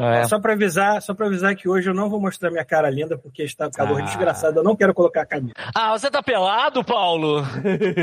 É. 0.00 0.24
Só 0.24 0.40
pra 0.40 0.52
avisar, 0.54 1.00
só 1.02 1.14
pra 1.14 1.26
avisar 1.26 1.54
que 1.54 1.68
hoje 1.68 1.90
eu 1.90 1.94
não 1.94 2.08
vou 2.08 2.20
mostrar 2.20 2.50
minha 2.50 2.64
cara 2.64 2.88
linda, 2.90 3.18
porque 3.18 3.42
está 3.42 3.70
calor 3.70 4.00
Ah. 4.00 4.04
desgraçado. 4.04 4.58
Eu 4.60 4.64
não 4.64 4.74
quero 4.76 4.94
colocar 4.94 5.22
a 5.22 5.26
camisa. 5.26 5.52
Ah, 5.74 5.92
você 5.98 6.10
tá 6.10 6.22
pelado, 6.22 6.82
Paulo? 6.84 7.42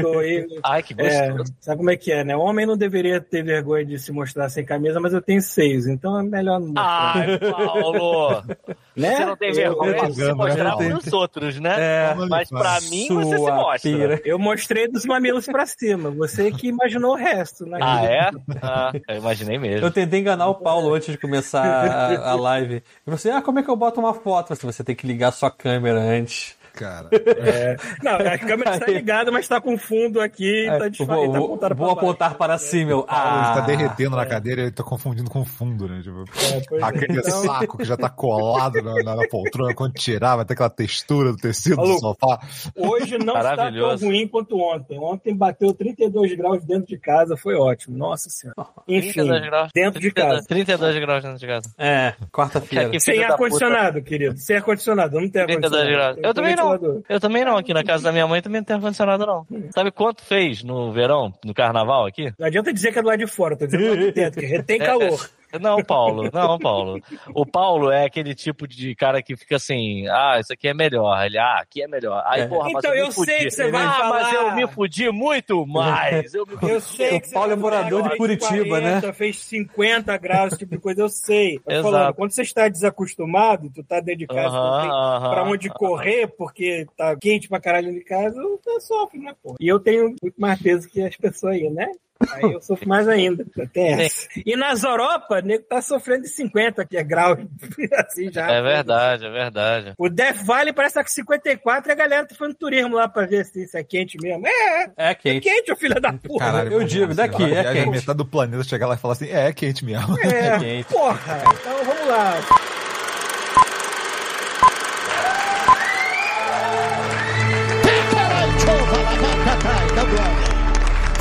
Tô 0.01 0.19
aí- 0.19 0.45
Ai, 0.63 0.83
que 0.83 0.93
É, 0.97 1.29
gostoso. 1.31 1.53
sabe 1.59 1.77
como 1.77 1.89
é 1.91 1.97
que 1.97 2.11
é, 2.11 2.23
né? 2.23 2.35
O 2.35 2.41
homem 2.41 2.65
não 2.65 2.77
deveria 2.77 3.19
ter 3.21 3.43
vergonha 3.43 3.85
de 3.85 3.97
se 3.99 4.11
mostrar 4.11 4.49
sem 4.49 4.63
camisa, 4.65 4.99
mas 4.99 5.13
eu 5.13 5.21
tenho 5.21 5.41
seios, 5.41 5.87
então 5.87 6.19
é 6.19 6.23
melhor 6.23 6.59
não 6.59 6.67
mostrar. 6.67 7.13
Ai, 7.17 7.39
Paulo. 7.39 8.43
né? 8.97 9.15
Você 9.15 9.25
não 9.25 9.35
tem 9.37 9.49
Eu- 9.49 9.55
vergonha 9.55 9.93
de 10.07 10.13
se 10.15 10.25
propaganda, 10.25 10.35
mostrar 10.35 10.75
né? 10.77 10.89
pros 10.99 11.13
outros, 11.13 11.59
né? 11.59 11.75
É. 11.77 12.15
Mas 12.29 12.49
pra 12.49 12.79
mim 12.89 13.07
você 13.09 13.37
se 13.37 13.51
mostra. 13.51 13.79
pira. 13.91 14.21
Eu 14.25 14.39
mostrei 14.39 14.87
dos 14.87 15.05
mamilos 15.05 15.45
pra 15.45 15.65
cima. 15.65 16.09
Você 16.11 16.51
que 16.51 16.67
imaginou 16.67 17.11
o 17.13 17.15
resto, 17.15 17.65
né? 17.65 17.77
Ah, 17.81 18.03
é? 18.05 18.29
Ah, 18.61 18.91
eu 19.07 19.17
imaginei 19.17 19.57
mesmo. 19.57 19.85
Eu 19.85 19.91
tentei 19.91 20.19
enganar 20.19 20.47
o 20.47 20.55
Paulo 20.55 20.93
antes 20.93 21.09
de 21.11 21.17
começar 21.17 21.63
a, 21.63 22.31
a 22.31 22.35
live. 22.35 22.83
E 23.05 23.09
você, 23.09 23.29
ah, 23.29 23.41
como 23.41 23.59
é 23.59 23.63
que 23.63 23.69
eu 23.69 23.75
boto 23.75 23.99
uma 23.99 24.13
foto? 24.13 24.53
Assim, 24.53 24.65
você 24.65 24.83
tem 24.83 24.95
que 24.95 25.05
ligar 25.07 25.31
sua 25.31 25.51
câmera 25.51 25.99
antes. 25.99 26.56
Cara, 26.77 27.09
É. 27.11 27.75
Não, 28.03 28.13
a 28.15 28.37
câmera 28.37 28.75
está 28.75 28.85
ligada, 28.87 29.31
mas 29.31 29.47
tá 29.47 29.59
com 29.59 29.77
fundo 29.77 30.21
aqui, 30.21 30.65
tá 30.67 30.85
É, 30.85 30.89
disfarçado, 30.89 31.31
vou 31.31 31.57
tá 31.57 31.69
vou, 31.73 31.89
apontar 31.91 32.35
para 32.35 32.57
cima. 32.57 32.91
Eu, 32.91 32.99
ele 32.99 33.05
ah, 33.09 33.53
tá 33.55 33.61
derretendo 33.61 34.15
na 34.15 34.25
cadeira 34.25 34.61
e 34.61 34.63
ele 34.65 34.71
tá 34.71 34.83
confundindo 34.83 35.29
com 35.29 35.43
fundo, 35.43 35.87
né? 35.87 36.01
Tipo, 36.03 36.23
É, 36.39 36.77
é. 36.79 36.83
aquele 36.83 37.19
Então- 37.19 37.43
saco 37.43 37.77
que 37.77 37.83
já 37.85 37.97
tá 37.97 38.09
colado 38.09 38.81
na, 38.81 38.93
na- 39.03 39.15
na 39.15 39.27
poltrona, 39.27 39.73
quando 39.73 39.93
tirar, 39.93 40.35
vai 40.35 40.45
ter 40.45 40.53
aquela 40.53 40.69
textura 40.69 41.31
do 41.31 41.37
tecido 41.37 41.77
do 41.77 41.97
sofá. 41.99 42.39
Hoje 42.75 43.17
não 43.17 43.35
está 43.35 43.55
tão 43.71 43.95
ruim 43.97 44.27
quanto 44.27 44.57
ontem. 44.59 44.99
Ontem 44.99 45.35
bateu 45.35 45.73
32 45.73 46.35
graus 46.35 46.63
dentro 46.63 46.85
de 46.87 46.97
casa, 46.97 47.35
foi 47.35 47.55
ótimo. 47.55 47.97
Nossa 47.97 48.29
senhora. 48.29 48.55
Enfim, 48.87 49.13
32 49.13 49.41
graus. 49.45 49.69
dentro 49.73 49.99
de 49.99 50.11
32 50.11 50.35
casa. 50.35 50.47
32 50.47 50.99
graus 50.99 51.23
dentro 51.23 51.39
de 51.39 51.47
casa. 51.47 51.69
É, 51.77 52.13
quarta-feira. 52.31 52.99
Sem 52.99 53.23
ar-condicionado, 53.23 54.01
querido. 54.01 54.37
Sem 54.37 54.57
ar-condicionado. 54.57 55.19
Não 55.19 55.29
tenho 55.29 55.45
32 55.47 55.73
ar-condicionado. 55.73 56.13
graus. 56.15 56.27
Eu 56.27 56.33
também 56.33 56.55
não. 56.55 56.66
Eu 57.09 57.19
também 57.19 57.43
não. 57.45 57.57
Aqui 57.57 57.73
na 57.73 57.83
casa 57.83 58.03
da 58.03 58.11
minha 58.11 58.27
mãe 58.27 58.41
também 58.41 58.61
não 58.61 58.65
tem 58.65 58.75
ar-condicionado, 58.75 59.25
não. 59.25 59.45
Sabe 59.73 59.91
quanto 59.91 60.23
fez 60.23 60.63
no 60.63 60.91
verão, 60.91 61.33
no 61.43 61.53
carnaval 61.53 62.05
aqui? 62.05 62.33
Não 62.37 62.47
adianta 62.47 62.73
dizer 62.73 62.91
que 62.91 62.99
é 62.99 63.01
do 63.01 63.07
lado 63.07 63.19
de 63.19 63.27
fora, 63.27 63.55
tô 63.55 63.65
dizendo 63.65 63.83
do 63.83 63.89
lado 63.89 63.99
de 63.99 64.11
dentro, 64.11 64.39
que 64.39 64.45
retém 64.45 64.79
calor. 64.79 65.29
Não, 65.59 65.83
Paulo, 65.83 66.29
não, 66.33 66.57
Paulo. 66.59 67.01
O 67.33 67.45
Paulo 67.45 67.91
é 67.91 68.05
aquele 68.05 68.35
tipo 68.35 68.67
de 68.67 68.93
cara 68.95 69.21
que 69.21 69.35
fica 69.35 69.55
assim, 69.55 70.07
ah, 70.07 70.37
isso 70.39 70.51
aqui 70.53 70.67
é 70.67 70.73
melhor. 70.73 71.25
Ele, 71.25 71.37
ah, 71.37 71.59
aqui 71.61 71.81
é 71.81 71.87
melhor. 71.87 72.23
Aí, 72.25 72.41
É. 72.41 72.47
porra, 72.47 72.69
mas 72.71 72.83
Então, 72.83 72.91
eu, 72.93 72.99
eu 73.01 73.07
me 73.07 73.13
fudi. 73.13 73.31
sei 73.31 73.45
que 73.45 73.51
você 73.51 73.71
vai 73.71 73.83
ah, 73.85 74.09
mas 74.09 74.27
falar. 74.29 74.33
eu 74.49 74.55
me 74.55 74.67
fudi 74.67 75.09
muito 75.11 75.65
mais. 75.65 76.33
Eu 76.33 76.45
me 76.45 76.57
fudi. 76.57 76.71
Eu 76.71 76.81
sei 76.81 77.15
O 77.17 77.21
que 77.21 77.31
Paulo 77.31 77.47
você 77.49 77.53
é 77.53 77.55
morador 77.55 78.03
de 78.09 78.17
Curitiba, 78.17 78.79
né? 78.81 79.13
Fez 79.13 79.39
50 79.39 80.17
graus, 80.17 80.47
esse 80.47 80.59
tipo 80.59 80.75
de 80.75 80.81
coisa, 80.81 81.01
eu 81.01 81.09
sei. 81.09 81.59
Exato. 81.67 81.83
falando, 81.83 82.13
quando 82.15 82.31
você 82.31 82.41
está 82.41 82.67
desacostumado, 82.67 83.69
tu 83.73 83.83
tá 83.83 83.99
dentro 83.99 84.19
de 84.19 84.27
casa, 84.27 84.49
tu 84.49 84.53
não 84.55 84.81
tem 84.81 84.89
Aham, 84.89 85.29
pra 85.29 85.41
aham. 85.41 85.51
onde 85.51 85.69
correr, 85.69 86.27
porque 86.37 86.85
tá 86.97 87.15
quente 87.15 87.47
pra 87.47 87.59
caralho 87.59 87.91
de 87.93 88.03
casa, 88.03 88.35
você 88.41 88.79
sofre, 88.81 89.19
né, 89.19 89.33
pô? 89.41 89.55
E 89.59 89.67
eu 89.67 89.79
tenho 89.79 90.15
muito 90.21 90.35
mais 90.39 90.61
peso 90.61 90.87
que 90.89 91.01
as 91.01 91.15
pessoas 91.15 91.53
aí, 91.55 91.69
né? 91.69 91.87
Aí 92.31 92.43
eu 92.51 92.61
sofro 92.61 92.87
mais 92.87 93.07
ainda. 93.07 93.45
Tem 93.73 93.93
essa. 94.03 94.27
E 94.45 94.55
nas 94.55 94.83
Europa, 94.83 95.39
o 95.39 95.45
nego 95.45 95.63
tá 95.63 95.81
sofrendo 95.81 96.23
de 96.23 96.29
50 96.29 96.85
que 96.85 96.97
é 96.97 97.03
grau, 97.03 97.37
assim 98.07 98.31
já. 98.31 98.49
É 98.51 98.61
verdade, 98.61 99.25
é 99.25 99.29
verdade. 99.29 99.93
O 99.97 100.09
Death 100.09 100.37
Valley 100.43 100.73
parece 100.73 100.93
que 100.93 100.99
tá 100.99 101.03
com 101.03 101.09
54 101.11 101.89
e 101.89 101.91
a 101.91 101.95
galera 101.95 102.25
tá 102.25 102.35
fazendo 102.35 102.55
turismo 102.55 102.95
lá 102.95 103.07
pra 103.07 103.25
ver 103.25 103.45
se 103.45 103.63
isso 103.63 103.77
é 103.77 103.83
quente 103.83 104.17
mesmo. 104.21 104.45
É, 104.47 104.83
É 104.97 105.11
é 105.11 105.15
quente. 105.15 105.43
quente, 105.43 105.71
ô 105.71 105.75
filho 105.75 105.99
da 105.99 106.13
puta. 106.13 106.39
Caralho, 106.43 106.73
eu 106.73 106.83
digo, 106.83 107.13
daqui, 107.13 107.43
é 107.43 107.47
viagem, 107.47 107.83
quente. 107.83 107.89
Metade 107.97 108.17
do 108.17 108.25
planeta 108.25 108.63
chegar 108.63 108.87
lá 108.87 108.95
e 108.95 108.97
falar 108.97 109.13
assim, 109.13 109.27
é, 109.29 109.47
é 109.47 109.53
quente 109.53 109.85
mesmo. 109.85 110.17
É, 110.19 110.27
É 110.47 110.59
quente. 110.59 110.93
porra. 110.93 111.43
Então 111.59 111.83
vamos 111.83 112.07
lá. 112.07 112.33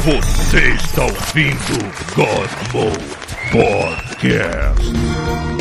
Você 0.07 0.69
está 0.69 1.03
ouvindo 1.03 1.79
Godmo 2.15 2.93
Podcast. 3.51 5.56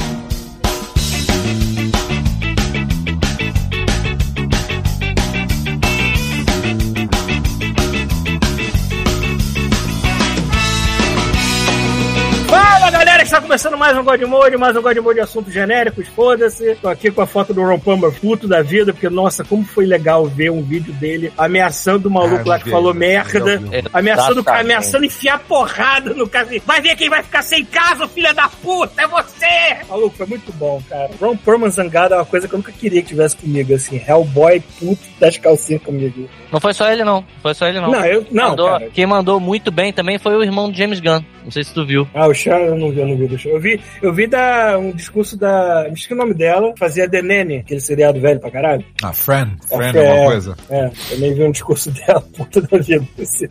Fala 12.86 13.00
galera, 13.00 13.24
está 13.24 13.42
começando 13.42 13.76
mais 13.76 13.98
um 13.98 14.04
God 14.04 14.22
Mode, 14.22 14.58
mais 14.58 14.78
um 14.78 14.82
God 14.84 14.96
Mode 14.98 15.16
de 15.16 15.22
assuntos 15.22 15.52
genéricos, 15.52 16.08
foda-se. 16.10 16.76
Tô 16.76 16.88
aqui 16.88 17.10
com 17.10 17.20
a 17.20 17.26
foto 17.26 17.52
do 17.52 17.64
Ron 17.64 17.80
Palmer, 17.80 18.12
puto 18.12 18.48
da 18.48 18.62
vida, 18.62 18.94
porque 18.94 19.10
nossa, 19.10 19.44
como 19.44 19.66
foi 19.66 19.88
legal 19.88 20.28
ver 20.28 20.52
um 20.52 20.62
vídeo 20.62 20.94
dele 20.94 21.34
ameaçando 21.36 22.08
o 22.08 22.12
maluco 22.12 22.44
Ah, 22.46 22.50
lá 22.50 22.60
que 22.60 22.66
vi, 22.66 22.70
falou 22.70 22.94
merda, 22.94 23.58
vi. 23.58 23.84
ameaçando 23.92 24.44
ameaçando 24.48 25.04
enfiar 25.04 25.40
porrada 25.40 26.14
no 26.14 26.30
cara. 26.30 26.46
assim, 26.46 26.62
Vai 26.64 26.80
ver 26.80 26.96
quem 26.96 27.10
vai 27.10 27.24
ficar 27.24 27.42
sem 27.42 27.66
casa, 27.66 28.08
filha 28.08 28.36
da 28.36 28.48
puta, 28.50 29.02
é 29.02 29.08
você! 29.08 29.84
Maluco, 29.90 30.16
foi 30.16 30.28
muito 30.28 30.54
bom, 30.54 30.80
cara. 30.88 31.10
Ron 31.20 31.36
Perlman 31.38 31.72
zangado 31.72 32.14
é 32.14 32.18
uma 32.18 32.26
coisa 32.26 32.48
que 32.48 32.54
eu 32.54 32.58
nunca 32.60 32.72
queria 32.72 33.02
que 33.02 33.08
tivesse 33.08 33.36
comigo, 33.36 33.74
assim, 33.74 34.00
Hellboy 34.08 34.60
puto 34.80 35.02
das 35.20 35.36
calcinhas 35.40 35.82
comigo. 35.82 36.30
Não 36.52 36.60
foi 36.60 36.74
só 36.76 36.88
ele, 36.92 37.04
não. 37.04 37.16
Não 37.22 37.26
foi 37.42 37.54
só 37.56 37.68
ele, 37.68 37.80
não. 37.82 37.90
Não, 37.90 38.06
eu, 38.06 38.24
não, 38.32 38.50
Mandou- 38.52 38.70
cara. 38.70 38.90
Quem 38.94 39.08
mandou 39.08 39.40
muito 39.40 39.72
bem 39.72 39.92
também 39.92 40.20
foi 40.20 40.36
o 40.36 40.44
irmão 40.44 40.70
do 40.70 40.78
James 40.78 41.00
Gunn. 41.00 41.22
Não 41.44 41.52
sei 41.52 41.64
se 41.64 41.74
tu 41.74 41.86
viu. 41.86 42.08
Ah, 42.14 42.28
o 42.28 42.34
Sean, 42.34 42.75
eu 42.76 42.80
não 42.80 42.92
vi, 42.92 43.00
eu 43.00 43.08
não 43.08 43.18
vi 43.18 43.28
do. 43.28 43.36
Eu 43.48 43.60
vi, 43.60 43.82
eu 44.02 44.14
vi 44.14 44.28
da, 44.28 44.78
um 44.78 44.92
discurso 44.92 45.38
da. 45.38 45.86
Me 45.88 45.94
esqueci 45.94 46.14
o 46.14 46.18
nome 46.18 46.34
dela, 46.34 46.74
fazia 46.78 47.10
The 47.10 47.22
Nene, 47.22 47.58
aquele 47.58 47.80
seriado 47.80 48.20
velho 48.20 48.40
pra 48.40 48.52
caralho. 48.52 48.86
Ah, 49.04 49.14
friend, 49.14 49.58
É, 49.72 49.76
friend 49.78 49.98
é 49.98 50.14
uma 50.14 50.26
coisa. 50.26 50.58
É, 50.70 50.92
também 51.10 51.34
vi 51.34 51.44
um 51.44 51.52
discurso 51.52 51.92
dela, 51.94 52.22
puta 52.36 52.62
da 52.62 52.78
vida. 52.78 53.06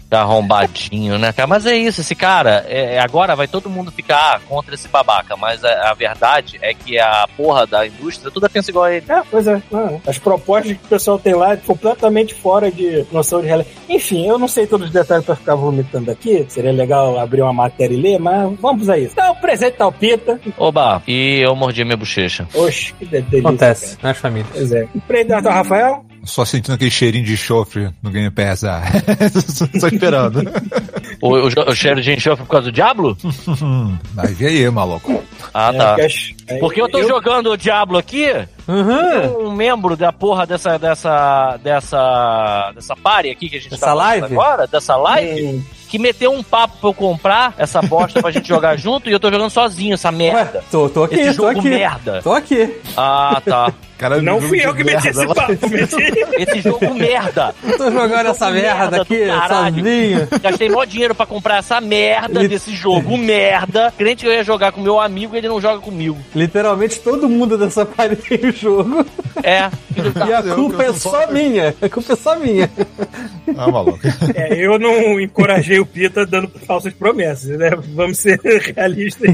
Tá 0.09 0.21
arrombadinho, 0.21 1.19
né, 1.19 1.33
cara? 1.33 1.47
Mas 1.47 1.67
é 1.67 1.77
isso, 1.77 2.01
esse 2.01 2.15
cara, 2.15 2.65
é, 2.69 2.99
agora 2.99 3.37
vai 3.37 3.49
todo 3.49 3.71
mundo 3.71 3.91
ficar 3.91 4.41
contra 4.49 4.75
esse 4.75 4.89
babaca, 4.89 5.37
mas 5.37 5.65
a, 5.65 5.91
a 5.91 5.95
verdade 5.95 6.59
é 6.61 6.75
que 6.75 6.99
a 6.99 7.27
porra 7.37 7.67
da 7.67 7.87
indústria 7.87 8.31
toda 8.31 8.49
pensa 8.49 8.71
igual 8.71 8.85
a 8.85 8.95
ele. 8.95 9.05
É, 9.09 9.23
pois 9.31 9.47
é. 9.47 9.63
não, 9.71 10.01
As 10.07 10.19
propostas 10.19 10.73
que 10.73 10.85
o 10.85 10.89
pessoal 10.89 11.19
tem 11.19 11.35
lá 11.35 11.53
é 11.53 11.57
completamente 11.57 12.35
fora 12.35 12.71
de 12.71 13.05
noção 13.13 13.41
de 13.41 13.47
realidade. 13.47 13.75
Enfim, 13.89 14.27
eu 14.27 14.39
não 14.39 14.49
sei 14.49 14.67
todos 14.67 14.87
os 14.89 14.93
detalhes 14.93 15.25
pra 15.25 15.37
ficar 15.37 15.55
vomitando 15.55 16.11
aqui. 16.11 16.45
Seria 16.49 16.73
legal 16.73 17.19
abrir 17.19 17.43
uma 17.43 17.53
matéria 17.53 17.95
e 17.95 18.01
ler, 18.01 18.19
mas 18.19 18.53
vamos 18.61 18.89
a 18.89 18.99
isso. 18.99 19.14
Então, 19.15 19.35
presente 19.37 19.75
tá 19.77 19.87
o 19.87 19.93
Pita. 19.93 20.41
Oba, 20.59 21.01
e 21.07 21.39
eu 21.41 21.55
mordi 21.55 21.85
minha 21.85 21.97
bochecha. 21.97 22.49
Oxe, 22.53 22.93
que 22.99 23.05
de- 23.07 23.23
delícia. 23.23 23.39
Acontece 23.41 23.97
cara. 23.97 24.09
nas 24.09 24.19
famílias. 24.19 24.51
Pois 24.53 24.73
é. 24.73 24.89
Predator 25.07 25.53
Rafael? 25.53 26.05
Só 26.25 26.45
sentindo 26.45 26.75
aquele 26.75 26.91
cheirinho 26.91 27.25
de 27.25 27.35
enxofre 27.35 27.91
no 28.03 28.11
Game 28.11 28.31
Pass. 28.31 28.65
Ah, 28.65 28.83
só 29.79 29.87
esperando. 29.89 30.43
O, 31.21 31.29
o, 31.37 31.47
o 31.71 31.75
cheiro 31.77 32.01
de 32.03 32.13
enxofre 32.13 32.45
por 32.45 32.51
causa 32.51 32.67
do 32.71 32.73
Diablo? 32.73 33.17
Vai 34.15 34.29
ver 34.29 34.47
aí, 34.49 34.71
maluco. 34.71 35.23
Ah, 35.53 35.71
É, 35.73 35.77
tá. 35.79 35.95
porque 35.95 36.35
é, 36.49 36.59
Porque 36.59 36.81
eu 36.83 36.89
tô 36.89 37.03
jogando 37.07 37.51
o 37.51 37.57
Diablo 37.57 37.99
aqui, 37.99 38.27
Uhum. 38.67 39.49
um 39.49 39.53
membro 39.53 39.95
da 39.97 40.11
porra 40.13 40.47
dessa, 40.47 40.79
dessa, 40.79 41.59
dessa, 41.63 42.73
dessa 42.75 42.97
party 42.97 43.29
aqui 43.31 43.49
que 43.51 43.57
a 43.57 43.61
gente 43.61 43.71
Dessa 43.73 43.87
tá 43.87 43.93
live? 43.95 44.25
agora, 44.27 44.67
dessa 44.67 44.97
live, 44.97 45.43
Hum, 45.45 45.63
que 45.95 45.99
meteu 46.01 46.33
um 46.33 46.43
papo 46.43 46.77
pra 46.81 46.91
eu 46.91 46.95
comprar 46.95 47.55
essa 47.57 47.81
bosta 47.81 48.21
pra 48.21 48.33
gente 48.33 48.49
jogar 48.49 48.77
junto 48.77 49.09
e 49.09 49.13
eu 49.13 49.21
tô 49.21 49.31
jogando 49.31 49.49
sozinho 49.49 49.95
essa 49.95 50.09
Ué, 50.09 50.17
merda. 50.17 50.65
tô, 50.69 50.89
tô 50.89 51.05
aqui, 51.05 51.15
Esse 51.21 51.37
tô 51.37 51.47
jogo 51.47 51.61
aqui. 51.61 51.69
merda. 51.71 52.21
Tô 52.21 52.33
aqui. 52.33 52.81
Ah, 52.97 53.41
tá. 53.45 53.73
Cara, 53.97 54.21
Não 54.21 54.41
fui 54.41 54.59
eu 54.61 54.75
que 54.75 54.83
meti 54.83 55.07
esse 55.09 55.25
papo, 55.25 55.53
meti. 55.71 55.95
Esse 56.37 56.61
jogo 56.63 56.93
merda. 56.95 57.55
Tô 57.79 57.93
jogando 57.93 58.27
essa 58.27 58.51
merda 58.51 58.91
merda 58.91 59.03
aqui 59.03 59.27
sozinho. 59.49 60.29
Gastei 60.43 60.69
mó 60.69 60.85
dinheiro 60.85 61.15
pra 61.15 61.25
comprar 61.27 61.59
essa 61.59 61.81
merda 61.81 62.41
Ele- 62.41 62.49
desse 62.49 62.75
jogo 62.75 63.17
merda. 63.17 63.95
Crente 63.97 64.25
que 64.25 64.29
eu 64.29 64.33
ia 64.35 64.43
jogar 64.43 64.73
com 64.73 64.81
meu 64.81 64.99
amigo 65.01 65.37
e 65.37 65.39
ele 65.39 65.47
não 65.49 65.61
joga 65.61 65.79
comigo. 65.81 66.19
Literalmente 66.35 66.99
todo 66.99 67.29
mundo 67.29 67.57
dessa 67.57 67.87
parede 67.87 68.23
tem 68.37 68.51
o 68.51 68.53
jogo. 68.53 69.07
É. 69.45 69.71
E 70.29 70.33
a 70.33 70.43
culpa 70.55 70.83
é 70.83 70.87
tô 70.87 70.95
só 70.95 71.27
minha. 71.31 71.73
A 71.81 71.89
culpa 71.89 72.13
é 72.15 72.17
só 72.17 72.37
minha. 72.37 72.69
Ah, 73.57 73.71
maluco. 73.71 73.99
É, 74.35 74.55
eu 74.59 74.79
não 74.79 75.21
encorajei 75.21 75.79
o 75.79 75.87
Pita 75.87 76.27
dando 76.27 76.49
falsas 76.67 76.93
promessas, 76.93 77.57
né? 77.59 77.71
Vamos 77.95 78.19
ser 78.19 78.39
realistas. 78.77 79.31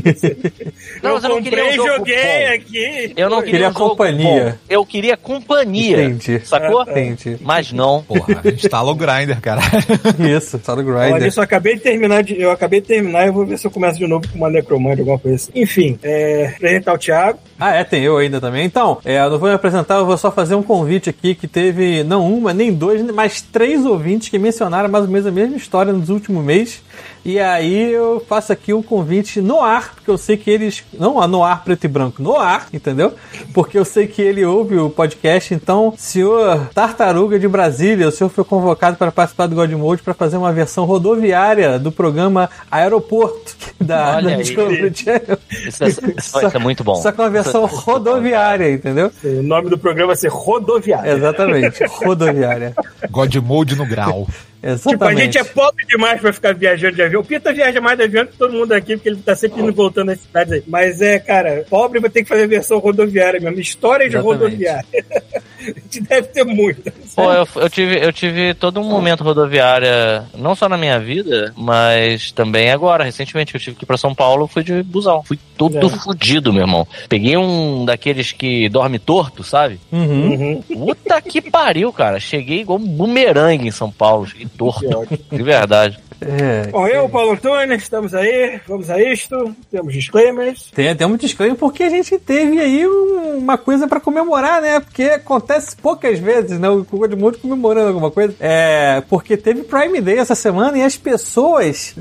Não, 1.02 1.10
eu 1.10 1.14
mas 1.14 1.24
eu 1.24 1.30
não 1.30 1.42
queria 1.42 1.58
comprei 1.64 1.68
um 1.68 1.72
e 1.72 1.76
jogo 1.76 1.98
joguei 1.98 2.16
bom. 2.16 2.54
aqui. 2.54 3.12
Eu 3.16 3.30
não 3.30 3.38
Queria 3.38 3.52
queria, 3.52 3.68
um 3.68 3.72
companhia. 3.72 4.44
bom. 4.44 4.58
Eu 4.68 4.86
queria 4.86 5.16
companhia. 5.16 6.04
Entendi. 6.04 6.40
Sacou? 6.44 6.82
Entendi. 6.82 7.36
Mas 7.40 7.72
não. 7.72 8.02
Porra, 8.02 8.42
instala 8.52 8.90
o 8.90 8.94
grinder, 8.94 9.40
cara. 9.40 9.60
Isso, 10.36 10.60
só 10.62 10.74
do 10.74 10.86
Olha, 10.90 11.10
Grindr. 11.10 11.26
isso 11.28 11.40
eu 11.40 11.44
acabei 11.44 11.74
de 11.76 11.80
terminar, 11.80 12.22
de, 12.22 12.40
eu 12.40 12.50
acabei 12.50 12.80
de 12.80 12.86
terminar 12.88 13.24
e 13.24 13.28
eu 13.28 13.32
vou 13.32 13.46
ver 13.46 13.58
se 13.58 13.66
eu 13.66 13.70
começo 13.70 13.98
de 13.98 14.06
novo 14.06 14.26
com 14.28 14.36
uma 14.36 14.50
necromante, 14.50 15.00
alguma 15.00 15.18
coisa 15.18 15.36
assim. 15.36 15.50
Enfim, 15.54 15.98
é, 16.02 16.52
apresentar 16.56 16.94
o 16.94 16.98
Thiago. 16.98 17.38
Ah, 17.58 17.74
é, 17.74 17.84
tem 17.84 18.02
eu 18.02 18.16
ainda 18.16 18.40
também. 18.40 18.64
Então, 18.64 18.98
é, 19.04 19.18
eu 19.18 19.30
não 19.30 19.38
vou 19.38 19.48
me 19.48 19.54
apresentar, 19.54 19.96
eu 19.96 20.06
vou 20.06 20.16
só 20.16 20.30
fazer 20.30 20.54
um 20.54 20.62
convite 20.62 21.08
aqui 21.10 21.34
que 21.34 21.46
teve 21.46 22.02
não 22.04 22.30
uma, 22.32 22.52
nem 22.52 22.72
dois, 22.72 23.02
mas 23.12 23.40
três 23.40 23.84
ouvintes 23.84 23.99
que 24.30 24.38
mencionaram 24.38 24.88
mais 24.88 25.04
ou 25.04 25.10
menos 25.10 25.26
a 25.26 25.30
mesma 25.30 25.56
história 25.56 25.92
nos 25.92 26.08
últimos 26.08 26.44
meses. 26.44 26.82
E 27.24 27.38
aí 27.38 27.92
eu 27.92 28.24
faço 28.26 28.52
aqui 28.52 28.72
um 28.72 28.82
convite 28.82 29.40
no 29.40 29.60
ar, 29.60 29.94
porque 29.94 30.10
eu 30.10 30.18
sei 30.18 30.36
que 30.36 30.50
eles. 30.50 30.82
Não 30.92 31.26
no 31.28 31.44
ar 31.44 31.62
preto 31.64 31.84
e 31.84 31.88
branco, 31.88 32.22
no 32.22 32.36
ar, 32.36 32.68
entendeu? 32.72 33.12
Porque 33.52 33.78
eu 33.78 33.84
sei 33.84 34.06
que 34.06 34.22
ele 34.22 34.44
ouve 34.44 34.76
o 34.78 34.88
podcast. 34.88 35.52
Então, 35.52 35.92
senhor 35.96 36.68
Tartaruga 36.74 37.38
de 37.38 37.46
Brasília, 37.46 38.08
o 38.08 38.12
senhor 38.12 38.30
foi 38.30 38.44
convocado 38.44 38.96
para 38.96 39.12
participar 39.12 39.46
do 39.46 39.54
God 39.54 39.70
Mode 39.72 40.02
para 40.02 40.14
fazer 40.14 40.36
uma 40.36 40.52
versão 40.52 40.84
rodoviária 40.84 41.78
do 41.78 41.92
programa 41.92 42.48
Aeroporto 42.70 43.56
da, 43.80 44.16
Olha 44.16 44.30
da. 44.30 44.36
Discovery 44.36 44.92
Channel. 44.94 45.38
Isso, 45.50 45.84
isso 46.16 46.32
vai 46.32 46.50
ser 46.50 46.58
muito 46.58 46.82
bom. 46.82 46.96
Só 46.96 47.12
que 47.12 47.20
uma 47.20 47.30
versão 47.30 47.66
rodoviária, 47.66 48.72
entendeu? 48.72 49.10
O 49.22 49.42
nome 49.42 49.68
do 49.68 49.78
programa 49.78 50.08
vai 50.08 50.16
ser 50.16 50.30
Rodoviário. 50.30 51.12
Exatamente, 51.12 51.84
rodoviária. 51.84 52.74
God 53.10 53.34
Mode 53.36 53.76
no 53.76 53.86
grau. 53.86 54.26
Exatamente. 54.62 54.92
Tipo, 54.92 55.04
a 55.04 55.14
gente 55.14 55.38
é 55.38 55.44
pobre 55.44 55.86
demais 55.86 56.20
pra 56.20 56.32
ficar 56.32 56.54
viajando 56.54 56.96
de 56.96 57.02
avião. 57.02 57.22
O 57.22 57.24
Pita 57.24 57.52
viaja 57.52 57.80
mais 57.80 57.96
de 57.96 58.04
avião 58.04 58.26
que 58.26 58.36
todo 58.36 58.52
mundo 58.52 58.72
aqui, 58.72 58.96
porque 58.96 59.08
ele 59.08 59.22
tá 59.22 59.34
sempre 59.34 59.62
indo 59.62 59.72
voltando 59.72 60.08
nas 60.08 60.20
cidades 60.20 60.52
aí. 60.52 60.62
Mas 60.66 61.00
é, 61.00 61.18
cara, 61.18 61.64
pobre 61.68 61.98
vai 61.98 62.10
ter 62.10 62.22
que 62.22 62.28
fazer 62.28 62.44
a 62.44 62.48
versão 62.48 62.78
rodoviária 62.78 63.40
mesmo. 63.40 63.58
História 63.58 64.08
de 64.08 64.16
rodoviária. 64.16 64.84
a 65.76 65.80
gente 65.80 66.00
deve 66.02 66.28
ter 66.28 66.44
muita. 66.44 66.92
Pô, 67.14 67.32
eu, 67.32 67.46
eu 67.56 67.70
tive, 67.70 67.98
eu 68.04 68.12
tive 68.12 68.54
todo 68.54 68.80
um 68.80 68.84
momento 68.84 69.22
rodoviária, 69.24 70.24
não 70.36 70.54
só 70.54 70.68
na 70.68 70.76
minha 70.76 70.98
vida, 70.98 71.52
mas 71.56 72.32
também 72.32 72.70
agora, 72.70 73.04
recentemente, 73.04 73.52
que 73.52 73.56
eu 73.56 73.60
tive 73.60 73.76
que 73.76 73.84
ir 73.84 73.86
pra 73.86 73.96
São 73.98 74.14
Paulo, 74.14 74.46
fui 74.46 74.62
de 74.64 74.82
busão. 74.82 75.22
Fui 75.22 75.38
todo 75.56 75.86
É. 75.86 75.88
fudido, 75.90 76.52
meu 76.52 76.62
irmão. 76.62 76.86
Peguei 77.08 77.36
um 77.36 77.84
daqueles 77.84 78.32
que 78.32 78.68
dorme 78.68 78.98
torto, 78.98 79.42
sabe? 79.44 79.78
Uhum. 79.92 80.30
Uhum. 80.30 80.62
Puta 80.62 81.20
que 81.20 81.40
pariu, 81.40 81.92
cara. 81.92 82.18
Cheguei 82.18 82.60
igual 82.60 82.78
um 82.78 82.86
bumerangue 82.86 83.68
em 83.68 83.72
São 83.72 83.90
Paulo. 83.90 84.26
Cheguei 84.26 84.46
torto. 84.56 85.08
De 85.30 85.42
verdade. 85.42 85.98
É, 86.20 86.66
Bom, 86.68 86.86
eu, 86.86 87.08
Paulo 87.08 87.32
Antônio, 87.32 87.74
estamos 87.76 88.14
aí, 88.14 88.60
vamos 88.68 88.90
a 88.90 89.00
isto, 89.02 89.54
temos 89.70 89.92
disclaimers. 89.94 90.70
Tem 90.74 90.88
até 90.88 91.06
um 91.06 91.16
disclaimer 91.16 91.56
porque 91.56 91.82
a 91.82 91.88
gente 91.90 92.18
teve 92.18 92.60
aí 92.60 92.86
um- 92.86 93.38
uma 93.38 93.56
coisa 93.56 93.88
pra 93.88 94.00
comemorar, 94.00 94.60
né? 94.60 94.80
Porque 94.80 95.04
acontece 95.04 95.76
poucas 95.76 96.18
vezes, 96.18 96.58
né? 96.58 96.68
O 96.68 96.84
Google 96.84 97.08
de 97.08 97.16
Mundo 97.16 97.38
comemorando 97.38 97.88
alguma 97.88 98.10
coisa. 98.10 98.34
É, 98.40 99.02
porque 99.08 99.36
teve 99.36 99.62
Prime 99.62 100.00
Day 100.00 100.18
essa 100.18 100.34
semana 100.34 100.76
e 100.78 100.82
as 100.82 100.96
pessoas 100.96 101.94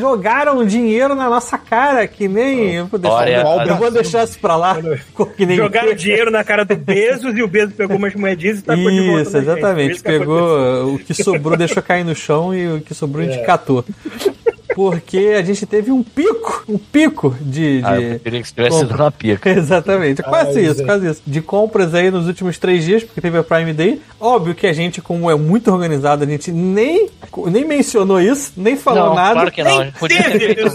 jogaram 0.00 0.64
dinheiro 0.64 1.14
na 1.14 1.28
nossa 1.28 1.58
cara, 1.58 2.06
que 2.06 2.28
nem. 2.28 2.74
Eu 2.76 2.86
vou 2.86 2.98
deixar, 2.98 3.16
Olha, 3.16 3.36
eu 3.40 3.46
olha. 3.46 3.74
vou 3.74 3.90
deixar 3.90 4.24
isso 4.24 4.38
pra 4.38 4.56
lá. 4.56 4.76
que 5.36 5.46
nem 5.46 5.56
Jogaram 5.56 5.92
dinheiro 5.94 6.30
na 6.30 6.42
cara 6.44 6.64
do 6.64 6.76
Bezos 6.76 7.36
e 7.36 7.42
o 7.42 7.48
Bezos 7.48 7.74
pegou 7.74 7.96
umas 7.96 8.14
moedinhas 8.14 8.58
e 8.58 8.62
tacou 8.62 8.90
de 8.90 9.00
volta 9.06 9.22
Isso, 9.22 9.36
exatamente. 9.36 9.94
isso 9.96 10.02
que. 10.04 10.16
Pegou 10.18 10.94
o 10.94 10.98
que 10.98 11.12
sobrou, 11.14 11.56
deixou 11.56 11.82
cair 11.82 12.04
no 12.04 12.14
chão 12.14 12.54
e 12.54 12.66
o 12.76 12.80
que 12.80 12.94
sobrou 12.94 13.24
a 13.24 13.28
gente 13.28 13.44
É. 13.68 14.55
Porque 14.76 15.34
a 15.38 15.40
gente 15.40 15.64
teve 15.64 15.90
um 15.90 16.02
pico, 16.02 16.62
um 16.68 16.76
pico 16.76 17.34
de. 17.40 17.80
Ah, 17.82 17.98
eu 17.98 18.18
de... 18.18 18.42
que 18.42 18.52
tivesse 18.52 18.80
sido 18.80 18.94
uma 18.94 19.10
pica. 19.10 19.48
Exatamente, 19.56 20.22
quase 20.22 20.58
Ah, 20.58 20.62
isso, 20.70 20.82
é. 20.82 20.84
quase 20.84 21.10
isso. 21.10 21.22
De 21.26 21.40
compras 21.40 21.94
aí 21.94 22.10
nos 22.10 22.26
últimos 22.26 22.58
três 22.58 22.84
dias, 22.84 23.02
porque 23.02 23.18
teve 23.18 23.38
a 23.38 23.42
Prime 23.42 23.72
Day. 23.72 24.02
Óbvio 24.20 24.54
que 24.54 24.66
a 24.66 24.74
gente, 24.74 25.00
como 25.00 25.30
é 25.30 25.34
muito 25.34 25.72
organizado, 25.72 26.24
a 26.24 26.26
gente 26.26 26.52
nem, 26.52 27.08
nem 27.46 27.64
mencionou 27.64 28.20
isso, 28.20 28.52
nem 28.54 28.76
falou 28.76 29.06
Não, 29.06 29.14
nada. 29.14 29.32
claro 29.32 29.50
que 29.50 29.64
não. 29.64 29.80
A 29.80 29.84
gente 29.84 29.98
podia 29.98 30.22
ter 30.22 30.38
feito, 30.40 30.72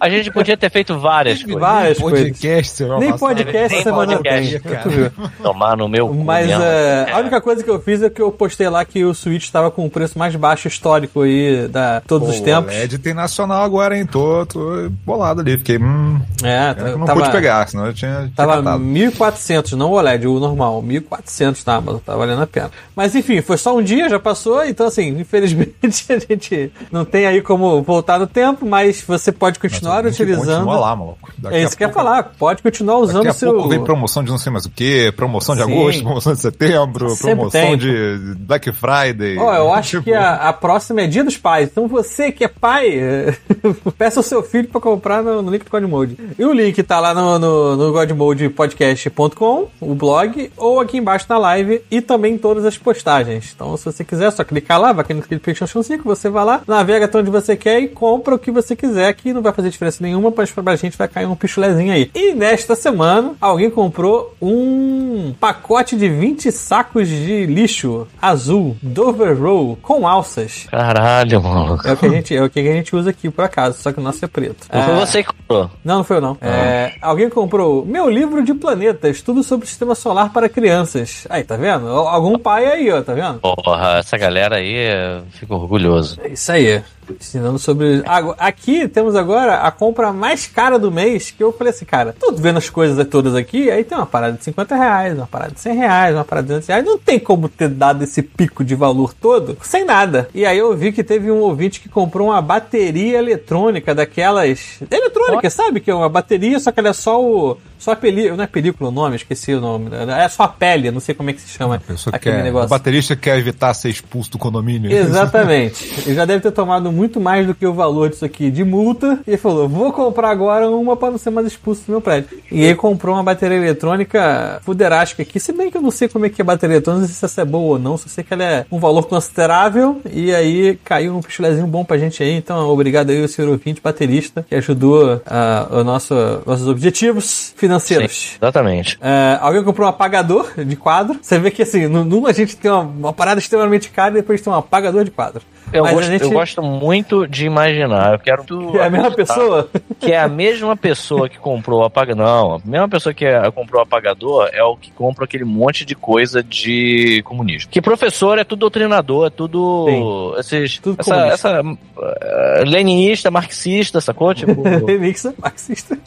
a 0.00 0.08
gente 0.08 0.30
podia 0.30 0.56
ter 0.56 0.70
feito 0.70 0.98
várias 0.98 1.42
coisas. 1.42 1.60
Várias 1.60 1.98
coisas. 1.98 2.20
Podcast, 2.22 2.72
semana 2.72 3.00
Nem 3.00 3.18
podcast 3.18 3.74
Nem 3.74 3.82
semana 3.82 4.12
podcast, 4.16 4.50
tem. 4.50 4.60
cara. 4.60 4.82
Tu 4.82 4.88
viu? 4.90 5.10
Tomar 5.42 5.76
no 5.76 5.88
meu 5.90 6.10
Mas 6.14 6.50
é, 6.50 7.06
a 7.12 7.18
única 7.18 7.38
coisa 7.40 7.62
que 7.62 7.68
eu 7.70 7.78
fiz 7.80 8.02
é 8.02 8.08
que 8.08 8.22
eu 8.22 8.32
postei 8.32 8.70
lá 8.70 8.82
que 8.82 9.04
o 9.04 9.12
Switch 9.12 9.44
estava 9.44 9.70
com 9.70 9.84
o 9.84 9.90
preço 9.90 10.18
mais 10.18 10.34
baixo 10.36 10.68
histórico 10.68 11.20
aí 11.20 11.68
da 11.68 12.00
todos 12.06 12.28
Pô, 12.28 12.34
os 12.34 12.40
tempos. 12.40 12.72
O 12.74 12.78
LED 12.78 12.98
tem 12.98 13.12
nacional 13.46 13.62
agora, 13.64 13.96
hein? 13.96 14.06
Tô, 14.06 14.46
tô 14.46 14.90
bolado 15.04 15.40
ali. 15.40 15.58
Fiquei, 15.58 15.78
hum. 15.78 16.20
É, 16.42 16.74
eu 16.78 16.98
não 16.98 17.06
tava, 17.06 17.20
pude 17.20 17.32
pegar, 17.32 17.68
senão 17.68 17.86
eu 17.86 17.94
tinha. 17.94 18.22
tinha 18.22 18.32
Tava 18.34 18.56
catado. 18.56 18.82
1.400, 18.82 19.72
não 19.72 19.90
o 19.90 19.94
OLED, 19.94 20.26
o 20.26 20.40
normal, 20.40 20.82
1.400 20.82 21.62
na 21.66 21.74
Amazon, 21.76 22.00
tá 22.04 22.16
valendo 22.16 22.42
a 22.42 22.46
pena. 22.46 22.70
Mas 22.96 23.14
enfim, 23.14 23.40
foi 23.40 23.56
só 23.56 23.76
um 23.76 23.82
dia, 23.82 24.08
já 24.08 24.18
passou, 24.18 24.64
então 24.64 24.86
assim, 24.86 25.08
infelizmente 25.20 26.06
a 26.12 26.18
gente 26.18 26.72
não 26.90 27.04
tem 27.04 27.26
aí 27.26 27.40
como 27.42 27.82
voltar 27.82 28.18
no 28.18 28.26
tempo, 28.26 28.66
mas 28.66 29.02
você 29.02 29.30
pode 29.30 29.58
continuar 29.58 30.02
Mas 30.02 30.06
a 30.06 30.10
gente 30.10 30.22
utilizando. 30.22 30.64
Continua 30.64 30.80
lá, 30.80 30.96
maluco. 30.96 31.30
Daqui 31.38 31.56
é 31.56 31.62
isso 31.62 31.76
que 31.76 31.84
eu 31.84 31.88
ia 31.88 31.94
falar, 31.94 32.22
pode 32.38 32.62
continuar 32.62 32.98
usando 32.98 33.28
o 33.28 33.32
seu. 33.32 33.52
pouco 33.52 33.68
vem 33.68 33.82
promoção 33.82 34.24
de 34.24 34.30
não 34.30 34.38
sei 34.38 34.52
mais 34.52 34.64
o 34.66 34.70
que, 34.70 35.12
promoção 35.12 35.54
de 35.54 35.62
Sim. 35.62 35.72
agosto, 35.72 36.02
promoção 36.04 36.32
de 36.34 36.40
setembro, 36.40 37.10
Sempre 37.10 37.34
promoção 37.34 37.60
tem. 37.60 37.78
de 37.78 38.34
Black 38.38 38.72
Friday. 38.72 39.38
Ó, 39.38 39.54
eu 39.54 39.72
acho 39.72 39.92
Tipo, 39.92 40.04
que 40.04 40.14
a, 40.14 40.34
a 40.48 40.52
próxima 40.52 41.02
é 41.02 41.06
Dia 41.06 41.24
dos 41.24 41.36
Pais. 41.36 41.68
Então 41.70 41.86
você 41.86 42.32
que 42.32 42.44
é 42.44 42.48
pai, 42.48 43.31
peça 43.96 44.20
o 44.20 44.22
seu 44.22 44.42
filho 44.42 44.68
pra 44.68 44.80
comprar 44.80 45.22
no, 45.22 45.42
no 45.42 45.50
link 45.50 45.64
do 45.64 45.70
Godmode. 45.70 46.16
E 46.38 46.44
o 46.44 46.52
link 46.52 46.82
tá 46.82 47.00
lá 47.00 47.14
no, 47.14 47.38
no, 47.38 47.76
no 47.76 47.92
godmodepodcast.com, 47.92 49.68
o 49.80 49.94
blog, 49.94 50.50
ou 50.56 50.80
aqui 50.80 50.98
embaixo 50.98 51.26
na 51.28 51.38
live 51.38 51.82
e 51.90 52.00
também 52.00 52.34
em 52.34 52.38
todas 52.38 52.64
as 52.64 52.76
postagens. 52.78 53.52
Então, 53.54 53.76
se 53.76 53.84
você 53.84 54.04
quiser, 54.04 54.26
é 54.26 54.30
só 54.30 54.44
clicar 54.44 54.80
lá, 54.80 54.92
vai 54.92 55.02
aqui 55.02 55.14
naquele 55.14 55.40
PlayStation 55.40 55.82
5, 55.82 56.04
você 56.04 56.28
vai 56.28 56.44
lá, 56.44 56.62
navega 56.66 57.04
até 57.04 57.18
onde 57.18 57.30
você 57.30 57.56
quer 57.56 57.80
e 57.80 57.88
compra 57.88 58.34
o 58.34 58.38
que 58.38 58.50
você 58.50 58.74
quiser, 58.74 59.12
que 59.14 59.32
não 59.32 59.42
vai 59.42 59.52
fazer 59.52 59.70
diferença 59.70 60.02
nenhuma, 60.02 60.32
mas 60.34 60.50
pra 60.50 60.76
gente 60.76 60.96
vai 60.96 61.08
cair 61.08 61.26
um 61.26 61.34
pichulezinho 61.34 61.92
aí. 61.92 62.10
E 62.14 62.34
nesta 62.34 62.74
semana, 62.74 63.34
alguém 63.40 63.70
comprou 63.70 64.34
um 64.40 65.34
pacote 65.38 65.96
de 65.96 66.08
20 66.08 66.50
sacos 66.52 67.08
de 67.08 67.46
lixo 67.46 68.06
azul, 68.20 68.76
Dover 68.82 69.40
Roll, 69.40 69.78
com 69.82 70.06
alças. 70.06 70.66
Caralho, 70.70 71.42
maluco. 71.42 71.86
É 71.86 71.92
o 71.92 71.96
que 71.96 72.06
a 72.06 72.08
gente, 72.08 72.36
é 72.36 72.42
o 72.42 72.50
que 72.50 72.60
a 72.60 72.72
gente 72.72 72.94
usa 72.94 73.10
aqui, 73.10 73.21
por 73.30 73.44
acaso, 73.44 73.80
só 73.80 73.92
que 73.92 74.00
o 74.00 74.02
nosso 74.02 74.24
é 74.24 74.28
preto. 74.28 74.66
Não 74.72 74.82
foi 74.82 74.94
É, 74.94 74.96
você 74.98 75.22
que 75.22 75.32
comprou. 75.32 75.70
Não, 75.84 75.96
não 75.98 76.04
foi 76.04 76.16
eu 76.16 76.20
não. 76.20 76.36
É, 76.40 76.94
alguém 77.00 77.28
comprou 77.28 77.84
meu 77.84 78.08
livro 78.08 78.42
de 78.42 78.54
planetas, 78.54 79.22
tudo 79.22 79.42
sobre 79.42 79.66
o 79.66 79.68
sistema 79.68 79.94
solar 79.94 80.32
para 80.32 80.48
crianças. 80.48 81.26
Aí, 81.30 81.44
tá 81.44 81.56
vendo? 81.56 81.88
Algum 81.88 82.38
pai 82.38 82.66
aí, 82.66 82.92
ó, 82.92 83.02
tá 83.02 83.14
vendo? 83.14 83.40
Porra, 83.40 83.98
essa 83.98 84.16
galera 84.16 84.56
aí, 84.56 84.74
eu 84.74 85.24
fico 85.32 85.54
orgulhoso. 85.54 86.18
É 86.22 86.28
isso 86.28 86.50
aí. 86.52 86.82
Ensinando 87.10 87.58
sobre. 87.58 88.02
Agu- 88.06 88.34
Aqui 88.38 88.86
temos 88.88 89.16
agora 89.16 89.56
a 89.60 89.70
compra 89.70 90.12
mais 90.12 90.46
cara 90.46 90.78
do 90.78 90.90
mês. 90.90 91.30
Que 91.30 91.42
eu 91.42 91.52
falei 91.52 91.72
assim, 91.72 91.84
cara, 91.84 92.14
tô 92.18 92.32
vendo 92.32 92.58
as 92.58 92.70
coisas 92.70 93.06
todas 93.08 93.34
aqui. 93.34 93.70
Aí 93.70 93.84
tem 93.84 93.96
uma 93.98 94.06
parada 94.06 94.36
de 94.36 94.44
50 94.44 94.74
reais, 94.76 95.16
uma 95.16 95.26
parada 95.26 95.52
de 95.52 95.60
100 95.60 95.74
reais, 95.76 96.14
uma 96.14 96.24
parada 96.24 96.46
de 96.46 96.48
200 96.54 96.68
reais. 96.68 96.84
Não 96.84 96.98
tem 96.98 97.18
como 97.18 97.48
ter 97.48 97.68
dado 97.68 98.04
esse 98.04 98.22
pico 98.22 98.64
de 98.64 98.74
valor 98.74 99.12
todo 99.14 99.56
sem 99.62 99.84
nada. 99.84 100.28
E 100.34 100.46
aí 100.46 100.56
eu 100.58 100.74
vi 100.76 100.92
que 100.92 101.02
teve 101.04 101.30
um 101.30 101.38
ouvinte 101.40 101.80
que 101.80 101.88
comprou 101.88 102.28
uma 102.28 102.40
bateria 102.40 103.18
eletrônica 103.18 103.94
daquelas. 103.94 104.80
Eletrônica, 104.90 105.50
sabe? 105.50 105.80
Que 105.80 105.90
é 105.90 105.94
uma 105.94 106.08
bateria, 106.08 106.58
só 106.60 106.70
que 106.70 106.80
ela 106.80 106.90
é 106.90 106.92
só 106.92 107.22
o. 107.22 107.56
Só 107.82 107.90
a 107.90 107.96
película. 107.96 108.36
Não 108.36 108.44
é 108.44 108.46
película 108.46 108.90
o 108.90 108.92
nome, 108.92 109.16
esqueci 109.16 109.52
o 109.52 109.60
nome. 109.60 109.90
É 109.92 110.28
só 110.28 110.44
a 110.44 110.48
pele, 110.48 110.92
não 110.92 111.00
sei 111.00 111.16
como 111.16 111.30
é 111.30 111.32
que 111.32 111.40
se 111.40 111.48
chama. 111.48 111.82
Aquele 112.12 112.36
quer, 112.36 112.44
negócio. 112.44 112.66
O 112.66 112.70
baterista 112.70 113.16
quer 113.16 113.36
evitar 113.36 113.74
ser 113.74 113.88
expulso 113.88 114.30
do 114.30 114.38
condomínio. 114.38 114.92
Exatamente. 114.92 115.92
Ele 116.06 116.14
já 116.14 116.24
deve 116.24 116.40
ter 116.40 116.52
tomado 116.52 116.92
muito 116.92 117.20
mais 117.20 117.44
do 117.44 117.56
que 117.56 117.66
o 117.66 117.74
valor 117.74 118.08
disso 118.08 118.24
aqui 118.24 118.52
de 118.52 118.62
multa. 118.62 119.18
E 119.26 119.30
ele 119.30 119.36
falou: 119.36 119.68
vou 119.68 119.92
comprar 119.92 120.30
agora 120.30 120.70
uma 120.70 120.96
para 120.96 121.10
não 121.10 121.18
ser 121.18 121.30
mais 121.30 121.44
expulso 121.44 121.82
do 121.86 121.90
meu 121.90 122.00
prédio. 122.00 122.38
E 122.52 122.62
ele 122.62 122.76
comprou 122.76 123.16
uma 123.16 123.22
bateria 123.24 123.56
eletrônica 123.56 124.60
fuderástica 124.64 125.22
aqui. 125.22 125.40
Se 125.40 125.52
bem 125.52 125.68
que 125.68 125.76
eu 125.76 125.82
não 125.82 125.90
sei 125.90 126.08
como 126.08 126.24
é 126.24 126.28
que 126.28 126.40
é 126.40 126.44
a 126.44 126.46
bateria 126.46 126.76
eletrônica, 126.76 127.08
se 127.08 127.24
essa 127.24 127.42
é 127.42 127.44
boa 127.44 127.72
ou 127.72 127.78
não. 127.80 127.96
Só 127.96 128.08
sei 128.08 128.22
que 128.22 128.32
ela 128.32 128.44
é 128.44 128.66
um 128.70 128.78
valor 128.78 129.02
considerável. 129.08 130.00
E 130.12 130.32
aí 130.32 130.78
caiu 130.84 131.16
um 131.16 131.20
pichulezinho 131.20 131.66
bom 131.66 131.84
pra 131.84 131.98
gente 131.98 132.22
aí. 132.22 132.36
Então, 132.36 132.68
obrigado 132.68 133.10
aí, 133.10 133.20
o 133.20 133.28
senhor 133.28 133.50
ouvinte 133.50 133.80
baterista, 133.82 134.46
que 134.48 134.54
ajudou 134.54 135.20
ah, 135.26 135.66
o 135.72 135.82
nosso, 135.82 136.14
nossos 136.46 136.68
objetivos 136.68 137.54
financeiros. 137.80 138.12
Sim, 138.12 138.36
exatamente. 138.40 138.98
É, 139.00 139.38
alguém 139.40 139.62
comprou 139.62 139.86
um 139.86 139.90
apagador 139.90 140.52
de 140.64 140.76
quadro. 140.76 141.18
Você 141.22 141.38
vê 141.38 141.50
que 141.50 141.62
assim, 141.62 141.86
no- 141.86 142.04
numa 142.04 142.30
a 142.30 142.32
gente 142.32 142.56
tem 142.56 142.70
uma, 142.70 142.80
uma 142.82 143.12
parada 143.12 143.40
extremamente 143.40 143.90
cara 143.90 144.10
e 144.10 144.14
depois 144.20 144.40
tem 144.40 144.52
um 144.52 144.56
apagador 144.56 145.04
de 145.04 145.10
quadro. 145.10 145.42
Eu, 145.72 145.84
gosto, 145.84 146.02
gente- 146.10 146.22
eu 146.24 146.30
gosto 146.30 146.62
muito 146.62 147.26
de 147.26 147.46
imaginar. 147.46 148.14
Eu 148.14 148.18
quero 148.18 148.44
tu 148.44 148.76
É 148.76 148.86
a 148.86 148.90
mesma 148.90 149.10
pessoa? 149.10 149.68
Que 150.00 150.12
é 150.12 150.18
a 150.20 150.28
mesma 150.28 150.76
pessoa 150.76 151.28
que 151.28 151.38
comprou 151.38 151.80
o 151.80 151.84
apagador. 151.84 152.22
Não, 152.24 152.54
a 152.56 152.60
mesma 152.64 152.88
pessoa 152.88 153.14
que 153.14 153.24
é- 153.24 153.50
comprou 153.50 153.80
o 153.80 153.82
apagador 153.84 154.48
é 154.52 154.62
o 154.62 154.76
que 154.76 154.90
compra 154.92 155.24
aquele 155.24 155.44
monte 155.44 155.84
de 155.84 155.94
coisa 155.94 156.42
de 156.42 157.22
comunismo. 157.24 157.70
Que 157.70 157.80
professor 157.80 158.38
é 158.38 158.44
tudo 158.44 158.60
doutrinador, 158.60 159.26
é 159.26 159.30
tudo. 159.30 160.34
Esses, 160.38 160.78
Tudo 160.78 160.96
essa, 161.00 161.16
essa 161.28 161.62
eh, 162.00 162.64
leninista, 162.66 163.30
marxista, 163.30 164.00
sacou? 164.00 164.32
Tipo. 164.34 164.62
Remix 164.86 165.26
marxista. 165.38 165.98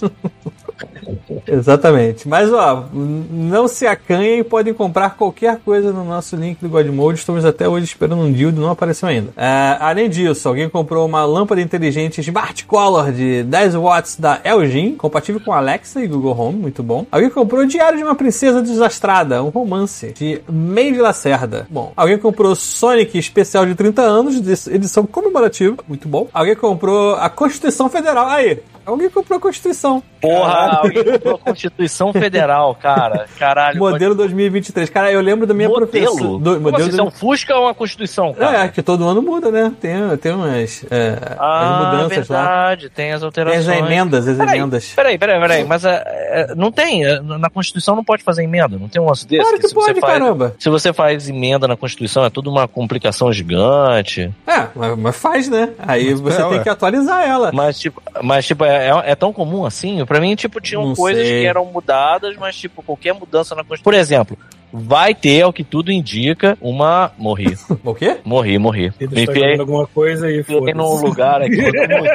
Exatamente. 1.48 2.28
Mas, 2.28 2.52
ó, 2.52 2.86
não 2.94 3.68
se 3.68 3.86
acanhem, 3.88 4.44
podem 4.44 4.74
comprar 4.74 5.12
qualquer 5.16 5.58
coisa 5.64 5.92
no 5.92 6.04
nosso 6.04 6.36
link 6.36 6.60
do 6.60 6.70
Godmode. 6.70 7.20
Estamos 7.20 7.46
até 7.46 7.68
hoje 7.68 7.86
esperando 7.86 8.22
um 8.22 8.32
dildo, 8.32 8.62
não 8.62 8.72
apareceu 8.72 9.08
ainda. 9.10 9.30
É, 9.46 9.78
além 9.80 10.10
disso, 10.10 10.50
alguém 10.50 10.68
comprou 10.68 11.06
uma 11.06 11.24
lâmpada 11.24 11.62
inteligente 11.62 12.20
Smart 12.20 12.66
Color 12.66 13.12
de 13.12 13.44
10 13.44 13.75
watts 13.75 14.16
da 14.16 14.42
LG, 14.44 14.96
compatível 14.98 15.40
com 15.40 15.54
Alexa 15.54 16.04
e 16.04 16.08
Google 16.08 16.36
Home, 16.36 16.58
muito 16.58 16.82
bom. 16.82 17.06
Alguém 17.12 17.30
comprou 17.30 17.62
o 17.62 17.68
Diário 17.68 17.96
de 17.96 18.04
uma 18.04 18.16
Princesa 18.16 18.60
Desastrada, 18.60 19.44
um 19.44 19.50
romance 19.50 20.14
de 20.14 20.42
Meire 20.50 20.98
Lacerda. 20.98 21.68
Bom, 21.70 21.94
alguém 21.96 22.18
comprou 22.18 22.56
Sonic 22.56 23.20
especial 23.20 23.68
de 23.68 23.75
30 23.75 24.02
anos, 24.02 24.68
edição 24.68 25.06
comemorativa, 25.06 25.78
muito 25.88 26.08
bom. 26.08 26.28
Alguém 26.34 26.56
comprou 26.56 27.14
a 27.14 27.30
Constituição 27.30 27.88
Federal. 27.88 28.28
Aí, 28.28 28.64
alguém 28.86 29.10
comprou 29.10 29.38
a 29.38 29.42
Constituição. 29.42 30.01
Porra, 30.22 30.80
alguém 30.82 31.04
comprou 31.04 31.36
a 31.36 31.38
Constituição 31.38 32.12
Federal, 32.13 32.74
cara. 32.75 33.25
Caralho. 33.38 33.77
Modelo 33.80 34.15
2023. 34.15 34.89
Cara, 34.89 35.12
eu 35.12 35.22
lembro 35.22 35.46
da 35.46 35.54
minha 35.54 35.70
modelo? 35.70 35.88
professora. 35.88 36.39
Do, 36.39 36.51
assim, 36.51 36.60
modelo 36.60 36.89
isso 36.89 37.00
é 37.00 37.04
um 37.04 37.12
Fusca 37.12 37.56
ou 37.56 37.63
uma 37.63 37.74
Constituição, 37.74 38.34
cara? 38.34 38.63
É, 38.63 38.68
que 38.68 38.82
todo 38.82 39.08
ano 39.08 39.22
muda, 39.22 39.51
né? 39.51 39.72
Tem, 39.80 39.96
tem 40.18 40.32
umas 40.34 40.86
é, 40.89 41.18
Ah, 41.38 41.62
as 41.62 41.86
mudanças 41.86 42.30
lá. 42.30 42.42
verdade, 42.42 42.89
tem 42.89 43.12
as 43.13 43.20
Tem 43.22 43.25
alterações. 43.25 43.68
as 43.70 43.77
emendas, 43.77 44.27
as 44.27 44.38
Peraí, 44.38 44.58
emendas. 44.60 44.94
Peraí, 44.96 45.18
peraí, 45.18 45.39
peraí, 45.39 45.63
mas 45.63 45.86
é, 45.86 46.04
é, 46.06 46.56
não 46.56 46.72
tem, 46.72 47.06
é, 47.06 47.20
na 47.22 47.50
Constituição 47.50 47.96
não 47.96 48.04
pode 48.04 48.24
fazer 48.24 48.44
emenda, 48.44 48.77
não 48.77 48.88
tem 48.88 49.01
um 49.01 49.06
lance 49.08 49.27
desse? 49.27 49.42
Claro 49.44 49.58
que 49.60 49.68
você 49.68 49.74
pode, 49.75 50.00
faz, 50.00 50.13
caramba. 50.13 50.56
Se 50.60 50.70
você 50.70 50.92
faz 50.94 51.30
emenda 51.30 51.68
na 51.68 51.75
Constituição, 51.77 52.25
é 52.25 52.30
tudo 52.30 52.50
uma 52.50 52.68
complicação 52.68 53.32
gigante. 53.32 54.32
É, 54.48 54.68
mas, 54.75 54.98
mas 54.98 55.15
faz, 55.15 55.50
né? 55.50 55.70
Aí 55.80 56.13
você 56.13 56.42
é, 56.42 56.46
tem 56.46 56.58
ué. 56.58 56.63
que 56.63 56.70
atualizar 56.70 57.24
ela. 57.27 57.51
Mas, 57.54 57.80
tipo, 57.80 58.01
mas, 58.22 58.46
tipo 58.46 58.63
é, 58.65 58.75
é- 58.77 59.12
é 59.12 59.15
tão 59.15 59.32
comum 59.34 59.65
assim? 59.65 60.03
Pra 60.05 60.20
mim, 60.20 60.36
tipo, 60.36 60.60
tinham 60.62 60.86
Não 60.88 60.96
coisas 60.96 61.25
sei. 61.27 61.41
que 61.41 61.48
eram 61.48 61.65
mudadas, 61.65 62.36
mas, 62.38 62.55
tipo, 62.58 62.82
qualquer 62.84 63.13
mudança 63.13 63.53
na 63.55 63.63
Constituição. 63.63 63.84
Por 63.84 63.94
exemplo, 63.94 64.38
vai 64.77 65.13
ter, 65.13 65.41
ao 65.41 65.53
que 65.53 65.63
tudo 65.63 65.91
indica, 65.91 66.58
uma. 66.62 67.12
Morri. 67.17 67.55
O 67.84 67.94
quê? 67.94 68.17
Morri, 68.24 68.58
morri. 68.58 68.91
Pedro 68.91 69.15
Me 69.15 69.24
enfiei, 69.24 69.60
alguma 69.60 69.86
coisa 69.88 70.29
e 70.32 70.39
enfiei 70.39 70.74
num 70.74 70.96
lugar 71.01 71.41
aqui. 71.41 71.55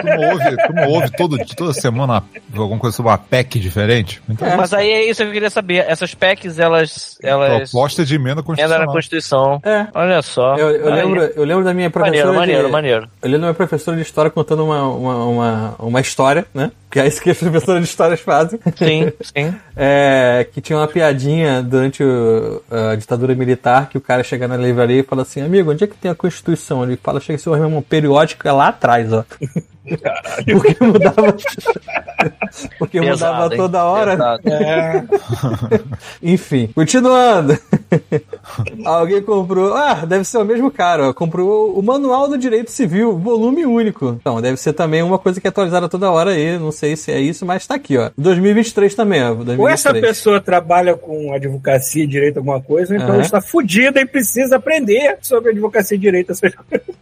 Tu 0.00 0.06
não, 0.06 0.30
ouve, 0.32 0.56
tu 0.56 0.72
não 0.72 0.88
ouve 0.88 1.10
todo, 1.12 1.38
toda 1.56 1.72
semana 1.72 2.22
alguma 2.56 2.78
coisa 2.78 2.96
sobre 2.96 3.10
uma 3.10 3.18
PEC 3.18 3.58
diferente? 3.58 4.20
Então, 4.28 4.56
Mas 4.56 4.72
aí 4.72 4.90
é 4.90 5.08
isso 5.08 5.22
que 5.22 5.28
eu 5.28 5.32
queria 5.32 5.50
saber. 5.50 5.84
Essas 5.86 6.14
PECs, 6.14 6.58
elas. 6.58 7.18
elas 7.22 7.70
proposta 7.70 8.04
de 8.04 8.14
emenda 8.14 8.30
emenda 8.30 8.36
na 8.36 8.42
constitucional. 8.42 8.92
Constituição. 8.92 9.60
É. 9.64 9.86
Olha 9.94 10.22
só. 10.22 10.56
Eu, 10.56 10.70
eu 10.70 10.94
lembro, 10.94 11.20
eu 11.22 11.44
lembro 11.44 11.64
da 11.64 11.74
minha 11.74 11.90
professora. 11.90 12.32
Maneiro, 12.32 12.40
maneiro, 12.40 12.66
de, 12.66 12.72
maneiro. 12.72 13.08
Eu 13.22 13.28
lembro 13.28 13.40
da 13.40 13.46
minha 13.48 13.54
professora 13.54 13.96
de 13.96 14.02
história 14.02 14.30
contando 14.30 14.64
uma, 14.64 14.82
uma, 14.88 15.24
uma, 15.24 15.74
uma 15.78 16.00
história, 16.00 16.46
né? 16.54 16.70
Que 16.90 16.98
é 16.98 17.06
isso 17.06 17.22
que 17.22 17.30
as 17.30 17.38
professoras 17.38 17.82
de 17.82 17.88
histórias 17.88 18.20
fazem. 18.20 18.58
Sim, 18.76 19.12
sim. 19.20 19.54
É, 19.82 20.46
que 20.52 20.60
tinha 20.60 20.78
uma 20.78 20.86
piadinha 20.86 21.62
durante 21.62 22.02
o- 22.04 22.49
a 22.70 22.94
ditadura 22.96 23.34
militar 23.34 23.88
que 23.88 23.98
o 23.98 24.00
cara 24.00 24.22
chega 24.22 24.48
na 24.48 24.56
livraria 24.56 25.00
e 25.00 25.02
fala 25.02 25.22
assim, 25.22 25.40
amigo, 25.40 25.70
onde 25.70 25.84
é 25.84 25.86
que 25.86 25.96
tem 25.96 26.10
a 26.10 26.14
Constituição? 26.14 26.82
Ele 26.82 26.96
fala, 26.96 27.20
chega 27.20 27.38
seu 27.38 27.54
irmão, 27.54 27.82
periódico 27.82 28.46
é 28.46 28.52
lá 28.52 28.68
atrás, 28.68 29.12
ó. 29.12 29.24
Porque 29.84 30.76
mudava. 30.84 31.36
Porque 32.78 33.00
Pesado, 33.00 33.32
mudava 33.34 33.54
hein? 33.54 33.60
toda 33.60 33.84
hora. 33.84 34.40
É, 34.44 35.02
Enfim, 36.22 36.68
continuando. 36.74 37.58
Alguém 38.84 39.22
comprou. 39.22 39.74
Ah, 39.74 40.04
deve 40.06 40.24
ser 40.24 40.38
o 40.38 40.44
mesmo 40.44 40.70
cara. 40.70 41.08
ó. 41.08 41.12
Comprou 41.12 41.78
o 41.78 41.82
Manual 41.82 42.28
do 42.28 42.36
Direito 42.36 42.70
Civil, 42.70 43.18
volume 43.18 43.64
único. 43.64 44.16
Então, 44.20 44.40
deve 44.40 44.56
ser 44.58 44.72
também 44.74 45.02
uma 45.02 45.18
coisa 45.18 45.40
que 45.40 45.46
é 45.46 45.50
atualizada 45.50 45.88
toda 45.88 46.10
hora 46.10 46.32
aí. 46.32 46.58
Não 46.58 46.72
sei 46.72 46.94
se 46.96 47.10
é 47.10 47.20
isso, 47.20 47.46
mas 47.46 47.66
tá 47.66 47.74
aqui, 47.76 47.96
ó. 47.96 48.10
2023 48.18 48.94
também, 48.94 49.22
ó. 49.22 49.34
2023. 49.34 49.58
Ou 49.58 49.68
essa 49.68 49.94
pessoa 49.94 50.40
trabalha 50.40 50.94
com 50.94 51.32
advocacia 51.32 52.04
e 52.04 52.06
direito 52.06 52.36
alguma 52.38 52.60
coisa, 52.60 52.92
ou 52.92 53.00
então 53.00 53.14
ela 53.14 53.22
está 53.22 53.40
fudida 53.40 54.00
e 54.00 54.06
precisa 54.06 54.56
aprender 54.56 55.18
sobre 55.22 55.50
advocacia 55.50 55.96
e 55.96 56.00
direito. 56.00 56.32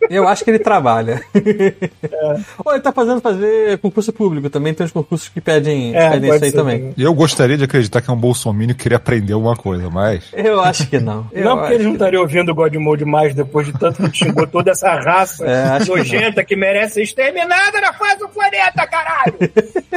Eu 0.09 0.27
acho 0.29 0.45
que 0.45 0.51
ele 0.51 0.59
trabalha. 0.59 1.23
Ou 2.69 2.75
ele 2.75 2.83
tá 2.83 2.93
fazendo 2.93 3.21
fazer 3.21 3.79
concurso 3.79 4.13
público. 4.13 4.51
Também 4.51 4.75
tem 4.75 4.85
os 4.85 4.93
concursos 4.93 5.29
que 5.29 5.41
pedem, 5.41 5.95
É, 5.97 6.11
pedem 6.11 6.31
isso 6.35 6.45
aí 6.45 6.51
ser 6.51 6.57
também. 6.57 6.93
E 6.97 7.03
eu 7.03 7.15
gostaria 7.15 7.57
de 7.57 7.65
acreditar 7.65 8.01
que 8.03 8.11
é 8.11 8.13
um 8.13 8.17
bolsominion 8.17 8.75
que 8.75 8.83
queria 8.83 8.97
aprender 8.99 9.33
alguma 9.33 9.57
coisa, 9.57 9.89
mas. 9.91 10.25
Eu 10.35 10.61
acho 10.61 10.87
que 10.89 10.99
não. 10.99 11.27
Eu 11.33 11.45
Não, 11.45 11.59
porque 11.59 11.75
eles 11.75 11.87
não 11.87 11.93
estariam 11.95 12.23
ouvindo 12.23 12.51
o 12.53 12.55
God 12.55 12.75
Mode 12.77 13.05
mais 13.05 13.35
depois 13.35 13.67
de 13.67 13.73
tanto 13.73 14.03
que 14.11 14.17
xingou 14.19 14.47
toda 14.47 14.71
essa 14.73 14.95
raça 15.01 15.45
É, 15.47 15.63
acho 15.71 15.87
que 15.93 15.99
nojenta 15.99 16.45
que, 16.45 16.55
merece 16.57 16.95
ser 16.95 17.03
exterminada 17.03 17.81
na 17.81 17.93
face 17.93 18.19
do 18.19 18.29
planeta, 18.29 18.87
caralho! 18.87 19.35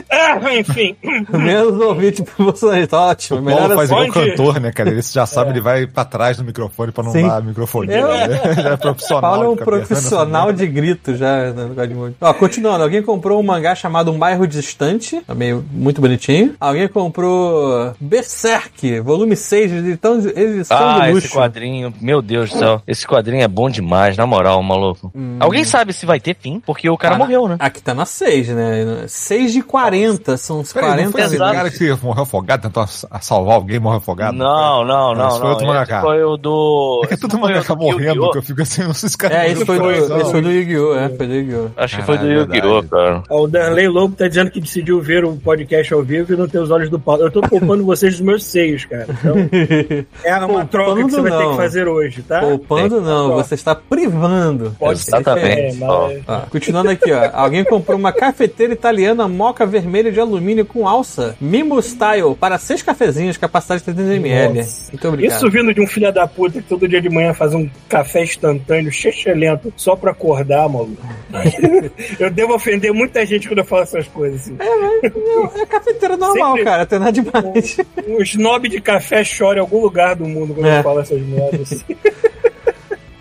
ah, 0.09 0.39
enfim. 0.55 0.95
Menos 1.29 1.79
ouvinte 1.81 2.23
pro 2.23 2.45
Bolsonaro. 2.45 2.87
Tá 2.87 3.07
ótimo. 3.07 3.39
O 3.39 3.41
Melhor 3.41 3.59
Paulo 3.59 3.75
faz 3.75 3.91
assim. 3.91 4.01
igual 4.03 4.21
onde- 4.23 4.31
cantor, 4.31 4.59
né, 4.59 4.71
cara? 4.71 4.89
Ele 4.89 5.01
já 5.01 5.25
sabe, 5.25 5.51
ele 5.51 5.61
vai 5.61 5.87
pra 5.87 6.05
trás 6.05 6.37
do 6.37 6.43
microfone 6.43 6.91
pra 6.91 7.03
não 7.03 7.11
Sim. 7.11 7.27
dar 7.27 7.41
microfone. 7.43 7.93
Eu- 7.93 8.07
Né? 8.07 8.39
Já 8.55 8.69
é 8.71 8.77
profissional. 8.77 9.21
Paulo 9.21 9.43
é 9.43 9.47
um 9.47 9.51
fica 9.51 9.63
apertando 9.63 9.87
profissional 9.87 10.53
de 10.53 10.67
grito 10.67 11.15
já 11.15 11.51
no 11.53 11.67
lugar 11.69 11.87
de 11.87 11.93
muito. 11.95 12.15
Continuando, 12.61 12.83
alguém 12.83 13.01
comprou 13.01 13.39
um 13.39 13.43
mangá 13.43 13.73
chamado 13.73 14.11
Um 14.11 14.19
Bairro 14.19 14.45
Distante, 14.45 15.19
também 15.25 15.51
muito 15.71 15.99
bonitinho. 15.99 16.53
Alguém 16.59 16.87
comprou 16.87 17.91
Berserk, 17.99 18.99
volume 18.99 19.35
6, 19.35 19.71
edição, 19.71 20.19
edição 20.19 20.77
Ah, 20.77 20.99
de 20.99 21.05
esse 21.05 21.13
luxo. 21.13 21.33
quadrinho, 21.39 21.91
meu 21.99 22.21
Deus 22.21 22.51
do 22.51 22.59
céu. 22.59 22.79
Esse 22.85 23.07
quadrinho 23.07 23.41
é 23.41 23.47
bom 23.47 23.67
demais, 23.67 24.15
na 24.15 24.27
moral, 24.27 24.61
maluco. 24.61 25.11
Alguém 25.39 25.63
sabe 25.63 25.91
se 25.91 26.05
vai 26.05 26.19
ter 26.19 26.35
fim? 26.39 26.61
Porque 26.63 26.87
o 26.87 26.95
cara 26.95 27.15
Cara, 27.15 27.23
morreu, 27.25 27.47
né? 27.47 27.55
Aqui 27.59 27.81
tá 27.81 27.95
na 27.95 28.05
6, 28.05 28.49
né? 28.49 29.05
6 29.07 29.53
de 29.53 29.63
40, 29.63 30.37
são 30.37 30.59
uns 30.59 30.71
Peraí, 30.71 30.89
40 30.89 31.05
não 31.05 31.11
foi 31.13 31.21
esse 31.21 31.35
Exato. 31.35 31.53
cara 31.55 31.71
que 31.71 31.97
morreu 32.05 32.23
afogado, 32.23 32.61
tentou 32.61 32.85
salvar 32.87 33.55
alguém, 33.55 33.79
morreu 33.79 33.97
afogado? 33.97 34.37
Não, 34.37 34.85
não, 34.85 35.13
Esse 35.13 35.19
não, 35.19 35.31
foi 35.31 35.39
não. 35.39 35.49
outro 35.49 35.65
Esse 35.65 35.73
mangaka. 35.73 36.01
foi 36.01 36.23
o 36.23 36.37
do. 36.37 37.01
É 37.03 37.07
que 37.07 37.13
esse 37.15 37.21
todo 37.21 37.39
foi 37.39 37.39
o 37.41 37.53
do 37.53 37.57
Yu-Gi-Oh! 37.57 37.75
morrendo, 37.91 38.31
que 38.31 38.37
eu 38.37 38.43
fico 38.43 38.61
assim, 38.61 38.83
não 38.85 38.93
sei 38.93 39.09
se 39.09 39.17
cara 39.17 39.47
É, 39.47 39.51
esse 39.51 39.65
foi, 39.65 39.79
do, 39.79 39.91
esse 39.91 40.31
foi 40.31 40.41
Yu-Gi-Oh! 40.41 40.95
É, 40.95 41.09
foi 41.09 41.27
do 41.27 41.33
Yu-Gi-Oh! 41.33 41.67
Acho 41.75 41.97
que 41.97 42.03
foi 42.03 42.17
do 42.19 42.27
Yu-Gi-Oh, 42.27 42.50
verdade. 42.51 42.87
cara. 42.89 43.23
Ó, 43.29 43.43
o 43.43 43.47
Darley 43.47 43.87
Lobo 43.87 44.15
tá 44.15 44.27
dizendo 44.27 44.51
que 44.51 44.59
decidiu 44.59 44.99
ver 45.01 45.23
o 45.23 45.35
podcast 45.37 45.93
ao 45.93 46.03
vivo 46.03 46.33
e 46.33 46.37
não 46.37 46.47
ter 46.47 46.59
os 46.59 46.69
olhos 46.71 46.89
do 46.89 46.99
Paulo. 46.99 47.23
Eu 47.23 47.31
tô 47.31 47.41
poupando 47.41 47.83
vocês 47.85 48.13
dos 48.13 48.21
meus 48.21 48.43
seios, 48.43 48.85
cara. 48.85 49.07
Então, 49.09 49.35
é 50.23 50.35
uma 50.35 50.47
Poupando 50.47 50.67
troca 50.67 51.03
que 51.03 51.11
você 51.11 51.21
vai 51.21 51.31
ter 51.31 51.37
não. 51.43 51.51
que 51.51 51.57
fazer 51.57 51.87
hoje, 51.87 52.21
tá? 52.23 52.39
Poupando 52.41 53.01
não, 53.01 53.31
Ó, 53.31 53.35
você 53.35 53.55
está 53.55 53.75
privando. 53.75 54.75
Pode 54.79 54.99
ser 54.99 55.15
Exatamente. 55.15 55.47
diferente, 55.49 55.83
Ó. 55.83 56.07
mas... 56.07 56.21
Ah, 56.27 56.45
continuando 56.49 56.89
aqui, 56.89 57.11
ó. 57.11 57.29
Alguém 57.33 57.63
comprou 57.63 57.97
uma 57.97 58.11
cafeteira 58.11 58.73
italiana 58.73 59.27
moca 59.27 59.65
vermelha 59.65 60.11
de 60.11 60.19
alumínio 60.19 60.65
com 60.65 60.87
alça 60.87 61.35
Mimo 61.39 61.81
Style 61.81 62.35
para 62.39 62.57
seis 62.57 62.81
cafezinhos, 62.81 63.37
capacidade 63.37 63.83
de 63.83 63.91
300ml. 63.91 64.53
Nossa. 64.55 64.91
Muito 64.91 65.07
obrigado. 65.07 65.35
Isso 65.37 65.49
vindo 65.49 65.73
de 65.73 65.81
um 65.81 65.87
filho 65.87 66.11
da 66.11 66.27
puta 66.27 66.61
que 66.61 66.67
todo 66.67 66.87
dia 66.87 67.01
de 67.01 67.09
manhã 67.09 67.33
faz 67.33 67.53
um 67.53 67.69
café 67.87 68.23
instantâneo, 68.23 68.91
lento, 69.35 69.73
só 69.75 69.95
pra 69.95 70.11
acordar, 70.11 70.67
maluco. 70.69 71.01
eu 72.19 72.29
devo 72.41 72.55
ofender 72.55 72.91
muita 72.93 73.25
gente 73.25 73.47
quando 73.47 73.59
eu 73.59 73.65
falo 73.65 73.83
essas 73.83 74.07
coisas. 74.07 74.41
Assim. 74.41 74.57
Não, 74.57 75.45
é 75.61 75.65
cafeteira 75.65 76.17
normal, 76.17 76.49
Sempre- 76.55 76.63
cara, 76.63 76.85
tem 76.85 76.99
nada 76.99 77.11
demais. 77.11 77.77
Um 78.07 78.21
snob 78.21 78.67
de 78.67 78.81
café 78.81 79.21
chora 79.23 79.59
em 79.59 79.61
algum 79.61 79.79
lugar 79.81 80.15
do 80.15 80.25
mundo 80.27 80.53
quando 80.55 80.67
É. 80.67 80.79
eu 80.79 80.83
falo 80.83 80.99
essas 81.01 81.21
merdas. 81.21 81.71
Assim. 81.73 81.95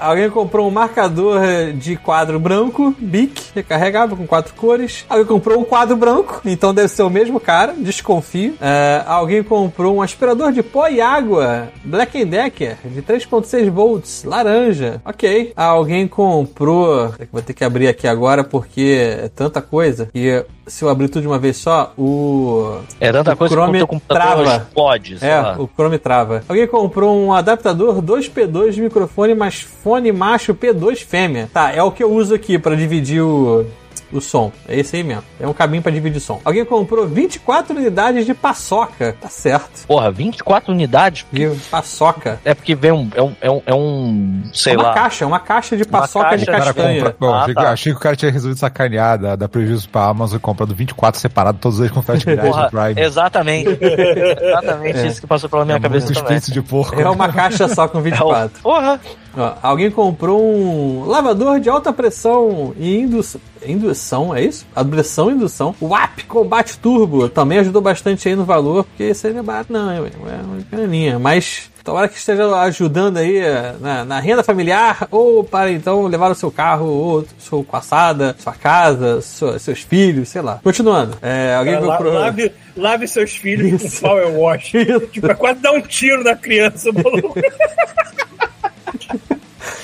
Alguém 0.01 0.31
comprou 0.31 0.67
um 0.67 0.71
marcador 0.71 1.41
de 1.75 1.95
quadro 1.97 2.39
branco, 2.41 2.95
Bic, 2.99 3.51
recarregável 3.55 4.17
com 4.17 4.27
quatro 4.27 4.55
cores. 4.55 5.05
Alguém 5.09 5.27
comprou 5.27 5.61
um 5.61 5.65
quadro 5.65 5.97
branco, 5.97 6.41
então 6.45 6.73
deve 6.73 6.89
ser 6.89 7.03
o 7.03 7.11
mesmo 7.11 7.39
cara, 7.39 7.75
desconfio. 7.77 8.55
Eh, 8.61 9.03
alguém 9.07 9.43
comprou 9.43 9.97
um 9.97 10.03
aspirador 10.03 10.53
de 10.53 10.63
pó 10.63 10.89
e 10.89 11.01
água, 11.01 11.69
Black 11.85 12.25
Decker, 12.25 12.77
de 12.85 13.03
3.6 13.03 13.69
volts, 13.71 14.25
laranja. 14.25 15.01
Ok. 15.05 15.53
Alguém 15.55 16.09
comprou. 16.09 17.13
Vou 17.33 17.43
ter 17.43 17.53
que 17.53 17.65
abrir 17.65 17.89
aqui 17.89 18.07
agora 18.09 18.43
porque 18.43 19.19
é 19.23 19.29
tanta 19.29 19.61
coisa. 19.61 20.09
E 20.15 20.45
se 20.67 20.85
eu 20.85 20.89
abrir 20.89 21.09
tudo 21.09 21.23
de 21.23 21.27
uma 21.29 21.39
vez 21.39 21.57
só, 21.57 21.93
o. 21.99 22.79
É 23.01 23.11
tanta 23.13 23.33
O 23.33 23.37
coisa 23.37 23.55
Chrome 23.55 23.79
que 23.79 23.85
o 23.85 23.87
computador 23.87 24.45
trava. 24.45 24.57
explode, 24.65 25.19
É, 25.21 25.41
lá. 25.41 25.57
o 25.59 25.69
Chrome 25.77 25.99
trava. 25.99 26.43
Alguém 26.49 26.67
comprou 26.67 27.15
um 27.17 27.33
adaptador 27.33 28.01
2P2 28.01 28.71
de 28.73 28.81
microfone, 28.81 29.35
mas 29.35 29.61
fone 29.61 29.90
macho 30.13 30.55
P2 30.55 31.05
fêmea. 31.05 31.49
Tá, 31.53 31.73
é 31.73 31.83
o 31.83 31.91
que 31.91 32.03
eu 32.03 32.13
uso 32.13 32.35
aqui 32.35 32.59
pra 32.59 32.75
dividir 32.75 33.23
o, 33.23 33.65
o 34.13 34.21
som. 34.21 34.51
É 34.69 34.79
esse 34.79 34.97
aí 34.97 35.03
mesmo. 35.03 35.23
É 35.39 35.47
um 35.47 35.53
caminho 35.53 35.83
pra 35.83 35.91
dividir 35.93 36.21
som. 36.21 36.41
Alguém 36.45 36.65
comprou 36.65 37.07
24 37.07 37.77
unidades 37.77 38.27
de 38.27 38.35
paçoca. 38.35 39.17
Tá 39.21 39.29
certo. 39.29 39.87
Porra, 39.87 40.11
24 40.11 40.73
unidades? 40.73 41.27
Viu? 41.33 41.57
Paçoca. 41.71 42.41
É 42.45 42.55
porque 42.55 42.75
vem 42.75 42.93
um. 42.93 43.09
É 43.15 43.23
um, 43.23 43.33
é 43.41 43.51
um, 43.51 43.63
é 43.67 43.75
um 43.75 44.43
sei 44.53 44.75
é 44.75 44.77
uma 44.77 44.85
lá. 44.89 44.95
caixa, 44.95 45.27
uma 45.27 45.41
caixa 45.41 45.77
de 45.77 45.85
paçoca 45.85 46.37
de 46.37 46.47
caixa, 46.47 46.59
O 46.61 46.63
cara 46.63 46.75
castanha. 46.75 46.99
compra. 47.05 47.17
Bom, 47.21 47.33
Ah, 47.35 47.41
achei, 47.43 47.55
que- 47.55 47.61
tá. 47.63 47.71
achei 47.73 47.93
que 47.93 47.99
o 47.99 48.03
cara 48.03 48.17
tinha 48.17 48.31
resolvido 48.33 48.59
sacanear, 48.59 49.19
dar, 49.19 49.37
dar 49.37 49.49
prejuízo 49.49 49.89
pra 49.89 50.07
Amazon 50.07 50.37
e 50.37 50.41
comprando 50.41 50.75
24 50.75 51.21
separados, 51.21 51.61
todos 51.61 51.79
eles 51.81 51.91
com 51.91 52.03
frete 52.03 52.27
no 52.27 52.37
Prime. 52.71 53.01
exatamente. 53.01 53.69
exatamente 53.81 55.07
isso 55.07 55.21
que 55.21 55.27
passou 55.27 55.49
pela 55.49 55.65
minha 55.65 55.77
É 55.77 55.81
cabeça 55.81 56.07
muito 56.07 56.21
também. 56.23 56.37
espírito 56.39 56.53
de 56.63 56.69
porco. 56.69 57.01
É 57.01 57.09
uma 57.09 57.29
caixa 57.33 57.69
só 57.69 57.89
com 57.89 57.99
É 57.99 58.01
o- 58.01 58.05
24. 58.05 58.63
Porra! 58.63 59.01
Ó, 59.37 59.53
alguém 59.63 59.91
comprou 59.91 60.43
um 60.43 61.05
lavador 61.07 61.61
de 61.61 61.69
alta 61.71 61.93
pressão 61.93 62.75
e 62.77 62.99
indus- 62.99 63.37
indução, 63.67 64.35
é 64.35 64.43
isso? 64.45 64.67
Abreção 64.75 65.31
e 65.31 65.35
indução. 65.35 65.75
WAP 65.81 66.25
Combate 66.27 66.79
Turbo 66.79 67.29
também 67.29 67.59
ajudou 67.59 67.83
bastante 67.83 68.29
aí 68.29 68.35
no 68.35 68.45
valor, 68.45 68.85
porque 68.85 69.05
esse 69.05 69.27
aí 69.27 69.33
não 69.33 69.41
é 69.41 69.43
barato, 69.43 69.73
não, 69.73 69.91
é 69.91 70.01
uma 70.01 70.61
graninha. 70.71 71.19
Mas 71.19 71.71
Tomara 71.83 72.09
que 72.09 72.19
esteja 72.19 72.45
ajudando 72.61 73.17
aí 73.17 73.39
eh, 73.39 73.75
na, 73.81 74.05
na, 74.05 74.21
renda 74.21 74.43
familiar 74.43 75.09
ou 75.11 75.43
para 75.43 75.73
então 75.73 76.07
levar 76.07 76.31
o 76.31 76.35
seu 76.35 76.51
carro 76.51 76.87
ou 76.87 77.27
sua 77.39 77.65
passada, 77.65 78.37
sua 78.39 78.53
casa, 78.53 79.23
sua, 79.23 79.59
seus 79.59 79.81
filhos, 79.81 80.29
sei 80.29 80.43
lá. 80.43 80.61
Continuando. 80.63 81.17
É, 81.23 81.55
alguém 81.55 81.81
comprou... 81.81 82.13
lave, 82.13 82.53
lave 82.77 83.09
seus 83.09 83.35
filhos 83.35 83.83
Isso. 83.83 84.03
com 84.03 84.09
power 84.09 84.29
wash. 84.39 84.75
Isso. 84.75 85.07
Tipo, 85.07 85.29
é 85.29 85.35
quase 85.35 85.61
dar 85.61 85.73
um 85.73 85.81
tiro 85.81 86.23
na 86.23 86.37
criança, 86.37 86.91
maluco. 86.93 87.41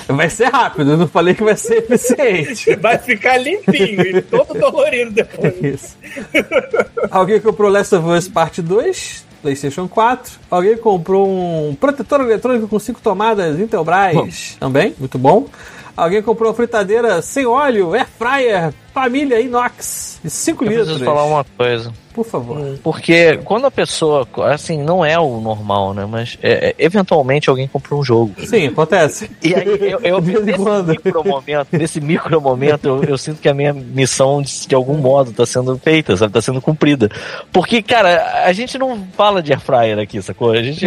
Vai 0.09 0.31
ser 0.31 0.47
rápido, 0.47 0.93
eu 0.93 0.97
não 0.97 1.09
falei 1.09 1.35
que 1.35 1.43
vai 1.43 1.57
ser 1.57 1.79
eficiente. 1.79 2.77
Vai 2.81 2.97
ficar 2.99 3.39
limpinho 3.39 4.03
e 4.03 4.23
todo 4.23 4.55
dolorido 4.55 5.11
depois. 5.11 5.55
Isso. 5.63 5.97
Alguém 7.11 7.41
comprou 7.41 7.71
Last 7.71 7.95
of 7.95 8.09
Us 8.09 8.29
Parte 8.29 8.63
2? 8.63 9.25
PlayStation 9.43 9.89
4. 9.89 10.39
Alguém 10.51 10.77
comprou 10.77 11.29
um 11.29 11.75
protetor 11.75 12.21
eletrônico 12.21 12.69
com 12.69 12.79
5 12.79 13.01
tomadas 13.01 13.59
Intelbras 13.59 14.15
bom. 14.15 14.29
também, 14.61 14.95
muito 14.99 15.19
bom. 15.19 15.49
Alguém 15.97 16.23
comprou 16.23 16.51
uma 16.51 16.55
fritadeira 16.55 17.23
sem 17.23 17.47
óleo, 17.47 17.95
air 17.95 18.07
fryer, 18.19 18.75
família 18.97 19.39
inox, 19.39 20.19
de 20.25 20.31
5 20.31 20.65
litros. 20.65 20.87
Preciso 20.87 21.05
falar 21.05 21.25
uma 21.25 21.45
coisa. 21.45 21.93
Por 22.15 22.25
favor. 22.25 22.79
Porque 22.83 23.39
quando 23.45 23.67
a 23.67 23.71
pessoa, 23.71 24.27
assim, 24.47 24.83
não 24.83 25.05
é 25.05 25.19
o 25.19 25.39
normal, 25.39 25.93
né? 25.93 26.07
Mas 26.11 26.39
é, 26.43 26.71
é, 26.71 26.75
eventualmente 26.79 27.51
alguém 27.51 27.69
comprou 27.69 28.01
um 28.01 28.03
jogo. 28.03 28.33
Sim, 28.39 28.69
acontece. 28.69 29.31
E 29.43 29.55
aí 29.55 29.69
eu, 29.83 30.01
eu 30.01 30.21
nesse, 30.25 30.59
micro 30.89 31.23
momento, 31.23 31.69
nesse 31.73 32.01
micro 32.01 32.41
momento, 32.41 32.89
eu, 32.89 33.05
eu, 33.05 33.19
sinto 33.19 33.39
que 33.39 33.51
a 33.51 33.53
minha 33.53 33.75
missão, 33.75 34.41
de, 34.41 34.67
de 34.67 34.75
algum 34.75 34.97
modo, 34.97 35.31
está 35.31 35.45
sendo 35.45 35.77
feita, 35.77 36.17
sabe? 36.17 36.33
Tá 36.33 36.41
sendo 36.41 36.63
cumprida. 36.63 37.11
Porque, 37.53 37.83
cara, 37.83 38.45
a 38.47 38.53
gente 38.55 38.79
não 38.79 39.07
fala 39.15 39.43
de 39.43 39.53
airfryer 39.53 39.99
aqui, 39.99 40.23
sacou? 40.23 40.53
A 40.53 40.63
gente. 40.63 40.87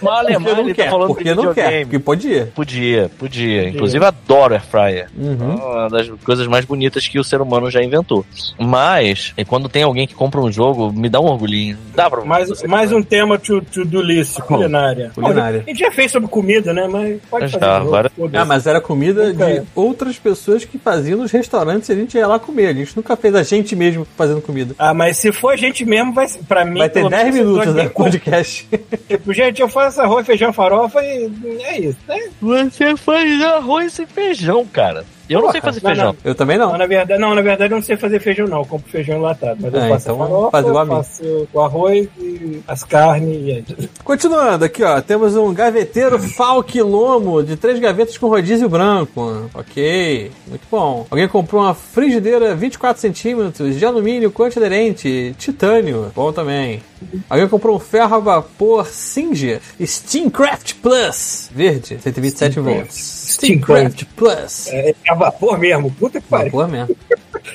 Mal 0.00 0.28
é 0.28 0.38
mal, 0.38 0.60
ele 0.60 0.74
tá 0.74 0.90
falando 0.90 1.08
porque 1.08 1.24
de 1.24 1.34
não 1.34 1.52
quer, 1.52 1.82
porque 1.82 1.98
podia. 1.98 2.52
Podia, 2.54 3.10
podia. 3.18 3.68
Inclusive, 3.68 4.04
adoro 4.04 4.54
airfryer. 4.54 5.08
Uhum. 5.16 5.58
É 5.58 5.64
uma 5.64 5.88
das 5.88 6.08
coisas 6.22 6.46
mais 6.46 6.64
bonitas 6.64 6.83
que 6.90 7.18
o 7.18 7.24
ser 7.24 7.40
humano 7.40 7.70
já 7.70 7.82
inventou. 7.82 8.24
Mas, 8.58 9.34
quando 9.48 9.68
tem 9.68 9.82
alguém 9.82 10.06
que 10.06 10.14
compra 10.14 10.40
um 10.40 10.50
jogo, 10.50 10.92
me 10.92 11.08
dá 11.08 11.20
um 11.20 11.26
orgulhinho. 11.26 11.76
Dá 11.94 12.10
pra 12.10 12.24
mais, 12.24 12.62
mais 12.64 12.92
um 12.92 13.02
tema 13.02 13.38
to, 13.38 13.60
to 13.60 13.84
do 13.84 14.00
list, 14.00 14.40
culinária. 14.40 15.10
culinária. 15.14 15.62
a 15.66 15.70
gente 15.70 15.78
já 15.78 15.90
fez 15.90 16.10
sobre 16.10 16.28
comida, 16.28 16.72
né? 16.72 16.88
Mas 16.90 17.20
pode 17.30 17.52
fazer. 17.52 17.64
Já, 17.64 17.76
agora... 17.76 18.12
Ah, 18.32 18.44
mas 18.44 18.66
era 18.66 18.80
comida 18.80 19.32
nunca... 19.32 19.46
de 19.46 19.62
outras 19.74 20.18
pessoas 20.18 20.64
que 20.64 20.78
faziam 20.78 21.18
nos 21.18 21.30
restaurantes 21.30 21.88
e 21.88 21.92
a 21.92 21.96
gente 21.96 22.16
ia 22.16 22.26
lá 22.26 22.38
comer. 22.38 22.68
A 22.68 22.72
gente 22.72 22.96
nunca 22.96 23.16
fez 23.16 23.34
a 23.34 23.42
gente 23.42 23.74
mesmo 23.76 24.06
fazendo 24.16 24.40
comida. 24.40 24.74
Ah, 24.78 24.94
mas 24.94 25.16
se 25.16 25.32
for 25.32 25.54
a 25.54 25.56
gente 25.56 25.84
mesmo, 25.84 26.12
vai, 26.12 26.26
pra 26.48 26.64
mim. 26.64 26.78
Vai 26.78 26.88
ter 26.88 27.08
10 27.08 27.34
minutos, 27.34 27.74
né? 27.74 27.88
Podcast. 27.88 28.68
tipo, 29.08 29.32
gente, 29.32 29.60
eu 29.60 29.68
faço 29.68 30.00
arroz, 30.00 30.26
feijão, 30.26 30.52
farofa 30.52 31.02
e 31.02 31.30
é 31.62 31.80
isso, 31.80 31.98
né? 32.08 32.18
Você 32.40 32.96
faz 32.96 33.42
arroz 33.42 33.98
e 33.98 34.06
feijão, 34.06 34.64
cara. 34.66 35.04
Eu 35.28 35.40
não 35.40 35.50
sei 35.50 35.60
fazer 35.60 35.80
não, 35.82 35.90
feijão. 35.90 36.06
Não. 36.06 36.16
Eu 36.24 36.34
também 36.34 36.58
não. 36.58 36.72
não. 36.72 36.78
na 36.78 36.86
verdade, 36.86 37.20
não, 37.20 37.34
na 37.34 37.42
verdade 37.42 37.72
eu 37.72 37.76
não 37.76 37.82
sei 37.82 37.96
fazer 37.96 38.20
feijão, 38.20 38.46
não. 38.46 38.58
Eu 38.58 38.66
compro 38.66 38.90
feijão 38.90 39.18
enlatado. 39.18 39.58
Mas 39.60 39.72
eu 39.72 39.80
é, 39.80 39.88
faço 39.88 40.04
então 40.04 40.18
farofa, 40.18 40.50
fazer 40.50 40.70
o 40.70 40.86
faço 40.86 41.48
o 41.52 41.60
arroz 41.60 42.08
e 42.18 42.62
as 42.66 42.84
carnes 42.84 43.38
e 43.42 43.50
aí. 43.52 43.90
Continuando 44.02 44.64
aqui, 44.64 44.82
ó. 44.82 45.00
Temos 45.00 45.36
um 45.36 45.52
gaveteiro 45.52 46.18
Falk 46.18 46.80
Lomo 46.80 47.42
de 47.42 47.56
três 47.56 47.78
gavetas 47.78 48.18
com 48.18 48.28
rodízio 48.28 48.68
branco. 48.68 49.50
Ok, 49.54 50.30
muito 50.46 50.66
bom. 50.70 51.06
Alguém 51.10 51.28
comprou 51.28 51.62
uma 51.62 51.74
frigideira 51.74 52.54
24 52.54 53.00
centímetros 53.00 53.78
de 53.78 53.84
alumínio 53.84 54.30
com 54.30 54.44
antiaderente, 54.44 55.34
titânio. 55.38 56.12
Bom 56.14 56.32
também. 56.32 56.82
Alguém 57.28 57.48
comprou 57.48 57.76
um 57.76 57.80
ferro 57.80 58.14
a 58.14 58.18
vapor 58.18 58.86
Singer 58.86 59.60
Steamcraft 59.80 60.74
Plus 60.82 61.50
verde, 61.54 61.98
127 62.00 62.60
volts. 62.60 63.23
Steamcraft 63.34 64.04
Plus. 64.16 64.68
É, 64.68 64.90
é 64.90 64.94
a 65.10 65.14
vapor 65.14 65.58
mesmo, 65.58 65.90
puta 65.90 66.20
que 66.20 66.26
pariu. 66.26 66.52
Vapor 66.52 66.68
mesmo. 66.68 66.96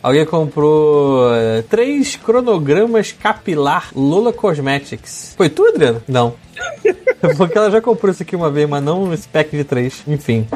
Alguém 0.03 0.25
comprou 0.25 1.27
uh, 1.27 1.63
três 1.69 2.15
cronogramas 2.15 3.11
capilar 3.11 3.91
Lola 3.95 4.31
Cosmetics. 4.31 5.33
Foi 5.35 5.49
tu, 5.49 5.65
Adriano? 5.65 6.01
Não. 6.07 6.35
Porque 7.37 7.57
ela 7.57 7.71
já 7.71 7.81
comprou 7.81 8.11
isso 8.11 8.23
aqui 8.23 8.35
uma 8.35 8.49
vez, 8.49 8.69
mas 8.69 8.83
não 8.83 9.13
esse 9.13 9.27
pack 9.27 9.55
de 9.55 9.63
três. 9.63 10.03
Enfim. 10.07 10.47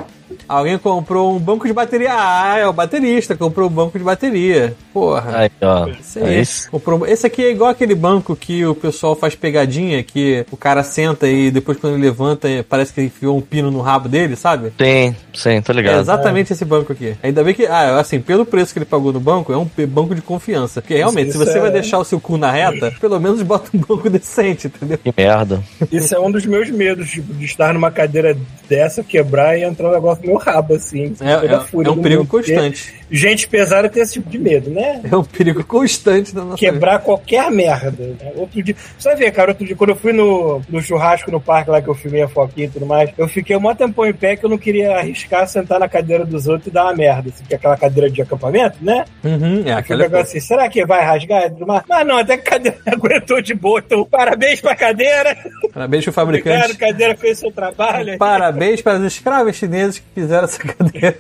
Alguém 0.48 0.78
comprou 0.78 1.36
um 1.36 1.40
banco 1.40 1.68
de 1.68 1.74
bateria. 1.74 2.12
Ah, 2.14 2.58
é 2.58 2.68
o 2.68 2.74
baterista, 2.74 3.36
comprou 3.36 3.70
um 3.70 3.72
banco 3.72 3.98
de 3.98 4.04
bateria. 4.04 4.76
Porra. 4.94 5.38
Aí, 5.38 5.52
ó. 5.62 5.88
Esse, 5.88 6.20
é 6.20 6.40
esse. 6.40 6.70
Comprou... 6.70 7.06
esse 7.08 7.26
aqui 7.26 7.44
é 7.44 7.52
igual 7.52 7.70
aquele 7.70 7.96
banco 7.96 8.36
que 8.36 8.66
o 8.66 8.76
pessoal 8.76 9.16
faz 9.16 9.36
pegadinha, 9.36 10.04
que 10.04 10.46
o 10.52 10.58
cara 10.58 10.84
senta 10.84 11.28
e 11.28 11.50
depois 11.50 11.78
quando 11.78 11.96
ele 11.96 12.04
levanta 12.04 12.48
parece 12.68 12.94
que 12.94 13.00
ele 13.00 13.08
enfiou 13.08 13.38
um 13.38 13.42
pino 13.42 13.72
no 13.72 13.82
rabo 13.82 14.08
dele, 14.08 14.36
sabe? 14.36 14.72
Tem, 14.72 15.16
sim, 15.34 15.62
tô 15.62 15.74
ligado. 15.74 15.98
É 15.98 16.02
exatamente 16.02 16.52
é. 16.52 16.54
esse 16.54 16.66
banco 16.66 16.92
aqui. 16.92 17.16
Ainda 17.24 17.44
bem 17.44 17.54
que, 17.54 17.66
ah, 17.66 18.00
assim, 18.00 18.20
pelo 18.20 18.46
preço 18.46 18.74
que 18.74 18.80
ele 18.80 18.86
pagou 18.86 19.12
no 19.12 19.20
banco, 19.20 19.52
é 19.52 19.58
um 19.58 19.70
banco 19.88 20.14
de 20.14 20.22
confiança. 20.22 20.82
Porque 20.82 20.96
realmente, 20.96 21.30
isso, 21.30 21.40
se 21.40 21.46
você 21.46 21.58
é... 21.58 21.62
vai 21.62 21.72
deixar 21.72 21.98
o 22.00 22.04
seu 22.04 22.20
cu 22.20 22.38
na 22.38 22.52
reta, 22.52 22.94
pelo 23.00 23.20
menos 23.20 23.42
bota 23.42 23.70
um 23.74 23.80
banco 23.80 24.10
decente, 24.12 24.68
entendeu? 24.68 24.98
Que 24.98 25.14
merda. 25.16 25.64
Isso 25.92 26.14
é 26.14 26.20
um 26.20 26.32
dos 26.32 26.46
meus 26.46 26.70
medos, 26.70 27.10
tipo, 27.10 27.34
de 27.34 27.46
estar 27.46 27.74
numa 27.74 27.92
cadeira 27.92 28.38
dessa, 28.68 29.04
quebrar 29.04 29.58
e 29.58 29.64
entrar 29.64 29.90
um 29.90 29.94
negócio 29.94 30.13
no 30.22 30.28
meu 30.28 30.38
rabo, 30.38 30.76
assim. 30.76 31.16
É, 31.22 31.48
é, 31.48 31.86
é 31.86 31.90
um 31.90 32.02
perigo 32.02 32.26
constante. 32.26 32.94
Gente 33.10 33.48
pesada 33.48 33.88
tem 33.90 34.02
esse 34.02 34.14
tipo 34.14 34.30
de 34.30 34.40
medo, 34.40 34.70
né? 34.70 35.02
É 35.14 35.16
um 35.16 35.24
perigo 35.24 35.64
constante 35.64 36.34
na 36.34 36.44
nossa 36.44 36.58
Quebrar 36.58 36.94
vida. 36.94 37.04
qualquer 37.04 37.52
merda. 37.52 38.04
Né? 38.20 38.32
Outro 38.36 38.64
dia, 38.64 38.76
você 38.98 39.32
cara, 39.32 39.52
outro 39.52 39.66
dia, 39.66 39.76
quando 39.76 39.92
eu 39.92 39.96
fui 39.96 40.12
no, 40.12 40.62
no 40.68 40.82
churrasco 40.82 41.30
no 41.30 41.40
parque 41.40 41.70
lá 41.70 41.82
que 41.82 41.88
eu 41.88 41.94
filmei 41.94 42.24
a 42.24 42.28
foquinha 42.28 42.66
e 42.66 42.70
tudo 42.70 42.86
mais, 42.86 43.12
eu 43.16 43.28
fiquei 43.28 43.56
um 43.56 43.60
maior 43.60 43.76
tempão 43.76 44.06
em 44.08 44.14
pé 44.14 44.36
que 44.36 44.44
eu 44.44 44.50
não 44.50 44.58
queria 44.58 44.98
arriscar 44.98 45.48
sentar 45.48 45.80
na 45.80 45.88
cadeira 45.88 46.26
dos 46.26 46.48
outros 46.48 46.68
e 46.68 46.72
dar 46.72 46.86
uma 46.86 46.96
merda. 46.96 47.30
Assim, 47.30 47.44
que 47.44 47.54
é 47.54 47.58
aquela 47.58 47.78
cadeira 47.78 48.10
de 48.10 48.22
acampamento, 48.22 48.78
né? 48.82 49.06
Uhum, 49.24 49.64
é 49.66 49.74
aquela. 49.74 50.06
É 50.06 50.22
assim, 50.22 50.40
será 50.40 50.68
que 50.68 50.84
vai 50.86 51.04
rasgar? 51.04 51.52
Mas 51.88 52.08
não, 52.08 52.18
até 52.18 52.38
que 52.38 52.48
a 52.48 52.52
cadeira 52.52 52.78
aguentou 52.88 53.42
de 53.42 53.54
boa. 53.54 53.80
Então, 53.86 54.06
parabéns 54.06 54.60
pra 54.60 54.76
cadeira. 54.76 55.38
Parabéns 55.72 56.04
pro 56.04 56.14
fabricante. 56.14 56.58
Obrigado, 56.58 56.80
cadeira 56.80 57.16
fez 57.16 57.40
seu 57.40 57.52
trabalho. 57.52 58.18
Parabéns 58.18 58.82
para 58.82 58.98
os 59.00 59.06
escravos 59.06 59.56
chineses 59.56 60.03
fizeram 60.14 60.46
essa 60.46 60.60
cadeira. 60.64 61.18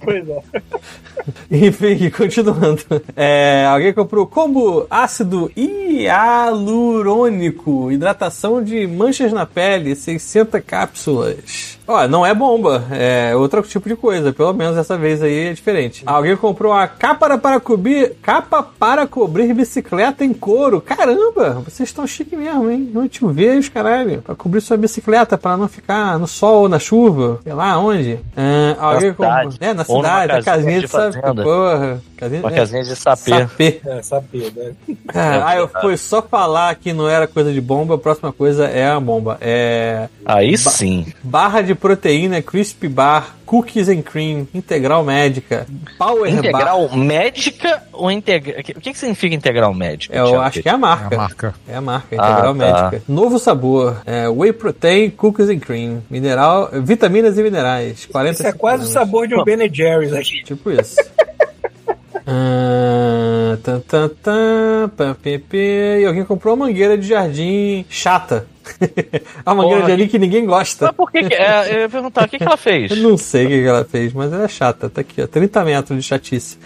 pois 0.00 0.28
é. 0.28 0.42
Enfim, 1.50 2.08
continuando. 2.10 2.82
É, 3.14 3.66
alguém 3.68 3.92
comprou 3.92 4.26
combo 4.26 4.86
ácido 4.90 5.50
hialurônico, 5.56 7.90
hidratação 7.90 8.62
de 8.62 8.86
manchas 8.86 9.32
na 9.32 9.44
pele, 9.46 9.96
60 9.96 10.60
cápsulas. 10.60 11.76
Ó, 11.88 12.08
não 12.08 12.26
é 12.26 12.34
bomba, 12.34 12.84
é 12.90 13.36
outro 13.36 13.62
tipo 13.62 13.88
de 13.88 13.94
coisa. 13.94 14.32
Pelo 14.32 14.52
menos 14.52 14.74
dessa 14.74 14.98
vez 14.98 15.22
aí 15.22 15.46
é 15.48 15.52
diferente. 15.52 16.02
Alguém 16.04 16.36
comprou 16.36 16.72
a 16.72 16.88
capa 16.88 17.38
para 17.38 17.60
cobrir, 17.60 18.16
capa 18.20 18.60
para 18.62 19.06
cobrir 19.06 19.54
bicicleta 19.54 20.24
em 20.24 20.32
couro. 20.32 20.80
Caramba, 20.80 21.62
vocês 21.64 21.88
estão 21.88 22.04
chique 22.06 22.36
mesmo, 22.36 22.70
hein? 22.70 22.90
Não 22.92 23.08
te 23.08 23.24
vejo, 23.26 23.70
caralho. 23.70 24.20
Para 24.20 24.34
cobrir 24.34 24.60
sua 24.60 24.76
bicicleta, 24.76 25.38
para 25.38 25.56
não 25.56 25.68
ficar 25.68 26.18
no 26.18 26.26
sol 26.26 26.62
ou 26.62 26.68
na 26.68 26.80
chuva, 26.80 27.38
sei 27.44 27.52
lá 27.52 27.78
onde. 27.78 28.18
É, 28.36 28.76
alguém 28.78 29.14
comprou, 29.14 29.52
é, 29.60 29.72
na 29.72 29.84
cidade, 29.84 30.32
na 30.32 30.42
casinha 30.42 30.80
de, 30.80 30.86
de 30.86 30.92
Porra. 31.22 32.00
Casinha, 32.16 32.40
Uma 32.40 32.50
é, 32.50 32.54
casinha 32.54 32.82
de 32.82 32.96
sapê. 32.96 33.30
Sapê. 33.30 33.80
É, 33.84 34.02
sapê, 34.02 34.52
né? 34.56 34.72
Cara, 35.08 35.46
ah, 35.46 35.56
eu 35.56 35.68
fui 35.68 35.96
só 35.98 36.22
falar 36.22 36.74
que 36.76 36.92
não 36.92 37.08
era 37.08 37.26
coisa 37.26 37.52
de 37.52 37.60
bomba, 37.60 37.96
a 37.96 37.98
próxima 37.98 38.32
coisa 38.32 38.66
é 38.66 38.86
a 38.88 38.98
bomba. 38.98 39.36
É. 39.40 40.08
Aí 40.24 40.52
ba 40.52 40.70
sim. 40.70 41.06
Barra 41.22 41.60
de 41.60 41.74
proteína, 41.74 42.40
crispy 42.40 42.88
bar, 42.88 43.36
cookies 43.44 43.88
and 43.88 44.02
cream, 44.02 44.48
integral 44.54 45.04
médica, 45.04 45.66
power 45.98 46.32
integral 46.32 46.88
bar. 46.88 46.96
médica 46.96 47.82
ou 47.92 48.10
integral? 48.10 48.60
O 48.60 48.62
que, 48.62 48.92
que 48.92 48.98
significa 48.98 49.34
integral 49.34 49.74
médica? 49.74 50.16
Eu 50.16 50.40
acho 50.40 50.62
que 50.62 50.68
é 50.68 50.72
a 50.72 50.78
marca. 50.78 51.14
É 51.14 51.14
a 51.14 51.18
marca. 51.18 51.54
É 51.68 51.76
a 51.76 51.80
marca, 51.80 52.14
integral 52.14 52.38
ah, 52.38 52.42
tá. 52.42 52.54
médica. 52.54 53.02
Novo 53.06 53.38
sabor, 53.38 54.02
é, 54.06 54.26
whey 54.28 54.52
protein, 54.52 55.10
cookies 55.10 55.50
and 55.50 55.60
cream, 55.60 56.02
mineral, 56.08 56.70
vitaminas 56.82 57.36
e 57.36 57.42
minerais. 57.42 58.06
40 58.06 58.32
Isso 58.32 58.46
é 58.46 58.52
quase 58.52 58.84
o 58.84 58.86
sabor 58.86 59.28
de 59.28 59.34
um 59.34 59.44
Ben 59.44 59.58
Jerry's 59.72 60.14
aqui. 60.14 60.42
Tipo 60.42 60.70
isso. 60.70 60.96
Ah, 62.28 63.56
tan, 63.62 64.88
pá, 64.88 65.14
pê, 65.22 65.38
pê. 65.38 66.00
E 66.00 66.06
alguém 66.06 66.24
comprou 66.24 66.54
uma 66.54 66.66
mangueira 66.66 66.98
de 66.98 67.06
jardim 67.06 67.84
chata. 67.88 68.46
A 69.44 69.54
mangueira 69.54 69.80
Porra, 69.80 69.86
de 69.86 69.92
anil 69.92 70.08
que 70.08 70.18
ninguém 70.18 70.44
gosta. 70.46 70.86
Mas 70.86 70.94
por 70.96 71.10
que, 71.10 71.24
que 71.24 71.34
é, 71.34 71.74
eu 71.74 71.80
ia 71.82 71.88
perguntar, 71.88 72.24
o 72.24 72.28
que, 72.28 72.38
que 72.38 72.44
ela 72.44 72.56
fez? 72.56 72.90
Eu 72.90 72.96
não 72.98 73.16
sei 73.16 73.46
o 73.46 73.48
que 73.48 73.62
que 73.62 73.68
ela 73.68 73.84
fez, 73.84 74.12
mas 74.12 74.32
ela 74.32 74.44
é 74.44 74.48
chata. 74.48 74.88
Tá 74.88 75.00
aqui, 75.00 75.22
ó. 75.22 75.26
30 75.26 75.64
metros 75.64 75.98
de 75.98 76.02
chatice. 76.04 76.58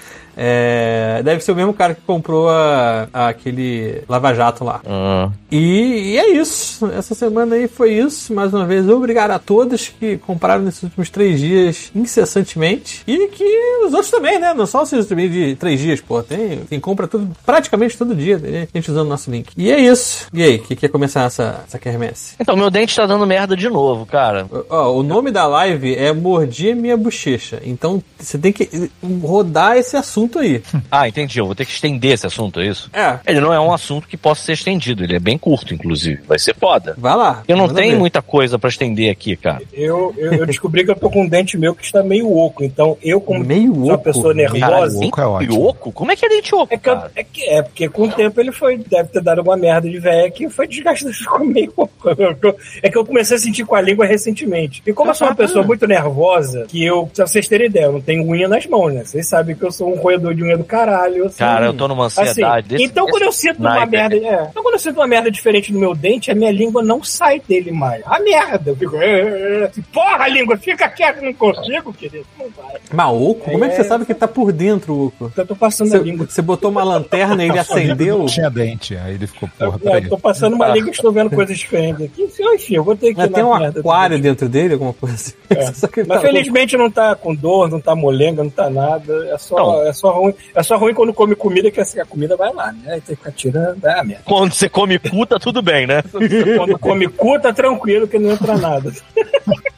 É, 0.43 1.21
deve 1.23 1.43
ser 1.43 1.53
o 1.53 1.57
mesmo 1.57 1.75
cara 1.75 1.95
que 1.95 2.01
comprou 2.07 2.49
a, 2.49 3.09
a- 3.13 3.29
aquele 3.29 4.03
lava-jato 4.09 4.65
lá. 4.65 4.81
Ah, 4.87 5.29
E, 5.51 6.13
e 6.15 6.19
é 6.19 6.31
isso. 6.31 6.87
Essa 6.97 7.15
semana 7.15 7.57
aí 7.57 7.69
foi 7.69 7.93
isso. 7.93 8.33
Mais 8.33 8.55
uma 8.55 8.65
vez, 8.65 8.89
obrigado 8.89 9.33
a 9.33 9.39
todos 9.39 9.89
que 9.89 10.17
compraram 10.19 10.63
nesses 10.65 10.83
últimos 10.85 11.11
três 11.11 11.39
dias 11.39 11.91
incessantemente. 11.95 13.03
E 13.07 13.29
que 13.29 13.45
os 13.85 13.93
outros 13.93 14.11
também, 14.11 14.39
né? 14.39 14.55
Não 14.55 14.67
só 14.67 14.83
os 14.83 14.91
também 15.07 15.29
de 15.29 15.57
três 15.57 15.79
dias, 15.81 16.01
pô. 16.01 16.23
Tem 16.23 16.61
quem 16.69 16.81
compra 16.81 17.07
tudo, 17.07 17.37
praticamente 17.45 17.99
todo 17.99 18.15
dia. 18.15 18.39
Tem 18.39 18.67
gente 18.75 18.91
usando 18.91 19.09
nosso 19.09 19.31
link. 19.31 19.53
E 19.59 19.71
é 19.71 19.79
isso. 19.79 20.27
E 20.33 20.43
aí, 20.43 20.59
que 20.59 20.75
quer 20.77 20.89
começar 20.89 21.25
essa, 21.25 21.65
essa 21.67 21.79
quermesse? 21.91 22.35
Então, 22.39 22.57
meu 22.57 22.71
dente 22.71 22.95
tá 22.97 23.07
dando 23.07 23.27
merda 23.27 23.57
de 23.57 23.69
novo, 23.69 24.07
cara. 24.07 24.47
Ó, 24.69 24.93
o 24.93 25.03
nome 25.03 25.31
da 25.31 25.47
live 25.47 25.95
é 25.97 26.13
Mordi 26.13 26.75
Minha 26.75 26.97
Bochecha. 26.97 27.61
Então 27.65 28.03
você 28.19 28.39
tem 28.39 28.53
que 28.53 28.91
rodar 29.23 29.77
esse 29.77 29.97
assunto 29.97 30.39
aí. 30.39 30.63
Ah, 30.91 31.07
entendi. 31.09 31.39
Eu 31.39 31.47
vou 31.47 31.55
ter 31.55 31.65
que 31.65 31.71
estender 31.73 32.13
esse 32.13 32.27
assunto, 32.27 32.59
é 32.59 32.67
isso? 32.67 32.91
É. 32.93 33.19
Ele 33.27 33.41
não 33.41 33.53
é 33.53 33.61
um 33.61 33.73
assunto 33.73 34.09
que 34.09 34.17
possa 34.17 34.43
ser 34.45 34.53
estendido. 34.55 35.05
Ele 35.05 35.15
é 35.15 35.21
bem 35.21 35.39
curto, 35.39 35.73
inclusive. 35.73 36.21
Vai 36.27 36.39
ser 36.39 36.55
foda. 36.55 36.95
Vai 36.99 37.15
lá. 37.15 37.43
Eu 37.47 37.57
não 37.57 37.69
tenho 37.69 37.93
ver. 37.93 37.99
muita 37.99 38.21
coisa 38.21 38.59
pra 38.59 38.69
estender 38.69 39.11
aqui, 39.11 39.37
cara. 39.37 39.63
Eu, 39.73 40.13
eu, 40.19 40.33
eu 40.33 40.47
descobri 40.47 40.85
que 40.85 40.91
eu 40.91 40.97
tô 40.97 41.09
com 41.09 41.23
um 41.23 41.29
dente 41.29 41.57
meu 41.57 41.75
que 41.75 41.85
está 41.85 42.03
meio 42.03 42.35
oco. 42.37 42.65
Então, 42.65 42.97
eu, 43.03 43.21
como 43.21 43.45
Meio 43.45 43.73
sou 43.75 43.85
uma 43.85 43.95
oco? 43.95 44.05
pessoa 44.05 44.35
nervosa. 44.35 44.61
Caralho, 44.61 44.99
oco 45.07 45.21
é 45.21 45.27
ótimo. 45.27 45.67
oco? 45.69 45.93
Como 45.93 46.11
é 46.11 46.17
que 46.17 46.27
é 46.27 46.29
dente 46.29 46.55
oco, 46.55 46.75
É, 46.75 46.77
que 46.77 46.91
é, 46.91 47.25
que, 47.25 47.45
é 47.45 47.63
porque 47.63 47.89
com 47.89 48.03
o 48.05 48.11
tempo 48.11 48.41
ele 48.41 48.53
foi, 48.53 48.79
deve 48.79 49.11
ter 49.11 49.23
dado 49.23 49.43
uma 49.43 49.57
merda 49.57 49.89
de 49.89 49.99
velho 49.99 50.33
que 50.33 50.49
foi 50.49 50.67
desgastando, 50.67 51.15
ficou 51.15 51.45
meio 51.45 51.73
É 52.83 52.89
que 52.91 52.97
eu 52.99 53.05
comecei 53.05 53.37
a 53.37 53.41
sentir 53.41 53.65
com 53.65 53.75
a 53.75 53.81
língua 53.81 54.05
recentemente. 54.07 54.83
E 54.87 54.93
como 54.93 55.11
eu 55.11 55.15
sou 55.15 55.29
uma 55.29 55.35
pessoa 55.35 55.65
muito 55.65 55.87
nervosa, 55.87 56.65
que 56.69 56.85
eu, 56.85 57.09
pra 57.15 57.27
vocês 57.27 57.47
terem 57.49 57.67
ideia, 57.67 57.85
eu 57.85 57.93
não 57.93 58.01
tenho 58.01 58.27
unha 58.29 58.49
nas 58.49 58.67
mãos, 58.67 58.93
né? 58.93 59.05
Vocês 59.05 59.27
sabem 59.29 59.55
que 59.55 59.63
eu 59.63 59.71
sou 59.73 59.93
um 59.93 59.97
roedor 59.99 60.35
de 60.35 60.43
unha 60.43 60.57
do 60.57 60.65
caralho. 60.65 61.27
assim. 61.27 61.39
Cara, 61.39 61.67
eu 61.67 61.75
tô 61.75 61.87
numa 61.89 62.07
Assim, 62.07 62.23
ansiedade 62.23 62.69
desse 62.69 62.85
então 62.85 63.07
quando 63.07 63.23
eu 63.23 63.33
sinto 63.33 63.61
uma 63.61 63.87
merda, 63.87 64.17
é, 64.17 64.47
então 64.51 64.63
quando 64.63 64.75
eu 64.75 64.79
sinto 64.81 64.97
uma 64.97 65.07
merda 65.07 65.31
diferente 65.31 65.73
no 65.73 65.79
meu 65.79 65.95
dente, 65.95 66.31
a 66.31 66.35
minha 66.35 66.51
língua 66.51 66.83
não 66.83 67.03
sai 67.03 67.41
dele 67.47 67.71
mais. 67.73 68.03
A 68.07 68.19
merda, 68.21 68.71
eu 68.71 68.77
fico, 68.77 68.97
"É, 68.97 69.21
é, 69.21 69.61
é", 69.63 69.65
assim, 69.65 69.83
porra, 69.93 70.29
língua, 70.29 70.57
fica 70.57 70.89
quieto, 70.89 71.23
não 71.23 71.33
consigo, 71.35 71.93
querido, 71.93 72.27
não 72.39 72.47
vai. 72.51 72.77
Mas 72.93 73.07
oco? 73.09 73.51
Como 73.51 73.65
é 73.65 73.69
que 73.69 73.75
você 73.77 73.81
É. 73.83 73.85
sabe 73.85 74.05
que 74.05 74.15
tá 74.15 74.27
por 74.29 74.53
dentro 74.53 74.93
o 74.95 75.07
oco? 75.07 75.33
Eu 75.37 75.47
tô 75.47 75.55
passando 75.57 75.89
Você, 75.89 75.97
a 75.97 76.01
língua. 76.01 76.27
você 76.29 76.43
botou 76.43 76.71
uma 76.71 76.83
lanterna 76.83 77.45
e 77.45 77.49
ele 77.49 77.59
acendeu? 77.59 78.19
Não 78.19 78.27
tinha 78.27 78.51
dente. 78.51 78.97
Aí 78.97 79.15
ele 79.15 79.27
ficou, 79.27 79.49
porra, 79.59 79.73
Eu, 79.77 79.79
peraí. 79.79 80.03
eu 80.05 80.11
tô 80.11 80.19
passando 80.19 80.55
uma 80.55 80.69
língua 80.75 80.89
e 80.89 80.93
estou 80.93 81.13
vendo 81.13 81.31
coisas 81.31 81.63
diferentes 81.71 82.05
aqui. 82.07 82.23
Enfim, 82.55 82.75
eu 82.75 82.85
vou 82.85 82.97
ter 82.97 83.11
que 83.13 83.17
Mas 83.17 83.31
tem 83.31 83.45
um 83.45 83.55
aquário 83.55 84.19
do- 84.19 84.23
dentro 84.23 84.49
dele, 84.49 84.75
alguma 84.75 84.93
coisa 84.93 85.15
assim. 85.15 85.33
É. 85.51 85.71
Que 85.91 86.05
Mas 86.05 86.21
tá 86.21 86.21
felizmente 86.21 86.77
não 86.77 86.91
tá 86.91 87.15
com 87.17 87.35
dor, 87.35 87.69
não 87.69 87.81
tá 87.81 87.95
molenga, 87.95 88.43
não 88.43 88.51
tá 88.51 88.69
nada. 88.71 89.29
É 89.33 89.39
só, 89.39 89.57
Não. 89.57 89.87
é 89.87 89.93
só 89.93 90.11
ruim. 90.13 90.35
É 90.55 90.63
só 90.63 90.77
ruim 90.77 90.95
quando 90.95 91.13
come 91.13 91.35
comida, 91.35 91.71
que 91.71 91.81
assim, 91.81 91.99
a 92.01 92.05
comida 92.05 92.37
vai 92.37 92.53
lá, 92.53 92.73
né? 92.73 92.95
Aí 92.95 93.01
tem 93.01 93.17
que 93.17 93.23
ficar 93.23 93.33
tirando. 93.33 93.85
É 93.85 93.99
a 93.99 94.05
merda. 94.05 94.23
Quando 94.25 94.53
você 94.53 94.69
come 94.69 94.99
cu, 94.99 95.27
tá 95.27 95.39
tudo 95.39 95.61
bem, 95.63 95.87
né? 95.87 96.03
Quando 96.57 96.79
come 96.79 97.09
cu, 97.09 97.39
tá 97.41 97.53
tranquilo 97.53 98.07
que 98.07 98.19
não 98.19 98.31
entra 98.33 98.57
nada. 98.57 98.93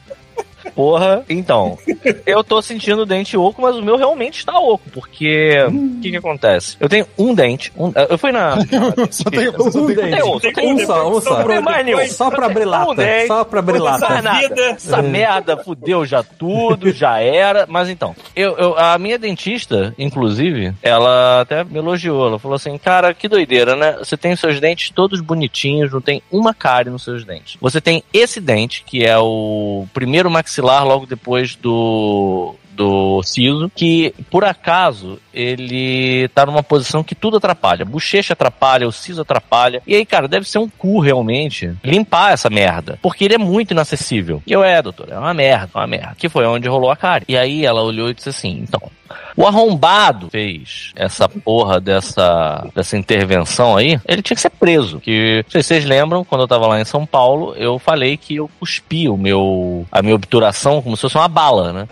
Porra, 0.75 1.23
então. 1.29 1.77
Eu 2.25 2.43
tô 2.43 2.61
sentindo 2.61 3.03
o 3.03 3.05
dente 3.05 3.37
oco, 3.37 3.61
mas 3.61 3.75
o 3.75 3.81
meu 3.81 3.95
realmente 3.97 4.39
está 4.39 4.57
oco, 4.59 4.83
porque. 4.91 5.57
O 5.67 6.01
que 6.01 6.11
que 6.11 6.17
acontece? 6.17 6.75
Eu 6.79 6.89
tenho 6.89 7.05
um 7.17 7.33
dente. 7.33 7.71
um- 7.77 7.91
eu 8.09 8.17
fui 8.17 8.31
na. 8.31 8.57
Só 9.11 9.29
tem, 9.29 9.49
Um 9.49 9.71
só 9.71 9.85
tem 9.85 9.95
dente. 9.95 10.23
um, 10.23 10.39
só 10.39 10.51
tem 10.53 10.73
Um 10.73 10.85
só, 10.85 11.09
um 11.17 11.21
só. 11.21 11.43
Tem 11.43 11.61
mais 11.61 11.85
nenhum. 11.85 12.07
Só 12.07 12.29
pra 12.31 12.45
abrir 12.47 12.67
Um 12.67 12.95
dente. 12.95 13.27
Só 13.27 13.43
pra 13.43 13.59
abrir 13.59 13.77
Toda 13.77 13.91
lata. 13.91 14.39
essa 14.71 15.01
merda 15.03 15.57
fudeu 15.57 16.05
já 16.05 16.23
tudo, 16.23 16.91
já 16.91 17.19
era. 17.19 17.65
Mas 17.67 17.89
então, 17.89 18.15
eu, 18.35 18.57
eu- 18.57 18.77
a 18.77 18.97
minha 18.97 19.17
dentista, 19.19 19.93
inclusive, 19.97 20.73
ela 20.81 21.41
até 21.41 21.63
me 21.63 21.77
elogiou. 21.77 22.27
Ela 22.27 22.39
falou 22.39 22.55
assim: 22.55 22.77
Cara, 22.77 23.13
que 23.13 23.27
doideira, 23.27 23.75
né? 23.75 23.95
Você 23.99 24.17
tem 24.17 24.33
os 24.33 24.39
seus 24.39 24.59
dentes 24.59 24.89
todos 24.89 25.21
bonitinhos, 25.21 25.91
não 25.91 26.01
tem 26.01 26.21
uma 26.31 26.53
cárie 26.53 26.91
nos 26.91 27.03
seus 27.03 27.23
dentes. 27.23 27.57
Você 27.61 27.79
tem 27.81 28.03
esse 28.13 28.39
dente, 28.41 28.83
que 28.85 29.03
é 29.05 29.17
o 29.17 29.85
primeiro 29.93 30.29
maxilar 30.29 30.62
logo 30.63 31.05
depois 31.05 31.55
do. 31.55 32.55
Do 32.75 33.21
siso, 33.21 33.71
que 33.75 34.15
por 34.31 34.43
acaso 34.43 35.19
ele 35.33 36.27
tá 36.29 36.45
numa 36.45 36.63
posição 36.63 37.03
que 37.03 37.15
tudo 37.15 37.37
atrapalha. 37.37 37.85
Bochecha 37.85 38.33
atrapalha, 38.33 38.87
o 38.87 38.91
siso 38.91 39.21
atrapalha. 39.21 39.81
E 39.87 39.95
aí, 39.95 40.05
cara, 40.05 40.27
deve 40.27 40.47
ser 40.47 40.59
um 40.59 40.69
cu 40.69 40.99
realmente 40.99 41.73
limpar 41.83 42.33
essa 42.33 42.49
merda. 42.49 42.99
Porque 43.01 43.25
ele 43.25 43.35
é 43.35 43.39
muito 43.39 43.71
inacessível. 43.71 44.41
E 44.45 44.51
eu, 44.51 44.63
é, 44.63 44.81
doutor, 44.81 45.07
é 45.09 45.17
uma 45.17 45.33
merda, 45.33 45.69
uma 45.75 45.87
merda. 45.87 46.15
Que 46.17 46.29
foi 46.29 46.45
onde 46.45 46.67
rolou 46.67 46.91
a 46.91 46.95
cara. 46.95 47.23
E 47.27 47.37
aí 47.37 47.65
ela 47.65 47.81
olhou 47.81 48.09
e 48.09 48.13
disse 48.13 48.29
assim: 48.29 48.59
então, 48.61 48.81
o 49.35 49.47
arrombado 49.47 50.29
fez 50.29 50.91
essa 50.95 51.27
porra 51.27 51.79
dessa, 51.79 52.67
dessa 52.75 52.97
intervenção 52.97 53.75
aí, 53.75 53.99
ele 54.07 54.21
tinha 54.21 54.35
que 54.35 54.41
ser 54.41 54.51
preso. 54.51 54.99
Que, 54.99 55.43
vocês 55.49 55.85
lembram, 55.85 56.23
quando 56.23 56.41
eu 56.41 56.47
tava 56.47 56.67
lá 56.67 56.79
em 56.79 56.85
São 56.85 57.05
Paulo, 57.05 57.55
eu 57.55 57.79
falei 57.79 58.15
que 58.15 58.35
eu 58.35 58.49
cuspi 58.59 59.09
o 59.09 59.17
meu, 59.17 59.85
a 59.91 60.01
minha 60.01 60.15
obturação 60.15 60.81
como 60.81 60.95
se 60.95 61.01
fosse 61.01 61.17
uma 61.17 61.27
bala, 61.27 61.73
né? 61.73 61.87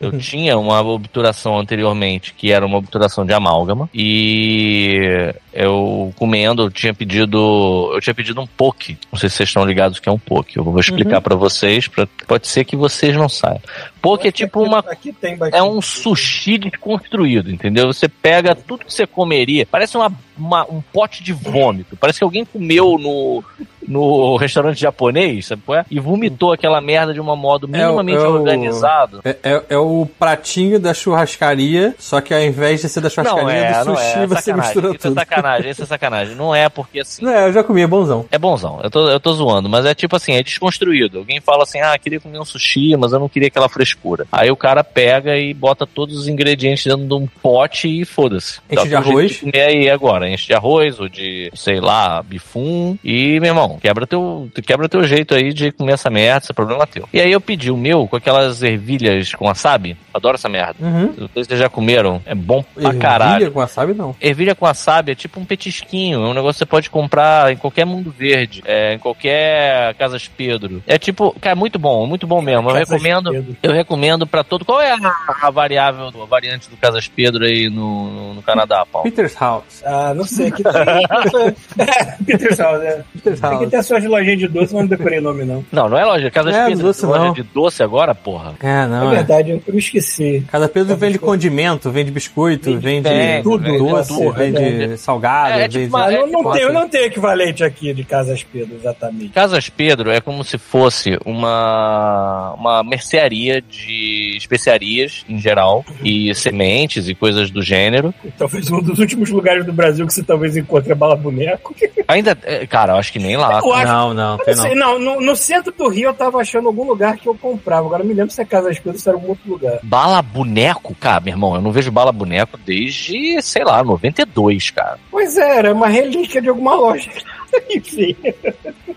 Eu 0.00 0.18
tinha 0.18 0.56
uma 0.58 0.80
obturação 0.80 1.58
anteriormente, 1.58 2.34
que 2.34 2.50
era 2.50 2.64
uma 2.64 2.77
obturação 2.78 3.24
de 3.26 3.32
amálgama, 3.32 3.88
e 3.94 5.32
eu 5.52 6.12
comendo, 6.16 6.62
eu 6.62 6.70
tinha 6.70 6.94
pedido, 6.94 7.90
eu 7.94 8.00
tinha 8.00 8.14
pedido 8.14 8.40
um 8.40 8.46
poke. 8.46 8.96
Não 9.12 9.18
sei 9.18 9.28
se 9.28 9.36
vocês 9.36 9.48
estão 9.48 9.64
ligados 9.64 9.98
o 9.98 10.02
que 10.02 10.08
é 10.08 10.12
um 10.12 10.18
poke. 10.18 10.56
Eu 10.56 10.64
vou 10.64 10.78
explicar 10.80 11.20
pra 11.20 11.34
vocês, 11.34 11.88
pra, 11.88 12.06
pode 12.26 12.46
ser 12.48 12.64
que 12.64 12.76
vocês 12.76 13.14
não 13.16 13.28
saibam. 13.28 13.60
Poke 14.00 14.28
é 14.28 14.32
tipo 14.32 14.60
Aqui- 14.60 14.68
uma 14.68 14.78
Aqui 14.78 15.12
tem 15.12 15.36
é 15.52 15.62
um 15.62 15.80
sushi 15.82 16.58
desconstruído, 16.58 17.50
entendeu? 17.50 17.86
Você 17.92 18.08
pega 18.08 18.54
tudo 18.54 18.84
que 18.84 18.92
você 18.92 19.06
comeria, 19.06 19.66
parece 19.66 19.96
uma, 19.96 20.12
uma- 20.38 20.64
um 20.70 20.80
pote 20.80 21.22
de 21.22 21.32
vômito. 21.32 21.96
Parece 21.96 22.18
que 22.20 22.24
alguém 22.24 22.44
comeu 22.44 22.96
no, 22.96 23.42
no 23.86 24.36
restaurante 24.36 24.78
japonês, 24.80 25.46
sabe 25.46 25.62
qual 25.66 25.78
é? 25.78 25.84
E 25.90 25.98
vomitou 25.98 26.52
aquela 26.52 26.80
merda 26.80 27.12
de 27.12 27.20
uma 27.20 27.34
modo 27.34 27.66
minimamente 27.66 28.18
é 28.18 28.28
o- 28.28 28.32
organizado. 28.34 29.20
É, 29.24 29.36
é- 29.42 29.62
é 29.70 29.76
o 29.78 30.06
pratinho 30.18 30.78
da 30.78 30.94
churrascaria, 30.94 31.94
só 31.98 32.20
que 32.20 32.32
ao 32.32 32.40
invés 32.40 32.67
de 32.74 32.88
ser 32.88 33.00
da 33.00 33.08
Não 33.08 33.10
churrascaria 33.10 33.52
é, 33.52 33.80
do 33.80 33.84
não 33.86 33.96
sushi, 33.96 34.06
é, 34.06 34.22
é 34.22 34.26
você 34.26 34.34
sacanagem. 34.42 34.56
mistura 34.56 34.86
Isso 34.88 34.94
é 34.94 35.10
tudo. 35.10 35.14
sacanagem, 35.14 35.70
isso 35.70 35.82
é 35.82 35.86
sacanagem. 35.86 36.34
Não 36.34 36.54
é 36.54 36.68
porque 36.68 37.00
assim. 37.00 37.24
Não, 37.24 37.32
é, 37.32 37.48
eu 37.48 37.52
já 37.52 37.62
comi, 37.64 37.82
é 37.82 37.86
bonzão. 37.86 38.26
É 38.30 38.38
bonzão, 38.38 38.80
eu 38.82 38.90
tô, 38.90 39.08
eu 39.08 39.20
tô 39.20 39.32
zoando, 39.32 39.68
mas 39.68 39.84
é 39.84 39.94
tipo 39.94 40.16
assim, 40.16 40.32
é 40.34 40.42
desconstruído. 40.42 41.18
Alguém 41.18 41.40
fala 41.40 41.62
assim, 41.62 41.80
ah, 41.80 41.96
queria 41.98 42.20
comer 42.20 42.38
um 42.38 42.44
sushi, 42.44 42.96
mas 42.96 43.12
eu 43.12 43.18
não 43.18 43.28
queria 43.28 43.48
aquela 43.48 43.68
frescura. 43.68 44.26
Aí 44.30 44.50
o 44.50 44.56
cara 44.56 44.82
pega 44.84 45.36
e 45.36 45.52
bota 45.54 45.86
todos 45.86 46.16
os 46.18 46.28
ingredientes 46.28 46.84
dentro 46.84 47.06
de 47.06 47.14
um 47.14 47.26
pote 47.26 47.88
e 47.88 48.04
foda-se. 48.04 48.60
Enche 48.70 48.82
Dá 48.82 48.84
de 48.84 48.94
arroz? 48.96 49.36
comer 49.38 49.60
aí 49.60 49.90
agora, 49.90 50.28
enche 50.28 50.46
de 50.46 50.54
arroz 50.54 50.98
ou 51.00 51.08
de, 51.08 51.50
sei 51.54 51.80
lá, 51.80 52.22
bifum. 52.22 52.96
E, 53.04 53.38
meu 53.40 53.50
irmão, 53.50 53.78
quebra 53.80 54.06
teu, 54.06 54.48
quebra 54.66 54.88
teu 54.88 55.02
jeito 55.04 55.34
aí 55.34 55.52
de 55.52 55.72
comer 55.72 55.92
essa 55.92 56.10
merda, 56.10 56.44
esse 56.44 56.52
é 56.52 56.54
problema 56.54 56.86
teu. 56.86 57.08
E 57.12 57.20
aí 57.20 57.30
eu 57.32 57.40
pedi 57.40 57.70
o 57.70 57.76
meu 57.76 58.06
com 58.06 58.16
aquelas 58.16 58.62
ervilhas 58.62 59.32
com 59.34 59.46
wasabi. 59.46 59.96
Adoro 60.12 60.34
essa 60.36 60.48
merda. 60.48 60.74
Uhum. 60.80 61.14
Não 61.16 61.28
sei 61.28 61.42
se 61.44 61.48
vocês 61.48 61.60
já 61.60 61.68
comeram. 61.68 62.20
É 62.26 62.34
bom 62.34 62.57
pra 62.62 62.84
Ervilha 62.84 63.00
caralho. 63.00 63.52
com 63.52 63.60
wasabi, 63.60 63.94
não. 63.94 64.14
Ervilha 64.20 64.54
com 64.54 64.64
wasabi 64.64 65.12
é 65.12 65.14
tipo 65.14 65.40
um 65.40 65.44
petisquinho, 65.44 66.24
é 66.24 66.28
um 66.28 66.34
negócio 66.34 66.54
que 66.54 66.58
você 66.58 66.66
pode 66.66 66.90
comprar 66.90 67.52
em 67.52 67.56
qualquer 67.56 67.84
mundo 67.84 68.14
verde, 68.16 68.62
é, 68.66 68.94
em 68.94 68.98
qualquer 68.98 69.94
Casas 69.94 70.26
Pedro. 70.28 70.82
É 70.86 70.98
tipo, 70.98 71.34
cara, 71.40 71.52
é 71.52 71.58
muito 71.58 71.78
bom, 71.78 72.06
muito 72.06 72.26
bom 72.26 72.40
mesmo. 72.42 72.68
Eu 72.70 72.74
Casas 72.74 72.88
recomendo, 72.90 73.30
Pedro. 73.30 73.56
eu 73.62 73.72
recomendo 73.72 74.26
pra 74.26 74.44
todo. 74.44 74.64
Qual 74.64 74.80
é 74.80 74.92
a, 74.92 74.98
a 75.42 75.50
variável, 75.50 76.06
a 76.22 76.26
variante 76.26 76.68
do 76.68 76.76
Casas 76.76 77.08
Pedro 77.08 77.44
aí 77.44 77.68
no, 77.68 78.10
no, 78.10 78.34
no 78.34 78.42
Canadá, 78.42 78.84
Paulo? 78.90 79.04
Peter's 79.10 79.34
House. 79.38 79.82
Ah, 79.84 80.12
não 80.14 80.24
sei. 80.24 80.48
Aqui 80.48 80.62
tem. 80.62 81.52
é, 81.86 82.16
Peter 82.24 82.56
House, 82.58 82.82
é. 82.82 83.04
Peter's 83.14 83.42
Aqui 83.44 83.54
House. 83.54 83.70
tem 83.70 83.78
as 83.78 83.86
suas 83.86 84.04
lojinhas 84.04 84.38
de 84.38 84.48
doce, 84.48 84.74
mas 84.74 84.82
não 84.82 84.86
decorei 84.86 85.18
o 85.18 85.22
nome, 85.22 85.44
não. 85.44 85.64
Não, 85.70 85.88
não 85.88 85.98
é 85.98 86.04
loja, 86.04 86.30
Casas 86.30 86.54
É, 86.54 86.66
Pedro, 86.66 86.82
doce 86.84 87.06
loja 87.06 87.24
não. 87.24 87.32
de 87.32 87.42
doce 87.42 87.82
agora, 87.82 88.14
porra. 88.14 88.54
É, 88.60 88.86
não, 88.86 89.10
é 89.10 89.12
é. 89.12 89.16
verdade, 89.16 89.50
eu 89.50 89.72
me 89.72 89.78
esqueci. 89.78 90.44
Cada 90.50 90.68
Pedro 90.68 90.96
vende 90.96 91.18
condimento, 91.18 91.90
vende 91.90 92.10
biscoito, 92.10 92.47
vende, 92.56 92.78
vende 93.08 93.42
tudo, 93.42 93.78
doce, 93.78 94.08
tudo, 94.08 94.32
vende 94.32 94.92
é. 94.92 94.96
salgado, 94.96 95.52
É, 95.54 95.58
vende... 95.68 95.84
tipo 95.84 95.96
uma- 95.96 96.04
Ah, 96.06 96.10
não, 96.10 96.26
não, 96.26 96.38
tipo, 96.38 96.52
tem, 96.52 96.72
não 96.72 96.88
tem 96.88 97.04
equivalente 97.04 97.64
aqui 97.64 97.92
de 97.92 98.04
Casas 98.04 98.42
Pedro, 98.42 98.76
exatamente. 98.76 99.28
Casas 99.30 99.68
Pedro 99.68 100.10
é 100.10 100.20
como 100.20 100.42
se 100.44 100.56
fosse 100.58 101.18
uma, 101.24 102.54
uma 102.54 102.82
mercearia 102.82 103.60
de 103.60 104.36
especiarias 104.36 105.24
em 105.28 105.38
geral 105.38 105.84
e 106.02 106.34
sementes 106.34 107.08
e 107.08 107.14
coisas 107.14 107.50
do 107.50 107.62
gênero. 107.62 108.12
Talvez 108.36 108.70
um 108.70 108.80
dos 108.82 108.98
últimos 108.98 109.30
lugares 109.30 109.64
do 109.64 109.72
Brasil 109.72 110.06
que 110.06 110.12
você 110.14 110.22
talvez 110.22 110.56
encontre 110.56 110.92
é 110.92 110.94
Bala 110.94 111.16
Boneco. 111.16 111.74
Ainda, 112.08 112.36
é, 112.44 112.66
cara, 112.66 112.94
eu 112.94 112.96
acho 112.96 113.12
que 113.12 113.18
nem 113.18 113.36
lá. 113.36 113.60
Eu 113.62 113.72
acho 113.74 113.86
Não, 113.86 114.14
não, 114.14 114.38
Eu 114.46 114.56
não, 114.56 114.62
sei, 114.62 114.74
não. 114.74 114.98
no, 114.98 115.20
no 115.20 115.36
centro 115.36 115.72
do 115.76 115.88
Rio 115.88 116.08
eu 116.08 116.14
tava 116.14 116.38
achando 116.40 116.68
algum 116.68 116.84
lugar 116.84 117.16
que 117.18 117.28
eu 117.28 117.34
comprava. 117.34 117.86
Agora 117.86 118.02
não 118.02 118.08
me 118.08 118.14
lembro 118.14 118.32
se 118.32 118.40
é 118.40 118.44
Casa 118.44 118.68
Pedro 118.70 118.92
ou 118.92 118.98
se 118.98 119.08
era 119.08 119.16
algum 119.16 119.28
outro 119.30 119.50
lugar. 119.50 119.78
Bala 119.82 120.22
boneco, 120.22 120.94
cara, 120.98 121.20
meu 121.20 121.34
irmão, 121.34 121.54
eu 121.54 121.60
não 121.60 121.70
vejo 121.72 121.90
bala 121.90 122.10
boneco 122.12 122.37
desde, 122.64 123.40
sei 123.42 123.64
lá, 123.64 123.82
92, 123.82 124.70
cara. 124.70 124.98
Pois 125.10 125.36
é, 125.36 125.58
era 125.58 125.72
uma 125.74 125.88
relíquia 125.88 126.40
de 126.40 126.48
alguma 126.48 126.74
loja. 126.74 127.10
Enfim. 127.74 128.14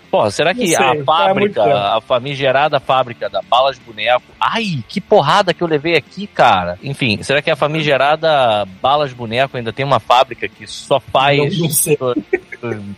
Porra, 0.10 0.30
será 0.30 0.54
que 0.54 0.68
sei, 0.68 0.76
a 0.76 0.94
muito 0.94 1.06
fábrica, 1.06 1.64
a 1.64 2.02
famigerada 2.02 2.80
fábrica 2.82 3.30
da 3.30 3.42
Balas 3.42 3.80
Boneco. 3.80 4.24
Ai, 4.38 4.84
que 4.90 5.00
porrada 5.00 5.54
que 5.54 5.62
eu 5.64 5.68
levei 5.68 5.96
aqui, 5.96 6.28
cara. 6.28 6.78
Enfim, 6.84 7.24
será 7.24 7.42
que 7.42 7.50
a 7.50 7.56
famigerada 7.56 8.66
Balas 8.82 9.14
Boneco 9.14 9.56
ainda 9.56 9.72
tem 9.72 9.86
uma 9.86 10.02
fábrica 10.02 10.50
que 10.50 10.68
só 10.68 11.00
faz 11.00 11.58
Não- 11.58 11.68
não 11.68 12.16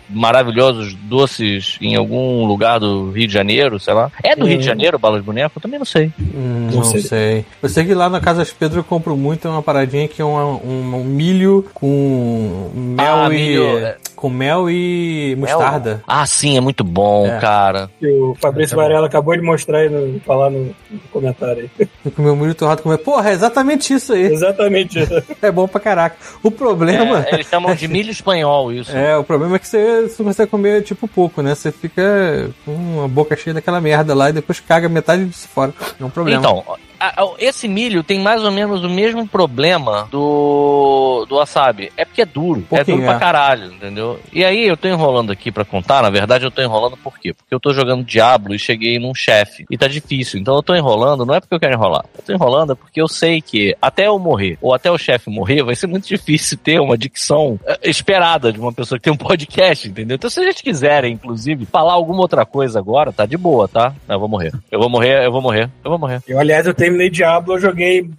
maravilhosos 0.10 0.94
doces 0.96 1.78
em 1.82 1.96
algum 1.96 2.46
lugar 2.46 2.80
do 2.80 3.12
Rio 3.12 3.28
de 3.28 3.34
Janeiro, 3.34 3.80
sei 3.80 3.94
lá? 3.94 4.12
É 4.24 4.36
do 4.36 4.46
Rio 4.46 4.58
de 4.58 4.66
Janeiro, 4.66 4.98
Balas 5.00 5.24
Boneco? 5.24 5.54
Eu 5.58 5.62
também 5.62 5.80
não 5.80 5.86
sei. 5.86 6.12
Hum, 6.20 6.68
Não 6.72 6.78
não 6.78 6.84
sei. 6.84 7.02
sei. 7.02 7.46
Eu 7.62 7.70
sei 7.70 7.86
que 7.86 7.94
lá 7.94 8.10
na 8.10 8.20
Casa 8.20 8.46
Pedro 8.58 8.80
eu 8.80 8.84
compro 8.84 9.16
muito 9.18 9.48
uma 9.48 9.62
paradinha 9.64 10.08
que 10.08 10.22
é 10.22 10.26
um, 10.26 10.36
um- 10.56 10.96
um 10.96 11.04
milho 11.04 11.66
com 11.74 12.70
mel 12.74 13.16
Ah, 13.16 13.28
e. 13.28 13.38
milho, 13.38 13.78
é. 13.80 13.98
Com 14.16 14.30
mel 14.30 14.70
e 14.70 15.36
mostarda. 15.38 16.02
Ah, 16.08 16.26
sim, 16.26 16.56
é 16.56 16.62
muito 16.62 16.82
bom, 16.84 17.28
É. 17.28 17.40
cara. 17.40 17.90
Que 18.00 18.08
o 18.08 18.34
Fabrício 18.40 18.78
Varela 18.78 19.08
acabou 19.08 19.36
de 19.36 19.42
mostrar 19.42 19.80
aí, 19.80 19.90
no, 19.90 20.18
falar 20.22 20.50
no, 20.50 20.68
no 20.90 21.00
comentário 21.12 21.70
aí. 21.78 21.88
Eu 22.06 22.12
comi 22.12 22.30
o 22.30 22.36
milho 22.36 22.56
torrado 22.56 22.82
com 22.82 22.88
mel. 22.90 22.98
Porra, 22.98 23.32
é 23.32 23.34
exatamente 23.34 23.94
isso 23.94 24.14
aí. 24.14 24.28
Exatamente. 24.32 25.00
É 25.42 25.52
bom 25.52 25.68
pra 25.68 25.82
caraca. 25.82 26.16
O 26.42 26.50
problema. 26.50 27.26
É, 27.28 27.34
eles 27.36 27.48
chamam 27.48 27.76
de 27.76 27.86
milho 27.88 28.12
espanhol 28.12 28.72
isso. 28.72 28.96
É, 28.96 29.18
o 29.18 29.24
problema 29.26 29.53
é 29.56 29.60
que 29.60 29.68
você 29.68 30.04
você 30.08 30.24
consegue 30.24 30.50
comer, 30.52 30.84
tipo, 30.84 31.08
pouco, 31.08 31.42
né? 31.42 31.54
Você 31.56 31.72
fica 31.72 32.50
com 32.66 32.72
uma 32.74 33.08
boca 33.08 33.36
cheia 33.36 33.54
daquela 33.54 33.80
merda 33.82 34.14
lá 34.14 34.30
e 34.30 34.34
depois 34.34 34.60
caga 34.60 34.88
metade 34.90 35.26
disso 35.26 35.48
fora. 35.48 35.74
É 36.00 36.04
um 36.04 36.10
problema. 36.10 36.40
Então, 36.40 36.64
a- 37.00 37.24
a- 37.24 37.34
esse 37.40 37.68
milho 37.68 38.04
tem 38.04 38.20
mais 38.20 38.44
ou 38.44 38.52
menos 38.52 38.84
o 38.84 38.90
mesmo 38.90 39.28
problema 39.28 40.08
do, 40.12 40.18
do 41.28 41.36
wasabi. 41.36 41.92
É 41.98 42.06
porque 42.06 42.22
é 42.22 42.26
duro. 42.26 42.66
é 42.72 42.84
duro 42.84 43.02
pra 43.02 43.16
é. 43.16 43.20
caralho, 43.20 43.74
entendeu? 43.74 44.20
E 44.32 44.44
aí 44.44 44.68
eu 44.68 44.78
tô 44.78 44.88
enrolando 44.88 45.32
aqui 45.32 45.52
pra 45.52 45.66
contar. 45.66 46.02
Na 46.02 46.10
verdade, 46.10 46.46
eu 46.46 46.52
tô 46.52 46.62
enrolando 46.62 46.98
por 46.98 47.18
quê? 47.20 47.34
Porque 47.34 47.54
eu 47.54 47.60
tô 47.60 47.74
jogando 47.74 48.04
Diablo 48.04 48.54
e 48.54 48.60
cheguei 48.60 49.00
num 49.00 49.14
chefe. 49.14 49.66
E 49.70 49.78
tá 49.78 49.88
difícil. 49.88 50.40
Então 50.40 50.56
eu 50.56 50.64
tô 50.64 50.76
enrolando, 50.76 51.26
não 51.26 51.36
é 51.36 51.40
porque 51.40 51.54
eu 51.54 51.60
quero 51.60 51.74
enrolar. 51.74 52.06
Eu 52.18 52.24
tô 52.24 52.34
enrolando 52.34 52.76
porque 52.76 53.02
eu 53.02 53.08
sei 53.08 53.42
que 53.42 53.76
até 53.82 54.08
eu 54.08 54.18
morrer, 54.20 54.58
ou 54.62 54.74
até 54.74 54.92
o 54.92 54.98
chefe 54.98 55.30
morrer, 55.30 55.64
vai 55.64 55.76
ser 55.76 55.88
muito 55.88 56.08
difícil 56.14 56.58
ter 56.58 56.80
uma 56.80 56.98
dicção 56.98 57.60
eh, 57.66 57.80
esperada 57.84 58.52
de 58.52 58.60
uma 58.60 58.74
pessoa 58.74 58.98
que 58.98 59.04
tem 59.04 59.14
um 59.14 59.18
podcast, 59.18 59.88
entendeu? 59.88 60.16
Então 60.16 60.30
se 60.30 60.40
a 60.40 60.44
gente 60.44 60.64
quiser, 60.64 61.06
inclusive, 61.06 61.66
falar 61.66 61.94
alguma 61.94 62.22
outra 62.22 62.46
coisa 62.46 62.80
agora, 62.80 63.12
tá 63.12 63.26
de 63.26 63.38
boa, 63.38 63.68
tá? 63.68 63.94
Eu 64.08 64.20
vou 64.20 64.30
morrer. 64.30 64.52
Eu 64.72 64.80
vou 64.80 64.90
morrer, 64.90 65.26
eu 65.26 65.32
vou 65.32 65.42
morrer, 65.42 65.70
eu 65.84 65.90
vou 65.90 66.00
morrer. 66.00 66.22
Eu, 66.28 66.40
aliás, 66.40 66.66
eu 66.66 66.74
terminei 66.74 67.10
Diablo, 67.10 67.56
eu 67.56 67.60
joguei 67.60 68.10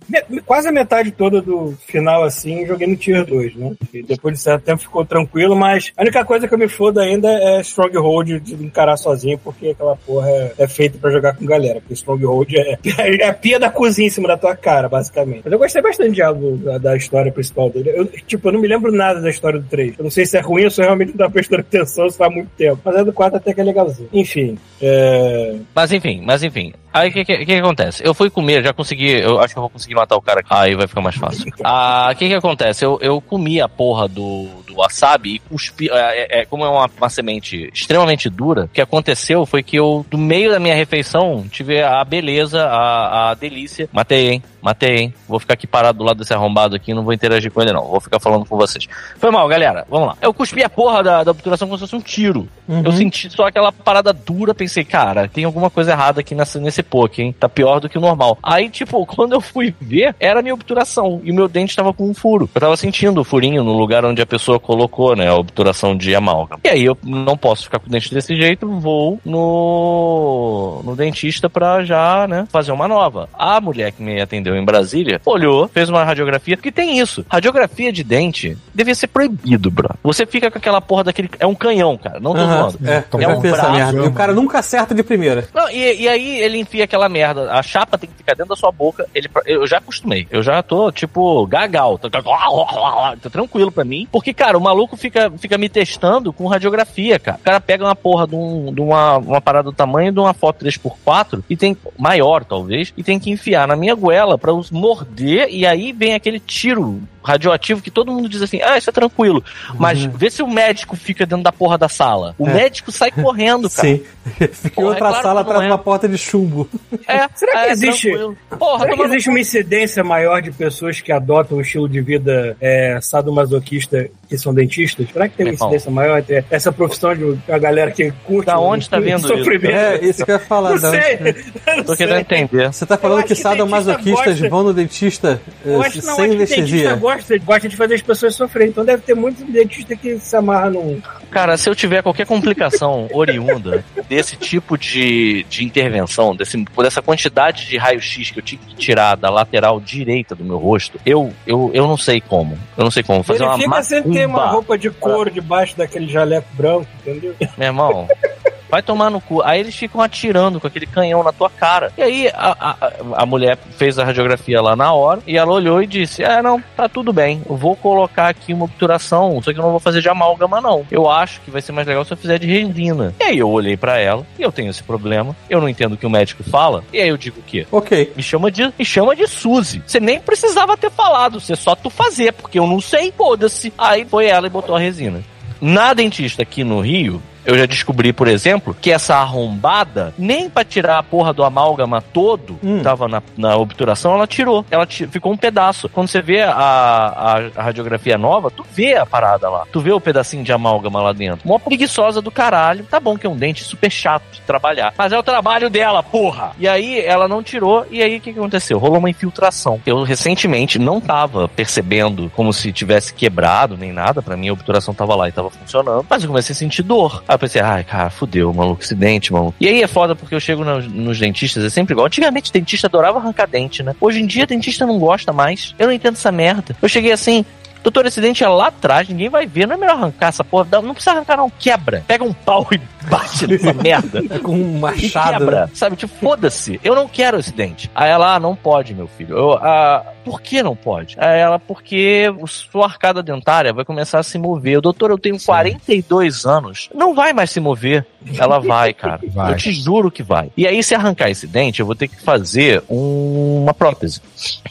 quase 0.45 0.69
a 0.69 0.73
metade 0.73 1.11
toda 1.11 1.41
do 1.41 1.77
final 1.87 2.25
assim, 2.25 2.64
eu 2.65 2.69
joguei 2.69 2.87
no 2.87 2.97
Tier 2.97 3.25
2, 3.25 3.57
né? 3.57 3.73
E 3.93 4.03
depois 4.03 4.35
de 4.35 4.41
certo 4.41 4.63
tempo 4.63 4.83
ficou 4.83 5.05
tranquilo, 5.05 5.55
mas 5.55 5.93
a 5.97 6.03
única 6.03 6.25
coisa 6.25 6.49
que 6.49 6.55
eu 6.55 6.59
me 6.59 6.69
foda 6.69 7.03
ainda 7.03 7.29
é 7.29 7.61
Stronghold 7.61 8.41
de 8.41 8.55
encarar 8.55 8.97
sozinho, 8.97 9.39
porque 9.39 9.69
aquela 9.69 9.97
porra 9.97 10.29
é, 10.29 10.55
é 10.59 10.69
feita 10.69 10.99
pra 10.99 11.11
jogar 11.11 11.37
com 11.37 11.47
galera. 11.47 11.81
Porque 11.81 11.95
Stronghold 11.95 12.55
é, 12.57 12.79
é 13.21 13.27
a 13.27 13.35
pia 13.35 13.59
da 13.59 13.71
cozinha 13.71 14.09
em 14.09 14.11
cima 14.11 14.29
da 14.29 14.37
tua 14.37 14.57
cara, 14.57 14.89
basicamente. 14.89 15.43
Mas 15.45 15.53
eu 15.53 15.59
gostei 15.59 15.83
bastante 15.83 16.11
de 16.11 16.17
Diablo, 16.17 16.57
da, 16.57 16.79
da 16.79 16.97
história 16.97 17.33
principal 17.33 17.71
dele. 17.71 17.93
Eu, 17.95 18.07
tipo, 18.07 18.49
eu 18.49 18.53
não 18.53 18.61
me 18.61 18.69
lembro 18.69 18.93
nada 18.93 19.21
da 19.21 19.31
história 19.31 19.59
do 19.59 19.67
3. 19.69 19.99
Eu 19.99 20.05
não 20.05 20.11
sei 20.11 20.27
se 20.27 20.37
é 20.37 20.41
ruim 20.41 20.65
ou 20.65 20.71
se 20.71 20.81
eu 20.81 20.85
realmente 20.85 21.11
não 21.11 21.19
tava 21.19 21.33
prestando 21.33 21.61
atenção, 21.61 22.09
se 22.09 22.17
faz 22.17 22.33
muito 22.33 22.51
tempo. 22.57 22.81
Mas 22.85 22.97
é 22.97 23.05
do 23.05 23.13
4 23.13 23.37
até 23.37 23.53
que 23.53 23.61
é 23.61 23.65
legalzinho. 23.65 24.09
Enfim, 24.13 24.59
é... 24.81 25.57
Mas 25.75 25.93
enfim, 25.93 26.23
mas 26.25 26.43
enfim. 26.43 26.73
Aí 26.95 27.11
o 27.11 27.13
que, 27.13 27.25
que, 27.25 27.45
que 27.45 27.55
acontece? 27.55 28.07
Eu 28.07 28.15
fui 28.15 28.31
comer, 28.31 28.63
já 28.63 28.73
consegui. 28.73 29.11
Eu 29.21 29.41
acho 29.41 29.53
que 29.53 29.59
eu 29.59 29.63
vou 29.63 29.71
conseguir 29.71 29.97
matar 29.97 30.15
o 30.15 30.23
cara 30.23 30.39
aqui. 30.39 30.49
Aí 30.53 30.77
vai 30.77 30.87
ficar 30.87 31.01
mais 31.01 31.17
fácil. 31.17 31.53
Ah, 31.67 32.11
o 32.13 32.17
que, 32.17 32.29
que 32.29 32.35
acontece? 32.35 32.54
Eu, 32.85 32.99
eu 33.01 33.21
comi 33.21 33.61
a 33.61 33.69
porra 33.69 34.09
do, 34.09 34.47
do 34.75 34.81
wasabi 34.81 35.37
e 35.37 35.39
cuspi. 35.39 35.89
É, 35.91 36.41
é- 36.41 36.45
como 36.45 36.65
é 36.65 36.69
uma, 36.69 36.91
uma 36.99 37.09
semente 37.09 37.71
extremamente 37.73 38.29
dura, 38.29 38.65
o 38.65 38.69
que 38.69 38.81
aconteceu 38.81 39.47
foi 39.47 39.63
que 39.63 39.77
eu, 39.77 40.05
do 40.11 40.19
meio 40.19 40.51
da 40.51 40.59
minha 40.59 40.75
refeição, 40.75 41.47
tive 41.51 41.83
a 41.83 42.05
beleza, 42.05 42.65
a, 42.65 43.31
a 43.31 43.35
delícia. 43.35 43.89
Matei, 43.93 44.31
hein? 44.31 44.43
Matei, 44.61 44.97
hein? 44.97 45.15
Vou 45.29 45.39
ficar 45.39 45.55
aqui 45.55 45.67
parado 45.67 45.99
do 45.99 46.05
lado 46.05 46.19
desse 46.19 46.33
arrombado 46.33 46.75
aqui, 46.75 46.95
não 46.95 47.05
vou 47.05 47.13
interagir 47.13 47.51
com 47.53 47.61
ele, 47.61 47.73
não. 47.73 47.85
Vou 47.85 48.01
ficar 48.01 48.19
falando 48.19 48.47
com 48.47 48.57
vocês. 48.57 48.87
Foi 49.19 49.31
mal, 49.31 49.47
galera. 49.47 49.87
Vamos 49.89 50.09
lá. 50.09 50.17
Eu 50.21 50.33
cuspi 50.33 50.63
a 50.65 50.71
porra 50.71 51.03
da, 51.03 51.23
da 51.25 51.31
obturação 51.31 51.69
como 51.69 51.79
se 51.79 51.83
fosse 51.83 51.97
um 51.97 52.01
tiro. 52.01 52.49
Eu 52.67 52.93
senti 52.93 53.29
só 53.29 53.47
aquela 53.47 53.71
parada 53.71 54.11
dura, 54.13 54.55
pensei, 54.55 54.85
cara, 54.85 55.29
tem 55.29 55.45
alguma 55.45 55.69
coisa 55.69 55.93
errada 55.93 56.21
aqui 56.21 56.35
nessa, 56.35 56.59
nesse 56.59 56.83
poke, 56.83 57.23
hein? 57.23 57.35
Tá 57.39 57.47
pior 57.47 57.79
do 57.79 57.91
que 57.91 57.99
o 57.99 58.01
normal. 58.01 58.39
Aí, 58.43 58.71
tipo, 58.71 59.05
quando 59.07 59.35
eu 59.35 59.41
fui 59.41 59.75
ver, 59.79 60.17
era 60.19 60.41
a 60.41 60.43
minha 60.43 60.55
obturação. 60.55 61.21
E 61.23 61.31
o 61.31 61.35
meu 61.35 61.47
dente 61.47 61.77
tava 61.77 61.93
com 61.93 62.09
um 62.09 62.15
furo. 62.15 62.49
Eu 62.55 62.61
tava 62.61 62.77
sentindo 62.77 63.21
o 63.21 63.25
furinho 63.25 63.63
no 63.63 63.73
lugar 63.73 64.05
onde 64.05 64.23
a 64.23 64.27
pessoa 64.27 64.59
colocou, 64.65 65.15
né? 65.15 65.29
A 65.29 65.35
obturação 65.35 65.97
de 65.97 66.15
amálgama. 66.15 66.61
E 66.65 66.69
aí 66.69 66.85
eu 66.85 66.97
não 67.03 67.37
posso 67.37 67.65
ficar 67.65 67.79
com 67.79 67.87
o 67.87 67.91
dente 67.91 68.13
desse 68.13 68.35
jeito, 68.37 68.67
vou 68.81 69.21
no, 69.25 70.81
no 70.85 70.97
dentista 70.97 71.49
pra 71.49 71.85
já, 71.85 72.27
né, 72.27 72.47
fazer 72.51 72.73
uma 72.73 72.89
nova. 72.89 73.29
A 73.35 73.61
mulher 73.61 73.93
que 73.93 74.03
me 74.03 74.21
atendeu 74.21 74.57
em 74.57 74.65
Brasília 74.65 75.21
olhou, 75.25 75.69
fez 75.69 75.89
uma 75.89 76.03
radiografia, 76.05 76.57
porque 76.57 76.73
tem 76.73 76.99
isso. 76.99 77.25
Radiografia 77.31 77.93
de 77.93 78.03
dente 78.03 78.57
devia 78.75 78.95
ser 78.95 79.09
proibido, 79.09 79.71
bro. 79.71 79.91
Você 80.03 80.27
fica 80.27 80.51
com 80.51 80.59
aquela 80.59 80.81
porra 80.81 81.05
daquele. 81.05 81.31
É 81.39 81.47
um 81.47 81.55
canhão, 81.55 81.97
cara. 81.97 82.19
Não 82.21 82.33
tô 82.33 82.45
zoando. 82.45 82.79
é, 82.89 83.05
Então, 83.07 83.21
é 83.21 83.29
um 83.29 83.41
braço. 83.41 83.97
E 83.97 84.01
o 84.01 84.13
cara 84.13 84.33
nunca 84.33 84.59
acerta 84.59 84.95
de 84.95 85.03
primeira. 85.03 85.47
Não, 85.55 85.69
e, 85.71 86.03
e 86.03 86.09
aí 86.09 86.39
ele 86.41 86.59
enfia 86.59 86.85
aquela 86.85 87.09
merda. 87.09 87.53
A 87.53 87.63
chapa 87.63 87.99
tem 87.99 88.09
que 88.09 88.17
ficar 88.17 88.35
dentro 88.35 88.51
da 88.51 88.57
sua 88.57 88.73
boca. 88.73 89.07
Ele, 89.15 89.29
eu 89.47 89.67
já 89.67 89.79
acostumei. 89.79 90.27
Eu 90.31 90.43
já 90.43 90.63
tô, 90.63 90.91
tipo, 90.91 91.47
gagal. 91.47 91.99
Tô, 91.99 92.09
tô 92.11 93.31
tranquilo 93.31 93.71
pra 93.71 93.85
mim. 93.85 94.09
Porque, 94.11 94.33
cara, 94.33 94.54
o 94.57 94.61
maluco 94.61 94.97
fica, 94.97 95.31
fica 95.39 95.57
me 95.59 95.69
testando 95.69 96.33
com 96.33 96.47
radiografia, 96.47 97.19
cara. 97.19 97.39
O 97.39 97.45
cara 97.45 97.61
pega 97.61 97.85
uma 97.85 97.97
porra 97.97 98.27
de, 98.27 98.35
um- 98.35 98.73
de 98.73 98.81
uma, 98.81 99.19
uma 99.19 99.41
parada 99.41 99.71
do 99.71 99.73
tamanho 99.77 100.13
de 100.13 100.19
uma 100.21 100.35
foto 100.35 100.65
3x4 100.65 101.43
e 101.49 101.57
tem. 101.57 101.77
maior, 101.99 102.45
talvez, 102.45 102.93
e 102.97 103.03
tem 103.03 103.19
que 103.19 103.31
enfiar 103.31 103.67
na 103.69 103.77
minha 103.77 103.95
goela 103.95 104.37
pra 104.39 104.53
os 104.53 104.71
morder. 104.71 105.49
E 105.51 105.67
aí 105.67 105.93
vem 105.93 106.15
aquele 106.15 106.39
tiro 106.41 107.01
radioativo 107.25 107.81
que 107.81 107.91
todo 107.91 108.13
mundo 108.13 108.29
diz 108.29 108.43
assim: 108.43 108.61
ah, 108.63 108.77
isso 108.79 108.91
é 108.91 108.93
tranquilo. 108.93 109.43
Mas 109.79 110.05
vê 110.05 110.31
se 110.31 110.43
o 110.43 110.47
médico 110.47 110.95
fica 110.97 111.25
dentro 111.25 111.43
da 111.45 111.53
porra 111.53 111.79
da 111.79 111.89
sala. 111.89 112.35
O 112.39 112.47
É. 112.49 112.55
médico 112.55 112.93
sai 112.93 113.11
correndo, 113.11 113.69
cara. 113.71 113.89
Sim. 113.89 114.03
Fica 114.35 114.69
em 114.69 114.71
Porra, 114.71 114.87
outra 114.89 115.07
é 115.07 115.09
claro 115.11 115.23
sala 115.23 115.41
atrás 115.43 115.61
de 115.61 115.67
é. 115.67 115.71
uma 115.71 115.79
porta 115.79 116.09
de 116.09 116.17
chumbo. 116.19 116.69
É, 117.07 117.29
Será 117.35 117.53
que 117.53 117.59
é, 117.59 117.71
existe-. 117.73 118.13
Porra, 118.59 118.85
Será 118.85 118.97
que 118.97 119.03
existe 119.03 119.29
uma 119.29 119.41
incidência 119.41 120.03
maior 120.05 120.41
de 120.43 120.51
pessoas 120.51 121.01
que 121.01 121.13
adotam 121.13 121.59
um 121.59 121.61
estilo 121.61 121.89
de 121.89 122.01
vida 122.01 122.57
é, 122.61 122.99
sadomasoquista 123.03 124.09
que 124.29 124.39
são 124.39 124.55
dentistas? 124.55 125.07
Será 125.13 125.29
que 125.29 125.37
tem 125.37 125.47
uma 125.47 125.55
incidência 125.55 125.91
maior 125.91 126.19
entre 126.19 126.45
essa 126.51 126.73
profissão 126.73 127.15
de 127.15 127.39
a 127.51 127.59
galera 127.59 127.91
que 127.91 128.11
curte 128.25 128.47
Da 128.47 128.59
o- 128.59 128.65
onde 128.65 128.89
tá 128.89 128.99
o 128.99 129.03
vendo 129.03 129.19
isso? 129.19 129.29
sofrimento? 129.29 129.75
É, 129.75 129.99
isso 130.05 130.25
que 130.25 130.31
eu 130.31 130.35
ia 130.37 130.41
falar. 130.41 130.71
Não 130.71 130.79
sei. 130.79 131.19
Eu 131.67 131.85
Tô 131.85 131.91
não 131.91 131.97
querendo 131.97 132.27
sei. 132.27 132.39
entender. 132.39 132.73
Você 132.73 132.87
tá 132.87 132.97
falando 132.97 133.23
que 133.23 133.29
que 133.29 133.35
sadomasoquistas 133.35 134.39
vão 134.41 134.63
no 134.63 134.73
dentista 134.73 135.41
Eu 135.65 135.81
acho 135.83 136.01
que 136.01 136.07
não, 136.07 136.15
sem 136.17 136.25
acho 136.25 136.33
que 136.33 136.39
dentista 136.39 136.61
anestesia? 136.61 136.97
Gosta, 137.15 137.39
gosta 137.39 137.69
de 137.69 137.77
fazer 137.77 137.95
as 137.95 138.03
pessoas 138.03 138.35
sofrerem. 138.35 138.71
Então 138.71 138.85
deve 138.85 139.03
ter 139.03 139.15
muitos 139.15 139.45
dentistas 139.45 139.99
que 139.99 140.19
se 140.19 140.37
amarram 140.37 140.73
num. 140.73 141.03
Cara, 141.31 141.57
se 141.57 141.69
eu 141.69 141.75
tiver 141.75 142.03
qualquer 142.03 142.27
complicação 142.27 143.09
oriunda 143.13 143.85
desse 144.09 144.37
tipo 144.37 144.77
de, 144.79 145.45
de 145.45 145.65
intervenção, 145.65 146.35
desse, 146.35 146.63
dessa 146.83 147.03
quantidade 147.03 147.67
de 147.67 147.77
raio-x 147.77 148.31
que 148.31 148.39
eu 148.39 148.43
tive 148.43 148.65
que 148.67 148.77
tirar 148.77 149.17
da 149.17 149.31
lateral 149.31 149.81
direita 149.81 150.35
do 150.35 150.45
meu 150.45 150.59
rosto, 150.59 151.01
eu, 151.05 151.33
eu, 151.47 151.71
eu 151.75 151.87
não 151.87 151.97
sei 151.97 152.21
como. 152.21 152.59
Eu 152.77 152.85
não 152.85 152.91
sei 152.91 153.03
como. 153.03 153.23
Fazer 153.23 153.43
uma 153.43 153.57
Verifica 153.57 153.83
se 153.83 153.97
ele 153.97 154.11
tem 154.11 154.27
uma 154.27 154.39
macumba. 154.39 154.53
roupa 154.53 154.79
de 154.79 154.91
couro 154.91 155.31
debaixo 155.31 155.77
daquele 155.77 156.07
jaleco 156.07 156.47
branco, 156.55 156.87
entendeu? 157.01 157.35
Meu 157.57 157.67
irmão, 157.67 158.09
vai 158.75 158.83
tomar 158.83 159.09
no 159.09 159.21
cu. 159.21 159.41
Aí 159.43 159.61
eles 159.61 159.77
ficam 159.77 160.01
atirando 160.01 160.61
com 160.61 160.67
aquele 160.67 160.87
canhão 160.87 161.23
na 161.23 161.33
tua 161.33 161.49
cara. 161.49 161.93
E 161.97 162.03
aí 162.03 162.29
a, 162.35 162.75
a, 162.81 163.23
a 163.23 163.27
mulher 163.27 163.57
fez 163.79 164.01
a 164.01 164.05
radiografia 164.05 164.61
lá 164.61 164.75
na 164.75 164.93
hora 164.93 165.21
e 165.29 165.37
ela 165.37 165.53
olhou 165.53 165.81
e 165.81 165.87
disse: 165.87 166.25
É, 166.25 166.43
não, 166.43 166.61
tá 166.77 166.89
tudo 166.89 167.13
bem. 167.13 167.41
Eu 167.49 167.57
vou 167.57 167.77
colocar 167.77 168.29
aqui 168.29 168.53
uma 168.53 168.65
obturação, 168.65 169.41
só 169.43 169.53
que 169.53 169.59
eu 169.61 169.63
não 169.63 169.71
vou 169.71 169.79
fazer 169.79 170.01
de 170.01 170.09
amálgama, 170.09 170.61
não. 170.61 170.85
Eu 170.91 171.09
acho 171.09 171.41
que 171.43 171.53
vai 171.53 171.63
ser 171.63 171.71
mais 171.71 171.87
legal 171.87 172.05
se 172.05 172.13
eu 172.13 172.17
fizer 172.17 172.37
de 172.37 172.49
resina. 172.49 173.15
E 173.21 173.23
aí 173.23 173.39
eu 173.39 173.49
olhei 173.49 173.77
pra 173.77 174.01
ela 174.01 174.27
e 174.37 174.43
eu 174.43 174.51
tenho 174.51 174.71
esse 174.71 174.83
problema. 174.83 175.37
Eu 175.49 175.61
não 175.61 175.69
entendo 175.69 175.93
o 175.93 175.97
que 175.97 176.07
o 176.07 176.11
médico 176.11 176.43
fala. 176.43 176.83
E 176.93 177.01
aí 177.01 177.09
eu 177.09 177.17
digo 177.17 177.39
o 177.39 177.45
quê? 177.45 177.69
Ok. 177.71 178.13
Me 178.17 178.23
chama 178.25 178.51
de, 178.51 178.73
me 178.77 178.85
chama 178.85 179.15
de 179.15 179.29
Suzy. 179.29 179.85
Você 179.87 180.01
nem 180.01 180.19
precisava 180.19 180.77
ter 180.77 180.91
falado, 180.91 181.39
você 181.39 181.55
só 181.55 181.77
tu 181.77 181.91
fazer, 181.91 182.33
porque 182.33 182.59
eu 182.59 182.67
não 182.67 182.81
sei, 182.81 183.13
foda-se. 183.17 183.73
Aí 183.79 184.05
foi 184.05 184.27
ela 184.27 184.49
e 184.49 184.51
botou 184.51 184.75
a 184.75 184.81
resina. 184.81 185.23
Na 185.61 185.95
dentista 185.95 186.43
aqui 186.43 186.65
no 186.65 186.81
Rio, 186.81 187.23
eu 187.45 187.57
já 187.59 187.67
descobri, 187.67 188.13
por 188.13 188.29
exemplo, 188.29 188.77
que 188.81 188.91
essa 188.91 189.17
arrombada, 189.17 190.15
nem 190.19 190.49
pra 190.49 190.65
tirar 190.65 190.99
a 190.99 191.03
porra 191.03 191.33
do 191.33 191.45
amálgama 191.45 192.01
todo, 192.01 192.59
Hum. 192.63 192.79
que 192.79 192.85
tava 192.85 193.09
na, 193.09 193.23
na 193.37 193.57
obturação, 193.57 194.15
ela 194.15 194.27
tirou. 194.27 194.65
Ela 194.71 194.87
ficou 194.87 195.33
um 195.33 195.37
pedaço. 195.37 195.89
Quando 195.89 196.09
você 196.09 196.23
vê 196.23 196.43
a, 196.43 196.53
a, 196.53 197.41
a 197.57 197.63
radiografia 197.63 198.17
nova, 198.17 198.51
tu 198.51 198.65
vê 198.73 198.97
a 198.97 199.05
parada 199.07 199.49
lá. 199.49 199.65
Tu 199.73 199.81
vê 199.81 199.93
o 199.93 200.01
pedacinho 200.01 200.43
de 200.45 200.53
amálgama 200.53 201.01
lá 201.03 201.13
dentro. 201.13 201.47
Mó 201.47 201.59
preguiçosa 201.59 202.21
do 202.23 202.31
caralho. 202.31 202.85
Tá 202.85 202.99
bom 203.01 203.17
que 203.19 203.27
é 203.27 203.31
um 203.31 203.37
dente 203.37 203.63
super 203.65 203.91
chato 203.91 204.25
de 204.33 204.41
trabalhar. 204.43 204.95
Mas 204.97 205.13
é 205.13 205.19
o 205.19 205.23
trabalho 205.23 205.69
dela, 205.69 206.03
porra! 206.03 206.53
E 206.59 206.67
aí 206.69 207.01
ela 207.01 207.29
não 207.29 207.43
tirou, 207.43 207.87
e 207.91 208.03
aí 208.03 208.17
o 208.17 208.21
que, 208.21 208.33
que 208.33 208.39
aconteceu? 208.39 208.79
Rolou 208.79 208.99
uma 208.99 209.11
infiltração. 209.11 209.81
Eu 209.85 210.03
recentemente 210.03 210.79
não 210.79 211.01
tava 211.01 211.49
percebendo 211.49 212.31
como 212.35 212.53
se 212.53 212.73
tivesse 212.73 213.13
quebrado 213.15 213.77
nem 213.77 213.93
nada. 213.93 214.23
Pra 214.23 214.37
mim 214.37 214.49
a 214.49 214.53
obturação 214.53 214.95
tava 214.95 215.15
lá 215.15 215.29
e 215.29 215.33
tava 215.33 215.51
funcionando. 215.51 216.07
Mas 216.09 216.23
eu 216.23 216.29
comecei 216.29 216.53
a 216.53 216.57
sentir 216.57 216.83
dor. 216.83 217.23
Aí 217.35 217.37
eu 217.37 217.39
pensei, 217.41 217.61
ai, 217.61 217.83
cara, 217.83 218.11
fudeu, 218.11 218.53
maluco, 218.55 218.83
acidente, 218.83 219.33
maluco. 219.33 219.55
E 219.61 219.67
aí 219.67 219.83
é 219.83 219.89
foda 219.89 220.15
porque 220.15 220.35
eu 220.35 220.41
chego 220.41 220.65
nos, 220.65 220.87
nos 220.87 221.19
dentistas, 221.19 221.65
é 221.65 221.69
sempre 221.69 221.93
igual. 221.93 222.07
Antigamente, 222.07 222.53
dentista 222.53 222.87
adorava 222.87 223.19
arrancar 223.19 223.49
dente, 223.49 223.83
né? 223.83 223.95
Hoje 224.01 224.21
em 224.21 224.27
dia, 224.27 224.47
dentista 224.47 224.87
não 224.87 224.99
gosta 224.99 225.33
mais. 225.33 225.75
Eu 225.79 225.87
não 225.87 225.93
entendo 225.93 226.15
essa 226.15 226.31
merda. 226.31 226.77
Eu 226.81 226.89
cheguei 226.89 227.11
assim, 227.11 227.45
Doutor, 227.83 228.07
esse 228.07 228.19
dente 228.19 228.43
é 228.43 228.49
lá 228.49 228.69
atrás, 228.69 229.07
ninguém 229.09 229.29
vai 229.29 229.47
ver. 229.47 229.67
Não 229.67 229.75
é 229.75 229.79
melhor 229.79 229.97
arrancar 229.97 230.29
essa 230.29 230.43
porra. 230.43 230.81
Não 230.81 230.95
precisa 230.95 231.17
arrancar, 231.17 231.37
não. 231.37 231.51
Quebra. 231.51 232.03
Pega 232.07 232.25
um 232.25 232.33
pau 232.33 232.67
e 232.73 232.81
bate 233.09 233.47
nessa 233.47 233.73
merda. 233.75 234.23
Com 234.41 234.53
um 234.57 234.79
machado. 234.79 235.39
quebra, 235.39 235.71
sabe? 235.75 235.97
Tipo, 235.97 236.15
foda-se, 236.21 236.81
eu 236.83 236.95
não 236.95 237.09
quero 237.09 237.39
esse 237.39 237.53
dente. 237.53 237.91
Aí 237.95 238.11
ela, 238.11 238.35
ah, 238.35 238.41
não 238.41 238.55
pode, 238.57 238.95
meu 238.95 239.07
filho. 239.07 239.37
Eu, 239.37 239.53
ah, 239.55 240.05
por 240.25 240.41
que 240.41 240.63
não 240.63 240.75
pode? 240.77 241.17
Aí 241.19 241.39
ela, 241.41 241.59
porque 241.59 242.33
o- 242.39 242.47
sua 242.47 242.87
arcada 242.87 243.23
dentária 243.23 243.73
vai 243.73 243.85
começar 243.85 244.19
a 244.19 244.23
se 244.23 244.39
mover. 244.39 244.81
Doutor, 244.81 245.11
eu 245.11 245.19
tenho 245.19 245.37
42 245.45 246.45
anos. 246.47 246.89
Não 246.95 247.15
vai 247.15 247.33
mais 247.33 247.51
se 247.51 247.61
mover. 247.61 248.07
Ela 248.39 248.59
vai, 248.59 248.93
cara. 248.95 249.21
Vai. 249.29 249.53
Eu 249.53 249.57
te 249.57 249.73
juro 249.73 250.11
que 250.11 250.23
vai. 250.23 250.51
E 250.57 250.67
aí, 250.67 250.83
se 250.83 250.95
arrancar 250.95 251.31
esse 251.31 251.47
dente, 251.47 251.81
eu 251.81 251.87
vou 251.87 251.95
ter 251.95 252.09
que 252.09 252.21
fazer 252.23 252.83
um- 252.89 253.63
uma 253.65 253.75
prótese. 253.75 254.21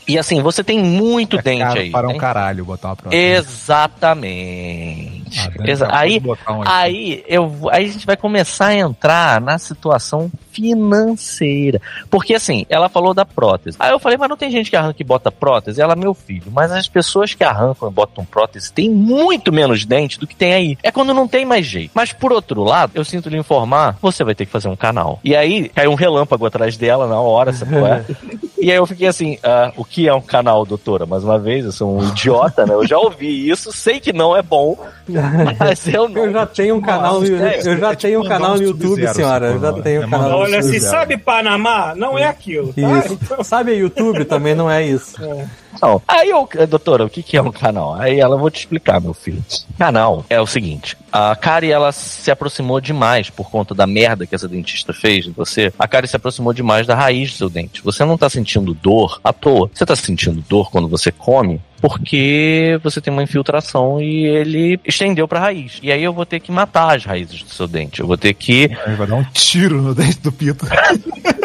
E 0.08 0.18
assim, 0.18 0.42
você 0.42 0.64
tem 0.64 0.80
muito 0.80 1.38
É 1.40 1.42
dente 1.42 1.78
aí. 1.78 1.92
para 1.92 2.08
um 2.08 2.12
tem? 2.12 2.20
caralho 2.20 2.66
botar 2.66 2.90
uma 2.90 2.96
prótese. 2.96 3.22
Exatamente. 3.24 5.40
Ah, 5.40 5.70
Exa- 5.70 5.88
aí, 5.92 6.22
um 6.50 6.62
aí, 6.66 7.24
eu, 7.28 7.52
aí 7.72 7.86
a 7.86 7.88
gente 7.88 8.06
vai 8.06 8.16
começar 8.24 8.68
a 8.68 8.76
entrar 8.76 9.42
na 9.42 9.58
situação 9.58 10.32
financeira. 10.50 11.82
Porque 12.10 12.34
assim, 12.34 12.66
ela 12.70 12.88
falou 12.88 13.14
da 13.14 13.26
prótese. 13.26 13.76
Aí 13.78 13.92
eu 13.92 14.00
falei, 14.00 14.18
mas 14.18 14.30
não 14.30 14.38
tem 14.38 14.50
gente 14.50 14.70
que 14.70 14.78
arranca 14.78 15.02
e 15.02 15.04
bota 15.04 15.30
prótese? 15.30 15.82
Ela, 15.82 15.94
meu 15.94 16.14
filho, 16.14 16.50
mas 16.50 16.72
as 16.72 16.88
pessoas 16.88 17.34
que 17.34 17.44
arrancam 17.44 17.90
e 17.90 17.92
botam 17.92 18.24
prótese 18.24 18.72
têm 18.72 18.90
muito 18.90 19.52
menos 19.52 19.84
dente 19.84 20.18
do 20.18 20.26
que 20.26 20.38
tem 20.38 20.54
aí. 20.54 20.78
É 20.82 20.90
quando 20.90 21.14
não 21.14 21.28
tem 21.28 21.44
mais 21.44 21.66
jeito. 21.66 21.92
Mas 21.94 22.14
por 22.14 22.32
outro 22.32 22.64
lado, 22.64 22.94
eu 22.96 23.04
sinto 23.04 23.28
lhe 23.28 23.38
informar, 23.38 23.98
você 24.02 24.24
vai 24.24 24.34
ter 24.34 24.46
que 24.46 24.52
fazer 24.54 24.70
um 24.70 24.76
canal. 24.76 25.20
E 25.22 25.36
aí, 25.36 25.68
caiu 25.68 25.92
um 25.92 25.96
relâmpago 25.96 26.46
atrás 26.46 26.78
dela 26.78 27.08
na 27.08 27.20
hora, 27.20 27.52
sabe 27.52 27.74
qual 27.74 27.88
é? 27.88 28.06
E 28.64 28.72
aí 28.72 28.78
eu 28.78 28.86
fiquei 28.86 29.08
assim, 29.08 29.38
ah, 29.44 29.74
o 29.76 29.84
que 29.84 30.08
é 30.08 30.14
um 30.14 30.22
canal, 30.22 30.66
doutora? 30.66 31.06
Mais 31.06 31.22
uma 31.22 31.38
vez, 31.38 31.66
eu 31.66 31.72
sou 31.74 31.98
um 31.98 32.08
idiota, 32.08 32.66
né? 32.66 32.74
Eu 32.74 32.88
já 32.88 32.98
ouvi 32.98 33.50
isso, 33.50 33.74
sei 33.74 34.00
que 34.00 34.14
não 34.14 34.38
é 34.38 34.42
bom, 34.42 34.78
mas 35.60 35.86
eu 35.86 36.08
não. 36.08 36.28
Eu 36.28 36.32
já 36.32 36.46
tenho 36.46 36.76
um 36.78 36.82
canal 36.82 37.20
no, 37.20 37.28
sério, 37.28 37.72
eu 37.72 37.78
já 37.78 37.92
é 37.92 37.96
tenho 38.14 38.22
um 38.22 38.28
canal 38.28 38.56
no 38.56 38.64
YouTube, 38.64 39.08
senhora. 39.14 39.60
Já 39.60 39.68
é 39.68 40.00
um 40.00 40.10
canal 40.10 40.40
Olha, 40.40 40.62
se 40.62 40.80
sabe 40.80 41.18
Panamá, 41.18 41.94
não 41.96 42.18
é 42.18 42.26
aquilo, 42.26 42.74
tá? 42.74 43.00
Isso. 43.00 43.44
Sabe 43.44 43.74
YouTube 43.74 44.26
também 44.26 44.54
não 44.56 44.70
é 44.70 44.86
isso. 44.86 45.16
Não. 45.82 46.00
Aí 46.08 46.30
eu, 46.30 46.48
doutora, 46.68 47.04
o 47.04 47.10
que, 47.10 47.24
que 47.24 47.36
é 47.36 47.42
um 47.42 47.52
canal? 47.52 47.96
Aí 47.96 48.20
ela, 48.20 48.38
vou 48.38 48.52
te 48.52 48.60
explicar, 48.60 49.02
meu 49.02 49.12
filho. 49.14 49.44
Canal 49.76 50.24
é 50.30 50.40
o 50.40 50.46
seguinte: 50.46 50.96
a 51.12 51.36
Kari 51.36 51.72
ela 51.72 51.92
se 51.92 52.30
aproximou 52.30 52.80
demais 52.80 53.32
por 53.32 53.50
conta 53.50 53.74
da 53.74 53.88
merda 53.88 54.28
que 54.28 54.36
essa 54.36 54.48
dentista 54.48 54.94
fez 54.94 55.26
em 55.26 55.32
você. 55.32 55.74
A 55.78 55.88
Kari 55.88 56.08
se 56.08 56.16
aproximou 56.16 56.54
demais 56.54 56.86
da 56.86 56.94
raiz 56.94 57.32
do 57.32 57.38
seu 57.38 57.50
dente. 57.50 57.82
Você 57.84 58.06
não 58.06 58.20
tá 58.20 58.30
sentindo 58.30 58.74
dor 58.74 59.20
à 59.24 59.34
toa. 59.34 59.70
Você 59.74 59.84
tá 59.84 59.96
sentindo 59.96 60.44
dor 60.48 60.70
quando 60.70 60.88
você 60.88 61.12
come 61.12 61.60
porque 61.84 62.80
você 62.82 63.02
tem 63.02 63.12
uma 63.12 63.24
infiltração 63.24 64.02
e 64.02 64.26
ele 64.26 64.80
estendeu 64.86 65.28
pra 65.28 65.42
raiz. 65.42 65.80
E 65.84 65.92
aí 65.92 66.02
eu 66.02 66.14
vou 66.14 66.26
ter 66.26 66.40
que 66.40 66.50
matar 66.50 66.96
as 66.96 67.04
raízes 67.04 67.44
do 67.44 67.50
seu 67.50 67.68
dente. 67.68 68.00
Eu 68.00 68.08
vou 68.08 68.18
ter 68.18 68.34
que. 68.34 68.72
Aí 68.86 68.96
vai 68.96 69.06
dar 69.06 69.16
um 69.16 69.24
tiro 69.34 69.82
no 69.82 69.94
dente 69.94 70.20
do 70.22 70.32
Pito. 70.32 70.66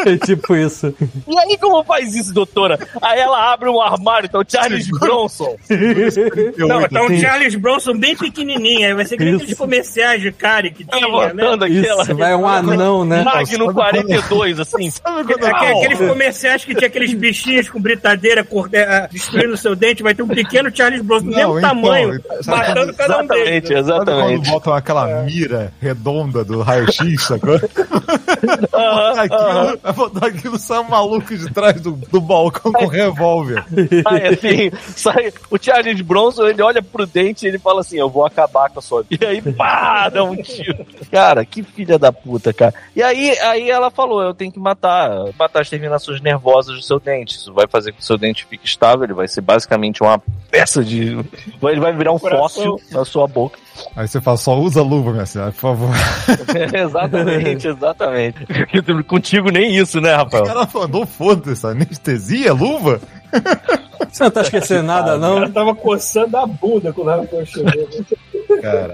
É 0.05 0.15
tipo 0.17 0.55
isso. 0.55 0.95
E 1.27 1.37
aí, 1.37 1.57
como 1.57 1.83
faz 1.83 2.15
isso, 2.15 2.33
doutora? 2.33 2.79
Aí 3.01 3.19
ela 3.19 3.51
abre 3.51 3.67
um 3.67 3.81
armário, 3.81 4.29
tá 4.29 4.39
o 4.39 4.45
Charles 4.47 4.87
Bronson. 4.87 5.57
Não, 6.57 6.87
tá 6.87 7.03
um. 7.03 7.19
Charles 7.19 7.55
Bronson 7.55 7.97
bem 7.97 8.15
pequenininho. 8.15 8.87
Aí 8.87 8.93
vai 8.93 9.03
ser 9.03 9.21
Isso. 9.21 9.35
aqueles 9.35 9.57
comerciais 9.57 10.21
de 10.21 10.31
cara 10.31 10.69
que 10.69 10.85
tinha, 10.85 11.01
né? 11.05 11.07
Levantando 11.33 11.65
aquela. 11.65 12.03
Isso, 12.03 12.15
vai 12.15 12.33
um 12.33 12.47
anão, 12.47 13.03
né? 13.03 13.23
Magno 13.23 13.73
42, 13.73 14.61
assim. 14.61 14.89
Sabe 14.89 15.25
quando 15.25 15.43
Aque- 15.43 15.65
Ah, 15.65 15.71
Aqueles 15.71 15.99
comerciais 15.99 16.63
que 16.63 16.73
tinha 16.75 16.87
aqueles 16.87 17.13
bichinhos 17.13 17.69
com 17.69 17.81
britadeira 17.81 18.47
destruindo 19.11 19.53
o 19.53 19.57
seu 19.57 19.75
dente, 19.75 20.01
vai 20.01 20.15
ter 20.15 20.23
um 20.23 20.27
pequeno 20.29 20.75
Charles 20.75 21.01
Bronson 21.01 21.25
do 21.25 21.35
mesmo 21.35 21.57
então, 21.57 21.69
tamanho, 21.69 22.21
matando 22.45 22.93
cada 22.93 23.19
um 23.19 23.27
deles. 23.27 23.69
Exatamente, 23.69 23.73
né? 23.73 23.83
Sabe 23.83 24.05
quando 24.05 24.09
exatamente. 24.09 24.49
botam 24.51 24.73
aquela 24.73 25.23
mira 25.23 25.73
redonda 25.81 26.43
do 26.43 26.61
raio-x, 26.61 27.23
sacou? 27.23 27.59
Aham, 28.73 29.19
Aquilo, 29.19 29.39
aham. 29.39 29.77
vai 29.81 29.93
botar 29.93 30.27
aquilo, 30.27 30.57
sai 30.59 30.79
um 30.79 30.89
maluco 30.89 31.35
de 31.35 31.51
trás 31.51 31.81
do, 31.81 31.91
do 31.91 32.21
balcão 32.21 32.71
com 32.71 32.85
revólver. 32.85 33.65
Aí 34.05 34.27
assim, 34.27 34.71
sai 34.95 35.33
o 35.49 35.57
Charles 35.61 35.99
Bronson, 36.01 36.47
ele 36.47 36.61
olha 36.61 36.81
pro 36.81 37.05
dente 37.05 37.45
e 37.45 37.49
ele 37.49 37.59
fala 37.59 37.81
assim: 37.81 37.97
Eu 37.97 38.09
vou 38.09 38.25
acabar 38.25 38.69
com 38.69 38.79
a 38.79 38.81
sua 38.81 39.03
vida. 39.03 39.25
E 39.25 39.27
aí, 39.27 39.41
pá, 39.41 40.09
dá 40.09 40.23
um 40.23 40.35
tiro. 40.35 40.85
Cara, 41.11 41.43
que 41.43 41.63
filha 41.63 41.99
da 41.99 42.11
puta, 42.11 42.53
cara. 42.53 42.73
E 42.95 43.03
aí, 43.03 43.37
aí 43.39 43.69
ela 43.69 43.89
falou: 43.89 44.21
Eu 44.21 44.33
tenho 44.33 44.51
que 44.51 44.59
matar, 44.59 45.09
matar 45.37 45.61
as 45.61 45.69
terminações 45.69 46.21
nervosas 46.21 46.75
do 46.75 46.81
seu 46.81 46.99
dente. 46.99 47.35
Isso 47.35 47.53
vai 47.53 47.67
fazer 47.67 47.91
com 47.91 47.97
que 47.97 48.03
o 48.03 48.05
seu 48.05 48.17
dente 48.17 48.45
fique 48.45 48.65
estável. 48.65 49.03
Ele 49.03 49.13
vai 49.13 49.27
ser 49.27 49.41
basicamente 49.41 50.01
uma 50.01 50.18
peça 50.51 50.83
de. 50.83 51.17
Ele 51.61 51.79
vai 51.79 51.93
virar 51.95 52.11
um 52.11 52.19
Coração. 52.19 52.41
fóssil 52.41 52.81
na 52.91 53.05
sua 53.05 53.27
boca. 53.27 53.57
Aí 53.95 54.07
você 54.07 54.19
fala, 54.19 54.37
só 54.37 54.57
usa 54.59 54.81
luva, 54.81 55.11
minha 55.11 55.25
senhora, 55.25 55.51
por 55.51 55.59
favor. 55.59 55.89
exatamente, 56.73 57.67
exatamente. 57.67 58.45
Contigo 59.07 59.49
nem 59.51 59.75
isso, 59.75 60.01
né, 60.01 60.13
O 60.15 60.17
Rafael? 60.17 60.43
cara 60.45 60.67
mandou 60.73 61.05
foda-se, 61.05 61.65
anestesia, 61.65 62.53
luva? 62.53 62.99
Você 64.11 64.23
não 64.23 64.31
tá 64.31 64.41
esquecendo 64.41 64.83
nada, 64.83 65.15
O 65.17 65.19
não? 65.19 65.35
cara 65.35 65.49
tava 65.49 65.75
coçando 65.75 66.35
a 66.37 66.45
bunda 66.45 66.91
quando 66.91 67.11
ela 67.11 67.27
chegou. 67.45 67.87
Cara, 68.61 68.93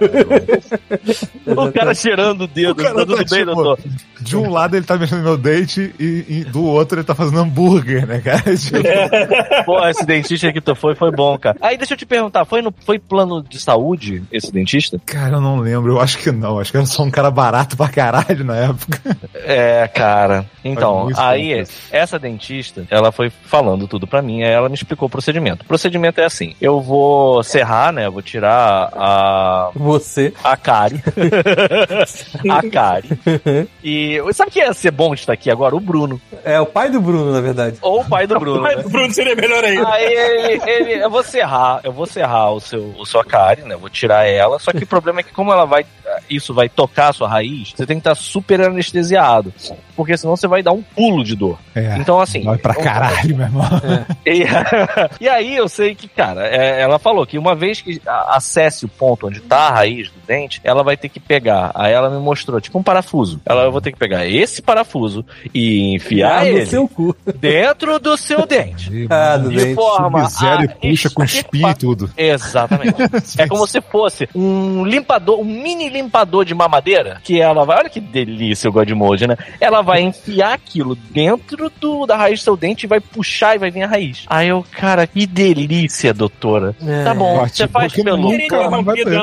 O 1.45 1.71
cara 1.71 1.93
cheirando 1.93 2.41
o 2.41 2.47
dedo. 2.47 2.71
O 2.71 2.75
cara 2.75 2.93
tá 2.93 3.05
tudo 3.05 3.15
bem, 3.17 3.25
tipo, 3.25 3.45
doutor? 3.45 3.79
de 4.25 4.35
um 4.35 4.49
lado 4.49 4.75
ele 4.75 4.85
tá 4.85 4.97
mexendo 4.97 5.19
no 5.19 5.23
meu 5.23 5.37
dente 5.37 5.93
e, 5.99 6.25
e 6.27 6.43
do 6.45 6.63
outro 6.65 6.97
ele 6.97 7.05
tá 7.05 7.13
fazendo 7.13 7.39
hambúrguer, 7.39 8.07
né, 8.07 8.19
cara? 8.19 8.43
Tipo, 8.55 9.65
Pô, 9.65 9.87
esse 9.87 10.05
dentista 10.05 10.51
que 10.51 10.61
tu 10.61 10.73
foi, 10.75 10.95
foi 10.95 11.11
bom, 11.11 11.37
cara. 11.37 11.57
Aí 11.61 11.77
deixa 11.77 11.93
eu 11.93 11.97
te 11.97 12.05
perguntar, 12.05 12.45
foi 12.45 12.61
no 12.61 12.73
foi 12.85 12.97
plano 12.97 13.43
de 13.43 13.59
saúde 13.59 14.23
esse 14.31 14.51
dentista? 14.51 14.99
Cara, 15.05 15.35
eu 15.35 15.41
não 15.41 15.59
lembro, 15.59 15.93
eu 15.93 16.01
acho 16.01 16.17
que 16.17 16.31
não. 16.31 16.59
Acho 16.59 16.71
que 16.71 16.77
era 16.77 16.85
só 16.85 17.03
um 17.03 17.11
cara 17.11 17.29
barato 17.29 17.77
pra 17.77 17.87
caralho 17.89 18.43
na 18.43 18.55
época. 18.55 19.17
É, 19.35 19.87
cara. 19.87 20.45
Então, 20.63 21.09
aí, 21.15 21.63
essa 21.91 22.17
dentista, 22.17 22.85
ela 22.89 23.11
foi 23.11 23.29
falando 23.29 23.87
tudo 23.87 24.07
pra 24.07 24.21
mim, 24.21 24.43
aí 24.43 24.51
ela 24.51 24.69
me 24.69 24.75
explicou 24.75 25.07
o 25.07 25.11
procedimento. 25.11 25.63
O 25.63 25.67
procedimento 25.67 26.19
é 26.19 26.25
assim: 26.25 26.55
eu 26.59 26.81
vou 26.81 27.43
serrar, 27.43 27.91
né? 27.91 28.09
Vou 28.09 28.21
tirar 28.21 28.89
a. 28.93 29.44
Você. 29.75 30.33
A 30.43 30.55
cárie. 30.57 31.01
a 32.49 32.69
cárie. 32.69 33.09
E 33.83 34.19
sabe 34.33 34.51
quem 34.51 34.63
ia 34.63 34.73
ser 34.73 34.91
bom 34.91 35.13
de 35.13 35.21
estar 35.21 35.33
aqui 35.33 35.49
agora? 35.49 35.75
O 35.75 35.79
Bruno. 35.79 36.19
É 36.43 36.59
o 36.59 36.65
pai 36.65 36.89
do 36.89 37.01
Bruno, 37.01 37.31
na 37.31 37.41
verdade. 37.41 37.77
Ou 37.81 38.01
o 38.01 38.05
pai 38.05 38.27
do 38.27 38.39
Bruno. 38.39 38.61
Mas 38.61 38.77
né? 38.77 38.83
o 38.85 38.89
Bruno 38.89 39.13
seria 39.13 39.35
melhor 39.35 39.63
ainda. 39.63 39.87
Aí 39.89 40.05
ele, 40.05 40.61
ele- 40.69 41.03
eu 41.03 41.09
vou 41.09 41.23
serrar, 41.23 41.81
eu 41.83 41.91
vou 41.91 42.05
serrar 42.05 42.51
o 42.51 42.59
seu, 42.59 42.93
o 42.97 43.05
sua 43.05 43.23
cárie, 43.23 43.63
né? 43.63 43.75
Eu 43.75 43.79
Vou 43.79 43.89
tirar 43.89 44.25
ela. 44.27 44.57
Só 44.59 44.71
que 44.71 44.83
o 44.83 44.87
problema 44.87 45.19
é 45.19 45.23
que 45.23 45.31
como 45.31 45.51
ela 45.51 45.65
vai, 45.65 45.85
isso 46.29 46.53
vai 46.53 46.67
tocar 46.69 47.09
a 47.09 47.13
sua 47.13 47.27
raiz, 47.27 47.71
você 47.75 47.85
tem 47.85 47.97
que 47.97 48.01
estar 48.01 48.15
super 48.15 48.61
anestesiado, 48.61 49.53
porque 49.95 50.17
senão 50.17 50.35
você 50.35 50.47
vai 50.47 50.63
dar 50.63 50.71
um 50.71 50.81
pulo 50.81 51.23
de 51.23 51.35
dor. 51.35 51.59
É, 51.75 51.97
Então 51.97 52.19
assim, 52.19 52.43
vai 52.43 52.57
pra 52.57 52.73
caralho, 52.73 53.35
meu 53.35 53.45
irmão. 53.45 53.65
e, 54.25 54.43
e 55.21 55.29
aí 55.29 55.55
eu 55.55 55.67
sei 55.69 55.93
que, 55.93 56.07
cara, 56.07 56.47
é, 56.47 56.81
ela 56.81 56.97
falou 56.97 57.25
que 57.27 57.37
uma 57.37 57.53
vez 57.53 57.81
que 57.81 58.01
acesse 58.05 58.85
o 58.85 58.89
ponto 58.89 59.27
onde 59.27 59.34
tá 59.41 59.67
a 59.67 59.71
raiz 59.71 60.09
do 60.09 60.15
dente, 60.27 60.59
ela 60.63 60.83
vai 60.83 60.97
ter 60.97 61.09
que 61.09 61.19
pegar. 61.19 61.71
Aí 61.75 61.93
ela 61.93 62.09
me 62.09 62.19
mostrou, 62.19 62.59
tipo 62.61 62.77
um 62.79 62.83
parafuso. 62.83 63.39
Ela 63.45 63.63
eu 63.63 63.71
vou 63.71 63.81
ter 63.81 63.91
que 63.91 63.97
pegar 63.97 64.25
esse 64.27 64.61
parafuso 64.61 65.25
e 65.53 65.93
enfiar 65.95 66.39
Ah, 66.41 66.47
ele 66.47 66.61
no 66.61 66.65
seu 66.67 66.87
cu. 66.87 67.15
dentro 67.39 67.99
do 67.99 68.17
seu 68.17 68.45
dente. 68.45 69.05
Ah, 69.15 69.37
do 69.37 69.49
De 69.49 69.57
dente. 69.57 69.75
forma 69.75 70.27
e 70.41 70.45
a 70.63 70.67
puxa 70.89 71.09
com 71.09 71.23
espinho 71.23 71.69
e 71.69 71.75
tudo. 71.75 72.09
Exatamente. 72.17 72.95
é 73.37 73.47
como 73.47 73.65
se 73.67 73.79
fosse 73.81 74.27
um 74.35 74.83
limpador, 74.83 75.39
um 75.39 75.43
mini 75.45 75.89
limpador 75.89 76.43
de 76.45 76.53
mamadeira, 76.53 77.19
que 77.23 77.39
ela 77.39 77.63
vai, 77.65 77.77
olha 77.79 77.89
que 77.89 77.99
delícia 77.99 78.69
o 78.69 78.73
Godmode, 78.73 79.27
né? 79.27 79.37
Ela 79.59 79.81
vai 79.81 80.01
enfiar 80.01 80.53
aquilo 80.53 80.95
dentro 80.95 81.71
do, 81.79 82.05
da 82.05 82.15
raiz 82.17 82.39
do 82.39 82.43
seu 82.43 82.57
dente 82.57 82.85
e 82.85 82.87
vai 82.89 82.99
puxar 82.99 83.55
e 83.55 83.59
vai 83.59 83.69
vir 83.71 83.83
a 83.83 83.87
raiz. 83.87 84.23
Aí 84.27 84.47
eu, 84.49 84.65
cara, 84.71 85.05
que 85.07 85.25
delícia, 85.25 86.13
doutora. 86.13 86.75
É. 86.85 87.03
Tá 87.03 87.13
bom, 87.13 87.35
Ótimo, 87.37 87.49
você 87.55 87.67
faz 87.67 87.93
pelo... 87.93 88.17
nunca- 88.17 88.69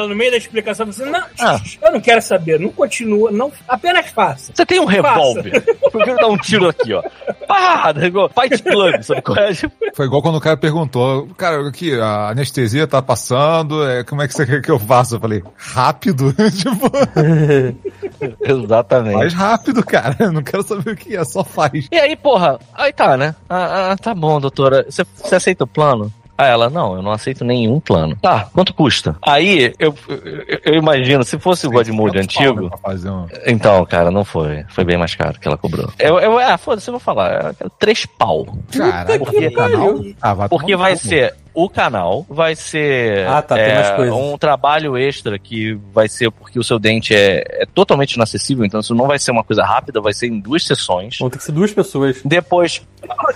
Ela 0.03 0.09
no 0.09 0.17
meio 0.17 0.31
da 0.33 0.37
explicação, 0.37 0.85
você 0.87 1.05
não, 1.05 1.23
Ah. 1.41 1.61
eu 1.81 1.93
não 1.93 2.01
quero 2.01 2.21
saber, 2.21 2.59
não 2.59 2.71
continua, 2.71 3.31
não, 3.31 3.53
apenas 3.69 4.07
faça. 4.09 4.53
Você 4.55 4.67
tem 4.67 4.81
um 4.81 4.85
revólver. 4.85 5.63
Eu 5.93 6.01
quero 6.01 6.17
dar 6.17 6.29
um 6.29 6.37
tiro 6.39 6.69
aqui, 6.69 6.93
ó. 6.95 7.03
Pá! 7.47 7.93
Fight 7.93 8.63
Club, 8.63 9.03
sabe 9.03 9.21
qual 9.23 9.37
é? 9.39 9.53
Foi 9.95 10.07
igual 10.07 10.23
quando 10.23 10.37
o 10.37 10.41
cara 10.41 10.57
perguntou, 10.57 11.29
cara, 11.37 11.69
aqui, 11.69 11.95
a 12.01 12.31
anestesia 12.31 12.87
tá 12.87 13.03
passando, 13.03 13.87
é, 13.87 14.03
como 14.03 14.23
é 14.23 14.27
que 14.29 14.33
você 14.35 14.47
quer 14.47 14.63
que 14.63 14.71
eu 14.71 14.79
faça? 14.79 15.17
Eu 15.17 15.21
falei, 15.21 15.43
rápido? 15.57 16.33
tipo, 16.57 16.91
Exatamente. 18.41 19.19
faz 19.19 19.35
rápido, 19.35 19.85
cara. 19.85 20.17
Eu 20.19 20.33
não 20.33 20.43
quero 20.43 20.63
saber 20.63 20.93
o 20.93 20.97
que 20.97 21.15
é, 21.17 21.25
só 21.25 21.45
faz. 21.45 21.89
E 21.93 21.97
aí, 21.99 22.17
porra, 22.17 22.59
aí 22.75 22.93
tá, 22.93 23.17
né? 23.17 23.35
Ah, 23.49 23.93
ah, 23.93 23.97
tá 23.97 24.15
bom, 24.15 24.41
doutora. 24.41 24.85
Você 24.89 25.05
você 25.15 25.35
aceita 25.35 25.65
o 25.65 25.67
plano? 25.67 26.13
Aí 26.43 26.51
ela, 26.51 26.69
não, 26.69 26.97
eu 26.97 27.03
não 27.03 27.13
aceito 27.13 27.45
nenhum 27.45 27.79
plano. 27.79 28.17
Tá, 28.21 28.49
quanto 28.53 28.75
custa? 28.75 29.17
Aí, 29.23 29.73
eu, 29.79 29.95
eu, 30.09 30.61
eu 30.65 30.75
imagino, 30.75 31.23
se 31.25 31.39
fosse 31.39 31.67
o 31.67 31.71
Godmode 31.71 32.19
antigo... 32.19 32.71
Um... 33.07 33.27
Então, 33.47 33.85
cara, 33.87 34.11
não 34.11 34.25
foi. 34.25 34.65
Foi 34.69 34.85
bem 34.85 34.97
mais 34.99 35.15
caro 35.15 35.39
que 35.39 35.47
ela 35.47 35.57
cobrou. 35.57 35.89
Eu, 35.99 36.19
eu, 36.19 36.39
ah, 36.39 36.59
foda-se, 36.59 36.89
eu 36.89 36.93
vou 36.93 37.01
falar. 37.01 37.55
É 37.61 37.67
três 37.79 38.05
pau. 38.07 38.47
Caralho, 38.77 39.19
Porque- 39.21 39.49
que 39.49 39.55
canal? 39.55 40.01
Ah, 40.21 40.35
vai 40.35 40.49
Porque 40.49 40.77
vai 40.77 40.97
ser 40.97 41.35
o 41.55 41.69
canal, 41.69 42.25
vai 42.29 42.55
ser 42.57 43.27
Ah, 43.29 43.43
tá, 43.43 43.59
é, 43.59 44.11
um 44.13 44.39
trabalho 44.39 44.97
extra 44.97 45.39
que 45.39 45.75
vai 45.93 46.09
ser 46.09 46.31
porque 46.31 46.59
o 46.59 46.65
seu 46.65 46.79
dente 46.79 47.15
é, 47.15 47.63
é 47.63 47.67
totalmente 47.67 48.15
inacessível, 48.15 48.65
então 48.65 48.81
isso 48.81 48.95
não 48.95 49.07
vai 49.07 49.19
ser 49.19 49.31
uma 49.31 49.45
coisa 49.45 49.65
rápida, 49.65 50.01
vai 50.01 50.13
ser 50.13 50.29
em 50.29 50.41
duas 50.41 50.65
sessões. 50.65 51.19
Vão 51.19 51.29
ter 51.31 51.39
que 51.39 51.45
ser 51.45 51.53
duas 51.53 51.73
pessoas. 51.73 52.21
Depois. 52.25 52.83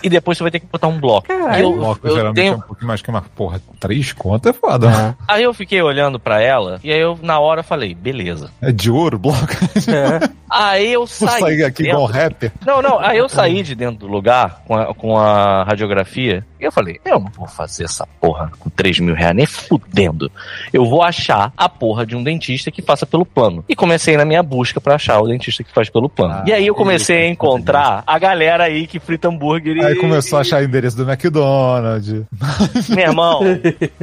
E 0.02 0.08
depois 0.08 0.38
você 0.38 0.44
vai 0.44 0.50
ter 0.52 0.60
que 0.60 0.66
botar 0.66 0.86
um 0.86 1.00
bloco. 1.00 1.26
Caralho. 1.26 1.64
Eu, 1.64 1.72
Bloco 1.72 2.06
eu 2.06 2.14
geralmente 2.14 2.38
é 2.38 2.42
tenho- 2.44 2.56
um 2.56 2.60
pouquinho 2.60 2.86
mais 2.88 3.02
que 3.02 3.10
uma 3.10 3.20
porra. 3.22 3.60
Três 3.80 4.12
contas 4.12 4.54
é 4.54 4.58
foda. 4.58 4.88
né? 4.88 5.14
Aí 5.26 5.42
eu 5.42 5.52
fiquei 5.52 5.82
olhando 5.82 6.20
pra 6.20 6.40
ela, 6.40 6.78
e 6.84 6.92
aí 6.92 7.00
eu, 7.00 7.18
na 7.20 7.40
hora, 7.40 7.62
falei, 7.64 7.92
beleza. 7.94 8.50
É 8.62 8.70
de 8.70 8.90
ouro, 8.90 9.18
bloco. 9.18 9.38
É. 9.88 10.28
Aí 10.48 10.92
eu 10.92 11.00
Vou 11.00 11.06
saí. 11.08 11.40
sair 11.40 11.64
aqui 11.64 11.82
dentro- 11.82 11.98
igual 11.98 12.06
rapper. 12.06 12.52
Não, 12.64 12.80
não, 12.80 12.98
aí 13.00 13.18
eu 13.18 13.28
saí 13.28 13.62
de 13.62 13.74
dentro 13.74 13.98
do 13.98 14.06
lugar 14.06 14.62
com 14.66 14.74
a, 14.76 14.94
com 14.94 15.18
a 15.18 15.64
radiografia 15.64 16.46
e 16.60 16.64
eu 16.64 16.70
falei, 16.72 17.00
eu 17.04 17.18
não 17.18 17.30
vou 17.30 17.46
fazer 17.48 17.84
essa 17.84 18.05
porra 18.20 18.50
com 18.58 18.68
3 18.70 19.00
mil 19.00 19.14
reais, 19.14 19.36
nem 19.36 19.46
fudendo. 19.46 20.30
Eu 20.72 20.84
vou 20.84 21.02
achar 21.02 21.52
a 21.56 21.68
porra 21.68 22.04
de 22.04 22.16
um 22.16 22.22
dentista 22.24 22.70
que 22.70 22.82
faça 22.82 23.06
pelo 23.06 23.24
plano. 23.24 23.64
E 23.68 23.76
comecei 23.76 24.16
na 24.16 24.24
minha 24.24 24.42
busca 24.42 24.80
pra 24.80 24.96
achar 24.96 25.20
o 25.20 25.28
dentista 25.28 25.62
que 25.62 25.72
faz 25.72 25.88
pelo 25.88 26.08
plano. 26.08 26.34
Ah, 26.34 26.44
e 26.46 26.52
aí 26.52 26.66
eu 26.66 26.74
comecei 26.74 27.24
a 27.24 27.28
encontrar 27.28 28.02
a 28.06 28.18
galera 28.18 28.64
aí 28.64 28.86
que 28.86 28.98
frita 28.98 29.28
hambúrguer 29.28 29.76
e... 29.76 29.84
Aí 29.84 29.94
começou 29.96 30.38
a 30.38 30.40
achar 30.40 30.62
endereço 30.62 30.96
do 30.96 31.08
McDonald's. 31.08 32.24
Meu 32.88 33.06
irmão, 33.06 33.42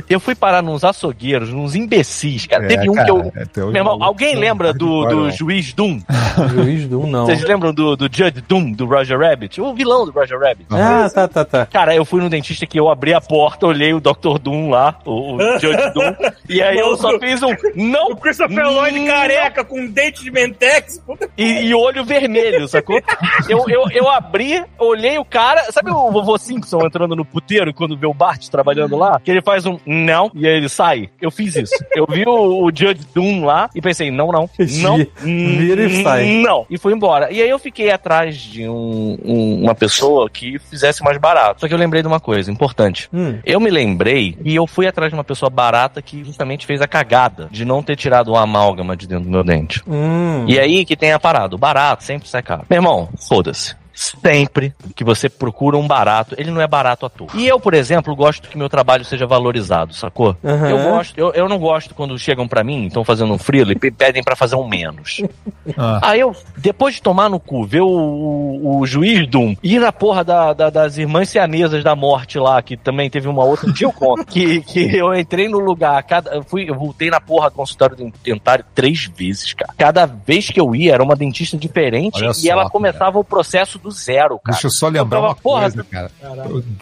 eu 0.09 0.19
fui 0.19 0.35
parar 0.35 0.61
nos 0.61 0.83
açougueiros, 0.83 1.49
nos 1.49 1.75
imbecis, 1.75 2.45
cara. 2.45 2.65
É, 2.65 2.67
Teve 2.67 2.89
um 2.89 2.93
cara, 2.93 3.05
que 3.05 3.11
eu... 3.11 3.31
é, 3.35 3.71
Meu 3.71 3.75
irmão, 3.75 4.01
alguém 4.01 4.35
que 4.35 4.39
lembra 4.39 4.73
do, 4.73 5.05
do 5.05 5.15
não. 5.23 5.31
juiz 5.31 5.73
Doom? 5.73 5.99
Juiz 6.53 6.87
do 6.87 7.01
um, 7.01 7.07
não. 7.07 7.25
Vocês 7.25 7.43
lembram 7.43 7.73
do, 7.73 7.95
do 7.95 8.05
Judge 8.05 8.41
Doom, 8.47 8.71
do 8.71 8.85
Roger 8.85 9.19
Rabbit? 9.19 9.61
O 9.61 9.73
vilão 9.73 10.05
do 10.05 10.11
Roger 10.11 10.39
Rabbit. 10.39 10.65
Ah, 10.71 11.09
tá, 11.13 11.27
tá, 11.27 11.45
tá. 11.45 11.65
Cara, 11.65 11.95
eu 11.95 12.05
fui 12.05 12.21
no 12.21 12.29
dentista 12.29 12.65
que 12.65 12.79
eu 12.79 12.89
abri 12.89 13.13
a 13.13 13.21
porta, 13.21 13.67
olhei 13.67 13.92
o 13.93 13.99
Dr. 14.01 14.39
Doom 14.41 14.69
lá, 14.69 14.97
o, 15.05 15.35
o 15.35 15.39
Judge 15.59 15.93
Doom, 15.93 16.15
e 16.49 16.61
aí 16.61 16.77
eu 16.77 16.95
só 16.97 17.17
fiz 17.19 17.41
um 17.43 17.53
não 17.75 18.11
O 18.11 18.15
Christopher 18.17 18.65
Lloyd 18.69 19.05
careca 19.05 19.63
com 19.63 19.85
dente 19.87 20.23
de 20.23 20.31
mentex. 20.31 21.01
E, 21.37 21.65
e 21.67 21.73
olho 21.75 22.03
vermelho, 22.03 22.67
sacou? 22.67 22.99
Eu, 23.49 23.65
eu, 23.67 23.83
eu 23.91 24.09
abri, 24.09 24.63
olhei 24.79 25.17
o 25.17 25.25
cara. 25.25 25.69
Sabe 25.71 25.91
o 25.91 26.11
vovô 26.11 26.37
Simpson 26.37 26.85
entrando 26.85 27.15
no 27.15 27.25
puteiro 27.25 27.73
quando 27.73 27.97
vê 27.97 28.05
o 28.07 28.13
Bart 28.13 28.47
trabalhando 28.47 28.95
lá? 28.97 29.19
Que 29.19 29.31
ele 29.31 29.41
faz 29.41 29.65
um 29.65 29.77
não 29.85 30.31
e 30.33 30.47
aí 30.47 30.55
ele 30.57 30.69
sai. 30.69 31.09
Eu 31.21 31.29
fiz 31.29 31.55
isso. 31.55 31.73
Eu 31.95 32.05
vi 32.09 32.23
o, 32.25 32.63
o 32.65 32.69
Judge 32.69 33.05
Doom 33.13 33.43
lá 33.45 33.69
e 33.75 33.81
pensei, 33.81 34.09
não, 34.11 34.31
não, 34.31 34.49
não. 34.81 34.97
Vira 35.21 35.85
e 35.85 36.03
sai. 36.03 36.25
Não. 36.37 36.65
E 36.69 36.77
fui 36.77 36.93
embora. 36.93 37.31
E 37.31 37.41
aí 37.41 37.49
eu 37.49 37.59
fiquei 37.59 37.91
atrás 37.91 38.37
de 38.37 38.67
um- 38.67 39.17
um- 39.23 39.63
uma 39.63 39.75
pessoa 39.75 40.29
que 40.29 40.57
fizesse 40.59 41.03
mais 41.03 41.17
barato. 41.17 41.61
Só 41.61 41.67
que 41.67 41.73
eu 41.73 41.77
lembrei 41.77 42.01
de 42.01 42.07
uma 42.07 42.19
coisa 42.19 42.51
importante. 42.51 43.09
Hum. 43.13 43.39
Eu 43.45 43.59
me 43.59 43.69
lembrei 43.84 44.38
e 44.43 44.55
eu 44.55 44.65
fui 44.65 44.88
atrás 44.88 45.11
de 45.11 45.17
uma 45.17 45.23
pessoa 45.23 45.49
barata 45.49 46.01
que 46.01 46.23
justamente 46.23 46.65
fez 46.65 46.81
a 46.81 46.88
cagada 46.88 47.47
de 47.51 47.65
não 47.65 47.84
ter 47.84 47.95
tirado 47.95 48.31
o 48.31 48.38
amálgama 48.38 48.95
de 48.95 49.07
dentro 49.07 49.25
do 49.25 49.31
meu 49.31 49.43
dente. 49.43 49.81
Hum. 49.88 50.45
E 50.47 50.59
aí 50.59 50.86
que 50.86 50.95
tem 50.95 51.11
a 51.11 51.19
parada, 51.19 51.55
o 51.55 51.59
barato 51.59 52.03
sempre 52.03 52.27
sai 52.27 52.41
caro. 52.41 52.65
Meu 52.69 52.77
irmão, 52.77 53.09
foda-se. 53.27 53.75
Sempre 53.93 54.73
que 54.95 55.03
você 55.03 55.29
procura 55.29 55.77
um 55.77 55.87
barato, 55.87 56.35
ele 56.37 56.49
não 56.51 56.59
é 56.61 56.67
barato 56.67 57.05
à 57.05 57.09
toa. 57.09 57.27
E 57.35 57.47
eu, 57.47 57.59
por 57.59 57.73
exemplo, 57.73 58.15
gosto 58.15 58.49
que 58.49 58.57
meu 58.57 58.67
trabalho 58.67 59.05
seja 59.05 59.25
valorizado, 59.27 59.93
sacou? 59.93 60.35
Aham. 60.43 60.69
Eu 60.69 60.77
gosto, 60.91 61.17
eu, 61.17 61.31
eu 61.33 61.47
não 61.49 61.59
gosto 61.59 61.93
quando 61.93 62.17
chegam 62.17 62.47
pra 62.47 62.63
mim, 62.63 62.87
estão 62.87 63.03
fazendo 63.03 63.31
um 63.33 63.37
freela 63.37 63.71
e 63.71 63.75
pe- 63.75 63.91
pedem 63.91 64.23
pra 64.23 64.35
fazer 64.35 64.55
um 64.55 64.67
menos. 64.67 65.21
Ah, 65.77 65.99
Aí 66.09 66.19
eu, 66.19 66.35
depois 66.57 66.95
de 66.95 67.01
tomar 67.01 67.29
no 67.29 67.39
cu, 67.39 67.63
ver 67.65 67.79
o, 67.79 67.87
o, 67.87 68.79
o 68.79 68.85
juiz 68.85 69.25
Doom 69.27 69.55
ir 69.63 69.79
na 69.79 69.93
porra 69.93 70.21
da, 70.21 70.51
da- 70.51 70.69
das 70.69 70.97
irmãs 70.97 71.29
sianesas 71.29 71.81
da 71.85 71.95
morte 71.95 72.37
lá, 72.37 72.61
que 72.61 72.75
também 72.75 73.09
teve 73.09 73.29
uma 73.29 73.45
outra, 73.45 73.69
um 73.69 73.71
dia 73.71 73.87
eu 73.87 73.93
conto, 73.93 74.25
que, 74.27 74.59
que 74.61 74.93
eu 74.97 75.15
entrei 75.15 75.47
no 75.47 75.59
lugar, 75.59 76.03
cada, 76.03 76.31
eu, 76.35 76.43
fui, 76.43 76.69
eu 76.69 76.75
voltei 76.75 77.09
na 77.09 77.21
porra 77.21 77.49
do 77.49 77.55
consultório 77.55 78.11
dentário 78.21 78.65
três 78.75 79.05
vezes, 79.05 79.53
cara. 79.53 79.73
Cada 79.77 80.05
vez 80.05 80.49
que 80.49 80.59
eu 80.59 80.75
ia 80.75 80.93
era 80.93 81.01
uma 81.03 81.15
dentista 81.15 81.55
diferente 81.57 82.21
Olha 82.21 82.31
e 82.31 82.33
só, 82.35 82.49
ela 82.51 82.61
cara. 82.63 82.71
começava 82.71 83.17
o 83.17 83.23
processo 83.23 83.79
do 83.84 83.91
zero, 83.91 84.39
cara. 84.39 84.53
Deixa 84.53 84.67
eu 84.67 84.71
só 84.71 84.88
lembrar 84.88 85.17
tava, 85.17 85.27
uma 85.27 85.36
porra, 85.36 85.61
coisa, 85.69 85.84
cara. 85.84 86.11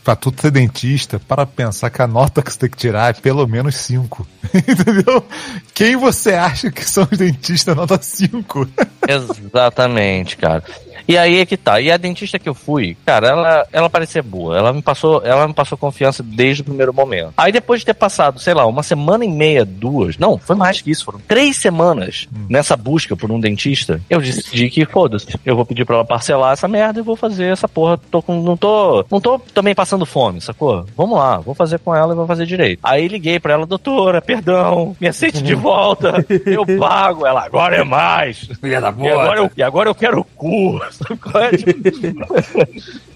Pra 0.03 0.15
tu 0.15 0.33
ser 0.37 0.51
dentista, 0.51 1.19
para 1.19 1.45
pensar 1.45 1.89
que 1.89 2.01
a 2.01 2.07
nota 2.07 2.41
que 2.43 2.53
você 2.53 2.59
tem 2.59 2.69
que 2.69 2.77
tirar 2.77 3.09
é 3.09 3.13
pelo 3.13 3.47
menos 3.47 3.75
5. 3.75 4.27
Entendeu? 4.53 5.25
Quem 5.73 5.95
você 5.95 6.33
acha 6.33 6.71
que 6.71 6.85
são 6.85 7.07
os 7.11 7.17
dentistas 7.17 7.75
nota 7.75 7.99
5? 7.99 8.67
Exatamente, 9.07 10.37
cara. 10.37 10.63
E 11.07 11.17
aí 11.17 11.39
é 11.39 11.45
que 11.45 11.57
tá. 11.57 11.81
E 11.81 11.91
a 11.91 11.97
dentista 11.97 12.37
que 12.37 12.47
eu 12.47 12.53
fui, 12.53 12.95
cara, 13.05 13.27
ela, 13.27 13.67
ela 13.71 13.89
parecia 13.89 14.21
boa. 14.21 14.57
Ela 14.57 14.71
me 14.71 14.81
passou, 14.81 15.21
ela 15.25 15.47
me 15.47 15.53
passou 15.53 15.77
confiança 15.77 16.21
desde 16.21 16.61
o 16.61 16.65
primeiro 16.65 16.93
momento. 16.93 17.33
Aí 17.37 17.51
depois 17.51 17.81
de 17.81 17.87
ter 17.87 17.93
passado, 17.93 18.39
sei 18.39 18.53
lá, 18.53 18.65
uma 18.65 18.83
semana 18.83 19.25
e 19.25 19.29
meia, 19.29 19.65
duas, 19.65 20.17
não, 20.17 20.37
foi 20.37 20.55
mais 20.55 20.81
que 20.81 20.91
isso, 20.91 21.05
foram 21.05 21.19
três 21.19 21.57
semanas 21.57 22.27
nessa 22.49 22.75
busca 22.75 23.15
por 23.15 23.31
um 23.31 23.39
dentista, 23.39 24.01
eu 24.09 24.19
decidi 24.19 24.69
que 24.69 24.85
foda-se. 24.85 25.27
Eu 25.45 25.55
vou 25.55 25.65
pedir 25.65 25.85
pra 25.85 25.95
ela 25.95 26.05
parcelar 26.05 26.53
essa 26.53 26.67
merda 26.67 26.90
e 26.99 27.03
vou 27.03 27.15
fazer 27.15 27.45
essa 27.45 27.67
porra. 27.67 27.97
Tô 28.09 28.21
com, 28.21 28.41
não 28.41 28.57
tô, 28.57 29.05
não 29.09 29.19
tô 29.19 29.39
também 29.39 29.73
passando 29.75 30.05
fome, 30.05 30.41
sacou? 30.41 30.85
Vamos 30.95 31.17
lá, 31.17 31.39
vou 31.39 31.53
fazer 31.53 31.79
com 31.79 31.95
ela 31.95 32.13
e 32.13 32.15
vou 32.15 32.27
fazer 32.27 32.45
direito. 32.45 32.79
Aí 32.83 33.07
liguei 33.07 33.39
pra 33.39 33.53
ela, 33.53 33.65
doutora, 33.65 34.21
perdão, 34.21 34.95
me 34.99 35.07
aceite 35.07 35.41
de 35.41 35.53
volta, 35.55 36.25
eu 36.45 36.65
pago. 36.79 37.25
Ela, 37.25 37.45
agora 37.45 37.77
é 37.77 37.83
mais. 37.83 38.49
Filha 38.59 38.81
da 38.81 38.93
E 38.97 39.09
agora, 39.09 39.39
eu, 39.39 39.51
e 39.57 39.63
agora 39.63 39.89
eu 39.89 39.95
quero 39.95 40.19
o 40.19 40.23
cu. 40.23 40.81
sabe 40.91 41.19
qual 41.19 41.43
é? 41.43 41.51
Tipo, 41.51 41.73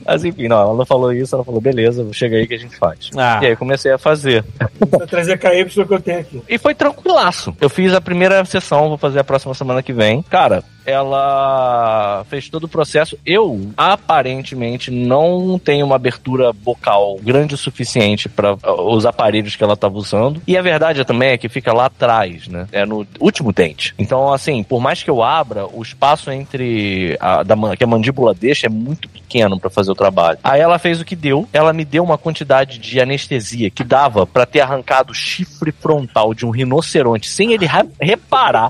Mas 0.05 0.23
enfim, 0.23 0.47
não, 0.47 0.57
ela 0.57 0.73
não 0.73 0.85
falou 0.85 1.11
isso, 1.11 1.35
ela 1.35 1.43
falou, 1.43 1.59
beleza, 1.59 2.07
chega 2.13 2.37
aí 2.37 2.47
que 2.47 2.53
a 2.53 2.59
gente 2.59 2.75
faz. 2.77 3.09
Ah. 3.15 3.39
E 3.41 3.47
aí 3.47 3.55
comecei 3.55 3.91
a 3.91 3.97
fazer. 3.97 4.45
Vou 4.79 5.07
trazer 5.07 5.37
KY 5.37 5.65
que 5.85 5.93
eu 5.93 6.01
tenho 6.01 6.19
aqui. 6.19 6.41
E 6.47 6.57
foi 6.57 6.75
tranquilaço. 6.75 7.55
Eu 7.59 7.69
fiz 7.69 7.93
a 7.93 8.01
primeira 8.01 8.43
sessão, 8.45 8.89
vou 8.89 8.97
fazer 8.97 9.19
a 9.19 9.23
próxima 9.23 9.53
semana 9.53 9.81
que 9.81 9.93
vem. 9.93 10.21
Cara, 10.23 10.63
ela 10.85 12.25
fez 12.29 12.49
todo 12.49 12.65
o 12.65 12.69
processo. 12.69 13.17
Eu, 13.25 13.71
aparentemente, 13.75 14.91
não 14.91 15.59
tenho 15.59 15.85
uma 15.85 15.95
abertura 15.95 16.53
bocal 16.53 17.17
grande 17.21 17.55
o 17.55 17.57
suficiente 17.57 18.29
para 18.29 18.57
os 18.81 19.05
aparelhos 19.05 19.55
que 19.55 19.63
ela 19.63 19.73
estava 19.73 19.97
usando. 19.97 20.41
E 20.47 20.57
a 20.57 20.61
verdade 20.61 21.03
também 21.03 21.29
é 21.29 21.37
que 21.37 21.49
fica 21.49 21.73
lá 21.73 21.85
atrás, 21.85 22.47
né? 22.47 22.67
É 22.71 22.85
no 22.85 23.05
último 23.19 23.51
dente. 23.51 23.93
Então, 23.97 24.31
assim, 24.31 24.63
por 24.63 24.79
mais 24.79 25.01
que 25.01 25.09
eu 25.09 25.23
abra, 25.23 25.65
o 25.67 25.81
espaço 25.81 26.31
entre 26.31 27.17
a 27.19 27.43
da, 27.43 27.55
que 27.75 27.83
a 27.83 27.87
mandíbula 27.87 28.33
deixa 28.33 28.67
é 28.67 28.69
muito 28.69 29.09
pequeno 29.25 29.59
para 29.59 29.69
fazer 29.69 29.91
o 29.91 29.95
trabalho. 29.95 30.37
Aí 30.43 30.61
ela 30.61 30.77
fez 30.79 31.01
o 31.01 31.05
que 31.05 31.15
deu. 31.15 31.47
Ela 31.51 31.73
me 31.73 31.83
deu 31.83 32.03
uma 32.03 32.17
quantidade 32.17 32.77
de 32.77 32.99
anestesia 33.01 33.69
que 33.69 33.83
dava 33.83 34.25
para 34.25 34.45
ter 34.45 34.61
arrancado 34.61 35.11
o 35.11 35.15
chifre 35.15 35.71
frontal 35.71 36.33
de 36.33 36.45
um 36.45 36.49
rinoceronte 36.51 37.27
sem 37.29 37.53
ele 37.53 37.65
ra- 37.65 37.85
reparar. 37.99 38.69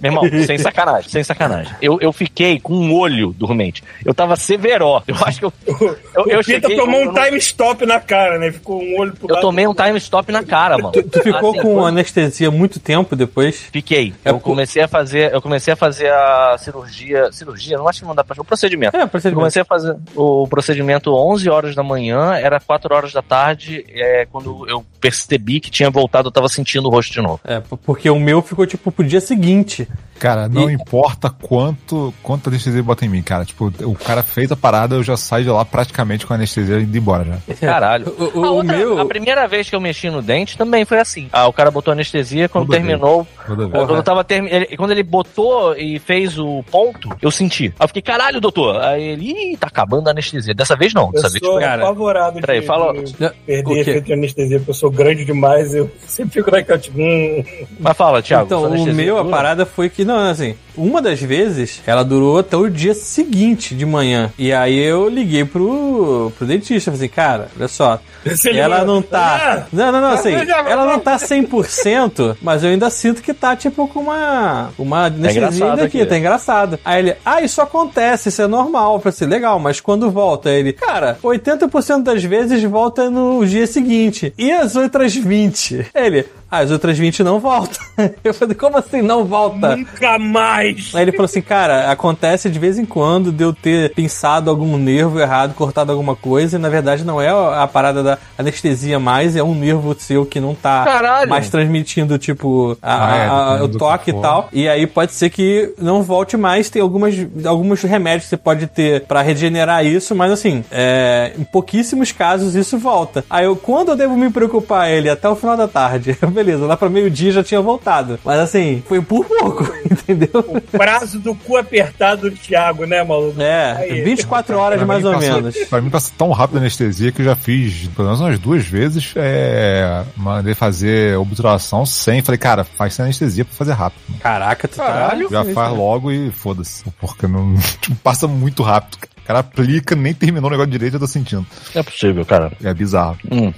Meu 0.00 0.10
irmão, 0.12 0.24
sem 0.46 0.58
sacanagem, 0.58 1.10
sem 1.10 1.22
sacanagem. 1.22 1.74
Eu, 1.82 1.98
eu 2.00 2.12
fiquei 2.12 2.58
com 2.58 2.74
um 2.74 2.94
olho 2.94 3.32
dormente. 3.36 3.82
Eu 4.04 4.14
tava 4.14 4.36
severo. 4.36 5.02
Eu 5.06 5.14
acho 5.24 5.38
que 5.40 5.44
eu. 5.44 5.52
Eu, 5.68 6.26
eu 6.26 6.40
o 6.40 6.44
Pita 6.44 6.60
cheguei. 6.68 6.76
tomou 6.76 7.00
eu 7.00 7.10
um 7.10 7.12
não- 7.12 7.22
time 7.24 7.36
stop 7.38 7.84
na 7.86 8.00
cara, 8.00 8.38
né? 8.38 8.50
Ficou 8.52 8.82
um 8.82 8.98
olho 8.98 9.12
pro 9.12 9.28
Eu 9.28 9.34
lado. 9.34 9.42
tomei 9.42 9.66
um 9.66 9.74
time 9.74 9.98
stop 9.98 10.32
na 10.32 10.42
cara, 10.42 10.76
mano. 10.78 10.92
Tu, 10.92 11.02
tu 11.02 11.22
ficou 11.22 11.50
Assim, 11.50 11.60
com 11.62 11.84
anestesia 11.86 12.50
muito 12.50 12.80
tempo 12.80 13.14
depois? 13.14 13.56
Fiquei. 13.72 14.14
É 14.24 14.30
eu 14.30 14.34
por- 14.34 14.40
comecei 14.44 14.82
a 14.82 14.88
fazer, 14.88 15.32
eu 15.32 15.42
comecei 15.42 15.72
a 15.72 15.76
fazer 15.76 16.10
a 16.10 16.56
cirurgia, 16.58 17.30
cirurgia, 17.32 17.76
não 17.76 17.86
acho 17.88 18.00
que 18.00 18.06
não 18.06 18.14
dá 18.14 18.24
pra 18.24 18.40
o 18.40 18.44
procedimento. 18.44 18.96
É, 18.96 19.02
Eu 19.02 19.08
procedimento. 19.08 19.40
comecei 19.40 19.60
a 19.62 19.64
fazer 19.64 19.89
o 20.14 20.46
procedimento 20.48 21.12
11 21.14 21.48
horas 21.50 21.74
da 21.74 21.82
manhã, 21.82 22.34
era 22.34 22.58
4 22.60 22.94
horas 22.94 23.12
da 23.12 23.22
tarde, 23.22 23.84
é, 23.88 24.26
quando 24.30 24.68
eu 24.68 24.84
percebi 25.00 25.60
que 25.60 25.70
tinha 25.70 25.90
voltado, 25.90 26.28
eu 26.28 26.32
tava 26.32 26.48
sentindo 26.48 26.86
o 26.88 26.90
rosto 26.90 27.12
de 27.12 27.20
novo. 27.22 27.40
É, 27.44 27.60
porque 27.84 28.10
o 28.10 28.18
meu 28.20 28.42
ficou 28.42 28.66
tipo 28.66 28.92
pro 28.92 29.04
dia 29.06 29.20
seguinte. 29.20 29.88
Cara, 30.18 30.48
não 30.50 30.68
E- 30.68 30.74
importa 30.74 31.30
quanto, 31.30 32.12
quanto 32.22 32.50
anestesia 32.50 32.82
bota 32.82 33.06
em 33.06 33.08
mim, 33.08 33.22
cara. 33.22 33.42
Tipo, 33.46 33.72
o 33.84 33.94
cara 33.94 34.22
fez 34.22 34.52
a 34.52 34.56
parada, 34.56 34.94
eu 34.96 35.02
já 35.02 35.16
saio 35.16 35.44
de 35.44 35.50
lá 35.50 35.64
praticamente 35.64 36.26
com 36.26 36.34
a 36.34 36.36
anestesia 36.36 36.78
indo 36.78 36.94
embora 36.96 37.24
já. 37.24 37.54
Caralho. 37.54 38.14
O, 38.18 38.40
o- 38.40 38.44
a, 38.44 38.50
o 38.50 38.54
outra- 38.56 38.76
meu. 38.76 39.00
a 39.00 39.06
primeira 39.06 39.48
vez 39.48 39.70
que 39.70 39.74
eu 39.74 39.80
mexi 39.80 40.10
no 40.10 40.20
dente 40.20 40.58
também 40.58 40.84
foi 40.84 40.98
assim. 40.98 41.28
Ah, 41.32 41.46
o 41.48 41.52
cara 41.54 41.70
botou 41.70 41.90
anestesia 41.92 42.50
quando 42.50 42.66
Toda 42.66 42.76
terminou. 42.78 43.26
Toda. 43.46 43.66
Quando, 43.68 43.94
eu 43.96 44.02
tava 44.02 44.22
termi- 44.22 44.50
ele- 44.50 44.76
quando 44.76 44.90
ele 44.90 45.02
botou 45.02 45.74
e 45.74 45.98
fez 45.98 46.38
o 46.38 46.62
ponto, 46.70 47.08
eu 47.22 47.30
senti. 47.30 47.66
Aí 47.78 47.84
eu 47.84 47.88
fiquei, 47.88 48.02
caralho, 48.02 48.42
doutor. 48.42 48.76
Aí 48.82 49.02
ele, 49.02 49.30
ih, 49.54 49.56
tá 49.56 49.70
acabando 49.80 50.08
a 50.08 50.10
anestesia. 50.12 50.54
Dessa 50.54 50.76
vez 50.76 50.92
não. 50.94 51.06
Eu 51.06 51.12
Dessa 51.12 51.28
vez 51.30 51.40
sou 51.44 51.52
foi. 51.54 51.62
Cara, 51.62 51.82
apavorado 51.82 52.34
de, 52.36 52.40
peraí, 52.40 52.62
fala- 52.62 52.92
de 52.92 53.14
perder 53.46 53.78
efeito 53.80 54.04
de 54.06 54.12
anestesia, 54.12 54.58
porque 54.58 54.70
eu 54.70 54.74
sou 54.74 54.90
grande 54.90 55.24
demais, 55.24 55.74
eu 55.74 55.90
sempre 56.06 56.34
fico 56.34 56.50
naquela, 56.50 56.78
tipo, 56.78 56.98
hum, 57.00 57.44
Mas 57.78 57.96
fala, 57.96 58.22
Thiago. 58.22 58.44
Então, 58.46 58.62
o 58.64 58.94
meu, 58.94 59.18
a 59.18 59.22
dura? 59.22 59.34
parada 59.36 59.66
foi 59.66 59.88
que, 59.88 60.04
não, 60.04 60.18
assim, 60.28 60.54
Uma 60.80 61.02
das 61.02 61.20
vezes, 61.20 61.80
ela 61.86 62.02
durou 62.02 62.38
até 62.38 62.56
o 62.56 62.68
dia 62.68 62.94
seguinte 62.94 63.74
de 63.74 63.84
manhã. 63.84 64.32
E 64.38 64.52
aí 64.52 64.78
eu 64.78 65.08
liguei 65.08 65.44
pro, 65.44 66.32
pro 66.38 66.46
dentista. 66.46 66.90
Falei 66.90 67.06
assim, 67.06 67.14
cara, 67.14 67.48
olha 67.56 67.68
só. 67.68 68.00
Você 68.24 68.50
ela 68.50 68.84
não 68.84 69.00
tá. 69.02 69.40
Ah! 69.40 69.66
Não, 69.72 69.92
não, 69.92 70.00
não, 70.00 70.10
assim. 70.10 70.34
Ah, 70.34 70.44
já- 70.44 70.58
Ela 70.68 70.86
não 70.86 70.98
tá 70.98 71.16
100%, 71.18 72.36
mas 72.42 72.62
eu 72.64 72.70
ainda 72.70 72.88
sinto 72.90 73.22
que 73.22 73.32
tá 73.34 73.54
tipo 73.56 73.86
com 73.88 74.00
uma. 74.00 74.70
Uma 74.78 75.06
anestesia 75.06 75.38
engraçado 75.40 75.70
ainda 75.70 75.84
aqui, 75.84 76.00
aqui. 76.00 76.06
tá 76.08 76.18
engraçado. 76.18 76.78
Aí 76.84 76.98
ele, 77.02 77.16
ah, 77.24 77.40
isso 77.42 77.60
acontece, 77.60 78.28
isso 78.28 78.42
é 78.42 78.46
normal. 78.46 78.94
Eu 78.94 79.00
falei 79.00 79.14
assim, 79.14 79.26
legal, 79.26 79.58
mas 79.58 79.80
quando 79.80 80.10
volta? 80.10 80.50
Ele, 80.50 80.72
cara, 80.72 81.18
80% 81.22 82.02
das 82.02 82.22
vezes 82.24 82.62
volta 82.64 83.10
no 83.10 83.44
dia 83.46 83.66
seguinte. 83.66 84.32
E 84.38 84.50
as 84.50 84.76
outras 84.76 85.14
20? 85.14 85.86
Ele, 85.94 86.26
ah, 86.50 86.58
as 86.58 86.70
outras 86.70 86.98
20 86.98 87.22
não 87.22 87.38
voltam. 87.38 87.78
Eu 88.24 88.32
falei, 88.34 88.54
como 88.54 88.76
assim 88.78 89.02
não 89.02 89.24
volta? 89.24 89.76
Nunca 89.76 90.18
mais! 90.18 90.90
Aí 90.94 91.02
ele 91.02 91.12
falou 91.12 91.26
assim, 91.26 91.42
cara, 91.42 91.90
acontece 91.90 92.48
de 92.50 92.58
vez 92.58 92.78
em 92.78 92.84
quando 92.84 93.30
de 93.30 93.44
eu 93.44 93.52
ter 93.52 93.92
pinçado 93.94 94.48
algum 94.50 94.76
nervo 94.78 95.20
errado, 95.20 95.54
cortado 95.54 95.92
alguma 95.92 96.16
coisa, 96.16 96.56
e 96.56 96.58
na 96.60 96.68
verdade 96.68 97.04
não 97.04 97.20
é 97.20 97.28
a 97.28 97.66
parada 97.66 98.02
da 98.02 98.18
anestesia 98.38 98.98
mais, 98.98 99.36
é 99.36 99.42
um 99.42 99.54
nervo 99.54 99.94
seu 99.98 100.24
que 100.26 100.40
não 100.40 100.54
tá 100.54 100.84
Caralho! 100.84 101.28
mais 101.30 101.48
transmitindo, 101.50 102.18
tipo, 102.18 102.76
a- 102.82 103.10
Ah, 103.12 103.16
é, 103.16 103.26
a- 103.60 103.64
o 103.64 103.68
toque 103.68 104.04
que 104.12 104.18
e 104.18 104.20
tal. 104.20 104.48
E 104.52 104.68
aí 104.68 104.86
pode 104.86 105.12
ser 105.12 105.30
que 105.30 105.72
não 105.78 106.02
volte 106.02 106.36
mais, 106.36 106.70
tem 106.70 106.80
algumas, 106.82 107.14
alguns 107.44 107.82
remédios 107.82 108.24
que 108.24 108.30
você 108.30 108.36
pode 108.36 108.66
ter 108.66 109.02
pra 109.02 109.22
regenerar 109.22 109.84
isso, 109.84 110.14
mas 110.14 110.32
assim, 110.32 110.64
é, 110.70 111.32
em 111.38 111.44
pouquíssimos 111.44 112.12
casos 112.12 112.54
isso 112.54 112.78
volta. 112.78 113.24
Aí 113.28 113.44
eu, 113.44 113.54
quando 113.56 113.90
eu 113.90 113.96
devo 113.96 114.16
me 114.16 114.30
preocupar 114.30 114.90
ele? 114.90 115.08
Até 115.08 115.28
o 115.28 115.36
final 115.36 115.56
da 115.56 115.68
tarde. 115.68 116.16
Beleza, 116.42 116.64
lá 116.66 116.76
pra 116.76 116.88
meio-dia 116.88 117.32
já 117.32 117.44
tinha 117.44 117.60
voltado. 117.60 118.18
Mas 118.24 118.38
assim, 118.40 118.82
foi 118.88 119.00
por 119.02 119.24
pouco, 119.26 119.64
entendeu? 119.84 120.30
Prazo 120.72 121.18
do 121.18 121.34
cu 121.34 121.56
apertado 121.58 122.30
do 122.30 122.36
Thiago, 122.36 122.86
né, 122.86 123.02
maluco? 123.04 123.40
É, 123.40 123.72
Aí. 123.72 124.02
24 124.02 124.56
horas 124.56 124.78
Pra 124.78 124.86
mais 124.86 125.04
ou 125.04 125.12
passa- 125.12 125.32
menos. 125.34 125.56
Pra 125.68 125.80
mim 125.80 125.90
passa 125.90 126.12
tão 126.16 126.30
rápido 126.30 126.56
a 126.56 126.60
anestesia 126.60 127.12
que 127.12 127.20
eu 127.20 127.26
já 127.26 127.36
fiz, 127.36 127.88
pelo 127.88 128.06
menos 128.08 128.20
umas 128.20 128.38
duas 128.38 128.64
vezes, 128.66 129.12
é, 129.16 130.02
mandei 130.16 130.54
fazer 130.54 131.16
obturação 131.18 131.84
sem. 131.84 132.22
Falei, 132.22 132.38
cara, 132.38 132.64
faz 132.64 132.94
sem 132.94 133.04
anestesia 133.04 133.44
pra 133.44 133.54
fazer 133.54 133.72
rápido. 133.72 134.00
Caraca, 134.20 134.66
tu 134.66 134.76
Caralho. 134.76 135.28
tá. 135.28 135.44
Já 135.44 135.52
faz 135.52 135.76
logo 135.76 136.10
e 136.10 136.30
foda-se. 136.30 136.84
Porque 137.00 137.26
não 137.26 137.54
tipo, 137.80 137.96
passa 137.96 138.26
muito 138.26 138.62
rápido. 138.62 138.98
O 139.18 139.22
cara 139.30 139.40
aplica, 139.40 139.94
nem 139.94 140.12
terminou 140.12 140.48
o 140.48 140.50
negócio 140.50 140.72
direito, 140.72 140.94
eu 140.94 141.00
tô 141.00 141.06
sentindo. 141.06 141.46
É 141.74 141.82
possível, 141.82 142.24
cara. 142.24 142.50
É 142.64 142.74
bizarro. 142.74 143.16
Hum. 143.30 143.52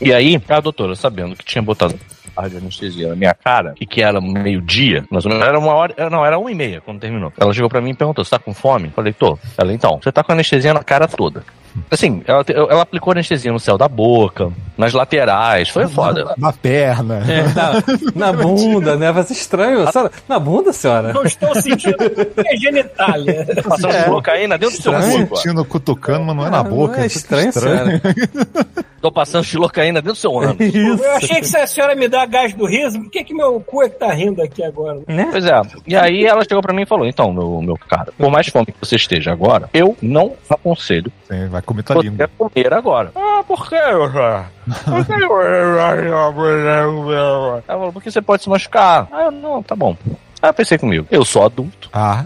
E 0.00 0.12
aí, 0.12 0.40
a 0.48 0.60
doutora, 0.60 0.94
sabendo 0.94 1.34
que 1.34 1.44
tinha 1.44 1.60
botado 1.62 1.94
a 2.38 2.48
de 2.48 2.56
anestesia 2.56 3.08
na 3.08 3.16
minha 3.16 3.34
cara 3.34 3.74
e 3.80 3.86
que 3.86 4.00
era 4.02 4.20
meio-dia, 4.20 5.04
ou 5.10 5.20
menos, 5.30 5.42
era 5.46 5.58
uma 5.58 5.74
hora, 5.74 5.94
não, 6.10 6.24
era 6.24 6.38
uma 6.38 6.50
e 6.50 6.54
meia 6.54 6.80
quando 6.80 7.00
terminou. 7.00 7.32
Ela 7.38 7.52
chegou 7.52 7.68
pra 7.68 7.80
mim 7.80 7.90
e 7.90 7.94
perguntou: 7.94 8.24
Você 8.24 8.30
tá 8.30 8.38
com 8.38 8.54
fome? 8.54 8.90
Falei: 8.94 9.12
Tô. 9.12 9.38
Ela, 9.56 9.72
então, 9.72 9.98
você 10.02 10.12
tá 10.12 10.22
com 10.22 10.32
anestesia 10.32 10.72
na 10.72 10.82
cara 10.84 11.08
toda. 11.08 11.42
Assim, 11.90 12.22
ela, 12.26 12.44
ela 12.48 12.82
aplicou 12.82 13.12
anestesia 13.12 13.52
no 13.52 13.60
céu 13.60 13.78
da 13.78 13.86
boca, 13.86 14.50
nas 14.76 14.92
laterais, 14.92 15.68
foi 15.68 15.86
foda. 15.86 16.34
Na 16.36 16.52
perna. 16.52 17.22
É, 17.28 17.42
na, 17.54 18.32
na 18.32 18.32
bunda, 18.42 18.96
né? 18.96 19.12
Vai 19.12 19.22
ser 19.22 19.34
estranho. 19.34 19.86
Senhora, 19.92 20.10
na 20.28 20.38
bunda, 20.40 20.72
senhora? 20.72 21.12
Não 21.12 21.22
estou 21.22 21.54
sentindo 21.60 21.96
a 22.40 22.56
genitália. 22.56 23.46
Passando 23.62 23.92
xilocaína 23.92 24.58
dentro 24.58 24.76
do 24.76 24.82
seu 24.82 24.92
Estranho. 24.98 25.26
cu. 25.28 25.34
ó. 25.34 25.36
Sentindo 25.36 25.64
cutucando, 25.64 26.24
mas 26.24 26.36
não 26.36 26.44
é 26.44 26.48
Ah, 26.48 26.50
na 26.50 26.62
não 26.64 26.70
boca. 26.70 27.00
é 27.02 27.06
estranho, 27.06 27.52
senhora. 27.52 28.00
Tô 29.00 29.12
passando 29.12 29.44
xilocaína 29.44 30.00
dentro 30.00 30.14
do 30.14 30.18
seu 30.18 30.38
ânus. 30.38 30.56
Isso. 30.60 31.02
Eu 31.02 31.12
achei 31.12 31.40
que 31.40 31.46
se 31.46 31.56
a 31.56 31.66
senhora 31.66 31.94
me 31.94 32.08
dá 32.08 32.26
gás 32.26 32.52
do 32.54 32.66
riso, 32.66 33.00
por 33.00 33.10
que, 33.10 33.24
que 33.24 33.34
meu 33.34 33.60
cu 33.60 33.82
é 33.82 33.88
que 33.88 33.98
tá 33.98 34.12
rindo 34.12 34.42
aqui 34.42 34.62
agora? 34.62 35.00
Né? 35.06 35.28
Pois 35.30 35.44
é. 35.44 35.60
E 35.86 35.96
aí 35.96 36.24
ela 36.24 36.42
chegou 36.42 36.62
pra 36.62 36.74
mim 36.74 36.82
e 36.82 36.86
falou: 36.86 37.06
Então, 37.06 37.32
meu, 37.32 37.60
meu 37.62 37.76
cara, 37.76 38.12
por 38.16 38.30
mais 38.30 38.48
fome 38.48 38.66
que 38.66 38.74
você 38.80 38.96
esteja 38.96 39.32
agora, 39.32 39.68
eu 39.72 39.96
não 40.02 40.34
aconselho 40.48 41.12
Sim, 41.28 41.48
vai 41.48 41.62
comer 41.62 41.82
tua 41.82 41.96
você 41.96 42.08
língua. 42.08 42.30
comer 42.36 42.74
agora. 42.74 43.12
Ah, 43.14 43.42
por 43.46 43.68
quê? 43.68 43.76
Por 44.84 45.06
quê? 45.06 45.14
Ela 47.68 47.78
falou, 47.78 47.92
porque 47.92 48.10
você 48.10 48.20
pode 48.20 48.42
se 48.42 48.48
machucar. 48.48 49.08
Ah, 49.12 49.24
eu, 49.24 49.30
não, 49.30 49.62
tá 49.62 49.74
bom. 49.76 49.96
Aí 50.40 50.50
eu 50.50 50.54
pensei 50.54 50.78
comigo, 50.78 51.06
eu 51.10 51.24
sou 51.24 51.44
adulto, 51.44 51.88
Ah, 51.92 52.24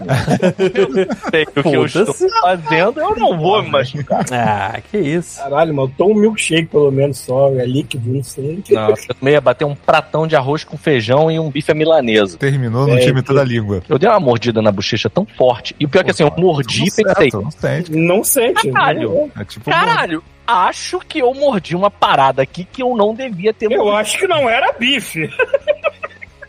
sei 1.31 1.43
o 1.43 1.63
que 1.63 1.75
eu 1.75 1.85
estou 1.85 2.13
fazendo, 2.41 2.99
eu 2.99 3.15
não 3.15 3.37
vou 3.37 3.63
me 3.63 3.69
machucar. 3.71 4.23
Ah, 4.31 4.79
que 4.91 4.97
isso. 4.99 5.39
Caralho, 5.39 5.73
mano, 5.73 5.91
tô 5.97 6.07
um 6.07 6.15
milkshake 6.15 6.67
pelo 6.67 6.91
menos 6.91 7.17
só, 7.17 7.49
é 7.55 7.65
líquido, 7.65 8.07
não 8.13 8.23
sei. 8.23 8.63
Não, 8.69 8.89
eu 8.89 8.95
meia 9.21 9.41
bater 9.41 9.65
um 9.65 9.73
pratão 9.75 10.27
de 10.27 10.35
arroz 10.35 10.63
com 10.63 10.77
feijão 10.77 11.31
e 11.31 11.39
um 11.39 11.49
bife 11.49 11.71
à 11.71 11.75
milanesa. 11.75 12.37
terminou, 12.37 12.85
não 12.87 12.95
É, 12.95 12.99
tinha 12.99 13.13
metade 13.13 13.39
da 13.39 13.43
língua. 13.43 13.81
Eu 13.89 13.97
dei 13.97 14.07
uma 14.09 14.19
mordida 14.19 14.61
na 14.61 14.71
bochecha 14.71 15.09
tão 15.09 15.25
forte, 15.25 15.75
e 15.79 15.85
o 15.85 15.89
pior 15.89 16.01
é 16.01 16.03
que 16.03 16.11
assim, 16.11 16.23
eu 16.23 16.31
mordi 16.37 16.83
e 16.83 17.03
Não 17.03 17.13
pensei, 17.15 17.29
Não 17.33 17.51
sente. 17.51 17.91
Não 17.91 18.23
sente. 18.23 18.71
Caralho. 18.71 19.31
É 19.39 19.43
tipo. 19.43 19.71
caralho, 19.71 20.23
acho 20.45 20.99
que 20.99 21.17
eu 21.19 21.33
mordi 21.33 21.75
uma 21.75 21.89
parada 21.89 22.41
aqui 22.43 22.63
que 22.63 22.83
eu 22.83 22.95
não 22.95 23.15
devia 23.15 23.53
ter 23.53 23.71
Eu 23.71 23.77
mordido. 23.79 23.97
acho 23.97 24.17
que 24.19 24.27
não 24.27 24.47
era 24.49 24.71
bife. 24.73 25.29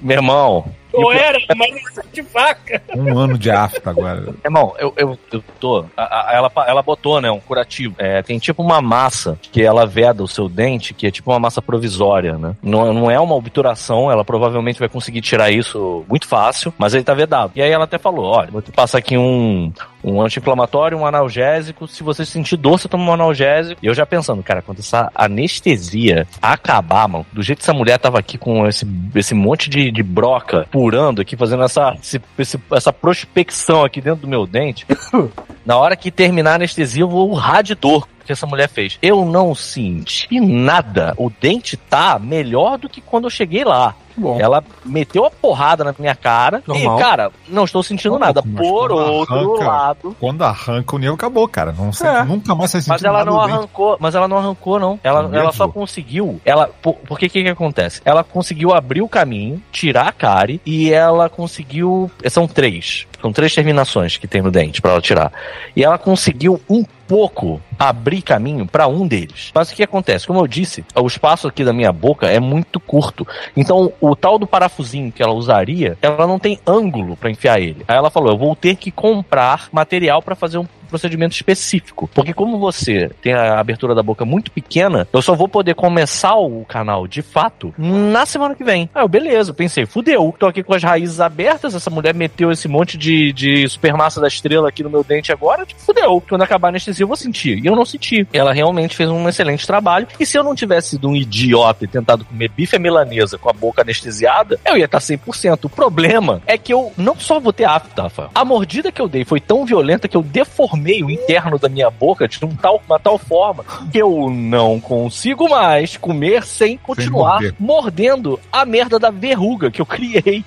Meu 0.01 0.17
irmão, 0.19 0.67
Ou 0.95 1.13
era, 1.13 1.39
mas 1.57 1.71
não 1.97 2.03
de 2.13 2.23
vaca. 2.23 2.83
Um 2.97 3.19
ano 3.19 3.37
de 3.39 3.51
afta 3.51 3.91
agora. 3.91 4.35
Irmão, 4.45 4.75
eu, 4.79 4.93
eu, 4.97 5.19
eu 5.33 5.43
tô. 5.61 5.85
a- 5.97 6.31
a- 6.31 6.33
ela, 6.35 6.53
ela 6.67 6.83
botou, 6.83 7.21
né, 7.21 7.31
um 7.31 7.41
curativo. 7.41 7.95
É, 7.99 8.23
tem 8.23 8.39
tipo 8.39 8.63
uma 8.63 8.81
massa 8.81 9.39
que 9.53 9.63
ela 9.63 9.87
veda 9.87 10.23
o 10.23 10.29
seu 10.29 10.49
dente, 10.49 10.95
que 10.95 11.07
é 11.07 11.11
tipo 11.11 11.31
uma 11.31 11.39
massa 11.41 11.61
provisória, 11.63 12.37
né? 12.39 12.55
Não, 12.63 12.93
não 12.93 13.11
é 13.11 13.19
uma 13.19 13.35
obturação, 13.35 14.11
ela 14.11 14.25
provavelmente 14.25 14.79
vai 14.79 14.89
conseguir 14.89 15.21
tirar 15.21 15.51
isso 15.51 16.05
muito 16.09 16.27
fácil, 16.29 16.73
mas 16.79 16.95
ele 16.95 17.05
tá 17.05 17.15
vedado. 17.15 17.53
E 17.55 17.63
aí 17.63 17.71
ela 17.71 17.85
até 17.85 17.99
falou: 17.99 18.25
olha, 18.27 18.51
vou 18.51 18.63
te 18.63 18.71
passar 18.73 18.99
aqui 18.99 19.17
um, 19.19 19.73
um 20.03 20.21
anti-inflamatório, 20.23 20.99
um 20.99 21.07
analgésico. 21.07 21.89
Se 21.89 22.03
você 22.03 22.25
sentir 22.25 22.57
dor, 22.57 22.79
você 22.79 22.89
toma 22.89 23.05
um 23.11 23.13
analgésico. 23.15 23.81
E 23.83 23.87
eu 23.87 23.95
já 23.95 24.07
pensando, 24.07 24.43
cara, 24.43 24.63
quando 24.63 24.79
essa 24.81 25.11
anestesia 25.15 26.27
acabar, 26.41 27.09
mano, 27.09 27.27
do 27.33 27.43
jeito 27.43 27.59
que 27.59 27.65
essa 27.65 27.73
mulher 27.75 27.99
tava 27.99 28.19
aqui 28.19 28.37
com 28.39 28.67
esse, 28.67 28.87
esse 29.15 29.35
monte 29.35 29.69
de, 29.71 29.91
de 29.91 30.03
broca 30.03 30.67
purando 30.85 31.23
aqui, 31.23 31.35
fazendo 31.35 31.63
essa, 31.63 31.97
esse- 32.39 32.61
essa 32.71 32.93
prospecção 32.93 33.83
aqui 33.85 34.03
dentro 34.03 34.21
do 34.21 34.29
meu 34.29 34.47
dente, 34.47 34.87
na 35.65 35.79
hora 35.79 35.97
que 35.97 36.11
terminar 36.11 36.53
a 36.53 36.55
anestesia, 36.57 37.05
eu 37.05 37.09
vou 37.09 37.31
urrar 37.31 37.63
de 37.63 37.75
dor 37.75 38.07
que 38.27 38.31
essa 38.33 38.47
mulher 38.47 38.69
fez. 38.69 38.99
Eu 39.01 39.25
não 39.25 39.55
senti 39.55 40.39
nada. 40.41 41.15
O 41.17 41.31
dente 41.31 41.75
tá 41.79 42.19
melhor 42.19 42.77
do 42.77 42.87
que 42.87 43.01
quando 43.01 43.25
eu 43.25 43.31
cheguei 43.31 43.65
lá. 43.65 43.95
Bom. 44.17 44.39
Ela 44.41 44.63
meteu 44.85 45.25
a 45.25 45.31
porrada 45.31 45.83
na 45.85 45.95
minha 45.99 46.15
cara 46.15 46.63
Normal. 46.67 46.99
e, 46.99 47.03
cara, 47.03 47.33
não 47.49 47.65
estou 47.65 47.83
sentindo 47.83 48.19
nada. 48.19 48.43
Por 48.43 48.93
outro 48.93 49.35
arranca- 49.35 49.65
lado, 49.67 50.17
Quando 50.21 50.43
arranca 50.43 50.97
o 50.97 50.99
nervo, 50.99 51.15
acabou, 51.15 51.49
cara. 51.49 51.73
Não 51.73 51.93
sente- 51.93 52.11
É. 52.11 52.25
Nunca 52.25 52.55
mais 52.55 52.73
vai 52.73 52.81
sentir 52.81 52.91
mas 52.91 53.03
ela 53.05 53.25
não 53.25 53.41
arrancou, 53.41 53.97
mas 54.01 54.15
ela 54.15 54.29
não 54.29 54.39
arrancou, 54.39 54.79
não. 54.79 54.99
Ela, 55.03 55.29
ela 55.37 55.53
só 55.53 55.67
conseguiu. 55.69 56.41
Ela, 56.45 56.69
por, 56.83 56.95
porque 57.07 57.29
que 57.29 57.43
que 57.43 57.49
acontece? 57.49 58.01
Ela 58.05 58.23
conseguiu 58.23 58.73
abrir 58.73 59.03
o 59.03 59.09
caminho, 59.09 59.61
tirar 59.73 60.09
a 60.09 60.13
cárie 60.13 60.61
e 60.65 60.93
ela 60.93 61.29
conseguiu. 61.29 62.11
São 62.29 62.47
três. 62.47 63.07
São 63.21 63.33
três 63.33 63.55
terminações 63.55 64.17
que 64.17 64.27
tem 64.29 64.43
no 64.43 64.51
dente 64.51 64.81
pra 64.83 64.93
ela 64.93 65.01
tirar. 65.01 65.33
E 65.75 65.83
ela 65.83 65.97
conseguiu 65.99 66.61
um 66.69 66.85
pouco 67.07 67.61
abrir 67.79 68.23
caminho 68.23 68.67
pra 68.67 68.87
um 68.87 69.07
deles. 69.07 69.51
Mas 69.55 69.71
o 69.71 69.75
que 69.75 69.83
acontece? 69.83 70.27
Como 70.27 70.41
eu 70.41 70.47
disse, 70.47 70.85
o 70.95 71.07
espaço 71.07 71.49
aqui 71.49 71.65
da 71.65 71.73
minha 71.73 71.93
boca 71.93 72.27
é 72.27 72.41
muito 72.41 72.79
curto. 72.81 73.27
Então, 73.57 73.93
o 74.01 74.15
tal 74.15 74.39
do 74.39 74.47
parafusinho 74.47 75.13
que 75.13 75.23
ela 75.23 75.33
usaria, 75.33 75.97
ela 76.01 76.27
não 76.27 76.39
tem 76.39 76.59
ângulo 76.67 77.17
pra 77.17 77.31
enfiar 77.31 77.61
ele. 77.61 77.85
Aí 77.87 77.97
ela 77.97 78.11
falou: 78.11 78.31
eu 78.31 78.39
vou 78.39 78.55
ter 78.55 78.77
que 78.77 78.91
comprar 78.91 79.69
material 79.73 80.23
pra 80.23 80.35
fazer 80.35 80.59
um 80.59 80.67
procedimento 80.95 81.35
específico. 81.35 82.09
Porque 82.15 82.33
como 82.33 82.57
você 82.57 83.11
tem 83.21 83.33
a 83.33 83.59
abertura 83.59 83.97
da 83.97 84.03
boca 84.03 84.25
muito 84.25 84.53
pequena, 84.53 85.09
eu 85.13 85.21
só 85.21 85.35
vou 85.35 85.49
poder 85.49 85.75
começar 85.75 86.37
o 86.37 86.65
canal 86.65 87.09
de 87.09 87.21
fato 87.21 87.75
na 87.77 88.25
semana 88.25 88.55
que 88.55 88.63
vem. 88.63 88.89
Aí 88.95 89.03
eu, 89.03 89.09
beleza, 89.09 89.53
pensei, 89.53 89.87
fudeu, 89.87 90.33
tô 90.39 90.47
aqui 90.47 90.63
com 90.63 90.73
as 90.73 90.83
raízes 90.83 91.21
abertas, 91.21 91.75
essa 91.75 91.91
mulher 91.91 92.15
meteu 92.15 92.53
esse 92.53 92.69
monte 92.69 92.97
de, 92.97 93.33
de 93.33 93.69
supermassa 93.69 94.21
da 94.21 94.29
estrela 94.29 94.69
aqui 94.69 94.85
no 94.85 94.91
meu 94.91 95.03
dente 95.03 95.33
agora, 95.33 95.67
tipo, 95.67 95.81
fudeu. 95.81 96.23
Quando 96.29 96.43
acabar 96.43 96.69
a 96.69 96.71
anestesia 96.71 97.03
eu 97.03 97.09
vou 97.09 97.17
sentir. 97.17 97.59
E 97.59 97.67
eu 97.67 97.75
não 97.75 97.85
senti. 97.85 98.27
Ela 98.33 98.53
realmente 98.53 98.95
fez 98.95 99.11
um 99.11 99.29
excelente 99.29 99.67
trabalho. 99.67 100.07
E 100.21 100.25
se 100.25 100.39
eu 100.39 100.45
não 100.45 100.55
tivesse 100.55 100.91
sido 100.91 101.09
um 101.09 101.17
idiota 101.17 101.85
e 101.85 101.89
tentado 101.89 102.25
comer 102.25 102.51
bife 102.51 102.79
milanesa 102.79 103.37
com 103.37 103.51
a 103.51 103.53
boca 103.53 103.83
anestesiada, 103.83 104.61
eu 104.65 104.77
ia 104.77 104.85
estar 104.85 104.99
100%. 104.99 105.65
O 105.65 105.69
problema 105.69 106.41
é 106.47 106.57
que 106.57 106.73
eu 106.73 106.93
não 106.97 107.17
só 107.17 107.41
vou 107.41 107.53
ter 107.53 107.65
afta. 107.65 108.05
A 108.35 108.45
mordida 108.45 108.93
que 108.93 109.01
eu 109.01 109.09
dei 109.09 109.25
foi 109.25 109.41
tão 109.41 109.65
violenta 109.65 110.07
que 110.07 110.17
eu 110.17 110.23
deformei 110.23 110.84
o 111.03 111.11
interno 111.11 111.59
da 111.59 111.69
minha 111.69 111.91
boca 111.91 112.29
de 112.29 112.45
um 112.45 112.55
tal, 112.55 112.83
uma 112.87 112.99
tal 112.99 113.19
forma 113.19 113.65
que 113.91 113.99
eu 113.99 114.31
não 114.31 114.81
consigo 114.81 115.49
mais 115.49 115.97
comer 115.97 116.45
sem 116.45 116.77
continuar 116.77 117.41
morder. 117.41 117.55
mordendo 117.59 118.41
a 118.53 118.65
merda 118.65 118.99
da 118.99 119.11
verruga 119.11 119.71
que 119.71 119.81
eu 119.81 119.87
criei 119.87 120.45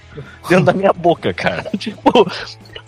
dentro 0.48 0.66
da 0.66 0.74
minha 0.74 0.94
boca, 0.94 1.34
cara. 1.34 1.70
Tipo, 1.78 2.30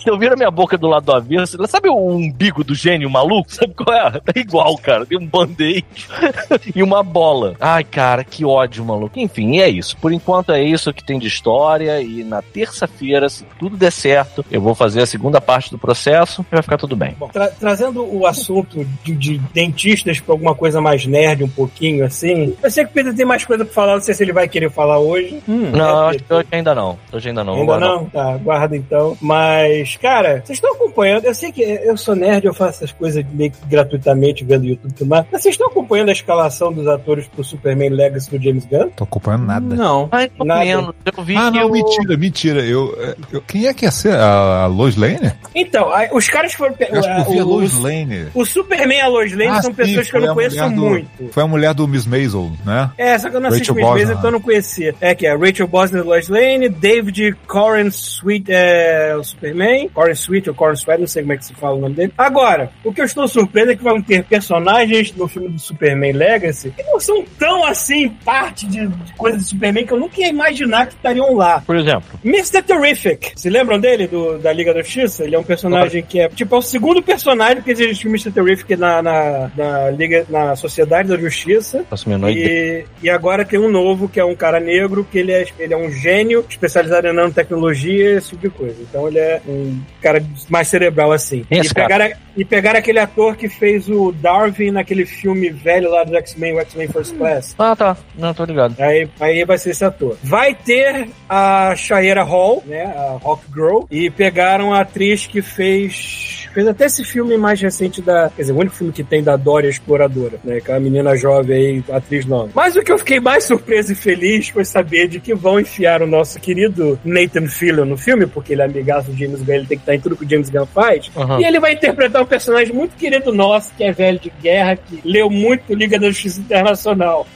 eu 0.06 0.18
viro 0.18 0.34
a 0.34 0.38
minha 0.38 0.52
boca 0.52 0.78
do 0.78 0.88
lado 0.88 1.06
do 1.06 1.14
avesso, 1.14 1.58
sabe 1.68 1.89
o 1.89 1.95
umbigo 1.95 2.64
do 2.64 2.76
gênio 2.76 3.10
maluco? 3.10 3.54
Sabe 3.54 3.74
qual 3.74 3.95
é? 3.95 4.12
Tá 4.12 4.39
igual, 4.39 4.78
cara. 4.78 5.06
Tem 5.06 5.18
um 5.18 5.26
band-aid 5.26 5.86
e 6.76 6.84
uma 6.84 7.04
bola. 7.04 7.56
Ai, 7.60 7.84
cara, 7.84 8.24
que 8.24 8.45
ódio, 8.45 8.86
maluco. 8.86 9.20
Enfim, 9.20 9.60
é 9.60 9.70
isso. 9.70 9.97
Por 9.97 10.12
enquanto 10.12 10.52
é 10.52 10.62
isso 10.64 10.93
que 10.93 11.04
tem 11.04 11.20
de 11.20 11.28
história. 11.28 12.02
E 12.02 12.24
na 12.24 12.41
terça-feira, 12.41 13.30
se 13.30 13.45
tudo 13.58 13.78
der 13.78 13.91
certo, 13.91 14.45
eu 14.52 14.62
vou 14.62 14.76
fazer 14.76 15.02
a 15.02 15.06
segunda 15.06 15.41
parte 15.41 15.72
do 15.72 15.78
processo 15.78 16.45
e 16.52 16.56
vai 16.56 16.62
ficar 16.62 16.78
tudo 16.78 16.95
bem. 16.95 17.16
Bom, 17.18 17.28
tra 17.28 17.47
trazendo 17.50 18.04
o 18.04 18.26
assunto 18.26 18.86
de, 19.04 19.16
de 19.16 19.38
dentistas 19.54 20.20
para 20.20 20.34
alguma 20.34 20.56
coisa 20.56 20.82
mais 20.82 21.06
nerd, 21.06 21.43
um 21.43 21.50
pouquinho 21.50 22.06
assim. 22.06 22.56
Eu 22.62 22.72
sei 22.72 22.86
que 22.86 22.91
o 22.91 22.93
Pedro 22.93 23.16
tem 23.16 23.26
mais 23.26 23.45
coisa 23.45 23.66
pra 23.66 23.74
falar, 23.74 23.93
não 23.95 24.02
sei 24.02 24.14
se 24.14 24.24
ele 24.24 24.34
vai 24.34 24.47
querer 24.47 24.70
falar 24.70 25.00
hoje. 25.00 25.41
Hum, 25.47 25.72
não, 25.72 26.08
acho 26.08 26.20
que 26.20 26.34
hoje 26.34 26.47
ainda 26.52 26.76
não. 26.76 26.97
Hoje 27.12 27.30
ainda 27.30 27.43
não. 27.43 27.56
Ainda 27.56 27.80
não? 27.80 28.06
Tá, 28.06 28.38
guarda 28.38 28.76
então. 28.76 29.18
Mas, 29.22 29.89
cara, 29.98 30.42
vocês 30.46 30.58
estão 30.58 30.74
acompanhando. 30.74 31.26
Eu 31.26 31.34
sei 31.34 31.52
que 31.52 31.62
eu 31.62 31.96
sou 31.98 32.16
nerd, 32.16 32.46
eu 32.46 32.54
faço 32.54 32.84
essas 32.84 32.92
coisas 32.92 33.24
meio 33.34 33.52
que 33.52 33.58
gratuitamente 33.68 34.44
vendo 34.44 34.66
YouTube 34.66 34.94
e 35.00 35.06
mas 35.06 35.26
vocês 35.32 35.54
estão 35.56 35.68
acompanhando 35.68 36.10
a 36.10 36.12
escalação 36.12 36.72
dos 36.72 36.88
atores 36.88 37.28
pro 37.28 37.44
Superman 37.44 37.90
Legacy 37.90 38.30
do 38.38 38.44
James 38.44 38.66
Gunn? 38.66 38.90
Tô 38.96 39.04
acompanhando 39.04 39.46
nada. 39.46 39.76
Não. 39.76 40.08
Ai, 40.12 40.30
Nada. 40.44 40.66
Eu 40.66 41.24
vi 41.24 41.36
Ah, 41.36 41.52
não, 41.52 41.68
o- 41.68 41.72
mentira, 41.72 42.18
mentira. 42.18 42.62
Eu, 42.62 42.98
eu- 43.32 43.42
quem 43.42 43.68
é 43.68 43.74
que 43.74 43.86
ia 43.86 43.92
ser? 43.92 44.14
A, 44.14 44.64
a 44.64 44.66
Lois 44.68 44.96
Lane? 44.96 45.32
Então, 45.56 45.92
aí, 45.94 46.10
os 46.12 46.28
caras 46.30 46.54
foram. 46.54 46.76
Eu 46.80 47.00
acho 47.00 47.08
que 47.16 47.22
eu 47.22 47.34
vi 47.34 47.40
a 47.40 47.46
o, 47.46 47.48
Lois 47.48 47.78
o, 47.78 47.82
Lane. 47.82 48.28
o 48.34 48.46
Superman 48.46 48.98
e 48.98 49.02
a 49.02 49.08
Lois 49.08 49.32
Lane 49.32 49.48
Ah, 49.48 49.62
são 49.62 49.72
sim, 49.72 49.76
pessoas 49.78 50.10
que 50.12 50.18
eu 50.18 50.22
não 50.22 50.32
a 50.32 50.34
conheço 50.34 50.56
do- 50.70 50.72
muito. 50.82 51.10
Foi 51.32 51.44
a 51.44 51.48
mulher 51.48 51.74
do 51.74 51.88
Miss 51.88 52.06
Maisel, 52.06 52.52
né? 52.66 52.90
É, 52.98 53.18
só 53.18 53.30
que 53.30 53.36
eu 53.36 53.40
não 53.42 53.50
assisto 53.50 53.74
Rachel 53.74 53.86
Miss 53.88 53.94
Maisel, 54.00 54.16
então 54.18 54.28
eu 54.28 54.32
não 54.34 54.42
conhecia. 54.42 54.96
É 55.02 55.16
que 55.16 55.26
é 55.28 55.36
Rachel 55.36 55.68
Bosner 55.68 56.04
Lois 56.06 56.28
Lane, 56.30 56.70
David 56.70 57.36
Coren 57.48 57.88
Sweet 57.88 58.46
é 58.52 59.16
o 59.18 59.24
Superman, 59.24 59.79
Coren 59.88 60.14
Sweet 60.14 60.50
ou 60.50 60.56
Coren 60.56 60.74
Sweet, 60.74 61.00
não 61.00 61.08
sei 61.08 61.24
como 61.24 61.34
é 61.34 61.38
que 61.38 61.46
se 61.46 61.54
fala 61.54 61.76
o 61.76 61.80
nome 61.80 61.96
dele. 61.96 62.14
Agora, 62.18 62.72
o 62.84 62.92
que 62.92 63.02
eu 63.02 63.06
estou 63.06 63.28
surpreso 63.28 63.72
é 63.72 63.76
que 63.76 63.84
vão 63.84 64.02
ter 64.02 64.24
personagens 64.24 65.14
no 65.16 65.28
filme 65.28 65.50
do 65.50 65.60
Superman 65.60 66.14
Legacy 66.14 66.74
que 66.76 66.84
não 66.84 67.00
são 67.00 67.24
tão 67.38 67.66
assim 67.66 68.10
parte 68.26 68.66
de, 68.66 68.88
de 68.88 69.14
coisas 69.14 69.44
do 69.44 69.48
Superman 69.50 69.86
que 69.86 69.94
eu 69.94 70.00
nunca 70.00 70.20
ia 70.20 70.30
imaginar 70.30 70.88
que 70.88 70.94
estariam 70.94 71.36
lá. 71.36 71.62
Por 71.62 71.76
exemplo. 71.76 72.20
Mr. 72.24 72.62
Terrific. 72.62 73.32
Se 73.36 73.50
lembram 73.50 73.80
dele, 73.80 74.08
do, 74.08 74.38
da 74.40 74.52
Liga 74.52 74.74
da 74.74 74.82
Justiça? 74.82 75.24
Ele 75.24 75.36
é 75.36 75.40
um 75.40 75.44
personagem 75.44 76.04
que 76.04 76.20
é, 76.20 76.30
tipo, 76.30 76.56
é 76.56 76.58
o 76.58 76.62
segundo 76.62 77.02
personagem 77.02 77.62
que 77.62 77.72
existe 77.72 78.08
o 78.08 78.10
Mr. 78.10 78.32
Terrific 78.32 78.76
na, 78.76 79.02
na, 79.02 79.52
na 79.56 79.90
Liga, 79.92 80.26
na 80.30 80.56
Sociedade 80.56 81.10
da 81.10 81.18
Justiça. 81.18 81.86
Faço 81.90 82.10
a 82.10 82.12
menor 82.12 82.30
ideia. 82.30 82.86
E, 83.02 83.06
e 83.06 83.10
agora 83.10 83.46
tem 83.46 83.60
um 83.60 83.70
novo, 83.70 84.10
que 84.10 84.20
é 84.20 84.26
um 84.26 84.36
cara 84.36 84.60
negro, 84.60 85.08
que 85.10 85.20
ele 85.20 85.32
é, 85.32 85.46
ele 85.58 85.74
é 85.74 85.78
um 85.78 85.92
gênio 85.92 86.46
especializado 86.48 87.08
em 87.08 87.14
nanotecnologia, 87.14 88.18
esse 88.18 88.30
tipo 88.32 88.42
de 88.42 88.50
coisa. 88.50 88.76
Então 88.82 89.08
ele 89.08 89.20
é 89.20 89.42
um 89.48 89.69
cara 90.02 90.24
mais 90.50 90.68
cerebral 90.68 91.12
assim. 91.12 91.46
Esse 91.50 91.72
e, 91.72 91.74
pegaram, 91.74 92.12
e 92.38 92.46
pegaram 92.46 92.80
aquele 92.80 93.00
ator 93.00 93.36
que 93.36 93.50
fez 93.50 93.90
o 93.90 94.12
Darwin 94.12 94.72
naquele 94.72 95.06
filme 95.06 95.50
velho 95.50 95.90
lá 95.90 96.04
do 96.04 96.16
X-Men, 96.18 96.56
o 96.56 96.60
X-Men 96.60 96.88
First 96.88 97.16
Class. 97.18 97.56
Ah, 97.58 97.76
tá. 97.76 97.98
Não, 98.18 98.34
tô 98.34 98.46
ligado. 98.46 98.76
Aí, 98.80 99.10
aí 99.20 99.46
vai 99.46 99.58
ser 99.58 99.72
esse 99.72 99.84
ator. 99.84 100.18
Vai 100.24 100.54
ter 100.54 101.10
a 101.28 101.76
Shaira 101.76 102.24
Hall, 102.24 102.64
né? 102.66 102.84
A 102.84 103.20
Hawk 103.24 103.44
Girl. 103.54 103.84
E 103.92 104.10
pegaram 104.10 104.74
a 104.74 104.82
atriz 104.82 105.28
que 105.28 105.42
fez. 105.42 106.39
Fez 106.54 106.68
até 106.68 106.86
esse 106.86 107.04
filme 107.04 107.38
mais 107.38 107.62
recente 107.62 108.02
da. 108.02 108.30
Quer 108.36 108.41
dizer, 108.43 108.54
o 108.54 108.58
único 108.58 108.76
filme 108.76 108.91
que 108.91 109.04
tem 109.04 109.24
da 109.24 109.36
Dória 109.36 109.70
Exploradora, 109.70 110.39
né? 110.43 110.60
Que 110.60 110.72
é 110.72 110.80
menina 110.80 111.16
jovem 111.16 111.56
aí, 111.56 111.84
atriz 111.95 112.26
nova. 112.26 112.50
Mas 112.56 112.76
o 112.76 112.82
que 112.82 112.91
eu 112.91 112.97
fiquei 112.97 113.20
mais 113.20 113.43
surpreso 113.43 113.91
e 113.91 113.95
feliz 113.95 114.50
foi 114.50 114.66
saber 114.66 115.08
de 115.08 115.20
que 115.20 115.34
vão 115.36 115.60
enfiar 115.60 116.02
o 116.02 116.08
nosso 116.08 116.39
querido 116.39 117.00
Nathan 117.04 117.47
Fillion 117.47 117.86
no 117.86 117.97
filme, 117.97 118.26
porque 118.26 118.54
ele 118.54 118.62
é 118.62 118.66
amigaço 118.66 119.12
do 119.12 119.18
James 119.18 119.41
Gunn, 119.41 119.54
ele 119.56 119.66
tem 119.66 119.78
que 119.78 119.84
estar 119.84 119.95
em 119.95 120.00
tudo 120.00 120.16
que 120.16 120.26
o 120.26 120.30
James 120.30 120.50
Gunn 120.50 120.66
faz. 120.66 121.12
Uhum. 121.16 121.39
E 121.39 121.45
ele 121.45 121.60
vai 121.60 121.74
interpretar 121.74 122.22
um 122.22 122.26
personagem 122.26 122.74
muito 122.74 122.95
querido 122.95 123.32
nosso, 123.32 123.72
que 123.76 123.84
é 123.84 123.91
velho 123.91 124.20
de 124.20 124.32
guerra, 124.41 124.76
que 124.76 125.02
leu 125.06 125.30
muito 125.30 125.74
Liga 125.74 126.00
da 126.00 126.08
Justiça 126.08 126.39
Internacional. 126.41 127.28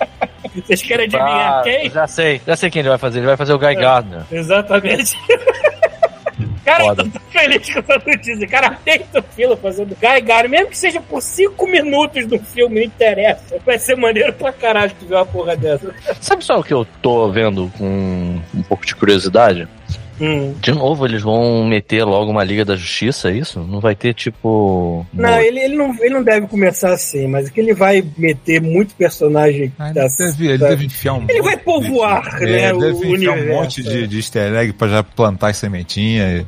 Vocês 0.54 0.82
querem 0.82 1.04
adivinhar 1.06 1.58
Ah, 1.58 1.62
quem? 1.62 1.90
Já 1.90 2.06
sei. 2.06 2.40
Já 2.46 2.56
sei 2.56 2.70
quem 2.70 2.80
ele 2.80 2.88
vai 2.88 2.98
fazer. 2.98 3.18
Ele 3.18 3.26
vai 3.26 3.36
fazer 3.36 3.52
o 3.52 3.58
Guy 3.58 3.74
Gardner. 3.74 4.22
Exatamente. 4.30 5.16
Cara, 6.66 6.82
Foda. 6.82 7.02
eu 7.02 7.10
tô 7.12 7.20
feliz 7.30 7.72
com 7.72 7.78
essa 7.78 8.02
notícia. 8.04 8.48
Cara, 8.48 8.76
feito 8.84 9.24
fila 9.36 9.56
fazendo 9.56 9.96
Guy 10.00 10.20
Gardner, 10.20 10.50
mesmo 10.50 10.66
que 10.70 10.76
seja 10.76 11.00
por 11.00 11.22
5 11.22 11.64
minutos 11.68 12.26
do 12.26 12.40
filme, 12.40 12.80
não 12.80 12.82
interessa. 12.82 13.56
Vai 13.64 13.78
ser 13.78 13.96
maneiro 13.96 14.32
pra 14.32 14.52
caralho 14.52 14.92
tu 14.98 15.06
ver 15.06 15.14
uma 15.14 15.24
porra 15.24 15.56
dessa. 15.56 15.94
Sabe 16.20 16.44
só 16.44 16.58
o 16.58 16.64
que 16.64 16.74
eu 16.74 16.84
tô 17.00 17.30
vendo 17.30 17.70
com 17.78 18.40
um 18.52 18.62
pouco 18.64 18.84
de 18.84 18.96
curiosidade? 18.96 19.68
Hum. 20.20 20.54
De 20.60 20.72
novo, 20.72 21.04
eles 21.06 21.22
vão 21.22 21.64
meter 21.66 22.04
logo 22.04 22.30
uma 22.30 22.42
Liga 22.44 22.64
da 22.64 22.74
Justiça, 22.76 23.30
é 23.30 23.36
isso? 23.36 23.60
Não 23.60 23.80
vai 23.80 23.94
ter 23.94 24.14
tipo. 24.14 25.06
Não, 25.12 25.38
ele, 25.40 25.60
ele 25.60 25.76
não, 25.76 25.94
ele 26.00 26.14
não 26.14 26.22
deve 26.22 26.46
começar 26.46 26.92
assim, 26.92 27.26
mas 27.26 27.48
é 27.48 27.50
que 27.50 27.60
ele 27.60 27.74
vai 27.74 28.04
meter 28.16 28.60
muito 28.60 28.94
personagem 28.94 29.72
Ah, 29.78 29.86
ele, 29.86 29.94
das- 29.94 30.16
deve, 30.16 30.46
ele 30.48 30.58
da- 30.58 30.68
deve 30.68 30.86
enfiar 30.86 31.14
um 31.14 31.24
Ele 31.28 31.40
monte 31.40 31.42
vai 31.42 31.56
povoar, 31.58 32.38
de- 32.38 32.44
né, 32.46 32.62
É, 32.64 32.74
o 32.74 32.78
deve 32.78 32.92
enfiar 32.96 33.08
universo, 33.34 33.42
um 33.42 33.54
monte 33.54 33.82
de, 33.82 34.04
é. 34.04 34.06
de 34.06 34.16
easter 34.16 34.54
egg 34.54 34.72
pra 34.72 34.88
já 34.88 35.02
plantar 35.02 35.48
as 35.48 35.56
sementinhas. 35.56 36.44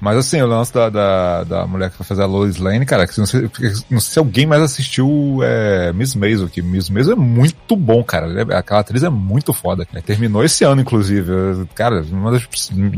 Mas 0.00 0.16
assim, 0.16 0.40
o 0.40 0.46
lance 0.46 0.72
da, 0.72 0.88
da, 0.88 1.44
da 1.44 1.66
mulher 1.66 1.90
que 1.90 1.98
vai 1.98 2.06
fazer 2.06 2.22
a 2.22 2.26
Lois 2.26 2.56
Lane, 2.56 2.86
cara, 2.86 3.06
que 3.06 3.18
não 3.18 3.26
sei, 3.26 3.42
não 3.90 4.00
sei 4.00 4.12
se 4.12 4.18
alguém 4.18 4.46
mais 4.46 4.62
assistiu 4.62 5.40
é, 5.42 5.92
Miss 5.92 6.14
Maisel, 6.14 6.48
que 6.48 6.62
Miss 6.62 6.88
Maisel 6.88 7.12
é 7.12 7.16
muito 7.16 7.76
bom, 7.76 8.02
cara. 8.02 8.26
Ela 8.26 8.54
é- 8.54 8.56
Aquela 8.56 8.80
atriz 8.80 9.02
é 9.02 9.10
muito 9.10 9.52
foda. 9.52 9.84
cara. 9.84 10.02
Terminou 10.02 10.44
esse 10.44 10.64
ano, 10.64 10.80
inclusive. 10.80 11.30
Cara, 11.74 12.02
uma 12.10 12.30
das 12.32 12.42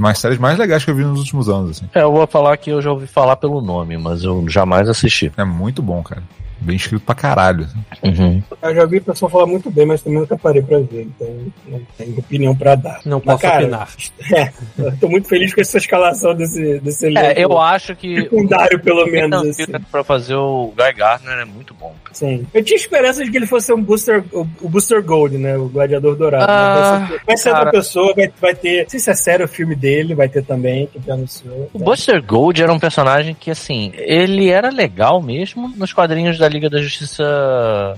mais 0.02 0.18
séries 0.18 0.38
mais 0.38 0.58
legais 0.58 0.84
que 0.84 0.90
eu 0.90 0.94
vi 0.94 1.04
nos 1.04 1.20
últimos 1.20 1.48
anos, 1.48 1.70
assim. 1.70 1.88
É, 1.94 2.02
eu 2.02 2.12
vou 2.12 2.26
falar 2.26 2.56
que 2.56 2.70
eu 2.70 2.82
já 2.82 2.90
ouvi 2.90 3.06
falar 3.06 3.36
pelo 3.36 3.62
nome, 3.62 3.96
mas 3.96 4.24
eu 4.24 4.46
jamais 4.48 4.88
assisti. 4.88 5.32
É 5.36 5.44
muito 5.44 5.80
bom, 5.80 6.02
cara. 6.02 6.22
Bem 6.62 6.76
escrito 6.76 7.04
pra 7.04 7.14
caralho. 7.14 7.66
Uhum. 8.02 8.42
Eu 8.62 8.74
já 8.74 8.86
vi 8.86 8.98
o 8.98 9.02
pessoal 9.02 9.30
falar 9.30 9.46
muito 9.46 9.70
bem, 9.70 9.86
mas 9.86 10.00
também 10.02 10.20
nunca 10.20 10.36
parei 10.36 10.62
pra 10.62 10.78
ver, 10.78 11.02
então 11.02 11.28
não 11.66 11.80
tenho 11.98 12.18
opinião 12.18 12.54
pra 12.54 12.74
dar. 12.74 13.00
Não 13.04 13.20
Mas, 13.24 13.34
posso 13.34 13.42
cara, 13.42 13.62
opinar. 13.62 13.88
É, 14.32 14.50
eu 14.78 14.96
tô 14.98 15.08
muito 15.08 15.28
feliz 15.28 15.52
com 15.54 15.60
essa 15.60 15.76
escalação 15.76 16.34
desse, 16.34 16.78
desse 16.78 17.06
elenco 17.06 17.26
É, 17.26 17.44
eu 17.44 17.58
acho 17.58 17.94
que. 17.94 18.22
secundário, 18.22 18.80
pelo 18.80 19.06
menos. 19.06 19.48
Assim. 19.48 19.64
Pra 19.90 20.02
fazer 20.04 20.34
o 20.36 20.72
Guy 20.76 20.92
Gardner 20.94 21.38
é 21.38 21.44
muito 21.44 21.74
bom. 21.74 21.94
Sim. 22.12 22.46
Eu 22.54 22.62
tinha 22.62 22.76
esperança 22.76 23.24
de 23.24 23.30
que 23.30 23.36
ele 23.36 23.46
fosse 23.46 23.72
um 23.72 23.82
Booster, 23.82 24.24
o, 24.32 24.46
o 24.60 24.68
Booster 24.68 25.02
Gold, 25.02 25.36
né? 25.38 25.56
O 25.56 25.68
Gladiador 25.68 26.16
Dourado. 26.16 26.46
Ah, 26.48 26.98
Mas 27.00 27.20
vai 27.26 27.36
ser, 27.36 27.42
ser 27.42 27.50
cara. 27.50 27.64
outra 27.64 27.80
pessoa, 27.80 28.14
vai, 28.14 28.32
vai 28.40 28.54
ter. 28.54 28.82
Não 28.84 28.90
sei 28.90 29.00
se 29.00 29.10
é 29.10 29.14
sério 29.14 29.44
o 29.44 29.48
filme 29.48 29.74
dele, 29.74 30.14
vai 30.14 30.28
ter 30.28 30.44
também, 30.44 30.86
que 30.86 31.00
já 31.04 31.14
anunciou. 31.14 31.70
O 31.72 31.78
Buster 31.78 32.22
Gold 32.24 32.62
era 32.62 32.72
um 32.72 32.78
personagem 32.78 33.34
que, 33.38 33.50
assim, 33.50 33.92
ele 33.96 34.50
era 34.50 34.70
legal 34.70 35.20
mesmo 35.20 35.72
nos 35.76 35.92
quadrinhos 35.92 36.38
da 36.38 36.48
Liga 36.52 36.68
da 36.70 36.80
Justiça. 36.80 37.24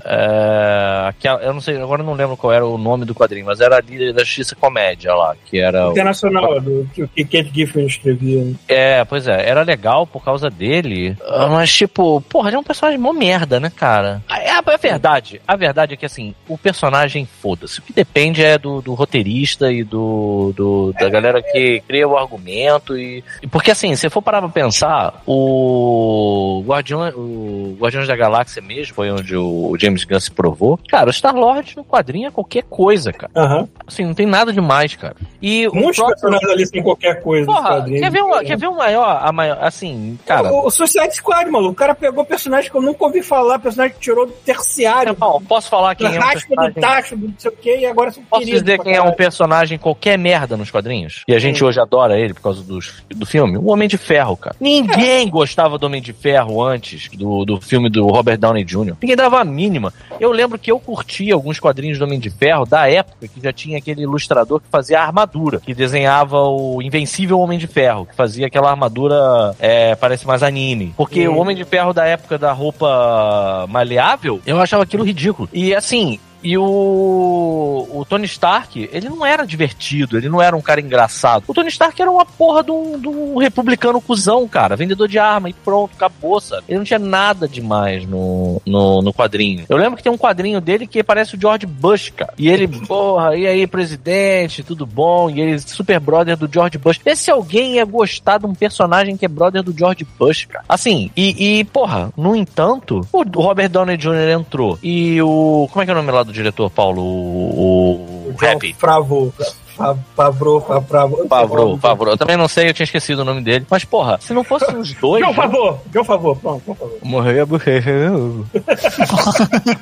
É, 0.04 1.08
aquela- 1.08 1.40
eu 1.42 1.52
não 1.52 1.60
sei, 1.60 1.76
agora 1.80 2.02
eu 2.02 2.06
não 2.06 2.14
lembro 2.14 2.36
qual 2.36 2.52
era 2.52 2.64
o 2.66 2.78
nome 2.78 3.04
do 3.04 3.14
quadrinho, 3.14 3.46
mas 3.46 3.60
era 3.60 3.76
a 3.76 3.80
Liga 3.80 4.12
da 4.12 4.22
Justiça 4.24 4.54
Comédia 4.56 5.14
lá, 5.14 5.34
que 5.44 5.58
era. 5.58 5.88
o- 5.88 5.92
Internacional, 5.92 6.60
do 6.60 6.88
que 6.94 7.02
o 7.02 7.08
que 7.08 7.24
Kate 7.24 7.50
Giffen 7.54 7.86
escrevia. 7.86 8.54
É, 8.68 9.04
pois 9.04 9.26
é, 9.26 9.48
era 9.48 9.62
legal 9.62 10.06
por 10.06 10.24
causa 10.24 10.48
dele, 10.50 11.16
ah, 11.26 11.48
mas 11.48 11.72
tipo, 11.72 12.20
porra, 12.22 12.48
ele 12.48 12.56
é 12.56 12.58
um 12.58 12.64
personagem 12.64 12.98
mó 12.98 13.12
merda, 13.12 13.58
né, 13.60 13.70
cara? 13.74 14.22
A, 14.28 14.58
a- 14.58 14.76
verdade, 14.76 15.40
a 15.46 15.56
verdade 15.56 15.94
é 15.94 15.96
que 15.96 16.04
assim, 16.06 16.34
o 16.48 16.58
personagem, 16.58 17.26
foda-se, 17.40 17.78
o 17.78 17.82
que 17.82 17.92
depende 17.92 18.42
é 18.44 18.58
do, 18.58 18.80
do 18.82 18.92
roteirista 18.94 19.70
e 19.72 19.82
do, 19.84 20.52
do- 20.54 20.92
da 20.98 21.08
galera 21.08 21.42
que 21.42 21.82
cria 21.86 22.06
o 22.08 22.16
argumento 22.16 22.96
e, 22.98 23.22
e 23.42 23.46
porque 23.46 23.70
assim, 23.70 23.94
se 23.96 24.10
for 24.10 24.20
parar 24.22 24.40
pra 24.40 24.50
pensar, 24.50 25.22
o 25.26 26.62
Guardião, 26.66 27.08
o 27.16 27.76
Guardiões 27.80 28.06
da 28.08 28.16
Galáxia 28.16 28.43
mesmo, 28.60 28.94
foi 28.94 29.10
onde 29.10 29.36
o, 29.36 29.76
James 29.78 30.04
Gunn 30.04 30.20
se 30.20 30.30
provou, 30.30 30.78
cara, 30.88 31.10
o 31.10 31.12
Star-Lord 31.12 31.76
no 31.76 31.84
quadrinho 31.84 32.28
é 32.28 32.30
qualquer 32.30 32.62
coisa, 32.64 33.12
cara. 33.12 33.32
Aham. 33.34 33.68
Assim, 33.86 34.04
não 34.04 34.14
tem 34.14 34.26
nada 34.26 34.52
demais, 34.52 34.94
cara. 34.96 35.16
E 35.40 35.66
o 35.68 35.74
Muitos 35.74 35.96
próprio- 35.96 36.16
personagens 36.20 36.50
ali 36.50 36.66
sem 36.66 36.82
qualquer 36.82 37.22
coisa. 37.22 37.46
Porra, 37.46 37.84
quer 37.84 38.10
ver, 38.10 38.22
o, 38.22 38.40
quer 38.40 38.56
ver 38.56 38.66
o 38.68 38.76
maior, 38.76 39.20
a 39.22 39.32
maior, 39.32 39.58
assim, 39.60 40.18
cara... 40.26 40.52
O, 40.52 40.66
o 40.66 40.70
Suicide 40.70 41.14
Squad, 41.14 41.50
maluco. 41.50 41.72
O 41.72 41.76
cara 41.76 41.94
pegou 41.94 42.24
personagem 42.24 42.70
que 42.70 42.76
eu 42.76 42.82
nunca 42.82 43.04
ouvi 43.04 43.22
falar, 43.22 43.58
personagem 43.58 43.94
que 43.94 44.00
tirou 44.00 44.26
do 44.26 44.32
terciário. 44.32 45.14
Posso 45.48 45.68
falar 45.68 45.94
quem 45.94 46.06
é 46.06 46.10
um 46.10 46.18
raspa 46.18 46.40
do 46.40 46.56
personagem... 46.56 46.80
tacho, 46.80 47.16
do 47.16 47.28
não 47.28 47.34
sei 47.38 47.50
o 47.50 47.56
que, 47.56 47.76
e 47.76 47.86
agora 47.86 48.10
são 48.10 48.22
Posso 48.24 48.40
queridos 48.40 48.62
dizer 48.62 48.78
quem 48.80 48.94
é 48.94 49.02
um 49.02 49.12
personagem 49.12 49.78
qualquer 49.78 50.18
merda 50.18 50.56
nos 50.56 50.70
quadrinhos? 50.70 51.22
E 51.28 51.34
a 51.34 51.38
gente 51.38 51.58
Sim. 51.58 51.64
hoje 51.64 51.80
adora 51.80 52.18
ele 52.18 52.34
por 52.34 52.42
causa 52.42 52.62
dos, 52.62 53.02
do 53.08 53.26
filme? 53.26 53.58
O 53.58 53.70
Homem 53.70 53.88
de 53.88 53.98
Ferro, 53.98 54.36
cara. 54.36 54.56
Ninguém 54.60 55.28
gostava 55.28 55.78
do 55.78 55.86
Homem 55.86 56.00
de 56.00 56.12
Ferro 56.12 56.62
antes 56.62 57.08
do, 57.10 57.44
do 57.44 57.60
filme 57.60 57.90
do 57.90 58.06
Robert 58.06 58.33
Downey 58.36 58.64
Jr. 58.64 58.94
Ninguém 59.00 59.16
dava 59.16 59.40
a 59.40 59.44
mínima. 59.44 59.92
Eu 60.20 60.30
lembro 60.32 60.58
que 60.58 60.70
eu 60.70 60.78
curtia 60.78 61.34
alguns 61.34 61.58
quadrinhos 61.60 61.98
do 61.98 62.04
Homem 62.04 62.18
de 62.18 62.30
Ferro 62.30 62.64
da 62.66 62.88
época 62.88 63.26
que 63.28 63.40
já 63.40 63.52
tinha 63.52 63.78
aquele 63.78 64.02
ilustrador 64.02 64.60
que 64.60 64.68
fazia 64.70 65.00
a 65.00 65.04
armadura, 65.04 65.60
que 65.60 65.74
desenhava 65.74 66.38
o 66.42 66.80
Invencível 66.82 67.38
Homem 67.40 67.58
de 67.58 67.66
Ferro, 67.66 68.06
que 68.06 68.14
fazia 68.14 68.46
aquela 68.46 68.70
armadura, 68.70 69.54
é, 69.58 69.94
parece 69.94 70.26
mais 70.26 70.42
anime. 70.42 70.94
Porque 70.96 71.26
Hum. 71.28 71.34
o 71.34 71.38
Homem 71.38 71.56
de 71.56 71.64
Ferro 71.64 71.92
da 71.92 72.04
época 72.06 72.38
da 72.38 72.52
roupa 72.52 73.66
maleável, 73.68 74.40
eu 74.46 74.60
achava 74.60 74.82
aquilo 74.82 75.04
ridículo. 75.04 75.48
E 75.52 75.74
assim, 75.74 76.18
E 76.44 76.58
o, 76.58 77.88
o 77.90 78.04
Tony 78.04 78.26
Stark, 78.26 78.88
ele 78.92 79.08
não 79.08 79.24
era 79.24 79.46
divertido, 79.46 80.18
ele 80.18 80.28
não 80.28 80.42
era 80.42 80.54
um 80.54 80.60
cara 80.60 80.80
engraçado. 80.80 81.44
O 81.48 81.54
Tony 81.54 81.68
Stark 81.68 82.00
era 82.00 82.10
uma 82.10 82.26
porra 82.26 82.62
de 82.62 82.70
um, 82.70 82.98
de 82.98 83.08
um 83.08 83.38
republicano 83.38 84.00
cuzão, 84.00 84.46
cara, 84.46 84.76
vendedor 84.76 85.08
de 85.08 85.18
arma 85.18 85.48
e 85.48 85.54
pronto, 85.54 85.92
acabou, 85.94 86.38
sabe? 86.40 86.64
Ele 86.68 86.78
não 86.78 86.84
tinha 86.84 86.98
nada 86.98 87.48
demais 87.48 88.04
no, 88.06 88.60
no, 88.66 89.00
no 89.00 89.14
quadrinho. 89.14 89.64
Eu 89.68 89.78
lembro 89.78 89.96
que 89.96 90.02
tem 90.02 90.12
um 90.12 90.18
quadrinho 90.18 90.60
dele 90.60 90.86
que 90.86 91.02
parece 91.02 91.34
o 91.34 91.40
George 91.40 91.64
Bush, 91.64 92.10
cara. 92.10 92.34
E 92.36 92.48
ele, 92.48 92.68
porra, 92.86 93.34
e 93.34 93.46
aí, 93.46 93.66
presidente, 93.66 94.62
tudo 94.62 94.84
bom? 94.84 95.30
E 95.30 95.40
ele, 95.40 95.58
super 95.60 95.98
brother 95.98 96.36
do 96.36 96.52
George 96.52 96.76
Bush. 96.76 97.00
Vê 97.02 97.16
se 97.16 97.30
alguém 97.30 97.76
ia 97.76 97.84
gostar 97.86 98.36
de 98.36 98.44
um 98.44 98.54
personagem 98.54 99.16
que 99.16 99.24
é 99.24 99.28
brother 99.28 99.62
do 99.62 99.76
George 99.76 100.06
Bush, 100.18 100.44
cara. 100.44 100.64
Assim, 100.68 101.10
e, 101.16 101.60
e 101.60 101.64
porra, 101.64 102.12
no 102.16 102.36
entanto, 102.36 103.06
o 103.10 103.22
Robert 103.40 103.70
Downey 103.70 103.96
Jr. 103.96 104.38
entrou. 104.38 104.78
E 104.82 105.22
o. 105.22 105.68
Como 105.72 105.82
é 105.82 105.86
que 105.86 105.90
é 105.90 105.94
o 105.94 105.96
nome 105.96 106.10
lá 106.10 106.22
do 106.22 106.33
diretor, 106.34 106.68
Paulo? 106.70 107.00
O. 107.02 108.28
o, 108.28 108.34
John 108.38 108.52
Happy. 108.56 108.74
Favreau. 108.78 109.32
Fa- 109.76 109.96
Favreau, 110.14 110.60
Favreau. 110.60 111.26
Favreau, 111.28 111.78
Favreau. 111.78 112.12
Eu 112.12 112.16
também 112.16 112.36
não 112.36 112.46
sei, 112.46 112.68
eu 112.68 112.74
tinha 112.74 112.84
esquecido 112.84 113.22
o 113.22 113.24
nome 113.24 113.40
dele. 113.42 113.66
Mas, 113.68 113.84
porra, 113.84 114.18
se 114.20 114.32
não 114.32 114.44
fossem 114.44 114.76
os 114.76 114.92
dois. 115.00 115.20
John 115.24 115.30
né? 115.30 115.34
Favreau. 115.34 115.80
John 115.92 116.04
Favreau. 116.04 116.36
Pronto, 116.36 116.62
John 116.66 116.74
Favreau. 116.76 116.98
Morreu 117.02 117.42
a 117.42 117.46
morreu. 117.46 118.46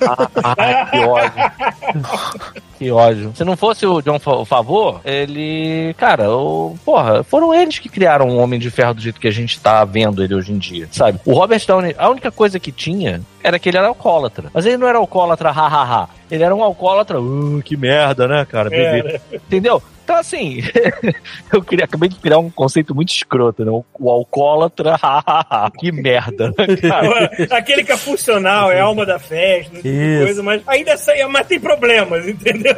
ah, 0.06 0.54
ai, 0.56 0.90
que 0.90 0.98
ódio. 1.04 2.62
Que 2.82 2.90
ódio. 2.90 3.32
Se 3.36 3.44
não 3.44 3.56
fosse 3.56 3.86
o 3.86 4.02
John 4.02 4.18
Favor, 4.18 5.00
ele. 5.04 5.94
Cara, 5.96 6.32
o, 6.32 6.76
porra, 6.84 7.22
foram 7.22 7.54
eles 7.54 7.78
que 7.78 7.88
criaram 7.88 8.28
o 8.28 8.38
Homem 8.38 8.58
de 8.58 8.70
Ferro 8.70 8.94
do 8.94 9.00
jeito 9.00 9.20
que 9.20 9.28
a 9.28 9.32
gente 9.32 9.60
tá 9.60 9.84
vendo 9.84 10.22
ele 10.22 10.34
hoje 10.34 10.52
em 10.52 10.58
dia, 10.58 10.88
sabe? 10.90 11.20
O 11.24 11.32
Robert 11.32 11.64
Downey, 11.64 11.94
a 11.96 12.10
única 12.10 12.32
coisa 12.32 12.58
que 12.58 12.72
tinha 12.72 13.20
era 13.40 13.56
que 13.56 13.68
ele 13.68 13.78
era 13.78 13.86
alcoólatra. 13.86 14.50
Mas 14.52 14.66
ele 14.66 14.76
não 14.76 14.88
era 14.88 14.98
alcoólatra, 14.98 15.52
hahaha. 15.52 16.08
Ele 16.28 16.42
era 16.42 16.54
um 16.54 16.62
alcoólatra, 16.64 17.20
uh, 17.20 17.62
que 17.62 17.76
merda, 17.76 18.26
né, 18.26 18.44
cara? 18.44 18.68
Beber. 18.68 19.20
Entendeu? 19.32 19.80
Então, 20.04 20.16
assim, 20.16 20.60
eu 21.52 21.62
queria, 21.62 21.84
acabei 21.84 22.08
de 22.08 22.16
criar 22.16 22.38
um 22.38 22.50
conceito 22.50 22.94
muito 22.94 23.10
escroto, 23.10 23.64
né? 23.64 23.70
O, 23.70 23.84
o 23.98 24.10
alcoólatra, 24.10 24.96
hahaha. 25.00 25.70
que 25.78 25.92
merda, 25.92 26.48
né, 26.58 26.76
cara? 26.80 27.30
Aquele 27.50 27.84
que 27.84 27.92
é 27.92 27.96
funcional, 27.96 28.70
é 28.70 28.80
alma 28.80 29.06
da 29.06 29.18
festa, 29.18 29.76
tipo 29.76 29.88
Isso. 29.88 30.24
coisa, 30.24 30.42
mas 30.42 30.62
ainda 30.66 30.96
sai, 30.96 31.24
mas 31.26 31.46
tem 31.46 31.60
problemas, 31.60 32.26
entendeu? 32.26 32.74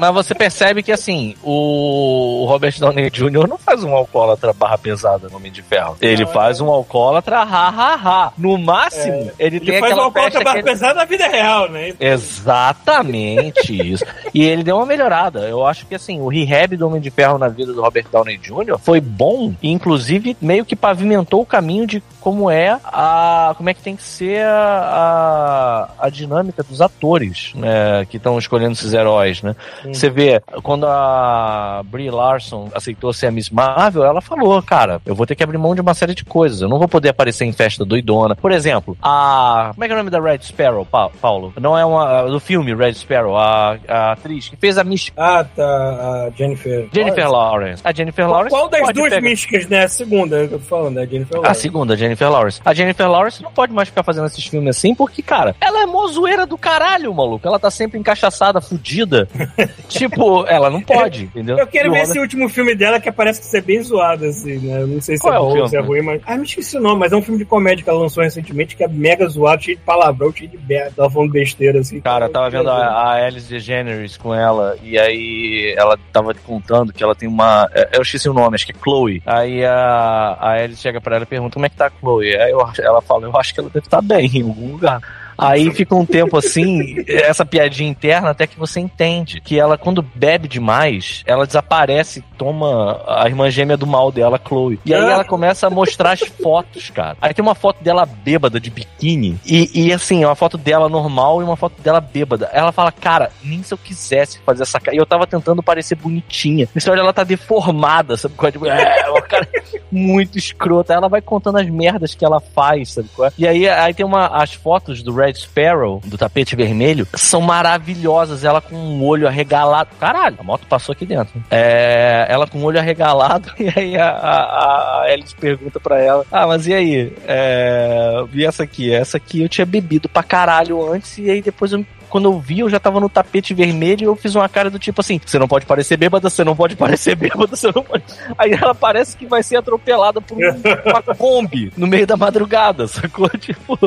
Mas 0.00 0.14
você 0.14 0.34
percebe 0.34 0.82
que, 0.82 0.92
assim, 0.92 1.34
o 1.42 2.44
Robert 2.48 2.74
Downey 2.78 3.10
Jr. 3.10 3.48
não 3.48 3.58
faz 3.58 3.82
um 3.84 3.94
alcoólatra 3.94 4.52
barra 4.52 4.78
pesada 4.78 5.28
no 5.28 5.36
Homem 5.36 5.50
de 5.52 5.62
Ferro. 5.62 5.96
Ele 6.00 6.24
Não, 6.24 6.32
faz 6.32 6.60
um 6.60 6.68
alcoólatra 6.68 7.38
ha, 7.38 7.68
ha, 7.68 7.94
ha. 7.94 8.32
No 8.38 8.56
máximo, 8.58 9.30
ele, 9.38 9.58
tem 9.60 9.70
Ele 9.70 9.80
faz 9.80 9.92
aquela 9.92 10.02
uma 10.02 10.04
alcoólatra 10.06 10.44
barra 10.44 10.58
ele- 10.58 10.64
pesada 10.70 10.94
na 10.94 11.04
vida 11.04 11.26
real, 11.28 11.68
né? 11.70 11.94
Exatamente 11.98 13.92
isso. 13.92 14.04
E 14.32 14.44
ele 14.44 14.62
deu 14.62 14.76
uma 14.76 14.86
melhorada. 14.86 15.40
Eu 15.48 15.64
acho 15.66 15.86
que 15.86 15.94
assim, 15.94 16.20
o 16.20 16.28
rehab 16.48 16.76
do 16.76 16.86
Homem 16.86 17.00
de 17.00 17.10
Ferro 17.10 17.38
na 17.38 17.48
vida 17.48 17.72
do 17.72 17.80
Robert 17.80 18.06
Downey 18.10 18.38
Jr. 18.38 18.78
foi 18.78 19.00
bom 19.00 19.54
e 19.62 19.70
inclusive 19.70 20.36
meio 20.40 20.64
que 20.64 20.74
pavimentou 20.74 21.42
o 21.42 21.46
caminho 21.46 21.86
de 21.86 22.02
como 22.28 22.50
é 22.50 22.78
a 22.84 23.54
como 23.56 23.70
é 23.70 23.74
que 23.74 23.80
tem 23.80 23.96
que 23.96 24.02
ser 24.02 24.44
a, 24.44 25.88
a, 26.00 26.06
a 26.06 26.10
dinâmica 26.10 26.62
dos 26.62 26.80
atores, 26.82 27.52
né, 27.54 28.04
que 28.08 28.16
estão 28.18 28.38
escolhendo 28.38 28.72
esses 28.72 28.92
heróis, 28.92 29.42
né? 29.42 29.56
Você 29.84 30.10
vê 30.10 30.42
quando 30.62 30.86
a 30.86 31.82
Brie 31.86 32.10
Larson 32.10 32.68
aceitou 32.74 33.12
ser 33.12 33.28
a 33.28 33.30
Miss 33.30 33.48
Marvel, 33.50 34.04
ela 34.04 34.20
falou, 34.20 34.60
cara, 34.62 35.00
eu 35.06 35.14
vou 35.14 35.26
ter 35.26 35.34
que 35.34 35.42
abrir 35.42 35.56
mão 35.58 35.74
de 35.74 35.80
uma 35.80 35.94
série 35.94 36.14
de 36.14 36.24
coisas. 36.24 36.60
Eu 36.60 36.68
não 36.68 36.78
vou 36.78 36.88
poder 36.88 37.08
aparecer 37.10 37.44
em 37.46 37.52
festa 37.52 37.84
doidona. 37.84 38.36
Por 38.36 38.52
exemplo, 38.52 38.96
a 39.02 39.70
como 39.72 39.84
é 39.84 39.86
que 39.86 39.92
é 39.92 39.94
o 39.96 39.98
nome 39.98 40.10
da 40.10 40.20
Red 40.20 40.40
Sparrow, 40.42 40.84
Pa- 40.84 41.10
Paulo? 41.20 41.52
Não 41.60 41.76
é 41.78 41.84
uma 41.84 42.24
do 42.24 42.38
filme 42.40 42.74
Red 42.74 42.94
Sparrow, 42.94 43.36
a, 43.36 43.76
a 43.88 44.12
atriz 44.12 44.48
que 44.48 44.56
fez 44.56 44.76
a 44.76 44.84
Miss 44.84 45.10
Ah, 45.16 45.44
tá. 45.44 45.64
A 45.64 46.30
Jennifer. 46.36 46.88
Jennifer 46.92 47.28
Lawrence. 47.30 47.82
A 47.84 47.92
Jennifer 47.92 48.28
Lawrence. 48.28 48.50
Qual 48.54 48.68
das 48.68 48.92
duas 48.92 49.08
pegar- 49.10 49.20
místicas, 49.22 49.66
né? 49.68 49.84
A 49.84 49.88
segunda 49.88 50.36
eu 50.36 50.48
tô 50.50 50.58
falando, 50.58 50.96
né? 50.96 51.02
A 51.02 51.06
Jennifer 51.06 51.36
A 51.36 51.40
Lawrence. 51.40 51.60
segunda, 51.60 51.94
a 51.94 51.96
Jennifer 51.96 52.17
Lawrence. 52.26 52.60
A 52.64 52.72
Jennifer 52.72 53.08
Lawrence 53.10 53.42
não 53.42 53.52
pode 53.52 53.72
mais 53.72 53.88
ficar 53.88 54.02
fazendo 54.02 54.26
esses 54.26 54.44
filmes 54.46 54.76
assim, 54.76 54.94
porque, 54.94 55.22
cara, 55.22 55.54
ela 55.60 55.82
é 55.82 55.86
mó 55.86 56.06
zoeira 56.08 56.46
do 56.46 56.56
caralho, 56.56 57.12
maluco. 57.14 57.46
Ela 57.46 57.58
tá 57.58 57.70
sempre 57.70 57.98
encaixaçada, 57.98 58.60
fudida. 58.60 59.28
tipo, 59.88 60.44
ela 60.46 60.70
não 60.70 60.80
pode, 60.80 61.24
entendeu? 61.24 61.58
Eu 61.58 61.66
quero 61.66 61.88
E 61.88 61.90
ver 61.92 62.02
esse 62.02 62.18
último 62.18 62.48
filme 62.48 62.74
dela 62.74 63.00
que 63.00 63.10
parece 63.12 63.42
ser 63.42 63.62
bem 63.62 63.82
zoado, 63.82 64.24
assim, 64.24 64.58
né? 64.58 64.84
Não 64.86 65.00
sei 65.00 65.16
se 65.16 65.22
Qual 65.22 65.34
é 65.34 65.36
é 65.36 65.40
bom, 65.40 65.52
filme? 65.52 65.68
se 65.68 65.76
é 65.76 65.80
ruim, 65.80 66.02
mas. 66.02 66.22
Ah, 66.26 66.36
me 66.36 66.44
esqueci 66.44 66.76
o 66.76 66.80
nome, 66.80 67.00
mas 67.00 67.12
é 67.12 67.16
um 67.16 67.22
filme 67.22 67.38
de 67.38 67.44
comédia 67.44 67.82
que 67.84 67.90
ela 67.90 68.00
lançou 68.00 68.22
recentemente 68.22 68.76
que 68.76 68.84
é 68.84 68.88
mega 68.88 69.26
zoado, 69.28 69.62
cheio 69.62 69.76
de 69.76 69.82
palavrão, 69.82 70.32
cheio 70.32 70.50
de 70.50 70.58
merda. 70.58 70.92
Tava 70.96 71.10
falando 71.10 71.32
besteira, 71.32 71.80
assim. 71.80 72.00
Cara, 72.00 72.26
eu 72.26 72.32
tava 72.32 72.50
vendo 72.50 72.70
a, 72.70 72.76
a 72.86 73.26
Alice 73.26 73.48
DeGeneres 73.48 74.16
com 74.16 74.34
ela, 74.34 74.76
e 74.82 74.98
aí 74.98 75.74
ela 75.76 75.98
tava 76.12 76.34
contando 76.34 76.92
que 76.92 77.02
ela 77.02 77.14
tem 77.14 77.28
uma. 77.28 77.68
é, 77.74 77.90
Eu 77.96 78.02
esqueci 78.02 78.28
o 78.28 78.32
nome, 78.34 78.54
acho 78.54 78.66
que 78.66 78.72
é 78.72 78.82
Chloe. 78.82 79.22
Aí 79.26 79.64
a, 79.64 80.36
a 80.40 80.50
Alice 80.52 80.80
chega 80.80 81.00
pra 81.00 81.16
ela 81.16 81.24
e 81.24 81.26
pergunta 81.26 81.54
como 81.54 81.66
é 81.66 81.68
que 81.68 81.76
tá 81.76 81.90
Chloe. 82.00 82.36
Aí 82.36 82.50
eu 82.50 82.60
acho- 82.60 82.82
ela 82.82 83.00
fala, 83.00 83.26
eu 83.26 83.36
acho 83.36 83.52
que 83.54 83.60
ela 83.60 83.68
deve 83.70 83.86
estar 83.86 84.00
bem 84.02 84.26
em 84.38 84.42
algum 84.42 84.72
lugar. 84.72 85.00
Aí 85.38 85.70
fica 85.72 85.94
um 85.94 86.04
tempo 86.04 86.36
assim, 86.36 87.04
essa 87.06 87.46
piadinha 87.46 87.88
interna, 87.88 88.30
até 88.30 88.46
que 88.46 88.58
você 88.58 88.80
entende 88.80 89.40
que 89.40 89.58
ela, 89.58 89.78
quando 89.78 90.02
bebe 90.02 90.48
demais, 90.48 91.22
ela 91.24 91.46
desaparece, 91.46 92.24
toma 92.36 93.02
a 93.06 93.24
irmã 93.26 93.48
gêmea 93.48 93.76
do 93.76 93.86
mal 93.86 94.10
dela, 94.10 94.40
Chloe. 94.44 94.80
E 94.84 94.92
aí 94.92 95.00
ela 95.00 95.24
começa 95.24 95.68
a 95.68 95.70
mostrar 95.70 96.12
as 96.12 96.20
fotos, 96.20 96.90
cara. 96.90 97.16
Aí 97.20 97.32
tem 97.32 97.42
uma 97.42 97.54
foto 97.54 97.82
dela 97.82 98.04
bêbada 98.04 98.58
de 98.58 98.68
biquíni. 98.70 99.38
E, 99.46 99.86
e 99.86 99.92
assim, 99.92 100.24
é 100.24 100.26
uma 100.26 100.34
foto 100.34 100.58
dela 100.58 100.88
normal 100.88 101.40
e 101.40 101.44
uma 101.44 101.56
foto 101.56 101.80
dela 101.80 102.00
bêbada. 102.00 102.50
Ela 102.52 102.72
fala, 102.72 102.90
cara, 102.90 103.30
nem 103.42 103.62
se 103.62 103.72
eu 103.72 103.78
quisesse 103.78 104.40
fazer 104.40 104.64
essa 104.64 104.80
cara. 104.80 104.96
E 104.96 104.98
eu 104.98 105.06
tava 105.06 105.26
tentando 105.26 105.62
parecer 105.62 105.94
bonitinha. 105.94 106.68
Você 106.74 106.90
olha, 106.90 107.00
ela 107.00 107.12
tá 107.12 107.22
deformada, 107.22 108.16
sabe? 108.16 108.34
qual 108.34 108.48
é? 108.48 108.52
Tipo, 108.52 108.66
é, 108.66 109.10
uma 109.10 109.22
cara 109.22 109.48
muito 109.90 110.36
escrota. 110.36 110.92
Ela 110.92 111.08
vai 111.08 111.20
contando 111.20 111.58
as 111.58 111.68
merdas 111.68 112.14
que 112.14 112.24
ela 112.24 112.40
faz, 112.40 112.92
sabe? 112.94 113.08
qual 113.14 113.28
é? 113.28 113.32
E 113.38 113.46
aí, 113.46 113.68
aí 113.68 113.94
tem 113.94 114.04
uma, 114.04 114.26
as 114.26 114.54
fotos 114.54 115.02
do 115.02 115.14
Red 115.14 115.27
Sparrow, 115.36 116.00
do 116.04 116.16
tapete 116.16 116.56
vermelho, 116.56 117.06
são 117.14 117.40
maravilhosas. 117.40 118.44
Ela 118.44 118.60
com 118.60 118.76
um 118.76 119.04
olho 119.04 119.26
arregalado. 119.26 119.90
Caralho, 119.98 120.36
a 120.38 120.42
moto 120.42 120.66
passou 120.66 120.92
aqui 120.92 121.04
dentro. 121.06 121.42
É, 121.50 122.26
ela 122.28 122.46
com 122.46 122.58
o 122.58 122.64
olho 122.64 122.78
arregalado, 122.78 123.52
e 123.58 123.72
aí 123.74 123.96
a, 123.96 124.08
a, 124.08 125.02
a 125.02 125.12
Alice 125.12 125.34
pergunta 125.34 125.78
pra 125.80 126.00
ela: 126.00 126.24
Ah, 126.30 126.46
mas 126.46 126.66
e 126.66 126.74
aí? 126.74 127.12
É, 127.26 128.24
vi 128.30 128.44
essa 128.44 128.62
aqui. 128.62 128.92
Essa 128.92 129.16
aqui 129.16 129.42
eu 129.42 129.48
tinha 129.48 129.66
bebido 129.66 130.08
pra 130.08 130.22
caralho 130.22 130.92
antes, 130.92 131.18
e 131.18 131.30
aí 131.30 131.42
depois 131.42 131.72
eu 131.72 131.84
quando 132.08 132.24
eu 132.26 132.38
vi, 132.38 132.60
eu 132.60 132.68
já 132.70 132.80
tava 132.80 132.98
no 133.00 133.08
tapete 133.08 133.54
vermelho 133.54 134.02
e 134.02 134.04
eu 134.04 134.16
fiz 134.16 134.34
uma 134.34 134.48
cara 134.48 134.70
do 134.70 134.78
tipo 134.78 135.00
assim: 135.00 135.20
você 135.24 135.38
não 135.38 135.46
pode 135.48 135.66
parecer 135.66 135.96
bêbada, 135.96 136.28
você 136.30 136.42
não 136.44 136.56
pode 136.56 136.74
parecer 136.76 137.14
bêbada, 137.16 137.54
você 137.56 137.70
não 137.74 137.82
pode. 137.82 138.04
Aí 138.36 138.52
ela 138.52 138.74
parece 138.74 139.16
que 139.16 139.26
vai 139.26 139.42
ser 139.42 139.56
atropelada 139.56 140.20
por 140.20 140.36
um- 140.36 140.40
uma 140.90 141.02
Kombi 141.02 141.72
no 141.76 141.86
meio 141.86 142.06
da 142.06 142.16
madrugada, 142.16 142.86
sacou? 142.86 143.28
Tipo, 143.38 143.78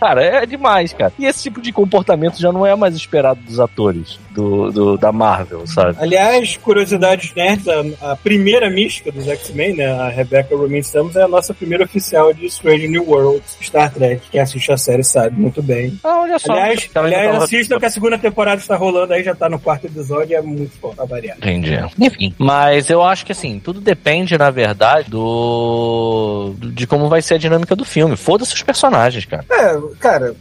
cara, 0.00 0.22
é 0.22 0.44
demais, 0.46 0.92
cara. 0.92 1.12
E 1.18 1.26
esse 1.26 1.44
tipo 1.44 1.60
de 1.60 1.72
comportamento 1.72 2.38
já 2.38 2.50
não 2.52 2.66
é 2.66 2.74
mais 2.74 2.94
esperado 2.94 3.40
dos 3.40 3.58
atores 3.60 4.18
do, 4.36 4.70
do- 4.70 4.96
da 4.98 5.10
Marvel, 5.10 5.66
sabe? 5.66 5.96
Aliás, 6.00 6.56
curiosidades 6.58 7.32
nerds, 7.34 7.66
a, 7.68 8.12
a 8.12 8.16
primeira 8.16 8.68
mística 8.70 9.10
dos 9.10 9.26
X-Men, 9.26 9.76
né, 9.76 9.86
a 9.86 10.08
Rebecca 10.08 10.54
Romijn 10.56 10.80
Stamos, 10.82 11.16
é 11.16 11.22
a 11.22 11.28
nossa 11.28 11.54
primeira 11.54 11.84
oficial 11.84 12.32
de 12.34 12.46
Strange 12.46 12.86
New 12.88 13.04
Worlds, 13.08 13.56
Star 13.62 13.92
Trek. 13.92 14.20
Quem 14.30 14.40
assiste 14.40 14.70
a 14.70 14.76
série 14.76 15.02
sabe 15.02 15.40
muito 15.40 15.62
bem. 15.62 15.98
Ah, 16.04 16.20
olha 16.20 16.38
só. 16.38 16.52
Aliás, 16.52 16.88
aliás 16.94 17.32
tava- 17.32 17.44
assistam 17.44 17.78
que 17.78 17.86
a 17.86 17.90
segunda 17.90 18.18
temporada 18.18 18.60
está 18.60 18.76
rolando 18.76 19.12
aí, 19.12 19.22
já 19.24 19.34
tá 19.34 19.48
no 19.48 19.58
quarto 19.58 19.86
episódio 19.86 20.32
e 20.32 20.34
é 20.34 20.42
muito 20.42 20.72
bom, 20.80 20.94
pra 20.94 21.04
variar. 21.04 21.36
Entendi. 21.38 21.78
Enfim. 21.98 22.34
Mas 22.38 22.90
eu 22.90 23.02
acho 23.02 23.24
que 23.24 23.32
assim, 23.32 23.58
tudo 23.58 23.80
depende, 23.80 24.36
na 24.36 24.50
verdade, 24.50 25.10
do. 25.10 26.54
de 26.72 26.86
como 26.86 27.08
vai 27.08 27.22
ser 27.22 27.34
a 27.34 27.38
dinâmica 27.38 27.74
do 27.74 27.84
filme. 27.84 28.16
Foda-se 28.16 28.54
os 28.54 28.62
personagens, 28.62 29.24
cara. 29.24 29.44
É, 29.50 29.76
cara, 29.98 30.34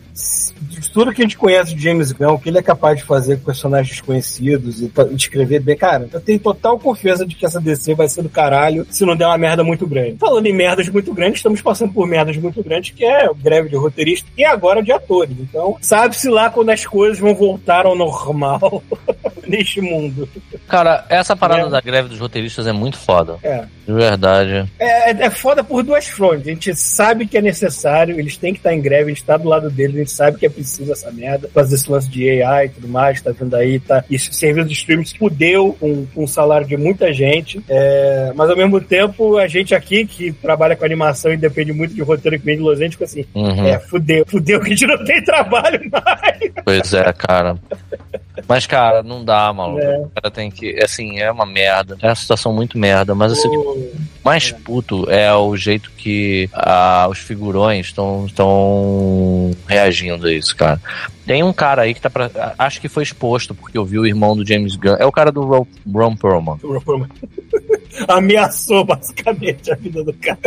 tudo 0.92 1.14
que 1.14 1.22
a 1.22 1.26
gente 1.26 1.38
conhece 1.38 1.74
de 1.76 1.82
James 1.84 2.12
Gunn, 2.12 2.34
o 2.34 2.40
que 2.40 2.50
ele 2.50 2.58
é 2.58 2.62
capaz 2.62 2.98
de 2.98 3.04
fazer 3.04 3.38
com 3.38 3.46
personagens 3.46 3.90
desconhecidos 3.90 4.82
e 4.82 4.92
escrever 5.16 5.60
bem, 5.62 5.76
cara, 5.78 6.08
eu 6.12 6.20
tenho 6.22 6.40
total 6.40 6.78
confiança 6.80 7.26
de 7.26 7.36
que 7.36 7.46
essa 7.46 7.60
DC 7.60 7.94
vai 7.96 8.08
ser 8.08 8.22
do 8.22 8.30
caralho 8.30 8.86
se 8.90 9.06
não 9.06 9.16
der 9.16 9.26
uma 9.28 9.38
merda 9.38 9.64
muito 9.64 9.86
grande. 9.88 10.18
Falando 10.20 10.46
em 10.46 10.54
merdas 10.54 10.88
muito 10.90 11.14
grandes, 11.14 11.40
estamos 11.40 11.62
passando 11.62 11.94
por 11.94 12.08
merdas 12.08 12.38
muito 12.38 12.64
grandes, 12.64 12.92
que 12.92 13.04
é 13.06 13.30
greve 13.36 13.70
de 13.70 13.76
roteirista 13.76 14.28
e 14.38 14.44
agora 14.44 14.82
de 14.84 14.92
atores. 14.92 15.36
Então, 15.40 15.78
sabe-se 15.82 16.30
lá 16.30 16.50
quando 16.50 16.70
as 16.70 16.86
coisas 16.86 17.20
vão 17.20 17.34
voltar 17.36 17.86
ao 17.86 17.96
normal 17.96 18.84
neste 19.48 19.82
mundo. 19.82 20.28
Cara, 20.68 21.06
essa 21.10 21.36
parada 21.36 21.68
É. 21.68 21.70
da 21.70 21.82
greve 21.82 22.10
dos 22.10 22.20
roteiristas 22.20 22.68
é 22.68 22.72
muito 22.72 22.98
foda. 22.98 23.38
É. 23.44 23.66
De 23.86 23.94
verdade. 23.94 24.70
É, 24.80 25.12
é- 25.12 25.26
é 25.26 25.30
foda 25.30 25.64
por 25.64 25.84
duas 25.84 26.08
frontes. 26.08 26.48
A 26.48 26.50
gente 26.52 26.76
sabe 26.76 27.28
que 27.28 27.38
é 27.38 27.42
necessário, 27.42 28.20
eles 28.20 28.38
têm 28.38 28.54
que 28.54 28.60
estar 28.60 28.74
em 28.74 28.82
greve, 28.82 29.12
a 29.12 29.14
gente 29.14 29.24
tá 29.24 29.38
do 29.38 29.48
lado 29.48 29.70
deles, 29.70 29.96
a 29.96 30.00
gente 30.00 30.12
sabe 30.12 30.38
que 30.40 30.46
é 30.46 30.50
preciso 30.50 30.65
essa 30.92 31.12
merda, 31.12 31.50
fazer 31.54 31.76
esse 31.76 31.90
lance 31.92 32.10
de 32.10 32.42
AI 32.42 32.66
e 32.66 32.70
tudo 32.70 32.88
mais, 32.88 33.22
tá 33.22 33.32
vendo 33.32 33.56
aí, 33.56 33.80
tá? 33.80 34.04
E 34.10 34.18
serviço 34.20 34.68
de 34.68 34.74
streaming 34.74 35.06
fudeu 35.18 35.76
com, 35.80 36.06
com 36.08 36.24
o 36.24 36.28
salário 36.28 36.68
de 36.68 36.78
muita 36.78 37.12
gente. 37.14 37.62
É, 37.70 38.32
mas 38.36 38.50
ao 38.50 38.58
mesmo 38.58 38.80
tempo, 38.82 39.38
a 39.38 39.48
gente 39.48 39.74
aqui, 39.76 40.06
que 40.06 40.32
trabalha 40.32 40.76
com 40.76 40.86
animação 40.86 41.32
e 41.32 41.38
depende 41.38 41.72
muito 41.74 41.94
de 41.94 42.02
roteiro 42.02 42.40
que 42.40 42.46
vem 42.46 42.58
de 42.58 42.62
Los 42.64 42.78
Angeles, 42.78 42.94
fica 42.94 43.06
assim, 43.06 43.26
Uhum. 43.36 43.66
é, 43.68 43.80
fudeu, 43.80 44.26
fudeu 44.28 44.60
que 44.60 44.68
a 44.68 44.70
gente 44.70 44.88
não 44.88 45.04
tem 45.04 45.24
trabalho 45.24 45.80
mais. 45.92 46.52
Pois 46.64 46.94
é, 46.94 47.12
cara. 47.14 47.58
Mas, 48.48 48.66
cara, 48.68 49.02
não 49.02 49.24
dá, 49.24 49.52
maluco. 49.54 49.82
É. 49.82 49.98
O 50.00 50.10
cara 50.14 50.32
tem 50.32 50.52
que. 50.52 50.78
Assim, 50.84 51.20
é 51.20 51.32
uma 51.32 51.46
merda. 51.46 51.98
É 52.02 52.08
uma 52.08 52.16
situação 52.16 52.54
muito 52.54 52.78
merda. 52.78 53.16
Mas 53.16 53.32
assim, 53.32 53.48
o 53.48 53.92
mais 54.24 54.52
puto 54.52 55.10
é 55.10 55.34
o 55.34 55.56
jeito 55.56 55.90
que 55.98 56.50
ah, 56.54 57.08
os 57.10 57.20
figurões 57.20 57.88
estão 57.88 58.26
reagindo 59.68 60.28
a 60.28 60.34
isso, 60.34 60.55
cara. 60.56 60.82
Tem 61.26 61.44
um 61.44 61.54
cara 61.54 61.84
aí 61.84 61.94
que 61.94 62.02
tá 62.02 62.10
pra. 62.10 62.30
Acho 62.58 62.80
que 62.82 62.88
foi 62.88 63.04
exposto, 63.04 63.54
porque 63.54 63.78
eu 63.78 63.86
vi 63.86 64.00
o 64.00 64.06
irmão 64.06 64.36
do 64.36 64.46
James 64.46 64.76
Gunn. 64.76 64.96
É 64.98 65.06
o 65.06 65.12
cara 65.12 65.32
do 65.32 65.44
Ron, 65.44 65.68
Ron 65.92 66.16
Perlman. 66.16 66.58
Ameaçou 68.08 68.84
basicamente 68.84 69.72
a 69.72 69.76
vida 69.76 70.04
do 70.04 70.14
cara. 70.14 70.40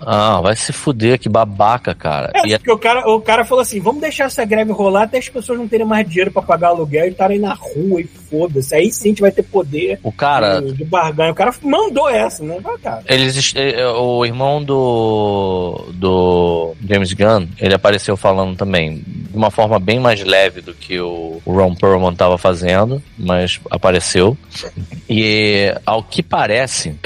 Ah, 0.00 0.40
vai 0.40 0.54
se 0.54 0.72
fuder, 0.72 1.18
que 1.18 1.28
babaca, 1.28 1.94
cara. 1.94 2.30
É, 2.34 2.48
E 2.48 2.54
é- 2.54 2.58
porque 2.58 2.70
o 2.72 2.78
cara, 2.78 3.08
o 3.10 3.20
cara 3.20 3.44
falou 3.44 3.62
assim: 3.62 3.80
vamos 3.80 4.00
deixar 4.00 4.24
essa 4.24 4.44
greve 4.44 4.72
rolar 4.72 5.02
até 5.04 5.18
as 5.18 5.28
pessoas 5.28 5.58
não 5.58 5.66
terem 5.68 5.86
mais 5.86 6.08
dinheiro 6.08 6.30
pra 6.30 6.42
pagar 6.42 6.68
aluguel 6.68 7.06
e 7.06 7.10
estarem 7.10 7.38
na 7.38 7.54
rua 7.54 8.00
e 8.00 8.04
foda-se. 8.04 8.74
Aí 8.74 8.90
sim 8.92 9.08
a 9.08 9.10
gente 9.10 9.20
vai 9.20 9.32
ter 9.32 9.42
poder 9.42 9.98
o 10.02 10.12
cara. 10.12 10.60
de, 10.60 10.72
de 10.74 10.84
barganha. 10.84 11.32
O 11.32 11.34
cara 11.34 11.52
mandou 11.62 12.08
essa, 12.08 12.44
né? 12.44 12.58
Vai, 12.60 12.78
cara. 12.78 13.02
Eles, 13.06 13.52
eh, 13.56 13.86
o 13.88 14.24
irmão 14.24 14.62
do, 14.62 15.86
do 15.94 16.74
James 16.88 17.12
Gunn, 17.12 17.46
ele 17.58 17.74
apareceu 17.74 18.16
falando 18.16 18.56
também 18.56 19.02
de 19.36 19.38
uma 19.38 19.50
forma 19.50 19.78
bem 19.78 20.00
mais 20.00 20.24
leve 20.24 20.62
do 20.62 20.72
que 20.72 20.98
o, 20.98 21.42
Ron 21.46 21.74
Perlman 21.74 22.12
estava 22.12 22.38
fazendo, 22.38 23.02
mas 23.18 23.60
apareceu. 23.70 24.34
E 25.06 25.74
ao 25.84 26.02
que 26.02 26.22
parece, 26.22 26.98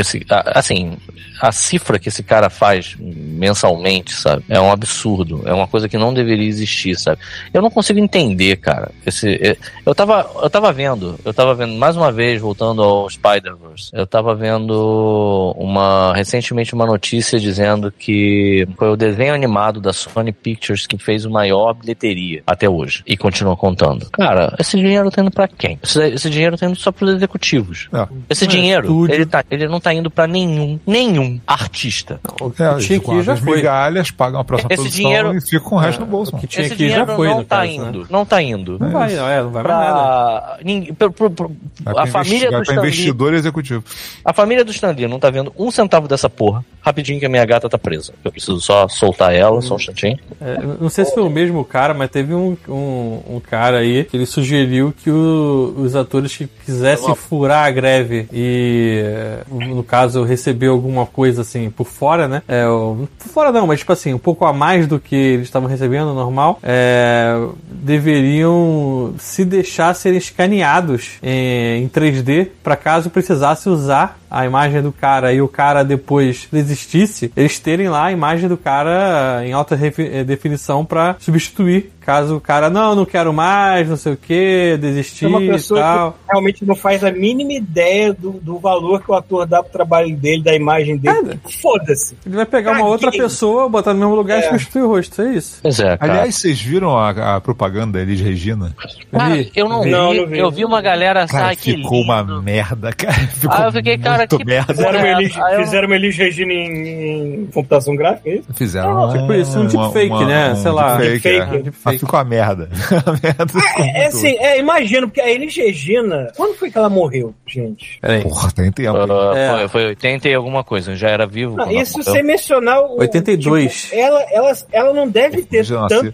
assim, 0.55 0.97
a 1.41 1.53
cifra 1.53 1.99
que 1.99 2.09
esse 2.09 2.22
cara 2.22 2.51
faz 2.51 2.95
mensalmente, 2.99 4.12
sabe, 4.12 4.45
é 4.49 4.61
um 4.61 4.70
absurdo. 4.70 5.43
É 5.47 5.53
uma 5.53 5.66
coisa 5.66 5.88
que 5.88 5.97
não 5.99 6.12
deveria 6.12 6.47
existir, 6.47 6.99
sabe? 6.99 7.20
Eu 7.53 7.62
não 7.62 7.70
consigo 7.70 7.99
entender, 7.99 8.57
cara. 8.57 8.91
Esse, 9.07 9.28
eh, 9.43 9.57
eu 9.84 9.95
tava, 9.95 10.28
eu 10.43 10.51
tava 10.51 10.72
vendo, 10.72 11.18
eu 11.24 11.32
tava 11.32 11.55
vendo 11.55 11.74
mais 11.74 11.97
uma 11.97 12.12
vez 12.12 12.41
voltando 12.41 12.82
ao 12.82 13.09
Spider-Verse. 13.09 13.91
Eu 13.93 14.07
tava 14.07 14.34
vendo 14.34 15.55
uma 15.57 16.12
recentemente 16.14 16.74
uma 16.74 16.86
notícia 16.86 17.38
dizendo 17.38 17.93
que 17.97 18.66
foi 18.76 18.91
o 18.91 18.97
desenho 18.97 19.34
animado 19.34 19.80
da 19.80 19.93
Sony 19.93 20.32
Pictures 20.32 20.86
que 20.86 20.99
fez 20.99 21.24
o 21.24 21.30
maior 21.30 21.74
bilheteria 21.74 22.43
até 22.47 22.68
hoje 22.68 23.03
e 23.07 23.16
continua 23.16 23.57
contando. 23.57 24.09
Cara, 24.11 24.55
esse 24.59 24.76
dinheiro 24.76 25.11
tá 25.11 25.22
indo 25.22 25.30
pra 25.30 25.49
quem? 25.49 25.78
Esse, 25.82 26.03
esse 26.09 26.30
dinheiro 26.30 26.57
tá 26.57 26.66
indo 26.66 26.76
só 26.76 26.91
pros 26.93 27.14
executivos. 27.14 27.88
É. 27.93 28.07
Esse 28.28 28.45
É, 28.45 28.49
dinheiro, 28.49 28.86
estúdio. 28.86 29.14
ele, 29.14 29.26
tá, 29.26 29.45
ele 29.51 29.68
não 29.68 29.80
tá 29.80 29.93
indo 29.95 30.11
pra 30.11 30.26
nenhum, 30.26 30.78
nenhum 30.86 31.30
artista. 31.47 32.20
O 32.41 32.51
que 32.51 32.62
É, 32.62 32.74
tinha 32.78 32.99
ir 32.99 33.22
já 33.22 33.33
as 33.35 33.41
foi. 33.41 33.57
migalhas, 33.57 34.11
pagam 34.11 34.41
a 34.41 34.45
próxima 34.45 34.68
Esse 34.72 34.83
produção 34.83 35.03
dinheiro- 35.05 35.37
e 35.37 35.41
ficam 35.41 35.68
com 35.70 35.76
o 35.76 35.78
resto 35.78 36.01
no 36.01 36.07
bolso. 36.07 36.35
O 36.35 36.39
que 36.39 36.47
tinha 36.47 36.66
Esse 36.66 36.76
dinheiro 36.76 37.07
já 37.07 37.14
foi, 37.16 37.28
não 37.28 37.39
no 37.39 37.45
tá 37.45 37.57
caso, 37.59 37.70
indo, 37.72 37.99
né? 38.01 38.07
não 38.11 38.24
tá 38.26 38.43
indo. 38.43 38.78
Não 38.78 38.91
vai, 38.91 39.14
não, 39.14 39.28
é, 39.28 39.43
não 39.43 39.51
vai 39.51 39.62
mais 39.62 39.76
nada. 39.78 39.93
Pra, 39.93 40.59
ninguém, 40.64 40.95
pro- 40.95 41.12
pro- 41.12 41.31
pro- 41.31 41.53
Vai 41.83 41.95
pra 41.95 42.03
a 42.05 42.07
família 42.07 42.47
do 42.47 42.53
vai 42.53 42.62
pra 42.64 42.72
Stan 42.72 42.81
Lee, 42.83 42.91
investidor 42.91 43.35
executivo. 43.35 43.85
a 44.24 44.33
família 44.33 44.64
do 44.64 44.70
Stan 44.70 44.91
Lee 44.93 45.07
não 45.07 45.18
tá 45.18 45.31
vendo 45.31 45.53
um 45.59 45.70
centavo 45.70 46.09
dessa 46.09 46.28
porra. 46.31 46.64
Rapidinho 46.83 47.20
que 47.20 47.26
a 47.26 47.28
minha 47.28 47.45
gata 47.45 47.68
tá 47.68 47.76
presa. 47.76 48.12
Eu 48.24 48.31
preciso 48.33 48.59
só 48.61 48.89
soltar 48.89 49.35
ela, 49.35 49.61
só 49.61 49.74
um 49.74 49.76
instantinho. 49.76 50.18
É, 50.41 50.59
não 50.81 50.89
sei 50.89 51.05
se 51.05 51.12
foi 51.12 51.22
o 51.22 51.28
mesmo 51.28 51.62
cara, 51.62 51.93
mas 51.93 52.11
teve 52.11 52.33
um, 52.35 52.57
um, 52.66 53.20
um 53.37 53.41
cara 53.41 53.78
aí 53.78 54.05
que 54.05 54.16
ele 54.16 54.24
sugeriu 54.24 54.95
que 55.05 55.11
o- 55.11 55.74
os 55.76 55.95
atores 55.95 56.35
que 56.35 56.47
quisessem 56.64 57.14
furar 57.14 57.66
a 57.66 57.70
greve 57.70 58.26
e, 58.33 59.03
é, 59.05 59.41
no 59.51 59.83
caso, 59.85 60.24
receber 60.24 60.68
alguma 60.68 61.05
coisa 61.05 61.19
assim 61.38 61.70
por 61.70 61.86
fora, 61.86 62.28
né? 62.28 62.42
É, 62.46 62.64
por 62.64 63.28
fora 63.28 63.52
não, 63.52 63.66
mas 63.66 63.80
tipo 63.80 63.92
assim, 63.92 64.14
um 64.14 64.18
pouco 64.18 64.44
a 64.44 64.52
mais 64.52 64.86
do 64.86 64.98
que 64.98 65.14
eles 65.14 65.46
estavam 65.46 65.68
recebendo 65.68 66.14
normal, 66.14 66.58
é, 66.62 67.34
deveriam 67.68 69.14
se 69.18 69.44
deixar 69.44 69.94
serem 69.94 70.18
escaneados 70.18 71.18
em, 71.22 71.84
em 71.84 71.88
3D 71.88 72.48
para 72.62 72.76
caso 72.76 73.10
precisasse 73.10 73.68
usar 73.68 74.19
a 74.31 74.45
imagem 74.47 74.81
do 74.83 74.93
cara 74.93 75.33
e 75.33 75.41
o 75.43 75.49
cara 75.49 75.83
depois 75.83 76.47
desistisse, 76.53 77.33
eles 77.37 77.59
terem 77.59 77.89
lá 77.89 78.07
a 78.07 78.12
imagem 78.12 78.49
do 78.49 78.57
cara 78.57 79.43
em 79.45 79.53
alta 79.53 79.78
eh, 79.99 80.24
definição 80.24 80.85
para 80.85 81.16
substituir. 81.18 81.93
Caso 82.01 82.37
o 82.37 82.41
cara, 82.41 82.70
não, 82.70 82.95
não 82.95 83.05
quero 83.05 83.33
mais, 83.33 83.87
não 83.89 83.97
sei 83.97 84.14
o 84.14 84.16
que, 84.16 84.76
desistir 84.81 85.26
É 85.26 85.28
uma 85.28 85.43
e 85.43 85.49
pessoa 85.51 85.81
tal. 85.81 86.12
que 86.12 86.18
realmente 86.31 86.64
não 86.64 86.74
faz 86.74 87.05
a 87.05 87.12
mínima 87.12 87.53
ideia 87.53 88.12
do, 88.12 88.33
do 88.33 88.59
valor 88.59 89.03
que 89.03 89.11
o 89.11 89.14
ator 89.14 89.47
dá 89.47 89.62
pro 89.62 89.70
trabalho 89.70 90.16
dele, 90.16 90.43
da 90.43 90.55
imagem 90.55 90.97
dele. 90.97 91.39
Foda-se. 91.61 92.16
Ele 92.24 92.37
vai 92.37 92.47
pegar 92.47 92.72
uma 92.72 92.87
outra 92.87 93.12
pessoa, 93.12 93.68
botar 93.68 93.93
no 93.93 94.01
mesmo 94.01 94.14
lugar 94.14 94.39
e 94.41 94.45
É. 94.45 94.49
substituir 94.49 94.83
o 94.83 94.89
rosto, 94.89 95.20
é 95.22 95.35
isso. 95.35 95.59
Pois 95.62 95.78
é, 95.78 95.97
cara. 95.99 96.12
Aliás, 96.12 96.35
vocês 96.37 96.61
viram 96.61 96.97
a, 96.99 97.37
a 97.37 97.41
propaganda 97.41 97.99
da 97.99 98.01
Elis 98.03 98.20
Regina? 98.20 98.74
Cara, 99.12 99.35
Vi. 99.37 99.53
eu 99.55 99.68
não, 99.68 99.85
Não, 99.85 100.11
vi, 100.11 100.20
não 100.20 100.26
vi. 100.26 100.39
Eu 100.39 100.51
vi 100.51 100.64
uma 100.64 100.81
galera 100.81 101.26
Cara, 101.26 101.49
ai, 101.49 101.57
que 101.57 101.74
ficou 101.76 102.01
lindo. 102.01 102.12
uma 102.12 102.43
merda, 102.43 102.93
cara. 102.95 103.12
Ficou 103.12 103.57
Ah, 103.57 103.64
eu 103.66 103.72
fiquei, 103.72 103.99
cara, 103.99 104.19
muito 104.20 104.38
que 104.38 104.44
merda. 104.44 104.74
Fizeram 104.74 104.98
uma 104.98 105.08
É, 105.08 105.12
Elis, 105.12 105.36
aí 105.38 105.54
eu- 105.56 105.60
fizeram 105.64 105.86
uma 105.86 105.96
Elis 105.96 106.16
Regina 106.16 106.52
em, 106.52 107.42
em 107.42 107.46
computação 107.46 107.96
gráfica, 107.96 108.28
é 108.30 108.34
isso? 108.36 108.54
Fizeram 108.54 109.12
Tipo 109.12 109.32
isso, 109.34 109.58
um 109.60 109.66
deepfake, 109.66 110.24
né? 110.24 110.54
Sei 110.56 110.70
lá. 110.70 110.96
Deepfake, 110.96 111.22
Deepfake, 111.28 111.54
é. 111.56 111.62
deepfake. 111.62 111.78
Mas 111.84 112.00
ficou 112.00 112.18
uma 112.18 112.24
merda. 112.24 112.68
a 113.06 113.10
merda 113.22 113.46
ficou 113.46 113.84
É, 113.84 113.92
muito- 113.92 114.06
assim, 114.08 114.36
é, 114.38 114.58
imagino, 114.58 115.08
porque 115.08 115.20
a 115.20 115.30
Elis 115.30 115.56
Regina. 115.56 116.32
Quando 116.36 116.54
foi 116.56 116.70
que 116.70 116.78
ela 116.78 116.88
morreu, 116.90 117.34
gente? 117.46 117.98
Peraí. 118.00 118.22
Porra, 118.22 118.50
tem 118.52 118.70
tempo. 118.72 118.96
Ah, 118.98 119.36
É. 119.38 119.58
foi, 119.58 119.68
foi 119.68 119.86
80 119.86 120.28
e 120.28 120.34
alguma 120.34 120.62
coisa, 120.64 120.94
já 120.94 121.08
era 121.10 121.26
vivo. 121.26 121.56
Não, 121.56 121.70
isso 121.70 122.02
sem 122.02 122.22
mencionar 122.22 122.80
o. 122.82 122.98
82. 123.00 123.82
tipo, 123.84 123.94
ela, 123.96 124.22
ela, 124.32 124.52
ela 124.72 124.92
não 124.92 125.08
deve 125.08 125.42
ter 125.42 125.64
Já 125.64 125.80
nasci. 125.82 126.12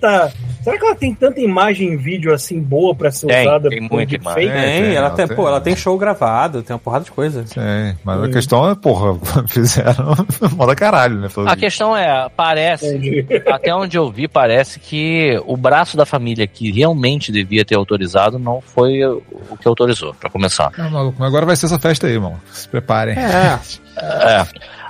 Será 0.67 0.79
que 0.81 0.85
ela 0.85 0.97
tem 0.97 1.15
tanta 1.15 1.39
imagem 1.41 1.91
em 1.93 1.97
vídeo 1.97 2.35
assim 2.35 2.61
boa 2.61 2.93
pra 2.93 3.09
ser 3.13 3.29
Tem, 3.29 3.47
usada 3.47 3.69
tem 3.69 3.81
muita 3.81 4.17
imagem. 4.17 4.49
É, 4.49 4.53
Tem, 4.53 4.83
tem, 4.83 4.95
ela, 4.97 5.11
tem, 5.11 5.29
tem. 5.29 5.37
pô, 5.37 5.47
ela 5.47 5.61
tem 5.61 5.77
show 5.77 5.97
gravado, 5.97 6.61
tem 6.61 6.75
uma 6.75 6.81
porrada 6.81 7.05
de 7.05 7.13
coisa. 7.13 7.45
É, 7.57 7.95
mas 8.03 8.21
a 8.25 8.29
questão 8.29 8.69
é, 8.69 8.75
porra, 8.75 9.17
fizeram 9.47 10.17
moda 10.57 10.75
caralho, 10.75 11.21
né? 11.21 11.29
A 11.47 11.55
questão 11.55 11.97
é, 11.97 12.29
parece, 12.37 12.89
Entendi. 12.89 13.25
até 13.47 13.73
onde 13.73 13.97
eu 13.97 14.11
vi, 14.11 14.27
parece 14.27 14.81
que 14.81 15.41
o 15.47 15.57
braço 15.57 15.97
da 15.97 16.05
família 16.05 16.49
que 16.49 16.73
realmente 16.73 17.31
devia 17.31 17.65
ter 17.65 17.77
autorizado 17.77 18.37
não 18.37 18.61
foi 18.61 19.05
o 19.05 19.23
que 19.61 19.69
autorizou, 19.69 20.15
pra 20.15 20.29
começar. 20.29 20.73
Ah, 20.77 20.91
maluco, 20.91 21.15
mas 21.17 21.29
agora 21.29 21.47
vai 21.47 21.55
ser 21.55 21.67
essa 21.67 21.79
festa 21.79 22.09
aí, 22.09 22.15
irmão. 22.15 22.41
Se 22.51 22.69
preparem. 22.69 23.15
É, 23.17 23.61
É. 23.99 24.47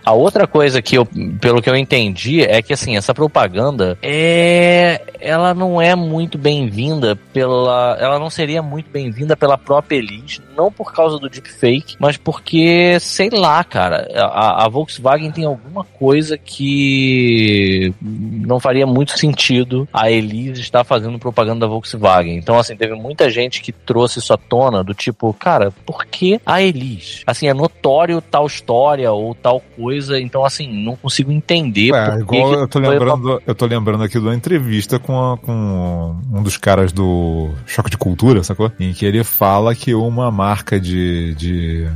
A 0.07 0.13
outra 0.13 0.47
coisa 0.47 0.81
que 0.81 0.97
eu, 0.97 1.05
pelo 1.41 1.61
que 1.61 1.69
eu 1.69 1.75
entendi, 1.75 2.41
é 2.43 2.63
que 2.63 2.73
assim, 2.73 2.97
essa 2.97 3.13
propaganda 3.13 3.99
é. 4.01 5.01
Ela 5.19 5.53
não 5.53 5.83
é 5.83 5.97
muito 5.97 6.39
bem-vinda 6.39 7.17
pela. 7.33 7.97
Ela 7.99 8.17
não 8.17 8.31
seria 8.31 8.63
muito 8.63 8.89
bem-vinda 8.89 9.37
pela 9.37 9.59
própria 9.59 9.97
Elis, 9.97 10.41
não 10.57 10.71
por 10.73 10.93
causa 10.93 11.19
do 11.19 11.29
deepfake, 11.29 11.97
mas 11.99 12.17
porque, 12.17 12.99
sei 13.01 13.31
lá, 13.31 13.63
cara, 13.65 14.09
a, 14.15 14.65
a 14.65 14.69
Volkswagen 14.69 15.31
tem 15.31 15.45
alguma 15.45 15.85
coisa 15.85 16.37
que 16.39 17.93
não 18.03 18.59
faria 18.61 18.87
muito 18.87 19.19
sentido 19.19 19.89
a 19.93 20.11
Elis 20.11 20.59
estar 20.59 20.85
fazendo 20.85 21.19
propaganda 21.19 21.61
da 21.61 21.67
Volkswagen. 21.67 22.37
Então, 22.37 22.59
assim, 22.59 22.77
teve 22.77 22.95
muita 22.95 23.29
gente 23.31 23.61
que 23.63 23.73
trouxe 23.73 24.19
isso 24.19 24.33
à 24.33 24.37
tona, 24.37 24.83
do 24.83 24.95
tipo, 24.95 25.33
cara, 25.35 25.71
por 25.85 26.05
que 26.07 26.41
a 26.45 26.63
Elis? 26.63 27.23
Assim, 27.27 27.49
é 27.49 27.55
notório 27.55 28.21
tal 28.21 28.47
história 28.47 29.11
ou 29.13 29.35
tal 29.35 29.61
coisa, 29.77 30.19
então, 30.21 30.45
assim, 30.45 30.73
não 30.73 30.97
consigo 30.97 31.31
entender 31.31 31.95
É, 31.95 32.11
por 32.11 32.21
igual 32.21 32.53
eu 32.55 32.69
tô 32.69 32.79
lembrando, 32.79 33.43
eu 33.47 33.55
tô 33.55 33.67
lembrando 33.67 34.03
aqui 34.05 34.19
de 34.19 34.25
uma 34.25 34.35
entrevista 34.35 34.99
com, 34.99 35.33
a- 35.33 35.37
com 35.39 36.17
um 36.33 36.43
dos 36.43 36.57
caras 36.57 36.93
do 36.93 37.51
Choque 37.67 37.91
de 37.91 37.97
Cultura, 37.99 38.43
sacou? 38.43 38.71
Em 38.79 38.93
que 38.93 39.05
ele 39.05 39.23
fala 39.25 39.75
que 39.75 39.95
uma 39.95 40.31
marca 40.31 40.46
de, 40.81 41.35
de, 41.35 41.89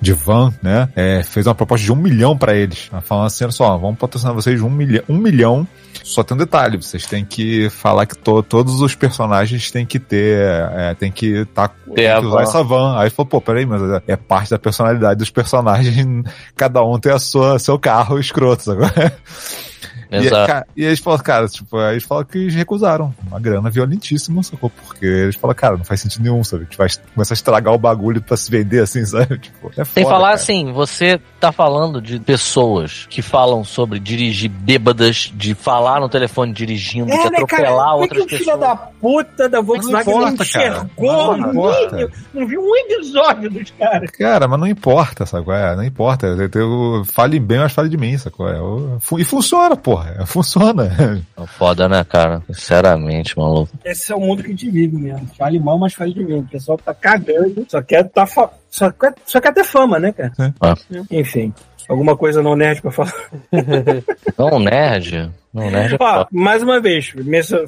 de 0.00 0.12
van, 0.12 0.52
né, 0.62 0.88
é, 0.96 1.22
fez 1.22 1.46
uma 1.46 1.54
proposta 1.54 1.84
de 1.84 1.92
um 1.92 1.96
milhão 1.96 2.36
pra 2.36 2.54
eles. 2.54 2.90
Falando 3.02 3.26
assim, 3.26 3.44
olha 3.44 3.52
só, 3.52 3.76
vamos 3.78 3.98
patrocinar 3.98 4.34
vocês 4.34 4.58
de 4.58 4.64
um 4.64 4.70
milhão, 4.70 5.02
um 5.08 5.16
milhão. 5.18 5.66
Só 6.04 6.22
tem 6.22 6.34
um 6.34 6.38
detalhe, 6.38 6.76
vocês 6.78 7.04
têm 7.04 7.24
que 7.24 7.68
falar 7.70 8.06
que 8.06 8.16
to- 8.16 8.42
todos 8.42 8.80
os 8.80 8.94
personagens 8.94 9.70
têm 9.70 9.84
que 9.84 9.98
ter, 9.98 10.38
é, 10.72 10.94
tem 10.94 11.10
que 11.12 11.44
tá, 11.46 11.68
tem 11.94 12.06
que 12.20 12.26
usar 12.26 12.36
van. 12.36 12.42
essa 12.42 12.62
van. 12.62 12.96
Aí 12.96 13.02
ele 13.04 13.10
falou, 13.10 13.28
pô, 13.28 13.40
peraí, 13.40 13.66
mas 13.66 13.82
é- 13.82 14.02
é 14.08 14.16
parte 14.16 14.50
da 14.50 14.58
personalidade 14.58 15.18
dos 15.18 15.28
personagens, 15.30 16.06
cada 16.56 16.82
um 16.82 16.98
tem 16.98 17.12
a 17.12 17.18
sua, 17.18 17.58
seu 17.58 17.78
carro 17.78 18.18
escroto, 18.18 18.70
E, 20.10 20.16
Exato. 20.16 20.46
cara, 20.46 20.66
e 20.76 20.84
eles 20.84 20.98
falam, 21.00 21.18
cara, 21.20 21.48
tipo, 21.48 21.76
aí 21.76 21.92
eles 21.94 22.04
falam 22.04 22.24
que 22.24 22.38
eles 22.38 22.54
recusaram. 22.54 23.14
Uma 23.26 23.38
grana 23.38 23.68
violentíssima, 23.68 24.42
sacou? 24.42 24.70
Porque 24.70 25.04
eles 25.04 25.36
falam, 25.36 25.54
cara, 25.54 25.76
não 25.76 25.84
faz 25.84 26.00
sentido 26.00 26.22
nenhum, 26.22 26.42
sabe? 26.42 26.62
A 26.62 26.64
gente 26.64 26.78
vai 26.78 26.88
começar 27.14 27.34
a 27.34 27.36
estragar 27.36 27.74
o 27.74 27.78
bagulho 27.78 28.22
pra 28.22 28.36
se 28.36 28.50
vender 28.50 28.80
assim, 28.82 29.04
sabe? 29.06 29.38
Tipo, 29.38 29.70
é 29.76 29.84
Sem 29.84 30.02
foda, 30.04 30.14
falar 30.14 30.28
cara. 30.28 30.34
assim, 30.34 30.72
você 30.72 31.20
tá 31.38 31.52
falando 31.52 32.00
de 32.00 32.18
pessoas 32.20 33.06
que 33.10 33.20
falam 33.20 33.62
sobre 33.64 33.98
dirigir 33.98 34.48
bêbadas, 34.50 35.30
de 35.34 35.54
falar 35.54 36.00
no 36.00 36.08
telefone 36.08 36.52
dirigindo, 36.54 37.06
de 37.06 37.12
É, 37.12 37.16
né, 37.30 37.44
cara? 37.46 37.68
atropelar 37.68 37.88
é 37.88 37.92
que 37.96 38.00
outras 38.02 38.24
o 38.24 38.28
filho 38.28 38.38
pessoas. 38.38 38.60
da 38.60 38.76
puta 38.76 39.48
da 39.48 39.60
Volkswagen 39.60 40.14
não, 40.14 40.22
importa, 40.28 40.44
cara. 40.52 40.68
enxergou, 40.68 41.36
Não 41.36 41.50
importa. 41.50 42.10
não 42.32 42.46
viu 42.46 42.60
um 42.62 42.76
episódio 42.76 43.50
dos 43.50 43.70
caras. 43.72 44.10
Cara, 44.12 44.48
mas 44.48 44.58
não 44.60 44.66
importa, 44.66 45.26
sacou? 45.26 45.52
É, 45.52 45.76
não 45.76 45.84
importa. 45.84 46.26
Eu, 46.26 46.48
eu, 46.54 47.04
fale 47.04 47.38
bem, 47.38 47.58
mas 47.58 47.72
fale 47.72 47.88
de 47.90 47.96
mim, 47.98 48.16
sacou? 48.16 48.48
É, 48.48 48.58
eu- 48.58 48.98
e 49.18 49.24
funciona, 49.24 49.76
porra. 49.76 49.97
Funciona. 50.26 51.22
Foda, 51.58 51.88
né, 51.88 52.04
cara? 52.04 52.42
Sinceramente, 52.52 53.36
maluco. 53.38 53.70
Esse 53.84 54.12
é 54.12 54.14
o 54.16 54.20
mundo 54.20 54.42
que 54.42 54.48
a 54.48 54.50
gente 54.50 54.70
vive 54.70 54.96
mesmo. 54.96 55.26
Fale 55.36 55.58
mal, 55.58 55.78
mas 55.78 55.94
fale 55.94 56.12
de 56.14 56.24
mim. 56.24 56.38
O 56.40 56.48
pessoal 56.48 56.78
tá 56.78 56.92
cagando, 56.94 57.66
só 57.68 57.80
quer, 57.82 58.04
tá 58.08 58.26
fa- 58.26 58.50
só 58.70 58.90
quer, 58.90 59.14
só 59.26 59.40
quer 59.40 59.52
ter 59.54 59.64
fama, 59.64 59.98
né, 59.98 60.12
cara? 60.12 60.32
Ah. 60.60 60.74
Enfim. 61.10 61.52
Alguma 61.88 62.14
coisa 62.16 62.42
não 62.42 62.54
nerd 62.54 62.82
pra 62.82 62.90
falar. 62.90 63.14
Não, 64.36 64.58
nerd. 64.58 65.30
Não, 65.52 65.70
nerd 65.70 65.94
é 65.94 65.96
Ó, 66.00 66.26
mais 66.30 66.62
uma 66.62 66.80
vez, 66.80 67.12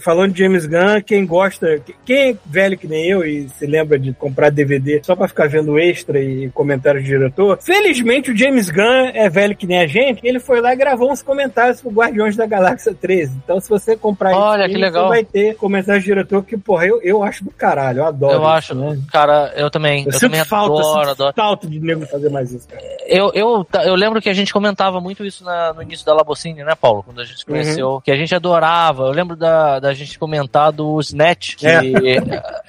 falando 0.00 0.32
de 0.32 0.42
James 0.42 0.66
Gunn, 0.66 1.00
quem 1.04 1.24
gosta, 1.26 1.80
quem 2.04 2.30
é 2.30 2.36
velho 2.46 2.76
que 2.76 2.86
nem 2.86 3.06
eu 3.06 3.24
e 3.24 3.48
se 3.48 3.66
lembra 3.66 3.98
de 3.98 4.12
comprar 4.12 4.50
DVD 4.50 5.00
só 5.02 5.16
pra 5.16 5.26
ficar 5.28 5.48
vendo 5.48 5.78
extra 5.78 6.20
e 6.20 6.50
comentários 6.50 7.02
do 7.04 7.06
diretor, 7.06 7.58
felizmente 7.62 8.30
o 8.30 8.36
James 8.36 8.68
Gunn 8.68 9.10
é 9.14 9.28
velho 9.28 9.56
que 9.56 9.66
nem 9.66 9.80
a 9.80 9.86
gente, 9.86 10.20
ele 10.26 10.38
foi 10.38 10.60
lá 10.60 10.72
e 10.72 10.76
gravou 10.76 11.10
uns 11.10 11.22
comentários 11.22 11.80
pro 11.80 11.90
Guardiões 11.90 12.36
da 12.36 12.46
Galáxia 12.46 12.94
13. 12.94 13.40
Então 13.44 13.58
se 13.60 13.68
você 13.68 13.96
comprar 13.96 14.34
Olha, 14.36 14.64
esse 14.64 14.74
que 14.74 14.80
legal. 14.80 15.04
você 15.04 15.08
vai 15.08 15.24
ter 15.24 15.56
comentários 15.56 16.04
do 16.04 16.06
diretor 16.06 16.44
que, 16.44 16.56
porra, 16.58 16.86
eu, 16.86 17.00
eu 17.02 17.22
acho 17.22 17.44
do 17.44 17.50
caralho, 17.50 18.00
eu 18.00 18.06
adoro. 18.06 18.32
Eu 18.34 18.40
isso, 18.40 18.48
acho, 18.48 18.74
né? 18.74 18.98
cara, 19.10 19.52
eu 19.56 19.70
também. 19.70 20.00
Eu, 20.02 20.06
Eu, 20.06 20.12
sinto 20.12 20.22
também 20.30 20.44
falta, 20.44 20.80
adoro, 20.80 21.00
sinto 21.10 21.10
adoro. 21.22 21.34
falta 21.34 21.66
de 21.66 21.80
nego 21.80 22.06
fazer 22.06 22.28
mais 22.30 22.52
isso, 22.52 22.68
cara. 22.68 22.82
Eu, 23.06 23.32
eu, 23.34 23.66
eu 23.84 23.94
lembro 23.94 24.20
que 24.20 24.28
a 24.28 24.34
gente 24.34 24.52
comentava 24.52 25.00
muito 25.00 25.24
isso 25.24 25.44
na- 25.44 25.72
no 25.72 25.82
início 25.82 26.04
da 26.04 26.14
Labocine, 26.14 26.62
né, 26.62 26.74
Paulo? 26.74 27.02
Quando 27.02 27.20
a 27.20 27.24
gente 27.24 27.38
se 27.38 27.46
conheceu. 27.46 27.69
Que 28.04 28.10
a 28.10 28.16
gente 28.16 28.34
adorava. 28.34 29.04
Eu 29.04 29.12
lembro 29.12 29.36
da, 29.36 29.78
da 29.80 29.92
gente 29.94 30.18
comentar 30.18 30.72
do 30.72 30.98
Snatch. 31.00 31.56
Que 31.56 31.66
é, 31.66 31.80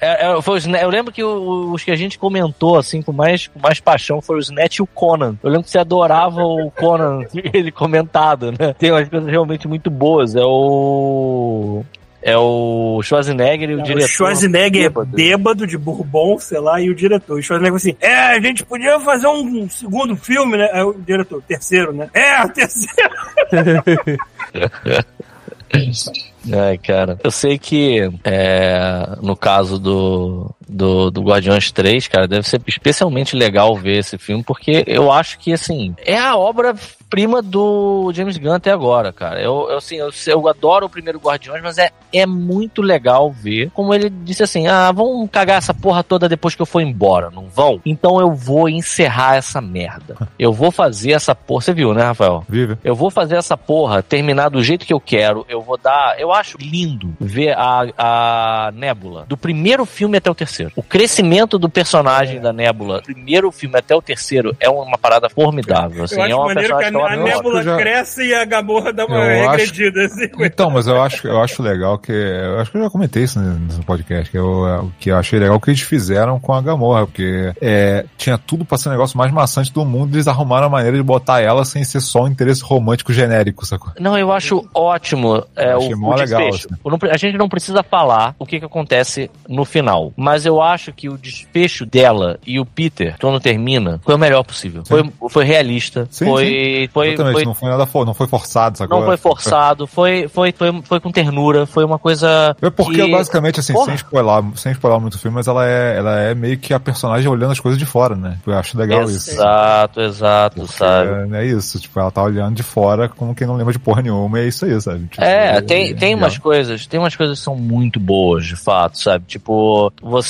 é, 0.00 0.42
foi 0.42 0.54
o 0.54 0.58
Snatch- 0.58 0.82
eu 0.82 0.90
lembro 0.90 1.12
que 1.12 1.22
o- 1.22 1.72
os 1.72 1.82
que 1.84 1.90
a 1.90 1.96
gente 1.96 2.18
comentou, 2.18 2.76
assim, 2.78 3.02
com 3.02 3.12
mais, 3.12 3.46
com 3.48 3.58
mais 3.60 3.80
paixão, 3.80 4.20
foi 4.20 4.36
o 4.36 4.40
Snatch 4.40 4.76
e 4.78 4.82
o 4.82 4.86
Conan. 4.86 5.36
Eu 5.42 5.50
lembro 5.50 5.64
que 5.64 5.70
você 5.70 5.78
adorava 5.78 6.42
o 6.42 6.70
Conan, 6.70 7.20
ele 7.52 7.70
comentado, 7.72 8.52
né? 8.52 8.74
Tem 8.78 8.90
umas 8.90 9.08
coisas 9.08 9.28
realmente 9.28 9.66
muito 9.68 9.90
boas. 9.90 10.34
É 10.36 10.42
o. 10.44 11.82
É 12.24 12.38
o 12.38 13.00
Schwarzenegger 13.02 13.68
e 13.70 13.74
o 13.74 13.80
O 13.80 13.82
diretor. 13.82 14.08
Schwarzenegger 14.08 14.82
bêbado. 14.84 15.10
é 15.12 15.16
bêbado 15.16 15.66
de 15.66 15.76
bourbon, 15.76 16.38
sei 16.38 16.60
lá, 16.60 16.80
e 16.80 16.88
o 16.88 16.94
diretor. 16.94 17.36
O 17.36 17.42
Schwarzenegger 17.42 17.74
assim: 17.76 17.96
É, 18.00 18.14
a 18.14 18.40
gente 18.40 18.64
podia 18.64 19.00
fazer 19.00 19.26
um 19.26 19.68
segundo 19.68 20.14
filme, 20.14 20.56
né? 20.56 20.70
Aí 20.72 20.84
o 20.84 20.94
diretor, 20.94 21.42
terceiro, 21.42 21.92
né? 21.92 22.08
É, 22.14 22.46
terceiro. 22.46 23.10
Ai, 26.52 26.76
cara. 26.78 27.18
Eu 27.22 27.30
sei 27.30 27.58
que 27.58 28.10
é, 28.24 29.16
no 29.22 29.36
caso 29.36 29.78
do, 29.78 30.50
do, 30.72 31.10
do 31.10 31.22
Guardiões 31.22 31.70
3, 31.70 32.08
cara, 32.08 32.26
deve 32.26 32.48
ser 32.48 32.60
especialmente 32.66 33.36
legal 33.36 33.76
ver 33.76 33.98
esse 33.98 34.18
filme, 34.18 34.42
porque 34.42 34.84
eu 34.86 35.12
acho 35.12 35.38
que, 35.38 35.52
assim, 35.52 35.94
é 36.04 36.18
a 36.18 36.36
obra-prima 36.36 37.42
do 37.42 38.10
James 38.14 38.38
Gunn 38.38 38.54
até 38.54 38.70
agora, 38.70 39.12
cara. 39.12 39.40
Eu, 39.40 39.68
eu, 39.70 39.76
assim, 39.76 39.96
eu, 39.96 40.10
eu 40.26 40.48
adoro 40.48 40.86
o 40.86 40.90
primeiro 40.90 41.18
Guardiões, 41.18 41.62
mas 41.62 41.78
é, 41.78 41.90
é 42.12 42.26
muito 42.26 42.82
legal 42.82 43.30
ver 43.30 43.70
como 43.70 43.94
ele 43.94 44.08
disse 44.10 44.42
assim: 44.42 44.66
ah, 44.66 44.92
vão 44.92 45.26
cagar 45.26 45.58
essa 45.58 45.74
porra 45.74 46.02
toda 46.02 46.28
depois 46.28 46.54
que 46.54 46.62
eu 46.62 46.66
for 46.66 46.80
embora, 46.80 47.30
não 47.30 47.48
vão? 47.48 47.80
Então 47.84 48.20
eu 48.20 48.32
vou 48.32 48.68
encerrar 48.68 49.36
essa 49.36 49.60
merda. 49.60 50.16
Eu 50.38 50.52
vou 50.52 50.72
fazer 50.72 51.12
essa 51.12 51.34
porra. 51.34 51.62
Você 51.62 51.72
viu, 51.72 51.94
né, 51.94 52.02
Rafael? 52.02 52.44
Vive. 52.48 52.76
Eu 52.82 52.96
vou 52.96 53.10
fazer 53.10 53.36
essa 53.36 53.56
porra 53.56 54.02
terminar 54.02 54.48
do 54.48 54.62
jeito 54.62 54.84
que 54.84 54.92
eu 54.92 55.00
quero. 55.00 55.44
Eu 55.48 55.60
vou 55.60 55.78
dar. 55.78 56.18
Eu 56.18 56.32
acho 56.32 56.58
lindo 56.58 57.14
ver 57.20 57.56
a, 57.56 57.86
a 57.96 58.72
Nébula. 58.72 59.24
Do 59.28 59.36
primeiro 59.36 59.84
filme 59.84 60.18
até 60.18 60.30
o 60.30 60.34
terceiro. 60.34 60.61
O 60.76 60.82
crescimento 60.82 61.58
do 61.58 61.68
personagem 61.68 62.40
da 62.40 62.52
Nébula, 62.52 62.98
do 62.98 63.04
primeiro 63.04 63.50
filme 63.50 63.78
até 63.78 63.94
o 63.94 64.02
terceiro, 64.02 64.54
é 64.60 64.68
uma 64.68 64.98
parada 64.98 65.28
formidável. 65.28 66.04
Assim, 66.04 66.16
eu 66.16 66.22
é 66.22 66.26
acho 66.26 66.36
uma 66.36 66.46
maneiro 66.46 66.78
que 66.78 66.84
a, 66.84 66.88
a 66.88 67.16
Eu 67.16 67.62
já- 67.62 67.76
cresce 67.76 68.22
e 68.28 68.34
a 68.34 68.44
Gamorra 68.44 68.92
dá 68.92 69.06
uma 69.06 69.16
Eu 69.16 69.50
acho- 69.50 69.58
regredida. 69.58 70.04
Assim. 70.06 70.28
Então, 70.40 70.70
mas 70.70 70.86
eu 70.86 71.00
acho, 71.02 71.26
eu 71.26 71.40
acho 71.40 71.62
legal 71.62 71.98
que. 71.98 72.12
Eu 72.12 72.60
acho 72.60 72.70
que 72.70 72.78
eu 72.78 72.82
já 72.82 72.90
comentei 72.90 73.22
isso 73.24 73.38
no 73.40 73.84
podcast. 73.84 74.30
Que 74.30 74.38
eu, 74.38 74.90
que 74.98 75.10
eu 75.10 75.16
achei 75.16 75.38
legal 75.38 75.58
que 75.60 75.70
eles 75.70 75.80
fizeram 75.80 76.38
com 76.40 76.52
a 76.52 76.60
Gamorra, 76.60 77.06
porque 77.06 77.52
é, 77.60 78.04
tinha 78.16 78.38
tudo 78.38 78.64
pra 78.64 78.78
ser 78.78 78.88
o 78.88 78.92
negócio 78.92 79.16
mais 79.18 79.30
maçante 79.32 79.72
do 79.72 79.84
mundo 79.84 80.14
eles 80.16 80.28
arrumaram 80.28 80.66
a 80.66 80.70
maneira 80.70 80.96
de 80.96 81.02
botar 81.02 81.40
ela 81.40 81.64
sem 81.64 81.84
ser 81.84 82.00
só 82.00 82.22
um 82.24 82.28
interesse 82.28 82.62
romântico 82.62 83.12
genérico, 83.12 83.64
sacou? 83.66 83.92
Não, 83.98 84.16
eu 84.18 84.32
acho 84.32 84.68
ótimo 84.74 85.44
é, 85.56 85.72
Eu 85.72 85.78
o, 85.78 86.10
o 86.10 86.14
legal, 86.14 86.48
assim. 86.48 86.68
A 87.10 87.16
gente 87.16 87.36
não 87.38 87.48
precisa 87.48 87.82
falar 87.82 88.34
o 88.38 88.44
que, 88.46 88.58
que 88.58 88.64
acontece 88.66 89.30
no 89.48 89.64
final. 89.64 90.12
Mas 90.16 90.44
eu 90.46 90.51
acho 90.60 90.92
que 90.92 91.08
o 91.08 91.16
desfecho 91.16 91.86
dela 91.86 92.38
e 92.46 92.58
o 92.58 92.66
Peter, 92.66 93.16
quando 93.20 93.38
termina, 93.40 94.00
foi 94.04 94.14
o 94.14 94.18
melhor 94.18 94.42
possível. 94.42 94.82
Foi, 94.84 95.08
foi 95.30 95.44
realista. 95.44 96.06
Sim, 96.10 96.26
foi, 96.26 96.90
foi, 96.92 97.08
Exatamente, 97.08 97.32
foi 97.34 97.44
não 97.44 97.54
foi 97.54 97.68
nada 97.70 97.86
for, 97.86 98.04
não 98.04 98.14
foi 98.14 98.26
forçado, 98.26 98.78
sacou? 98.78 98.98
Não 98.98 99.06
foi 99.06 99.16
forçado, 99.16 99.86
foi, 99.86 100.28
foi, 100.28 100.52
foi, 100.52 100.82
foi 100.82 101.00
com 101.00 101.10
ternura, 101.12 101.64
foi 101.66 101.84
uma 101.84 101.98
coisa. 101.98 102.56
É 102.60 102.70
porque, 102.70 103.04
que- 103.04 103.10
basicamente, 103.10 103.60
assim, 103.60 103.72
Porra. 103.72 103.86
sem 103.86 103.94
spoiler, 103.94 104.44
sem 104.56 104.72
spoiler 104.72 105.00
muito 105.00 105.14
o 105.14 105.18
filme, 105.18 105.36
mas 105.36 105.46
ela 105.48 105.66
é, 105.66 105.96
ela 105.96 106.20
é 106.20 106.34
meio 106.34 106.58
que 106.58 106.74
a 106.74 106.80
personagem 106.80 107.28
olhando 107.28 107.52
as 107.52 107.60
coisas 107.60 107.78
de 107.78 107.86
fora, 107.86 108.14
né? 108.16 108.38
Eu 108.46 108.54
acho 108.54 108.76
legal 108.76 109.04
isso. 109.04 109.30
Exato, 109.30 110.00
exato, 110.00 110.66
sabe? 110.66 111.34
É, 111.36 111.42
é 111.42 111.46
isso, 111.46 111.78
tipo, 111.78 111.98
ela 112.00 112.10
tá 112.10 112.22
olhando 112.22 112.54
de 112.56 112.62
fora 112.62 113.08
como 113.08 113.34
quem 113.34 113.46
não 113.46 113.56
lembra 113.56 113.72
de 113.72 113.78
porra 113.78 114.02
nenhuma, 114.02 114.38
e 114.40 114.44
é 114.44 114.48
isso 114.48 114.64
aí, 114.64 114.80
sabe? 114.80 115.06
Tipo, 115.06 115.22
É, 115.22 115.60
tem, 115.60 115.94
tem 115.94 116.14
legal. 116.14 116.24
umas 116.24 116.38
coisas, 116.38 116.86
tem 116.86 116.98
umas 116.98 117.14
coisas 117.14 117.38
que 117.38 117.44
são 117.44 117.54
muito 117.56 118.00
boas, 118.00 118.44
de 118.46 118.56
fato, 118.56 118.98
sabe? 118.98 119.24
Tipo, 119.26 119.92
você 120.02 120.28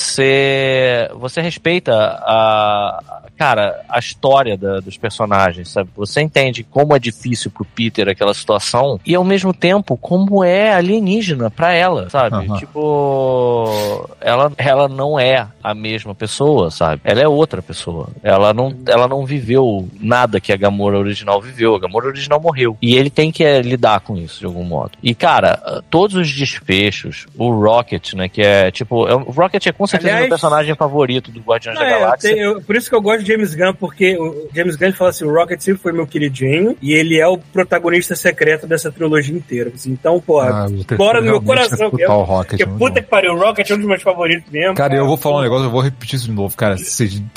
você 1.18 1.40
respeita 1.40 1.92
a 1.94 3.22
cara, 3.36 3.80
a 3.88 3.98
história 3.98 4.56
da- 4.56 4.78
dos 4.80 4.96
personagens, 4.96 5.68
sabe? 5.70 5.90
Você 5.96 6.20
entende 6.20 6.62
como 6.62 6.94
é 6.94 6.98
difícil 6.98 7.50
pro 7.50 7.64
Peter 7.64 8.08
aquela 8.08 8.32
situação 8.34 9.00
e 9.04 9.14
ao 9.16 9.24
mesmo 9.24 9.52
tempo 9.52 9.96
como 9.96 10.44
é 10.44 10.72
alienígena 10.74 11.50
pra 11.50 11.72
ela, 11.72 12.08
sabe? 12.08 12.36
Aham. 12.36 12.56
Tipo, 12.58 14.08
ela 14.20 14.52
ela 14.56 14.88
não 14.88 15.18
é 15.18 15.46
a 15.62 15.74
mesma 15.74 16.14
pessoa, 16.14 16.70
sabe? 16.70 17.00
Ela 17.04 17.20
é 17.22 17.28
outra 17.28 17.60
pessoa. 17.60 18.08
Ela 18.22 18.52
não 18.54 18.74
ela 18.86 19.08
não 19.08 19.24
viveu 19.26 19.88
nada 20.00 20.40
que 20.40 20.52
a 20.52 20.56
Gamora 20.56 20.98
original 20.98 21.40
viveu. 21.40 21.74
A 21.74 21.80
Gamora 21.80 22.06
original 22.06 22.40
morreu. 22.40 22.76
E 22.80 22.94
ele 22.94 23.10
tem 23.10 23.32
que 23.32 23.42
eh, 23.42 23.60
lidar 23.62 24.00
com 24.00 24.16
isso 24.16 24.38
de 24.40 24.46
algum 24.46 24.64
modo. 24.64 24.92
E 25.02 25.14
cara, 25.14 25.82
todos 25.90 26.14
os 26.16 26.30
desfechos, 26.32 27.26
o 27.36 27.50
Rocket, 27.50 28.14
né, 28.14 28.28
que 28.28 28.42
é 28.42 28.70
tipo, 28.70 29.08
é- 29.08 29.14
o 29.14 29.30
Rocket 29.30 29.66
é 29.66 29.72
com 29.72 29.86
certeza 29.92 30.12
Aliás- 30.12 30.20
meu 30.22 30.28
personagem 30.30 30.74
favorito 30.74 31.30
do 31.30 31.40
Guardiões 31.40 31.78
Não, 31.78 31.84
da 31.84 31.90
é, 31.90 31.94
eu 31.96 32.00
Galáxia. 32.00 32.30
tenho- 32.34 32.42
eu- 32.44 32.60
por 32.62 32.76
isso 32.76 32.88
que 32.90 32.96
eu 32.96 33.00
gosto 33.02 33.22
de 33.22 33.32
James 33.32 33.54
Gunn, 33.54 33.74
porque 33.74 34.16
o 34.18 34.48
James 34.54 34.76
Gunn 34.76 34.92
fala 34.92 35.10
assim: 35.10 35.24
o 35.24 35.32
Rocket 35.32 35.60
sempre 35.60 35.80
foi 35.82 35.92
meu 35.92 36.06
queridinho 36.06 36.76
e 36.82 36.92
ele 36.92 37.18
é 37.18 37.26
o 37.26 37.38
protagonista 37.38 38.14
secreto 38.16 38.66
dessa 38.66 38.90
trilogia 38.90 39.34
inteira. 39.36 39.70
assim. 39.74 39.90
Então, 39.92 40.20
pô, 40.20 40.40
Ah, 40.40 40.66
bora 40.96 41.20
no 41.20 41.26
meu 41.26 41.42
coração. 41.42 41.86
escutar 41.86 42.02
Eu, 42.04 42.10
o 42.12 42.22
Rocket, 42.22 42.48
porque 42.50 42.62
é 42.62 42.66
muito 42.66 42.78
puta 42.78 42.94
bom. 42.94 43.02
que 43.02 43.10
pariu, 43.10 43.32
o 43.34 43.38
Rocket 43.38 43.70
é 43.70 43.74
um 43.74 43.78
dos 43.78 43.86
meus 43.86 44.02
favoritos 44.02 44.50
mesmo. 44.50 44.74
Cara, 44.74 44.94
eu 44.94 45.06
vou 45.06 45.16
falar 45.16 45.38
um 45.38 45.42
negócio, 45.42 45.66
eu 45.66 45.70
vou 45.70 45.80
repetir 45.80 46.16
isso 46.16 46.26
de 46.26 46.32
novo, 46.32 46.56
cara. 46.56 46.76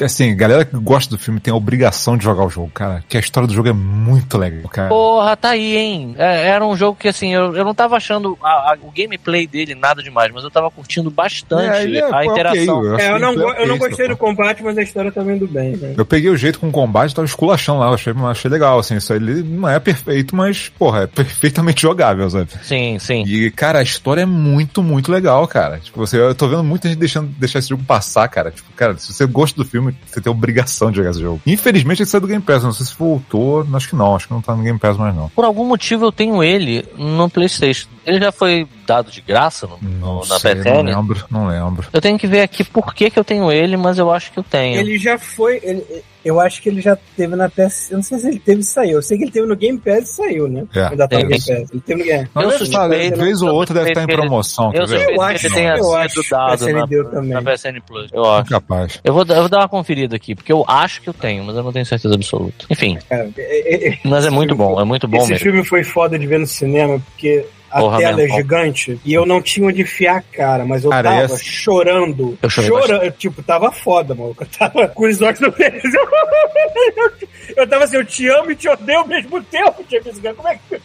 Assim, 0.03 0.35
galera 0.35 0.65
que 0.65 0.75
gosta 0.77 1.09
do 1.15 1.19
filme 1.21 1.39
tem 1.39 1.51
a 1.53 1.55
obrigação 1.55 2.17
de 2.17 2.23
jogar 2.23 2.45
o 2.45 2.49
jogo, 2.49 2.69
cara. 2.73 3.03
Que 3.07 3.17
a 3.17 3.19
história 3.19 3.47
do 3.47 3.53
jogo 3.53 3.69
é 3.69 3.73
muito 3.73 4.37
legal, 4.37 4.69
cara. 4.69 4.89
Porra, 4.89 5.35
tá 5.37 5.49
aí, 5.49 5.75
hein? 5.77 6.15
É, 6.17 6.47
era 6.47 6.65
um 6.65 6.75
jogo 6.75 6.97
que, 6.99 7.07
assim, 7.07 7.33
eu, 7.33 7.55
eu 7.55 7.63
não 7.63 7.73
tava 7.75 7.95
achando 7.97 8.37
a- 8.41 8.73
a- 8.73 8.77
o 8.81 8.91
gameplay 8.91 9.47
dele 9.47 9.75
nada 9.75 10.01
demais, 10.01 10.31
mas 10.33 10.43
eu 10.43 10.51
tava 10.51 10.69
curtindo 10.71 11.09
bastante 11.09 11.95
É, 11.95 11.99
é- 11.99 12.01
a 12.03 12.07
ok, 12.07 12.27
eu 12.53 12.97
É, 12.97 13.11
eu 13.11 13.19
não, 13.19 13.53
é 13.53 13.63
eu 13.63 13.67
não 13.67 13.77
gostei 13.77 14.07
do 14.07 14.17
combate, 14.17 14.63
mas 14.63 14.77
a 14.77 14.83
história 14.83 15.11
tá 15.11 15.21
indo 15.23 15.47
bem. 15.47 15.75
Né? 15.75 15.95
Eu 15.97 16.05
peguei 16.05 16.29
o 16.29 16.37
jeito 16.37 16.59
com 16.59 16.69
o 16.69 16.71
combate, 16.71 17.15
tava 17.15 17.25
esculachando 17.25 17.79
lá, 17.79 17.87
eu 17.87 17.93
achei, 17.93 18.13
achei 18.13 18.51
legal, 18.51 18.79
assim, 18.79 18.97
isso 18.97 19.13
aí 19.13 19.19
não 19.19 19.69
é 19.69 19.79
perfeito, 19.79 20.35
mas, 20.35 20.69
porra, 20.69 21.03
é 21.03 21.07
perfeitamente 21.07 21.81
jogável, 21.81 22.29
sabe? 22.29 22.49
Sim, 22.63 22.97
sim. 22.99 23.23
E, 23.25 23.49
cara, 23.51 23.79
a 23.79 23.83
história 23.83 24.21
é 24.21 24.25
muito, 24.25 24.83
muito 24.83 25.11
legal, 25.11 25.47
cara. 25.47 25.79
Tipo, 25.79 25.99
você, 25.99 26.19
eu 26.19 26.35
tô 26.35 26.47
vendo 26.47 26.63
muita 26.63 26.87
gente 26.87 26.99
deixando, 26.99 27.27
deixar 27.37 27.59
esse 27.59 27.69
jogo 27.69 27.83
passar, 27.83 28.27
cara. 28.27 28.51
Tipo, 28.51 28.71
cara, 28.73 28.97
se 28.97 29.13
você 29.13 29.25
gosta 29.25 29.55
do 29.57 29.67
filme, 29.67 29.95
você 30.05 30.21
tem 30.21 30.31
a 30.31 30.35
obrigação 30.35 30.91
de 30.91 30.97
jogar 30.97 31.11
esse 31.11 31.21
jogo. 31.21 31.41
Infelizmente 31.45 32.01
ele 32.01 32.09
saiu 32.09 32.21
do 32.21 32.27
Game 32.27 32.41
Pass, 32.41 32.63
não 32.63 32.73
sei 32.73 32.85
se 32.85 32.95
voltou, 32.97 33.65
acho 33.73 33.89
que 33.89 33.95
não, 33.95 34.15
acho 34.15 34.27
que 34.27 34.33
não 34.33 34.41
tá 34.41 34.55
no 34.55 34.63
Game 34.63 34.79
Pass 34.79 34.97
mais 34.97 35.15
não. 35.15 35.29
Por 35.29 35.45
algum 35.45 35.65
motivo 35.65 36.05
eu 36.05 36.11
tenho 36.11 36.43
ele 36.43 36.85
no 36.97 37.29
PlayStation. 37.29 37.87
Ele 38.05 38.19
já 38.19 38.31
foi 38.31 38.67
dado 38.85 39.11
de 39.11 39.21
graça 39.21 39.67
no, 39.67 39.77
Não 39.81 40.13
no- 40.15 40.25
na 40.25 40.39
sei, 40.39 40.55
não 40.55 40.63
PSN? 40.63 40.81
lembro, 40.83 41.25
não 41.29 41.47
lembro. 41.47 41.87
Eu 41.91 42.01
tenho 42.01 42.17
que 42.17 42.27
ver 42.27 42.41
aqui 42.41 42.63
por 42.63 42.93
que, 42.93 43.09
que 43.09 43.19
eu 43.19 43.23
tenho 43.23 43.51
ele, 43.51 43.75
mas 43.77 43.97
eu 43.97 44.11
acho 44.11 44.31
que 44.31 44.39
eu 44.39 44.43
tenho. 44.43 44.79
Ele 44.79 44.97
já 44.97 45.17
foi. 45.17 45.59
ele- 45.63 45.83
eu 46.23 46.39
acho 46.39 46.59
que 46.59 46.69
ele 46.69 46.81
já 46.81 46.97
teve 47.15 47.35
na 47.35 47.47
PS. 47.47 47.91
Eu 47.91 47.97
não 47.97 48.03
sei 48.03 48.17
se 48.17 48.27
ele 48.27 48.39
teve 48.39 48.61
e 48.61 48.63
saiu. 48.63 48.93
Eu 48.93 49.01
sei 49.03 49.15
que 49.15 49.25
ele 49.25 49.31
teve 49.31 49.45
no 49.45 49.55
Game 49.55 49.77
Pass 49.77 50.09
e 50.09 50.13
saiu, 50.15 50.47
né? 50.47 50.63
É. 50.73 50.85
Ainda 50.87 51.07
tá 51.07 51.19
no. 51.19 51.27
Game 51.27 51.29
Pass. 51.35 51.49
Ele 51.49 51.81
teve 51.85 51.99
no 52.01 52.05
Game 52.07 52.29
Mas 52.33 52.43
Eu 52.45 52.51
suspeito, 52.65 53.19
vez 53.19 53.41
ou 53.43 53.49
eu 53.49 53.53
outra 53.55 53.75
deve 53.75 53.89
estar 53.89 54.01
em 54.03 54.05
que 54.07 54.11
ele- 54.13 54.21
promoção. 54.23 54.71
quer 54.71 54.77
Eu 54.79 54.81
Eu 54.85 54.87
que 54.87 55.21
acho, 55.21 55.45
ele 55.45 55.53
tenha 55.53 55.77
eu 55.77 55.83
sido 56.09 56.23
que 56.23 56.29
dado 56.31 56.57
PSN 56.57 56.73
na, 56.79 56.85
deu 56.87 57.05
também. 57.11 57.29
na 57.29 57.41
PSN 57.43 57.79
Plus. 57.85 58.09
Eu 58.11 58.25
acho. 58.25 58.49
Capaz. 58.49 58.99
Eu 59.03 59.13
vou, 59.13 59.23
eu 59.23 59.35
vou 59.35 59.49
dar 59.49 59.59
uma 59.59 59.69
conferida 59.69 60.15
aqui, 60.15 60.33
porque 60.33 60.51
eu 60.51 60.65
acho 60.67 60.99
que 61.01 61.09
eu 61.09 61.13
tenho, 61.13 61.43
mas 61.43 61.55
eu 61.55 61.61
não 61.63 61.71
tenho 61.71 61.85
certeza 61.85 62.15
absoluta. 62.15 62.65
Enfim, 62.71 62.97
Cara, 63.07 63.29
é- 63.37 63.75
é- 63.75 63.89
é- 63.93 63.99
mas 64.03 64.25
é 64.25 64.29
muito 64.31 64.55
bom, 64.55 64.81
é 64.81 64.83
muito 64.83 65.07
bom 65.07 65.17
Esse 65.17 65.29
mesmo. 65.31 65.43
filme 65.43 65.63
foi 65.63 65.83
foda 65.83 66.17
de 66.17 66.25
ver 66.25 66.39
no 66.39 66.47
cinema, 66.47 66.99
porque 66.99 67.45
a 67.71 67.79
Porra, 67.79 67.97
tela 67.97 68.17
mesmo. 68.17 68.35
gigante 68.37 68.99
e 69.03 69.13
eu 69.13 69.25
não 69.25 69.41
tinha 69.41 69.67
onde 69.67 69.81
enfiar 69.81 70.17
a 70.17 70.21
cara, 70.21 70.65
mas 70.65 70.83
eu 70.83 70.89
Cara, 70.91 71.09
tava 71.09 71.21
essa- 71.23 71.43
chorando. 71.43 72.37
Eu 72.41 72.49
chorando. 72.49 73.11
Tipo, 73.11 73.43
tava 73.43 73.71
foda, 73.71 74.13
mano. 74.15 74.35
Eu 74.39 74.45
tava 74.47 74.87
com 74.87 75.05
os 75.07 75.21
olhos 75.21 75.39
no 75.39 75.51
televisor. 75.51 76.07
Eu 77.55 77.67
tava 77.67 77.83
assim, 77.85 77.95
eu 77.97 78.03
te 78.03 78.27
amo 78.27 78.51
e 78.51 78.55
te 78.55 78.67
odeio 78.67 78.99
ao 78.99 79.07
mesmo 79.07 79.41
tempo, 79.43 79.85
James 79.89 80.17
Gunn. 80.19 80.33
Como 80.33 80.47
é 80.49 80.55
que? 80.67 80.81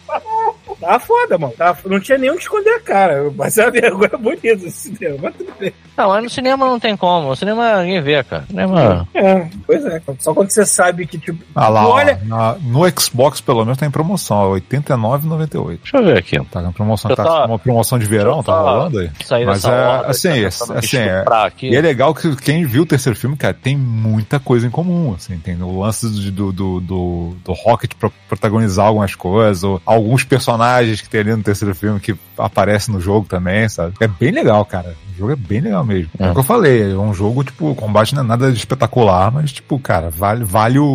Tava 0.81 0.99
foda, 1.01 1.39
mano. 1.39 1.53
Tava, 1.57 1.79
não 1.87 2.01
tinha 2.01 2.19
nem 2.19 2.31
onde 2.31 2.41
esconder 2.41 2.71
a 2.71 2.81
cara. 2.81 3.31
Mas 3.37 3.59
é 3.59 3.65
uma 3.65 3.71
vergonha 3.71 4.19
bonita 4.19 4.49
esse 4.49 4.71
cinema. 4.71 5.17
Mas 5.23 5.35
tudo 5.37 5.53
bem. 5.59 5.73
Não, 5.97 6.09
mas 6.09 6.23
no 6.25 6.31
cinema 6.31 6.65
não 6.67 6.81
tem 6.81 6.97
como. 6.97 7.29
No 7.29 7.37
cinema 7.37 7.83
ninguém 7.83 8.01
vê, 8.01 8.25
cara. 8.25 8.45
Cinema. 8.47 9.07
É, 9.13 9.47
pois 9.67 9.85
é. 9.85 10.01
Só 10.19 10.33
quando 10.33 10.49
você 10.51 10.65
sabe 10.65 11.07
que, 11.07 11.19
tipo. 11.19 11.45
Ah 11.55 11.69
lá, 11.69 11.87
ó, 11.87 11.93
olha, 11.97 12.19
na- 12.25 12.55
no 12.63 12.81
Xbox 12.99 13.43
pelo 13.43 13.63
menos 13.65 13.77
tá 13.77 13.85
em 13.85 13.91
promoção, 13.91 14.37
ó, 14.39 14.55
R$ 14.55 14.63
89,98. 14.63 15.79
Deixa 15.83 15.97
eu 15.99 16.05
ver 16.05 16.19
aqui. 16.19 16.39
Tá 16.51 16.63
na 16.63 16.73
promoção, 16.73 17.15
tá 17.15 17.23
tava- 17.23 17.47
uma 17.47 17.59
promoção 17.59 17.99
de 17.99 18.07
verão, 18.07 18.43
tá 18.43 18.59
rolando 18.59 18.99
aí. 18.99 19.11
Mas 19.45 19.65
é, 19.65 19.69
hora, 19.69 20.07
assim, 20.09 20.29
tá 20.31 20.37
é- 20.37 20.47
assim, 20.79 20.97
é-. 20.97 21.25
E 21.63 21.77
é 21.77 21.81
legal 21.83 22.15
que 22.15 22.35
quem 22.37 22.65
viu 22.65 22.85
o 22.85 22.87
terceiro 22.87 23.19
filme, 23.19 23.37
cara, 23.37 23.53
tem 23.53 23.77
muita 23.77 24.41
coisa 24.41 24.67
em 24.67 24.71
comum, 24.71 25.13
assim, 25.15 25.39
tem 25.39 25.61
o 25.63 25.81
lance 25.81 26.09
do, 26.09 26.51
do, 26.53 26.81
do, 26.81 27.37
do, 27.45 27.53
Rocket 27.53 27.93
pro- 27.95 28.13
protagonizar 28.27 28.87
algumas 28.87 29.15
coisas, 29.15 29.63
ou 29.65 29.83
alguns 29.85 30.25
personagens 30.25 30.70
que 31.03 31.09
tem 31.09 31.21
ali 31.21 31.35
no 31.35 31.43
terceiro 31.43 31.75
filme 31.75 32.01
que 32.01 32.15
aparecem 32.37 32.95
no 32.95 33.01
jogo 33.01 33.27
também, 33.27 33.69
sabe? 33.69 33.95
É 34.01 34.09
bem 34.09 34.31
legal, 34.31 34.65
cara. 34.65 34.95
O 35.21 35.25
jogo 35.29 35.33
é 35.33 35.37
bem 35.37 35.61
legal 35.61 35.85
mesmo. 35.85 36.11
É, 36.19 36.25
É. 36.25 36.31
o 36.31 36.33
que 36.33 36.39
eu 36.41 36.45
falei, 36.45 36.93
é 36.93 36.97
um 36.97 37.13
jogo, 37.13 37.45
tipo, 37.45 37.71
o 37.71 37.75
combate 37.75 38.15
não 38.15 38.23
é 38.23 38.27
nada 38.27 38.51
de 38.51 38.57
espetacular, 38.57 39.31
mas, 39.31 39.53
tipo, 39.53 39.79
cara, 39.79 40.09
vale, 40.09 40.45
vale 40.45 40.79
o, 40.79 40.87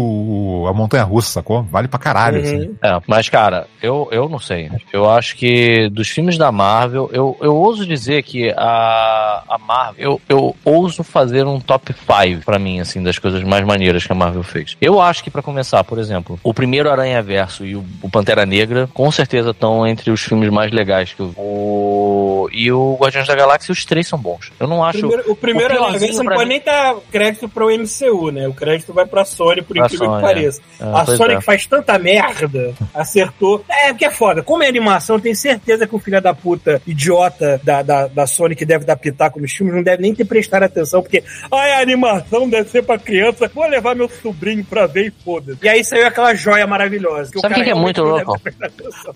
o- 0.64 0.68
a 0.68 0.74
montanha 0.74 1.04
russa, 1.04 1.30
sacou? 1.32 1.62
Vale 1.62 1.88
pra 1.88 2.00
caralho, 2.00 2.38
Uhum. 2.40 2.44
assim. 2.44 2.76
É, 2.84 3.00
mas, 3.08 3.30
cara, 3.30 3.68
eu, 3.84 4.08
eu 4.12 4.28
não 4.28 4.40
sei. 4.40 4.72
Eu 4.92 5.08
acho 5.08 5.36
que 5.36 5.90
dos 5.90 6.10
filmes 6.10 6.40
da 6.40 6.52
Marvel, 6.52 7.08
eu, 7.14 7.38
eu 7.40 7.56
ouso 7.56 7.86
dizer 7.86 8.24
que 8.24 8.52
a, 8.58 9.44
a 9.48 9.58
Marvel, 9.60 9.96
eu, 10.04 10.22
eu 10.28 10.56
ouso 10.66 11.04
fazer 11.04 11.46
um 11.46 11.60
top 11.60 11.94
5 11.94 12.44
pra 12.44 12.58
mim, 12.58 12.80
assim, 12.80 13.04
das 13.04 13.20
coisas 13.20 13.44
mais 13.44 13.64
maneiras 13.64 14.06
que 14.08 14.12
a 14.12 14.16
Marvel 14.16 14.42
fez. 14.42 14.76
Eu 14.82 15.00
acho 15.00 15.24
que, 15.24 15.30
pra 15.30 15.44
começar, 15.44 15.84
por 15.84 16.00
exemplo, 16.00 16.40
o 16.44 16.52
primeiro 16.54 16.90
Aranha 16.90 17.22
Verso 17.22 17.64
e 17.64 17.76
o, 17.76 17.86
o 18.02 18.10
Pantera 18.10 18.44
Negra, 18.46 18.90
com 18.92 19.12
certeza 19.12 19.52
estão 19.52 19.86
entre 19.86 20.10
os 20.10 20.22
filmes 20.22 20.50
mais 20.50 20.72
legais 20.72 21.14
que 21.14 21.20
eu 21.22 21.28
vi. 21.30 21.36
O, 21.38 22.50
e 22.52 22.72
o 22.72 22.98
Guardiões 23.00 23.28
da 23.28 23.36
Galáxia, 23.36 23.72
os 23.72 23.86
três 23.86 24.08
são 24.08 24.15
bons. 24.18 24.52
Eu 24.60 24.68
não 24.68 24.84
acho. 24.84 25.00
Primeiro- 25.00 25.32
o 25.32 25.36
primeiro 25.36 25.74
o 25.74 25.78
é 25.78 25.80
piorzinho 25.80 26.14
você 26.14 26.24
não 26.24 26.32
pode 26.34 26.44
mim- 26.46 26.50
nem 26.56 26.62
dar 26.62 26.96
crédito 27.12 27.50
pro 27.50 27.70
MCU, 27.72 28.32
né? 28.32 28.48
O 28.48 28.54
crédito 28.54 28.94
vai 28.94 29.06
pra 29.06 29.26
Sony, 29.26 29.62
por 29.62 29.76
Pra 29.76 29.86
incrível 29.86 30.06
Sony, 30.08 30.18
que 30.18 30.22
pareça. 30.28 30.62
é. 30.80 30.84
a 30.84 31.02
É, 31.02 31.06
Sony 31.18 31.34
é. 31.34 31.38
que 31.38 31.44
faz 31.44 31.66
tanta 31.66 31.98
merda, 32.00 32.74
acertou. 32.94 33.64
É, 33.70 33.90
porque 33.90 34.06
é 34.06 34.12
foda. 34.12 34.42
Como 34.44 34.64
é 34.64 34.68
animação, 34.68 35.20
tenho 35.20 35.36
certeza 35.36 35.86
que 35.88 35.96
o 35.96 36.00
filho 36.00 36.22
da 36.22 36.34
puta 36.34 36.82
idiota 36.88 37.60
da, 37.64 37.82
da, 37.82 38.08
da 38.08 38.28
Sony 38.28 38.56
que 38.56 38.66
deve 38.66 38.86
dar 38.86 38.96
pitaco 38.96 39.40
nos 39.40 39.52
filmes 39.52 39.76
não 39.76 39.84
deve 39.84 40.02
nem 40.02 40.14
ter 40.14 40.26
prestado 40.26 40.64
atenção, 40.64 41.02
porque 41.02 41.24
ai, 41.52 41.72
a 41.74 41.80
animação 41.82 42.48
deve 42.50 42.70
ser 42.70 42.84
pra 42.84 42.98
criança, 42.98 43.50
vou 43.54 43.68
levar 43.68 43.96
meu 43.96 44.10
sobrinho 44.22 44.64
pra 44.66 44.88
ver 44.88 45.08
e 45.08 45.12
foda. 45.24 45.58
E 45.62 45.68
aí 45.70 45.84
saiu 45.84 46.08
aquela 46.08 46.34
joia 46.36 46.66
maravilhosa. 46.68 47.32
Que 47.32 47.40
Sabe 47.40 47.54
o 47.54 47.58
que 47.58 47.64
que 47.64 47.70
é 47.70 47.74
muito 47.76 48.02
louco? 48.04 48.40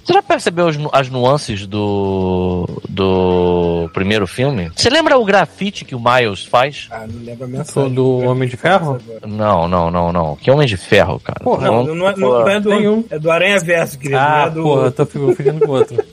Você 0.04 0.14
já 0.14 0.22
percebeu 0.22 0.68
as, 0.68 0.78
nu- 0.78 0.90
as 0.94 1.10
nuances 1.10 1.66
do, 1.68 2.82
do 2.88 3.90
primeiro 3.94 4.28
filme? 4.28 4.72
Você 4.76 4.89
lembra 4.90 5.18
o 5.18 5.26
grafite 5.26 5.84
que 5.86 5.96
o 5.96 6.00
Miles 6.00 6.46
faz? 6.46 6.88
Ah, 6.92 7.06
não 7.08 7.24
lembro 7.24 7.46
a 7.46 7.48
mensagem. 7.48 7.94
do 7.94 8.20
Homem 8.20 8.48
de 8.50 8.58
Ferro? 8.58 8.98
Não, 9.26 9.68
não, 9.68 9.90
não, 9.92 10.12
não. 10.12 10.36
Que 10.36 10.50
Homem 10.52 10.68
de 10.68 10.78
Ferro, 10.78 11.20
cara. 11.20 11.40
Porra, 11.44 11.68
Não, 11.68 11.84
Não, 11.84 11.96
não, 11.96 12.10
é, 12.10 12.16
não 12.16 12.48
é 12.50 12.60
do, 12.60 12.70
Tem 12.70 12.88
um. 12.88 13.04
é 13.10 13.20
do 13.20 13.30
Aranha 13.32 13.60
Verso, 13.60 13.98
querido. 13.98 14.20
não 14.20 14.26
Ah, 14.26 14.44
é 14.46 14.50
do... 14.50 14.64
porra, 14.64 14.92
tô 14.92 15.06
confundindo 15.06 15.60
com 15.66 15.72
outro. 15.72 15.98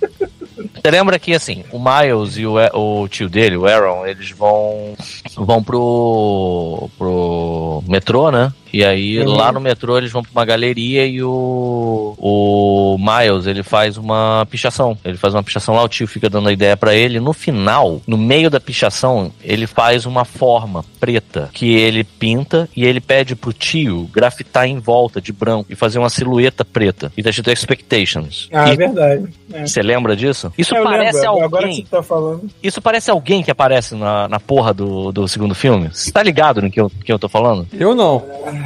Você 0.57 0.91
lembra 0.91 1.18
que, 1.18 1.35
assim, 1.35 1.64
o 1.72 1.79
Miles 1.79 2.37
e 2.37 2.47
o, 2.47 2.55
o 3.03 3.09
tio 3.09 3.29
dele, 3.29 3.57
o 3.57 3.66
Aaron, 3.66 4.07
eles 4.07 4.31
vão 4.31 4.95
vão 5.37 5.62
pro, 5.62 6.89
pro 6.97 7.83
metrô, 7.89 8.31
né? 8.31 8.53
E 8.77 8.85
aí, 8.85 9.18
Uhum. 9.20 9.33
lá 9.35 9.51
no 9.51 9.59
metrô, 9.59 9.97
eles 9.97 10.12
vão 10.12 10.20
pra 10.22 10.31
uma 10.33 10.45
galeria 10.45 11.07
e 11.07 11.22
o, 11.22 12.14
o 12.18 12.97
Miles, 12.99 13.47
ele 13.47 13.62
faz 13.62 13.97
uma 13.97 14.47
pichação. 14.51 14.99
Ele 15.05 15.16
faz 15.16 15.33
uma 15.35 15.43
pichação 15.43 15.74
lá, 15.74 15.83
o 15.83 15.89
tio 15.89 16.07
fica 16.07 16.29
dando 16.29 16.49
a 16.49 16.53
ideia 16.53 16.77
pra 16.77 16.95
ele. 16.95 17.18
No 17.18 17.33
final, 17.33 18.03
no 18.07 18.18
meio 18.18 18.51
da 18.51 18.61
pichação, 18.61 19.33
ele 19.43 19.66
faz 19.66 20.05
uma 20.05 20.24
forma 20.27 20.85
preta 21.01 21.49
que 21.55 21.74
ele 21.74 22.05
pinta 22.05 22.68
e 22.77 22.85
ele 22.85 23.01
pede 23.01 23.35
pro 23.35 23.53
tio 23.53 24.09
grafitar 24.12 24.66
em 24.66 24.79
volta 24.79 25.20
de 25.22 25.33
branco 25.33 25.66
e 25.72 25.74
fazer 25.74 25.99
uma 25.99 26.11
silhueta 26.11 26.64
preta. 26.64 27.11
E 27.16 27.22
tá 27.22 27.31
escrito 27.31 27.51
Expectations. 27.51 28.49
Ah, 28.53 28.68
E 28.68 28.72
é 28.72 28.77
verdade. 28.77 29.24
É. 29.53 29.66
você 29.66 29.81
lembra 29.83 30.14
disso? 30.14 30.53
Isso 30.59 30.77
Eu 30.77 30.85
parece 30.85 31.18
lembro, 31.20 31.31
alguém. 31.31 31.45
Agora 31.47 31.68
que 31.68 31.74
você 31.77 31.83
tá 31.85 32.03
falando. 32.03 32.51
Isso 32.62 32.83
parece 32.83 33.11
alguém 33.11 33.43
que 33.43 33.51
aparece 33.51 33.95
na, 33.95 34.29
na 34.29 34.39
porra 34.39 34.74
do, 34.74 35.12
do 35.12 35.27
segundo 35.29 35.55
filme. 35.55 35.89
Você 35.93 36.11
tá 36.12 36.22
ligado 36.22 36.61
no 36.61 36.70
que 36.70 36.81
eu, 36.81 36.91
que 37.05 37.12
eu 37.12 37.18
tô 37.18 37.29
falando? 37.29 37.66
Eu 37.72 37.95
não. 37.95 38.22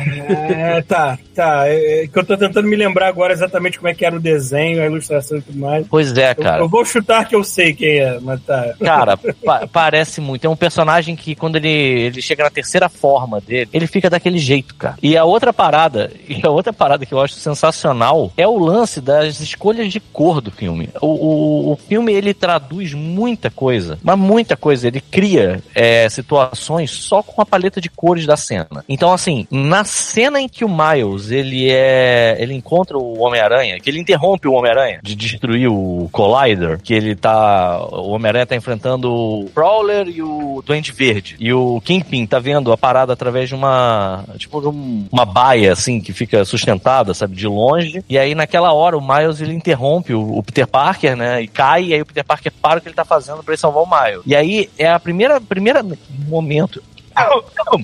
É, 0.07 0.83
tá, 0.83 1.19
tá. 1.35 1.69
É, 1.69 2.05
é 2.05 2.07
que 2.07 2.19
eu 2.19 2.25
tô 2.25 2.37
tentando 2.37 2.67
me 2.69 2.77
lembrar 2.77 3.09
agora 3.09 3.33
exatamente 3.33 3.79
como 3.79 3.89
é 3.89 3.95
que 3.95 4.05
era 4.05 4.17
o 4.17 4.21
desenho, 4.21 4.83
a 4.83 4.87
ilustração 4.87 5.39
e 5.39 5.43
tudo 5.43 5.59
mais. 5.59 5.87
Pois 5.89 6.17
é, 6.17 6.33
Eu, 6.33 6.37
cara. 6.37 6.63
eu 6.63 6.69
vou 6.69 6.85
chutar 6.85 7.27
que 7.29 7.35
eu 7.35 7.45
sei 7.45 7.73
quem 7.75 7.99
é, 7.99 8.19
mas 8.21 8.41
tá. 8.43 8.75
Cara, 8.81 9.17
pa- 9.45 9.67
parece 9.71 10.21
muito. 10.21 10.45
É 10.47 10.51
um 10.51 10.57
personagem 10.57 11.15
que 11.17 11.35
quando 11.35 11.57
ele, 11.57 11.69
ele 11.69 12.23
chega 12.23 12.45
na 12.45 12.51
terceira 12.51 12.89
forma 12.89 13.41
dele, 13.41 13.69
ele 13.73 13.87
fica 13.87 14.09
daquele 14.11 14.39
jeito, 14.39 14.75
cara. 14.75 14.97
E 15.03 15.17
a 15.17 15.25
outra 15.25 15.53
parada, 15.53 16.11
e 16.29 16.41
a 16.45 16.51
outra 16.51 16.73
parada 16.73 17.05
que 17.07 17.13
eu 17.15 17.21
acho 17.21 17.35
sensacional 17.35 18.33
é 18.37 18.47
o 18.47 18.59
lance 18.59 19.01
das 19.01 19.41
escolhas 19.41 19.93
de 19.93 20.01
cor 20.01 20.41
do 20.41 20.51
filme. 20.51 20.89
O, 21.01 21.07
o, 21.07 21.73
o 21.73 21.77
filme 21.77 22.13
ele 22.13 22.35
traduz 22.35 22.95
muita 22.95 23.51
coisa, 23.51 23.99
mas 24.03 24.19
muita 24.19 24.57
coisa. 24.57 24.87
Ele 24.89 25.01
cria 25.01 25.63
é, 25.75 26.09
situações 26.09 26.91
só 26.91 27.23
com 27.23 27.41
a 27.41 27.47
paleta 27.47 27.81
de 27.81 27.89
cores 27.91 28.27
da 28.27 28.37
cena. 28.37 28.85
Então, 28.89 29.13
assim, 29.13 29.47
na 29.51 29.85
cena 29.91 30.41
em 30.41 30.49
que 30.49 30.65
o 30.65 30.69
Miles 30.69 31.31
ele 31.31 31.71
é, 31.71 32.37
ele 32.39 32.55
encontra 32.55 32.97
o 32.97 33.19
Homem-Aranha, 33.21 33.79
que 33.81 33.91
ele 33.91 34.01
interrompe 34.01 34.49
o 34.49 34.53
Homem-Aranha 34.53 35.01
de 35.03 35.15
destruir 35.15 35.69
o 35.69 36.09
Collider, 36.13 36.81
que 36.81 36.95
ele 36.95 37.15
tá, 37.15 37.79
o 37.91 38.11
Homem-Aranha 38.11 38.47
tá 38.47 38.57
enfrentando 38.57 39.13
o 39.13 39.51
Prowler 39.53 40.09
e 40.09 40.23
o 40.23 40.63
Duende 40.65 40.93
Verde. 40.93 41.37
E 41.39 41.53
o 41.53 41.81
Kingpin 41.83 42.27
tá 42.27 42.39
vendo 42.39 42.73
a 42.73 42.77
parada 42.79 43.13
através 43.13 43.49
de 43.49 43.55
uma, 43.55 44.25
tipo, 44.39 44.61
de 44.61 44.69
um- 44.69 45.07
uma 45.11 45.25
baia 45.25 45.73
assim 45.73 46.01
que 46.01 46.13
fica 46.13 46.45
sustentada, 46.45 47.13
sabe, 47.13 47.35
de 47.35 47.47
longe. 47.47 48.03
E 48.09 48.19
aí 48.19 48.35
naquela 48.35 48.73
hora 48.73 48.97
o 48.97 49.01
Miles 49.07 49.41
ele 49.41 49.55
interrompe 49.55 50.15
o, 50.15 50.39
o 50.39 50.43
Peter 50.43 50.67
Parker, 50.67 51.17
né, 51.17 51.43
e 51.43 51.49
cai 51.49 51.85
e 51.87 51.95
aí 51.95 52.01
o 52.03 52.07
Peter 52.07 52.25
Parker 52.25 52.53
para 52.63 52.79
o 52.79 52.83
que 52.83 52.89
ele 52.89 52.95
tá 52.95 53.05
fazendo 53.05 53.43
ele 53.47 53.57
salvar 53.57 53.83
o 53.83 53.87
Miles. 53.87 54.23
E 54.27 54.37
aí 54.37 54.71
é 54.79 54.89
a 54.89 55.01
primeira 55.01 55.41
primeira 55.41 55.85
momento 56.29 56.83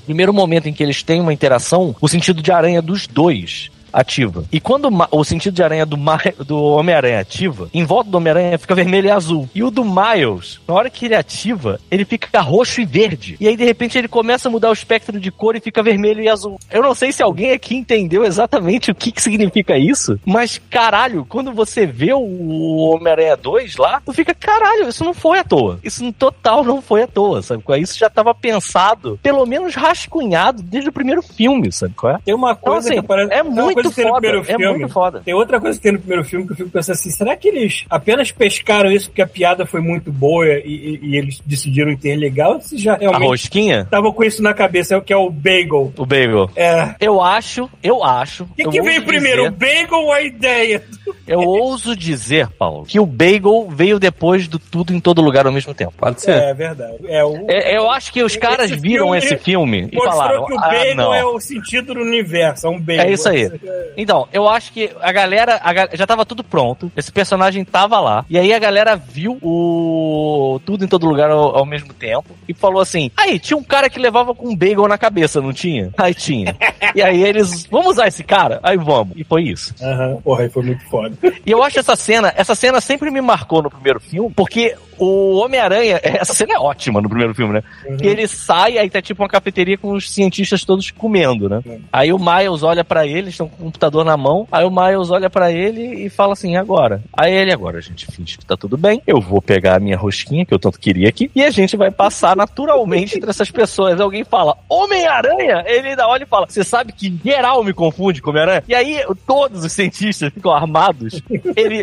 primeiro 0.01 0.33
momento 0.33 0.68
em 0.68 0.72
que 0.72 0.83
eles 0.83 1.03
têm 1.03 1.20
uma 1.20 1.33
interação, 1.33 1.95
o 2.01 2.09
sentido 2.09 2.43
de 2.43 2.53
aranha 2.53 2.81
dos 2.81 3.07
dois 3.07 3.70
ativa. 4.01 4.44
E 4.53 4.61
quando 4.61 4.88
o 5.11 5.24
sentido 5.24 5.55
de 5.55 5.62
aranha 5.62 5.86
do, 5.86 5.97
Ma- 5.97 6.20
do 6.47 6.57
Homem-Aranha 6.62 7.20
ativa, 7.20 7.68
em 7.72 7.84
volta 7.84 8.11
do 8.11 8.16
Homem-Aranha 8.18 8.59
fica 8.59 8.74
vermelho 8.74 9.07
e 9.07 9.11
azul. 9.11 9.49
E 9.55 9.62
o 9.64 9.70
do 9.70 9.84
Miles, 9.84 10.61
na 10.68 10.74
hora 10.74 10.90
que 10.90 11.07
ele 11.07 11.14
ativa, 11.14 11.80
ele 11.90 12.05
fica 12.05 12.40
roxo 12.40 12.80
e 12.80 12.84
verde. 12.84 13.36
E 13.40 13.49
aí, 13.49 13.57
de 13.57 13.64
repente, 13.64 13.97
ele 13.97 14.09
começa 14.09 14.49
a 14.49 14.51
mudar 14.51 14.70
o 14.70 14.72
espectro 14.72 15.18
de 15.18 15.30
cor 15.30 15.57
e 15.57 15.61
fica 15.61 15.82
vermelho 15.82 16.20
e 16.22 16.28
azul. 16.28 16.59
Eu 16.70 16.82
não 16.82 16.94
sei 16.94 17.11
se 17.12 17.22
alguém 17.22 17.53
aqui 17.53 17.74
entendeu 17.74 18.24
exatamente 18.24 18.90
o 18.92 18.94
que, 18.94 19.11
que 19.12 19.22
significa 19.22 19.78
isso, 19.78 20.18
mas 20.24 20.61
caralho, 20.70 21.24
quando 21.28 21.53
você 21.53 21.86
vê 21.86 22.12
o 22.12 22.76
Homem-Aranha 22.90 23.36
2 23.36 23.76
lá, 23.76 24.01
tu 24.05 24.12
fica, 24.12 24.34
caralho, 24.34 24.88
isso 24.88 25.05
não 25.05 25.14
foi 25.14 25.38
à 25.38 25.44
toa. 25.44 25.78
Isso 25.82 26.05
no 26.05 26.12
total 26.12 26.62
não 26.64 26.82
foi 26.82 27.03
à 27.03 27.07
toa, 27.07 27.42
sabe? 27.42 27.62
é? 27.70 27.78
Isso 27.78 27.99
já 27.99 28.07
estava 28.09 28.34
pensado, 28.34 29.18
pelo 29.22 29.44
menos 29.47 29.74
rascunhado 29.74 30.62
desde 30.62 30.88
o 30.88 30.92
primeiro 30.92 31.22
filme, 31.22 31.70
sabe 31.72 31.94
qual 31.94 32.14
é? 32.14 32.18
Tem 32.24 32.34
uma 32.34 32.53
Então, 32.53 32.62
coisa 32.72 32.88
assim, 32.88 32.99
que 32.99 33.05
aparece. 33.05 33.32
é 33.32 33.42
uma 33.42 33.72
muito 33.87 33.95
coisa 33.95 33.95
que 33.95 33.95
tem 33.97 34.05
no 34.05 34.11
foda, 34.11 34.20
primeiro 34.20 34.41
é 34.41 34.45
filme. 34.45 34.78
muito 34.78 34.93
foda. 34.93 35.22
Tem 35.24 35.34
outra 35.34 35.61
coisa 35.61 35.78
que 35.78 35.82
tem 35.82 35.93
no 35.93 35.99
primeiro 35.99 36.24
filme 36.24 36.47
que 36.47 36.53
eu 36.53 36.57
fico 36.57 36.70
pensando 36.70 36.95
assim: 36.95 37.11
será 37.11 37.37
que 37.37 37.49
eles 37.49 37.84
apenas 37.91 38.30
pescaram 38.32 38.91
isso 38.91 39.09
porque 39.09 39.22
a 39.22 39.26
piada 39.26 39.64
foi 39.66 39.80
muito 39.80 40.12
boa 40.12 40.47
e, 40.47 40.61
e- 40.66 41.01
e 41.03 41.16
eles 41.16 41.41
decidiram 41.45 41.91
interligar? 41.91 42.51
Ou 42.51 42.61
se 42.61 42.76
já 42.78 42.95
A 42.95 42.99
realmente 42.99 43.28
rosquinha? 43.28 43.80
estavam 43.82 44.12
com 44.12 44.24
isso 44.24 44.43
na 44.43 44.53
cabeça, 44.55 45.01
que 45.01 45.12
é 45.12 45.16
o 45.16 45.30
bagel? 45.30 45.93
O 45.97 46.07
bagel. 46.07 46.51
É. 46.57 46.95
Eu 47.01 47.20
acho, 47.20 47.68
eu 47.82 48.03
acho. 48.05 48.45
O 48.45 48.49
que, 48.55 48.64
que 48.68 48.82
veio 48.82 49.05
primeiro, 49.05 49.47
o 49.47 49.51
dizer- 49.51 49.80
bagel 49.82 49.99
ou 49.99 50.12
a 50.12 50.22
ideia? 50.22 50.82
eu 51.26 51.41
ouso 51.41 51.97
dizer, 51.97 52.49
Paulo, 52.59 52.84
que 52.84 53.01
o 53.01 53.07
bagel 53.07 53.68
veio 53.70 53.99
depois 53.99 54.47
do 54.49 54.59
tudo 54.59 54.93
em 54.95 55.01
todo 55.01 55.20
lugar 55.22 55.47
ao 55.47 55.53
mesmo 55.53 55.74
tempo. 55.74 55.93
Pode 55.97 56.20
ser. 56.20 56.32
É 56.32 56.55
verdade. 56.55 56.97
É, 57.07 57.24
o, 57.24 57.45
É, 57.49 57.76
Eu 57.76 57.91
acho 57.91 58.12
que 58.12 58.22
os 58.22 58.37
caras 58.37 58.70
Esse 58.70 58.80
viram 58.80 59.07
filme 59.07 59.18
esse 59.18 59.37
filme 59.39 59.89
e 59.93 59.97
mostrou 59.97 60.12
falaram: 60.16 60.47
que 60.47 60.53
o 60.53 60.59
ah, 60.59 60.68
bagel 60.68 60.95
não. 60.97 61.14
é 61.14 61.24
o 61.24 61.39
sentido 61.41 61.95
do 61.95 62.01
universo, 62.01 62.66
é 62.66 62.70
um 62.70 62.80
bagel. 62.80 63.05
É 63.05 63.11
isso 63.12 63.28
aí. 63.28 63.51
Então, 63.97 64.29
eu 64.33 64.49
acho 64.49 64.73
que 64.73 64.91
a 65.01 65.12
galera, 65.12 65.61
a 65.62 65.73
ga- 65.73 65.89
já 65.95 66.07
tava 66.07 66.25
tudo 66.27 66.43
pronto, 66.45 66.91
esse 66.97 67.11
personagem 67.11 67.64
tava 67.64 67.99
lá, 68.01 68.25
e 68.29 68.39
aí 68.39 68.53
a 68.53 68.59
galera 68.59 68.97
viu 68.97 69.39
o 69.43 70.61
tudo 70.64 70.85
em 70.85 70.89
todo 70.89 71.07
lugar 71.07 71.31
ao, 71.31 71.57
ao 71.59 71.67
mesmo 71.67 71.93
tempo 71.95 72.27
e 72.49 72.55
falou 72.55 72.81
assim: 72.81 73.11
aí, 73.17 73.39
tinha 73.39 73.57
um 73.57 73.62
cara 73.64 73.89
que 73.91 73.99
levava 73.99 74.35
com 74.35 74.49
um 74.49 74.57
bagel 74.57 74.87
na 74.89 74.99
cabeça, 74.99 75.41
não 75.41 75.53
tinha? 75.53 75.91
Aí 75.97 76.14
tinha. 76.14 76.55
e 76.95 77.03
aí 77.03 77.23
eles, 77.23 77.67
vamos 77.67 77.93
usar 77.93 78.07
esse 78.09 78.23
cara? 78.25 78.61
Aí 78.62 78.77
vamos. 78.77 79.17
E 79.17 79.25
foi 79.25 79.43
isso. 79.45 79.75
Aham, 79.83 80.21
porra, 80.23 80.43
aí 80.43 80.49
foi 80.49 80.62
muito 80.62 80.85
foda. 80.89 81.17
E 81.45 81.51
eu 81.51 81.62
acho 81.62 81.79
essa 81.79 81.97
cena, 81.97 82.33
essa 82.37 82.55
cena 82.55 82.81
sempre 82.81 83.11
me 83.11 83.21
marcou 83.21 83.62
no 83.62 83.71
primeiro 83.71 84.01
filme, 84.01 84.33
porque 84.35 84.75
o 84.99 85.37
Homem-Aranha, 85.37 86.01
essa 86.05 86.33
cena 86.35 86.55
é 86.55 86.59
ótima 86.59 87.01
no 87.01 87.09
primeiro 87.09 87.35
filme, 87.35 87.55
né? 87.55 87.62
Que 87.99 88.07
ele 88.07 88.27
sai, 88.29 88.79
aí 88.79 88.89
tá 88.91 89.01
tipo 89.03 89.23
uma 89.23 89.29
cafeteria 89.29 89.77
com 89.79 89.93
os 89.93 90.11
cientistas 90.11 90.64
todos 90.64 90.91
comendo, 90.91 91.49
né? 91.49 91.61
Aí 91.93 92.12
o 92.12 92.19
Miles 92.19 92.62
olha 92.62 92.85
pra 92.85 93.07
ele, 93.07 93.19
eles 93.19 93.31
estão 93.35 93.51
computador 93.57 94.05
na 94.05 94.17
mão, 94.17 94.47
aí 94.51 94.65
o 94.65 94.71
Miles 94.71 95.11
olha 95.11 95.29
pra 95.31 95.51
ele 95.51 96.05
e 96.05 96.09
fala 96.09 96.33
assim, 96.35 96.53
"E 96.53 96.57
agora? 96.57 97.03
Aí 97.13 97.33
ele, 97.33 97.53
agora 97.53 97.79
a 97.79 97.81
gente 97.81 98.07
finge 98.07 98.39
que 98.39 98.47
tá 98.47 98.57
tudo 98.57 98.77
bem, 98.77 99.03
eu 99.07 99.21
vou 99.21 99.41
pegar 99.43 99.77
a 99.77 99.81
minha 99.81 99.97
rosquinha, 99.97 100.45
que 100.45 100.53
eu 100.55 100.59
tanto 100.59 100.78
queria 100.78 101.09
aqui, 101.09 101.31
e 101.35 101.43
a 101.43 101.51
gente 101.51 101.77
vai 101.77 101.91
passar 101.91 102.37
naturalmente 102.37 103.16
entre 103.16 103.31
essas 103.31 103.51
pessoas. 103.51 104.01
Alguém 104.01 104.24
fala, 104.24 104.57
Homem-Aranha? 104.69 105.65
Ele 105.66 105.89
ainda 105.89 106.07
olha 106.09 106.23
e 106.23 106.27
fala, 106.27 106.47
você 106.49 106.62
sabe 106.65 106.93
que 106.93 107.15
geral 107.24 107.62
me 107.65 107.73
confunde 107.73 108.23
com 108.23 108.31
Homem-Aranha? 108.31 108.62
E 108.69 108.74
aí 108.74 109.01
todos 109.27 109.65
os 109.65 109.73
cientistas 109.73 110.33
ficam 110.33 110.53
armados, 110.53 111.20
ele 111.57 111.83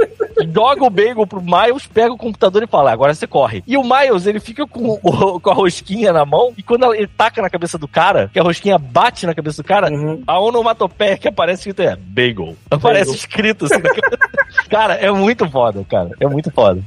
joga 0.54 0.84
o 0.86 0.90
bagel 0.90 1.28
pro 1.28 1.42
Miles, 1.42 1.86
pega 1.88 2.14
o 2.14 2.18
computador 2.18 2.64
e 2.64 2.68
fala, 2.68 2.92
agora 2.92 3.14
você 3.14 3.28
corre. 3.28 3.64
E 3.68 3.78
o 3.78 3.84
Miles, 3.84 4.26
ele 4.26 4.40
fica 4.40 4.66
com, 4.68 4.98
com 4.98 5.50
a 5.50 5.54
rosquinha 5.54 6.12
na 6.14 6.26
mão, 6.26 6.54
e 6.58 6.64
quando 6.64 6.94
ele 6.94 7.08
taca 7.08 7.42
na 7.42 7.50
cabeça 7.50 7.78
do 7.78 7.88
cara, 7.88 8.30
que 8.32 8.40
a 8.40 8.44
rosquinha 8.44 8.78
bate 8.78 9.26
na 9.26 9.34
cabeça 9.36 9.62
do 9.62 9.66
cara, 9.68 9.92
Uhum. 9.94 10.24
a 10.26 10.40
onomatopeia 10.40 11.18
que 11.18 11.28
aparece 11.28 11.63
escrito 11.70 11.82
é 11.82 11.96
bagel. 11.96 12.56
Aparece 12.70 13.16
escrito 13.16 13.66
assim. 13.66 13.82
cara, 14.70 14.96
é 14.96 15.10
muito 15.12 15.50
foda, 15.50 15.84
cara. 15.90 16.10
É 16.20 16.28
muito 16.28 16.52
foda. 16.52 16.82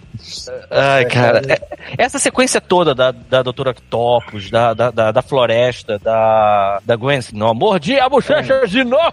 Ai, 0.70 1.05
cara. 1.07 1.43
é- 1.48 1.61
essa 1.98 2.19
sequência 2.19 2.61
toda 2.61 2.94
da, 2.94 3.11
da 3.11 3.43
Doutora 3.43 3.70
Octopus, 3.70 4.51
da, 4.51 4.74
da, 4.74 4.90
da, 4.90 5.12
da 5.12 5.23
floresta, 5.23 5.98
da, 5.98 6.81
da 6.85 6.97
Gwen, 6.97 7.20
não, 7.32 7.55
mordi 7.55 7.98
a 7.98 8.09
bochecha 8.09 8.66
de 8.66 8.85
novo! 8.85 9.12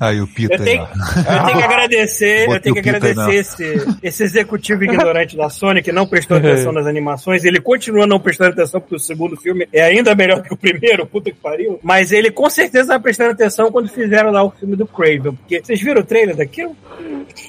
Aí 0.00 0.18
o 0.18 0.26
Pita 0.26 0.54
Eu 0.54 0.64
tenho, 0.64 0.82
aí, 0.82 1.36
eu 1.36 1.44
tenho 1.44 1.58
que 1.58 1.62
agradecer, 1.64 2.48
eu 2.48 2.60
tenho 2.60 2.74
que 2.74 2.88
agradecer 2.88 3.34
esse, 3.34 3.86
esse 4.02 4.22
executivo 4.22 4.82
ignorante 4.82 5.36
da 5.36 5.50
Sony 5.50 5.82
que 5.82 5.92
não 5.92 6.06
prestou 6.06 6.38
atenção 6.38 6.72
nas 6.72 6.86
animações. 6.86 7.44
Ele 7.44 7.60
continua 7.60 8.06
não 8.06 8.18
prestando 8.18 8.52
atenção 8.52 8.80
porque 8.80 8.94
o 8.96 8.98
segundo 8.98 9.36
filme 9.36 9.68
é 9.70 9.82
ainda 9.82 10.14
melhor 10.14 10.42
que 10.42 10.54
o 10.54 10.56
primeiro, 10.56 11.06
puta 11.06 11.30
que 11.30 11.36
pariu. 11.36 11.78
Mas 11.82 12.12
ele 12.12 12.30
com 12.30 12.48
certeza 12.48 12.88
vai 12.88 12.98
prestando 12.98 13.32
atenção 13.32 13.70
quando 13.70 13.88
fizeram 13.90 14.30
lá 14.30 14.42
o 14.42 14.50
filme 14.50 14.74
do 14.74 14.86
Craven. 14.86 15.34
Porque 15.34 15.60
vocês 15.62 15.80
viram 15.82 16.00
o 16.00 16.04
trailer 16.04 16.34
daquilo? 16.34 16.74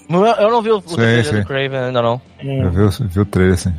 Não, 0.10 0.26
Eu 0.28 0.52
não 0.52 0.61
vi 0.61 0.72
o, 0.72 0.82
Sim, 0.82 0.95
trailer 0.95 1.26
sim. 1.26 1.40
do 1.40 1.45
Craven 1.45 1.80
ainda 1.80 2.02
não. 2.02 2.22
Eu 2.44 2.69
vi, 2.72 2.82
o- 2.82 3.07
vi 3.07 3.19
o 3.22 3.26
trailer 3.26 3.53
assim. 3.53 3.73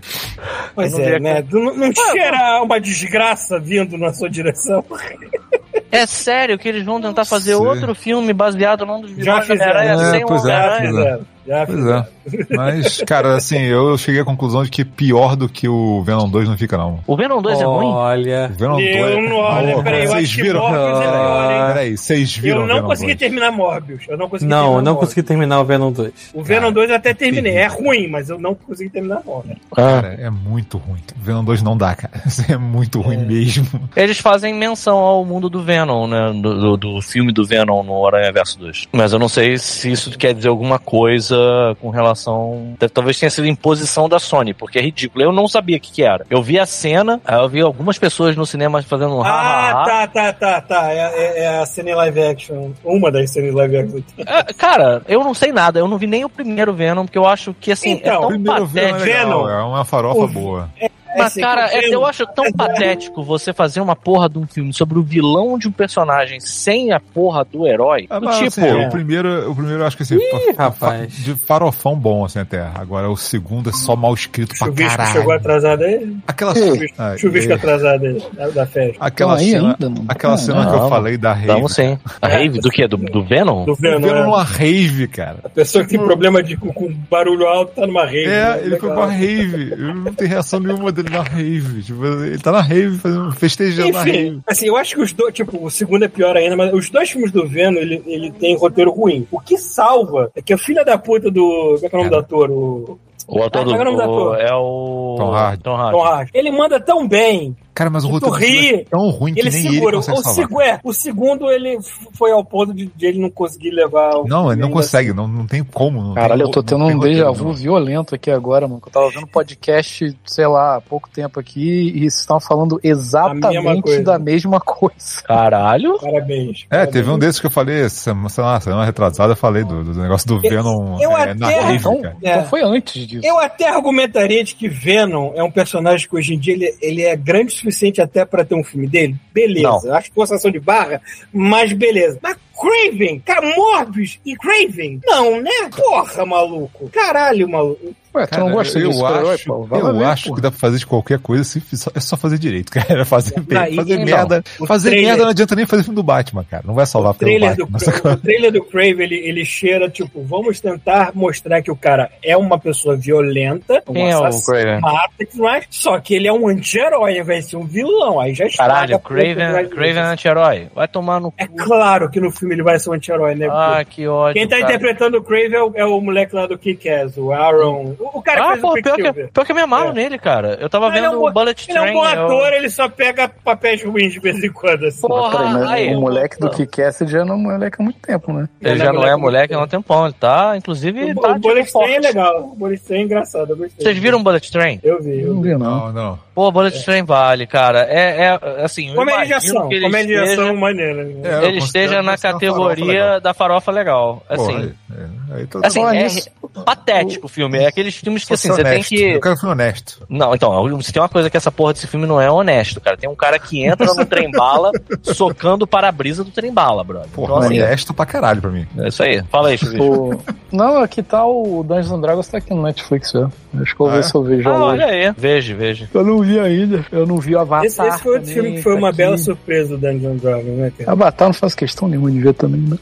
Pois 0.75 0.99
é, 0.99 1.21
né? 1.21 1.45
Não, 1.53 1.77
não 1.77 1.93
cheira 1.93 2.63
uma 2.63 2.81
desgraça 2.81 3.61
vindo 3.61 3.99
na 3.99 4.15
sua 4.15 4.31
direção. 4.31 4.83
É 5.93 6.07
sério 6.07 6.59
que 6.59 6.67
eles 6.67 6.83
vão 6.85 6.99
tentar 7.01 7.27
fazer 7.27 7.55
outro 7.55 7.95
filme 7.95 8.33
baseado 8.33 8.87
num 8.87 9.03
dos 9.03 9.11
vilões 9.11 9.47
da 9.47 9.55
Homem-Aranha 9.55 9.99
fizeram. 9.99 10.11
sem 10.11 10.23
É, 10.23 10.25
o 10.25 10.35
é. 10.35 10.39
Já 10.39 10.77
Homem-Aranha? 10.79 11.21
Já 11.47 11.67
Pois 11.67 11.87
é. 11.87 12.07
Mas, 12.51 12.99
cara, 13.07 13.37
assim, 13.37 13.59
eu 13.63 13.99
cheguei 13.99 14.21
à 14.21 14.25
conclusão 14.25 14.63
de 14.63 14.71
que 14.71 14.85
pior 14.85 15.35
do 15.35 15.49
que 15.49 15.69
o 15.69 16.03
Venom 16.05 16.29
2 16.29 16.49
não 16.49 16.57
fica, 16.57 16.77
não. 16.77 17.01
O 17.07 17.17
Venom 17.17 17.43
2 17.43 17.61
é 17.61 17.65
ruim? 17.65 17.87
Olha. 17.89 18.51
O 18.55 18.57
Venom 18.59 18.79
Eu 18.79 19.17
2 19.17 19.29
não, 19.31 19.37
olha, 19.39 19.83
peraí, 19.83 20.05
eu 20.05 20.11
vocês 20.13 20.33
viram? 20.33 20.61
Morbius 20.61 20.81
é 21.01 21.01
melhor, 21.01 21.53
hein? 21.53 21.67
Peraí, 21.75 21.97
vocês 21.99 22.37
viram 22.37 22.61
Eu 22.63 22.67
não 22.69 22.75
Venom 22.77 22.87
consegui 22.89 23.07
2? 23.15 23.19
terminar 23.19 23.51
Morbius. 23.51 24.05
Eu 24.09 24.17
não 24.17 24.29
consegui 24.29 24.51
Não, 24.51 24.57
terminar 24.59 24.79
eu 24.79 24.83
não 24.85 24.93
Morbius. 24.93 25.09
consegui 25.09 25.27
terminar 25.27 25.61
o 25.61 25.65
Venom 25.65 25.93
2. 25.93 26.13
O 26.35 26.43
Venom 26.45 26.73
2 26.73 26.91
eu 26.91 26.97
até 26.97 27.13
terminei. 27.15 27.55
É 27.57 27.67
ruim, 27.67 28.09
mas 28.09 28.29
eu 28.31 28.39
não 28.39 28.55
consegui 28.55 28.91
terminar 28.91 29.21
Morbius. 29.27 29.59
Cara, 29.75 30.15
é 30.21 30.31
muito 30.31 30.79
ruim. 30.79 31.01
O 31.21 31.25
Venom 31.25 31.43
2 31.45 31.63
não 31.63 31.77
dá, 31.77 31.95
cara. 31.95 32.13
É 32.53 32.57
muito 32.57 33.01
ruim 33.01 33.19
mesmo. 33.19 33.67
Eles 33.97 34.19
fazem 34.19 34.53
menção 34.55 34.99
ao 34.99 35.25
mundo 35.25 35.49
do 35.49 35.63
Venom, 35.63 36.07
né? 36.07 36.33
Do, 36.35 36.77
do- 36.77 36.77
do 36.77 37.03
filme 37.03 37.33
do 37.33 37.45
Venom 37.47 37.83
no 37.83 38.07
Aranha 38.07 38.33
Verso 38.33 38.59
2. 38.59 38.89
Mas 38.93 39.13
eu 39.13 39.19
não 39.19 39.29
sei 39.29 39.57
se 39.59 39.91
isso 39.91 40.11
quer 40.19 40.35
dizer 40.35 40.49
alguma 40.49 40.79
coisa 40.79 41.32
com 41.81 41.91
relação. 41.91 42.75
Talvez 42.93 43.19
tenha 43.19 43.31
sido 43.31 43.47
imposição 43.47 44.09
da 44.09 44.19
Sony, 44.19 44.55
porque 44.55 44.79
é 44.79 44.83
ridículo. 44.83 45.25
Eu 45.25 45.33
não 45.33 45.49
sabia 45.49 45.77
o 45.77 45.81
que, 45.81 45.93
que 45.93 46.03
era. 46.03 46.25
Eu 46.31 46.43
vi 46.43 46.59
a 46.59 46.67
cena, 46.67 47.21
aí 47.25 47.39
eu 47.41 47.49
vi 47.49 47.61
algumas 47.61 47.99
pessoas 47.99 48.37
no 48.37 48.45
cinema 48.47 48.83
fazendo 48.83 49.17
um 49.17 49.23
Ah, 49.23 49.83
tá, 49.87 50.07
tá, 50.07 50.33
tá, 50.33 50.61
tá. 50.61 50.93
É, 50.93 50.99
é- 50.99 51.45
é 51.45 51.59
a 51.59 51.67
cena 51.67 51.91
em 51.91 51.95
live 51.95 52.23
action. 52.23 52.71
Uma 52.85 53.11
das 53.11 53.31
cenas 53.31 53.53
em 53.53 53.55
live 53.57 53.77
action. 53.77 54.01
É, 54.27 54.53
Cara, 54.55 55.03
eu 55.09 55.23
não 55.25 55.35
sei 55.35 55.53
nada. 55.53 55.79
Eu 55.79 55.89
não 55.89 55.99
vi 55.99 56.07
nem 56.07 56.25
o 56.25 56.29
primeiro 56.29 56.73
Venom, 56.73 57.05
porque 57.05 57.19
eu 57.19 57.27
acho 57.27 57.55
que 57.61 57.73
assim, 57.73 57.93
Então, 57.93 58.13
é 58.15 58.19
tão 58.19 58.29
Primeiro 58.29 58.67
Venom 58.67 58.87
é 58.89 58.93
patético. 58.99 59.05
legal, 59.19 59.45
Venom. 59.45 59.49
é 59.51 59.63
uma 59.65 59.85
farofa 59.85 60.21
O- 60.21 60.29
boa. 60.29 60.69
Mas, 61.17 61.35
cara, 61.35 61.67
é- 61.73 61.81
Venom- 61.81 61.93
eu 61.93 62.07
acho 62.07 62.27
tão 62.27 62.51
patético 62.53 63.23
você 63.23 63.53
fazer 63.53 63.81
uma 63.81 63.95
porra 63.97 64.29
de 64.29 64.39
um 64.39 64.47
filme 64.47 64.73
sobre 64.73 64.99
o 64.99 65.03
vilão 65.03 65.59
de 65.59 65.69
um 65.69 65.73
personagem 65.73 66.41
sem 66.41 66.93
a 66.93 67.01
porra 67.01 67.45
do 67.45 67.67
herói. 67.67 68.07
Ah, 68.11 68.19
do 68.19 68.27
mas, 68.27 68.37
tipo, 68.39 68.49
assim, 68.49 68.85
o 68.87 68.91
primeiro, 68.91 69.51
o 69.51 69.55
primeiro 69.55 69.83
eu 69.83 69.87
acho 69.87 69.97
que 69.97 70.03
assim, 70.03 70.19
fa- 70.57 70.65
rapaz. 70.65 71.13
de 71.17 71.35
farofão 71.35 71.95
bom 71.97 72.25
assim 72.25 72.39
até. 72.41 72.61
Agora 72.75 73.09
o 73.11 73.17
segundo 73.17 73.71
é 73.71 73.73
só 73.73 73.95
mal 73.97 74.15
escrito 74.15 74.55
pra 74.57 74.67
Chuvisco 74.69 74.91
caralho. 74.97 75.13
chegou 75.13 75.33
atrasado 75.33 75.83
aí. 75.83 76.17
Aquela 76.27 76.55
Chuvisco, 76.63 76.97
Ah, 76.99 77.17
chuvisco 77.19 77.51
e- 77.51 77.55
atrasado 77.55 78.05
aí, 78.07 78.23
da, 78.53 78.67
festa. 78.67 78.97
Aquela 79.01 79.39
cena, 79.39 79.77
ainda, 79.81 80.03
aquela 80.09 80.37
cena 80.37 80.67
que 80.67 80.73
não. 80.73 80.83
eu 80.85 80.89
falei 80.89 81.17
da 81.17 81.33
rave. 81.33 81.47
Vamos 81.47 81.75
sim. 81.75 81.99
A 82.21 82.29
rave 82.29 82.61
do 82.61 82.71
quê? 82.71 82.87
Do, 82.87 82.97
do 82.97 83.23
Venom? 83.25 83.65
Do 83.65 83.73
O 83.73 83.75
Venom. 83.75 84.01
Venom 84.01 84.17
é. 84.19 84.23
numa 84.25 84.43
rave, 84.45 85.07
cara. 85.09 85.39
A 85.45 85.49
pessoa 85.49 85.85
que 85.85 85.91
tem 85.91 85.99
problema 86.01 86.43
de, 86.43 86.57
com, 86.57 86.73
com 86.73 86.93
barulho 87.11 87.47
alto 87.47 87.73
tá 87.75 87.87
numa 87.87 88.05
rave. 88.05 88.25
É, 88.25 88.45
né? 88.57 88.61
ele 88.65 88.77
foi 88.79 88.89
Legal. 88.89 89.07
pra 89.07 89.15
rave. 89.17 89.71
Eu 89.73 89.95
não 89.95 90.13
tenho 90.15 90.31
reação 90.31 90.61
nenhuma 90.61 90.93
dele 90.93 91.02
na 91.11 91.23
rave. 91.23 91.83
Tipo, 91.83 92.05
ele 92.05 92.39
tá 92.39 92.53
na 92.53 92.61
rave, 92.61 92.99
fazendo, 92.99 93.33
festejando 93.33 93.93
na 93.93 93.99
rave. 94.03 94.19
Enfim, 94.29 94.43
assim, 94.47 94.67
eu 94.67 94.77
acho 94.77 94.95
que 94.95 95.01
os 95.03 95.13
dois, 95.13 95.35
tipo, 95.35 95.65
o 95.65 95.71
segundo 95.71 96.05
é 96.05 96.09
pior 96.09 96.37
ainda, 96.37 96.57
mas 96.57 96.73
os 96.73 96.89
dois 96.91 97.11
filmes 97.11 97.31
do 97.33 97.47
Venom, 97.47 97.79
ele, 97.79 98.03
ele 98.07 98.31
tem 98.33 98.57
roteiro 98.57 98.91
ruim. 98.91 99.27
O 99.31 99.41
que 99.41 99.57
salva 99.59 100.31
é 100.35 100.43
que 100.43 100.55
o 100.55 100.59
filho 100.59 100.85
da 100.85 100.97
puta 100.99 101.31
do. 101.31 101.77
Como 101.81 101.87
é 101.87 101.89
que 101.89 101.95
é 101.95 101.99
o 101.99 102.03
nome 102.03 102.11
do 102.11 102.17
ator? 102.17 102.51
O 102.51 102.99
O 103.29 103.43
ator 103.43 103.61
Ah, 103.61 103.65
do. 103.65 103.71
qual 103.71 103.79
é 103.79 103.83
o 103.83 103.85
nome 103.85 103.97
do 103.97 104.03
o- 104.03 104.05
ator? 104.33 104.41
é 104.41 104.55
o. 104.55 105.15
Tom 105.19 105.31
Hardy. 105.33 105.63
Tom 105.63 105.75
Hardy. 105.77 105.93
Tom 105.93 106.03
Hardy. 106.05 106.31
Ele 106.35 106.51
manda 106.51 106.81
tão 106.81 107.07
bem. 107.09 107.57
Cara, 107.75 107.89
mas 107.91 108.05
o 108.05 108.09
Tu 108.09 108.27
roteiro 108.29 108.35
ri, 108.37 108.75
é 108.75 108.85
tão 108.85 109.09
ruim 109.11 109.33
que 109.35 109.41
Ele 109.41 109.51
nem 109.51 109.63
segura. 109.63 109.79
ele 109.79 109.97
O, 109.97 109.99
consegue 110.01 110.17
salvar. 110.23 110.35
segu- 110.35 110.61
é, 110.61 110.81
o 110.85 110.93
segundo, 110.93 111.51
ele 111.51 111.79
foi 112.17 112.31
ao 112.33 112.45
ponto 112.45 112.75
de, 112.75 112.87
de 112.95 113.07
ele 113.07 113.19
não 113.19 113.31
conseguir 113.31 113.71
levar 113.71 114.15
o. 114.17 114.27
Não, 114.27 114.53
ele 114.53 114.61
não 114.61 114.71
consegue, 114.71 115.13
não, 115.13 115.27
não 115.27 115.47
tem 115.47 115.65
como. 115.65 116.03
Não 116.03 116.15
Caralho, 116.15 116.41
tem, 116.43 116.47
eu 116.49 116.51
tô 116.53 116.63
tendo 116.63 116.85
um 116.85 116.99
déjà 116.99 117.31
vu 117.31 117.53
violento 117.53 118.15
aqui 118.15 118.31
agora, 118.31 118.69
mano. 118.69 118.83
Eu 118.85 118.93
tava 118.93 119.11
vendo 119.11 119.27
podcast, 119.27 120.17
sei 120.25 120.47
lá, 120.47 120.77
há 120.77 120.81
pouco 120.81 121.09
tempo 121.09 121.41
aqui 121.41 121.93
e 121.95 122.01
vocês 122.01 122.21
estavam 122.21 122.41
falando 122.41 122.79
exatamente 122.83 123.83
coisa. 123.83 124.03
da 124.03 124.19
mesma 124.19 124.61
coisa. 124.61 125.23
Caralho. 125.25 125.99
Parabéns. 125.99 126.65
É, 126.65 126.69
parabéns. 126.69 126.93
teve 126.93 127.11
um 127.11 127.19
desses 127.19 127.41
que 127.41 127.47
eu 127.47 127.51
falei, 127.51 127.89
sei 127.89 128.13
lá, 128.39 128.61
semana 128.61 128.85
retrasada, 128.85 129.33
eu 129.33 129.37
falei 129.37 129.65
do, 129.65 129.83
do 129.85 129.95
negócio 130.03 130.27
do 130.29 130.41
Venom 130.41 130.99
eu 131.01 131.17
é, 131.17 131.35
na 131.35 131.49
até- 131.49 131.61
rave, 131.61 131.77
Então, 131.79 132.01
cara. 132.03 132.17
É. 132.23 132.31
então 132.33 132.45
foi 132.47 132.63
antes 132.63 133.07
disso. 133.07 133.27
Eu 133.27 133.39
até 133.39 133.69
argumentaria 133.69 134.43
de 134.45 134.55
que 134.55 134.69
Venom 134.69 135.33
é 135.35 135.43
um 135.43 135.51
personagem 135.51 136.09
que 136.09 136.15
hoje 136.17 136.35
em 136.35 136.39
dia 136.39 136.55
ele, 136.55 136.75
ele 136.81 137.03
é 137.03 137.17
grande 137.17 137.53
o 137.53 137.57
suficiente 137.63 138.01
até 138.01 138.25
pra 138.25 138.45
ter 138.45 138.55
um 138.55 138.65
filme 138.65 138.89
dele. 138.89 139.17
Beleza. 139.33 139.95
Acho 139.97 140.09
que 140.09 140.15
forçação 140.15 140.51
de 140.51 140.59
barra, 140.59 141.01
mas 141.33 141.73
beleza. 141.73 142.19
Mas 142.23 142.37
Craven, 142.63 143.19
cara, 143.21 143.55
Morbius 143.57 144.21
e 144.25 144.37
Craven? 144.37 145.01
Não, 145.05 145.41
né? 145.41 145.51
Porra, 145.75 146.25
maluco. 146.25 146.89
Caralho, 146.91 147.49
maluco. 147.49 147.95
Ué, 148.15 148.27
tu 148.27 148.31
Cara, 148.31 148.45
não 148.45 148.53
gosta 148.53 148.79
eu 148.79 148.91
de 148.91 148.95
super-herói, 148.95 149.35
acho? 149.35 149.63
Vai 149.65 149.81
eu 149.81 149.97
ver, 149.99 150.05
acho 150.05 150.35
que 150.35 150.41
dá 150.43 150.51
pra 150.51 150.61
fazer 150.61 150.77
de 150.79 150.87
qualquer 150.87 151.19
coisa, 151.19 151.45
se, 151.45 151.63
só- 151.75 151.91
é 151.95 151.99
só 152.01 152.15
fazer 152.15 152.37
direito, 152.39 152.69
cara. 152.73 153.07
Fazer, 153.07 153.41
bem, 153.41 153.59
Não, 153.71 153.77
fazer 153.77 153.95
então, 153.95 154.05
merda. 154.05 154.45
Fazer 154.67 154.91
trailer- 154.91 155.09
merda 155.09 155.23
não 155.25 155.31
adianta 155.31 155.57
nem 155.57 155.65
fazer 155.67 155.83
filme 155.83 155.97
do 155.97 156.03
Batman, 156.03 156.45
cara. 156.45 156.63
Não 156.67 156.75
vai 156.75 156.85
salvar 156.85 157.13
O 157.13 157.15
pelo 157.15 157.31
trailer, 157.31 157.57
do, 157.57 157.65
Batman. 157.67 157.79
sacou? 157.93 158.13
o 158.13 158.17
trailer 158.19 158.53
do 158.53 158.63
Craven, 158.65 159.01
ele, 159.03 159.15
ele 159.17 159.45
cheira, 159.47 159.89
tipo, 159.89 160.23
vamos 160.25 160.61
tentar 160.61 161.13
mostrar 161.15 161.63
que 161.63 161.71
o 161.71 161.77
cara 161.77 162.11
é 162.23 162.37
uma 162.37 162.59
pessoa 162.59 162.95
violenta, 162.97 163.83
um 163.89 163.95
Quem 163.95 164.11
é 164.11 164.19
o 164.19 164.25
assassino, 164.25 164.59
Craven? 164.59 164.81
mata 164.83 165.13
e 165.19 165.27
tudo 165.27 165.43
mais, 165.45 165.65
só 165.71 165.99
que 165.99 166.15
ele 166.15 166.29
é 166.29 166.33
um 166.33 166.47
anti-herói, 166.49 167.15
ao 167.17 167.23
invés 167.25 167.45
de 167.47 167.51
ser 167.53 167.57
um 167.57 167.65
vilão. 167.67 168.21
Aí 168.21 168.35
já 168.35 168.45
estraga 168.45 168.73
Caralho, 168.75 168.93
do 168.99 169.01
Craven, 169.01 169.69
Craven 169.71 169.97
é 170.03 170.07
anti-herói. 170.07 170.69
Vai 170.75 170.87
tomar 170.87 171.19
no 171.19 171.33
É 171.39 171.47
cu. 171.47 171.57
claro 171.57 172.11
que 172.11 172.21
no 172.21 172.31
filme 172.31 172.52
ele 172.53 172.63
vai 172.63 172.79
ser 172.79 172.91
um 172.91 172.93
anti-herói, 172.95 173.35
né? 173.35 173.49
Ah, 173.51 173.85
que 173.89 174.07
ódio. 174.07 174.35
Quem 174.35 174.47
tá 174.49 174.57
cara. 174.59 174.69
interpretando 174.69 175.19
o 175.19 175.23
Craven 175.23 175.55
é 175.55 175.63
o, 175.63 175.73
é 175.77 175.85
o 175.85 176.01
moleque 176.01 176.35
lá 176.35 176.47
do 176.47 176.57
Kick-Ass, 176.59 177.17
o 177.17 177.33
Aaron. 177.33 177.95
O, 177.99 178.19
o 178.19 178.23
cara 178.23 178.41
que 178.41 178.47
Ah, 178.47 178.51
fez 178.51 178.61
pô, 178.61 178.71
o 178.71 178.75
pior 178.83 178.97
que, 178.97 179.13
pior 179.29 179.45
que 179.45 179.53
eu 179.53 179.57
me 179.57 179.63
amarro 179.63 179.91
É. 179.91 179.93
nele, 179.95 180.19
cara. 180.19 180.59
Eu 180.61 180.69
tava 180.69 180.87
Ele 180.89 180.99
é 180.99 181.01
vendo 181.03 181.21
um 181.21 181.27
o 181.27 181.33
Bullet 181.33 181.67
Ele 181.69 181.79
é 181.79 181.81
um 181.81 181.85
Train. 181.85 181.95
bom 181.97 182.05
eu- 182.07 182.25
ator, 182.25 182.53
ele 182.53 182.71
só 182.71 182.89
pega 182.89 183.29
papéis 183.45 183.83
ruins 183.83 184.13
de 184.13 184.21
vez 184.21 184.43
em 184.43 184.53
quando, 184.53 184.85
assim. 184.87 185.01
Porra, 185.07 185.71
aí, 185.73 185.89
o 185.89 185.93
eu- 185.93 186.01
moleque 186.01 186.39
do 186.39 186.51
Kick-Ass 186.51 186.99
já 187.07 187.25
não 187.25 187.35
é 187.35 187.39
moleque 187.39 187.77
há 187.81 187.85
muito 187.85 187.99
tempo, 188.01 188.33
né? 188.33 188.49
Ele 188.61 188.79
já 188.79 188.93
não 188.93 189.07
é 189.07 189.17
moleque 189.17 189.55
há 189.55 189.59
um 189.61 189.67
tempão. 189.67 190.05
Ele 190.07 190.15
tá, 190.19 190.55
inclusive, 190.57 191.13
O, 191.13 191.21
tá 191.21 191.33
o 191.33 191.39
Bullet 191.39 191.67
tipo, 191.67 191.79
Train 191.81 191.95
é 191.95 191.99
legal. 192.01 192.41
O 192.53 192.55
Bullet 192.57 192.83
Train 192.83 193.01
é 193.01 193.03
engraçado, 193.05 193.51
eu. 193.53 193.69
Vocês 193.79 193.99
viram 193.99 194.23
Bullet 194.23 194.51
Train? 194.51 194.81
Eu 194.83 195.01
vi, 195.03 195.21
eu 195.23 195.35
Não 195.35 195.43
vi. 195.43 195.51
não. 195.51 195.59
Não, 195.63 195.93
não. 195.93 196.19
Pô, 196.35 196.51
Bullet 196.51 196.83
Train 196.85 197.05
vale, 197.05 197.47
cara. 197.47 197.87
É, 197.91 198.25
é 198.25 198.39
assim, 198.65 198.89
eu 198.91 198.95
Comédia 198.95 199.27
de 199.27 199.35
ação, 199.35 199.69
que 199.69 199.75
ele 199.75 199.85
comédia 199.85 200.25
de 200.25 200.31
ação 200.33 200.57
maneira. 200.57 201.05
né? 201.05 201.15
É, 201.25 201.35
eu 201.37 201.43
ele 201.49 201.59
esteja 201.59 202.03
na 202.03 202.17
que 202.17 202.27
é 202.27 202.31
uma 202.31 202.39
categoria 202.47 203.21
da 203.21 203.33
farofa 203.35 203.71
legal. 203.73 204.23
Assim, 204.29 204.45
Porra, 204.47 204.75
é, 204.97 205.37
aí 205.37 206.05
assim 206.05 206.21
é 206.21 206.61
patético 206.65 207.27
o 207.27 207.29
filme. 207.29 207.59
É 207.59 207.67
aqueles 207.67 207.95
filmes 207.97 208.23
que 208.23 208.29
Vou 208.31 208.35
assim, 208.35 208.49
ser 208.49 208.55
você 208.55 208.63
tem 208.63 208.73
honesto. 208.75 208.89
que. 208.89 209.03
Eu 209.03 209.21
quero 209.21 209.37
ser 209.37 209.47
honesto. 209.47 210.07
Não, 210.09 210.35
então, 210.35 210.81
se 210.83 210.93
tem 210.93 211.01
uma 211.03 211.09
coisa 211.09 211.31
que 211.31 211.37
essa 211.37 211.51
porra 211.51 211.73
desse 211.73 211.87
filme 211.87 212.07
não 212.07 212.21
é 212.21 212.31
honesto, 212.31 212.81
cara. 212.81 212.97
Tem 212.97 213.09
um 213.09 213.15
cara 213.15 213.39
que 213.39 213.65
entra 213.65 213.87
no 213.95 214.05
trem 214.07 214.31
bala 214.31 214.71
socando 215.03 215.65
o 215.65 215.67
para-brisa 215.69 216.23
do 216.25 216.31
trem 216.31 216.53
bala, 216.53 216.85
brother. 216.85 217.09
Porra, 217.11 217.33
Então, 217.37 217.39
assim, 217.47 217.61
honesto 217.63 217.95
pra 217.95 218.07
caralho 218.07 218.41
pra 218.41 218.51
mim. 218.51 218.67
é 218.79 218.89
isso 218.89 219.03
aí. 219.03 219.23
Fala 219.31 219.49
aí, 219.49 219.59
Chuvisco. 219.59 220.23
Não, 220.53 220.79
aqui 220.83 221.03
tá 221.03 221.25
o 221.27 221.63
Dungeons 221.63 221.91
and 221.93 222.01
Dragons, 222.01 222.29
tá 222.29 222.39
aqui 222.39 222.53
no 222.53 222.63
Netflix, 222.63 223.15
é. 223.15 223.27
Acho 223.61 223.75
que 223.77 223.83
eu 223.83 223.87
vou 223.87 223.89
Ah, 223.89 223.93
ver 223.95 223.99
é? 224.01 224.03
se 224.03 224.15
eu 224.15 224.23
vejo 224.23 224.49
Ah, 224.49 224.53
hoje. 224.53 224.63
olha 224.65 224.87
aí. 224.87 225.13
Veja, 225.17 225.55
veja. 225.55 225.89
Eu 225.93 226.05
não 226.05 226.21
vi 226.21 226.39
ainda, 226.39 226.85
eu 226.93 227.07
não 227.07 227.17
vi 227.19 227.35
o 227.35 227.39
Avatar. 227.39 227.65
Esse, 227.65 227.83
esse 227.83 227.99
foi 228.01 228.15
outro 228.17 228.31
filme 228.31 228.53
que 228.53 228.63
foi 228.63 228.73
tá 228.75 228.79
uma 228.79 228.89
aqui. 228.89 228.97
bela 228.99 229.17
surpresa 229.19 229.77
do 229.77 229.79
Dungeon 229.79 230.17
Dragons, 230.17 230.59
né, 230.59 230.73
cara? 230.79 230.93
Avatar 230.93 231.29
não 231.29 231.33
faço 231.35 231.57
questão 231.57 231.89
nenhuma 231.89 232.11
de 232.11 232.19
ver 232.23 232.35
também, 232.35 232.61
né? 232.61 232.79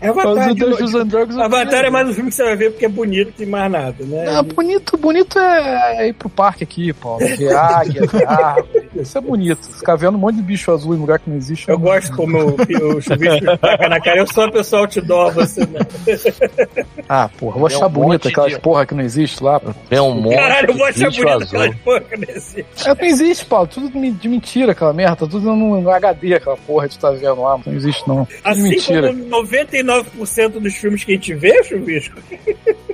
É 0.00 0.12
Mas 0.12 0.26
Avatar, 0.26 0.50
o 0.50 0.54
Dungeons 0.54 0.94
and 0.94 1.06
Dragons 1.06 1.36
eu 1.36 1.42
Avatar 1.42 1.84
é 1.84 1.90
mais 1.90 2.08
um 2.08 2.14
filme 2.14 2.30
que 2.30 2.36
você 2.36 2.44
vai 2.44 2.56
ver 2.56 2.70
porque 2.70 2.86
é 2.86 2.88
bonito 2.88 3.42
e 3.42 3.46
mais 3.46 3.70
nada, 3.70 4.04
né? 4.04 4.26
Ah, 4.28 4.42
bonito, 4.42 4.96
bonito 4.96 5.38
é 5.38 6.08
ir 6.08 6.12
pro 6.12 6.28
parque 6.28 6.62
aqui, 6.62 6.92
Paulo. 6.92 7.18
Ver 7.18 7.54
águia, 7.54 8.06
ver 8.06 8.28
árvore. 8.28 8.87
Isso 9.00 9.18
é 9.18 9.20
bonito. 9.20 9.60
Ficar 9.78 9.96
vendo 9.96 10.16
um 10.16 10.18
monte 10.20 10.36
de 10.36 10.42
bicho 10.42 10.70
azul 10.72 10.94
em 10.94 10.98
lugar 10.98 11.18
que 11.18 11.30
não 11.30 11.36
existe. 11.36 11.68
Eu 11.68 11.78
gosto 11.78 12.14
como 12.16 12.38
o, 12.38 13.00
chuvisco 13.00 13.56
taca 13.58 13.88
na 13.88 14.00
cara. 14.00 14.18
Eu 14.18 14.26
sou 14.26 14.44
uma 14.44 14.52
pessoa 14.52 14.82
outdoor, 14.82 15.32
você 15.32 15.60
não. 15.60 15.80
Ah, 17.08 17.28
porra, 17.38 17.54
eu 17.56 17.58
vou 17.60 17.66
achar 17.66 17.86
um 17.86 17.90
bonito 17.90 18.28
aquas 18.28 18.52
de- 18.52 18.60
porra 18.60 18.84
que 18.86 18.94
não 18.94 19.02
existe 19.02 19.42
lá. 19.42 19.60
Tem 19.88 20.00
um 20.00 20.14
monte 20.14 20.36
Caralho, 20.36 20.70
eu 20.70 20.74
vou 20.76 20.92
de 20.92 21.04
achar 21.04 21.08
bicho 21.08 21.22
bonito 21.22 21.42
azul. 21.42 21.60
aquela 21.60 21.74
porra 21.84 22.00
que 22.00 22.16
não 22.16 22.34
existe. 22.34 22.66
É, 22.88 22.94
não 22.94 23.04
existe, 23.04 23.46
Paulo. 23.46 23.66
Tudo 23.68 23.88
de 23.90 24.10
de 24.10 24.28
mentira, 24.28 24.72
aquela 24.72 24.92
merda. 24.92 25.16
Tá 25.16 25.26
tudo 25.26 25.54
no, 25.54 25.90
HD, 25.90 26.34
aquela 26.34 26.56
porra 26.56 26.88
que 26.88 26.96
tu 26.96 27.00
tá 27.00 27.10
vendo 27.10 27.40
lá. 27.42 27.58
Não 27.64 27.74
existe, 27.74 28.06
não. 28.08 28.24
Tudo 28.24 28.38
Assim 28.44 28.62
mentira. 28.62 29.08
como 29.08 29.24
99% 29.44 30.48
dos 30.60 30.74
filmes 30.74 31.04
que 31.04 31.12
a 31.12 31.14
gente 31.14 31.34
vê, 31.34 31.62
chuvisco, 31.64 32.16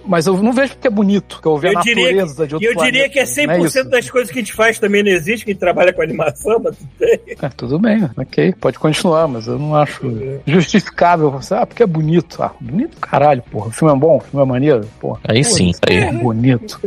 Mas 0.06 0.26
eu 0.26 0.36
não 0.42 0.52
vejo 0.52 0.72
porque 0.74 0.86
é 0.88 0.90
bonito. 0.90 1.40
Que 1.40 1.48
eu 1.48 1.56
vejo 1.56 1.74
Eu 1.74 1.78
a 1.78 1.82
diria 1.82 2.04
natureza 2.04 2.46
de 2.46 2.52
e 2.52 2.54
outro 2.56 2.68
eu 2.68 2.74
diria 2.84 3.08
planeta, 3.08 3.08
que 3.08 3.18
é 3.40 3.46
não 3.46 3.54
100% 3.64 3.66
isso? 3.66 3.84
das 3.90 4.10
coisas 4.10 4.30
que 4.30 4.38
a 4.38 4.42
gente 4.42 4.52
faz 4.52 4.78
também 4.78 5.02
não 5.02 5.10
existe, 5.10 5.44
que 5.44 5.50
a 5.50 5.54
gente 5.54 5.60
trabalha 5.60 5.92
com 5.94 6.02
animação, 6.02 6.60
mas 6.62 6.76
tudo 6.76 6.90
bem. 6.98 7.20
É, 7.40 7.48
tudo 7.48 7.78
bem, 7.78 8.10
ok. 8.16 8.54
Pode 8.60 8.78
continuar, 8.78 9.26
mas 9.28 9.46
eu 9.46 9.58
não 9.58 9.74
acho 9.74 10.02
justificável. 10.46 11.30
Você, 11.30 11.54
ah, 11.54 11.66
porque 11.66 11.82
é 11.82 11.86
bonito. 11.86 12.42
Ah, 12.42 12.52
bonito 12.60 12.98
caralho, 12.98 13.42
porra. 13.42 13.68
O 13.68 13.70
filme 13.70 13.94
é 13.94 13.98
bom, 13.98 14.16
o 14.16 14.20
filme 14.20 14.44
é 14.44 14.48
maneiro, 14.48 14.88
porra. 15.00 15.20
Aí 15.28 15.44
sim, 15.44 15.72
aí. 15.88 15.96
É 15.98 16.12
bonito. 16.12 16.80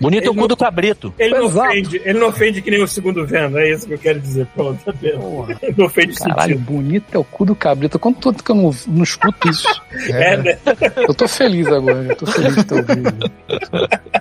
Bonito 0.00 0.26
é 0.26 0.30
o 0.30 0.34
cu 0.34 0.48
do 0.48 0.56
cabrito. 0.56 1.12
Ele 1.18 1.34
não, 1.34 1.46
Exato. 1.46 1.68
ofende, 1.68 2.02
ele 2.04 2.18
não 2.18 2.28
ofende 2.28 2.62
que 2.62 2.70
nem 2.70 2.82
o 2.82 2.88
segundo 2.88 3.26
vendo, 3.26 3.58
é 3.58 3.70
isso 3.70 3.86
que 3.86 3.92
eu 3.92 3.98
quero 3.98 4.18
dizer. 4.18 4.46
Pronto, 4.54 4.82
tá. 4.82 4.94
Ele 5.02 5.74
não 5.76 5.84
ofende 5.84 6.14
Caralho, 6.14 6.54
sentido. 6.54 6.72
bonito 6.72 7.04
é 7.12 7.18
o 7.18 7.24
cu 7.24 7.44
do 7.44 7.54
cabrito. 7.54 7.98
Quanto 7.98 8.20
tanto 8.20 8.42
que 8.42 8.50
eu 8.50 8.54
não, 8.54 8.74
não 8.88 9.02
escuto 9.02 9.48
isso? 9.48 9.68
É, 10.10 10.36
né? 10.36 10.58
Eu 10.96 11.12
tô 11.12 11.28
feliz 11.28 11.66
agora, 11.66 12.04
eu 12.04 12.16
tô 12.16 12.26
feliz 12.26 12.54
de 12.54 12.64
ter 12.64 12.74
ouvido. 12.74 13.30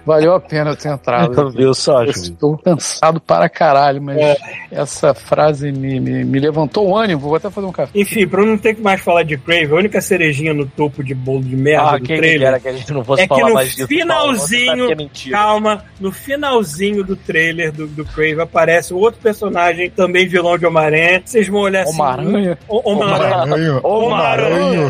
Valeu 0.06 0.34
a 0.34 0.40
pena 0.40 0.72
eu 0.72 0.76
ter 0.76 0.90
entrado. 0.90 1.54
Eu 1.58 1.74
só 1.74 2.04
Eu 2.04 2.10
estou 2.10 2.58
cansado 2.58 3.20
para 3.22 3.48
caralho, 3.48 3.89
mas 3.98 4.18
É. 4.18 4.38
essa 4.72 5.14
frase 5.14 5.72
me, 5.72 6.02
me, 6.02 6.26
me 6.26 6.40
levantou 6.40 6.90
o 6.90 6.98
ânimo. 6.98 7.22
Vou 7.22 7.36
até 7.36 7.50
fazer 7.50 7.66
um 7.68 7.72
café. 7.72 7.92
Enfim, 7.96 8.28
pra 8.28 8.42
eu 8.42 8.46
não 8.46 8.58
ter 8.58 8.74
que 8.76 8.82
mais 8.82 9.00
falar 9.00 9.24
de 9.24 9.38
Crave, 9.38 9.72
a 9.72 9.76
única 9.76 10.02
cerejinha 10.02 10.54
no 10.54 10.66
topo 10.66 11.02
de 11.02 11.16
bolo 11.16 11.42
de 11.42 11.56
merda 11.56 11.92
Ah, 11.92 11.98
do 11.98 12.04
trailer. 12.06 12.40
dera 12.40 12.60
que 12.60 12.68
a 12.68 12.74
gente 12.74 12.92
não 12.92 13.06
fosse 13.06 13.22
É 13.24 13.28
que 13.28 13.34
falar 13.34 13.48
no 13.48 13.54
mais 13.54 13.74
disso. 13.74 13.88
Finalzinho, 13.88 15.10
que 15.14 15.30
é 15.30 15.32
calma, 15.32 15.86
no 16.00 16.12
finalzinho 16.12 17.04
do 17.04 17.16
trailer 17.16 17.72
do, 17.72 17.88
do 17.88 18.04
Crave 18.04 18.42
aparece 18.42 18.94
outro 18.94 19.22
personagem, 19.22 19.90
também 19.90 20.28
vilão 20.28 20.58
de 20.58 20.66
Homem-Aranha. 20.66 21.22
Vocês 21.24 21.48
vão 21.48 21.62
olhar 21.62 21.84
assim. 21.84 22.02
Homem-Aranha. 22.02 22.58
O- 22.68 22.90
Homem-Aranha. 22.92 23.36
Aranho. 23.36 23.80
Homem-Aranha. 23.84 24.90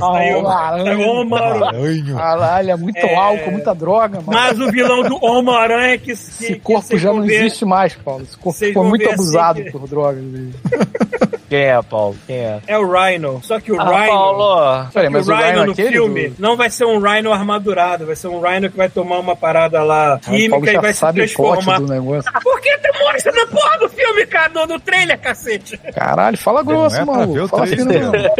Homem-Aranha. 1.09 2.15
Caralho, 2.15 2.71
é 2.71 2.75
muito 2.75 2.97
É. 2.97 3.15
álcool, 3.15 3.51
muita 3.51 3.73
droga, 3.75 4.21
mano. 4.21 4.31
Mas 4.31 4.59
o 4.59 4.71
vilão 4.71 5.03
do 5.03 5.23
Homem-Aranha 5.23 5.97
que, 5.97 6.05
que 6.05 6.11
Esse 6.11 6.53
que 6.53 6.59
corpo 6.59 6.97
já 6.97 7.13
não 7.13 7.23
existe 7.25 7.65
mais, 7.65 7.93
Paulo. 7.93 8.23
Esse 8.23 8.37
corpo 8.37 8.57
Vocês 8.57 8.73
vão 8.81 8.89
muito 8.89 9.05
assim 9.05 9.13
abusado 9.13 9.63
que- 9.63 9.71
por 9.71 9.87
drogas. 9.87 10.23
Quem 11.49 11.59
é, 11.65 11.81
Paulo? 11.81 12.15
Quem 12.27 12.37
é? 12.37 12.59
É 12.67 12.77
o 12.77 12.89
Rhino. 12.91 13.41
Só 13.43 13.59
que 13.59 13.71
o 13.71 13.79
Ah, 13.81 13.83
Rhino. 14.01 14.07
Paulo. 14.13 14.87
Peraí, 14.93 15.07
que 15.07 15.13
mas 15.13 15.27
o 15.27 15.31
o 15.31 15.35
Rhino 15.35 15.47
Rhino 15.49 15.65
no 15.65 15.71
aquele 15.71 15.89
filme 15.89 16.27
do- 16.29 16.35
não 16.41 16.55
vai 16.55 16.69
ser 16.69 16.85
um 16.85 16.99
Rhino 16.99 17.33
armadurado, 17.33 18.05
vai 18.05 18.15
ser 18.15 18.27
um 18.27 18.39
Rhino 18.39 18.69
que 18.69 18.77
vai 18.77 18.89
tomar 18.89 19.17
uma 19.19 19.35
parada 19.35 19.81
lá 19.83 20.13
Ah, 20.13 20.19
química 20.19 20.69
e 20.69 20.73
já 20.73 20.81
vai 20.81 20.93
se 20.93 20.99
sabe 20.99 21.21
o 21.21 21.33
plot 21.33 21.53
transformar. 21.63 21.79
do 21.79 21.87
negócio. 21.93 22.31
Por 22.43 22.61
que 22.61 22.77
demonstra 22.77 23.31
na 23.31 23.45
porra 23.47 23.77
do 23.79 23.89
filme, 23.89 24.25
cara, 24.27 24.49
no, 24.49 24.65
no 24.67 24.79
trailer, 24.79 25.19
cacete? 25.19 25.77
Caralho, 25.93 26.37
fala 26.37 26.61
grosso, 26.63 26.95
é 26.95 26.99
ver 26.99 27.05
mano. 27.05 27.43
o 27.43 27.47
Fala 27.47 27.65
fino, 27.67 27.87
trailer. 27.87 28.31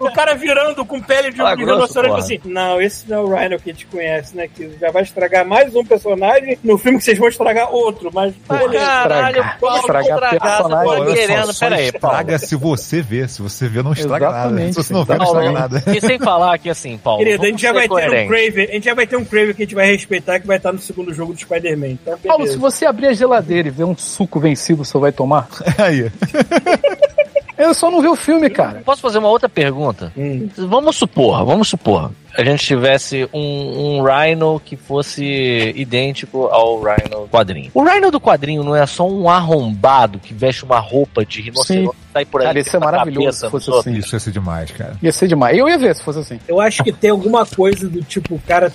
O 0.00 0.10
cara 0.12 0.34
virando 0.34 0.84
com 0.84 1.00
pele 1.00 1.30
de, 1.30 1.36
Fala 1.36 1.54
grosso, 1.54 1.72
rinoceronte 1.74 2.08
porra. 2.10 2.18
assim. 2.20 2.40
Não, 2.44 2.80
esse 2.82 3.08
não 3.08 3.18
é 3.18 3.20
o 3.20 3.34
Rhino 3.36 3.58
que 3.60 3.70
a 3.70 3.72
gente 3.72 3.86
conhece, 3.86 4.36
né? 4.36 4.48
Que 4.48 4.76
já 4.80 4.90
vai 4.90 5.02
estragar 5.02 5.44
mais 5.46 5.74
um 5.74 5.84
personagem 5.84 6.58
no 6.64 6.76
filme 6.78 6.98
que 6.98 7.04
vocês 7.04 7.18
vão 7.18 7.28
estragar 7.28 7.72
outro, 7.72 8.10
mas 8.12 8.34
beleza. 8.48 8.84
caralho, 8.84 9.26
estragar, 9.36 9.58
Paulo, 9.60 9.76
estragar 9.78 10.02
estragar, 10.14 10.40
personagem. 10.40 10.86
você 10.88 10.96
tá 10.96 11.00
Olha 11.02 11.14
querendo, 11.14 11.58
peraí, 11.58 11.92
Paulo. 11.92 12.16
estraga 12.16 12.38
se 12.56 12.62
você 12.62 13.02
vê. 13.02 13.28
Se 13.28 13.42
você 13.42 13.68
vê, 13.68 13.82
não 13.82 13.92
estraga 13.92 14.26
nada. 14.26 14.38
Exatamente, 14.38 14.74
Se 14.74 14.82
você 14.82 14.92
não 14.92 15.04
vê, 15.04 15.16
não 15.16 15.24
estraga 15.24 15.52
nada. 15.52 15.82
E 15.94 16.00
sem 16.00 16.18
falar 16.18 16.58
que 16.58 16.70
assim, 16.70 16.98
Paulo. 16.98 17.24
Querido, 17.24 17.44
a 17.44 17.46
gente 17.46 17.62
já 17.62 17.72
vai 17.72 17.88
ter 17.88 17.94
um. 17.94 18.28
Craven, 18.28 18.64
a 18.64 18.72
gente 18.72 18.84
já 18.84 18.94
vai 18.94 19.06
ter 19.06 19.16
um 19.16 19.24
Craven 19.24 19.54
que 19.54 19.62
a 19.62 19.64
gente 19.64 19.74
vai 19.74 19.86
respeitar 19.86 20.40
que 20.40 20.46
vai 20.46 20.56
estar 20.56 20.72
no 20.72 20.78
segundo 20.78 21.12
jogo 21.12 21.32
do 21.32 21.38
Spider-Man. 21.38 21.88
Então, 21.88 22.18
Paulo, 22.18 22.46
se 22.46 22.56
você 22.56 22.86
abrir 22.86 23.08
a 23.08 23.12
geladeira 23.12 23.68
e 23.68 23.70
ver 23.70 23.84
um 23.84 23.96
suco 23.96 24.40
vencido, 24.40 24.84
você 24.84 24.98
vai 24.98 25.12
tomar? 25.12 25.48
Aí. 25.78 26.10
Eu 27.58 27.72
só 27.74 27.90
não 27.90 28.02
vi 28.02 28.08
o 28.08 28.16
filme, 28.16 28.50
cara. 28.50 28.82
Posso 28.84 29.00
fazer 29.00 29.18
uma 29.18 29.28
outra 29.28 29.48
pergunta? 29.48 30.12
Hum. 30.16 30.48
Vamos 30.56 30.96
supor, 30.96 31.44
vamos 31.44 31.68
supor. 31.68 32.10
A 32.36 32.44
gente 32.44 32.66
tivesse 32.66 33.26
um, 33.32 33.98
um 33.98 34.02
Rhino 34.02 34.60
que 34.62 34.76
fosse 34.76 35.72
idêntico 35.74 36.48
ao 36.48 36.78
Rhino 36.82 37.26
quadrinho. 37.28 37.70
O 37.72 37.82
Rhino 37.82 38.10
do 38.10 38.20
quadrinho 38.20 38.62
não 38.62 38.76
é 38.76 38.84
só 38.84 39.08
um 39.08 39.28
arrombado 39.30 40.18
que 40.18 40.34
veste 40.34 40.62
uma 40.64 40.78
roupa 40.78 41.24
de 41.24 41.40
rinoceronte 41.40 41.96
e 41.96 42.12
sai 42.12 42.24
por 42.26 42.42
aí. 42.42 42.46
Cara, 42.48 42.60
isso 42.60 42.76
é 42.76 42.78
maravilhoso 42.78 43.24
cabeça 43.24 43.46
se 43.46 43.50
fosse 43.50 43.70
outros? 43.70 43.86
assim. 43.86 43.98
Isso 43.98 44.14
ia 44.14 44.20
ser 44.20 44.30
demais, 44.32 44.70
cara. 44.70 44.96
Ia 45.02 45.12
ser 45.12 45.28
demais. 45.28 45.56
Eu 45.56 45.66
ia 45.66 45.78
ver 45.78 45.94
se 45.94 46.02
fosse 46.02 46.18
assim. 46.18 46.38
Eu 46.46 46.60
acho 46.60 46.84
que 46.84 46.92
tem 46.92 47.08
alguma 47.08 47.46
coisa 47.46 47.88
do 47.88 48.02
tipo, 48.02 48.34
o 48.34 48.38
cara. 48.40 48.70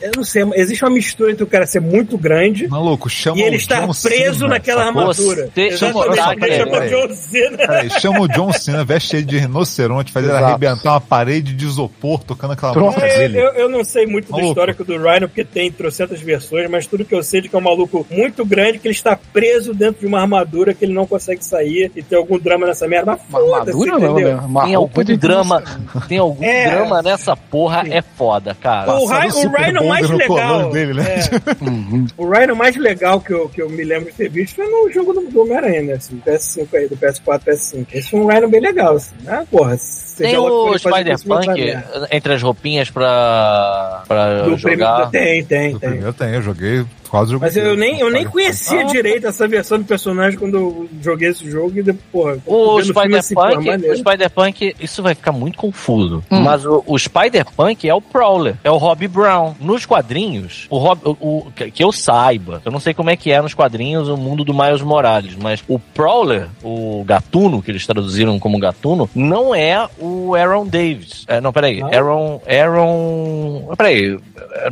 Eu 0.00 0.12
não 0.16 0.24
sei, 0.24 0.42
existe 0.54 0.84
uma 0.84 0.90
mistura 0.90 1.30
entre 1.32 1.44
o 1.44 1.46
cara 1.46 1.66
ser 1.66 1.80
muito 1.80 2.16
grande 2.16 2.66
Maluco, 2.68 3.08
chama 3.08 3.38
e 3.38 3.42
ele 3.42 3.56
estar 3.56 3.80
John 3.86 3.92
preso 4.02 4.38
Cena, 4.40 4.48
naquela 4.48 4.84
armadura. 4.86 5.50
Você- 5.54 5.76
chama- 5.76 6.04
peraí, 6.36 6.38
peraí. 6.70 6.88
John 6.90 7.14
Cena. 7.14 7.56
Peraí, 7.56 7.90
chama 8.00 8.20
o 8.20 8.28
John 8.28 8.52
Cena, 8.52 8.84
veste 8.84 9.16
ele 9.16 9.24
de 9.26 9.38
rinoceronte, 9.38 10.12
faz 10.12 10.26
ele 10.26 10.34
arrebentar 10.36 10.92
uma 10.92 11.00
parede 11.00 11.52
de 11.54 11.64
isopor 11.64 12.22
tocando 12.24 12.52
aquela 12.52 12.74
música 12.74 13.06
É, 13.06 13.18
dele. 13.18 13.38
eu, 13.38 13.48
eu 13.52 13.68
não 13.68 13.84
sei 13.84 14.06
muito 14.06 14.26
do 14.26 14.32
Maluco. 14.32 14.48
histórico 14.50 14.84
do 14.84 14.96
Rhino, 14.96 15.28
porque 15.28 15.44
tem 15.44 15.70
trocentas 15.70 16.20
versões, 16.20 16.68
mas 16.70 16.86
tudo 16.86 17.04
que 17.04 17.14
eu 17.14 17.22
sei 17.22 17.40
é 17.40 17.42
de 17.42 17.48
que 17.48 17.54
é 17.56 17.58
um 17.58 17.62
maluco 17.62 18.06
muito 18.10 18.44
grande, 18.44 18.78
que 18.78 18.88
ele 18.88 18.94
está 18.94 19.18
preso 19.32 19.74
dentro 19.74 20.00
de 20.00 20.06
uma 20.06 20.20
armadura 20.20 20.72
que 20.74 20.84
ele 20.84 20.92
não 20.94 21.06
consegue 21.06 21.44
sair 21.44 21.90
e 21.94 22.02
tem 22.02 22.16
algum 22.18 22.38
drama 22.38 22.66
nessa 22.66 22.86
merda. 22.88 23.18
Mas 23.28 23.42
Uma 23.42 23.58
foda-se, 23.58 23.70
armadura 23.70 23.98
não, 23.98 24.12
entendeu? 24.18 24.38
Uma 24.38 24.64
Tem 24.64 24.74
algum 24.74 25.04
drama, 25.16 25.62
tem 26.08 26.18
algum 26.18 26.44
É. 26.44 26.70
drama 26.70 27.02
nessa 27.02 27.36
porra, 27.36 27.84
é 27.88 28.00
foda, 28.02 28.56
cara. 28.58 28.92
O 28.94 29.04
o 29.04 29.06
Rhino 29.08 29.89
mais 29.90 30.10
legal. 30.10 30.70
dele, 30.70 30.94
né? 30.94 31.04
É. 31.20 31.64
Uhum. 31.64 32.06
O 32.16 32.28
Rhino 32.30 32.54
mais 32.56 32.76
legal 32.76 33.20
que 33.20 33.32
eu, 33.32 33.48
que 33.48 33.60
eu 33.62 33.68
me 33.68 33.84
lembro 33.84 34.10
de 34.10 34.16
ter 34.16 34.28
visto 34.28 34.56
foi 34.56 34.66
no 34.66 34.90
jogo 34.92 35.12
do, 35.12 35.20
do 35.22 35.40
Homem-Aranha, 35.42 35.82
né? 35.82 35.92
Assim, 35.94 36.16
do 36.16 36.22
PS5 36.22 36.66
aí, 36.74 36.88
do 36.88 36.96
PS4, 36.96 37.40
PS5. 37.46 37.86
Esse 37.92 38.10
foi 38.10 38.20
um 38.20 38.26
Rhino 38.26 38.48
bem 38.48 38.60
legal, 38.60 38.96
assim. 38.96 39.14
Ah, 39.26 39.44
porra. 39.50 39.76
Tem 40.16 40.36
o 40.36 40.76
Spider-Punk 40.78 41.78
entre 42.10 42.34
as 42.34 42.42
roupinhas 42.42 42.90
pra, 42.90 44.02
pra 44.06 44.42
Do 44.42 44.56
jogar. 44.56 45.08
primeiro, 45.08 45.10
tem, 45.10 45.44
tem, 45.44 45.72
No 45.72 45.80
tem. 45.80 45.88
primeiro 45.90 46.12
tem, 46.12 46.34
eu 46.34 46.42
joguei 46.42 46.84
quase 47.10 47.30
o 47.30 47.32
jogo 47.32 47.44
Mas 47.44 47.56
eu 47.56 47.76
nem, 47.76 47.98
eu 48.00 48.10
nem 48.10 48.24
conhecia 48.24 48.80
Ah. 48.82 48.84
direito 48.84 49.26
essa 49.26 49.46
versão 49.48 49.78
do 49.78 49.84
personagem 49.84 50.38
quando 50.38 50.54
eu 50.56 50.88
joguei 51.02 51.28
esse 51.28 51.50
jogo 51.50 51.78
e 51.78 51.82
depois, 51.82 52.40
porra, 52.42 52.56
O 52.56 52.78
assim, 52.78 52.92
porra, 52.92 53.20
Spider-Punk, 53.22 53.90
o 53.90 53.96
Spider-Punk, 53.96 54.76
isso 54.80 55.02
vai 55.02 55.14
ficar 55.14 55.32
muito 55.32 55.58
confuso. 55.58 56.22
Hum. 56.30 56.40
Mas 56.40 56.64
o, 56.64 56.82
o 56.86 56.98
Spider-Punk 56.98 57.88
é 57.88 57.94
o 57.94 58.00
Prowler, 58.00 58.54
é 58.64 58.70
o 58.70 58.76
Robbie 58.76 59.08
Brown. 59.08 59.54
Nos 59.60 59.84
quadrinhos, 59.86 60.66
o 60.70 60.78
Rob, 60.78 61.00
o, 61.04 61.10
o- 61.20 61.46
que 61.52 61.82
eu 61.82 61.92
saiba, 61.92 62.62
eu 62.64 62.72
não 62.72 62.80
sei 62.80 62.94
como 62.94 63.10
é 63.10 63.16
que 63.16 63.30
é 63.32 63.40
nos 63.42 63.54
quadrinhos 63.54 64.08
o 64.08 64.16
mundo 64.16 64.44
do 64.44 64.54
Miles 64.54 64.82
Morales, 64.82 65.34
mas 65.36 65.62
o 65.68 65.78
Prowler, 65.78 66.46
o 66.62 67.02
gatuno, 67.06 67.60
que 67.62 67.70
eles 67.70 67.86
traduziram 67.86 68.38
como 68.38 68.58
gatuno, 68.58 69.08
não 69.14 69.54
é 69.54 69.88
o 69.98 70.34
Aaron 70.34 70.66
Davis. 70.66 71.24
É, 71.26 71.40
não, 71.40 71.52
peraí. 71.52 71.80
Não? 71.80 71.88
Aaron. 71.88 72.40
Aaron. 72.46 73.74
Peraí. 73.76 74.18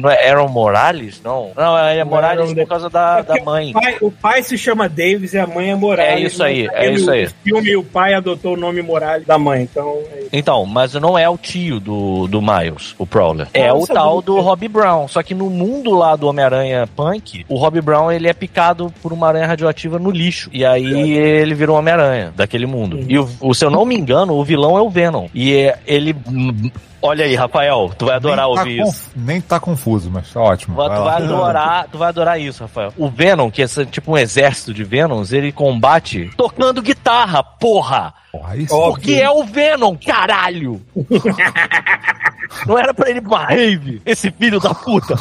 Não 0.01 0.11
é 0.11 0.29
Aaron 0.31 0.49
Morales? 0.49 1.21
Não. 1.25 1.51
Não, 1.57 1.77
é 1.79 1.95
Não 1.95 2.01
é 2.01 2.05
Morales 2.05 2.28
Morales 2.35 2.55
por 2.55 2.67
causa 2.69 2.91
da, 2.91 3.23
da 3.23 3.43
mãe. 3.43 3.71
O 3.71 3.73
pai, 3.81 3.97
o 4.03 4.11
pai 4.11 4.43
se 4.43 4.57
chama 4.59 4.89
Davis 4.89 5.33
e 5.35 5.39
a 5.39 5.47
mãe 5.47 5.71
é 5.71 5.75
Morales. 5.75 6.23
É 6.25 6.27
isso 6.27 6.43
aí, 6.43 6.69
é 6.73 6.91
isso 6.91 7.11
aí. 7.11 7.25
No 7.25 7.31
filme, 7.45 7.77
o 7.77 7.83
pai 7.83 8.15
adotou 8.15 8.55
o 8.55 8.57
nome 8.57 8.83
Morales 8.83 9.27
da 9.27 9.39
mãe, 9.39 9.63
então... 9.63 9.99
é. 10.13 10.19
Então, 10.33 10.67
mas 10.67 10.93
não 10.95 11.19
é 11.19 11.29
o 11.29 11.39
tio 11.39 11.81
do, 11.81 12.27
do 12.29 12.41
Miles, 12.43 12.95
o 12.99 13.07
Prowler. 13.07 13.49
É 13.55 13.73
o 13.73 13.87
tal 13.87 14.21
do 14.21 14.39
Robbie 14.41 14.69
Brown. 14.69 15.09
Só 15.09 15.23
que 15.23 15.35
no 15.35 15.49
mundo 15.49 15.95
lá 15.95 16.15
do 16.17 16.27
Homem-Aranha 16.29 16.87
Punk, 16.95 17.45
o 17.49 17.57
Robbie 17.57 17.81
Brown 17.81 18.13
ele 18.13 18.29
é 18.29 18.33
picado 18.33 18.93
por 19.03 19.13
uma 19.13 19.29
aranha 19.29 19.47
radioativa 19.47 19.99
no 19.99 20.11
lixo. 20.11 20.51
E 20.53 20.65
aí 20.65 21.13
ele 21.17 21.55
vira 21.55 21.73
um 21.73 21.77
Homem-Aranha 21.77 22.33
daquele 22.37 22.67
mundo. 22.67 22.97
Uhum. 22.99 23.05
E 23.09 23.19
o, 23.19 23.29
o- 23.41 23.55
se 23.55 23.65
eu 23.65 23.71
não 23.71 23.85
me 23.87 23.97
engano, 23.97 24.35
o 24.35 24.45
vilão 24.45 24.77
é 24.77 24.83
o 24.83 24.91
Venom. 24.91 25.29
E 25.35 25.55
é- 25.57 25.79
ele. 25.87 26.15
Olha 27.01 27.25
aí, 27.25 27.35
Rafael, 27.37 27.91
tu 27.97 28.07
vai 28.07 28.17
adorar 28.17 28.47
nem 28.47 28.55
tá 28.55 28.61
ouvir 28.61 28.75
isso. 28.81 28.85
conf- 28.85 29.09
Nem 29.17 29.41
tá 29.41 29.61
confuso, 29.61 30.11
mas 30.11 30.33
tá 30.33 30.41
ótimo. 30.41 30.75
Tu 30.75 30.77
vai, 30.77 30.89
vai 30.89 30.99
tu 30.99 31.05
vai 31.05 31.15
adorar, 31.23 31.89
tu 31.93 31.99
vai 31.99 32.09
adorar 32.09 32.41
isso, 32.41 32.63
Rafael. 32.65 32.93
O 32.97 33.09
Venom, 33.09 33.51
que 33.51 33.63
é 33.63 33.67
tipo 33.87 34.13
um 34.13 34.19
exército 34.19 34.75
de 34.75 34.83
Venoms, 34.83 35.33
ele 35.33 35.53
combate 35.53 36.31
tocando 36.37 36.83
guitarra, 36.83 37.43
porra! 37.43 38.13
Porra, 38.33 38.57
isso. 38.57 38.75
Porque 38.75 39.15
é 39.15 39.31
o 39.31 39.45
Venom, 39.45 39.97
caralho! 39.97 40.81
Não 42.67 42.79
era 42.79 42.93
pra 42.95 43.09
ele 43.11 43.19
ir 43.19 43.23
pra 43.23 43.31
uma 43.31 43.45
rave, 43.47 44.01
esse 44.07 44.31
filho 44.31 44.59
da 44.59 44.75
puta. 44.75 45.15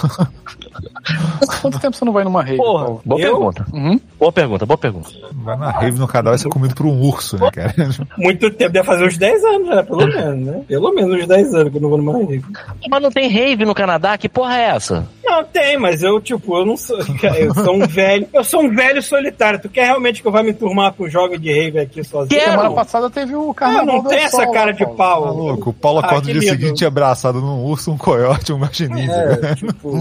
Quanto 1.62 1.80
tempo 1.80 1.96
você 1.96 2.06
não 2.06 2.14
vai 2.14 2.24
numa 2.24 2.42
rave? 2.42 2.58
Porra, 2.58 2.86
Paulo? 2.86 3.02
boa 3.06 3.20
Eu? 3.22 3.32
pergunta. 3.36 3.66
Uhum. 3.74 4.00
Boa 4.20 4.32
pergunta, 4.32 4.66
boa 4.66 4.78
pergunta. 4.78 5.10
Vai 5.34 5.58
na 5.58 5.72
rave 5.72 6.00
no 6.00 6.08
vai 6.08 6.38
ser 6.38 6.50
comido 6.50 6.74
por 6.76 6.86
um 6.86 7.00
urso, 7.02 7.38
né, 7.38 7.50
cara? 7.52 7.74
Muito 8.18 8.50
tempo, 8.52 8.72
deve 8.72 8.86
fazer 8.86 9.06
uns 9.06 9.18
10 9.18 9.44
anos 9.44 9.68
já, 9.68 9.84
pelo 9.84 10.08
menos, 10.08 10.46
né? 10.46 10.62
Pelo 10.68 10.94
menos 10.94 11.20
uns 11.22 11.28
10 11.28 11.54
anos 11.54 11.67
que 11.70 11.78
eu 11.78 11.82
não 11.82 11.90
vou 11.90 11.98
numa 11.98 12.14
rave. 12.14 12.44
Mas 12.90 13.02
não 13.02 13.12
tem 13.12 13.30
rave 13.30 13.66
no 13.66 13.76
Canadá? 13.76 14.18
Que 14.18 14.30
porra 14.30 14.58
é 14.58 14.64
essa? 14.64 15.08
Não, 15.30 15.44
tem, 15.44 15.78
mas 15.78 16.02
eu, 16.04 16.22
tipo, 16.22 16.58
eu 16.58 16.66
não 16.66 16.78
sou. 16.78 16.98
Eu 16.98 17.54
sou 17.54 17.76
um 17.76 17.86
velho. 17.88 18.28
Eu 18.34 18.44
sou 18.44 18.62
um 18.64 18.74
velho 18.74 19.02
solitário. 19.04 19.60
Tu 19.60 19.68
quer 19.70 19.86
realmente 19.86 20.22
que 20.22 20.28
eu 20.28 20.32
vá 20.32 20.42
me 20.42 20.54
turmar 20.54 20.94
com 20.94 21.10
jogos 21.10 21.40
de 21.42 21.52
rave 21.52 21.80
aqui 21.80 22.04
sozinho? 22.04 22.40
Quero. 22.40 22.52
Semana 22.52 22.72
passada 22.72 23.10
teve 23.10 23.36
o 23.36 23.48
Não, 23.48 23.54
carnaval 23.54 23.86
não 23.86 24.04
do 24.04 24.10
tem 24.10 24.20
essa 24.20 24.44
Sol, 24.44 24.52
cara 24.54 24.72
de 24.72 24.84
Paulo? 24.86 24.96
pau. 24.98 25.24
Tá 25.26 25.32
louco, 25.32 25.70
o 25.70 25.74
Paulo 25.74 26.00
Ah, 26.00 26.06
acorda 26.06 26.28
que 26.28 26.34
no 26.34 26.40
dia 26.40 26.52
lindo. 26.52 26.62
seguinte 26.64 26.86
abraçado 26.86 27.42
num 27.42 27.64
urso, 27.66 27.92
um 27.92 27.98
coiote, 27.98 28.54
um 28.54 28.60
guaxinim. 28.60 29.08
É, 29.10 29.56
tipo, 29.56 29.92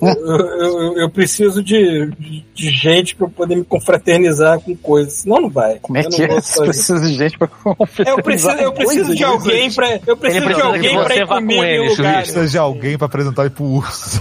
eu, 0.00 0.38
eu- 0.38 0.98
eu 0.98 1.10
preciso 1.10 1.62
de, 1.62 2.10
de 2.54 2.70
gente 2.70 3.14
pra 3.16 3.26
eu 3.26 3.30
poder 3.30 3.56
me 3.56 3.64
confraternizar 3.64 4.60
com 4.60 4.74
coisas. 4.76 5.14
Senão 5.14 5.40
não 5.40 5.50
vai. 5.50 5.78
Como 5.80 5.96
é 5.98 6.02
Eu 6.04 6.10
que 6.10 6.26
não 6.26 6.36
é? 6.36 6.40
Você 6.40 6.62
precisa 6.64 7.00
de 7.00 7.14
gente 7.14 7.38
pra 7.38 7.48
É, 8.06 8.10
Eu 8.10 8.22
preciso, 8.22 8.50
eu 8.52 8.72
preciso 8.72 9.14
de 9.14 9.24
alguém 9.24 9.72
pra. 9.72 9.98
Eu 10.06 10.16
preciso 10.16 10.46
de 10.46 10.60
alguém 10.60 11.02
pra 11.02 11.16
ir 11.16 11.20
vá 11.26 11.34
com 11.34 11.40
comigo 11.40 11.62
ele. 11.64 11.96
Precisa 11.96 12.46
de 12.46 12.58
alguém 12.58 12.96
pra 12.98 13.06
apresentar 13.06 13.42
ele 13.42 13.50
pro 13.50 13.64
urso. 13.64 14.20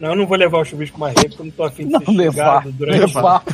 Não, 0.00 0.10
eu 0.10 0.16
não 0.16 0.26
vou 0.26 0.36
levar 0.38 0.58
o 0.60 0.64
chuvisco 0.64 0.98
mais 0.98 1.14
rave, 1.14 1.28
porque 1.28 1.42
eu 1.42 1.46
não 1.46 1.52
tô 1.52 1.62
afim 1.64 1.84
de 1.86 1.92
Não 1.92 2.00
ser 2.00 2.10
levar. 2.12 2.64
durante 2.70 3.00
Levar. 3.00 3.42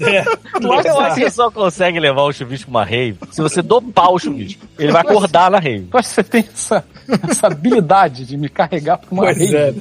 É, 0.00 0.24
Eu 0.62 0.72
acho 1.00 1.14
que 1.16 1.20
você 1.24 1.30
só 1.30 1.50
consegue 1.50 2.00
levar 2.00 2.22
o 2.22 2.32
chuvisco 2.32 2.70
pra 2.70 2.80
uma 2.80 2.84
rave 2.86 3.18
se 3.30 3.42
você 3.42 3.60
dopar 3.60 4.10
o 4.12 4.18
chuvisco. 4.18 4.64
Ele 4.78 4.92
vai 4.92 5.02
acordar 5.02 5.50
na 5.50 5.58
rave. 5.58 5.86
Que 5.86 6.02
você 6.02 6.22
tem 6.24 6.40
essa, 6.52 6.84
essa 7.28 7.46
habilidade 7.46 8.24
de 8.26 8.36
me 8.36 8.48
carregar 8.48 8.98
pra 8.98 9.08
uma 9.10 9.22
Pois 9.24 9.38
rave. 9.38 9.56
é. 9.56 9.74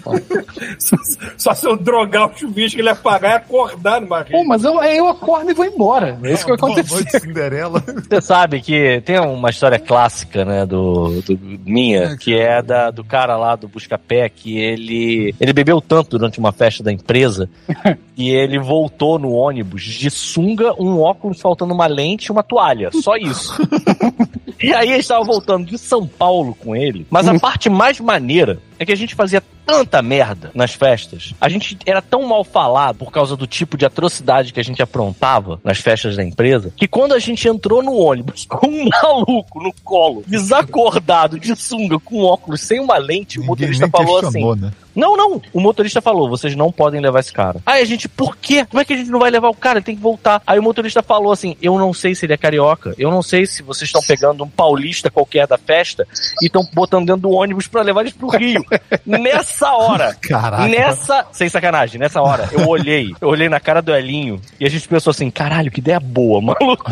Só, 0.79 0.95
só 1.37 1.53
se 1.53 1.65
eu 1.67 1.75
drogar 1.77 2.29
o 2.29 2.37
chuvisco, 2.37 2.79
ele 2.79 2.89
apagar 2.89 3.31
e 3.31 3.35
acordar 3.35 4.01
numa 4.01 4.23
Pô, 4.23 4.31
rave. 4.37 4.47
mas 4.47 4.63
eu, 4.63 4.81
eu 4.83 5.07
acordo 5.07 5.51
e 5.51 5.53
vou 5.53 5.65
embora. 5.65 6.17
É 6.23 6.33
isso 6.33 6.45
que 6.45 6.51
noite, 6.61 7.19
Cinderela. 7.19 7.83
Você 8.09 8.21
sabe 8.21 8.61
que 8.61 9.01
tem 9.01 9.19
uma 9.19 9.49
história 9.49 9.79
clássica, 9.79 10.45
né, 10.45 10.65
do, 10.65 11.21
do- 11.21 11.39
minha, 11.65 12.15
que 12.17 12.35
é 12.35 12.61
da, 12.61 12.91
do 12.91 13.03
cara 13.03 13.35
lá 13.37 13.55
do 13.55 13.67
Buscapé, 13.67 14.29
que 14.29 14.57
ele, 14.57 15.33
ele 15.39 15.53
bebeu 15.53 15.81
tanto 15.81 16.17
durante 16.17 16.39
uma 16.39 16.51
festa 16.51 16.83
da 16.83 16.91
empresa 16.91 17.49
e 18.17 18.29
ele 18.29 18.59
voltou 18.59 19.19
no 19.19 19.31
ônibus 19.31 19.83
de 19.83 20.09
sunga, 20.09 20.73
um 20.79 20.99
óculos 20.99 21.39
faltando 21.41 21.73
uma 21.73 21.87
lente 21.87 22.25
e 22.27 22.31
uma 22.31 22.43
toalha. 22.43 22.89
Só 22.93 23.15
isso. 23.15 23.55
E 24.61 24.73
aí 24.73 24.89
eles 24.89 25.01
estavam 25.01 25.25
voltando 25.25 25.65
de 25.65 25.77
São 25.77 26.07
Paulo 26.07 26.55
com 26.55 26.75
ele. 26.75 27.05
Mas 27.09 27.27
a 27.27 27.37
parte 27.37 27.69
mais 27.69 27.99
maneira 27.99 28.59
é 28.79 28.85
que 28.85 28.91
a 28.91 28.97
gente 28.97 29.15
fazia 29.15 29.41
tanta 29.67 30.01
merda 30.01 30.49
nas 30.55 30.73
festas. 30.73 31.33
A 31.41 31.49
gente 31.49 31.77
era 31.85 32.01
tão 32.01 32.23
mal 32.25 32.43
falado 32.43 32.99
por 32.99 33.11
causa 33.11 33.35
do 33.35 33.45
tipo 33.45 33.77
de 33.77 33.85
atrocidade 33.85 34.53
que 34.53 34.59
a 34.59 34.63
gente 34.63 34.81
aprontava 34.81 35.59
nas 35.61 35.79
festas 35.79 36.15
da 36.15 36.23
empresa, 36.23 36.71
que 36.75 36.87
quando 36.87 37.13
a 37.13 37.19
gente 37.19 37.47
entrou 37.47 37.83
no 37.83 37.93
ônibus 37.93 38.45
com 38.49 38.67
um 38.67 38.87
maluco 38.89 39.61
no 39.61 39.73
colo, 39.83 40.23
desacordado, 40.25 41.37
de 41.37 41.53
sunga, 41.55 41.99
com 41.99 42.23
óculos, 42.23 42.61
sem 42.61 42.79
uma 42.79 42.97
lente, 42.97 43.39
o 43.39 43.43
motorista 43.43 43.89
falou 43.89 44.19
assim: 44.19 44.55
né? 44.55 44.71
não, 44.95 45.17
não. 45.17 45.41
O 45.51 45.59
motorista 45.59 46.01
falou: 46.01 46.29
vocês 46.29 46.55
não 46.55 46.71
podem 46.71 47.01
levar 47.01 47.19
esse 47.19 47.33
cara. 47.33 47.59
Aí 47.65 47.81
a 47.81 47.85
gente, 47.85 48.07
por 48.07 48.37
quê? 48.37 48.65
Como 48.65 48.81
é 48.81 48.85
que 48.85 48.93
a 48.93 48.97
gente 48.97 49.11
não 49.11 49.19
vai 49.19 49.29
levar 49.29 49.49
o 49.49 49.55
cara? 49.55 49.79
Ele 49.79 49.85
tem 49.85 49.95
que 49.95 50.01
voltar. 50.01 50.41
Aí 50.47 50.57
o 50.57 50.63
motorista 50.63 51.03
falou 51.03 51.31
assim: 51.33 51.57
eu 51.61 51.77
não 51.77 51.93
sei 51.93 52.15
se 52.15 52.25
ele 52.25 52.33
é 52.33 52.37
carioca. 52.37 52.95
Eu 52.97 53.11
não 53.11 53.21
sei 53.21 53.45
se 53.45 53.61
vocês 53.61 53.89
estão 53.89 54.01
pegando 54.01 54.43
um 54.43 54.49
paulista 54.49 55.11
qualquer 55.11 55.45
da 55.45 55.57
festa 55.57 56.07
e 56.41 56.45
estão 56.45 56.67
botando 56.73 57.07
dentro 57.07 57.23
do 57.23 57.31
ônibus 57.31 57.67
pra 57.67 57.81
levar 57.81 58.01
eles 58.01 58.13
pro 58.13 58.29
Rio. 58.29 58.65
Nessa 59.05 59.71
hora. 59.73 60.15
Caraca. 60.21 60.67
Nessa. 60.67 61.25
Sem 61.31 61.49
sacanagem, 61.49 61.99
nessa 61.99 62.21
hora, 62.21 62.49
eu 62.51 62.67
olhei. 62.67 63.13
Eu 63.19 63.29
olhei 63.29 63.49
na 63.49 63.59
cara 63.59 63.81
do 63.81 63.93
Elinho 63.93 64.41
e 64.59 64.65
a 64.65 64.69
gente 64.69 64.87
pensou 64.87 65.11
assim: 65.11 65.29
caralho, 65.29 65.71
que 65.71 65.79
ideia 65.79 65.99
boa, 65.99 66.41
maluco. 66.41 66.91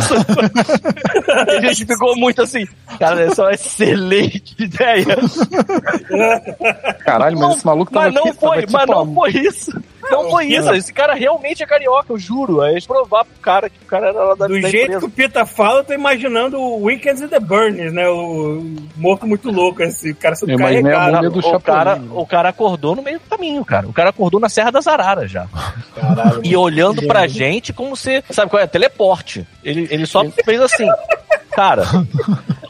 e 1.47 1.51
a 1.67 1.73
gente 1.73 1.85
ficou 1.85 2.15
muito 2.15 2.41
assim: 2.41 2.65
cara, 2.99 3.21
essa 3.21 3.41
é 3.41 3.45
uma 3.45 3.53
excelente 3.53 4.55
ideia. 4.59 5.17
Caralho, 7.03 7.37
mas 7.37 7.49
Não, 7.49 7.55
esse 7.55 7.65
maluco 7.65 7.91
tava 7.91 8.05
Mas 8.05 8.13
não 8.15 8.23
aqui, 8.23 8.33
tava 8.39 8.53
foi, 8.53 8.61
tipo, 8.61 8.71
mas 8.73 8.89
ó, 8.89 9.05
não 9.05 9.13
foi 9.13 9.31
isso. 9.31 9.83
Não 10.11 10.29
foi 10.29 10.45
isso. 10.45 10.71
Esse 10.73 10.93
cara 10.93 11.13
realmente 11.13 11.63
é 11.63 11.65
carioca, 11.65 12.11
eu 12.13 12.17
juro. 12.17 12.63
É 12.63 12.79
provar 12.81 13.25
pro 13.25 13.39
cara 13.41 13.69
que 13.69 13.77
o 13.81 13.85
cara 13.85 14.07
era 14.07 14.23
lá 14.23 14.35
da, 14.35 14.47
Do 14.47 14.59
da 14.61 14.69
jeito 14.69 14.83
empresa. 14.85 14.99
que 14.99 15.05
o 15.05 15.09
Pita 15.09 15.45
fala, 15.45 15.79
eu 15.79 15.83
tô 15.83 15.93
imaginando 15.93 16.59
o 16.59 16.83
Weekends 16.83 17.21
and 17.21 17.27
the 17.29 17.39
Burns, 17.39 17.91
né? 17.93 18.07
O 18.09 18.63
morto 18.95 19.25
muito 19.27 19.51
louco, 19.51 19.81
esse 19.83 20.13
cara 20.13 20.35
sendo 20.35 20.53
a 20.53 20.57
carregado. 20.57 21.29
do 21.29 21.39
o, 21.39 21.41
Chapolin. 21.41 21.61
cara, 21.61 22.01
o 22.11 22.25
cara 22.25 22.49
acordou 22.49 22.95
no 22.95 23.01
meio 23.01 23.19
do 23.19 23.29
caminho, 23.29 23.63
cara. 23.65 23.87
O 23.87 23.93
cara 23.93 24.09
acordou 24.09 24.39
na 24.39 24.49
Serra 24.49 24.71
das 24.71 24.87
Araras 24.87 25.29
já. 25.31 25.47
Caralho. 25.95 26.41
E 26.43 26.55
olhando 26.55 27.05
pra 27.07 27.27
gente 27.27 27.73
como 27.73 27.95
se. 27.95 28.23
Sabe 28.29 28.49
qual 28.49 28.61
é? 28.61 28.67
Teleporte. 28.67 29.45
Ele, 29.63 29.87
ele 29.89 30.05
só 30.05 30.23
fez 30.43 30.61
assim. 30.61 30.87
Cara, 31.55 31.83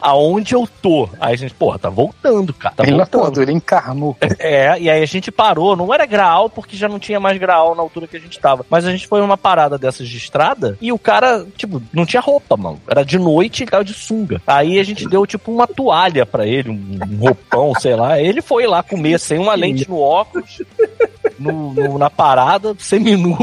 aonde 0.00 0.54
eu 0.54 0.68
tô? 0.80 1.08
Aí 1.20 1.34
a 1.34 1.36
gente, 1.36 1.52
porra, 1.54 1.78
tá 1.78 1.88
voltando, 1.90 2.54
cara. 2.54 2.74
Tá 2.76 2.84
Ele 2.84 2.92
voltando. 2.96 3.20
acordou, 3.22 3.42
ele 3.42 3.52
encarnou. 3.52 4.16
É, 4.38 4.78
e 4.78 4.88
aí 4.88 5.02
a 5.02 5.06
gente 5.06 5.30
parou. 5.32 5.74
Não 5.76 5.92
era 5.92 6.06
graal, 6.06 6.48
porque 6.48 6.76
já 6.76 6.88
não 6.88 6.98
tinha 6.98 7.18
mais 7.18 7.36
graal 7.38 7.74
na 7.74 7.82
altura 7.82 8.06
que 8.06 8.16
a 8.16 8.20
gente 8.20 8.38
tava. 8.38 8.64
Mas 8.70 8.86
a 8.86 8.90
gente 8.92 9.06
foi 9.08 9.20
numa 9.20 9.36
parada 9.36 9.76
dessas 9.76 10.08
de 10.08 10.16
estrada 10.16 10.78
e 10.80 10.92
o 10.92 10.98
cara, 10.98 11.44
tipo, 11.56 11.82
não 11.92 12.06
tinha 12.06 12.20
roupa, 12.20 12.56
mano. 12.56 12.80
Era 12.88 13.04
de 13.04 13.18
noite 13.18 13.62
e 13.64 13.66
tava 13.66 13.84
de 13.84 13.92
sunga. 13.94 14.40
Aí 14.46 14.78
a 14.78 14.84
gente 14.84 15.08
deu, 15.08 15.26
tipo, 15.26 15.50
uma 15.50 15.66
toalha 15.66 16.24
pra 16.24 16.46
ele, 16.46 16.70
um 16.70 16.86
um 17.10 17.18
roupão, 17.18 17.72
sei 17.80 17.94
lá. 17.96 18.20
Ele 18.20 18.40
foi 18.40 18.66
lá 18.66 18.82
comer 18.82 19.18
sem 19.18 19.38
uma 19.38 19.54
lente 19.54 19.88
no 19.88 19.98
óculos, 20.00 20.62
no, 21.38 21.72
no- 21.74 21.98
na 21.98 22.08
parada, 22.10 22.74
seminu. 22.78 23.36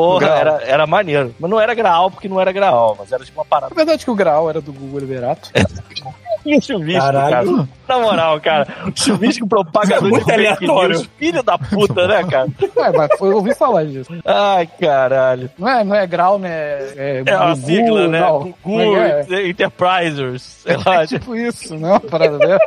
Porra, 0.00 0.20
Graal. 0.20 0.36
era, 0.38 0.62
era 0.64 0.86
maneiro. 0.86 1.34
Mas 1.38 1.50
não 1.50 1.60
era 1.60 1.74
graal, 1.74 2.10
porque 2.10 2.28
não 2.28 2.40
era 2.40 2.52
graal, 2.52 2.96
mas 2.98 3.10
era 3.12 3.24
tipo 3.24 3.38
uma 3.38 3.44
parada. 3.44 3.72
É 3.72 3.76
verdade 3.76 4.04
que 4.04 4.10
o 4.10 4.14
grau 4.14 4.48
era 4.48 4.60
do 4.60 4.72
Google 4.72 5.00
Liberato. 5.00 5.50
Um 6.46 6.58
chuvisco, 6.58 6.98
Caralho. 7.02 7.56
cara. 7.56 7.68
Na 7.86 7.98
moral, 7.98 8.40
cara. 8.40 8.66
Chuvisco 8.94 9.46
propagador 9.46 10.08
Muito 10.08 10.24
de 10.24 10.32
aleatório. 10.32 10.94
news. 10.96 11.10
Filho 11.18 11.42
da 11.42 11.58
puta, 11.58 12.06
né, 12.08 12.24
cara? 12.24 12.48
Ué, 12.76 12.92
mas 12.96 13.18
foi, 13.18 13.28
eu 13.28 13.36
ouvi 13.36 13.54
falar 13.54 13.84
disso. 13.84 14.10
Ai, 14.24 14.66
caralho. 14.80 15.50
Não 15.58 15.68
é, 15.68 15.84
não 15.84 15.94
é 15.94 16.06
grau, 16.06 16.38
né? 16.38 16.48
É, 16.96 17.22
É 17.26 17.36
uma 17.36 17.54
Gugu, 17.54 17.66
sigla, 17.66 18.08
né? 18.08 18.20
não. 18.20 18.54
Gugu 18.64 18.96
É, 18.96 19.48
Enterprisers. 19.48 20.42
Sei 20.62 20.76
lá, 20.78 21.02
é 21.02 21.06
tipo 21.06 21.36
isso, 21.36 21.76
não 21.78 21.88
é 21.88 21.92
uma 21.92 22.00
parada 22.00 22.38
dessa? 22.38 22.64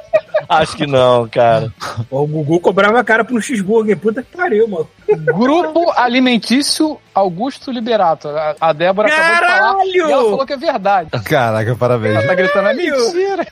acho 0.50 0.78
que 0.78 0.86
não, 0.86 1.28
cara. 1.28 1.74
O 2.12 2.28
Gugu 2.28 2.60
cobrava 2.60 3.04
cara 3.04 3.26
pro 3.26 3.42
X-Burger. 3.42 3.98
Puta 3.98 4.22
que 4.22 4.38
pariu, 4.38 4.68
mano. 4.68 4.88
Grupo 5.16 5.92
Alimentício 5.96 6.98
Augusto 7.14 7.72
Liberato. 7.72 8.28
A, 8.30 8.56
a 8.60 8.74
Débora 8.74 9.08
acabou 9.08 9.32
de 9.34 9.40
falar 9.40 9.60
Caralho! 9.74 9.92
e 9.94 10.00
ela 10.00 10.24
falou 10.24 10.46
que 10.46 10.54
é 10.54 10.58
verdade. 10.58 11.10
Caraca, 11.24 11.76
parabéns. 11.76 12.16
Ela 12.16 12.28
tá 12.28 12.36
gritando, 12.36 12.68
é 12.70 12.74
Caralho! 12.76 13.06
mentira. 13.06 13.48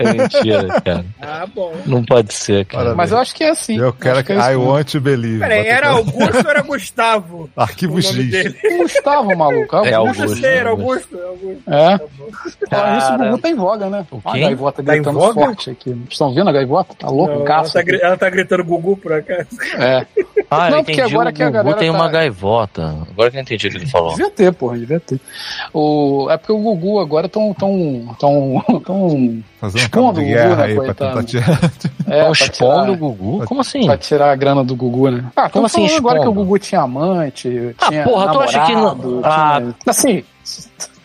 É 0.00 0.12
mentira, 0.12 0.80
cara. 0.80 1.04
Ah, 1.22 1.46
bom. 1.54 1.72
Não 1.86 2.04
pode 2.04 2.34
ser, 2.34 2.64
cara. 2.66 2.82
Parabéns. 2.84 2.96
Mas 2.96 3.12
eu 3.12 3.18
acho 3.18 3.34
que 3.34 3.44
é 3.44 3.50
assim. 3.50 3.78
Eu 3.78 3.92
quero 3.92 4.16
Acho 4.18 4.24
que. 4.26 4.32
é 4.32 4.36
I 4.36 4.50
isso. 4.50 4.60
want 4.60 4.90
to 4.90 5.00
believe. 5.00 5.38
Peraí, 5.38 5.66
era. 5.66 5.88
Augusto 5.90 6.44
ou 6.44 6.50
era 6.50 6.62
Gustavo? 6.62 7.50
Arquivo 7.56 8.02
X. 8.02 8.12
dele. 8.30 8.56
Gustavo, 8.78 9.36
maluco. 9.36 9.76
É 9.76 9.94
Augusto. 9.94 10.22
Augusto. 10.22 10.40
Sei, 10.40 10.50
era 10.54 10.64
né? 10.64 10.70
Augusto. 10.70 11.16
é 11.18 11.24
Augusto. 11.24 11.62
É. 11.70 12.66
Falar 12.68 12.98
isso, 12.98 13.12
o. 13.14 13.18
Gugu 13.18 13.38
tá 13.38 13.48
em 13.48 13.54
voga, 13.54 13.86
né? 13.90 14.06
O 14.10 14.20
quem? 14.20 14.42
a 14.44 14.46
gaivota 14.48 14.82
Tá 14.82 14.92
em 14.92 14.96
gritando 14.96 15.18
voga? 15.20 15.34
forte 15.34 15.70
aqui. 15.70 16.04
Estão 16.10 16.34
vendo 16.34 16.50
a 16.50 16.52
gaivota? 16.52 16.94
Tá 16.98 17.08
louco, 17.08 17.32
Não, 17.34 17.42
um 17.42 17.46
ela, 17.46 17.62
tá, 17.70 17.82
ela 18.02 18.16
tá 18.16 18.30
gritando 18.30 18.64
Gugu 18.64 18.96
por 18.96 19.12
acaso. 19.12 19.46
É. 19.78 20.04
Ah, 20.54 20.70
Não, 20.70 20.76
eu 20.76 20.82
entendi. 20.82 21.00
agora 21.02 21.30
o 21.30 21.32
que 21.32 21.42
a 21.42 21.46
Gugu 21.46 21.56
galera 21.58 21.76
tem 21.78 21.90
tá- 21.90 21.96
uma 21.98 22.08
gaivota. 22.08 22.96
Agora 23.10 23.30
que 23.30 23.36
eu 23.36 23.40
entendi 23.42 23.66
o 23.66 23.70
que 23.70 23.76
ele 23.76 23.86
falou. 23.86 24.10
Devia 24.10 24.30
ter, 24.30 24.52
porra, 24.54 24.78
devia 24.78 25.00
ter. 25.00 25.20
O... 25.72 26.28
É 26.30 26.36
porque 26.36 26.52
o 26.52 26.58
Gugu 26.58 27.00
agora 27.00 27.28
tão. 27.28 27.52
tão. 27.54 28.14
tão. 28.18 28.62
tão. 28.84 29.42
Fazer 29.60 29.78
um 29.78 29.82
Expondo 29.82 30.20
o 30.20 30.24
Gugu, 30.24 30.34
né, 30.34 30.64
aí 30.64 30.74
pra 30.74 30.84
coitado. 30.84 31.10
tentar 31.16 31.24
tirar. 31.24 31.60
É, 32.06 32.30
Estão 32.30 32.32
pra 32.32 32.32
expondo 32.32 32.92
o 32.92 32.96
Gugu? 32.96 33.44
Como 33.46 33.60
assim? 33.62 33.86
pra 33.86 33.96
tirar 33.96 34.30
a 34.30 34.36
grana 34.36 34.62
do 34.62 34.76
Gugu, 34.76 35.10
né? 35.10 35.24
Ah, 35.34 35.48
Como 35.48 35.64
assim 35.64 35.88
agora 35.96 36.20
que 36.20 36.28
o? 36.28 36.32
Gugu 36.34 36.58
tinha 36.58 36.82
amante, 36.82 37.74
Ah, 37.80 37.88
tinha 37.88 38.04
porra, 38.04 38.30
tu 38.30 38.40
acha 38.40 38.66
que 38.66 38.72
não- 38.74 38.84
namorado, 38.94 39.24
Ah. 39.24 39.60
tinha- 39.60 39.74
Assim, 39.86 40.24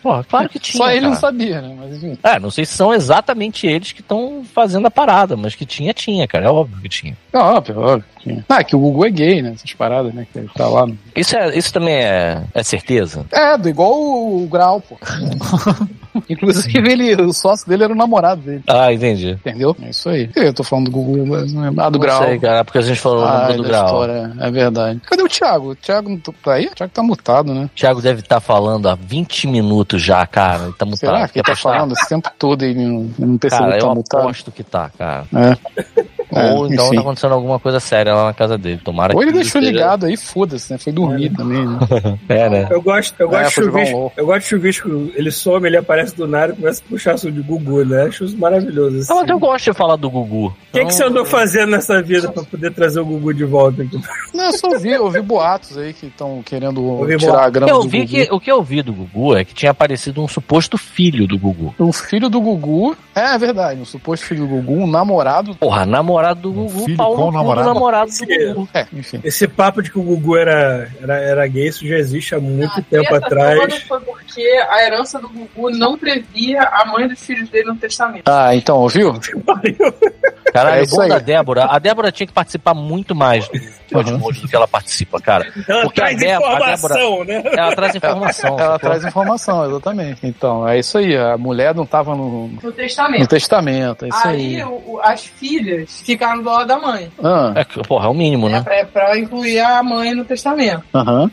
Pô, 0.02 0.24
claro 0.24 0.48
que 0.48 0.58
tinha. 0.58 0.82
só 0.82 0.90
ele 0.90 1.00
não 1.02 1.10
cara. 1.10 1.20
sabia, 1.20 1.60
né? 1.60 1.76
Mas 1.78 2.02
enfim. 2.02 2.18
É, 2.22 2.38
não 2.40 2.50
sei 2.50 2.64
se 2.64 2.74
são 2.74 2.94
exatamente 2.94 3.66
eles 3.66 3.92
que 3.92 4.00
estão 4.00 4.42
fazendo 4.54 4.86
a 4.86 4.90
parada, 4.90 5.36
mas 5.36 5.54
que 5.54 5.66
tinha, 5.66 5.92
tinha, 5.92 6.26
cara. 6.26 6.46
É 6.46 6.48
óbvio 6.50 6.80
que 6.80 6.88
tinha. 6.88 7.16
É 7.32 7.38
Óbvio, 7.38 7.78
óbvio. 7.80 8.04
tinha. 8.20 8.44
Ah, 8.48 8.64
que 8.64 8.74
o 8.74 8.78
Gugu 8.78 9.04
é 9.06 9.10
gay, 9.10 9.42
né? 9.42 9.52
Essas 9.54 9.72
paradas, 9.74 10.12
né? 10.14 10.26
Que 10.32 10.38
ele 10.38 10.50
tá 10.54 10.66
lá. 10.66 10.86
no- 10.86 10.98
Isso, 11.14 11.36
é, 11.36 11.56
isso 11.56 11.72
também 11.72 11.94
é, 11.94 12.42
é 12.54 12.62
certeza? 12.62 13.26
É, 13.30 13.58
do 13.58 13.68
igual 13.68 13.92
o, 13.94 14.44
o 14.44 14.46
Grau, 14.48 14.80
pô. 14.80 14.96
Inclusive, 16.28 16.78
ele, 16.90 17.14
o 17.22 17.32
sócio 17.32 17.68
dele 17.68 17.84
era 17.84 17.92
o 17.92 17.96
namorado 17.96 18.40
dele, 18.40 18.62
Ah, 18.66 18.92
entendi. 18.92 19.30
entendeu? 19.32 19.76
É 19.82 19.90
isso 19.90 20.08
aí. 20.08 20.28
Eu 20.34 20.52
tô 20.52 20.62
falando 20.64 20.86
do 20.86 20.90
Gugu, 20.90 21.26
mas 21.26 21.52
não 21.52 21.64
é. 21.64 21.68
Ah, 21.68 21.88
do 21.90 21.98
Não 21.98 22.00
Grau. 22.00 22.24
sei, 22.24 22.38
cara, 22.38 22.64
porque 22.64 22.78
a 22.78 22.82
gente 22.82 22.98
falou 23.00 23.24
Ah, 23.24 23.52
do 23.52 23.62
grau. 23.62 23.84
história, 23.86 24.32
é 24.38 24.50
verdade. 24.50 25.00
Cadê 25.06 25.22
o 25.22 25.28
Thiago? 25.28 25.70
O 25.70 25.76
Thiago 25.76 26.08
não 26.10 26.18
tá 26.18 26.52
aí? 26.54 26.66
O 26.66 26.74
Thiago 26.74 26.92
tá 26.92 27.02
mutado, 27.02 27.54
né? 27.54 27.64
O 27.64 27.68
Thiago 27.68 28.00
deve 28.02 28.20
estar 28.20 28.40
falando 28.40 28.88
há 28.88 28.94
20 28.94 29.46
minutos 29.46 30.02
já, 30.02 30.26
cara. 30.26 30.64
Ele 30.64 30.72
tá 30.72 30.84
mutado. 30.84 30.98
Será 30.98 31.28
que 31.28 31.38
ele 31.38 31.44
tá 31.44 31.56
falando 31.56 31.92
esse 31.92 32.08
tempo 32.08 32.30
todo 32.38 32.64
e 32.64 32.74
não, 32.74 33.10
não 33.18 33.38
percebeu 33.38 33.66
Cara, 33.66 33.74
que 33.78 33.80
tá 33.80 33.86
eu 33.90 33.94
mutado? 33.94 34.20
aposto 34.20 34.50
que 34.52 34.62
tá, 34.64 34.90
cara. 34.96 35.24
É. 35.34 35.99
É, 36.32 36.52
Ou 36.52 36.66
então 36.66 36.86
enfim. 36.86 36.94
tá 36.96 37.00
acontecendo 37.02 37.32
alguma 37.34 37.58
coisa 37.58 37.80
séria 37.80 38.14
lá 38.14 38.26
na 38.26 38.32
casa 38.34 38.56
dele. 38.58 38.80
Tomara 38.84 39.14
Ou 39.14 39.22
ele 39.22 39.32
deixou 39.32 39.60
seja- 39.60 39.72
ligado 39.72 40.06
aí, 40.06 40.16
foda-se, 40.16 40.72
né? 40.72 40.78
Foi 40.78 40.92
dormir 40.92 41.30
também, 41.30 41.66
né? 41.66 41.78
É, 42.28 42.48
né? 42.48 42.68
Eu 42.70 42.80
gosto, 42.82 43.14
eu 43.18 43.28
gosto 43.28 43.40
É, 43.40 43.42
de 43.42 43.48
um 43.48 43.72
chuvisco. 43.72 44.12
Eu 44.16 44.26
gosto 44.26 44.40
de 44.40 44.46
chuvisco. 44.46 44.88
Ele 45.14 45.30
some, 45.30 45.66
ele 45.66 45.76
aparece 45.76 46.16
do 46.16 46.26
nada 46.26 46.52
e 46.52 46.56
começa 46.56 46.82
a 46.84 46.88
puxar 46.88 47.14
assunto 47.14 47.32
de 47.32 47.42
Gugu, 47.42 47.84
né? 47.84 48.04
Acho 48.04 48.24
isso 48.24 48.38
maravilhoso. 48.38 48.98
Assim. 48.98 49.12
Ah, 49.12 49.16
mas 49.16 49.28
eu 49.28 49.38
gosto 49.38 49.64
de 49.64 49.72
falar 49.76 49.96
do 49.96 50.10
Gugu. 50.10 50.46
O 50.46 50.54
que, 50.72 50.84
que 50.84 50.92
você 50.94 51.04
andou 51.04 51.24
fazendo 51.24 51.70
nessa 51.70 52.00
vida 52.02 52.30
pra 52.30 52.42
poder 52.44 52.72
trazer 52.72 53.00
o 53.00 53.04
Gugu 53.04 53.34
de 53.34 53.44
volta 53.44 53.82
aqui? 53.82 54.00
Não, 54.34 54.44
eu 54.46 54.52
só 54.52 54.68
ouvi, 54.68 54.90
eu 54.92 55.04
ouvi 55.04 55.20
boatos 55.20 55.76
aí 55.76 55.92
que 55.92 56.06
estão 56.06 56.42
querendo 56.44 56.82
Ouvi 56.84 57.16
tirar 57.16 57.32
boatos. 57.32 57.46
a 57.46 57.50
grana 57.50 57.72
Eu 57.72 57.80
do 57.82 57.88
vi 57.88 57.98
Gugu. 58.00 58.08
que, 58.10 58.28
o 58.32 58.40
que 58.40 58.50
eu 58.52 58.62
vi 58.62 58.82
do 58.82 58.92
Gugu 58.92 59.36
é 59.36 59.44
que 59.44 59.52
tinha 59.54 59.70
aparecido 59.72 60.22
um 60.22 60.28
suposto 60.28 60.78
filho 60.78 61.26
do 61.26 61.36
Gugu. 61.38 61.74
O 61.78 61.92
filho 61.92 62.28
do 62.28 62.40
Gugu, 62.40 62.96
é, 63.14 63.34
é 63.34 63.38
verdade, 63.38 63.80
um 63.80 63.84
suposto 63.84 64.24
filho 64.26 64.46
do 64.46 64.48
Gugu, 64.56 64.74
um 64.74 64.86
namorado. 64.86 65.54
Porra, 65.56 65.84
namorado 65.84 66.19
do 66.40 66.52
Gugu, 66.52 66.84
filho 66.84 66.96
Paulo 66.96 67.16
com 67.16 67.20
no 67.22 67.26
cu 67.26 67.32
do 67.32 67.38
namorado? 67.38 67.66
namorado 67.74 68.10
do 68.10 68.54
Gugu. 68.54 68.68
É, 68.74 68.86
enfim. 68.92 69.20
Esse 69.24 69.48
papo 69.48 69.82
de 69.82 69.90
que 69.90 69.98
o 69.98 70.02
Gugu 70.02 70.36
era, 70.36 70.88
era, 71.02 71.18
era 71.18 71.46
gay, 71.46 71.68
isso 71.68 71.86
já 71.86 71.96
existe 71.96 72.34
há 72.34 72.40
muito 72.40 72.78
A 72.78 72.82
tempo 72.82 73.14
atrás. 73.14 73.82
foi 73.82 74.00
porque 74.00 74.42
a 74.70 74.84
herança 74.84 75.18
do 75.18 75.28
Gugu 75.28 75.70
não 75.70 75.96
previa 75.98 76.62
a 76.62 76.84
mãe 76.86 77.08
dos 77.08 77.20
filhos 77.24 77.48
dele 77.48 77.68
no 77.68 77.76
testamento. 77.76 78.24
Ah, 78.28 78.54
então, 78.54 78.78
ouviu? 78.78 79.12
Caralho, 80.52 80.80
É 80.80 80.82
é 80.82 80.86
bom 80.86 81.00
aí. 81.00 81.08
da 81.08 81.18
Débora. 81.18 81.64
A 81.66 81.78
Débora 81.78 82.10
tinha 82.12 82.26
que 82.26 82.32
participar 82.32 82.74
muito 82.74 83.14
mais 83.14 83.48
do 83.48 83.58
podcast 83.90 84.40
do 84.42 84.48
que 84.48 84.56
ela 84.56 84.68
participa, 84.68 85.20
cara. 85.20 85.46
Ela 85.68 85.82
Porque 85.82 86.00
a 86.00 86.04
traz 86.04 86.18
Débora- 86.18 86.48
a 86.48 86.74
informação, 86.74 87.24
né? 87.24 87.42
Ela 87.46 87.74
traz 87.76 87.94
informação. 87.94 88.50
Ela 88.58 88.58
sacou? 88.72 88.78
traz 88.78 89.04
informação, 89.04 89.66
exatamente. 89.70 90.20
Então, 90.26 90.66
é 90.68 90.78
isso 90.78 90.98
aí. 90.98 91.16
A 91.16 91.36
mulher 91.36 91.74
não 91.74 91.84
tava 91.86 92.14
no, 92.14 92.48
No 92.48 92.58
no 92.62 92.72
testamento. 92.72 93.28
testamento, 93.28 94.04
é 94.04 94.08
isso 94.08 94.28
aí. 94.28 94.56
Aí 94.56 94.64
o- 94.64 94.68
o- 94.94 95.00
as 95.02 95.24
filhas 95.24 96.00
ficaram 96.04 96.42
do 96.42 96.48
lado 96.48 96.66
da 96.66 96.78
mãe. 96.78 97.10
Ah, 97.22 97.52
É, 97.56 97.64
que, 97.64 97.80
porra, 97.86 98.06
é 98.06 98.08
o 98.08 98.14
mínimo, 98.14 98.48
Né? 98.48 98.58
né? 98.58 98.62
Pra, 98.62 98.84
pra 98.86 99.18
incluir 99.18 99.58
a 99.60 99.82
mãe 99.82 100.14
no 100.14 100.24
testamento. 100.24 100.82
aham. 100.94 101.30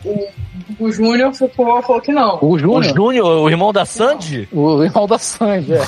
O 0.80 0.92
Júnior 0.92 1.34
ficou, 1.34 1.82
falou 1.82 2.02
que 2.02 2.12
não. 2.12 2.38
O 2.42 2.52
O 2.54 2.60
Júnior, 2.60 2.84
Júnior, 2.84 3.26
o 3.44 3.50
irmão 3.50 3.72
da 3.74 3.86
Sandy? 3.86 4.48
o 4.52 4.84
irmão 4.84 5.08
da 5.08 5.18
Sandy, 5.18 5.74
é. 5.74 5.82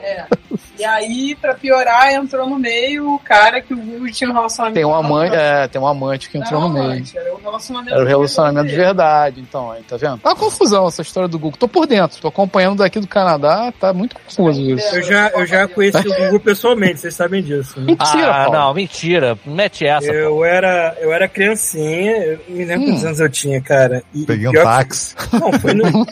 É. 0.00 0.26
E 0.78 0.84
aí, 0.84 1.34
pra 1.40 1.54
piorar, 1.54 2.12
entrou 2.12 2.48
no 2.48 2.58
meio 2.58 3.14
o 3.14 3.18
cara 3.18 3.60
que 3.60 3.74
o 3.74 3.76
Gugu 3.76 4.10
tinha 4.12 4.30
um 4.30 4.32
relacionamento. 4.32 4.74
Tem 4.74 4.84
mãe, 5.08 5.26
ela. 5.28 5.36
é, 5.36 5.68
tem 5.68 5.80
um 5.80 5.86
amante 5.86 6.28
que 6.30 6.38
Não 6.38 6.44
entrou 6.44 6.60
era 6.60 6.68
no 6.68 6.74
um 6.74 6.78
meio. 6.78 6.92
amante, 6.92 7.18
Era 7.18 7.34
o 7.34 7.38
relacionamento, 7.40 7.94
Era 7.94 8.04
o 8.04 8.06
relacionamento 8.06 8.66
de 8.66 8.70
dele. 8.72 8.84
verdade, 8.84 9.40
então, 9.40 9.70
aí, 9.72 9.82
tá 9.82 9.96
vendo? 9.96 10.18
Tá 10.18 10.28
uma 10.30 10.36
confusão 10.36 10.86
essa 10.86 11.02
história 11.02 11.28
do 11.28 11.38
Google. 11.38 11.58
Tô 11.58 11.66
por 11.68 11.86
dentro, 11.86 12.20
tô 12.20 12.28
acompanhando 12.28 12.78
daqui 12.78 13.00
do 13.00 13.06
Canadá, 13.08 13.72
tá 13.80 13.92
muito 13.92 14.14
confuso 14.16 14.60
isso. 14.60 14.94
Eu 14.94 15.02
já, 15.02 15.28
eu 15.30 15.46
já 15.46 15.66
conheci 15.66 16.06
o 16.08 16.14
Gugu 16.14 16.40
pessoalmente, 16.40 17.00
vocês 17.00 17.14
sabem 17.14 17.42
disso. 17.42 17.78
Né? 17.80 17.86
Mentira, 17.86 18.30
ah, 18.30 18.44
Paulo. 18.44 18.52
não, 18.52 18.74
mentira. 18.74 19.38
Mete 19.44 19.84
essa. 19.86 20.06
Eu 20.12 20.44
era, 20.44 20.96
eu 21.00 21.12
era 21.12 21.26
criancinha, 21.28 22.12
eu 22.24 22.40
me 22.48 22.64
lembro 22.64 22.86
quantos 22.86 23.02
Hum. 23.02 23.06
anos 23.08 23.20
eu 23.20 23.28
tinha, 23.28 23.60
cara. 23.60 24.02
E, 24.14 24.24
Peguei 24.24 24.46
um 24.48 24.52
pior 24.52 24.60
que- 24.62 24.68
táxi. 24.68 25.14
Não, 25.32 25.52
foi 25.54 25.74
no. 25.74 25.84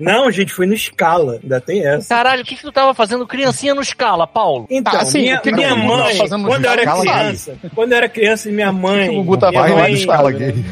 não, 0.00 0.30
gente, 0.30 0.52
foi 0.52 0.66
no 0.66 0.74
escala. 0.74 1.38
Ainda 1.42 1.60
tem 1.60 1.86
essa. 1.86 2.08
Caralho, 2.14 2.42
o 2.42 2.44
que, 2.44 2.56
que 2.56 2.62
tu 2.62 2.72
tava 2.72 2.92
fazendo 2.94 3.26
criancinha 3.26 3.74
no 3.74 3.83
escala, 3.84 4.26
Paulo? 4.26 4.66
Então, 4.68 4.92
Ah, 4.94 5.02
assim, 5.02 5.20
minha, 5.22 5.38
que 5.38 5.50
que 5.50 5.54
minha 5.56 5.68
tava 5.68 5.80
mãe, 5.80 6.18
quando 6.44 6.64
eu 6.64 6.70
era 6.72 6.82
escala 6.82 7.00
criança, 7.02 7.56
quando 7.74 7.92
eu 7.92 7.96
era 7.98 8.08
criança, 8.08 8.48
minha 8.50 8.72
mãe. 8.72 9.08
O 9.10 9.22
Gugu 9.22 9.36
tava 9.36 9.52
minha 9.52 9.62
Vai 9.62 9.70
lá 9.72 9.76
de 9.84 9.90
mãe- 9.92 9.94
escala 9.94 10.30
gay. 10.32 10.54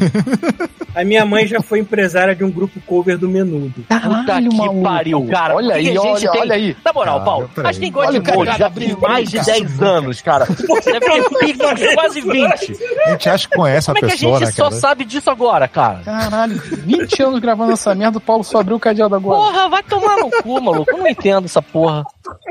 A 0.95 1.05
minha 1.05 1.25
mãe 1.25 1.47
já 1.47 1.63
foi 1.63 1.79
empresária 1.79 2.35
de 2.35 2.45
um 2.45 2.51
grupo 2.51 2.79
cover 2.87 3.17
do 3.17 3.27
Menudo. 3.27 3.73
Puta 3.89 4.43
que 4.43 4.55
maluco. 4.55 4.83
pariu, 4.83 5.27
cara. 5.27 5.55
Olha 5.55 5.69
que 5.69 5.79
aí, 5.79 5.85
que 5.85 5.91
a 5.91 6.03
gente 6.03 6.07
olha, 6.11 6.31
tem- 6.33 6.41
olha 6.43 6.55
aí. 6.55 6.77
Na 6.85 6.93
moral, 6.93 7.15
Cara, 7.15 7.25
Paulo, 7.25 7.51
peraí. 7.55 7.69
a 7.71 7.73
gente 7.73 7.81
tem 7.83 7.93
God 7.93 8.07
Olha 8.09 8.19
o 8.21 8.23
cara 8.23 8.37
Mode 8.37 8.59
já 8.59 8.71
tem 8.71 8.97
mais 9.01 9.31
de 9.31 9.39
o 9.39 9.43
10 9.45 9.83
anos, 9.83 10.21
cara. 10.21 10.45
Deve 10.85 11.77
ter 11.79 11.95
quase 11.95 12.21
20. 12.21 12.77
A 13.07 13.11
gente 13.13 13.29
acha 13.31 13.49
que 13.49 13.57
conhece 13.57 13.91
a 13.91 13.95
Como 13.95 14.05
é 14.05 14.09
que 14.09 14.15
a 14.15 14.19
pessoa, 14.19 14.39
gente 14.41 14.47
né, 14.49 14.53
só 14.53 14.65
cara? 14.69 14.77
sabe 14.81 15.05
disso 15.07 15.31
agora, 15.31 15.67
cara? 15.67 16.01
Caralho, 16.05 16.61
20 16.63 17.23
anos 17.23 17.41
gravando 17.41 17.73
essa 17.73 17.95
merda, 17.95 18.19
o 18.19 18.21
Paulo 18.21 18.45
só 18.45 18.61
abriu 18.61 18.77
o 18.77 18.81
cadeado 18.81 19.15
agora. 19.15 19.39
Porra, 19.39 19.69
vai 19.71 19.83
tomar 19.83 20.19
no 20.19 20.31
cu, 20.43 20.61
maluco. 20.61 20.91
Eu 20.91 20.99
não 20.99 21.09
entendo 21.09 21.47
essa 21.47 21.63
porra. 21.63 22.05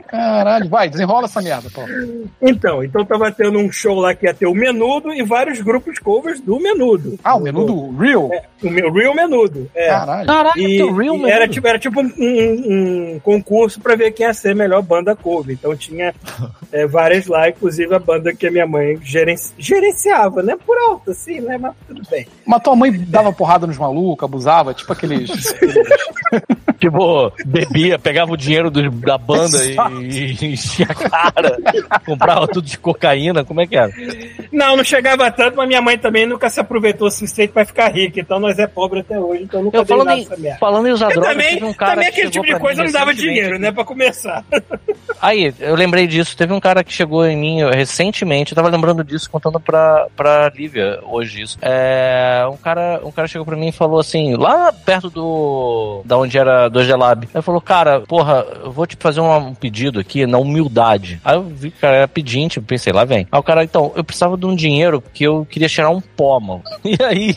Caralho, 0.07 0.67
vai, 0.69 0.89
desenrola 0.89 1.25
essa 1.25 1.41
merda, 1.41 1.69
Paulo. 1.73 1.89
Então, 2.41 2.83
então 2.83 3.05
tava 3.05 3.31
tendo 3.31 3.57
um 3.59 3.71
show 3.71 3.99
lá 3.99 4.13
que 4.13 4.25
ia 4.25 4.33
ter 4.33 4.45
o 4.45 4.53
Menudo 4.53 5.13
e 5.13 5.23
vários 5.23 5.61
grupos 5.61 5.97
covers 5.99 6.39
do 6.41 6.59
Menudo. 6.59 7.17
Ah, 7.23 7.35
o 7.35 7.39
menu 7.39 7.65
do 7.65 7.97
Real? 7.97 8.29
O 8.63 8.69
meu 8.69 8.91
Real 8.91 9.15
Menudo. 9.15 9.69
É. 9.73 9.87
Caralho. 9.87 10.27
Caralho, 10.27 10.61
E, 10.61 10.77
teu 10.77 10.93
real, 10.93 11.15
e 11.15 11.19
meu. 11.19 11.27
era 11.29 11.47
tipo, 11.47 11.67
era 11.67 11.79
tipo 11.79 12.01
um, 12.01 12.11
um- 12.17 13.13
um 13.15 13.19
concurso 13.19 13.79
pra 13.79 13.95
ver 13.95 14.11
quem 14.11 14.25
ia 14.25 14.33
ser 14.33 14.51
a 14.51 14.55
melhor 14.55 14.81
banda 14.81 15.15
cover. 15.15 15.53
Então 15.53 15.75
tinha 15.75 16.13
é, 16.71 16.85
várias 16.85 17.27
lá, 17.27 17.49
inclusive 17.49 17.93
a 17.95 17.99
banda 17.99 18.33
que 18.33 18.47
a 18.47 18.51
minha 18.51 18.67
mãe 18.67 18.99
gerenci- 19.03 19.53
gerenciava, 19.57 20.43
né? 20.43 20.55
Por 20.65 20.77
alto, 20.77 21.11
assim, 21.11 21.39
né? 21.41 21.57
Mas 21.57 21.73
tudo 21.87 22.01
bem. 22.09 22.27
Mas 22.45 22.61
tua 22.61 22.75
mãe 22.75 22.91
dava 23.07 23.31
porrada 23.31 23.65
nos 23.65 23.77
malucos, 23.77 24.23
abusava, 24.25 24.73
tipo 24.73 24.91
aqueles. 24.91 25.29
Tipo, 26.79 27.31
bebia, 27.45 27.99
pegava 27.99 28.31
o 28.31 28.37
dinheiro 28.37 28.71
do- 28.71 28.89
da 28.89 29.15
banda 29.15 29.55
e, 29.65 30.35
e 30.41 30.45
enchia 30.53 30.87
a 30.89 30.93
cara. 30.93 31.57
Comprava 32.05 32.47
tudo 32.47 32.65
de 32.67 32.77
cocaína. 32.77 33.43
Como 33.43 33.61
é 33.61 33.67
que 33.67 33.75
era? 33.75 33.91
Não, 34.51 34.75
não 34.77 34.83
chegava 34.83 35.29
tanto, 35.31 35.57
mas 35.57 35.67
minha 35.67 35.81
mãe 35.81 35.97
também 35.97 36.25
nunca 36.25 36.49
se 36.49 36.59
aproveitou 36.59 37.07
o 37.07 37.11
suficiente 37.11 37.53
pra 37.53 37.65
ficar 37.65 37.89
rica. 37.89 38.19
Então 38.19 38.39
nós 38.39 38.57
é 38.59 38.67
pobre 38.67 38.99
até 39.01 39.19
hoje, 39.19 39.43
então 39.43 39.63
nunca 39.63 39.77
Eu 39.77 39.85
falando 39.85 40.07
nada 40.07 40.19
em, 40.19 40.27
merda. 40.39 40.59
falando 40.59 40.87
em 40.87 40.91
usar 40.91 41.09
drogas, 41.09 41.31
também, 41.31 41.63
um 41.63 41.73
cara 41.73 41.95
também 41.95 42.11
que 42.11 42.15
aquele 42.15 42.31
tipo 42.31 42.45
de 42.45 42.59
coisa 42.59 42.83
não 42.83 42.91
dava 42.91 43.13
dinheiro, 43.13 43.57
né? 43.59 43.71
Pra 43.71 43.83
começar. 43.83 44.43
Aí, 45.21 45.53
eu 45.59 45.75
lembrei 45.75 46.07
disso. 46.07 46.35
Teve 46.35 46.53
um 46.53 46.59
cara 46.59 46.83
que 46.83 46.91
chegou 46.91 47.25
em 47.25 47.37
mim 47.37 47.63
recentemente, 47.69 48.51
eu 48.51 48.55
tava 48.55 48.69
lembrando 48.69 49.03
disso, 49.03 49.29
contando 49.29 49.59
pra, 49.59 50.07
pra 50.15 50.49
Lívia 50.49 50.99
hoje 51.03 51.41
isso. 51.41 51.57
É, 51.61 52.43
um 52.51 52.57
cara, 52.57 53.01
um 53.03 53.11
cara 53.11 53.27
chegou 53.27 53.45
pra 53.45 53.55
mim 53.55 53.67
e 53.67 53.71
falou 53.71 53.99
assim, 53.99 54.35
lá 54.35 54.73
perto 54.73 55.09
do. 55.09 56.01
da 56.05 56.17
onde 56.17 56.37
era 56.37 56.69
do 56.69 56.83
Gelab. 56.83 57.27
Ele 57.33 57.41
falou, 57.41 57.61
cara, 57.61 58.01
porra, 58.01 58.45
eu 58.63 58.71
vou 58.71 58.87
te 58.87 58.97
fazer 58.99 59.21
um, 59.21 59.50
um 59.51 59.55
pedido 59.55 59.99
aqui 59.99 60.25
na 60.25 60.37
humildade. 60.37 61.19
Aí 61.23 61.35
eu 61.35 61.43
vi 61.43 61.71
que 61.71 61.77
o 61.77 61.81
cara 61.81 61.97
era 61.97 62.07
pedinte, 62.07 62.57
eu 62.57 62.63
pensei, 62.63 62.91
lá 62.91 63.05
vem. 63.05 63.27
Aí 63.31 63.39
o 63.39 63.43
cara, 63.43 63.63
então, 63.63 63.91
eu 63.95 64.03
precisava 64.03 64.37
de 64.37 64.45
um 64.45 64.55
dinheiro 64.55 65.01
porque 65.01 65.25
eu 65.25 65.45
queria 65.49 65.69
tirar 65.69 65.89
um 65.89 66.01
pó, 66.01 66.39
mano. 66.39 66.63
E 66.83 66.97
aí, 67.03 67.33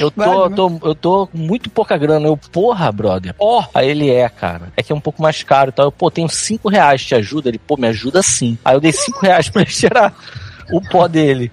eu 0.00 0.10
tô, 0.10 0.22
Honestidade, 0.24 0.50
né? 0.50 0.56
tô, 0.56 0.88
eu 0.88 0.94
tô 0.94 1.26
com 1.28 1.38
muito 1.38 1.70
pouca 1.70 1.96
grana. 1.96 2.26
Eu, 2.26 2.36
porra, 2.36 2.90
brother. 2.90 3.34
Ó, 3.38 3.62
aí 3.72 3.88
ele 3.88 4.10
é, 4.10 4.28
cara. 4.28 4.72
É 4.76 4.82
que 4.82 4.92
é 4.92 4.94
um 4.94 5.00
pouco 5.00 5.22
mais 5.22 5.42
caro 5.42 5.70
e 5.70 5.72
tal. 5.72 5.86
Eu, 5.86 5.92
pô, 5.92 6.10
tenho 6.10 6.28
cinco 6.28 6.68
reais, 6.68 7.04
te 7.04 7.14
ajuda? 7.14 7.48
Ele, 7.48 7.58
pô, 7.58 7.76
me 7.76 7.86
ajuda 7.86 8.22
sim. 8.22 8.58
Aí 8.64 8.74
eu 8.74 8.80
dei 8.80 8.92
cinco 8.92 9.20
reais 9.20 9.48
pra 9.48 9.62
ele 9.62 9.70
tirar 9.72 10.14
o 10.72 10.80
pó 10.80 11.06
dele. 11.06 11.52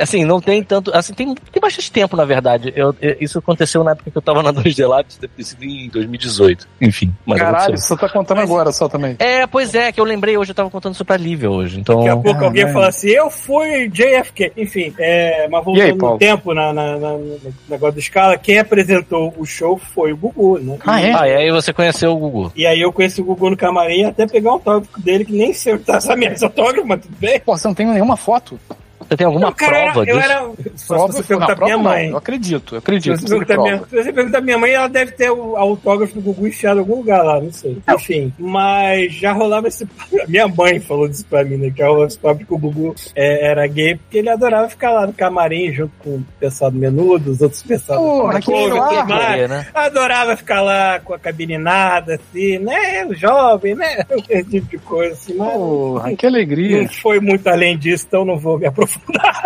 Assim, 0.00 0.24
não 0.24 0.40
tem 0.40 0.62
tanto. 0.62 0.90
Assim, 0.94 1.12
tem, 1.14 1.34
tem 1.34 1.60
bastante 1.60 1.90
tempo, 1.92 2.16
na 2.16 2.24
verdade. 2.24 2.72
Eu, 2.76 2.94
eu- 3.00 3.16
isso 3.20 3.38
aconteceu 3.38 3.82
na 3.84 3.92
época 3.92 4.10
que 4.10 4.16
eu 4.16 4.22
tava 4.22 4.42
na 4.42 4.52
2D 4.52 4.86
Labs, 4.86 5.16
deve 5.18 5.32
ter 5.36 5.44
sido 5.44 5.64
em 5.64 5.88
2018. 5.88 6.66
Enfim, 6.80 7.12
mas 7.26 7.38
Caralho, 7.38 7.76
você 7.78 7.96
tá 7.96 8.08
contando 8.08 8.40
agora 8.40 8.72
só 8.72 8.88
também. 8.88 9.16
É, 9.18 9.46
pois 9.46 9.74
é, 9.74 9.92
que 9.92 10.00
eu 10.00 10.04
lembrei 10.04 10.36
hoje, 10.36 10.50
eu 10.50 10.54
tava 10.54 10.70
contando 10.70 10.94
isso 10.94 11.04
pra 11.04 11.16
Lívia 11.16 11.50
hoje. 11.50 11.80
Então. 11.80 11.96
Daqui 11.98 12.08
a 12.08 12.16
pouco 12.16 12.44
alguém 12.44 12.62
Caralho. 12.62 12.72
fala 12.74 12.88
assim, 12.88 13.08
eu 13.10 13.30
fui 13.30 13.88
JFK. 13.88 14.52
Enfim, 14.56 14.94
é, 14.98 15.48
mas 15.48 15.64
voltando 15.64 15.84
aí, 15.84 15.92
no 15.92 15.98
Paulo? 15.98 16.18
tempo, 16.18 16.54
na, 16.54 16.72
na- 16.72 16.96
na- 16.98 17.12
no 17.18 17.40
negócio 17.68 17.94
do 17.96 18.02
Scala, 18.02 18.38
quem 18.38 18.58
apresentou 18.58 19.34
o 19.36 19.44
show 19.44 19.78
foi 19.78 20.12
o 20.12 20.16
Gugu, 20.16 20.58
né? 20.58 20.78
Ah, 20.86 21.00
é? 21.00 21.12
Ah, 21.12 21.28
e 21.28 21.34
aí 21.36 21.50
você 21.50 21.72
conheceu 21.72 22.12
o 22.12 22.18
Gugu. 22.18 22.52
E 22.56 22.66
aí 22.66 22.80
eu 22.80 22.92
conheci 22.92 23.20
o 23.20 23.24
Gugu 23.24 23.50
no 23.50 23.56
camarim 23.56 24.04
até 24.04 24.26
pegar 24.26 24.50
um 24.50 24.54
autógrafo 24.54 25.00
dele, 25.00 25.24
que 25.24 25.32
nem 25.32 25.52
sei 25.52 25.74
onde 25.74 25.84
tá 25.84 25.96
essa 25.96 26.14
merda, 26.16 26.34
esse 26.36 26.44
autógrafo, 26.44 26.86
mas 26.86 27.00
tudo 27.00 27.16
bem. 27.18 27.40
Pô, 27.40 27.56
você 27.56 27.66
não 27.68 27.74
tem 27.74 27.86
nenhuma 27.86 28.16
foto? 28.16 28.57
Thank 28.66 28.80
you. 28.80 28.87
Você 29.00 29.16
tem 29.16 29.26
alguma 29.26 29.46
Não, 29.46 29.52
cara, 29.52 29.92
prova 29.92 30.00
eu 30.00 30.04
disso? 30.04 30.18
era. 30.18 30.50
Só 30.76 30.94
Prova, 30.94 31.12
se 31.12 31.18
você 31.18 31.28
perguntar 31.28 31.48
não, 31.48 31.56
pra 31.56 31.64
minha 31.66 31.78
prova 31.78 31.88
não, 31.88 31.98
mãe. 32.02 32.10
Eu 32.10 32.16
acredito, 32.16 32.74
eu 32.74 32.80
Se 32.80 32.84
acredito. 32.84 33.16
você, 33.20 33.26
você 33.26 33.44
perguntar 33.44 33.62
minha, 33.62 33.78
se 33.78 33.96
você 33.96 34.12
perguntar 34.12 34.40
minha 34.40 34.58
mãe, 34.58 34.72
ela 34.72 34.88
deve 34.88 35.12
ter 35.12 35.30
o 35.30 35.56
autógrafo 35.56 36.14
do 36.14 36.20
Gugu 36.20 36.46
enfiado 36.48 36.76
em 36.76 36.80
algum 36.80 36.96
lugar 36.96 37.22
lá, 37.22 37.40
não 37.40 37.52
sei. 37.52 37.78
Enfim, 37.94 38.32
mas 38.38 39.12
já 39.14 39.32
rolava 39.32 39.68
esse. 39.68 39.88
Minha 40.26 40.48
mãe 40.48 40.80
falou 40.80 41.08
disso 41.08 41.24
pra 41.28 41.44
mim, 41.44 41.56
né? 41.56 41.70
Que 41.70 41.82
rolava 41.82 42.06
esse 42.06 42.18
papo 42.18 42.44
que 42.44 42.52
o 42.52 42.58
Gugu 42.58 42.94
é, 43.14 43.50
era 43.50 43.66
gay, 43.66 43.96
porque 43.96 44.18
ele 44.18 44.30
adorava 44.30 44.68
ficar 44.68 44.90
lá 44.90 45.06
no 45.06 45.12
camarim 45.12 45.72
junto 45.72 45.92
com 46.02 46.10
o 46.16 46.24
pessoal 46.38 46.70
do 46.70 46.78
menudo, 46.78 47.30
os 47.30 47.40
outros 47.40 47.62
pessoal 47.62 47.98
do 48.30 48.42
Couve, 48.42 49.48
né? 49.48 49.66
Adorava 49.74 50.36
ficar 50.36 50.60
lá 50.60 51.00
com 51.00 51.14
a 51.14 51.18
cabininada, 51.18 52.16
assim, 52.16 52.58
né? 52.58 53.06
O 53.06 53.14
jovem, 53.14 53.74
né? 53.74 54.04
Esse 54.28 54.50
tipo 54.50 54.66
de 54.68 54.78
coisa, 54.78 55.12
assim, 55.14 55.34
mas. 55.34 55.52
Porra, 55.52 56.14
que 56.16 56.26
alegria. 56.26 56.82
Não 56.82 56.88
foi 56.88 57.20
muito 57.20 57.46
além 57.48 57.78
disso, 57.78 58.04
então 58.06 58.24
não 58.24 58.36
vou 58.38 58.58
me 58.58 58.66
aprofundar 58.66 58.87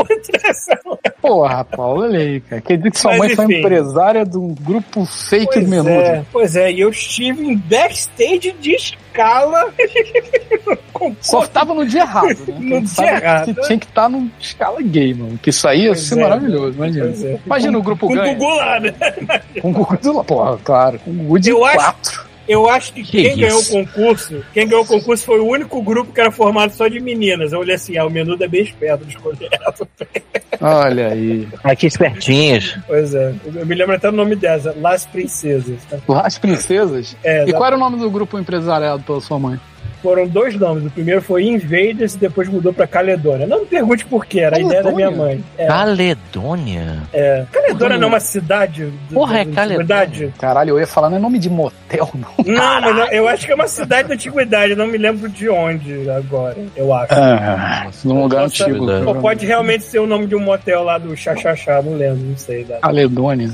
muito 0.09 0.31
nessa. 0.43 0.79
Porra, 1.21 1.65
Paulo, 1.65 2.03
olha 2.03 2.19
aí, 2.19 2.41
cara. 2.41 2.63
Quer 2.63 2.77
dizer 2.79 2.91
que 2.91 2.99
sua 2.99 3.11
Mas, 3.13 3.19
mãe 3.19 3.37
foi 3.37 3.45
enfim. 3.47 3.59
empresária 3.59 4.25
de 4.25 4.37
um 4.39 4.55
grupo 4.55 5.05
fake 5.05 5.47
Pois 5.53 5.65
do 5.65 5.71
menudo. 5.71 5.91
é, 5.91 6.25
pois 6.33 6.57
é, 6.57 6.73
e 6.73 6.81
eu 6.81 6.91
estive 6.91 7.45
em 7.45 7.57
backstage 7.57 8.53
de 8.61 8.75
escala. 8.75 9.73
com 10.93 11.15
Só 11.21 11.47
tava 11.47 11.75
no 11.75 11.87
dia 11.87 12.01
errado, 12.03 12.39
né? 12.47 12.55
No 12.61 12.81
dia 12.83 13.07
errado. 13.07 13.55
Que 13.55 13.61
tinha 13.63 13.79
que 13.79 13.87
estar 13.87 14.09
no 14.09 14.31
escala 14.41 14.81
gay, 14.83 15.15
mano. 15.15 15.39
Que 15.39 15.51
isso 15.51 15.67
aí 15.69 15.85
ia 15.85 15.95
ser 15.95 16.19
é. 16.19 16.23
maravilhoso, 16.23 16.77
imagina. 16.77 17.07
É. 17.07 17.39
Imagina 17.47 17.79
o 17.79 17.83
grupo 17.83 18.07
Com 18.07 18.13
o 18.13 18.17
ganha. 18.17 18.35
Gugu 18.35 18.55
lá, 18.57 18.81
né? 18.81 18.95
Com 19.61 19.71
o 19.71 19.73
Gugu 19.73 19.97
do 19.99 20.25
Porra, 20.25 20.59
claro. 20.65 20.99
Com 21.01 21.11
o 21.11 21.15
Gugu 21.15 21.39
de 21.41 21.51
Eu 21.51 21.65
acho- 21.65 21.77
quatro. 21.77 22.32
Eu 22.49 22.69
acho 22.69 22.93
que, 22.93 23.03
Que 23.03 23.23
quem 23.23 23.37
ganhou 23.37 23.59
o 23.59 23.61
isso? 23.63 23.73
concurso, 23.73 24.45
quem 24.53 24.67
ganhou 24.67 24.83
o 24.85 24.87
concurso 24.87 25.25
foi 25.25 25.39
o 25.41 25.47
único 25.47 25.81
grupo 25.83 26.13
que 26.13 26.21
era 26.21 26.31
formado 26.31 26.73
só 26.75 26.89
de 26.89 26.99
meninas. 27.01 27.53
Eu 27.53 27.61
olhei 27.61 27.75
assim, 27.77 27.97
ah, 27.97 28.05
o 28.07 28.11
menudo 28.11 28.43
é 28.43 28.49
bem 28.49 28.63
esperto 28.63 29.05
de 29.05 29.15
escolher 29.15 29.49
essa. 29.53 29.89
Olha 30.61 31.09
aí. 31.09 31.49
Aqui 31.65 31.87
espertinhos. 31.87 32.77
Pois 32.87 33.15
é, 33.15 33.35
eu 33.55 33.67
me 33.67 33.75
lembro 33.75 33.95
até 33.95 34.09
o 34.09 34.13
nome 34.13 34.37
dessa, 34.37 34.75
Las 34.81 35.07
Princesas. 35.07 35.79
tá? 35.89 35.99
As 36.25 36.39
princesas. 36.39 37.17
É, 37.25 37.45
E 37.49 37.53
qual 37.53 37.67
era 37.67 37.77
o 37.77 37.79
nome 37.79 37.97
do 37.99 38.11
grupo 38.11 38.39
empresariado 38.39 39.03
pela 39.03 39.21
sua 39.21 39.39
mãe? 39.39 39.59
Foram 40.03 40.27
dois 40.27 40.55
nomes. 40.59 40.85
O 40.87 40.91
primeiro 40.91 41.23
foi 41.23 41.45
Invaders 41.45 42.15
e 42.15 42.19
depois 42.19 42.49
mudou 42.49 42.73
pra 42.73 42.87
Caledônia. 42.87 43.47
Não 43.47 43.61
me 43.61 43.67
pergunte 43.67 44.05
por 44.05 44.27
quê, 44.27 44.41
era 44.41 44.57
a 44.57 44.61
ideia 44.61 44.83
da 44.83 44.91
minha 44.93 45.07
Caledônia? 45.09 45.37
mãe. 45.37 45.45
É, 45.57 45.67
Caledônia? 45.67 46.99
é. 47.13 47.45
Caledônia 47.53 47.99
não 47.99 48.09
é 48.09 48.11
uma 48.11 48.21
cidade? 48.21 48.85
do- 49.09 49.15
Porra, 49.15 49.39
é 49.41 49.45
Caledônia. 49.45 49.75
antiguidade? 49.77 50.35
Caralho, 50.39 50.71
eu 50.71 50.81
ia 50.81 50.87
falar, 50.87 51.09
não 51.11 51.17
é 51.17 51.21
nome 51.21 51.39
de 51.39 51.49
motel, 51.49 52.11
não. 52.15 52.45
Não, 52.45 52.81
mas 52.81 52.99
eu- 52.99 53.07
eu 53.23 53.29
acho 53.29 53.47
que 53.47 53.53
é 53.53 53.55
uma 53.55 53.69
cidade 53.69 54.09
da 54.09 54.15
antiguidade. 54.15 54.75
Não 54.75 54.87
me 54.87 54.99
lembro 54.99 55.29
de 55.29 55.49
onde 55.49 56.09
agora, 56.11 56.57
eu 56.77 56.93
acho. 56.93 57.15
Ah, 57.15 57.87
num 58.05 58.23
lugar 58.23 58.43
Nossa, 58.43 58.65
antigo. 58.65 58.87
verdade. 58.87 59.07
Ou 59.07 59.15
pode 59.17 59.47
realmente 59.47 59.85
ser 59.85 59.99
o 60.01 60.07
nome 60.07 60.27
de 60.27 60.35
um 60.35 60.41
motel 60.41 60.83
lá 60.83 60.99
do 60.99 61.17
Xaxaxá, 61.17 61.81
não 61.83 61.95
lembro, 61.95 62.19
não 62.25 62.37
sei. 62.37 62.65
Da... 62.65 62.79
Caledônia. 62.79 63.51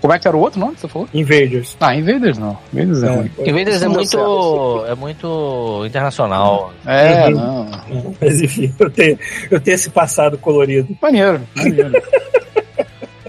Como 0.00 0.12
é 0.14 0.18
que 0.18 0.26
era 0.26 0.36
o 0.36 0.40
outro 0.40 0.58
nome 0.58 0.74
que 0.74 0.80
você 0.80 0.88
falou? 0.88 1.08
Invaders. 1.12 1.76
Ah, 1.80 1.94
Invaders 1.94 2.38
não. 2.38 2.56
Invaders 2.72 3.02
é, 3.02 3.06
É, 3.06 3.52
vez 3.52 3.78
de 3.78 3.84
é 3.84 3.88
muito, 3.88 4.84
é 4.88 4.94
muito 4.94 5.82
internacional. 5.86 6.72
É, 6.86 7.26
Uhum. 7.26 7.30
não. 7.32 8.14
Mas 8.20 8.40
enfim, 8.40 8.72
eu 8.78 8.90
tenho, 8.90 9.18
eu 9.50 9.60
tenho 9.60 9.74
esse 9.74 9.90
passado 9.90 10.38
colorido. 10.38 10.96
Maneiro, 11.02 11.40
maneiro. 11.54 12.02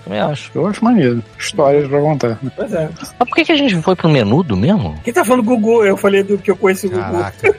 Também 0.03 0.19
acho. 0.19 0.51
Eu 0.55 0.67
acho 0.67 0.83
maneiro. 0.83 1.21
Histórias 1.37 1.87
pra 1.89 1.99
contar. 2.01 2.39
Pois 2.55 2.73
é. 2.73 2.89
Mas 2.97 3.13
por 3.29 3.35
que, 3.35 3.45
que 3.45 3.51
a 3.51 3.57
gente 3.57 3.75
foi 3.81 3.95
pro 3.95 4.09
menudo 4.09 4.55
mesmo? 4.55 4.95
Quem 5.03 5.13
tá 5.13 5.23
falando 5.25 5.43
Gugu? 5.43 5.83
Eu 5.83 5.97
falei 5.97 6.23
do 6.23 6.37
que 6.37 6.51
eu 6.51 6.55
conheci 6.55 6.87
o 6.87 6.89
Gugu. 6.91 7.01
Caraca. 7.01 7.55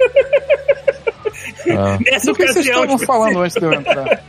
Ah, 1.71 1.99
Nessa 2.05 2.27
Do 2.27 2.35
que 2.35 2.47
vocês 2.47 2.67
estavam 2.67 2.97
tipo, 2.97 3.07
falando 3.07 3.41
antes 3.41 3.57
de 3.57 3.65
eu 3.65 3.73
entrar? 3.73 4.23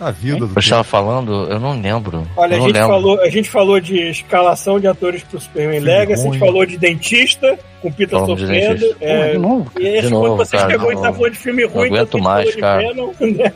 A 0.00 0.10
vida 0.10 0.46
do 0.46 0.52
eu 0.54 0.58
estava 0.58 0.82
falando, 0.82 1.44
eu 1.50 1.60
não 1.60 1.78
lembro. 1.78 2.26
Olha, 2.36 2.54
eu 2.54 2.56
a 2.56 2.58
não 2.60 2.66
gente, 2.66 2.74
lembro. 2.74 2.88
falou, 2.88 3.20
a 3.20 3.28
gente 3.28 3.50
falou 3.50 3.80
de 3.80 3.98
escalação 4.10 4.80
de 4.80 4.86
atores 4.86 5.22
pro 5.22 5.38
Superman 5.38 5.80
Legacy, 5.80 6.22
a 6.22 6.24
gente 6.30 6.38
falou 6.38 6.64
de 6.64 6.78
dentista, 6.78 7.58
com 7.82 7.92
Peter 7.92 8.18
Falamos 8.18 8.40
sofrendo. 8.40 8.96
É, 9.00 9.32
de 9.32 9.38
novo? 9.38 9.70
e 9.78 9.86
esse, 9.86 10.08
De 10.08 10.14
quando 10.14 10.36
você 10.36 10.56
cara, 10.56 10.70
chegou 10.70 10.90
e 10.90 10.94
não- 10.94 11.02
tá 11.02 11.12
falando 11.12 11.32
de 11.32 11.38
filme 11.38 11.64
ruim, 11.66 11.86
aguento 11.88 12.08
então 12.16 12.20
você 12.20 12.24
mais, 12.28 12.56
cara. 12.56 12.78
Venom, 12.88 13.12
né? 13.20 13.52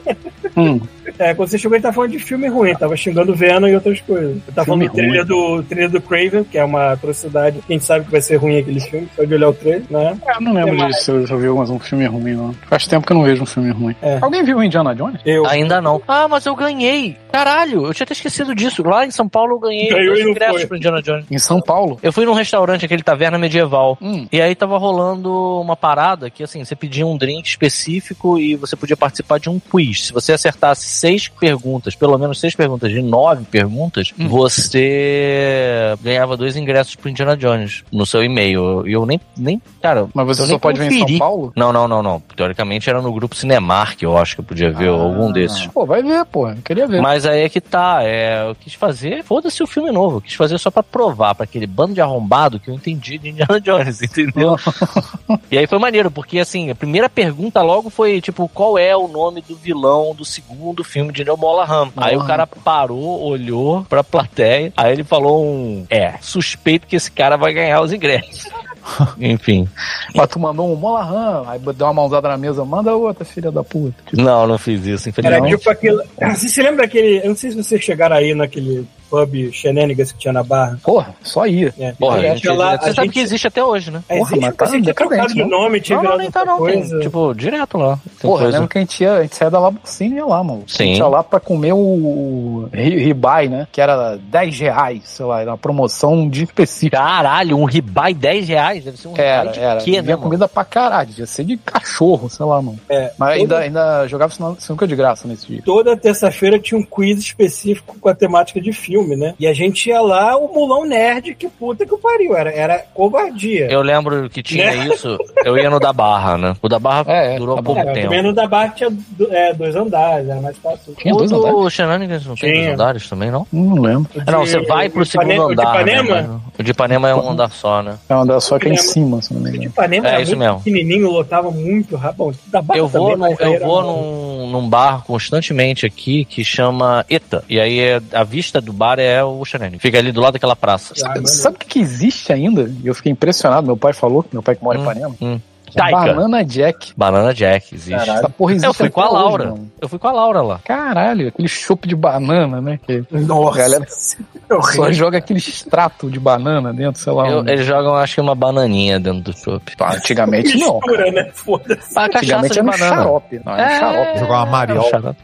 Hum. 0.57 0.81
É, 1.19 1.35
quando 1.35 1.49
você 1.49 1.59
chegou, 1.59 1.77
ele 1.77 1.83
tá 1.83 1.93
falando 1.93 2.11
de 2.11 2.19
filme 2.19 2.49
ruim, 2.49 2.75
tava 2.75 2.97
xingando 2.97 3.35
Venom 3.35 3.69
e 3.69 3.75
outras 3.75 4.01
coisas. 4.01 4.31
Ele 4.31 4.43
falando 4.65 4.65
Filme 4.65 4.89
do 4.89 4.95
trailer 4.95 5.25
do, 5.25 5.63
trailer 5.63 5.91
do 5.91 6.01
Craven, 6.01 6.45
que 6.45 6.59
é 6.59 6.65
uma 6.65 6.93
atrocidade. 6.93 7.61
Quem 7.67 7.79
sabe 7.79 8.05
que 8.05 8.11
vai 8.11 8.21
ser 8.21 8.37
ruim 8.37 8.59
aquele 8.59 8.81
filme, 8.81 9.09
só 9.15 9.25
de 9.25 9.35
olhar 9.35 9.49
o 9.49 9.53
trailer, 9.53 9.85
né? 9.91 10.17
Eu 10.35 10.41
não 10.41 10.53
lembro 10.53 10.83
É 10.83 10.87
disso, 10.87 11.05
se 11.05 11.11
eu, 11.11 11.27
eu 11.27 11.39
vi 11.39 11.49
mais 11.49 11.71
um 11.71 11.79
filme 11.79 12.07
ruim, 12.07 12.35
não. 12.35 12.55
Faz 12.69 12.87
tempo 12.87 13.07
que 13.07 13.13
eu 13.13 13.17
não 13.17 13.25
vejo 13.25 13.43
um 13.43 13.47
filme 13.47 13.71
ruim. 13.71 13.95
É. 14.03 14.19
Alguém 14.21 14.45
viu 14.45 14.59
o 14.59 14.63
Indiana 14.63 14.95
Jones? 14.95 15.21
Eu. 15.25 15.47
Ainda 15.47 15.81
não. 15.81 16.01
Ah, 16.07 16.27
mas 16.29 16.47
eu 16.47 16.55
ganhei. 16.55 17.17
Caralho, 17.31 17.87
eu 17.87 17.95
tinha 17.95 18.05
até 18.05 18.13
esquecido 18.13 18.55
disso. 18.55 18.83
Lá 18.83 19.07
em 19.07 19.11
São 19.11 19.29
Paulo 19.29 19.55
eu 19.55 19.59
ganhei 19.59 19.89
Ganhou 19.89 20.15
dois 20.15 20.27
ingressos 20.27 20.57
foi. 20.59 20.67
pro 20.67 20.77
Indiana 20.77 21.03
Jones. 21.03 21.27
Em 21.31 21.39
São 21.39 21.61
Paulo? 21.61 21.99
Eu 22.03 22.13
fui 22.13 22.25
num 22.25 22.33
restaurante, 22.33 22.85
aquele 22.85 23.03
taverna 23.03 23.39
medieval. 23.39 23.99
Hum. 24.01 24.27
E 24.31 24.41
aí 24.41 24.55
tava 24.55 24.79
rolando 24.79 25.33
uma 25.61 25.77
parada 25.77 26.31
que, 26.31 26.43
assim, 26.43 26.65
você 26.65 26.77
pedia 26.77 27.07
um 27.07 27.17
drink 27.17 27.49
específico 27.49 28.39
e 28.39 28.57
você 28.57 28.77
podia 28.77 28.97
participar 28.97 29.39
de 29.39 29.49
um 29.51 29.59
quiz. 29.59 30.07
Se 30.07 30.13
você 30.13 30.33
acertasse 30.33 30.87
seis 30.95 31.29
perguntas, 31.29 31.95
pelo 31.95 32.17
menos 32.19 32.39
seis 32.41 32.55
perguntas 32.55 32.91
de 32.91 33.03
nove 33.03 33.45
perguntas, 33.45 34.13
Hum. 34.19 34.29
você 34.29 35.95
ganhava 36.03 36.37
dois 36.37 36.57
ingressos 36.57 36.95
pro 36.95 37.09
Indiana 37.09 37.37
Jones 37.37 37.83
no 37.93 38.07
seu 38.07 38.23
e-mail. 38.23 38.87
E 38.87 38.93
eu 38.93 39.05
nem, 39.07 39.21
nem, 39.37 39.61
cara... 39.83 40.07
Mas 40.15 40.27
você 40.27 40.43
eu 40.43 40.47
só 40.47 40.59
pode 40.59 40.79
ver 40.79 40.87
em 40.87 40.91
São 40.91 41.01
conferi. 41.01 41.19
Paulo? 41.19 41.53
Não, 41.57 41.73
não, 41.73 41.89
não, 41.89 42.03
não. 42.03 42.21
Teoricamente 42.37 42.89
era 42.89 43.01
no 43.03 43.13
grupo 43.13 43.35
Cinemark, 43.35 44.03
eu 44.03 44.17
acho 44.17 44.35
que 44.37 44.41
eu 44.41 44.45
podia 44.45 44.71
ver 44.71 44.89
algum 44.89 45.33
desses. 45.33 45.67
Pô, 45.67 45.85
vai 45.87 46.03
ver, 46.03 46.25
pô. 46.27 46.49
Eu 46.49 46.57
queria 46.65 46.87
ver. 46.87 47.01
Mas 47.01 47.27
aí 47.27 47.43
é 47.43 47.49
que 47.49 47.61
tá, 47.61 47.99
é, 48.03 48.49
eu 48.49 48.55
quis 48.55 48.75
fazer, 48.75 49.23
foda-se 49.25 49.63
o 49.63 49.67
filme 49.67 49.91
novo, 49.91 50.19
eu 50.19 50.21
quis 50.21 50.35
fazer 50.35 50.59
só 50.59 50.71
pra 50.71 50.83
provar 50.83 51.35
pra 51.35 51.45
aquele 51.45 51.67
bando 51.67 51.95
de 51.95 52.01
arrombado 52.01 52.61
que 52.61 52.69
eu 52.71 52.75
entendi 52.75 53.19
de 53.19 53.31
Indiana 53.31 53.59
Jones, 53.61 54.03
entendeu? 54.03 54.57
e 55.51 55.59
aí 55.59 55.67
foi 55.67 55.79
maneiro, 55.79 56.11
porque 56.11 56.39
assim, 56.39 56.71
a 56.71 56.75
primeira 56.75 57.09
pergunta 57.09 57.63
logo 57.63 57.91
foi, 57.91 58.21
tipo, 58.21 58.49
qual 58.49 58.79
é 58.79 58.97
o 58.97 59.09
nome 59.09 59.41
do 59.41 59.57
vilão 59.57 60.15
do 60.15 60.25
segundo 60.25 60.84
filme 60.85 61.13
de 61.13 61.25
Neil 61.25 61.37
Mollahan? 61.37 61.91
Aí 61.97 62.17
o 62.17 62.25
cara 62.25 62.47
parou, 62.47 63.23
olhou 63.23 63.85
pra 63.89 64.05
plateia, 64.05 64.73
aí 64.77 64.93
ele 64.93 65.05
falou 65.05 65.45
um, 65.45 65.87
é, 65.91 66.15
suspeito 66.21 66.87
que 66.87 66.97
esse 66.97 67.11
cara 67.11 67.37
vai 67.37 67.53
ganhar 67.53 67.81
os 67.81 67.93
ingressos. 67.93 68.47
Enfim. 69.19 69.69
Mas 70.15 70.29
tu 70.29 70.39
mandou 70.39 70.71
um 70.71 70.77
Molahan, 70.77 71.45
aí 71.47 71.59
deu 71.59 71.87
uma 71.87 71.95
mãozada 71.95 72.29
na 72.29 72.37
mesa, 72.37 72.65
manda 72.65 72.95
outra, 72.95 73.25
filha 73.25 73.51
da 73.51 73.65
puta. 73.65 73.95
Tipo, 74.07 74.23
Não, 74.23 74.47
não 74.47 74.59
fiz 74.59 74.85
isso, 74.85 75.09
Era 75.09 75.39
infelizmente. 75.39 75.57
tipo 75.59 75.71
aquele. 75.71 76.03
Ah, 76.21 76.35
Você 76.35 76.49
se 76.49 76.63
lembra 76.63 76.83
daquele. 76.87 77.19
Eu 77.19 77.29
não 77.29 77.37
sei 77.37 77.51
se 77.51 77.57
vocês 77.57 77.83
chegaram 77.83 78.17
aí 78.17 78.35
naquele 78.35 78.87
pub 79.15 79.53
Shenanigans 79.53 80.13
que 80.13 80.19
tinha 80.19 80.33
na 80.33 80.43
barra. 80.43 80.79
Porra, 80.83 81.15
só 81.23 81.47
ia. 81.47 81.73
É. 81.79 81.93
Porra, 81.93 82.21
gente, 82.21 82.41
tinha 82.43 82.55
lá, 82.55 82.77
você 82.77 82.93
sabe 82.93 83.07
gente- 83.07 83.13
que 83.15 83.21
existe 83.21 83.47
até 83.47 83.65
hoje, 83.65 83.91
né? 83.91 84.03
É, 84.09 84.19
Porra, 84.19 84.31
existe, 84.31 84.41
mas 84.41 84.57
tá 84.57 84.65
decadente, 84.67 84.95
trocado 84.95 85.35
de 85.35 85.41
não? 85.41 85.49
nome, 85.49 85.81
tinha 85.81 86.03
Não, 86.03 86.11
não, 86.11 86.19
nem 86.19 86.31
tá 86.31 86.45
não. 86.45 86.65
Tem, 86.65 86.79
coisa. 86.81 87.01
tipo, 87.01 87.35
direto 87.35 87.79
lá. 87.79 87.97
Tem 88.05 88.31
Porra, 88.31 88.43
coisa. 88.43 88.57
lembro 88.59 88.69
que 88.69 88.79
a 88.79 88.81
gente 88.81 89.01
ia, 89.03 89.13
a 89.15 89.23
gente 89.23 89.37
saía 89.37 89.51
da 89.51 89.59
Labucina 89.61 90.15
e 90.15 90.19
ia 90.19 90.27
lá, 90.27 90.43
mano. 90.43 90.65
Sim. 90.67 90.83
A 90.83 90.87
gente 90.87 90.99
ia 90.99 91.07
lá 91.07 91.23
pra 91.23 91.41
comer 91.41 91.73
o 91.73 92.69
ri- 92.73 92.99
ribeye, 93.05 93.49
né? 93.49 93.67
Que 93.71 93.81
era 93.81 94.17
10 94.17 94.59
reais, 94.59 95.03
sei 95.05 95.27
lá, 95.27 95.41
era 95.41 95.51
uma 95.51 95.59
promoção 95.59 96.29
de 96.29 96.45
específico. 96.45 96.97
Caralho, 96.97 97.57
um 97.59 97.65
ribeye 97.65 98.15
10 98.15 98.49
reais? 98.49 98.85
Deve 98.85 98.97
ser 98.97 99.09
um 99.09 99.15
Era, 99.17 99.39
ribeye 99.51 99.53
de 99.53 99.61
era. 99.61 99.81
quê, 99.81 100.03
né, 100.03 100.17
comida 100.17 100.49
pra 100.49 100.65
caralho, 100.65 101.09
devia 101.11 101.27
ser 101.27 101.45
de 101.45 101.57
cachorro, 101.57 102.29
sei 102.31 102.45
lá, 102.47 102.61
mano. 102.63 102.79
É, 102.89 103.13
Mas 103.19 103.31
ainda, 103.37 103.55
toda, 103.57 103.61
ainda 103.67 104.07
jogava 104.09 104.33
sinu- 104.33 104.57
sinuca 104.59 104.87
de 104.87 104.97
graça 104.97 105.27
nesse 105.29 105.47
dia. 105.47 105.63
toda 105.65 105.97
terça-feira 105.97 106.59
tinha 106.59 106.79
um 106.79 106.85
quiz 106.85 107.19
específico 107.19 107.97
com 108.01 108.09
a 108.09 108.15
temática 108.15 108.61
de 108.61 108.73
filme, 108.73 109.04
né? 109.17 109.35
E 109.39 109.47
a 109.47 109.53
gente 109.53 109.89
ia 109.89 110.01
lá, 110.01 110.37
o 110.37 110.53
mulão 110.53 110.85
nerd, 110.85 111.35
que 111.35 111.49
puta 111.49 111.85
que 111.87 111.97
pariu. 111.97 112.37
Era, 112.37 112.51
era 112.51 112.79
covardia. 112.95 113.67
Eu 113.71 113.83
lembro 113.83 114.29
que 114.31 114.43
tinha 114.43 114.75
Né? 114.75 114.87
isso, 114.89 115.17
eu 115.45 115.57
ia 115.59 115.69
no 115.71 115.79
da 115.79 115.93
Barra, 115.93 116.37
né? 116.39 116.55
O 116.63 116.69
da 116.69 116.79
Barra 116.79 117.05
É, 117.13 117.35
é, 117.35 117.39
durou 117.39 117.57
tá 117.57 117.63
pouco 117.63 117.81
É, 117.81 117.85
tempo. 117.93 118.03
também 118.07 118.23
no 118.23 118.33
da 118.33 118.47
barra 118.47 118.69
tinha 118.71 118.91
é, 119.31 119.53
dois 119.55 119.77
andares, 119.77 120.29
era 120.29 120.41
mais 120.41 120.57
fácil. 120.59 120.95
Tinha 120.97 121.15
o 121.15 121.19
dois 121.19 121.31
do 121.31 121.47
andares? 121.47 121.73
Shenanigans 121.73 122.27
não 122.27 122.35
tem 122.35 122.51
Tinha. 122.53 122.65
dois 122.67 122.75
andares 122.81 123.09
também, 123.09 123.31
não? 123.31 123.47
Não 123.53 123.81
lembro. 123.81 124.11
O 124.15 124.21
Ah, 124.27 124.31
não, 124.33 124.45
de- 124.45 124.51
você 124.51 124.61
vai 124.61 124.89
pro 124.89 125.03
o 125.03 125.05
de 125.05 125.11
segundo 125.11 125.33
Ipanema- 125.33 125.53
andar. 125.53 125.75
O 125.75 125.79
de 125.79 125.85
né? 125.85 126.01
Ipanema, 126.01 126.41
Mas 126.45 126.59
O 126.59 126.63
de 126.63 126.71
Ipanema 126.71 127.09
é 127.09 127.15
um 127.15 127.31
andar 127.31 127.51
só, 127.51 127.83
né? 127.83 127.97
É 128.09 128.15
um 128.17 128.21
andar 128.21 128.41
só 128.41 128.59
que 128.59 128.69
é 128.69 128.73
em 128.73 128.77
cima, 128.77 129.21
se 129.23 129.33
não 129.35 129.41
me 129.41 129.49
o 129.49 129.53
de 129.53 129.57
engano. 129.59 129.71
Ipanema 129.73 130.07
É, 130.09 130.11
era 130.13 130.23
isso 130.23 130.37
muito 130.37 130.41
mesmo. 130.49 130.61
pequenininho, 130.61 131.11
lotava 131.11 131.51
muito 131.51 131.97
rápido. 131.97 132.15
Bom, 132.19 132.33
da 132.47 132.63
barra 132.63 132.79
Eu 132.79 132.89
vou, 132.89 133.11
também, 133.17 133.37
aí 133.41 133.55
eu 133.55 133.61
vou 133.61 133.83
num, 133.83 134.44
num 134.55 134.69
bar 134.69 135.03
constantemente 135.05 135.85
aqui 135.85 136.25
que 136.25 136.45
chama 136.45 137.05
ETA. 137.11 137.45
E 137.49 137.59
aí 137.61 137.79
é- 137.81 138.01
a 138.13 138.23
vista 138.25 138.61
do 138.61 138.73
bar 138.73 138.99
é 138.99 139.23
o 139.23 139.45
Shenanigans. 139.45 139.83
Fica 139.83 139.99
ali 139.99 140.13
do 140.13 140.21
lado 140.21 140.35
daquela 140.35 140.57
praça. 140.57 140.95
Ah. 141.05 141.15
Sabe 141.27 141.57
o 141.57 141.59
que, 141.59 141.67
que 141.67 141.79
existe 141.81 142.33
ainda? 142.33 142.71
E 142.83 142.87
eu 142.87 142.95
fiquei 142.95 143.13
impressionado, 143.13 143.67
meu 143.67 143.77
pai 143.77 143.93
falou, 143.93 144.25
meu 144.33 144.43
pai 144.43 144.55
que 144.57 144.63
mora 144.65 144.79
em 144.79 144.81
Hum. 144.81 144.85
Ipanema. 144.85 145.17
Hum. 145.21 145.41
Taika. 145.77 145.97
Banana 146.15 146.45
Jack. 146.45 146.93
Banana 146.97 147.35
Jack, 147.35 147.75
existe. 147.75 148.11
Essa 148.11 148.29
porra 148.29 148.53
existe 148.53 148.67
Eu 148.69 148.75
fui 148.75 148.91
com 148.91 149.01
a 149.01 149.05
hoje, 149.07 149.15
Laura. 149.15 149.45
mano. 149.47 149.71
eu 149.81 149.89
fui 149.89 149.99
com 149.99 150.09
a 150.09 150.13
Laura 150.13 150.43
lá. 150.43 150.61
Caralho, 150.65 151.29
aquele 151.29 151.49
chopp 151.49 151.87
de 151.89 151.95
banana, 151.97 152.61
né? 152.61 152.79
Que 152.87 153.05
Nossa. 153.11 153.59
galera 153.59 153.85
é 153.85 154.63
só 154.63 154.93
joga 154.93 155.19
aquele 155.19 155.39
extrato 155.39 156.11
de 156.11 156.21
banana 156.21 156.73
dentro, 156.73 157.01
sei 157.01 157.13
lá. 157.13 157.29
Eu- 157.29 157.47
eles 157.47 157.65
jogam, 157.67 157.95
acho 157.97 158.15
que 158.15 158.21
uma 158.21 158.35
bananinha 158.35 159.01
dentro 159.01 159.21
do 159.33 159.37
chopp. 159.37 159.73
Ah, 159.81 159.95
Antigamente 159.95 160.57
não. 160.59 160.75
Mistura, 160.75 161.11
né? 161.11 161.31
Foda-se. 161.35 161.93
Ah, 161.99 162.09
cachaça 162.09 162.19
Antigamente 162.19 162.53
de 162.53 162.59
era 162.59 162.69
um 162.69 162.71
banana. 162.71 162.97
xarope. 162.97 163.41
Não, 163.45 163.53
era 163.57 163.65
um 163.75 163.79
xarope. 163.79 164.19
Jogar 164.21 164.35
uma 164.35 164.47
mariola. 164.47 164.91
xarope. 164.91 165.21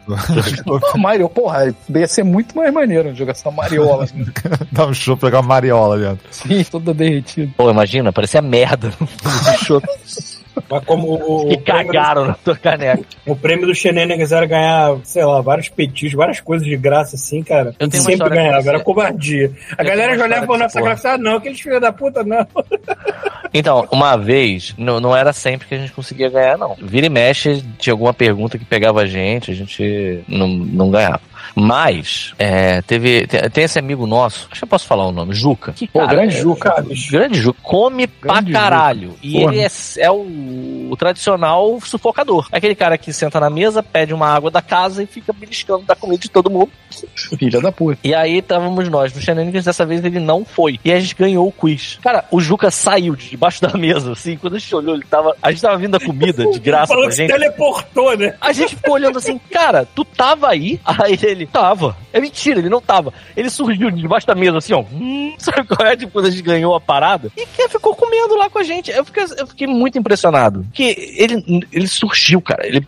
Não, 0.66 1.00
Mario, 1.00 1.28
porra, 1.28 1.74
ia 1.94 2.06
ser 2.06 2.22
muito 2.24 2.56
mais 2.56 2.72
maneiro 2.72 3.14
jogar 3.14 3.32
essa 3.32 3.50
mariola. 3.50 4.04
assim. 4.04 4.24
Dá 4.72 4.84
um 4.84 4.86
pra 4.86 4.92
jogar 4.92 5.40
uma 5.40 5.48
mariola 5.48 5.98
dentro. 5.98 6.26
Sim, 6.30 6.64
toda 6.64 6.92
derretida. 6.94 7.52
Pô, 7.56 7.70
imagina, 7.70 8.12
parecia 8.12 8.40
merda. 8.42 8.90
Mas 10.68 10.84
como 10.84 11.08
o, 11.08 11.48
o, 11.48 11.52
E 11.52 11.56
cagaram 11.56 12.26
na 12.26 12.34
tua 12.34 12.56
caneca. 12.56 13.04
o 13.26 13.36
prêmio 13.36 13.66
do 13.66 13.74
Shenanigans 13.74 14.32
era 14.32 14.46
ganhar, 14.46 14.96
sei 15.04 15.24
lá, 15.24 15.40
vários 15.40 15.68
petiscos, 15.68 16.12
várias 16.12 16.40
coisas 16.40 16.66
de 16.66 16.76
graça, 16.76 17.16
assim, 17.16 17.42
cara. 17.42 17.74
Eu 17.78 17.88
Eu 17.88 17.88
tenho 17.88 18.02
sempre 18.02 18.28
ganhava, 18.30 18.68
era 18.68 18.80
covardia. 18.80 19.52
A 19.76 19.82
tenho 19.82 19.84
galera 19.84 20.16
já 20.16 20.24
olhava 20.24 20.46
com 20.46 20.56
nossa 20.56 20.80
graça, 20.80 21.12
ah, 21.12 21.18
não, 21.18 21.36
aqueles 21.36 21.60
filhos 21.60 21.80
da 21.80 21.92
puta, 21.92 22.22
não. 22.24 22.46
Então, 23.52 23.88
uma 23.90 24.16
vez, 24.16 24.74
não, 24.78 25.00
não 25.00 25.16
era 25.16 25.32
sempre 25.32 25.66
que 25.66 25.74
a 25.74 25.78
gente 25.78 25.92
conseguia 25.92 26.30
ganhar, 26.30 26.56
não. 26.56 26.76
Vira 26.80 27.06
e 27.06 27.10
mexe, 27.10 27.64
tinha 27.78 27.92
alguma 27.92 28.14
pergunta 28.14 28.56
que 28.56 28.64
pegava 28.64 29.00
a 29.00 29.06
gente, 29.06 29.50
a 29.50 29.54
gente 29.54 30.22
não, 30.28 30.46
não 30.46 30.88
ganhava. 30.88 31.20
Mas, 31.54 32.32
é, 32.38 32.82
teve. 32.82 33.26
Tem, 33.52 33.64
esse 33.64 33.78
amigo 33.78 34.06
nosso, 34.06 34.48
acho 34.50 34.60
que 34.60 34.64
eu 34.64 34.68
posso 34.68 34.86
falar 34.86 35.06
o 35.06 35.12
nome, 35.12 35.34
Juca. 35.34 35.72
Que, 35.72 35.86
Pô, 35.86 36.00
cara, 36.00 36.12
grande 36.12 36.36
é- 36.36 36.40
Juca. 36.40 36.84
Grande 37.10 37.38
Juca. 37.40 37.60
Come 37.62 38.06
pra 38.06 38.34
Grande 38.34 38.52
caralho. 38.52 39.14
E 39.22 39.32
Porra. 39.40 39.54
ele 39.54 39.62
é, 39.64 39.68
é 39.98 40.10
o, 40.10 40.88
o 40.90 40.96
tradicional 40.96 41.78
sufocador. 41.80 42.48
Aquele 42.52 42.74
cara 42.74 42.96
que 42.98 43.12
senta 43.12 43.38
na 43.40 43.50
mesa, 43.50 43.82
pede 43.82 44.14
uma 44.14 44.28
água 44.28 44.50
da 44.50 44.62
casa 44.62 45.02
e 45.02 45.06
fica 45.06 45.32
beliscando 45.32 45.84
da 45.84 45.94
comida 45.94 46.20
de 46.22 46.30
todo 46.30 46.50
mundo. 46.50 46.70
Filha 47.38 47.60
da 47.60 47.70
puta. 47.72 47.98
E 48.04 48.14
aí 48.14 48.38
estávamos 48.38 48.88
nós 48.88 49.12
no 49.14 49.20
Shenanigans, 49.20 49.64
dessa 49.64 49.84
vez 49.86 50.04
ele 50.04 50.18
não 50.20 50.44
foi. 50.44 50.78
E 50.84 50.92
a 50.92 50.98
gente 51.00 51.14
ganhou 51.14 51.46
o 51.46 51.52
quiz. 51.52 51.98
Cara, 52.02 52.24
o 52.30 52.40
Juca 52.40 52.70
saiu 52.70 53.14
de 53.16 53.30
debaixo 53.30 53.62
da 53.62 53.76
mesa, 53.76 54.12
assim, 54.12 54.36
quando 54.36 54.56
a 54.56 54.58
gente 54.58 54.74
olhou, 54.74 54.94
ele 54.94 55.04
tava. 55.08 55.34
A 55.42 55.50
gente 55.50 55.62
tava 55.62 55.76
vindo 55.76 55.94
a 55.96 56.00
comida 56.00 56.44
de 56.50 56.58
graça 56.60 56.88
Falou 56.88 57.02
pra 57.04 57.10
que 57.10 57.16
se 57.16 57.22
gente. 57.22 57.32
teleportou, 57.32 58.16
né? 58.16 58.34
A 58.40 58.52
gente 58.52 58.76
ficou 58.76 58.94
olhando 58.94 59.18
assim, 59.18 59.38
cara, 59.50 59.86
tu 59.94 60.04
tava 60.04 60.48
aí? 60.48 60.80
Aí 60.84 61.18
ele, 61.22 61.39
tava. 61.46 61.96
É 62.12 62.20
mentira, 62.20 62.58
ele 62.58 62.68
não 62.68 62.80
tava. 62.80 63.12
Ele 63.36 63.50
surgiu 63.50 63.90
de 63.90 64.00
debaixo 64.00 64.26
da 64.26 64.34
mesa, 64.34 64.58
assim, 64.58 64.72
ó. 64.72 64.80
Hum, 64.92 65.34
sabe 65.38 65.66
qual 65.66 65.86
é? 65.88 65.96
Tipo, 65.96 66.12
quando 66.12 66.26
a 66.26 66.30
gente 66.30 66.42
ganhou 66.42 66.74
a 66.74 66.80
parada. 66.80 67.30
E 67.36 67.46
que 67.46 67.68
ficou 67.68 67.94
comendo 67.94 68.36
lá 68.36 68.48
com 68.50 68.58
a 68.58 68.62
gente. 68.62 68.90
Eu 68.90 69.04
fiquei, 69.04 69.24
eu 69.38 69.46
fiquei 69.46 69.66
muito 69.66 69.98
impressionado. 69.98 70.66
Que 70.72 71.14
ele, 71.16 71.66
ele 71.72 71.86
surgiu, 71.86 72.40
cara. 72.40 72.66
Ele 72.66 72.86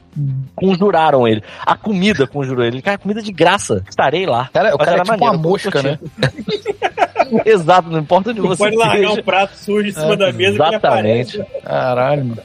conjuraram 0.55 1.27
ele. 1.27 1.43
A 1.65 1.77
comida 1.77 2.27
conjurou 2.27 2.65
ele. 2.65 2.83
Cara, 2.83 2.99
comida 2.99 3.23
de 3.23 3.33
graça. 3.33 3.85
Estarei 3.89 4.27
lá. 4.27 4.51
Cara, 4.53 4.75
o 4.75 4.79
Mas 4.79 4.87
cara 4.87 4.91
é 4.91 4.95
era 4.95 5.05
tipo 5.05 5.19
maneiro, 5.19 5.35
uma 5.35 5.51
mosca, 5.51 5.83
né? 5.83 5.99
Exato, 7.45 7.89
não 7.91 7.99
importa 7.99 8.31
onde 8.31 8.41
Não 8.41 8.49
você 8.49 8.65
pode 8.65 8.77
largar 8.77 9.01
esteja. 9.03 9.21
um 9.21 9.25
prato 9.25 9.57
sujo 9.57 9.89
em 9.89 9.93
cima 9.93 10.17
da 10.17 10.33
mesa 10.33 10.57
que 10.57 10.63
ele 10.63 10.77
Exatamente. 10.77 11.41
aparece. 11.41 11.63
Caralho, 11.65 12.25
mano. 12.25 12.43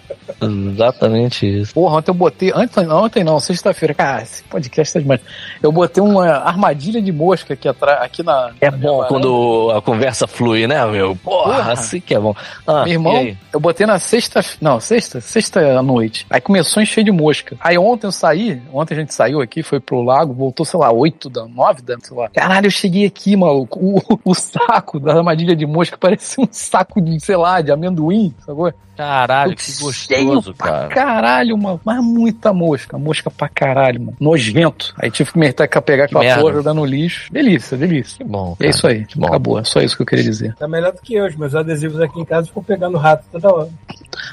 Exatamente 0.72 1.62
isso. 1.62 1.74
Porra, 1.74 1.98
ontem 1.98 2.12
eu 2.12 2.16
botei. 2.16 2.54
Ontem, 2.54 2.88
ontem 2.90 3.24
não, 3.24 3.40
sexta-feira. 3.40 3.94
Cara, 3.94 4.22
esse 4.22 4.44
podcast 4.44 4.94
tá 4.94 5.00
demais. 5.00 5.22
Eu 5.62 5.72
botei 5.72 6.04
uma 6.04 6.28
armadilha 6.28 7.02
de 7.02 7.12
mosca 7.12 7.54
aqui 7.54 7.68
atrás, 7.68 8.02
aqui 8.02 8.24
na. 8.24 8.52
É 8.62 8.70
na 8.70 8.78
bom 8.78 9.04
quando 9.08 9.72
a 9.76 9.82
conversa 9.82 10.28
flui, 10.28 10.68
né, 10.68 10.86
meu? 10.86 11.16
Porra, 11.16 11.56
Porra. 11.56 11.74
assim 11.74 12.00
que 12.00 12.14
é 12.14 12.20
bom. 12.20 12.36
Ah, 12.66 12.84
Meu 12.84 12.94
irmão, 12.94 13.36
eu 13.54 13.60
botei 13.60 13.86
na 13.86 14.00
sexta. 14.00 14.42
Não, 14.62 14.80
sexta? 14.80 15.22
Sexta 15.22 15.78
à 15.80 15.82
noite. 15.82 16.26
Aí 16.30 16.42
começou 16.42 16.80
a 16.80 16.84
encher 16.84 17.04
de 17.04 17.12
mosca. 17.12 17.56
Aí 17.60 17.78
ontem 17.78 18.08
eu 18.08 18.12
saí, 18.12 18.62
ontem 18.72 18.94
a 18.96 18.98
gente 19.00 19.14
saiu 19.14 19.42
aqui, 19.42 19.64
foi 19.64 19.80
pro 19.80 20.02
lago, 20.02 20.34
voltou, 20.34 20.66
sei 20.66 20.80
lá, 20.80 20.92
8 20.92 21.30
da 21.30 21.46
9 21.48 21.82
da, 21.82 21.98
sei 22.00 22.16
lá. 22.18 22.30
Caralho, 22.30 22.68
eu 22.68 22.72
cheguei 22.72 23.06
aqui, 23.06 23.36
maluco. 23.36 23.80
O, 23.80 24.20
o 24.32 24.34
saco 24.36 24.77
da 25.00 25.14
armadilha 25.16 25.56
de 25.56 25.66
mosca 25.66 25.98
parecia 26.00 26.44
um 26.44 26.48
saco 26.52 27.02
de, 27.02 27.20
sei 27.20 27.36
lá, 27.36 27.62
de 27.62 27.72
amendoim, 27.72 28.34
sacou? 28.40 28.74
Caralho, 28.98 29.56
que 29.56 29.72
gostoso, 29.80 30.54
pra 30.56 30.68
cara. 30.68 30.88
caralho, 30.90 31.58
mano. 31.58 31.80
Mas 31.86 32.04
muita 32.04 32.52
mosca. 32.52 32.98
Mosca 32.98 33.30
pra 33.30 33.48
caralho, 33.48 34.02
mano. 34.02 34.18
Nojento. 34.20 34.94
Aí 34.98 35.12
tive 35.12 35.32
que 35.32 35.38
meter 35.40 35.68
que 35.68 35.82
pegar 35.82 36.06
aquela 36.06 36.22
merda. 36.24 36.42
porra, 36.42 36.54
jogar 36.56 36.74
no 36.74 36.86
lixo. 36.86 37.32
Delícia, 37.32 37.78
delícia. 37.78 38.18
Que 38.18 38.24
bom. 38.24 38.56
E 38.60 38.66
é 38.66 38.70
isso 38.70 38.88
aí. 38.88 39.06
bom. 39.16 39.28
Acabou. 39.28 39.60
É 39.60 39.64
só 39.64 39.80
isso 39.82 39.96
que 39.96 40.02
eu 40.02 40.06
queria 40.06 40.24
dizer. 40.24 40.56
Tá 40.56 40.68
melhor 40.68 40.92
do 40.92 41.02
que 41.02 41.14
eu. 41.16 41.26
Os 41.26 41.36
meus 41.36 41.54
adesivos 41.56 42.02
aqui 42.02 42.20
em 42.20 42.26
casa 42.26 42.48
ficam 42.48 42.64
pegando 42.64 42.98
rato 42.98 43.24
toda 43.32 43.54
hora. 43.54 43.70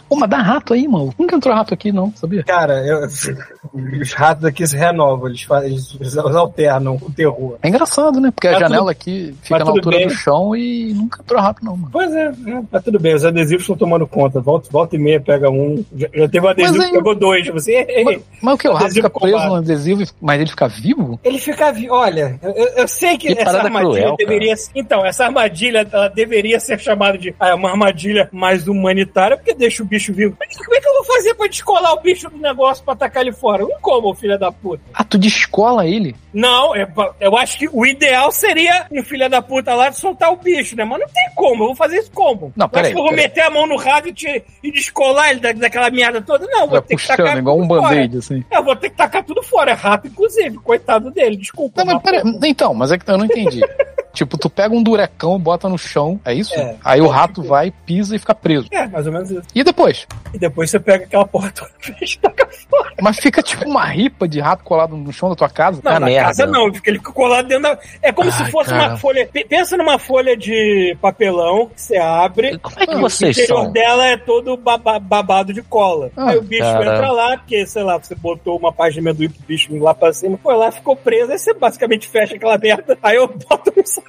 Pô, 0.08 0.16
mas 0.16 0.30
dá 0.30 0.38
rato 0.38 0.72
aí, 0.72 0.88
mano. 0.88 1.12
Nunca 1.18 1.36
entrou 1.36 1.54
rato 1.54 1.74
aqui, 1.74 1.92
não, 1.92 2.12
sabia? 2.16 2.42
Cara, 2.44 2.84
eu- 2.86 3.06
os 4.00 4.12
ratos 4.14 4.44
aqui 4.44 4.66
se 4.66 4.76
renovam, 4.76 5.28
eles, 5.28 5.42
fazem, 5.42 5.72
eles, 5.72 6.16
alternam 6.16 6.96
o 7.00 7.10
terror. 7.10 7.56
É 7.62 7.68
engraçado, 7.68 8.20
né? 8.20 8.30
Porque 8.30 8.48
a 8.48 8.52
janela 8.58 8.78
tudo- 8.78 8.88
aqui 8.90 9.34
fica 9.42 9.58
na 9.58 9.70
altura 9.70 9.98
bem. 9.98 10.06
do 10.08 10.14
chão 10.14 10.56
e 10.56 10.92
nunca 10.94 11.20
entrou 11.22 11.40
rato, 11.40 11.64
não, 11.64 11.76
mano. 11.76 11.90
Pois 11.92 12.12
é, 12.14 12.26
é, 12.28 12.62
mas 12.70 12.82
tudo 12.82 12.98
bem, 12.98 13.14
os 13.14 13.24
adesivos 13.24 13.62
estão 13.62 13.76
tomando 13.76 14.06
conta. 14.06 14.40
Volta, 14.54 14.68
volta 14.70 14.96
e 14.96 14.98
meia 14.98 15.20
pega 15.20 15.50
um. 15.50 15.84
Já, 15.96 16.08
já 16.14 16.28
teve 16.28 16.46
um 16.46 16.48
adesivo 16.48 16.76
Mas 16.78 16.86
que 16.86 16.92
aí- 16.92 16.98
pegou 16.98 17.14
dois. 17.14 17.46
Você, 17.48 17.72
ei, 17.72 17.86
ei, 17.88 18.04
Mas, 18.04 18.20
mas 18.40 18.54
o 18.54 18.58
que? 18.58 18.68
O 18.68 18.72
rato 18.72 18.92
fica 18.94 19.10
preso 19.10 19.32
combate. 19.32 19.48
no 19.48 19.54
adesivo, 19.56 20.02
mas 20.20 20.40
ele 20.40 20.50
fica 20.50 20.68
vivo? 20.68 21.20
Ele 21.24 21.38
fica. 21.38 21.72
vi- 21.72 21.90
Olha, 21.90 22.38
eu, 22.42 22.50
eu- 22.52 22.68
eu 22.76 22.88
sei 22.88 23.16
que, 23.18 23.34
Que 23.34 23.40
essa 23.42 23.58
armadilha 23.58 23.80
cruel, 23.90 24.04
cara. 24.04 24.16
deveria. 24.16 24.54
Então, 24.74 25.04
essa 25.04 25.24
armadilha 25.24 25.86
ela 25.92 26.08
deveria 26.08 26.60
ser 26.60 26.78
chamada 26.78 27.18
de 27.18 27.34
ah, 27.40 27.48
é 27.50 27.54
uma 27.54 27.70
armadilha 27.70 28.28
mais 28.32 28.68
humanitária, 28.68 29.36
porque 29.36 29.54
deixa 29.54 29.82
o 29.82 29.86
bicho 29.86 30.12
vivo. 30.12 30.36
Mas 30.38 30.56
como 30.56 30.74
é 30.74 30.80
que 30.80 30.88
eu 30.88 30.94
vou 30.94 31.04
fazer 31.04 31.34
pra 31.34 31.46
descolar 31.48 31.92
o 31.94 32.00
bicho 32.00 32.28
do 32.30 32.38
negócio 32.38 32.84
pra 32.84 32.94
tacar 32.94 33.22
ele 33.22 33.32
fora? 33.32 33.62
Não 33.64 33.80
como, 33.80 34.14
filha 34.14 34.38
da 34.38 34.52
puta. 34.52 34.82
Ah, 34.92 35.02
tu 35.04 35.18
descola 35.18 35.86
ele? 35.86 36.14
Não, 36.32 36.74
é 36.74 36.84
pa- 36.86 37.14
eu 37.20 37.36
acho 37.36 37.58
que 37.58 37.68
o 37.72 37.84
ideal 37.86 38.30
seria 38.30 38.86
um 38.92 39.02
filho 39.02 39.28
da 39.28 39.40
puta 39.42 39.74
lá 39.74 39.88
de 39.88 39.96
soltar 39.96 40.32
o 40.32 40.36
bicho, 40.36 40.76
né? 40.76 40.84
Mas 40.84 41.00
não 41.00 41.08
tem 41.08 41.28
como, 41.34 41.62
eu 41.62 41.66
vou 41.68 41.76
fazer 41.76 41.98
isso 41.98 42.10
como? 42.12 42.52
Não, 42.56 42.66
Eu 42.66 42.70
peraí, 42.70 42.92
que 42.92 42.98
eu 42.98 43.02
vou 43.02 43.12
meter 43.12 43.40
a 43.42 43.50
mão 43.50 43.66
no 43.66 43.76
rádio 43.76 44.10
e, 44.10 44.12
te- 44.12 44.43
e 44.62 44.72
descolar 44.72 45.30
ele 45.30 45.40
da, 45.40 45.52
daquela 45.52 45.90
merda 45.90 46.22
toda? 46.22 46.46
Não, 46.46 46.66
vou 46.66 46.80
ter 46.80 46.96
que 46.96 47.02
puxando, 47.02 47.16
tacar 47.18 47.38
igual 47.38 47.58
um 47.58 47.66
band-aid, 47.66 48.18
assim. 48.18 48.44
Eu 48.50 48.64
vou 48.64 48.74
ter 48.76 48.90
que 48.90 48.96
tacar 48.96 49.22
tudo 49.24 49.42
fora, 49.42 49.72
é 49.72 49.74
rato, 49.74 50.06
inclusive. 50.06 50.56
Coitado 50.58 51.10
dele, 51.10 51.36
desculpa. 51.36 51.84
Não, 51.84 51.94
mas 51.94 52.02
peraí. 52.02 52.22
Então, 52.44 52.72
mas 52.74 52.90
é 52.90 52.98
que 52.98 53.10
eu 53.10 53.18
não 53.18 53.26
entendi. 53.26 53.60
tipo, 54.14 54.38
tu 54.38 54.48
pega 54.48 54.74
um 54.74 54.82
durecão, 54.82 55.38
bota 55.38 55.68
no 55.68 55.76
chão, 55.76 56.18
é 56.24 56.32
isso? 56.32 56.54
É. 56.54 56.76
Aí 56.84 57.00
o 57.00 57.08
rato 57.08 57.42
vai, 57.42 57.70
pisa 57.84 58.16
e 58.16 58.18
fica 58.18 58.34
preso. 58.34 58.68
É, 58.70 58.86
mais 58.86 59.06
ou 59.06 59.12
menos 59.12 59.30
isso. 59.30 59.42
E 59.54 59.62
depois? 59.62 60.06
E 60.32 60.38
depois 60.38 60.70
você 60.70 60.80
pega 60.80 61.04
aquela 61.04 61.26
porra 61.26 61.50
toda 61.52 61.70
e 62.00 62.16
taca 62.18 62.48
fora. 62.70 62.92
Mas 63.02 63.18
fica 63.18 63.42
tipo 63.42 63.68
uma 63.68 63.84
ripa 63.84 64.26
de 64.26 64.40
rato 64.40 64.64
colado 64.64 64.96
no 64.96 65.12
chão 65.12 65.28
da 65.28 65.34
tua 65.34 65.48
casa. 65.50 65.80
Não, 65.84 65.92
Ah, 65.92 66.00
na 66.00 66.06
merda. 66.06 66.28
casa 66.28 66.46
não, 66.46 66.70
porque 66.72 66.88
ele 66.90 66.98
fica 66.98 67.12
colado 67.12 67.46
dentro 67.48 67.64
da. 67.64 67.78
É 68.02 68.12
como 68.12 68.30
se 68.30 68.42
Ai, 68.42 68.50
fosse 68.50 68.70
cara. 68.70 68.88
uma 68.90 68.96
folha. 68.96 69.28
Pensa 69.48 69.76
numa 69.76 69.98
folha 69.98 70.36
de 70.36 70.96
papelão 71.00 71.66
que 71.68 71.80
você 71.82 71.96
abre. 71.96 72.58
Como 72.58 72.76
é 72.78 72.86
que 72.86 72.96
vocês 72.96 73.36
o 73.36 73.40
interior 73.42 73.62
são? 73.64 73.72
dela 73.72 74.06
é 74.06 74.16
todo 74.16 74.56
baba- 74.56 74.98
babado 74.98 75.52
de 75.52 75.62
cola. 75.62 76.10
Ah, 76.16 76.30
aí 76.30 76.38
o 76.38 76.42
bicho 76.42 76.62
cara. 76.62 76.94
entra 76.94 77.10
lá, 77.12 77.36
porque, 77.36 77.66
sei 77.66 77.82
lá, 77.82 77.98
você 77.98 78.14
botou 78.14 78.56
uma 78.58 78.72
página 78.72 79.02
de 79.02 79.08
amendoim 79.08 79.28
pro 79.28 79.46
bicho 79.46 79.76
lá 79.78 79.94
pra 79.94 80.12
cima, 80.12 80.38
foi 80.42 80.54
lá, 80.56 80.70
ficou 80.70 80.94
preso, 80.96 81.32
aí 81.32 81.38
você 81.38 81.52
basicamente 81.54 82.08
fecha 82.08 82.36
aquela 82.36 82.56
merda. 82.58 82.96
Aí 83.02 83.16
eu 83.16 83.26
boto 83.28 83.72
no 83.76 83.86
saco 83.86 84.03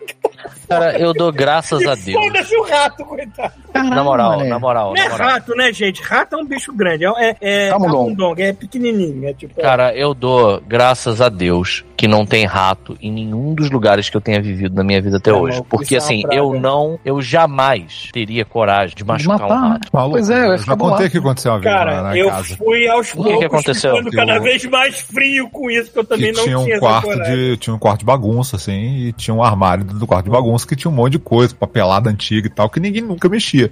Cara, 0.68 0.98
eu 0.98 1.14
dou 1.14 1.32
graças 1.32 1.86
a 1.86 1.96
Deus. 1.96 2.24
foda-se 2.26 2.56
o 2.56 2.64
rato, 2.64 3.06
coitado. 3.06 3.54
Na 3.74 4.04
moral, 4.04 4.44
na 4.44 4.60
moral, 4.60 4.94
Não 4.96 5.02
é 5.04 5.06
na 5.06 5.12
moral. 5.12 5.30
rato, 5.30 5.56
né, 5.56 5.72
gente? 5.72 6.02
Rato 6.02 6.36
é 6.36 6.38
um 6.40 6.46
bicho 6.46 6.74
grande. 6.74 7.06
É, 7.06 7.36
é 7.42 7.70
camundongo, 7.70 8.42
é 8.42 8.52
pequenininho. 8.54 9.28
É 9.28 9.34
tipo. 9.34 9.62
Cara, 9.62 9.96
eu 9.96 10.14
dou 10.14 10.62
graças 10.62 11.22
a 11.22 11.30
Deus 11.30 11.84
que 11.98 12.08
não 12.08 12.26
tem 12.26 12.46
rato 12.46 12.98
em 13.02 13.12
nenhum 13.12 13.54
dos 13.54 13.70
lugares 13.72 14.10
que 14.10 14.18
eu 14.18 14.22
tenha 14.22 14.42
vivido 14.42 14.76
na 14.76 14.84
minha 14.84 15.02
vida 15.02 15.18
até 15.18 15.30
É, 15.32 15.34
hoje. 15.34 15.62
Porque 15.70 15.96
é 15.96 15.98
assim, 15.98 16.22
praga. 16.22 16.36
eu 16.36 16.60
não, 16.60 17.00
eu 17.06 17.22
jamais 17.22 18.10
teria 18.12 18.44
coragem 18.46 18.90
de 18.96 19.04
De 19.04 19.06
machucar 19.06 19.40
matar, 19.40 19.56
um 19.56 19.70
rato. 19.70 19.88
Maluco, 19.94 20.12
Pois 20.18 20.30
é, 20.30 20.46
eu 20.46 20.52
já 20.52 20.58
ficar 20.60 20.78
contei 20.78 21.08
o 21.08 21.10
que 21.12 21.18
aconteceu 21.18 21.52
uma 21.54 21.60
vez 21.60 21.74
Cara, 21.76 22.02
na 22.04 22.18
eu 22.18 22.30
casa. 22.30 22.58
fui 22.58 22.88
aos 22.88 23.14
O 23.14 23.18
que 23.18 23.24
que 23.24 23.30
poucos 23.30 23.46
aconteceu? 23.46 23.96
ficando 23.98 24.12
cada 24.12 24.40
vez 24.40 24.66
mais 24.66 25.00
frio 25.02 25.50
com 25.50 25.70
isso, 25.72 25.92
que 25.92 26.00
eu 26.00 26.04
também 26.04 26.32
que 26.32 26.38
não 26.38 26.44
tinha 26.44 26.56
tinha 26.58 26.60
um 26.68 26.72
essa 26.72 26.80
quarto 26.80 27.08
coragem. 27.08 27.36
de 27.36 27.58
tinha 27.58 27.76
um 27.76 27.80
quarto 27.80 28.00
de 28.00 28.06
bagunça 28.06 28.56
assim 28.56 28.96
e 28.98 29.14
tinha 29.14 29.34
um 29.34 29.44
armário 29.44 29.84
dentro 29.84 30.00
do 30.00 30.08
quarto 30.08 30.26
de 30.26 30.32
bagunça 30.32 30.68
que 30.68 30.76
tinha 30.76 30.92
um 30.92 30.94
monte 30.96 31.14
de 31.14 31.20
coisa 31.20 31.54
papelada 31.56 32.10
antiga 32.10 32.48
e 32.48 32.50
tal 32.50 32.70
que 32.70 32.80
ninguém 32.80 33.02
nunca 33.02 33.30
mexia 33.30 33.70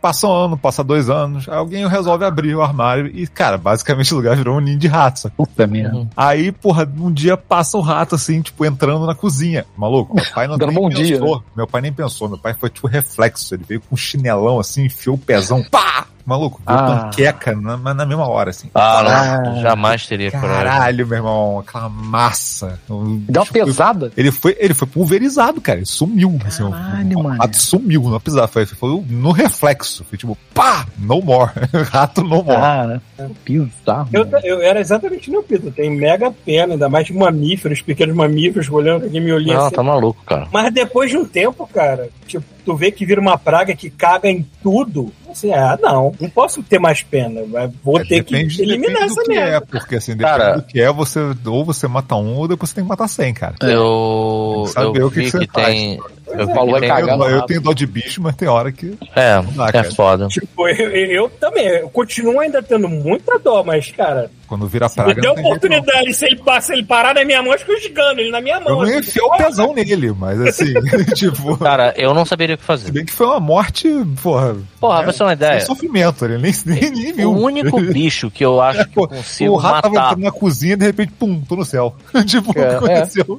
passa 0.00 0.26
um 0.26 0.32
ano 0.32 0.56
passa 0.56 0.82
dois 0.84 1.10
anos 1.10 1.48
aí 1.48 1.56
alguém 1.56 1.86
resolve 1.88 2.24
abrir 2.24 2.54
o 2.54 2.62
armário 2.62 3.10
e 3.14 3.26
cara 3.26 3.58
basicamente 3.58 4.12
o 4.14 4.16
lugar 4.16 4.36
virou 4.36 4.56
um 4.56 4.60
ninho 4.60 4.78
de 4.78 4.86
rato? 4.86 5.30
Puta 5.36 5.66
merda. 5.66 6.06
aí 6.16 6.52
porra 6.52 6.88
um 7.00 7.12
dia 7.12 7.36
passa 7.36 7.65
um 7.74 7.80
rato 7.80 8.14
assim 8.14 8.40
tipo 8.42 8.64
entrando 8.64 9.06
na 9.06 9.14
cozinha. 9.14 9.64
Maluco 9.76 10.14
meu 10.14 10.24
pai 10.34 10.46
não 10.46 10.58
Dando 10.58 10.72
nem 10.72 10.80
bom 10.80 10.88
dia, 10.88 11.18
pensou. 11.18 11.42
meu 11.56 11.66
pai 11.66 11.80
nem 11.80 11.92
pensou. 11.92 12.28
Meu 12.28 12.38
pai 12.38 12.54
foi 12.54 12.70
tipo 12.70 12.86
reflexo. 12.86 13.54
Ele 13.54 13.64
veio 13.64 13.80
com 13.80 13.94
um 13.94 13.98
chinelão 13.98 14.58
assim 14.60 14.84
enfiou 14.84 15.16
o 15.16 15.18
pezão 15.18 15.62
pá 15.64 16.06
Maluco, 16.26 16.60
viu 16.66 16.76
Ah. 16.76 17.04
panqueca 17.04 17.54
na, 17.54 17.76
mas 17.76 17.94
na 17.96 18.04
mesma 18.04 18.26
hora, 18.28 18.50
assim. 18.50 18.68
Ah, 18.74 19.40
não, 19.44 19.60
jamais 19.62 20.06
teria 20.06 20.30
coragem. 20.32 20.56
Caralho, 20.64 21.06
meu 21.06 21.16
irmão, 21.18 21.58
aquela 21.60 21.88
massa. 21.88 22.80
Um 22.90 23.24
Dá 23.28 23.40
uma 23.40 23.46
foi- 23.46 23.64
pesada. 23.64 24.12
Ele 24.16 24.32
foi, 24.32 24.56
ele 24.58 24.74
foi 24.74 24.88
pulverizado, 24.88 25.60
cara. 25.60 25.78
Ele 25.78 25.86
sumiu. 25.86 26.36
assim, 26.44 26.68
Caralho, 26.68 27.18
o 27.18 27.22
mano. 27.22 27.38
rato 27.40 27.56
sumiu, 27.56 28.02
não 28.02 28.18
pisar. 28.20 28.48
Foi, 28.48 28.66
foi 28.66 29.04
no 29.08 29.30
reflexo. 29.30 30.04
Foi 30.08 30.18
tipo, 30.18 30.36
pá! 30.52 30.84
No 30.98 31.22
more. 31.22 31.50
rato 31.92 32.22
no 32.22 32.42
more. 32.42 32.46
Cara, 32.46 33.02
bizarro. 33.44 34.08
Eu, 34.12 34.26
eu 34.42 34.60
era 34.62 34.80
exatamente 34.80 35.30
no 35.30 35.42
Pito. 35.42 35.70
Tem 35.70 35.90
mega 35.90 36.30
pena, 36.30 36.74
ainda 36.74 36.88
mais 36.88 37.06
de 37.06 37.12
mamíferos, 37.12 37.80
pequenos 37.80 38.16
mamíferos, 38.16 38.68
olhando 38.68 39.02
com 39.02 39.06
aquele 39.06 39.24
miolinho 39.24 39.54
Não, 39.56 39.66
assim. 39.66 39.76
tá 39.76 39.82
maluco, 39.82 40.20
cara. 40.26 40.48
Mas 40.52 40.72
depois 40.74 41.10
de 41.10 41.16
um 41.16 41.24
tempo, 41.24 41.68
cara, 41.72 42.08
tipo, 42.26 42.44
tu 42.64 42.74
vê 42.74 42.90
que 42.90 43.06
vira 43.06 43.20
uma 43.20 43.38
praga 43.38 43.74
que 43.76 43.88
caga 43.90 44.28
em 44.28 44.44
tudo. 44.62 45.12
Assim, 45.36 45.52
ah, 45.52 45.78
não, 45.82 46.12
não 46.18 46.30
posso 46.30 46.62
ter 46.62 46.78
mais 46.78 47.02
pena. 47.02 47.42
vai- 47.44 47.70
Vou 47.84 48.00
É, 48.00 48.04
ter 48.04 48.24
que 48.24 48.32
depende, 48.34 48.62
eliminar 48.62 48.92
depende 48.92 49.06
do 49.06 49.12
essa 49.12 49.22
que 49.22 49.28
merda. 49.28 49.56
é, 49.56 49.60
porque 49.60 49.96
assim, 49.96 50.16
depende 50.16 50.38
Cara- 50.38 50.56
do 50.56 50.62
que 50.62 50.80
é, 50.80 50.90
você, 50.92 51.20
ou 51.44 51.64
você 51.64 51.86
mata 51.86 52.14
um, 52.16 52.36
ou 52.36 52.48
depois 52.48 52.70
você 52.70 52.76
tem 52.76 52.84
que 52.84 52.88
matar 52.88 53.06
100, 53.08 53.34
cara. 53.34 53.54
Eu, 53.62 54.52
Tem 54.56 54.64
que 54.64 54.70
saber 54.70 55.00
eu 55.02 55.06
o 55.06 55.10
que 55.10 55.16
vi 55.20 55.24
que 55.30 55.30
que, 55.32 55.38
você 55.38 55.46
faz. 55.52 55.98
Eu 56.26 56.48
Paulo 56.48 56.72
vai 56.72 56.88
cagar 56.88 57.18
Eu, 57.18 57.26
eu 57.28 57.42
tenho 57.42 57.60
dó 57.60 57.72
de 57.72 57.86
bicho, 57.86 58.20
mas 58.22 58.34
tem 58.36 58.48
hora 58.48 58.72
que. 58.72 58.98
É, 59.14 59.40
dá, 59.54 59.68
é 59.68 59.72
cara. 59.72 59.92
foda. 59.92 60.28
Tipo, 60.28 60.68
eu, 60.68 60.90
eu 60.90 61.28
também, 61.40 61.66
eu 61.66 61.88
continuo 61.88 62.40
ainda 62.40 62.62
tendo 62.62 62.88
muita 62.88 63.38
dó, 63.38 63.62
mas, 63.64 63.90
cara, 63.92 64.30
Quando 64.48 64.66
vira 64.66 64.88
se 64.88 64.96
praga. 64.96 65.14
der 65.14 65.22
jeito, 65.22 65.36
não. 65.40 65.46
oportunidade, 65.46 66.14
se 66.14 66.26
ele, 66.26 66.36
passa, 66.36 66.72
ele 66.72 66.84
parar 66.84 67.14
na 67.14 67.24
minha 67.24 67.42
mão, 67.42 67.52
acho 67.52 67.64
que 67.64 67.70
eu 67.72 67.76
esgano 67.78 68.20
ele 68.20 68.30
na 68.30 68.40
minha 68.40 68.58
mão. 68.60 68.70
Eu 68.70 68.76
não 68.78 68.88
ia 68.88 68.98
assim. 68.98 69.08
enfiar 69.10 69.24
o 69.24 69.36
pezão 69.36 69.74
nele, 69.74 70.12
mas 70.12 70.40
assim, 70.40 70.74
tipo. 71.14 71.56
Cara, 71.58 71.94
eu 71.96 72.12
não 72.12 72.24
saberia 72.24 72.54
o 72.54 72.58
que 72.58 72.64
Se 72.64 72.66
fazer. 72.66 72.90
bem 72.92 73.04
que 73.04 73.12
foi 73.12 73.26
uma 73.26 73.40
morte, 73.40 73.88
porra. 74.22 74.56
Porra, 74.80 75.02
pra 75.04 75.12
você 75.12 75.18
ter 75.18 75.24
uma 75.24 75.30
Sem 75.30 75.36
ideia. 75.36 75.60
sofrimento, 75.60 76.24
ele 76.24 76.38
nem, 76.38 76.52
nem, 76.66 76.90
nem 76.90 77.12
viu. 77.12 77.30
O 77.32 77.38
único 77.40 77.80
bicho 77.92 78.30
que 78.30 78.44
eu 78.44 78.60
acho 78.60 78.86
que 78.88 78.98
eu 78.98 79.08
consigo 79.08 79.52
o 79.52 79.56
rato 79.56 79.82
tava 79.82 79.94
matar. 79.94 80.06
entrando 80.12 80.24
na 80.24 80.32
cozinha 80.32 80.72
e 80.74 80.76
de 80.76 80.84
repente, 80.84 81.12
pum, 81.18 81.40
tô 81.40 81.56
no 81.56 81.64
céu. 81.64 81.94
tipo, 82.26 82.50
o 82.50 82.54
que 82.54 82.60
É, 82.60 82.62
é. 82.64 82.74
aconteceu? 82.76 83.38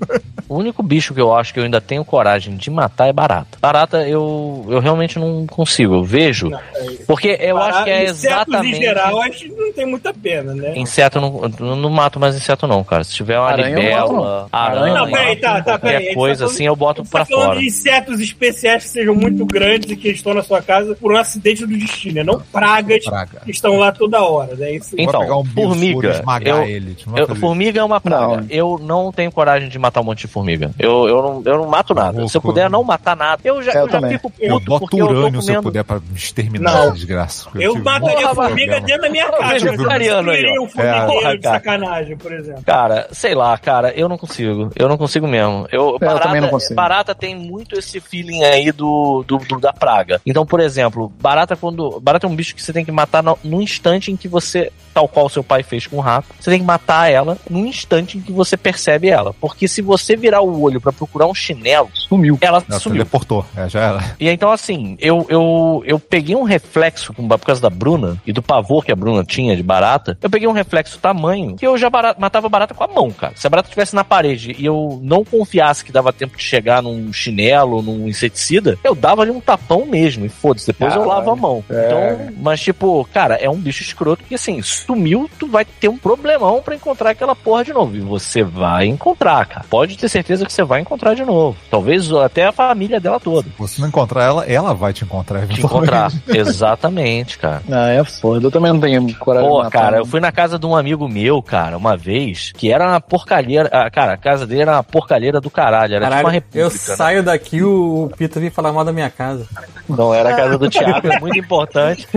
O 0.50 0.58
único 0.58 0.82
bicho 0.82 1.14
que 1.14 1.22
eu 1.22 1.36
acho 1.36 1.54
que 1.54 1.60
eu 1.60 1.64
ainda 1.64 1.82
tenho 1.82 2.04
coragem 2.06 2.56
de 2.56 2.70
matar 2.78 3.08
é 3.08 3.14
barata. 3.14 3.58
Barata 3.60 4.08
eu, 4.08 4.66
eu 4.70 4.80
realmente 4.80 5.18
não 5.20 5.46
consigo. 5.48 5.96
Eu 5.96 6.04
vejo. 6.04 6.54
É- 6.54 6.60
Porque 7.08 7.38
eu 7.40 7.58
acho 7.58 7.84
que 7.84 7.90
é 7.90 8.04
Insetos 8.04 8.24
exatamente. 8.26 8.78
em 8.78 8.82
geral, 8.82 9.22
acho 9.22 9.40
que 9.40 9.48
não 9.50 9.74
tem 9.74 9.86
muita 9.86 10.14
pena, 10.14 10.54
né? 10.54 10.74
Inseto 10.78 11.18
eu 11.18 11.22
não, 11.60 11.76
não 11.76 11.90
mato 11.90 12.20
mais 12.20 12.36
inseto, 12.36 12.68
não, 12.68 12.84
cara. 12.84 13.04
Se 13.04 13.14
tiver 13.14 13.40
uma 13.40 13.48
Aranha 13.50 13.76
libela, 13.76 14.48
aranha, 14.52 14.94
Não, 14.94 15.10
peraí, 15.10 15.36
tá, 15.38 15.56
tá, 15.56 15.64
qualquer 15.64 15.88
peraí, 15.88 16.08
tá 16.10 16.14
coisa 16.16 16.40
falando- 16.42 16.54
assim, 16.54 16.66
eu 16.68 16.76
boto 16.76 17.04
pra 17.06 17.22
tá 17.22 17.26
falando 17.26 17.46
fora. 17.48 17.60
de 17.60 17.66
insetos 17.68 18.20
especiais 18.20 18.84
que 18.84 18.90
sejam 18.90 19.16
muito 19.16 19.46
grandes 19.46 19.92
e 19.92 19.96
que 19.96 20.10
estão 20.10 20.34
na 20.34 20.44
sua 20.44 20.62
casa 20.62 20.96
por 20.96 21.12
um 21.14 21.18
acidente 21.18 21.66
do 21.66 21.76
destino, 21.78 22.16
né? 22.16 22.24
não 22.24 22.40
pragas 22.40 23.04
Praga. 23.06 23.42
que 23.44 23.52
estão 23.52 23.78
lá 23.78 23.92
toda 23.92 24.22
hora, 24.22 24.56
né? 24.56 24.74
Isso 24.74 24.96
Então, 24.98 25.22
um 25.42 25.46
formiga, 25.46 26.10
esmagar 26.12 26.58
eu- 26.58 26.64
ele. 26.64 26.94
Tipo, 26.96 27.18
Eu- 27.18 27.36
formiga 27.36 27.80
é 27.80 27.84
uma 27.84 28.00
praga. 28.02 28.38
Não. 28.38 28.46
Eu 28.50 28.80
não 28.82 29.12
tenho 29.12 29.32
coragem 29.32 29.70
de 29.70 29.80
matar 29.80 30.02
um 30.02 30.04
monte 30.04 30.20
de 30.22 30.28
formiga. 30.28 30.72
Eu, 30.78 31.08
eu, 31.08 31.22
não, 31.22 31.42
eu 31.46 31.58
não 31.60 31.68
mato 31.68 31.94
nada. 31.94 32.28
Se 32.28 32.38
eu 32.38 32.42
puder 32.42 32.67
não 32.70 32.84
matar 32.84 33.16
nada, 33.16 33.42
eu 33.44 33.62
já, 33.64 33.72
É, 33.72 33.78
eu 33.78 33.82
eu 33.88 33.90
já 33.90 34.08
fico 34.10 34.32
Eu 34.40 34.54
puto 34.56 34.66
boto 34.66 34.80
porque 34.82 35.02
eu 35.02 35.08
tô 35.08 35.14
urânio 35.14 35.42
se 35.42 35.50
eu 35.50 35.56
comendo. 35.56 35.64
puder 35.64 35.84
pra 35.84 36.00
exterminar 36.16 36.72
Não. 36.74 36.82
essa 36.84 36.92
desgraça. 36.92 37.50
Eu 37.56 37.74
tive 37.74 37.84
mataria 37.84 38.30
a 38.30 38.36
formiga 38.36 38.80
dentro 38.82 39.02
da 39.02 39.10
minha 39.10 39.32
casa. 39.32 39.66
eu 39.68 39.72
vegetariano 39.72 40.32
aí, 40.32 40.46
um 40.60 40.66
É. 40.66 40.70
formigueiro 40.70 41.38
de 41.38 41.44
cara. 41.44 41.56
sacanagem, 41.58 42.18
por 42.18 42.32
exemplo. 42.34 42.64
Cara, 42.66 43.08
sei 43.12 43.34
lá, 43.36 43.58
cara, 43.58 43.92
eu 43.94 44.08
não 44.10 44.18
consigo. 44.18 44.72
Eu 44.76 44.88
não 44.90 44.98
consigo 44.98 45.28
mesmo. 45.28 45.68
Eu, 45.72 45.98
barata, 46.00 46.20
também 46.22 46.42
não 46.42 46.50
consigo. 46.50 46.76
barata 46.76 47.16
tem 47.16 47.36
muito 47.36 47.78
esse 47.78 48.00
feeling 48.00 48.44
aí 48.44 48.72
do, 48.72 49.24
do, 49.28 49.38
do- 49.38 49.60
da 49.60 49.74
praga. 49.74 50.22
Então, 50.26 50.46
por 50.46 50.60
exemplo, 50.60 51.12
barata 51.20 51.56
quando. 51.56 52.00
Barata 52.00 52.28
é 52.28 52.30
um 52.30 52.36
bicho 52.36 52.56
que 52.56 52.62
você 52.62 52.72
tem 52.74 52.86
que 52.86 52.92
matar 52.92 53.22
no, 53.24 53.38
no 53.44 53.62
instante 53.62 54.12
em 54.12 54.16
que 54.18 54.28
você. 54.28 54.72
Tal 54.98 55.08
qual 55.08 55.30
seu 55.30 55.44
pai 55.44 55.62
fez 55.62 55.86
com 55.86 55.98
o 55.98 56.00
rato, 56.00 56.28
você 56.40 56.50
tem 56.50 56.60
que 56.60 56.66
matar 56.66 57.12
ela 57.12 57.38
no 57.48 57.60
instante 57.68 58.18
em 58.18 58.22
que 58.22 58.32
você 58.32 58.58
percebe 58.58 59.08
ela. 59.10 59.32
Porque 59.40 59.68
se 59.68 59.80
você 59.80 60.16
virar 60.16 60.42
o 60.42 60.60
olho 60.60 60.82
pra 60.82 60.92
procurar 60.92 61.28
um 61.28 61.36
chinelo, 61.36 61.88
Sumiu. 61.94 62.36
ela 62.42 62.64
Ela 62.68 62.80
sumiu. 62.80 62.98
teleportou. 62.98 63.46
É, 63.56 63.70
já 63.70 63.80
era. 63.82 64.16
E 64.20 64.28
então, 64.28 64.52
assim, 64.52 64.98
eu, 65.00 65.24
eu, 65.30 65.84
eu 65.86 66.00
peguei 66.00 66.36
um 66.36 66.42
reflexo 66.42 67.14
por 67.14 67.38
causa 67.40 67.62
da 67.62 67.70
Bruna 67.70 68.18
e 68.26 68.34
do 68.34 68.42
pavor 68.42 68.84
que 68.84 68.92
a 68.92 68.96
Bruna 68.96 69.24
tinha 69.24 69.56
de 69.56 69.62
barata. 69.62 70.18
Eu 70.20 70.32
peguei 70.32 70.48
um 70.48 70.52
reflexo 70.52 70.98
tamanho 70.98 71.56
que 71.56 71.68
eu 71.68 71.78
já 71.78 71.92
bara- 71.92 72.16
matava 72.18 72.50
barata 72.50 72.74
com 72.74 72.84
a 72.84 72.88
mão, 72.88 73.12
cara. 73.12 73.34
Se 73.36 73.46
a 73.46 73.50
barata 73.52 73.68
estivesse 73.68 73.94
na 73.96 74.04
parede 74.04 74.56
e 74.58 74.66
eu 74.66 75.00
não 75.04 75.24
confiasse 75.24 75.86
que 75.86 75.92
dava 75.92 76.12
tempo 76.12 76.36
de 76.38 76.44
chegar 76.44 76.82
num 76.82 77.14
chinelo, 77.14 77.84
num 77.84 78.08
inseticida, 78.08 78.80
eu 78.84 78.96
dava 78.96 79.22
ali 79.22 79.30
um 79.30 79.40
tapão 79.42 79.86
mesmo 79.86 80.26
e 80.26 80.30
foda-se. 80.30 80.66
Depois 80.66 80.92
eu 80.96 81.02
Caralho. 81.02 81.18
lavo 81.20 81.30
a 81.32 81.36
mão. 81.36 81.64
É. 81.70 81.86
Então, 81.86 82.34
mas 82.42 82.60
tipo, 82.62 83.08
cara, 83.14 83.36
é 83.36 83.48
um 83.48 83.58
bicho 83.58 83.84
escroto 83.84 84.24
que 84.24 84.34
assim, 84.34 84.62
sumiu, 84.88 85.30
tu 85.38 85.48
vai 85.48 85.66
ter 85.66 85.90
um 85.90 85.98
problemão 85.98 86.62
pra 86.62 86.74
encontrar 86.76 87.10
aquela 87.12 87.36
porra 87.36 87.64
de 87.66 87.74
novo. 87.74 87.96
E 87.96 88.00
você 88.00 88.42
vai 88.44 88.86
encontrar, 88.86 89.46
cara. 89.46 89.66
Pode 89.70 89.98
ter 89.98 90.08
certeza 90.10 90.46
que 90.46 90.54
você 90.54 90.64
vai 90.64 90.80
encontrar 90.82 91.14
de 91.14 91.26
novo. 91.26 91.58
Talvez 91.70 92.12
até 92.14 92.46
a 92.48 92.52
família 92.54 93.00
dela 93.00 93.20
toda 93.20 93.44
Se 93.50 93.54
você 93.58 93.82
não 93.82 93.90
encontrar 93.90 94.24
ela, 94.24 94.46
ela 94.46 94.74
vai 94.74 94.94
te 94.94 95.04
encontrar. 95.04 95.46
te 95.48 95.60
encontrar. 95.62 96.12
Exatamente, 96.28 97.38
cara. 97.38 97.62
Ah, 97.70 97.90
é 97.90 98.04
foda. 98.04 98.46
Eu 98.48 98.52
também 98.52 98.72
não 98.72 98.80
tenho 98.80 99.14
coragem 99.18 99.50
Pô, 99.50 99.58
de 99.58 99.64
matar, 99.66 99.80
cara, 99.80 99.98
eu 99.98 100.06
fui 100.06 100.20
na 100.20 100.32
casa 100.32 100.58
de 100.58 100.66
um 100.66 100.76
amigo 100.76 101.08
meu, 101.08 101.42
cara, 101.42 101.78
uma 101.78 101.98
vez, 101.98 102.52
que 102.56 102.72
era 102.72 102.88
uma 102.88 103.02
porcalheira. 103.02 103.70
ah, 103.72 103.90
Cara, 103.92 104.14
a 104.14 104.18
casa 104.18 104.46
dele 104.48 104.62
era 104.62 104.74
uma 104.74 104.84
porcalheira 104.84 105.42
do 105.42 105.50
caralho. 105.50 105.96
Era 105.96 106.06
tipo 106.06 106.16
uma 106.18 106.24
Caralho, 106.32 106.44
eu 106.54 106.64
república. 106.70 106.90
né? 106.92 106.96
saio 106.96 107.24
daqui, 107.24 107.64
o 107.64 108.10
Pita 108.18 108.40
vem 108.40 108.50
falar 108.50 108.72
mal 108.72 108.86
da 108.86 108.94
minha 108.94 109.10
casa. 109.10 109.46
Não 109.90 110.14
era 110.14 110.30
a 110.30 110.36
casa 110.36 110.58
do 110.58 110.70
Thiago, 110.70 111.08
é 111.12 111.20
muito 111.20 111.38
importante. 111.38 112.08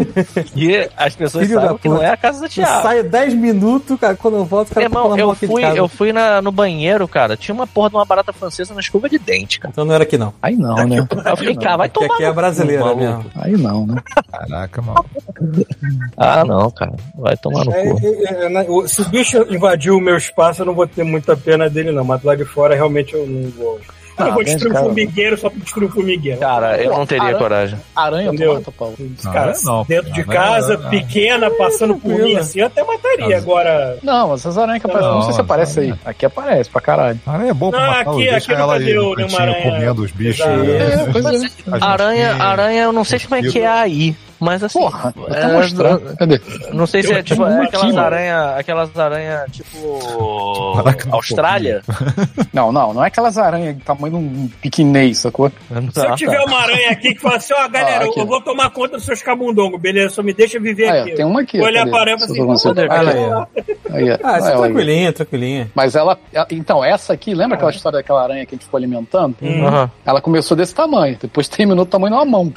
E 0.57 0.89
as 0.97 1.15
pessoas 1.15 1.47
Filho 1.47 1.61
sabem 1.61 1.79
que 1.79 1.89
não 1.89 2.03
é 2.03 2.11
a 2.11 2.17
casa 2.17 2.39
do 2.41 2.45
Eu 2.47 2.49
Thiago. 2.65 2.83
saio 2.83 3.05
10 3.05 3.35
minutos, 3.35 3.99
cara, 4.01 4.17
quando 4.17 4.37
eu 4.39 4.45
volto, 4.45 4.69
cara 4.75 4.89
tá 4.89 4.99
Irmão, 5.01 5.17
eu 5.19 5.31
aqui 5.31 5.47
de 5.47 5.53
fui, 5.53 5.63
casa. 5.63 5.77
eu 5.77 5.89
fui 5.89 6.13
na, 6.13 6.41
no 6.43 6.51
banheiro, 6.53 7.07
cara. 7.09 7.37
Tinha 7.37 7.55
uma 7.55 7.67
porra 7.67 7.91
de 7.91 7.97
uma 7.97 8.05
barata 8.05 8.33
francesa 8.33 8.75
na 8.75 8.81
escova 8.81 9.09
de 9.09 9.19
dente, 9.19 9.59
cara. 9.61 9.71
Então 9.73 9.85
não 9.85 9.95
era 9.95 10.05
aqui 10.05 10.17
não. 10.19 10.33
Aí 10.43 10.57
não, 10.57 10.75
né? 10.87 10.99
Eu 11.27 11.37
fiquei, 11.37 11.57
cara, 11.57 11.77
vai 11.79 11.89
Porque 11.89 12.07
tomar. 12.07 12.15
aqui 12.17 12.25
é 12.25 12.29
cu, 12.29 12.35
brasileira 12.35 12.95
mesmo. 12.95 13.25
Aí 13.37 13.53
não, 13.57 13.87
né? 13.87 14.03
Caraca, 14.31 14.83
mano. 14.83 15.05
Ah, 16.17 16.45
não, 16.45 16.71
cara. 16.71 16.93
Vai 17.17 17.37
tomar 17.37 17.65
no 17.65 17.73
É, 17.73 17.91
cu. 17.91 17.99
é, 18.03 18.45
é, 18.45 18.49
na- 18.49 18.63
o- 18.63 18.87
se 18.87 19.01
o 19.03 19.09
bicho 19.09 19.47
invadiu 19.51 19.97
o 19.97 20.01
meu 20.01 20.17
espaço, 20.17 20.63
eu 20.63 20.67
não 20.67 20.75
vou 20.75 20.87
ter 20.87 21.05
muita 21.05 21.37
pena 21.37 21.69
dele, 21.69 21.91
não. 21.93 22.05
Mas 22.05 22.23
lá 22.23 22.35
de 22.35 22.45
fora, 22.45 22.75
realmente, 22.75 23.15
eu 23.15 23.27
não 23.27 23.51
vou. 23.51 23.81
Eu 24.21 24.27
não 24.29 24.35
vou 24.35 24.45
destruir 24.45 24.71
um 24.71 24.75
cara. 24.75 24.85
formigueiro 24.87 25.39
só 25.39 25.51
pra 25.51 25.59
destruir 25.61 25.89
um 25.89 25.93
formigueiro. 25.93 26.39
Cara, 26.41 26.83
eu 26.83 26.91
não 26.91 27.07
teria 27.07 27.25
Cara, 27.27 27.39
coragem. 27.39 27.79
Aranha 27.97 28.31
tu 28.35 28.55
mata, 28.55 28.73
Paulo. 28.73 28.95
Não, 28.99 29.33
Cara, 29.33 29.53
não. 29.65 29.85
dentro 29.85 30.13
de 30.13 30.21
Não, 30.21 30.27
casa, 30.29 30.79
pequena, 30.79 31.51
passando 31.51 31.97
por 31.97 32.11
mim 32.13 32.37
assim, 32.37 32.61
eu 32.61 32.67
até 32.67 32.83
mataria. 32.85 33.37
Agora, 33.37 33.99
Não, 34.03 34.35
essas 34.35 34.57
aranhas 34.59 34.83
que 34.83 34.91
aparecem, 34.91 35.13
não, 35.15 35.23
sei 35.23 35.33
se 35.33 35.41
aparece 35.41 35.81
aí. 35.81 35.95
Aqui 36.05 36.27
aparece 36.27 36.71
pra 36.71 36.81
caralho. 36.81 37.21
Aranha 37.27 37.51
é 37.51 37.55
bom 37.55 37.71
pra 37.71 37.81
Não, 37.81 37.87
matar, 37.87 38.11
aqui- 38.13 38.29
aqui 38.29 38.53
ela 38.53 38.79
nunca 38.79 38.85
aí 38.89 38.95
no 38.95 39.15
cantinho 39.17 39.41
aranha. 39.41 39.63
comendo 39.63 40.03
os 40.03 40.11
bichos. 40.11 40.47
Né? 40.47 40.55
É, 40.77 41.77
é. 41.77 41.85
Aranha, 41.85 42.35
aranha, 42.43 42.83
eu 42.85 42.93
não 42.93 43.05
sei 43.05 43.19
como 43.21 43.35
é 43.37 43.43
que 43.43 43.59
é 43.61 43.67
aí. 43.67 44.17
Mas 44.41 44.63
assim. 44.65 44.79
Porra, 44.81 45.15
é, 45.29 45.47
mostrar. 45.53 45.99
Cadê? 46.19 46.41
Não 46.73 46.87
sei 46.87 47.03
se 47.03 47.13
é 47.13 47.23
tipo 47.23 47.45
é 47.45 47.65
aquelas 47.65 47.97
aranhas, 47.97 48.59
aquelas 48.59 48.99
aranha 48.99 49.45
tipo 49.53 50.75
Caraca, 50.77 51.09
Austrália. 51.13 51.83
Não, 52.53 52.73
não, 52.73 52.93
não 52.93 53.05
é 53.05 53.07
aquelas 53.09 53.39
aranhas 53.39 53.77
do 53.77 53.83
tamanho 53.85 54.11
de 54.19 54.25
um 54.25 54.49
piquinês, 54.61 55.19
sacou? 55.19 55.51
se 55.93 56.05
eu 56.07 56.15
tiver 56.17 56.41
uma 56.41 56.59
aranha 56.63 56.91
aqui 56.91 57.15
que 57.15 57.21
fala 57.21 57.37
assim, 57.37 57.55
ó, 57.57 57.69
galera, 57.69 58.05
Ah, 58.05 58.11
eu 58.21 58.27
vou 58.27 58.41
tomar 58.43 58.71
conta 58.71 58.97
dos 58.97 59.05
seus 59.05 59.23
camundongos, 59.23 59.81
beleza? 59.81 60.15
Só 60.15 60.23
me 60.23 60.33
deixa 60.33 60.59
viver 60.59 60.89
Ah, 60.91 60.97
é, 60.97 61.01
aqui. 61.03 61.13
tem 61.13 61.25
uma 61.25 61.43
aqui. 61.43 61.59
Vou 61.59 61.67
olhar 61.67 61.87
pra 61.89 62.01
aranha 62.01 62.17
e 62.17 62.21
falar 62.21 62.33
assim, 62.33 62.47
consigo- 62.47 62.75
"Pô, 62.75 62.81
Olha 62.81 62.93
Aí, 62.93 63.09
aí, 63.19 63.31
ó. 63.31 63.39
ó. 63.41 63.47
Aí, 63.95 64.11
ó. 64.11 64.19
Ah, 64.25 64.37
essa 64.39 64.51
Ela 64.51 64.67
aí. 64.67 64.73
tranquilinha, 64.73 65.13
tranquilinha. 65.13 65.71
Mas 65.75 65.95
ela. 65.95 66.19
Então, 66.51 66.85
essa 66.85 67.13
aqui, 67.13 67.35
lembra 67.35 67.57
aquela 67.57 67.71
história 67.71 67.99
daquela 67.99 68.23
aranha 68.23 68.45
que 68.47 68.55
a 68.55 68.57
gente 68.57 68.65
ficou 68.65 68.79
alimentando? 68.79 69.37
Aham. 69.43 69.91
Ela 70.05 70.21
começou 70.21 70.57
desse 70.57 70.75
tamanho, 70.75 71.17
depois 71.21 71.47
terminou 71.49 71.85
do 71.85 71.91
tamanho 71.91 72.15
de 72.15 72.19
uma 72.19 72.25
mão. 72.25 72.53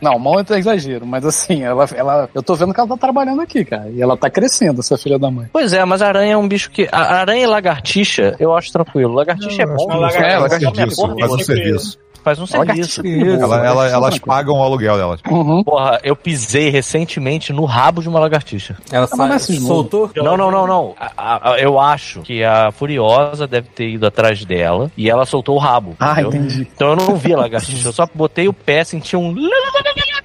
Não, 0.00 0.18
mão 0.18 0.40
é 0.40 0.44
exagero, 0.62 1.06
mas 1.06 1.24
assim, 1.24 1.62
ela, 1.62 1.86
ela. 1.94 2.28
Eu 2.34 2.42
tô 2.42 2.54
vendo 2.54 2.72
que 2.72 2.80
ela 2.80 2.88
tá 2.88 2.96
trabalhando 2.96 3.40
aqui, 3.42 3.64
cara. 3.64 3.88
E 3.90 4.00
ela 4.00 4.16
tá 4.16 4.30
crescendo, 4.30 4.80
essa 4.80 4.96
filha 4.96 5.18
da 5.18 5.30
mãe. 5.30 5.48
Pois 5.52 5.72
é, 5.72 5.84
mas 5.84 6.00
a 6.02 6.08
aranha 6.08 6.34
é 6.34 6.36
um 6.36 6.48
bicho 6.48 6.70
que. 6.70 6.88
A 6.90 7.14
aranha 7.20 7.42
e 7.42 7.46
lagartixa, 7.46 8.34
eu 8.38 8.54
acho 8.54 8.72
tranquilo. 8.72 9.12
Lagartixa 9.14 9.62
é 9.62 9.66
bom. 9.66 9.86
Lagartixa 9.88 10.26
É, 10.26 10.38
Faz 10.38 10.42
lagartixa 10.52 10.70
um 10.70 10.74
serviço, 10.74 10.96
porra, 11.02 11.14
faz 11.18 11.32
um 11.32 11.38
serviço. 11.38 11.98
Faz 12.24 12.38
um 12.38 12.46
serviço. 12.46 13.02
Ela, 13.04 13.66
ela- 13.66 13.88
elas 13.88 14.16
pagam 14.20 14.54
o 14.56 14.62
aluguel 14.62 14.96
delas. 14.96 15.20
Uhum. 15.28 15.64
Porra, 15.64 15.98
eu 16.04 16.14
pisei 16.14 16.68
recentemente 16.70 17.52
no 17.52 17.64
rabo 17.64 18.00
de 18.00 18.08
uma 18.08 18.20
lagartixa. 18.20 18.76
Ela 18.92 19.08
sa- 19.08 19.38
soltou? 19.40 20.08
Não, 20.14 20.36
não, 20.36 20.48
não, 20.48 20.64
não. 20.64 20.94
A- 21.00 21.10
a- 21.16 21.52
a- 21.54 21.58
eu 21.58 21.80
acho 21.80 22.20
que 22.20 22.44
a 22.44 22.70
Furiosa 22.70 23.48
deve 23.48 23.66
ter 23.70 23.88
ido 23.88 24.06
atrás 24.06 24.44
dela 24.44 24.88
e 24.96 25.10
ela 25.10 25.26
soltou 25.26 25.56
o 25.56 25.58
rabo. 25.58 25.96
Ah, 25.98 26.12
entendeu? 26.12 26.28
entendi. 26.30 26.68
Então 26.72 26.90
eu 26.90 26.96
não 26.96 27.16
vi 27.16 27.34
a 27.34 27.38
lagartixa, 27.38 27.88
eu 27.88 27.92
só 27.92 28.06
botei 28.14 28.46
o 28.46 28.52
pé, 28.52 28.84
senti 28.84 29.16
um. 29.16 29.34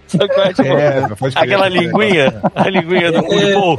Sabe 0.07 0.27
qual 0.27 0.45
é, 0.47 0.53
tipo, 0.53 0.67
É. 0.67 1.07
Aquela 1.35 1.67
linguinha, 1.69 2.41
a 2.55 2.69
linguinha 2.69 3.11
do 3.11 3.23
Kung 3.23 3.77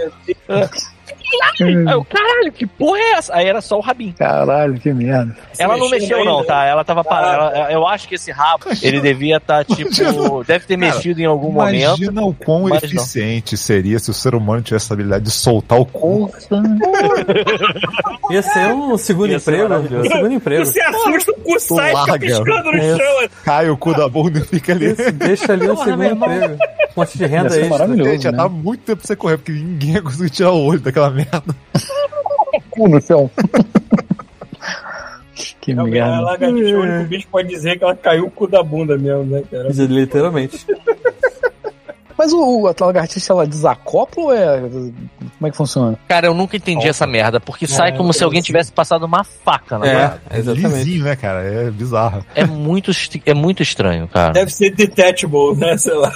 Aí 1.61 1.75
eu, 1.93 2.05
caralho, 2.05 2.53
que 2.53 2.67
porra 2.67 2.99
é 2.99 3.11
essa? 3.13 3.35
Aí 3.35 3.47
era 3.47 3.61
só 3.61 3.77
o 3.79 3.81
rabinho. 3.81 4.15
Caralho, 4.15 4.75
que 4.81 4.93
merda. 4.93 5.37
Ela 5.59 5.77
não 5.77 5.89
mexeu, 5.91 6.25
não, 6.25 6.37
ainda? 6.37 6.47
tá? 6.47 6.65
Ela 6.65 6.85
tava 6.85 7.03
parada. 7.05 7.57
Ela- 7.57 7.73
Eu 7.73 7.87
acho 7.87 8.09
que 8.09 8.15
esse 8.15 8.31
rabo, 8.31 8.65
ele 8.83 9.01
devia 9.01 9.37
estar, 9.39 9.65
tipo. 9.67 10.45
Deve 10.45 10.65
ter 10.67 10.77
mexido 10.77 11.21
em 11.21 11.25
algum 11.27 11.51
momento. 11.53 11.77
Imagina 11.99 12.23
o 12.23 12.33
quão 12.35 12.63
mas 12.63 12.71
não. 12.83 12.89
eficiente 12.89 13.57
seria 13.57 13.99
se 13.99 14.11
o 14.11 14.15
ser 14.15 14.35
humano 14.35 14.63
tivesse 14.63 14.93
a 14.93 14.95
habilidade 14.95 15.25
de 15.25 15.31
soltar 15.31 15.79
o 15.81 15.85
cu. 15.87 16.31
Ia 18.31 18.43
ser 18.43 18.73
um 18.73 18.97
segundo 18.99 19.33
emprego. 19.33 19.69
maravilhoso. 19.69 20.09
Um 20.09 20.13
segundo 20.13 20.33
emprego. 20.35 20.67
Você 20.67 20.81
assusta, 20.83 21.33
o 21.33 21.35
cu 21.37 21.59
sai, 21.61 21.89
fica 21.91 22.01
larga. 22.07 22.19
piscando 22.27 22.73
no 22.73 22.79
chão. 22.83 23.19
assim. 23.19 23.29
Cai 23.45 23.71
o 23.71 23.77
cu 23.77 23.95
da 23.95 24.09
bunda 24.09 24.39
e 24.39 24.43
fica 24.45 24.73
ali. 24.73 24.93
Isso, 24.93 25.13
deixa 25.13 25.53
ali 25.53 25.69
um 25.71 25.77
segundo 25.77 26.05
emprego. 26.05 26.55
Um 26.55 27.01
monte 27.01 27.19
de 27.19 27.27
renda 27.27 27.69
maravilhoso. 27.69 28.11
Gente, 28.11 28.23
já 28.23 28.33
né? 28.33 28.39
dá 28.39 28.49
muito 28.49 28.81
tempo 28.83 28.99
pra 28.99 29.07
você 29.07 29.17
correr, 29.17 29.37
porque 29.39 29.53
ninguém 29.53 29.93
ia 29.93 30.03
conseguir 30.03 30.31
tirar 30.31 30.51
o 30.53 30.63
olho 30.65 30.81
daquela 30.81 31.11
merda. 31.11 31.18
Cu 32.71 32.89
no 32.89 33.01
chão. 33.01 33.31
que 35.61 35.75
merda. 35.75 36.21
lagartixa, 36.21 36.77
o 36.77 36.81
único 36.81 37.09
bicho 37.09 37.29
pode 37.29 37.49
dizer 37.49 37.79
que 37.79 37.85
ela 37.85 37.95
caiu 37.95 38.27
o 38.27 38.31
cu 38.31 38.47
da 38.47 38.63
bunda 38.63 38.97
mesmo, 38.97 39.25
né, 39.25 39.43
cara? 39.51 39.69
Literalmente. 39.71 40.67
Mas 42.19 42.33
o, 42.33 42.67
a 42.67 42.85
lagartixa, 42.85 43.33
ela 43.33 43.47
desacopla 43.47 44.25
ou 44.25 44.35
é. 44.35 44.61
Como 44.61 45.47
é 45.47 45.51
que 45.53 45.57
funciona? 45.57 45.97
Cara, 46.09 46.27
eu 46.27 46.35
nunca 46.35 46.57
entendi 46.57 46.89
essa 46.89 47.07
merda, 47.07 47.39
porque 47.39 47.65
sai 47.69 47.97
como 47.97 48.13
se 48.13 48.25
alguém 48.25 48.43
tivesse 48.43 48.73
passado 48.73 49.07
uma 49.07 49.23
faca 49.23 49.79
na. 49.79 49.87
É, 49.87 50.19
exatamente. 50.33 50.79
Lisinho, 50.79 51.05
né, 51.05 51.15
cara? 51.15 51.45
É 51.45 51.71
bizarro. 51.71 52.27
É 52.35 52.45
muito, 52.45 52.91
é 53.25 53.35
muito 53.35 53.63
estranho, 53.63 54.09
cara. 54.09 54.33
Deve 54.33 54.53
ser 54.53 54.71
detachable, 54.71 55.57
né? 55.57 55.79
Sei 55.79 55.95
lá. 55.95 56.13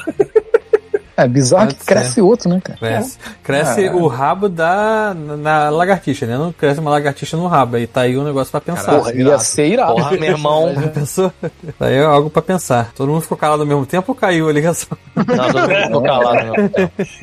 É 1.24 1.28
bizarro 1.28 1.66
Pode 1.66 1.74
que 1.76 1.84
cresce 1.86 2.20
outro, 2.20 2.48
né, 2.48 2.60
cara? 2.62 2.78
Cresce, 2.78 3.18
cresce 3.42 3.86
Ah. 3.88 3.94
o 3.94 4.06
rabo 4.06 4.48
da 4.48 5.14
na 5.14 5.70
lagartixa, 5.70 6.26
né? 6.26 6.36
Não 6.36 6.52
cresce 6.52 6.80
uma 6.80 6.90
lagartixa 6.90 7.36
no 7.36 7.46
rabo. 7.46 7.76
Aí 7.76 7.86
tá 7.86 8.02
aí 8.02 8.16
um 8.16 8.24
negócio 8.24 8.50
pra 8.50 8.60
pensar. 8.60 8.92
Porra, 8.96 9.14
ia 9.14 9.38
ser 9.38 9.66
irado. 9.66 9.94
Porra, 9.94 10.10
meu 10.12 10.30
irmão. 10.30 10.72
Já 10.80 10.88
pensou? 10.88 11.32
Tá 11.78 11.86
aí 11.86 12.02
algo 12.02 12.28
pra 12.30 12.42
pensar. 12.42 12.90
Todo 12.94 13.08
mundo 13.10 13.20
ficou 13.22 13.36
calado 13.38 13.62
ao 13.62 13.68
mesmo 13.68 13.86
tempo 13.86 14.12
ou 14.12 14.14
caiu 14.14 14.48
a 14.48 14.52
ligação? 14.52 14.96
Não, 15.14 15.24
todo 15.24 15.60
mundo 15.60 15.82
ficou 15.84 16.02
calado, 16.02 16.46
não. 16.46 16.54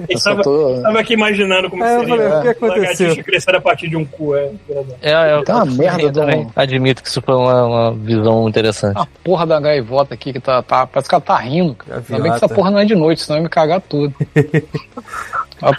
Eu 0.10 0.20
tava, 0.24 0.42
tô. 0.44 0.80
tava 0.82 1.00
aqui 1.00 1.14
imaginando 1.14 1.70
como 1.70 1.84
É, 1.84 1.96
eu 1.96 2.00
seria 2.02 2.16
falei, 2.18 2.28
o 2.28 2.42
que 2.42 2.48
a 2.48 2.52
aconteceu? 2.52 2.80
lagartixa 3.08 3.24
crescendo 3.24 3.58
a 3.58 3.62
partir 3.62 3.90
de 3.90 3.98
um 3.98 4.06
cu. 4.06 4.36
É, 4.36 4.52
verdade. 4.68 4.96
É, 5.02 5.34
eu, 5.36 5.44
Tá 5.44 5.56
uma 5.64 5.66
eu 5.66 5.78
merda, 5.78 6.12
também- 6.12 6.44
Dom. 6.46 6.52
Admito 6.56 7.02
que 7.04 7.10
isso 7.10 7.22
foi 7.22 7.36
uma, 7.36 7.66
uma 7.66 7.92
visão 7.94 8.48
interessante. 8.48 8.98
A 8.98 9.08
porra 9.24 9.46
da 9.46 9.60
gaivota 9.60 10.14
aqui 10.14 10.32
que 10.34 10.40
tá, 10.40 10.62
tá. 10.62 10.86
Parece 10.88 11.10
que 11.10 11.16
ela 11.16 11.22
tá 11.22 11.36
rindo. 11.38 11.76
Ainda 11.90 12.24
bem 12.24 12.32
que 12.32 12.38
essa 12.38 12.48
porra 12.50 12.72
não 12.72 12.80
é 12.80 12.86
de 12.86 12.96
noite, 12.96 13.22
senão 13.24 13.38
ia 13.38 13.44
me 13.44 13.50
cagar 13.50 13.82
tudo. 13.90 14.14
tá. 15.60 15.74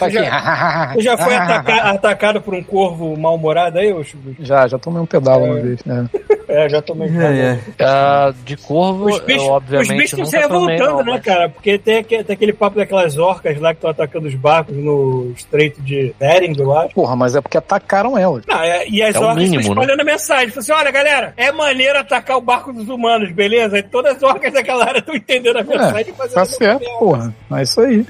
Você 0.94 1.00
já 1.02 1.16
foi 1.16 1.34
ataca- 1.36 1.90
atacado 1.90 2.40
por 2.42 2.54
um 2.54 2.62
corvo 2.62 3.16
mal-humorado 3.16 3.78
aí, 3.78 3.92
ô? 3.92 4.04
Já, 4.40 4.66
já 4.68 4.78
tomei 4.78 5.00
um 5.00 5.06
pedal 5.06 5.42
uma 5.42 5.60
vez. 5.60 5.82
né? 5.84 6.08
É, 6.50 6.68
já 6.68 6.82
tomei. 6.82 7.08
É, 7.08 7.58
é. 7.78 7.84
Ah, 7.84 8.32
de 8.44 8.56
corvo, 8.56 9.06
Os 9.06 9.20
bichos, 9.20 9.42
eu 9.44 9.50
obviamente 9.50 9.90
os 9.92 9.96
bichos 9.96 10.12
estão 10.12 10.26
se 10.26 10.36
revoltando, 10.38 10.90
não, 10.90 10.96
né, 11.04 11.12
mas- 11.12 11.22
cara? 11.22 11.48
Porque 11.48 11.78
tem, 11.78 12.02
tem 12.02 12.18
aquele 12.28 12.52
papo 12.52 12.76
daquelas 12.76 13.16
orcas 13.16 13.58
lá 13.60 13.70
que 13.70 13.78
estão 13.78 13.90
atacando 13.90 14.26
os 14.28 14.34
barcos 14.34 14.76
no 14.76 15.32
estreito 15.36 15.80
de 15.82 16.14
Bering, 16.18 16.54
eu 16.58 16.76
acho. 16.76 16.94
Porra, 16.94 17.14
mas 17.16 17.34
é 17.36 17.40
porque 17.40 17.56
atacaram 17.58 18.18
ela. 18.18 18.40
Não, 18.46 18.60
é- 18.62 18.88
e 18.88 19.02
as 19.02 19.14
É 19.14 19.18
o 19.18 19.22
orcas 19.22 19.36
mínimo, 19.42 19.60
estão 19.60 19.74
espalhando 19.74 20.00
a 20.00 20.04
mensagem. 20.04 20.48
Falam 20.48 20.60
assim, 20.60 20.72
olha, 20.72 20.90
galera, 20.90 21.34
é 21.36 21.52
maneiro 21.52 21.98
atacar 21.98 22.36
o 22.36 22.40
barco 22.40 22.72
dos 22.72 22.88
humanos, 22.88 23.30
beleza? 23.32 23.78
E 23.78 23.82
todas 23.82 24.16
as 24.16 24.22
orcas 24.22 24.52
daquela 24.52 24.84
área 24.86 24.98
estão 24.98 25.14
entendendo 25.14 25.58
a 25.58 25.62
mensagem 25.62 26.12
e 26.12 26.16
fazendo 26.16 26.34
Tá 26.34 26.44
certo, 26.44 26.80
papel, 26.80 26.98
porra. 26.98 27.34
É 27.52 27.62
isso 27.62 27.80
aí. 27.80 28.06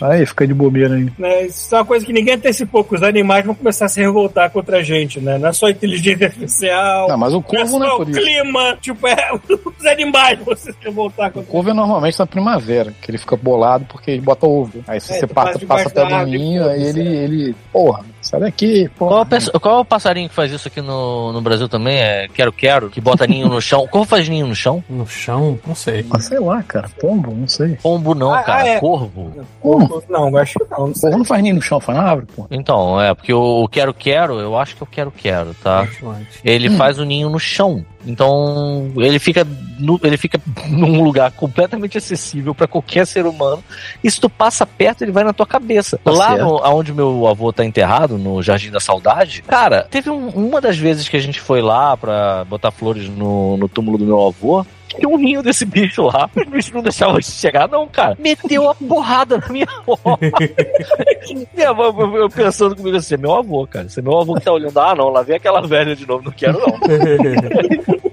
Aí, 0.00 0.26
fica 0.26 0.46
de 0.46 0.54
bobeira 0.54 0.94
aí. 0.94 1.08
né? 1.18 1.42
Isso 1.46 1.74
é 1.74 1.78
uma 1.78 1.84
coisa 1.84 2.04
que 2.06 2.12
ninguém 2.12 2.34
antecipou, 2.34 2.84
que 2.84 2.94
os 2.94 3.02
animais 3.02 3.44
vão 3.44 3.54
começar 3.54 3.86
a 3.86 3.88
se 3.88 4.00
revoltar 4.00 4.50
contra 4.50 4.78
a 4.78 4.82
gente, 4.82 5.20
né? 5.20 5.38
Não 5.38 5.48
é 5.48 5.52
só 5.52 5.68
inteligência 5.68 6.26
artificial, 6.26 7.08
Não, 7.08 7.16
mas 7.18 7.34
o 7.34 7.42
não 7.78 7.81
é 7.82 7.88
não 7.88 7.88
é 7.88 7.90
só 7.90 7.96
por 7.98 8.06
o 8.06 8.10
isso. 8.10 8.20
clima, 8.20 8.76
tipo, 8.80 9.06
é 9.06 9.16
os 9.78 9.86
animais 9.86 10.38
vão 10.40 10.56
se 10.56 10.74
revoltar 10.80 11.30
O 11.34 11.42
corvo 11.44 11.70
é 11.70 11.74
normalmente 11.74 12.18
na 12.18 12.26
primavera, 12.26 12.92
que 13.00 13.10
ele 13.10 13.18
fica 13.18 13.36
bolado 13.36 13.84
porque 13.86 14.10
ele 14.12 14.20
bota 14.20 14.46
ovo. 14.46 14.82
Aí 14.86 15.00
se 15.00 15.12
É, 15.12 15.18
você 15.20 15.26
passa, 15.26 15.58
passa 15.66 15.90
perto 15.90 16.08
do 16.08 16.14
árvore, 16.14 16.38
ninho, 16.38 16.68
aí 16.68 16.82
ele, 16.82 17.08
é. 17.08 17.24
ele. 17.24 17.56
Porra, 17.72 18.04
sai 18.22 18.40
daqui, 18.40 18.88
Qual, 18.96 19.10
porra. 19.10 19.20
é 19.20 19.22
o 19.22 19.26
pesso- 19.26 19.52
qual 19.60 19.78
é 19.78 19.80
o 19.80 19.84
passarinho 19.84 20.28
que 20.28 20.34
faz 20.34 20.50
isso 20.52 20.68
aqui 20.68 20.80
no, 20.80 21.32
no 21.32 21.40
Brasil 21.40 21.68
também? 21.68 21.98
É 21.98 22.28
Quero 22.28 22.52
Quero, 22.52 22.88
que 22.90 23.00
bota 23.00 23.26
ninho 23.26 23.48
no 23.48 23.60
chão. 23.60 23.86
Corvo 23.88 24.06
faz 24.08 24.28
ninho 24.28 24.46
no 24.46 24.54
chão? 24.54 24.82
No 24.88 25.06
chão? 25.06 25.58
Não 25.66 25.74
sei. 25.74 26.04
Mas 26.08 26.24
sei 26.24 26.38
lá, 26.38 26.62
cara. 26.62 26.88
Pombo, 27.00 27.34
não 27.34 27.46
sei. 27.48 27.76
Pombo 27.82 28.14
não, 28.14 28.32
Ah, 28.32 28.42
cara. 28.42 28.62
ah, 28.62 28.68
é. 28.68 28.78
Corvo. 28.80 29.32
Corvo, 29.60 30.02
Não, 30.08 30.36
acho 30.36 30.58
que 30.58 30.64
não, 30.70 30.86
não 30.88 30.94
sei. 30.94 31.10
Porra 31.10 31.18
não 31.18 31.24
faz 31.24 31.42
ninho 31.42 31.54
no 31.56 31.62
chão, 31.62 31.80
faz 31.80 31.98
na 31.98 32.04
árvore, 32.04 32.26
porra. 32.34 32.48
Então, 32.50 33.00
é, 33.00 33.14
porque 33.14 33.32
o 33.32 33.66
Quero 33.68 33.92
Quero, 33.92 34.38
eu 34.40 34.56
acho 34.56 34.76
que 34.76 34.82
é 34.82 34.84
o 34.84 34.86
Quero 34.86 35.10
Quero, 35.10 35.54
tá? 35.54 35.86
Ele 36.44 36.70
faz 36.70 36.98
o 36.98 37.04
ninho 37.04 37.28
no 37.28 37.38
chão. 37.38 37.84
Então, 38.06 38.92
ele 38.96 39.18
fica, 39.18 39.46
no- 39.78 40.00
ele 40.02 40.16
fica 40.16 40.40
num 40.68 41.02
lugar 41.02 41.30
completamente 41.32 41.98
acessível 41.98 42.54
pra 42.54 42.66
qualquer 42.66 43.06
ser 43.06 43.26
humano. 43.26 43.62
E 44.02 44.10
se 44.10 44.20
tu 44.20 44.28
passa 44.28 44.66
perto, 44.66 45.02
ele 45.02 45.12
vai 45.12 45.24
na 45.24 45.32
tua 45.32 45.46
cabeça. 45.46 45.98
Tá 46.02 46.10
Lá 46.10 46.28
certo. 46.30 46.44
no, 46.44 46.60
onde 46.76 46.92
meu 46.92 47.26
avô 47.26 47.52
tá 47.52 47.64
enterrado, 47.64 48.18
no 48.18 48.42
Jardim 48.42 48.70
da 48.70 48.80
Saudade, 48.80 49.42
cara, 49.42 49.86
teve 49.90 50.10
um- 50.10 50.28
uma 50.28 50.60
das 50.60 50.76
vezes 50.76 51.08
que 51.08 51.16
a 51.16 51.20
gente 51.20 51.40
foi 51.40 51.60
lá 51.62 51.96
pra 51.96 52.44
botar 52.44 52.70
flores 52.70 53.08
no, 53.08 53.56
no 53.56 53.68
túmulo 53.68 53.98
do 53.98 54.04
meu 54.04 54.26
avô. 54.26 54.64
Tinha 54.96 55.08
um 55.08 55.16
ninho 55.18 55.42
desse 55.42 55.64
bicho 55.64 56.02
lá. 56.02 56.28
Os 56.36 56.44
bichos 56.48 56.72
não 56.72 56.82
deixavam 56.82 57.16
a 57.16 57.20
gente 57.20 57.32
chegar, 57.32 57.68
não, 57.68 57.86
cara. 57.88 58.16
Meteu 58.18 58.68
a 58.70 58.74
porrada 58.74 59.38
na 59.38 59.48
minha 59.48 59.66
avó. 59.86 59.98
minha 61.54 61.70
avó, 61.70 61.86
eu- 61.98 62.16
eu 62.16 62.30
pensando 62.30 62.76
comigo 62.76 62.96
assim, 62.96 63.14
é 63.14 63.18
meu 63.18 63.34
avô, 63.34 63.66
cara. 63.66 63.88
Se 63.88 64.00
é 64.00 64.02
meu 64.02 64.18
avô 64.18 64.34
que 64.34 64.42
tá 64.42 64.52
olhando, 64.52 64.78
ah, 64.78 64.94
não, 64.94 65.08
lá 65.08 65.22
vem 65.22 65.36
aquela 65.36 65.60
velha 65.66 65.94
de 65.96 66.06
novo, 66.06 66.24
não 66.24 66.32
quero 66.32 66.58
não. 66.58 66.78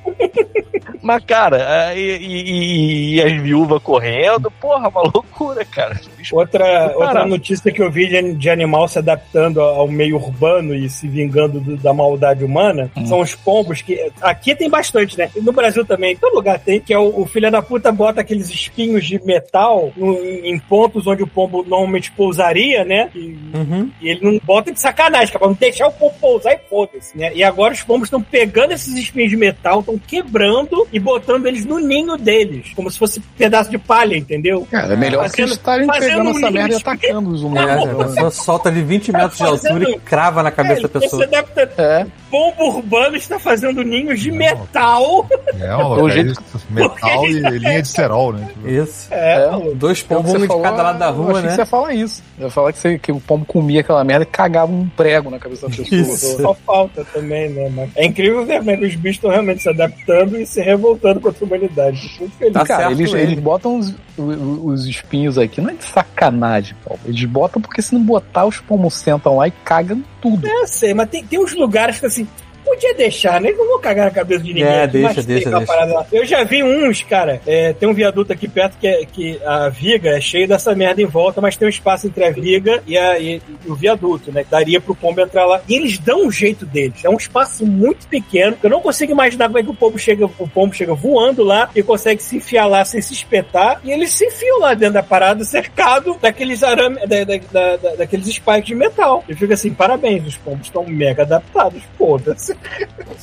Mas, 1.09 1.23
cara, 1.25 1.57
é, 1.91 1.97
e, 1.97 2.17
e- 2.17 3.15
e- 3.15 3.21
as 3.23 3.41
viúvas 3.41 3.81
correndo, 3.81 4.51
porra, 4.61 4.89
uma 4.89 5.01
loucura, 5.01 5.65
cara. 5.65 5.99
Outra, 6.31 6.91
outra 6.93 7.07
Caralho. 7.07 7.29
notícia 7.29 7.71
que 7.71 7.81
eu 7.81 7.89
vi 7.89 8.07
de, 8.07 8.33
de 8.35 8.47
animal 8.47 8.87
se 8.87 8.99
adaptando 8.99 9.59
ao 9.59 9.87
meio 9.87 10.17
urbano 10.17 10.75
e 10.75 10.87
se 10.87 11.07
vingando 11.07 11.59
do- 11.59 11.77
da 11.77 11.91
maldade 11.91 12.43
humana 12.43 12.91
Hum. 12.95 13.07
são 13.07 13.21
os 13.21 13.33
pombos, 13.33 13.81
que 13.81 14.11
aqui 14.21 14.53
tem 14.53 14.69
bastante, 14.69 15.17
né? 15.17 15.31
E 15.35 15.41
no 15.41 15.51
Brasil 15.51 15.83
também, 15.83 16.13
em 16.13 16.15
todo 16.17 16.35
lugar 16.35 16.59
tem, 16.59 16.79
que 16.79 16.93
é 16.93 16.99
o, 16.99 17.21
o 17.21 17.25
filho 17.25 17.49
da 17.49 17.61
puta 17.63 17.91
bota 17.91 18.21
aqueles 18.21 18.47
espinhos 18.51 19.03
de 19.07 19.19
metal 19.25 19.91
no- 19.97 20.13
em, 20.23 20.51
em 20.53 20.59
pontos 20.59 21.07
onde 21.07 21.23
o 21.23 21.27
pombo 21.27 21.63
normalmente 21.67 22.11
pousaria, 22.11 22.85
né? 22.85 23.09
E, 23.15 23.35
Uhum. 23.55 23.89
e 23.99 24.09
ele 24.09 24.19
não 24.23 24.39
bota 24.43 24.71
de 24.71 24.79
sacanagem, 24.79 25.29
cara, 25.29 25.39
pra 25.39 25.47
não 25.47 25.55
deixar 25.55 25.87
o 25.87 25.91
pombo 25.91 26.13
pousar 26.21 26.53
e 26.53 26.59
foda-se, 26.69 27.17
né? 27.17 27.31
E 27.33 27.43
agora 27.43 27.73
os 27.73 27.81
pombos 27.81 28.05
estão 28.07 28.21
pegando 28.21 28.73
esses 28.73 28.93
espinhos 28.95 29.31
de 29.31 29.37
metal, 29.37 29.79
estão 29.79 29.97
quebrando 29.97 30.87
e 30.93 30.98
botando 30.99 31.45
eles 31.47 31.65
no 31.65 31.79
ninho 31.79 32.17
deles, 32.17 32.67
como 32.75 32.89
se 32.91 32.97
fosse 32.99 33.19
pedaço 33.37 33.69
de 33.71 33.77
palha, 33.77 34.15
entendeu? 34.15 34.67
Cara, 34.69 34.93
é 34.93 34.97
melhor 34.97 35.23
que 35.25 35.29
Fazendo- 35.31 35.45
eles 35.47 35.57
estarem 35.57 35.87
pegando 35.87 36.29
um 36.29 36.37
essa 36.37 36.51
merda 36.51 36.73
e 36.73 36.77
atacando 36.77 37.29
os 37.31 37.41
É, 37.41 37.45
humanos. 37.45 37.83
a 37.83 37.85
né? 37.97 38.03
pessoa 38.05 38.31
solta 38.31 38.71
de 38.71 38.81
20 38.81 39.11
metros 39.11 39.37
de 39.37 39.43
altura 39.43 39.89
e 39.89 39.99
crava 39.99 40.43
na 40.43 40.51
cabeça 40.51 40.87
da 40.87 40.97
É, 40.99 41.01
pessoa. 41.01 41.23
Você 41.23 41.27
deve 41.29 41.47
ter... 41.51 41.69
É, 41.77 42.05
Pombo 42.29 42.77
urbano 42.77 43.15
está 43.15 43.39
fazendo 43.39 43.83
ninhos 43.83 44.19
de 44.19 44.31
metal. 44.31 45.27
É, 45.59 45.73
ó, 45.73 45.97
O 46.03 46.09
é 46.09 46.11
jeito- 46.11 46.43
metal 46.69 47.25
e 47.25 47.39
linha 47.57 47.81
de 47.81 47.87
cerol, 47.87 48.33
né? 48.33 48.47
Isso. 48.65 49.07
É, 49.11 49.45
É. 49.45 49.49
Dois 49.75 50.03
pelo 50.03 50.21
pombos, 50.21 50.31
que 50.33 50.37
um 50.37 50.39
você 50.39 50.41
de 50.41 50.47
falou, 50.47 50.63
cada 50.63 50.83
lado 50.83 50.99
da 50.99 51.07
eu 51.07 51.13
rua, 51.13 51.33
que 51.41 51.47
né? 51.47 51.49
você 51.55 51.61
ia 51.61 51.65
falar 51.65 51.93
isso. 51.93 52.23
Eu 52.37 52.45
ia 52.45 52.51
falar 52.51 52.71
que, 52.73 52.79
você, 52.79 52.99
que 52.99 53.11
o 53.11 53.19
pombo 53.19 53.45
comia 53.45 53.81
aquela 53.81 54.03
merda 54.03 54.23
e 54.23 54.27
cagava 54.27 54.71
um 54.71 54.87
prego 54.89 55.29
na 55.31 55.39
cabeça 55.39 55.67
da 55.67 55.75
pessoa. 55.75 56.01
Isso. 56.01 56.41
Só 56.41 56.53
falta 56.53 57.03
também, 57.13 57.49
né? 57.49 57.69
Mas 57.75 57.89
é 57.95 58.05
incrível 58.05 58.45
ver 58.45 58.59
como 58.59 58.71
é 58.71 58.77
que 58.77 58.85
os 58.85 58.95
bichos 58.95 59.17
estão 59.17 59.31
realmente 59.31 59.63
se 59.63 59.69
adaptando 59.69 60.37
e 60.39 60.45
se 60.45 60.61
revoltando 60.79 61.19
contra 61.19 61.43
a 61.43 61.47
humanidade. 61.47 62.01
Fico 62.01 62.19
muito 62.21 62.37
feliz. 62.37 62.53
Tá 62.53 62.65
Cara, 62.65 62.83
certo 62.83 62.99
eles, 62.99 63.13
ele. 63.13 63.21
eles 63.21 63.39
botam 63.39 63.77
os, 63.77 63.93
os, 64.17 64.63
os 64.63 64.85
espinhos 64.87 65.37
aqui, 65.37 65.61
não 65.61 65.69
é 65.69 65.73
de 65.73 65.83
sacanagem, 65.83 66.75
Paulo. 66.83 66.99
Eles 67.05 67.23
botam 67.25 67.61
porque 67.61 67.81
se 67.81 67.93
não 67.93 68.01
botar, 68.01 68.45
os 68.45 68.59
pomos 68.59 68.93
sentam 68.95 69.37
lá 69.37 69.47
e 69.47 69.51
cagam 69.51 70.03
tudo. 70.21 70.47
Eu 70.47 70.67
sei, 70.67 70.93
mas 70.93 71.09
tem, 71.09 71.23
tem 71.23 71.39
uns 71.39 71.53
lugares 71.53 71.99
que 71.99 72.05
assim. 72.05 72.27
Podia 72.63 72.93
deixar, 72.93 73.39
né? 73.41 73.51
Não 73.51 73.67
vou 73.67 73.79
cagar 73.79 74.05
na 74.05 74.11
cabeça 74.11 74.43
de 74.43 74.53
ninguém. 74.53 74.63
É, 74.69 74.87
deixa, 74.87 75.21
deixa, 75.23 75.49
deixa. 75.49 75.65
parada 75.65 75.93
lá. 75.93 76.05
Eu 76.11 76.25
já 76.25 76.43
vi 76.43 76.63
uns, 76.63 77.01
cara. 77.03 77.41
é, 77.47 77.73
tem 77.73 77.87
um 77.89 77.93
viaduto 77.93 78.31
aqui 78.33 78.47
perto 78.47 78.77
que, 78.79 78.87
é, 78.87 79.05
que 79.05 79.39
a 79.45 79.69
viga 79.69 80.09
é 80.17 80.21
cheia 80.21 80.47
dessa 80.47 80.73
merda 80.75 81.01
em 81.01 81.05
volta, 81.05 81.41
mas 81.41 81.55
tem 81.57 81.65
um 81.67 81.69
espaço 81.69 82.07
entre 82.07 82.23
a 82.25 82.31
viga 82.31 82.81
e, 82.85 82.97
a- 82.97 83.19
e- 83.19 83.41
e 83.65 83.69
o 83.69 83.75
viaduto, 83.75 84.31
né? 84.31 84.43
Que 84.43 84.51
daria 84.51 84.79
pro 84.81 84.93
pombo 84.95 85.21
entrar 85.21 85.45
lá. 85.45 85.61
E 85.67 85.75
eles 85.75 85.97
dão 85.97 86.25
um 86.25 86.31
jeito 86.31 86.65
deles. 86.65 87.03
É 87.03 87.09
um 87.09 87.17
espaço 87.17 87.65
muito 87.65 88.07
pequeno. 88.07 88.55
que 88.55 88.65
Eu 88.65 88.69
não 88.69 88.81
consigo 88.81 89.11
imaginar 89.11 89.47
como 89.47 89.59
é 89.59 89.63
que 89.63 89.69
o 89.69 89.73
pombo 89.75 89.97
chega, 89.97 90.25
o 90.25 90.47
pombo 90.47 90.73
chega 90.73 90.93
voando 90.93 91.43
lá 91.43 91.69
e 91.75 91.81
consegue 91.83 92.21
se 92.21 92.37
enfiar 92.37 92.65
lá 92.67 92.83
sem 92.85 93.01
se 93.01 93.13
espetar. 93.13 93.79
E 93.83 93.91
eles 93.91 94.11
se 94.11 94.25
enfiam 94.25 94.59
lá 94.59 94.73
dentro 94.73 94.93
da 94.95 95.03
parada, 95.03 95.43
cercado 95.43 96.17
daqueles 96.21 96.63
arame, 96.63 96.95
da, 97.07 97.23
da- 97.23 97.37
da- 97.51 97.75
da- 97.77 97.95
daqueles 97.95 98.27
spikes 98.27 98.65
de 98.65 98.75
metal. 98.75 99.23
Eu 99.27 99.35
fico 99.35 99.53
assim, 99.53 99.73
parabéns, 99.73 100.25
os 100.27 100.35
pombos 100.37 100.67
estão 100.67 100.85
mega 100.85 101.23
adaptados. 101.23 101.81
Foda-se. 101.97 102.48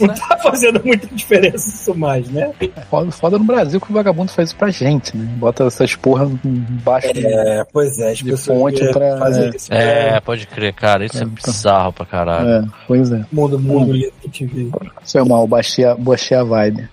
Não 0.01 0.09
tá 0.09 0.37
fazendo 0.43 0.83
muita 0.85 1.07
diferença 1.09 1.69
isso 1.69 1.95
mais, 1.95 2.29
né? 2.29 2.53
Foda, 2.91 3.11
foda 3.11 3.39
no 3.39 3.45
Brasil 3.45 3.81
que 3.81 3.91
o 3.91 3.95
vagabundo 3.95 4.31
faz 4.31 4.49
isso 4.51 4.57
pra 4.59 4.69
gente, 4.71 5.17
né? 5.17 5.25
Bota 5.39 5.65
essas 5.65 5.95
porra 5.97 6.25
embaixo 6.45 7.13
de- 7.13 7.27
É, 7.27 7.65
pois 7.73 7.99
é, 7.99 8.13
De 8.13 8.37
fonte 8.37 8.87
pra- 8.93 9.17
fazem 9.19 9.45
é. 9.45 9.49
isso. 9.57 9.73
É, 9.73 10.21
pode 10.21 10.47
crer, 10.47 10.73
cara. 10.75 11.05
Isso 11.07 11.23
é 11.23 11.25
bizarro 11.25 11.93
pra 11.93 12.05
caralho. 12.05 12.49
É, 12.49 12.65
pois 12.87 13.11
é. 13.11 13.25
Mundo, 13.33 13.59
mundo 13.59 13.93
lindo 13.93 14.13
que 14.21 14.29
te 14.29 14.45
vi. 14.47 14.71
Foi 15.05 15.25
mal, 15.25 15.47
baixei 15.47 15.85
a, 15.85 15.95
baixei 15.95 16.37
a 16.37 16.45
vibe. 16.45 16.89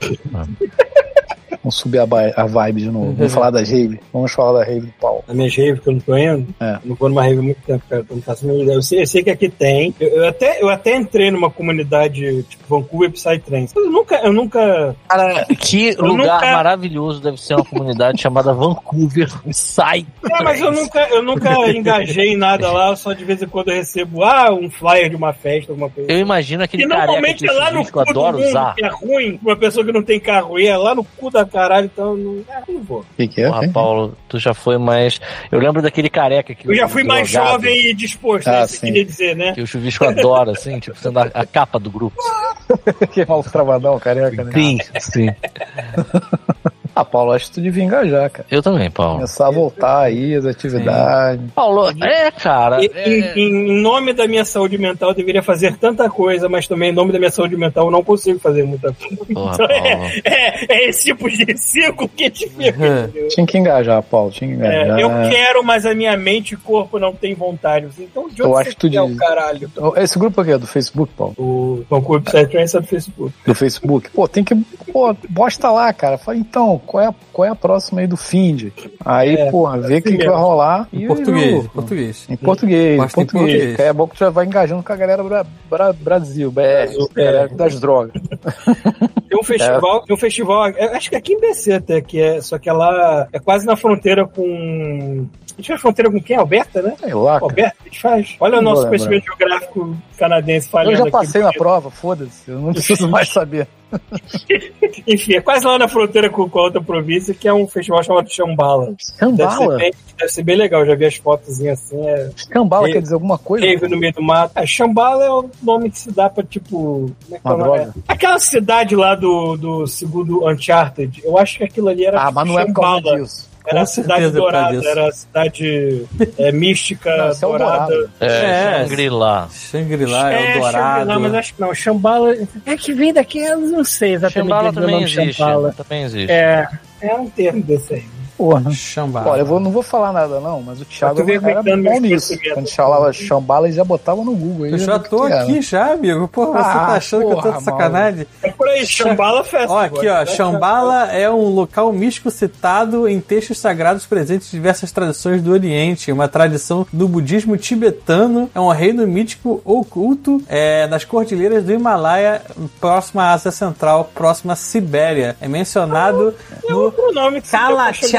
Vamos 1.63 1.75
subir 1.77 1.99
a, 1.99 2.03
a 2.35 2.45
vibe 2.45 2.81
de 2.81 2.91
novo. 2.91 3.13
Vamos 3.13 3.33
falar 3.33 3.49
das 3.51 3.69
rave. 3.69 3.99
Vamos 4.11 4.31
falar 4.33 4.59
da 4.59 4.65
rave 4.65 4.81
do 4.87 4.93
pau. 4.99 5.23
Na 5.27 5.33
minha 5.33 5.49
rave 5.49 5.79
que 5.79 5.87
eu 5.89 5.93
não 5.93 5.99
tô 6.01 6.17
indo, 6.17 6.53
É. 6.59 6.73
eu 6.73 6.79
não 6.85 6.95
vou 6.95 7.09
numa 7.09 7.23
rave 7.23 7.39
há 7.39 7.41
muito 7.41 7.61
tempo, 7.65 7.83
cara. 7.89 8.01
Então 8.01 8.15
não 8.17 8.23
faço 8.23 8.49
a 8.49 8.53
ideia. 8.53 8.75
Eu 8.75 8.81
sei, 8.81 9.01
eu 9.01 9.07
sei 9.07 9.23
que 9.23 9.29
aqui 9.29 9.47
tem. 9.49 9.95
Eu, 9.99 10.09
eu 10.09 10.27
até, 10.27 10.61
eu 10.61 10.69
até 10.69 10.95
entrei 10.95 11.31
numa 11.31 11.49
comunidade 11.49 12.43
tipo 12.43 12.63
Vancouver 12.67 13.11
Psytrance. 13.11 13.73
Eu 13.75 13.89
nunca, 13.89 14.15
eu 14.17 14.33
nunca. 14.33 14.95
Cara, 15.07 15.45
que 15.57 15.89
Eu 15.97 16.05
lugar 16.05 16.35
nunca- 16.35 16.51
maravilhoso 16.51 17.21
deve 17.21 17.39
ser 17.41 17.55
uma 17.55 17.65
comunidade 17.65 18.21
chamada 18.21 18.53
Vancouver. 18.53 19.29
Sai! 19.51 20.05
É, 20.29 20.43
mas 20.43 20.59
eu 20.59 20.71
nunca, 20.71 20.99
eu 21.09 21.23
nunca 21.23 21.69
engajei 21.71 22.33
em 22.33 22.37
nada 22.37 22.71
lá, 22.71 22.95
só 22.95 23.13
de 23.13 23.23
vez 23.23 23.41
em 23.41 23.47
quando 23.47 23.69
eu 23.69 23.75
recebo 23.75 24.23
ah, 24.23 24.53
um 24.53 24.69
flyer 24.69 25.09
de 25.09 25.15
uma 25.15 25.31
festa, 25.33 25.71
alguma 25.71 25.89
coisa. 25.89 26.11
Eu 26.11 26.19
imagino 26.19 26.63
aquele 26.63 26.83
E 26.83 26.87
careca 26.87 27.05
normalmente 27.05 27.39
que 27.43 27.49
é 27.49 27.53
lá 27.53 27.71
no 27.71 27.79
eu 27.81 27.85
cu 27.85 27.91
do 27.91 28.09
adoro 28.09 28.37
mundo, 28.37 28.47
usar. 28.49 28.75
que 28.75 28.83
é 28.85 28.89
ruim, 28.89 29.39
uma 29.41 29.55
pessoa 29.55 29.85
que 29.85 29.91
não 29.91 30.03
tem 30.03 30.19
carro 30.19 30.59
e 30.59 30.67
é 30.67 30.75
lá 30.75 30.93
no 30.95 31.03
cu 31.03 31.29
da 31.29 31.45
caralho, 31.53 31.85
então 31.85 32.17
não, 32.17 32.43
é, 32.49 32.71
não 32.71 32.83
vou. 32.83 32.99
O 33.01 33.05
que, 33.15 33.27
que 33.27 33.41
é? 33.41 33.47
Porra? 33.47 33.69
Paulo, 33.69 34.17
tu 34.27 34.39
já 34.39 34.53
foi 34.53 34.77
mais. 34.77 35.21
Eu 35.51 35.59
lembro 35.59 35.81
daquele 35.81 36.09
careca 36.09 36.53
que 36.55 36.67
Eu 36.67 36.75
já 36.75 36.87
fui 36.87 37.03
mais 37.03 37.31
drogado, 37.31 37.51
jovem 37.53 37.89
e 37.89 37.93
disposto, 37.93 38.47
Ah, 38.47 38.61
é 38.61 38.65
isso 38.65 38.73
que 38.73 38.79
sim. 38.79 38.87
eu 38.87 38.93
queria 38.93 39.05
dizer, 39.05 39.35
né? 39.35 39.53
Que 39.53 39.61
o 39.61 39.67
chuvisco 39.67 40.03
adora, 40.05 40.51
assim, 40.51 40.79
tipo, 40.79 40.97
sendo 40.97 41.19
a, 41.19 41.23
a 41.33 41.45
capa 41.45 41.79
do 41.79 41.91
grupo. 41.91 42.17
que 43.13 43.21
é 43.21 43.25
mal 43.25 43.43
travadão, 43.43 43.99
careca, 43.99 44.43
né? 44.43 44.51
Sim, 44.51 44.77
sim. 44.99 45.27
Ah, 46.95 47.03
Paulo, 47.03 47.31
acho 47.31 47.47
que 47.47 47.53
tu 47.53 47.61
devia 47.61 47.83
engajar, 47.83 48.29
cara. 48.29 48.45
Eu 48.51 48.61
também, 48.61 48.89
Paulo. 48.91 49.15
Começar 49.15 49.47
a 49.47 49.51
voltar 49.51 49.99
aí, 50.01 50.35
as 50.35 50.45
atividades. 50.45 51.43
Paulo, 51.55 51.89
é, 52.03 52.31
cara. 52.31 52.83
E- 52.83 52.91
é- 52.93 53.33
Em, 53.39 53.39
em 53.49 53.81
nome 53.81 54.13
da 54.13 54.27
minha 54.27 54.45
saúde 54.45 54.77
mental, 54.77 55.09
eu 55.09 55.15
deveria 55.15 55.41
fazer 55.41 55.75
tanta 55.77 56.09
coisa, 56.09 56.47
mas 56.47 56.67
também 56.67 56.89
em 56.89 56.93
nome 56.93 57.11
da 57.11 57.17
minha 57.19 57.31
saúde 57.31 57.57
mental, 57.57 57.85
eu 57.87 57.91
não 57.91 58.03
consigo 58.03 58.39
fazer 58.39 58.63
muita 58.63 58.93
coisa. 58.93 59.25
Porra, 59.33 59.53
Então, 59.55 59.65
é, 59.69 60.21
é, 60.23 60.65
é 60.69 60.89
esse 60.89 61.05
tipo 61.05 61.29
de 61.29 61.57
ciclo 61.57 62.07
que 62.09 62.29
te 62.29 62.47
fica. 62.47 62.69
entendeu? 62.69 63.27
Tinha 63.29 63.45
que 63.47 63.57
engajar, 63.57 64.01
Paulo, 64.03 64.29
tinha 64.31 64.55
que 64.55 64.61
É, 64.63 64.83
engajar. 64.85 64.99
eu 64.99 65.09
quero, 65.31 65.63
mas 65.63 65.85
a 65.85 65.93
minha 65.95 66.15
mente 66.15 66.53
e 66.53 66.57
corpo 66.57 66.99
não 66.99 67.13
tem 67.13 67.33
vontade. 67.33 67.87
Então, 67.99 68.29
de 68.29 68.39
Eu 68.41 68.51
onde 68.51 68.55
acho 68.61 68.69
você 68.69 68.75
que 68.75 68.79
tu 68.81 68.89
quer 68.89 69.01
o 69.01 69.07
diz. 69.07 69.17
caralho? 69.17 69.71
Esse 69.97 70.19
grupo 70.19 70.41
aqui 70.41 70.51
é 70.51 70.57
do 70.57 70.67
Facebook, 70.67 71.11
Paulo? 71.17 71.33
O 71.37 71.83
Vancouver 71.89 72.21
Psytrance 72.21 72.77
é 72.77 72.81
do 72.81 72.87
Facebook. 72.87 73.33
Do 73.45 73.55
Facebook. 73.55 74.09
Pô, 74.11 74.27
tem 74.27 74.43
que. 74.43 74.53
Pô, 74.91 75.15
bosta 75.29 75.69
lá, 75.71 75.91
cara. 75.93 76.17
Fala, 76.17 76.37
então, 76.37 76.81
qual 76.85 77.03
é, 77.03 77.07
a- 77.07 77.13
qual 77.31 77.45
é 77.47 77.49
a 77.51 77.55
próxima 77.55 78.01
aí 78.01 78.07
do 78.07 78.17
Find? 78.17 78.71
Aí, 79.03 79.35
É, 79.35 79.49
porra, 79.51 79.79
vê 79.79 79.97
o 79.97 80.01
que, 80.01 80.11
que 80.11 80.17
mesmo. 80.17 80.31
vai 80.33 80.41
rolar. 80.41 80.87
Em 80.91 81.03
E 81.03 81.07
português, 81.07 81.51
eu- 81.53 81.59
em 81.61 81.67
português. 81.67 82.25
Em 82.29 82.35
português, 82.37 82.93
em 82.95 82.97
português. 82.97 83.31
português. 83.31 83.75
Que 83.75 83.81
É 83.81 83.93
bom 83.93 84.07
que 84.07 84.15
tu 84.15 84.19
já 84.19 84.29
vai 84.29 84.45
engajando 84.45 84.83
com 84.83 84.93
a 84.93 84.95
galera 84.95 85.23
bra, 85.23 85.45
bra- 85.69 85.93
Brasil, 85.93 86.51
BR, 86.51 86.61
Brasil, 86.61 87.09
galera 87.15 87.49
é. 87.51 87.55
das 87.55 87.79
drogas. 87.79 88.13
Tem 89.29 89.39
um 89.39 89.43
festival, 89.43 90.03
tem 90.03 90.15
um 90.15 90.19
festival, 90.19 90.63
acho 90.93 91.09
que 91.09 91.15
aqui 91.15 91.33
em 91.33 91.39
BC 91.39 91.73
até, 91.73 92.01
que 92.01 92.19
é, 92.21 92.39
só 92.39 92.59
que 92.59 92.69
ela 92.69 93.27
é 93.33 93.39
quase 93.39 93.65
na 93.65 93.75
fronteira 93.75 94.27
com. 94.27 95.25
A 95.53 95.61
gente 95.61 95.67
faz 95.67 95.81
fronteira 95.81 96.11
com 96.11 96.21
quem? 96.21 96.35
Alberta, 96.35 96.81
né? 96.81 96.95
Sei 96.99 97.13
lá, 97.13 97.33
cara. 97.33 97.43
Alberta, 97.45 97.75
a 97.81 97.83
gente 97.85 98.01
faz. 98.01 98.35
Olha 98.39 98.57
o 98.57 98.61
Não 98.61 98.71
nosso 98.71 98.81
vou 98.81 98.89
conhecimento 98.89 99.25
geográfico 99.25 99.95
canadense 100.17 100.67
falhando 100.69 100.91
Eu 100.93 100.97
já 100.97 101.03
aqui. 101.03 101.11
passei 101.11 101.41
na 101.43 101.51
prova, 101.53 101.91
foda-se. 101.91 102.49
Eu 102.49 102.59
não 102.59 102.73
preciso 102.73 103.07
mais 103.07 103.29
saber. 103.29 103.67
Enfim, 105.07 105.35
é 105.35 105.41
quase 105.41 105.65
lá 105.65 105.77
na 105.77 105.87
fronteira 105.87 106.29
com, 106.29 106.49
com 106.49 106.59
a 106.59 106.63
outra 106.63 106.81
província, 106.81 107.33
que 107.33 107.47
é 107.47 107.53
um 107.53 107.67
festival 107.67 108.03
chamado 108.03 108.29
Chambala. 108.31 108.95
Deve 109.35 109.51
ser, 109.51 109.77
bem, 109.77 109.93
deve 110.17 110.31
ser 110.31 110.43
bem 110.43 110.55
legal, 110.55 110.85
já 110.85 110.95
vi 110.95 111.05
as 111.05 111.15
fotos 111.15 111.61
assim, 111.63 112.03
é 112.07 112.29
Cambala 112.49 112.87
Ei, 112.87 112.93
quer 112.93 113.01
dizer 113.03 113.13
alguma 113.13 113.37
coisa? 113.37 113.65
cave 113.65 113.87
no 113.87 113.97
meio 113.97 114.13
do 114.13 114.23
mato. 114.23 114.51
É, 114.55 114.65
Chambala 114.65 115.23
é 115.23 115.29
o 115.29 115.49
nome 115.61 115.91
que 115.91 115.99
se 115.99 116.11
dá 116.11 116.29
pra, 116.29 116.43
tipo... 116.43 117.11
Como 117.43 117.75
é 117.75 117.87
o. 117.87 117.93
Aquela 118.07 118.39
cidade 118.39 118.95
lá 118.95 119.13
do, 119.15 119.55
do 119.57 119.85
segundo 119.87 120.47
Uncharted, 120.47 121.21
eu 121.23 121.37
acho 121.37 121.57
que 121.59 121.63
aquilo 121.63 121.89
ali 121.89 122.05
era 122.05 122.19
Ah, 122.19 122.25
tipo, 122.27 122.35
mas 122.35 122.47
não 122.47 122.59
é 122.59 122.65
por 122.65 122.73
causa 122.73 123.15
disso. 123.15 123.52
Era 123.65 123.81
a 123.81 123.85
cidade 123.85 124.25
é 124.25 124.29
dourada, 124.29 124.81
era 124.85 125.07
a 125.07 125.11
cidade 125.11 126.05
é, 126.37 126.51
mística, 126.51 127.09
Não, 127.15 127.25
é 127.25 127.31
o 127.31 127.35
dourada. 127.39 127.87
Dourado. 127.93 128.09
É, 128.19 128.25
É. 128.27 128.83
Shangri-La. 128.83 129.49
Shangri-La, 129.51 130.33
É, 130.33 130.55
Eldorado. 130.55 130.99
Shambhala, 130.99 131.19
mas 131.19 131.33
acho 131.35 131.53
que 131.53 131.61
não. 131.61 131.73
Shambhala 131.73 132.35
é 132.65 132.77
que 132.77 132.93
vem 132.93 133.13
daqui, 133.13 133.39
eu 133.39 133.59
não 133.59 133.83
sei 133.83 134.13
exatamente 134.15 134.49
Shambhala 134.49 134.69
o 134.69 134.73
também 134.73 134.91
nome 134.91 135.03
existe. 135.05 135.33
Shambhala. 135.33 135.73
Também 135.77 136.03
existe. 136.03 136.31
É, 136.31 136.67
é 137.01 137.13
um 137.15 137.29
termo 137.29 137.63
desse 137.63 137.93
aí. 137.95 138.03
Porra. 138.37 138.71
Shambhala. 138.71 139.31
Olha, 139.31 139.41
eu 139.41 139.45
vou- 139.45 139.59
não 139.59 139.71
vou 139.71 139.83
falar 139.83 140.11
nada 140.11 140.39
não, 140.39 140.61
mas 140.61 140.81
o 140.81 140.85
Thiago 140.85 141.21
Eu 141.21 141.39
tô 141.41 141.47
era 141.47 141.61
bom 141.63 141.99
nisso. 141.99 142.37
Quando 142.53 142.69
falava 142.71 143.11
chambala, 143.13 143.67
ele 143.67 143.75
já 143.75 143.83
botava 143.83 144.23
no 144.23 144.33
Google. 144.35 144.65
aí, 144.65 144.71
Eu 144.73 144.77
já 144.77 144.95
o 144.95 144.99
que 144.99 145.09
tô 145.09 145.23
aqui 145.23 145.61
já, 145.61 145.93
amigo. 145.93 146.27
Porra, 146.27 146.63
você 146.63 146.69
Ah, 146.69 146.73
tá 146.87 146.93
achando 146.93 147.19
que 147.21 147.31
eu 147.31 147.35
tô 147.35 147.41
porra, 147.43 147.57
de 147.57 147.63
sacanagem? 147.63 148.27
É 148.41 148.49
por 148.51 148.67
aí, 148.67 148.85
Shambhala 148.85 149.43
Festival. 149.43 149.77
Ó, 149.77 149.79
aqui, 149.81 150.07
ó. 150.07 150.25
Shambhala 150.25 151.11
é 151.11 151.29
um 151.29 151.49
local 151.49 151.91
místico 151.93 152.29
citado 152.31 153.07
em 153.07 153.19
textos 153.19 153.57
sagrados 153.59 154.05
presentes 154.05 154.53
em 154.53 154.57
diversas 154.57 154.91
tradições 154.91 155.41
do 155.41 155.51
Oriente. 155.51 156.11
Uma 156.11 156.27
tradição 156.27 156.85
do 156.91 157.07
budismo 157.07 157.55
tibetano. 157.57 158.49
É 158.53 158.59
um 158.59 158.69
reino 158.69 159.05
mítico 159.07 159.61
oculto 159.63 160.41
é, 160.47 160.87
nas 160.87 161.03
cordilheiras 161.05 161.63
do 161.63 161.71
Himalaia, 161.71 162.41
próxima 162.79 163.23
à 163.23 163.33
Ásia 163.33 163.51
Central, 163.51 164.09
próxima 164.13 164.53
à 164.53 164.55
Sibéria. 164.55 165.35
É 165.41 165.47
mencionado 165.47 166.33
É 166.65 166.71
no 166.71 166.79
outro 166.81 167.11
nome 167.13 167.41
que 167.41 167.47
se 167.47 167.55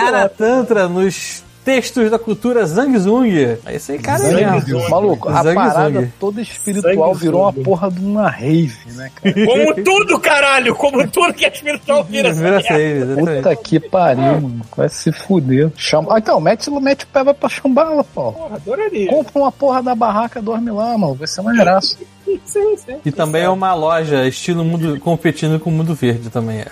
Kalachara 0.05 0.29
Tantra, 0.29 0.89
nos 0.89 1.43
textos 1.65 2.11
da 2.11 2.19
cultura 2.19 2.67
Zangzung. 2.67 3.57
É 3.65 3.77
isso 3.77 3.93
aí, 3.93 3.99
cara. 3.99 4.19
Zung. 4.61 4.89
Maluco, 4.91 5.29
a 5.31 5.43
Zangue 5.43 5.55
parada 5.55 6.01
Zung. 6.01 6.13
toda 6.21 6.43
espiritual 6.43 7.15
virou 7.15 7.43
uma 7.43 7.53
Zung. 7.53 7.63
porra 7.63 7.91
de 7.91 8.01
uma 8.01 8.29
rave, 8.29 8.77
né, 8.93 9.11
cara? 9.15 9.35
Como 9.47 9.75
tudo, 9.83 10.21
caralho! 10.21 10.75
Como 10.75 11.09
tudo 11.09 11.33
que 11.33 11.45
é 11.45 11.49
espiritual 11.49 12.05
vira 12.05 12.35
save, 12.35 12.83
exatamente. 12.83 13.37
Puta 13.37 13.57
que 13.57 13.81
pariu, 13.81 14.41
mano. 14.41 14.61
Vai 14.77 14.89
se 14.89 15.11
fuder. 15.11 15.71
Chama... 15.77 16.15
Ah, 16.15 16.19
então, 16.19 16.39
mete, 16.41 16.71
mete 16.71 17.05
o 17.05 17.09
pé 17.09 17.25
vai 17.25 17.35
pra 17.35 17.49
chambala, 17.49 18.05
pô. 18.05 18.33
Porra, 18.33 18.57
adoraria. 18.57 19.09
Compra 19.09 19.39
uma 19.39 19.53
porra 19.53 19.83
da 19.83 19.95
barraca, 19.95 20.43
dorme 20.43 20.71
lá, 20.71 20.99
mano. 20.99 21.15
Vai 21.15 21.27
ser 21.27 21.41
uma 21.41 21.55
graça. 21.55 21.97
Sim, 22.45 22.77
sim. 22.77 22.97
E 23.05 23.11
também 23.13 23.43
é 23.43 23.49
uma 23.49 23.75
loja 23.75 24.27
estilo 24.27 24.65
mundo 24.65 24.99
competindo 25.01 25.59
com 25.61 25.71
o 25.71 25.73
Mundo 25.73 25.95
Verde 25.95 26.31
também 26.31 26.61
é. 26.61 26.67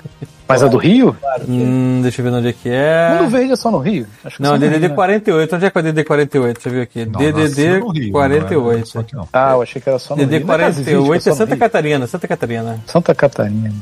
Mas 0.49 0.63
a 0.63 0.69
do 0.69 0.77
Rio? 0.77 1.17
Hum, 1.49 2.01
deixa 2.03 2.21
eu 2.21 2.25
ver 2.25 2.37
onde 2.37 2.49
é 2.49 2.53
que 2.53 2.69
Mundo 2.69 3.25
é. 3.25 3.29
Verde 3.29 3.53
é 3.53 3.57
só 3.57 3.71
no 3.71 3.79
Rio? 3.79 4.07
Acho 4.25 4.37
que 4.37 4.43
Não, 4.43 4.57
Rio, 4.57 4.71
DDD 4.71 4.89
né? 4.89 4.95
48. 4.95 5.57
Onde 5.57 5.65
é 5.65 5.71
que 5.71 5.79
é 5.79 5.81
o 5.81 5.83
DDD 5.83 6.05
48? 6.05 6.55
Deixa 6.55 6.69
eu 6.69 6.73
ver 6.73 6.83
aqui. 6.83 7.07
Não, 7.07 7.21
DDD 7.21 7.63
Rio, 7.63 7.81
não 7.81 7.95
é 7.97 8.11
48. 8.11 8.89
só 8.89 9.01
aqui, 9.01 9.15
não. 9.17 9.29
Ah, 9.33 9.53
eu 9.53 9.63
achei 9.63 9.81
que 9.81 9.89
era 9.89 9.99
só 9.99 10.15
no 10.15 10.27
DDD 10.27 10.39
Rio. 10.39 10.47
Não 10.47 10.55
é 10.55 10.71
Vídeo, 10.71 10.85
48 10.85 11.11
que 11.11 11.17
é 11.17 11.21
só 11.21 11.31
no 11.31 11.37
Santa 11.37 11.51
Rio? 11.51 11.59
Catarina, 11.59 12.07
Santa 12.07 12.29
Catarina. 12.29 12.81
Santa 12.87 13.15
Catarina. 13.15 13.73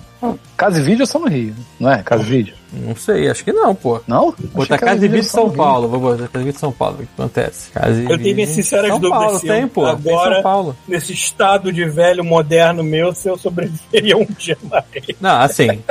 Casa 0.57 0.79
e 0.79 0.83
Vídeo 0.83 1.03
é 1.03 1.07
só 1.07 1.19
no 1.19 1.29
Rio, 1.29 1.55
não 1.79 1.91
é? 1.91 2.03
Casa 2.03 2.23
e 2.23 2.27
Vídeo. 2.27 2.55
Não 2.73 2.95
sei, 2.95 3.29
acho 3.29 3.45
que 3.45 3.53
não, 3.53 3.75
pô. 3.75 4.01
Não? 4.07 4.35
Botar 4.55 4.79
Casa 4.79 5.05
e 5.05 5.09
Vídeo 5.09 5.25
São. 5.25 5.51
Paulo. 5.51 5.89
Vou 5.89 5.99
botar 6.01 6.29
Casa 6.29 6.43
e 6.43 6.45
Vídeo 6.47 6.61
São 6.61 6.71
Paulo. 6.73 6.95
O 6.97 6.99
que 6.99 7.09
acontece? 7.19 7.71
Casa 7.71 8.01
Eu 8.03 8.19
tenho 8.19 8.35
minhas 8.37 8.51
sinceras 8.51 8.89
São 8.91 9.01
dúvidas 9.01 9.25
Paulo, 9.25 9.41
tem, 9.41 9.67
pô. 9.69 9.83
Tem 9.83 9.91
agora- 10.13 10.35
São 10.35 10.43
Paulo. 10.43 10.77
Nesse 10.87 11.13
estado 11.13 11.73
de 11.73 11.85
velho 11.85 12.25
moderno 12.25 12.83
meu, 12.85 13.13
se 13.15 13.29
eu 13.29 13.37
sobreviveria 13.37 14.17
um 14.17 14.27
dia 14.39 14.57
mais. 14.63 14.85
Não, 15.21 15.41
assim. 15.41 15.83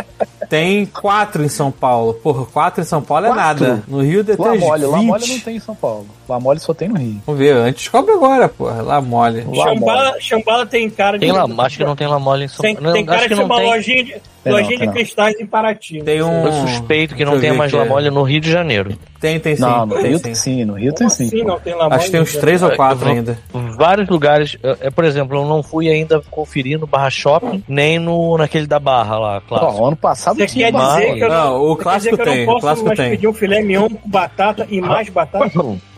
Tem 0.50 0.86
quatro 0.86 1.44
em 1.44 1.48
São 1.48 1.72
Paulo. 1.72 2.16
Porra, 2.16 2.46
quatro 2.46 2.82
em 2.82 2.84
São 2.84 3.02
Paulo 3.02 3.28
é 3.28 3.30
Quatro? 3.34 3.68
nada. 3.68 3.84
No 3.88 4.02
Rio 4.02 4.24
deve 4.24 4.38
ter 4.42 4.44
Lá 4.50 4.54
uns 4.56 4.60
mole, 4.60 4.86
lá 4.86 5.02
mole 5.02 5.22
20. 5.24 5.34
não 5.34 5.40
tem 5.42 5.56
em 5.58 5.60
São 5.60 5.76
Paulo. 5.76 6.08
Lá 6.28 6.40
mole 6.40 6.60
só 6.60 6.74
tem 6.74 6.88
no 6.90 6.98
Rio. 6.98 7.22
Vamos 7.26 7.40
ver, 7.40 7.56
a 7.56 7.66
gente 7.68 7.76
descobre 7.78 8.12
agora, 8.14 8.50
porra. 8.50 8.82
Lá 8.82 9.00
mole. 9.02 9.46
Lá 9.54 9.64
Chambala, 9.66 10.16
Chambala 10.20 10.66
tem 10.66 10.90
cara 10.90 11.18
de. 11.20 11.26
Tem 11.26 11.32
lá, 11.32 11.46
acho 11.66 11.78
que 11.78 11.84
não 11.84 11.96
tem 11.96 12.08
La 12.08 12.20
Mole 12.20 12.46
em 12.46 12.48
São 12.48 12.62
Tem, 12.62 12.76
Paulo. 12.76 12.94
tem 12.94 13.02
Não, 13.04 13.08
cara 13.08 13.20
acho 13.20 13.30
de 13.30 13.36
ser 13.36 13.44
uma 13.44 13.56
tem. 13.58 13.66
lojinha 13.70 14.04
de, 14.04 14.16
Tem 14.44 14.54
lojinha 14.54 14.70
tem 14.70 14.80
de 14.80 14.86
não. 14.88 14.94
cristais 14.94 15.40
em 15.40 15.46
Paraty. 15.46 16.02
Tem 16.04 16.22
um. 16.24 16.46
Eu 16.46 16.54
suspeito 16.68 17.16
que 17.16 17.26
não 17.26 17.40
tem 17.40 17.52
mais 17.54 17.74
aqui, 17.74 17.82
La 17.84 17.86
Mole 17.90 18.10
no 18.10 18.24
Rio 18.24 18.42
de 18.42 18.52
Janeiro. 18.52 18.98
Tem, 19.20 19.38
tem 19.40 19.56
sim. 19.56 19.62
não, 19.62 19.86
no 19.86 19.96
tem, 19.96 20.06
Rio 20.12 20.20
tem 20.20 20.34
sim, 20.36 20.64
no 20.66 20.74
Rio 20.76 20.94
tem 20.94 21.10
sim. 21.10 21.26
assim 21.26 21.46
tem 21.64 21.74
Acho 21.92 22.06
que 22.06 22.12
tem 22.12 22.22
uns 22.22 22.38
três 22.38 22.64
ou 22.64 22.72
quatro 22.72 23.06
Eu- 23.10 23.14
ainda. 23.16 23.38
Vários 23.78 24.08
lugares, 24.08 24.58
é, 24.64 24.78
é, 24.88 24.90
por 24.90 25.04
exemplo, 25.04 25.38
eu 25.38 25.46
não 25.46 25.62
fui 25.62 25.90
ainda 25.90 26.22
conferir 26.32 26.80
no 26.80 26.88
Barra 26.88 27.10
Shopping, 27.10 27.62
nem 27.68 28.00
no 28.00 28.38
naquele 28.38 28.66
da 28.66 28.80
Barra 28.80 29.18
lá, 29.20 29.42
claro. 29.42 29.86
Ano 29.86 29.98
passado 29.98 30.39
Você 30.48 30.60
quer 30.60 30.72
barra. 30.72 31.00
dizer 31.00 31.14
que 31.16 31.24
eu 31.24 31.30
Não, 31.30 31.62
o 31.72 31.76
quer 31.76 31.84
clássico 31.84 32.18
tem, 32.18 32.36
não 32.38 32.44
o 32.44 32.46
posso 32.48 32.60
clássico 32.62 32.88
mais 32.88 33.00
tem. 33.00 33.10
pedir 33.12 33.28
um 33.28 33.34
filé 33.34 33.62
mignon 33.62 33.90
com 33.90 34.10
batata 34.10 34.68
e 34.70 34.80
mais 34.82 35.10
batata? 35.10 35.52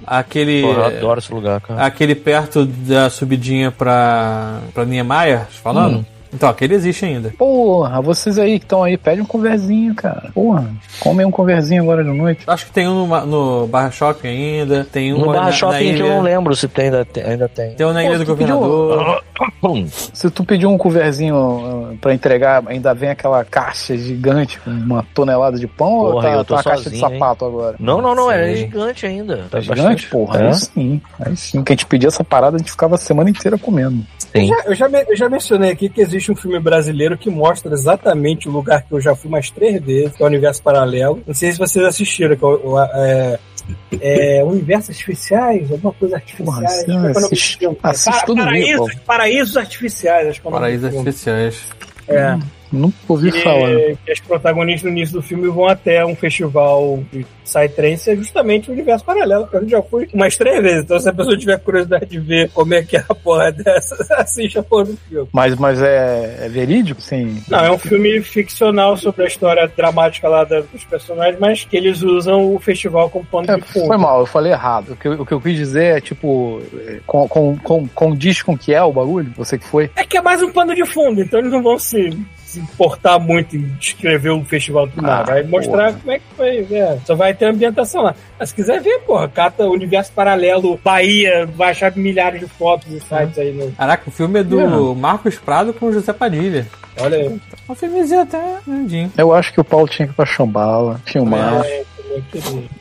Aquele. 0.05 0.63
Eu 0.63 0.83
adoro 0.85 1.19
esse 1.19 1.33
lugar, 1.33 1.61
cara. 1.61 1.85
Aquele 1.85 2.15
perto 2.15 2.65
da 2.65 3.09
subidinha 3.09 3.71
pra, 3.71 4.59
pra 4.73 4.85
Niemeyer, 4.85 5.45
falando? 5.49 6.05
Então, 6.33 6.49
aquele 6.49 6.73
existe 6.75 7.05
ainda. 7.05 7.33
Porra, 7.37 8.01
vocês 8.01 8.37
aí 8.37 8.57
que 8.59 8.65
estão 8.65 8.83
aí, 8.83 8.97
pede 8.97 9.21
um 9.21 9.25
conversinho, 9.25 9.93
cara. 9.95 10.29
Porra, 10.33 10.65
comem 10.99 11.25
um 11.25 11.31
conversinho 11.31 11.83
agora 11.83 12.03
de 12.03 12.09
noite. 12.11 12.43
Acho 12.47 12.65
que 12.65 12.71
tem 12.71 12.87
um 12.87 13.05
no, 13.07 13.25
no 13.25 13.67
Barra 13.67 13.91
Shopping 13.91 14.27
ainda. 14.27 14.85
Tem 14.91 15.13
um 15.13 15.19
No 15.19 15.25
na- 15.27 15.33
Barra 15.33 15.45
na 15.47 15.51
Shopping 15.51 15.77
que 15.77 15.83
ilha, 15.85 16.03
eu 16.03 16.09
não 16.09 16.21
lembro 16.21 16.55
se 16.55 16.67
tem, 16.67 16.85
ainda 16.85 17.05
tem. 17.05 17.23
Ainda 17.23 17.49
tem. 17.49 17.73
Tem 17.75 17.85
um 17.85 17.93
na 17.93 18.03
Ilha 18.03 18.19
do 18.19 18.35
pediu- 18.35 18.57
Governador. 18.59 19.23
Hum. 19.63 19.87
Se 19.89 20.29
tu 20.29 20.43
pedir 20.43 20.65
um 20.67 20.77
conversinho 20.77 21.35
uh, 21.35 21.97
pra 21.97 22.13
entregar, 22.13 22.63
ainda 22.67 22.93
vem 22.93 23.09
aquela 23.09 23.43
caixa 23.43 23.97
gigante 23.97 24.59
com 24.59 24.69
uma 24.69 25.03
tonelada 25.13 25.57
de 25.57 25.67
pão 25.67 25.93
ou 25.93 26.11
Porra, 26.13 26.29
tá, 26.29 26.33
eu 26.35 26.45
tô 26.45 26.53
tá 26.53 26.55
uma 26.55 26.63
caixa 26.63 26.89
de 26.89 26.97
sozinho, 26.97 27.05
hein? 27.13 27.19
sapato 27.19 27.45
agora? 27.45 27.75
Não, 27.79 28.01
não, 28.01 28.13
não, 28.15 28.31
é 28.31 28.55
gigante 28.55 29.05
ainda. 29.05 29.45
Tá 29.49 29.59
gigante? 29.59 30.07
Porra, 30.07 30.39
É? 30.41 30.47
aí 30.47 30.53
sim. 30.55 31.01
Aí 31.19 31.35
sim. 31.35 31.63
Que 31.63 31.73
a 31.73 31.75
gente 31.75 31.85
pedia 31.85 32.07
essa 32.07 32.23
parada, 32.23 32.55
a 32.55 32.59
gente 32.59 32.71
ficava 32.71 32.95
a 32.95 32.97
semana 32.97 33.29
inteira 33.29 33.57
comendo. 33.57 34.03
Sim. 34.33 34.47
Já- 34.47 34.63
eu, 34.65 34.75
já, 34.75 34.87
eu 35.07 35.15
já 35.15 35.29
mencionei 35.29 35.71
aqui 35.71 35.89
que 35.89 36.01
existe 36.01 36.20
um 36.29 36.35
filme 36.35 36.59
brasileiro 36.59 37.17
que 37.17 37.29
mostra 37.29 37.73
exatamente 37.73 38.49
o 38.49 38.51
lugar 38.51 38.83
que 38.83 38.91
eu 38.91 38.99
já 38.99 39.15
fui 39.15 39.29
mais 39.31 39.49
três 39.49 39.81
vezes, 39.81 40.15
que 40.17 40.21
é 40.21 40.25
o 40.25 40.27
Universo 40.27 40.61
Paralelo. 40.61 41.23
Não 41.25 41.33
sei 41.33 41.53
se 41.53 41.57
vocês 41.57 41.85
assistiram, 41.85 42.35
que 42.35 42.43
é, 42.43 42.47
o- 42.47 42.77
é, 42.79 43.39
é 44.01 44.43
Universos 44.43 44.89
Artificiais, 44.89 45.71
alguma 45.71 45.93
coisa 45.93 46.17
desse 46.17 46.41
assiste- 47.25 47.65
assiste 47.83 48.25
Para- 48.25 48.33
dia, 48.33 48.43
paraísos, 48.43 48.95
paraísos 49.05 49.57
Artificiais, 49.57 50.27
acho 50.27 50.41
que 50.41 50.47
é 50.47 50.49
o 50.49 50.51
nome 50.51 50.61
Paraísos. 50.63 50.85
Artificiais. 50.97 51.61
É. 52.07 52.37
Nunca 52.71 52.95
ouvi 53.09 53.31
que, 53.31 53.41
falar. 53.43 53.69
que 54.05 54.11
as 54.11 54.19
protagonistas 54.19 54.83
no 54.91 54.97
início 54.97 55.15
do 55.15 55.21
filme 55.21 55.47
vão 55.49 55.67
até 55.67 56.05
um 56.05 56.15
festival 56.15 57.03
de 57.11 57.25
Psytrance, 57.43 58.09
é 58.09 58.15
justamente 58.15 58.69
o 58.69 58.73
universo 58.73 59.03
paralelo, 59.03 59.45
que 59.47 59.55
eu 59.57 59.67
já 59.67 59.81
fui 59.81 60.07
umas 60.13 60.37
três 60.37 60.61
vezes. 60.61 60.83
Então, 60.83 60.99
se 60.99 61.09
a 61.09 61.13
pessoa 61.13 61.37
tiver 61.37 61.59
curiosidade 61.59 62.05
de 62.05 62.19
ver 62.19 62.49
como 62.51 62.73
é 62.73 62.81
que 62.81 62.95
é 62.95 63.03
a 63.09 63.13
porra 63.15 63.51
dessa, 63.51 63.95
assiste 64.15 64.57
a 64.57 64.63
porra 64.63 64.85
do 64.85 64.97
filme. 64.97 65.27
Mas, 65.33 65.55
mas 65.55 65.81
é, 65.81 66.45
é 66.45 66.49
verídico, 66.49 67.01
sim? 67.01 67.43
Não, 67.49 67.59
é 67.59 67.71
um 67.71 67.77
filme 67.77 68.21
ficcional 68.21 68.95
sobre 68.95 69.23
a 69.23 69.27
história 69.27 69.67
dramática 69.75 70.29
lá 70.29 70.43
dos 70.45 70.83
personagens, 70.89 71.37
mas 71.39 71.65
que 71.65 71.75
eles 71.75 72.01
usam 72.03 72.55
o 72.55 72.59
festival 72.59 73.09
como 73.09 73.25
pano 73.25 73.51
É, 73.51 73.55
de 73.57 73.63
fundo. 73.63 73.87
foi 73.87 73.97
mal, 73.97 74.21
eu 74.21 74.25
falei 74.25 74.53
errado. 74.53 74.93
O 74.93 74.95
que, 74.95 75.07
eu- 75.09 75.21
o 75.21 75.25
que 75.25 75.33
eu 75.33 75.41
quis 75.41 75.55
dizer 75.57 75.97
é, 75.97 75.99
tipo, 76.01 76.61
é, 76.87 76.99
com, 77.05 77.27
com, 77.27 77.57
com, 77.57 77.87
condiz 77.89 78.41
com 78.41 78.57
que 78.57 78.73
é 78.73 78.81
o 78.81 78.93
bagulho? 78.93 79.31
Você 79.35 79.57
que 79.57 79.65
foi? 79.67 79.89
É 79.95 80.05
que 80.05 80.17
é 80.17 80.21
mais 80.21 80.41
um 80.41 80.51
pano 80.51 80.73
de 80.73 80.85
fundo, 80.85 81.21
então 81.21 81.39
eles 81.39 81.51
não 81.51 81.61
vão 81.61 81.77
se, 81.77 82.17
se 82.51 82.59
importar 82.59 83.19
muito 83.19 83.55
em 83.55 83.61
descrever 83.79 84.29
o 84.29 84.43
festival 84.43 84.87
do 84.87 85.01
nada. 85.01 85.21
Ah, 85.31 85.33
Vai 85.35 85.43
mostrar 85.43 85.93
como 85.93 86.11
é 86.11 86.19
que 86.19 86.25
foi. 86.35 86.67
é. 86.71 86.97
Só 87.05 87.15
vai 87.15 87.33
ter 87.33 87.45
ambientação 87.45 88.01
lá. 88.03 88.15
Mas 88.39 88.49
se 88.49 88.55
quiser 88.55 88.81
ver, 88.81 88.99
porra, 88.99 89.27
cata 89.27 89.63
o 89.63 89.71
universo 89.71 90.11
paralelo, 90.13 90.79
Bahia, 90.83 91.45
vai 91.55 91.71
achar 91.71 91.95
milhares 91.95 92.39
de 92.39 92.47
fotos 92.47 92.87
e 92.91 92.99
sites 92.99 93.37
aí. 93.37 93.51
No... 93.53 93.71
Caraca, 93.71 94.03
o 94.07 94.11
filme 94.11 94.39
é 94.39 94.43
do 94.43 94.93
Marcos 94.95 95.37
Prado 95.37 95.73
com 95.73 95.87
o 95.87 95.93
José 95.93 96.13
Padilha. 96.13 96.67
Olha 96.99 97.17
aí. 97.17 97.39
É 97.67 97.71
um 97.71 97.75
filmezinho 97.75 98.21
até 98.21 98.57
grandinho. 98.67 99.11
Eu 99.17 99.33
acho 99.33 99.53
que 99.53 99.61
o 99.61 99.63
Paulo 99.63 99.87
tinha 99.87 100.05
que 100.07 100.13
ir 100.13 100.15
pra 100.15 100.25
Chambala, 100.25 100.99
filmar. 101.05 101.63
É. 101.65 101.83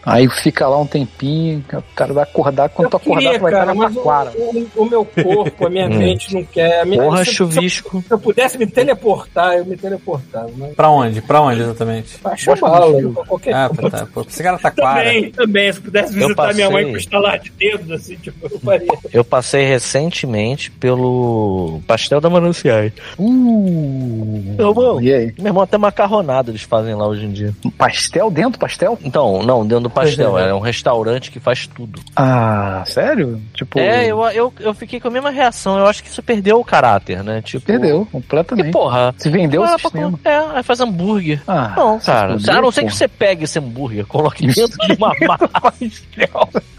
Aí 0.05 0.28
fica 0.28 0.66
lá 0.69 0.78
um 0.81 0.86
tempinho, 0.86 1.65
o 1.73 1.82
cara 1.94 2.12
vai 2.12 2.23
acordar. 2.24 2.69
Quando 2.69 2.89
tu 2.90 2.94
Eu 2.94 2.98
acordar, 3.01 3.20
queria, 3.20 3.39
tu 3.39 3.43
vai 3.43 3.52
cara, 3.52 3.62
estar 3.73 3.74
na 3.74 3.81
mas 3.89 3.93
o, 3.93 3.98
taquara. 3.98 4.32
o, 4.36 4.66
o 4.82 4.85
meu 4.90 5.05
corpo, 5.05 5.66
a 5.66 5.70
minha 5.70 5.86
Hum. 5.90 5.98
mente 5.98 6.32
não 6.35 6.44
quer. 6.44 6.81
A 6.81 6.85
minha, 6.85 7.02
Porra, 7.02 7.19
se, 7.24 7.31
se, 7.31 7.36
chuvisco. 7.36 8.02
se 8.07 8.12
eu 8.12 8.19
pudesse 8.19 8.59
me 8.59 8.66
teleportar, 8.66 9.55
eu 9.55 9.65
me 9.65 9.77
teleportava. 9.77 10.51
Mas 10.57 10.74
Pra 10.74 10.90
onde? 10.90 11.20
Pra 11.23 11.40
onde 11.40 11.61
exatamente? 11.61 12.19
pra 12.19 12.36
Chambala, 12.36 13.02
qualquer 13.27 13.55
Ah, 13.55 13.70
pra, 13.74 13.90
tá, 13.90 14.07
pô, 14.07 14.20
esse 14.23 14.43
cara 14.43 14.59
tá 14.59 14.70
claro. 14.70 14.98
Também, 15.01 15.31
também. 15.32 15.73
Se 15.73 15.81
pudesse 15.81 16.09
Eu 16.19 16.28
visitar 16.28 16.55
minha 16.55 16.70
mãe 16.70 16.82
passei- 16.85 16.93
com 16.93 16.97
estalar 16.98 17.39
de 17.39 17.51
dedos, 17.51 17.90
assim, 17.90 18.16
tipo, 18.16 18.47
eu 18.51 18.61
faria. 18.61 18.89
Eu 19.12 19.24
passei 19.24 19.65
recentemente 19.66 20.70
pelo 20.70 21.81
Pastel 21.86 22.20
da 22.20 22.31
Mananciais. 22.31 22.93
Uh, 23.19 24.55
Meu 24.57 24.69
irmão, 24.70 25.01
e 25.01 25.12
aí? 25.12 25.35
meu 25.39 25.47
irmão, 25.48 25.62
até 25.62 25.77
macarronada 25.78 26.51
eles 26.51 26.62
fazem 26.62 26.94
lá 26.94 27.07
hoje 27.07 27.24
em 27.27 27.31
dia. 27.32 27.55
Um 27.65 27.70
pastel 27.70 28.31
dentro 28.31 28.52
do 28.52 28.59
pastel? 28.59 28.98
Então, 29.02 29.19
não, 29.42 29.62
dentro 29.66 29.84
do 29.84 29.90
pastel. 29.90 30.32
Pois 30.32 30.44
é. 30.44 30.51
É 30.51 30.55
um 30.55 30.60
restaurante 30.60 31.30
que 31.30 31.38
faz 31.40 31.66
tudo. 31.66 32.01
Ah, 32.16 32.82
sério? 32.86 33.40
Tipo, 33.55 33.78
É, 33.78 34.06
eu, 34.06 34.22
eu, 34.30 34.52
eu 34.60 34.74
fiquei 34.74 34.98
com 35.01 35.09
a 35.09 35.10
mesma 35.10 35.30
reação. 35.30 35.78
Eu 35.78 35.86
acho 35.86 36.02
que 36.02 36.09
isso 36.09 36.22
perdeu 36.22 36.59
o 36.60 36.64
caráter, 36.64 37.22
né? 37.22 37.40
Tipo. 37.42 37.64
perdeu 37.66 38.05
Que 38.06 38.12
completamente. 38.12 38.70
porra. 38.70 39.14
Se 39.18 39.28
vendeu 39.28 39.60
o 39.62 39.64
Ah, 39.64 39.68
pra- 39.70 39.78
sistema. 39.78 40.18
É, 40.24 40.36
aí 40.56 40.62
faz 40.62 40.80
hambúrguer. 40.80 41.42
Ah, 41.47 41.74
Não, 41.76 42.01
se 42.01 42.06
cara. 42.06 42.38
fudeu, 42.38 42.55
A 42.59 42.62
não 42.62 42.70
ser 42.72 42.84
que 42.84 42.94
você 42.94 43.09
pegue 43.09 43.44
esse 43.44 43.59
hambúrguer, 43.59 44.06
coloque 44.06 44.47
dentro 44.47 44.76
de 44.86 44.92
uma 44.94 45.12
massa, 45.26 45.51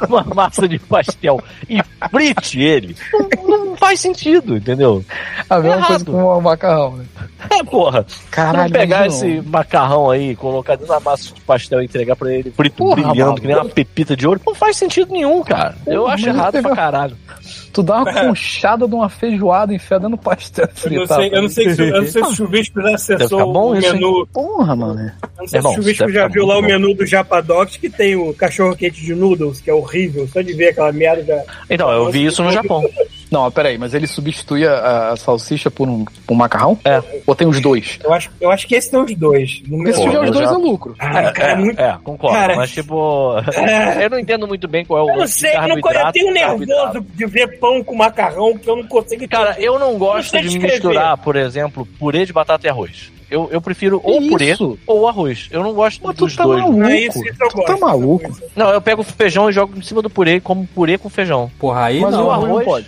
uma 0.07 0.23
massa 0.23 0.67
de 0.67 0.79
pastel 0.79 1.41
e 1.69 1.79
frite 2.09 2.59
ele. 2.59 2.95
Não, 3.43 3.65
não 3.65 3.77
faz 3.77 3.99
sentido, 3.99 4.57
entendeu? 4.57 5.03
A 5.49 5.59
mesma 5.59 5.75
errado. 5.77 5.87
coisa 5.87 6.05
com 6.05 6.37
o 6.37 6.41
macarrão, 6.41 6.97
né? 6.97 7.05
É, 7.49 7.63
porra. 7.63 8.05
Caralho, 8.29 8.57
Vamos 8.57 8.71
pegar 8.71 8.99
não. 8.99 9.05
esse 9.07 9.41
macarrão 9.41 10.09
aí, 10.09 10.35
colocar 10.35 10.75
dentro 10.75 10.93
da 10.93 10.99
massa 10.99 11.33
de 11.33 11.41
pastel 11.41 11.81
e 11.81 11.85
entregar 11.85 12.15
pra 12.15 12.30
ele 12.39 12.51
frito, 12.51 12.75
Porra, 12.77 12.95
brilhando, 12.95 13.19
mano. 13.31 13.41
que 13.41 13.47
nem 13.47 13.55
uma 13.55 13.65
pepita 13.65 14.15
de 14.15 14.27
ouro. 14.27 14.39
Não 14.45 14.55
faz 14.55 14.77
sentido 14.77 15.11
nenhum, 15.11 15.43
cara. 15.43 15.75
Eu 15.85 16.01
Porra, 16.03 16.13
acho 16.13 16.27
errado 16.27 16.61
pra 16.61 16.75
caralho. 16.75 17.17
Tu 17.73 17.81
dá 17.83 17.97
uma 17.97 18.13
conchada 18.27 18.87
de 18.87 18.93
uma 18.93 19.07
feijoada 19.09 19.73
enfiada 19.73 20.09
no 20.09 20.17
pastel 20.17 20.65
Eu 20.65 20.69
não, 20.69 20.75
fritar. 21.07 21.17
sei, 21.19 21.29
eu 21.33 21.41
não 21.41 21.49
sei 21.49 21.69
se, 21.73 21.81
eu 21.81 22.01
não 22.01 22.07
sei 22.09 22.23
se 22.23 22.29
o 22.29 22.35
Chuvisco 22.35 22.81
já 22.81 22.95
acessou 22.95 23.53
bom 23.53 23.71
o 23.73 23.79
menu. 23.79 24.27
Porra, 24.33 24.75
mano. 24.75 24.99
Eu 24.99 25.29
não 25.39 25.47
sei 25.47 25.59
Irmão, 25.59 25.73
se 25.73 25.79
o 25.79 25.83
Chuvisco 25.83 26.11
já 26.11 26.27
viu 26.27 26.45
lá 26.45 26.57
o 26.57 26.61
bom. 26.61 26.67
menu 26.67 26.93
do 26.93 27.05
Japadox, 27.05 27.77
que 27.77 27.89
tem 27.89 28.15
o 28.15 28.33
cachorro 28.33 28.75
quente 28.75 29.01
de 29.01 29.15
noodles, 29.15 29.61
que 29.61 29.69
é 29.69 29.73
horrível. 29.73 30.27
Só 30.27 30.41
de 30.41 30.53
ver 30.53 30.69
aquela 30.69 30.91
merda 30.91 31.23
já. 31.23 31.43
Então, 31.69 31.89
eu 31.91 32.11
vi 32.11 32.25
isso 32.25 32.43
no 32.43 32.51
Japão. 32.51 32.83
Não, 33.31 33.43
mas 33.43 33.53
peraí, 33.53 33.77
mas 33.77 33.93
ele 33.93 34.05
substitui 34.07 34.67
a, 34.67 35.11
a 35.11 35.15
salsicha 35.15 35.71
por 35.71 35.87
um, 35.87 36.03
por 36.03 36.33
um 36.33 36.35
macarrão? 36.35 36.77
É. 36.83 37.01
Ou 37.25 37.33
tem 37.33 37.47
os 37.47 37.61
dois? 37.61 37.97
Eu 38.03 38.13
acho, 38.13 38.29
eu 38.41 38.51
acho 38.51 38.67
que 38.67 38.75
esses 38.75 38.89
são 38.91 39.05
os 39.05 39.15
dois. 39.15 39.61
Porque 39.67 39.93
se 39.93 40.01
tiver 40.01 40.19
os 40.21 40.31
dois 40.31 40.49
já- 40.49 40.53
é 40.55 40.57
lucro. 40.57 40.95
Ah, 40.99 41.31
cara, 41.31 41.51
é, 41.53 41.55
muito. 41.55 41.79
é, 41.79 41.97
concordo. 42.03 42.37
Cara. 42.37 42.55
Mas, 42.57 42.71
tipo, 42.71 43.33
eu 44.01 44.09
não 44.09 44.19
entendo 44.19 44.45
muito 44.47 44.67
bem 44.67 44.83
qual 44.83 44.99
é 44.99 45.03
o 45.11 45.13
Eu 45.15 45.19
não 45.19 45.27
sei, 45.27 45.55
eu, 45.55 45.61
não, 45.67 45.77
eu 45.77 46.11
tenho 46.11 46.33
nervoso 46.33 47.05
de 47.15 47.25
ver 47.25 47.57
pão 47.59 47.81
com 47.83 47.95
macarrão 47.95 48.57
que 48.57 48.69
eu 48.69 48.75
não 48.75 48.83
consigo. 48.83 49.25
Cara, 49.29 49.55
eu 49.59 49.79
não 49.79 49.97
gosto 49.97 50.31
sei 50.31 50.41
de 50.41 50.49
descrever. 50.49 50.73
misturar, 50.73 51.17
por 51.17 51.35
exemplo, 51.37 51.87
purê 51.97 52.25
de 52.25 52.33
batata 52.33 52.67
e 52.67 52.69
arroz. 52.69 53.11
Eu, 53.31 53.47
eu 53.49 53.61
prefiro 53.61 54.01
ou 54.03 54.19
Que 54.19 54.29
purê 54.29 54.51
isso? 54.51 54.77
ou 54.85 55.07
arroz. 55.07 55.47
Eu 55.49 55.63
não 55.63 55.73
gosto 55.73 56.01
Mas 56.05 56.15
tu 56.17 56.25
dos 56.25 56.35
tá 56.35 56.43
dois. 56.43 56.59
maluco. 56.59 56.79
Não 56.79 56.87
é 56.87 56.99
isso, 56.99 57.17
isso 57.25 57.37
eu 57.43 57.49
Tu 57.49 57.63
tá 57.63 57.77
maluco? 57.77 58.37
Não, 58.55 58.69
eu 58.69 58.81
pego 58.81 59.01
o 59.01 59.05
feijão 59.05 59.49
e 59.49 59.53
jogo 59.53 59.73
em 59.77 59.81
cima 59.81 60.01
do 60.01 60.09
purê, 60.09 60.41
como 60.41 60.67
purê 60.67 60.97
com 60.97 61.09
feijão. 61.09 61.49
Porra, 61.57 61.85
aí 61.85 62.01
Mas 62.01 62.11
não. 62.13 62.27
o 62.27 62.31
arroz 62.31 62.49
não 62.49 62.61
pode. 62.63 62.87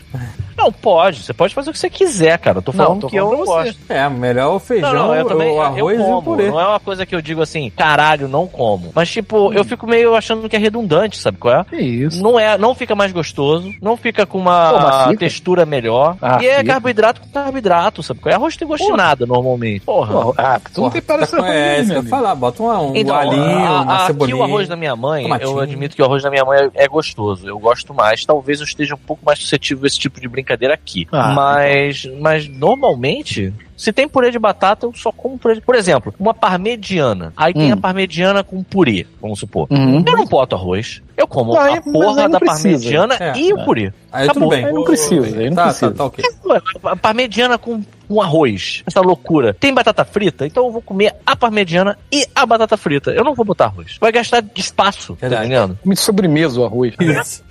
Não, 0.57 0.71
pode. 0.71 1.23
Você 1.23 1.33
pode 1.33 1.53
fazer 1.53 1.69
o 1.69 1.73
que 1.73 1.79
você 1.79 1.89
quiser, 1.89 2.37
cara. 2.37 2.59
Eu 2.59 2.61
tô 2.61 2.71
falando 2.71 3.01
tô 3.01 3.07
que 3.07 3.15
eu 3.15 3.29
não 3.31 3.45
gosto. 3.45 3.75
É, 3.89 4.07
melhor 4.09 4.55
o 4.55 4.59
feijão, 4.59 4.93
Não, 4.93 5.07
não, 5.07 5.15
eu 5.15 5.25
também, 5.25 5.49
o 5.51 5.61
arroz 5.61 5.77
eu 5.79 5.91
e 5.91 5.97
o 5.97 6.05
como. 6.05 6.21
purê. 6.23 6.49
Não 6.49 6.59
é 6.59 6.67
uma 6.67 6.79
coisa 6.79 7.05
que 7.05 7.15
eu 7.15 7.21
digo 7.21 7.41
assim, 7.41 7.69
caralho, 7.69 8.27
não 8.27 8.47
como. 8.47 8.91
Mas, 8.93 9.09
tipo, 9.11 9.51
eu 9.53 9.63
fico 9.63 9.87
meio 9.87 10.15
achando 10.15 10.47
que 10.47 10.55
é 10.55 10.59
redundante, 10.59 11.17
sabe 11.17 11.37
qual 11.37 11.55
é? 11.61 11.63
Que 11.65 11.77
isso? 11.77 12.21
Não 12.21 12.39
é, 12.39 12.57
não 12.57 12.75
fica 12.75 12.95
mais 12.95 13.11
gostoso, 13.11 13.71
não 13.81 13.97
fica 13.97 14.25
com 14.25 14.37
Pô, 14.43 14.49
uma 14.49 15.05
fica. 15.07 15.17
textura 15.19 15.65
melhor. 15.65 16.15
Ah, 16.21 16.37
e 16.41 16.45
é 16.47 16.59
fica. 16.59 16.73
carboidrato 16.73 17.21
com 17.21 17.27
carboidrato, 17.29 18.03
sabe? 18.03 18.19
qual 18.19 18.31
é? 18.31 18.35
Arroz 18.35 18.55
tem 18.55 18.67
gosto 18.67 18.85
de 18.85 18.97
nada 18.97 19.25
normalmente. 19.25 19.81
Porra. 19.85 20.13
Porra, 20.13 20.33
ah, 20.37 20.61
tu 20.73 20.81
não 20.81 20.89
tem 20.89 21.01
parece 21.01 21.35
Tá 21.35 21.47
É, 21.53 21.81
isso 21.81 21.91
que 21.91 21.97
eu 21.97 22.03
falar. 22.03 22.35
Bota 22.35 22.61
um, 22.61 22.91
um 22.91 22.95
Então, 22.95 23.15
alhinho, 23.15 23.43
a- 23.67 23.81
uma 23.81 23.93
a- 23.93 23.95
aqui 23.97 24.05
cebolinha. 24.07 24.37
o 24.37 24.43
arroz 24.43 24.67
da 24.67 24.75
minha 24.75 24.95
mãe, 24.95 25.23
tomatinho. 25.23 25.49
eu 25.51 25.59
admito 25.59 25.95
que 25.95 26.01
o 26.01 26.05
arroz 26.05 26.21
da 26.23 26.29
minha 26.29 26.45
mãe 26.45 26.69
é, 26.75 26.83
é 26.83 26.87
gostoso. 26.87 27.47
Eu 27.47 27.57
gosto 27.59 27.93
mais. 27.93 28.23
Talvez 28.25 28.59
eu 28.59 28.65
esteja 28.65 28.93
um 28.95 28.99
pouco 28.99 29.25
mais 29.25 29.39
suscetível 29.39 29.83
a 29.83 29.87
esse 29.87 29.97
tipo 29.99 30.19
de 30.21 30.27
brincadeira 30.27 30.42
aqui. 30.71 31.07
Ah, 31.11 31.33
mas, 31.33 32.05
mas 32.19 32.47
normalmente, 32.47 33.53
se 33.75 33.91
tem 33.91 34.07
purê 34.07 34.31
de 34.31 34.39
batata, 34.39 34.85
eu 34.85 34.93
só 34.95 35.11
como 35.11 35.37
purê 35.37 35.55
de... 35.55 35.61
Por 35.61 35.75
exemplo, 35.75 36.13
uma 36.19 36.33
parmegiana. 36.33 37.33
Aí 37.35 37.53
tem 37.53 37.71
Hum. 37.71 37.73
a 37.73 37.77
parmegiana 37.77 38.43
com 38.43 38.61
purê, 38.63 39.05
vamos 39.21 39.39
supor. 39.39 39.67
Uhum. 39.71 40.03
Eu 40.05 40.17
não 40.17 40.25
boto 40.25 40.55
arroz. 40.55 41.01
Eu 41.15 41.27
como 41.27 41.55
a 41.55 41.79
porra 41.81 42.27
da 42.27 42.39
parmegiana 42.39 43.15
É, 43.19 43.37
e 43.37 43.51
é. 43.51 43.53
o 43.53 43.63
purê. 43.65 43.93
Aí 44.11 44.25
Acabou. 44.25 44.43
tudo 44.43 44.55
bem. 44.55 44.65
Aí 44.65 44.73
não 44.73 44.83
precisa, 44.83 45.37
aí 45.39 45.49
não 45.49 45.55
Tá, 45.55 45.63
precisa. 45.65 45.91
tá, 45.91 46.09
tá 46.09 46.91
a 46.91 46.95
parmegiana 46.95 47.57
com, 47.57 47.81
com 48.07 48.21
arroz. 48.21 48.83
Essa 48.85 48.99
loucura. 49.01 49.53
Tem 49.53 49.73
batata 49.73 50.03
frita? 50.05 50.45
Então 50.45 50.65
eu 50.65 50.71
vou 50.71 50.81
comer 50.81 51.15
a 51.25 51.35
parmegiana 51.35 51.97
e 52.11 52.25
a 52.35 52.45
batata 52.45 52.77
frita. 52.77 53.11
Eu 53.11 53.23
não 53.23 53.33
vou 53.35 53.45
botar 53.45 53.65
arroz. 53.65 53.97
Vai 54.01 54.11
gastar 54.11 54.43
espaço, 54.55 55.13
tá 55.15 55.27
Verdade. 55.27 55.45
entendendo? 55.51 55.77
Come 55.83 55.95
de 55.95 56.01
sobremesa 56.01 56.59
o 56.61 56.65
arroz. 56.65 56.93
Isso. 56.99 57.43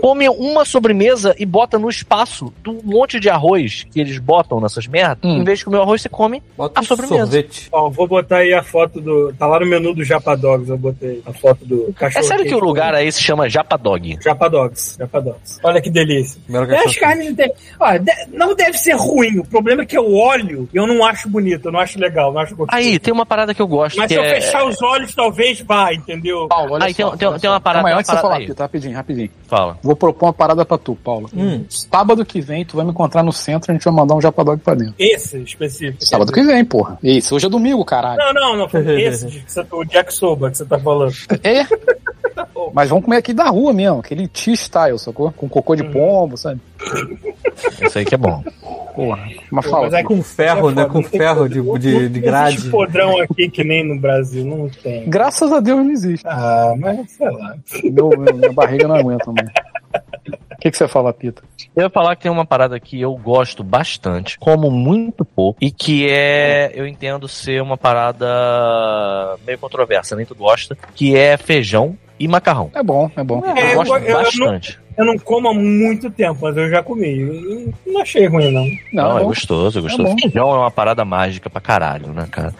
Come 0.00 0.28
uma 0.28 0.64
sobremesa 0.64 1.34
e 1.38 1.46
bota 1.46 1.78
no 1.78 1.88
espaço 1.88 2.52
do 2.62 2.80
monte 2.84 3.18
de 3.18 3.28
arroz 3.30 3.86
que 3.90 4.00
eles 4.00 4.18
botam 4.18 4.60
nessas 4.60 4.86
merdas. 4.86 5.18
Hum. 5.24 5.33
Em 5.40 5.44
vez 5.44 5.58
de 5.58 5.64
comer 5.64 5.78
o 5.78 5.82
arroz, 5.82 6.02
você 6.02 6.08
come. 6.08 6.42
Bota 6.56 6.80
A 6.80 6.82
sobremesa. 6.82 7.18
sorvete. 7.24 7.68
Ó, 7.72 7.88
vou 7.90 8.06
botar 8.06 8.38
aí 8.38 8.52
a 8.52 8.62
foto 8.62 9.00
do. 9.00 9.32
Tá 9.38 9.46
lá 9.46 9.60
no 9.60 9.66
menu 9.66 9.94
do 9.94 10.04
Japadogs, 10.04 10.68
eu 10.68 10.78
botei 10.78 11.22
a 11.26 11.32
foto 11.32 11.64
do 11.64 11.86
É 11.90 11.92
cachorro. 11.92 12.24
sério 12.24 12.44
que 12.44 12.54
o 12.54 12.58
lugar 12.60 12.94
aí 12.94 13.10
se 13.10 13.22
chama 13.22 13.48
Japadog. 13.48 14.18
Japadogs, 14.22 14.96
Japadogs. 14.98 15.58
Olha 15.62 15.80
que 15.80 15.90
delícia. 15.90 16.40
É, 16.70 16.76
as 16.84 16.96
carnes 16.96 17.34
de... 17.34 17.52
Olha, 17.78 17.98
de- 17.98 18.26
não 18.32 18.54
deve 18.54 18.76
ser 18.78 18.94
ruim. 18.96 19.38
O 19.38 19.44
problema 19.46 19.82
é 19.82 19.86
que 19.86 19.96
eu 19.96 20.12
olho 20.14 20.68
e 20.72 20.76
eu 20.76 20.86
não 20.86 21.04
acho 21.04 21.28
bonito, 21.28 21.66
eu 21.68 21.72
não 21.72 21.80
acho 21.80 21.98
legal, 21.98 22.32
não 22.32 22.40
acho 22.40 22.54
gostoso. 22.56 22.76
Aí, 22.80 22.98
tem 22.98 23.12
uma 23.12 23.26
parada 23.26 23.54
que 23.54 23.62
eu 23.62 23.66
gosto. 23.68 23.96
Mas 23.96 24.08
que 24.08 24.14
se 24.14 24.20
eu 24.20 24.24
é... 24.24 24.40
fechar 24.40 24.64
os 24.66 24.80
olhos, 24.82 25.14
talvez 25.14 25.60
vá, 25.60 25.92
entendeu? 25.92 26.46
Paulo, 26.48 26.74
olha 26.74 26.86
Aí 26.86 26.94
só. 26.94 27.10
tem, 27.10 27.18
tem, 27.18 27.28
olha 27.28 27.38
tem 27.38 27.48
só. 27.48 27.54
uma 27.54 27.60
parada. 27.60 27.84
Calma 27.84 27.98
antes 28.00 28.10
de 28.14 28.20
falar, 28.20 28.36
aí. 28.36 28.46
Pito, 28.46 28.62
rapidinho, 28.62 28.94
rapidinho. 28.96 29.30
Fala. 29.46 29.78
Vou 29.82 29.96
propor 29.96 30.26
uma 30.26 30.32
parada 30.32 30.64
pra 30.64 30.76
tu, 30.78 30.94
Paulo. 30.96 31.28
Hum. 31.34 31.64
Sábado 31.68 32.24
que 32.24 32.40
vem, 32.40 32.64
tu 32.64 32.76
vai 32.76 32.84
me 32.84 32.90
encontrar 32.90 33.22
no 33.22 33.32
centro, 33.32 33.70
a 33.70 33.74
gente 33.74 33.84
vai 33.84 33.94
mandar 33.94 34.14
um 34.14 34.20
japadog 34.20 34.60
pra 34.60 34.74
dentro. 34.74 34.94
Esse 34.98 35.23
esse 35.24 35.38
específico? 35.42 36.04
Sábado 36.04 36.32
que 36.32 36.42
vem, 36.42 36.64
porra. 36.64 36.98
Isso, 37.02 37.34
hoje 37.34 37.46
é 37.46 37.48
domingo, 37.48 37.84
caralho. 37.84 38.18
Não, 38.18 38.32
não, 38.32 38.56
não. 38.56 38.68
Foi 38.68 38.80
esse, 39.02 39.26
de 39.26 39.40
que 39.40 39.52
você- 39.52 39.66
o 39.70 39.84
Jack 39.84 40.12
Soba 40.14 40.50
que 40.50 40.58
você 40.58 40.64
tá 40.64 40.78
falando. 40.78 41.14
É. 41.42 41.64
Mas 42.72 42.88
vamos 42.88 43.04
comer 43.04 43.18
aqui 43.18 43.32
da 43.32 43.44
rua 43.48 43.72
mesmo, 43.72 44.00
aquele 44.00 44.26
T-style, 44.26 44.98
sacou? 44.98 45.30
Com 45.32 45.48
cocô 45.48 45.76
de 45.76 45.84
pombo, 45.84 46.36
sabe? 46.36 46.60
Isso 47.86 47.98
aí 47.98 48.04
que 48.04 48.14
é 48.14 48.18
bom. 48.18 48.42
Porra. 48.96 49.28
Mas 49.50 49.64
Pô, 49.64 49.70
fala. 49.70 49.84
mas 49.84 49.94
é 49.94 50.02
Com 50.02 50.22
ferro, 50.22 50.70
É 50.70 50.74
né? 50.74 50.84
Com 50.86 51.02
ferro 51.02 51.48
de, 51.48 51.60
de, 51.60 51.78
de 51.78 51.88
existe 51.98 52.20
grade. 52.20 52.70
podrão 52.70 53.20
aqui 53.20 53.48
que 53.48 53.62
nem 53.62 53.84
no 53.86 53.98
Brasil, 54.00 54.44
não 54.44 54.68
tem. 54.68 55.08
Graças 55.08 55.52
a 55.52 55.60
Deus 55.60 55.78
não 55.84 55.90
existe. 55.92 56.24
Ah, 56.26 56.74
mas 56.76 57.10
sei 57.12 57.30
lá. 57.30 57.54
Meu, 57.84 58.08
meu- 58.10 58.34
minha 58.34 58.52
barriga 58.52 58.88
não 58.88 58.96
aguenta 58.96 59.30
mais. 59.32 59.48
O 60.64 60.66
que, 60.66 60.70
que 60.70 60.78
você 60.78 60.88
fala, 60.88 61.12
Pita? 61.12 61.42
Eu 61.76 61.82
ia 61.82 61.90
falar 61.90 62.16
que 62.16 62.22
tem 62.22 62.32
uma 62.32 62.46
parada 62.46 62.80
que 62.80 62.98
eu 62.98 63.14
gosto 63.16 63.62
bastante, 63.62 64.38
como 64.38 64.70
muito 64.70 65.22
pouco, 65.22 65.58
e 65.60 65.70
que 65.70 66.08
é, 66.08 66.72
eu 66.74 66.86
entendo 66.86 67.28
ser 67.28 67.60
uma 67.60 67.76
parada 67.76 68.26
meio 69.46 69.58
controversa, 69.58 70.16
nem 70.16 70.24
tu 70.24 70.34
gosta, 70.34 70.74
que 70.94 71.14
é 71.14 71.36
feijão 71.36 71.98
e 72.18 72.26
macarrão. 72.26 72.70
É 72.74 72.82
bom, 72.82 73.10
é 73.14 73.22
bom. 73.22 73.44
É, 73.44 73.50
eu 73.50 73.66
eu 73.72 73.74
gosto 73.76 73.90
go- 73.90 73.96
eu- 73.98 74.04
eu 74.06 74.14
não- 74.14 74.22
bastante. 74.22 74.80
Eu 74.96 75.04
não 75.04 75.18
como 75.18 75.48
há 75.48 75.54
muito 75.54 76.08
tempo, 76.10 76.38
mas 76.42 76.56
eu 76.56 76.68
já 76.70 76.82
comi. 76.82 77.20
Eu 77.20 77.72
Não 77.86 78.00
achei 78.00 78.26
ruim, 78.26 78.52
não. 78.52 78.64
Não, 78.92 79.08
Não, 79.10 79.16
é 79.18 79.20
bom. 79.22 79.26
gostoso, 79.28 79.78
é 79.78 79.82
gostoso. 79.82 80.08
bom. 80.08 80.16
feijão 80.18 80.50
é 80.54 80.58
uma 80.58 80.70
parada 80.70 81.04
mágica 81.04 81.50
pra 81.50 81.60
caralho, 81.60 82.08
né, 82.12 82.26
cara? 82.30 82.54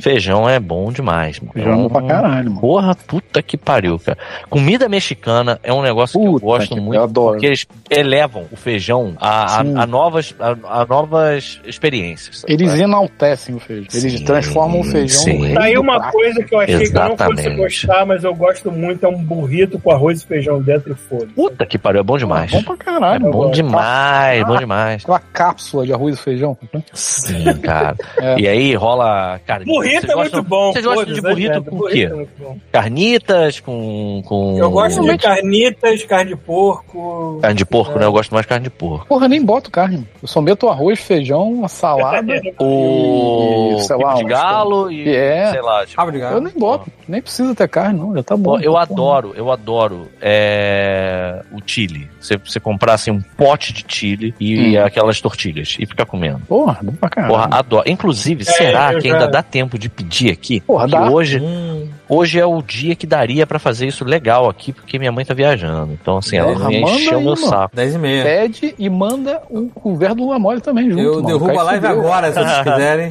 Feijão 0.00 0.48
é 0.48 0.58
bom 0.60 0.90
demais. 0.92 1.40
mano. 1.40 1.52
Feijão 1.52 1.72
é 1.72 1.76
bom 1.76 1.88
pra 1.88 2.02
caralho, 2.02 2.48
mano. 2.50 2.60
Porra, 2.60 2.94
puta 2.94 3.42
que 3.42 3.56
pariu, 3.56 3.98
cara. 3.98 4.16
Comida 4.48 4.88
mexicana 4.88 5.58
é 5.62 5.72
um 5.72 5.82
negócio 5.82 6.18
que 6.20 6.26
eu 6.26 6.32
Puta 6.32 6.46
gosto 6.46 6.74
que- 6.74 6.80
muito. 6.80 6.94
eu 6.94 7.02
adoro. 7.02 7.32
Porque 7.32 7.46
eles 7.46 7.66
elevam 7.90 8.46
o 8.52 8.56
feijão 8.56 9.14
a, 9.20 9.56
a, 9.56 9.60
a 9.60 9.86
novas, 9.86 10.34
a, 10.38 10.80
a 10.82 10.86
novas 10.86 11.60
experiências. 11.66 12.40
sabe? 12.40 12.52
Eles 12.52 12.72
enaltecem 12.78 13.54
o 13.54 13.58
feijão. 13.58 13.86
Eles 13.92 14.12
Sim, 14.20 14.24
transformam 14.24 14.80
o 14.80 14.84
feijão 14.84 15.22
sim. 15.22 15.48
no 15.48 15.54
Tá 15.54 15.64
aí 15.64 15.74
do 15.74 15.80
uma 15.80 15.98
prato. 15.98 16.12
coisa 16.12 16.44
que 16.44 16.54
eu 16.54 16.60
achei 16.60 16.78
que 16.78 16.96
eu 16.96 17.02
não 17.08 17.16
fosse 17.16 17.30
Exatamente. 17.32 17.56
gostar, 17.56 18.06
mas 18.06 18.24
eu 18.24 18.34
gosto 18.34 18.70
muito, 18.70 19.04
é 19.04 19.08
um 19.08 19.18
burrito 19.22 19.78
com 19.78 19.90
arroz 19.90 20.22
e 20.22 20.26
feijão 20.26 20.62
dentro 20.62 20.92
e 20.92 20.94
foda. 20.94 21.28
Puta 21.34 21.66
que 21.66 21.78
pariu, 21.80 22.00
é 22.00 22.04
bom 22.04 22.16
demais. 22.18 22.50
Bom 22.50 22.62
pra 22.62 22.74
É 22.74 22.76
caralho. 22.76 23.30
bom 23.30 23.38
mano. 23.40 23.50
demais, 23.52 24.44
bom 24.46 24.56
demais. 24.56 25.02
Aquela 25.02 25.18
cápsula 25.20 25.86
de 25.86 25.92
arroz 25.92 26.18
e 26.18 26.22
feijão. 26.22 26.56
Sim, 26.92 27.44
cara. 27.62 27.96
É. 28.20 28.38
E 28.38 28.46
aí 28.48 28.74
rola. 28.74 29.40
Cara, 29.46 29.64
Burrito 29.64 30.10
é 30.10 30.14
muito 30.14 30.42
bom. 30.42 30.72
Vocês 30.72 30.84
gostam 30.84 31.14
de 31.14 31.20
burrito 31.22 31.40
exagero, 31.52 31.64
com 31.64 31.76
o 31.76 31.88
quê? 31.88 32.10
é. 32.12 32.54
Carnitas, 32.70 33.60
com. 33.60 34.22
com... 34.26 34.58
Eu 34.58 34.70
gosto 34.70 35.00
de 35.02 35.16
carnitas, 35.16 36.04
carne 36.04 36.30
de 36.30 36.36
porco. 36.36 37.38
Carne 37.40 37.56
de 37.56 37.64
porco, 37.64 37.98
né? 37.98 38.04
Eu 38.04 38.12
gosto 38.12 38.32
mais 38.32 38.44
de 38.44 38.48
carne 38.48 38.64
de 38.64 38.70
porco. 38.70 39.06
Porra, 39.06 39.26
nem 39.28 39.42
boto 39.42 39.70
carne. 39.70 40.06
Eu 40.22 40.28
só 40.28 40.40
meto 40.40 40.68
arroz, 40.68 41.00
feijão, 41.00 41.50
uma 41.50 41.68
salada. 41.68 42.20
O. 42.60 43.76
E, 43.78 43.82
sei 43.82 43.96
lá, 43.96 44.14
de 44.14 44.24
galo 44.24 44.90
e. 44.90 45.08
É. 45.08 45.50
Sei 45.50 45.62
lá. 45.62 45.86
Tipo, 45.86 46.02
Eu 46.02 46.40
nem 46.40 46.52
boto. 46.52 46.90
Nem 47.08 47.22
precisa 47.22 47.54
ter 47.54 47.68
carne, 47.68 47.98
não. 47.98 48.14
Já 48.14 48.22
tá 48.22 48.36
bom. 48.36 48.60
Eu 48.60 48.76
adoro, 48.76 49.32
eu 49.34 49.50
adoro 49.50 50.08
é, 50.20 51.42
o 51.52 51.60
chile. 51.70 52.08
Você, 52.20 52.36
você 52.36 52.58
comprar 52.58 52.94
assim, 52.94 53.10
um 53.10 53.20
pote 53.20 53.72
de 53.72 53.84
chile 53.86 54.34
e 54.40 54.76
Hum. 54.78 54.84
aquelas 54.84 55.20
tortilhas 55.20 55.76
e 55.78 55.86
ficar 55.86 56.04
comendo. 56.06 56.40
Porra, 56.48 56.78
bom 56.82 56.92
pra 56.92 57.08
caralho. 57.08 57.32
Porra, 57.34 57.48
adoro. 57.52 57.84
Inclusive, 57.88 58.44
será 58.44 58.92
eu 58.92 59.00
que 59.00 59.08
já- 59.08 59.14
ainda 59.14 59.28
dá 59.28 59.42
tempo 59.42 59.78
de 59.78 59.88
pedir 59.88 60.30
aqui? 60.32 60.60
Porra, 60.60 60.86
que 60.86 60.92
dá. 60.92 61.10
hoje, 61.10 61.38
Hum, 61.40 61.88
hoje 62.10 62.38
é 62.40 62.44
o 62.44 62.60
dia 62.60 62.94
que 62.94 63.06
daria 63.06 63.46
pra 63.46 63.58
fazer 63.58 63.86
isso 63.86 64.04
legal 64.04 64.48
aqui, 64.48 64.72
porque 64.72 64.98
minha 64.98 65.12
mãe 65.12 65.24
tá 65.24 65.32
viajando. 65.32 65.92
Então, 65.92 66.18
assim, 66.18 66.36
ela 66.36 66.52
não 66.58 66.66
o 66.66 66.68
aí, 66.68 67.06
meu 67.08 67.20
mano. 67.22 67.36
saco. 67.36 67.74
10 67.76 67.94
e 67.94 67.98
meia. 67.98 68.22
Pede 68.24 68.74
e 68.78 68.90
manda 68.90 69.40
um 69.50 69.68
couvert 69.68 70.14
do 70.14 70.28
Lamole 70.28 70.60
também 70.60 70.90
junto. 70.90 71.02
Eu 71.02 71.14
mano. 71.14 71.26
derrubo 71.26 71.46
Cai 71.46 71.56
a 71.56 71.62
live 71.62 71.86
fudeu. 71.86 72.00
agora, 72.00 72.32
se 72.32 72.38
vocês 72.38 72.58
quiserem. 72.62 73.08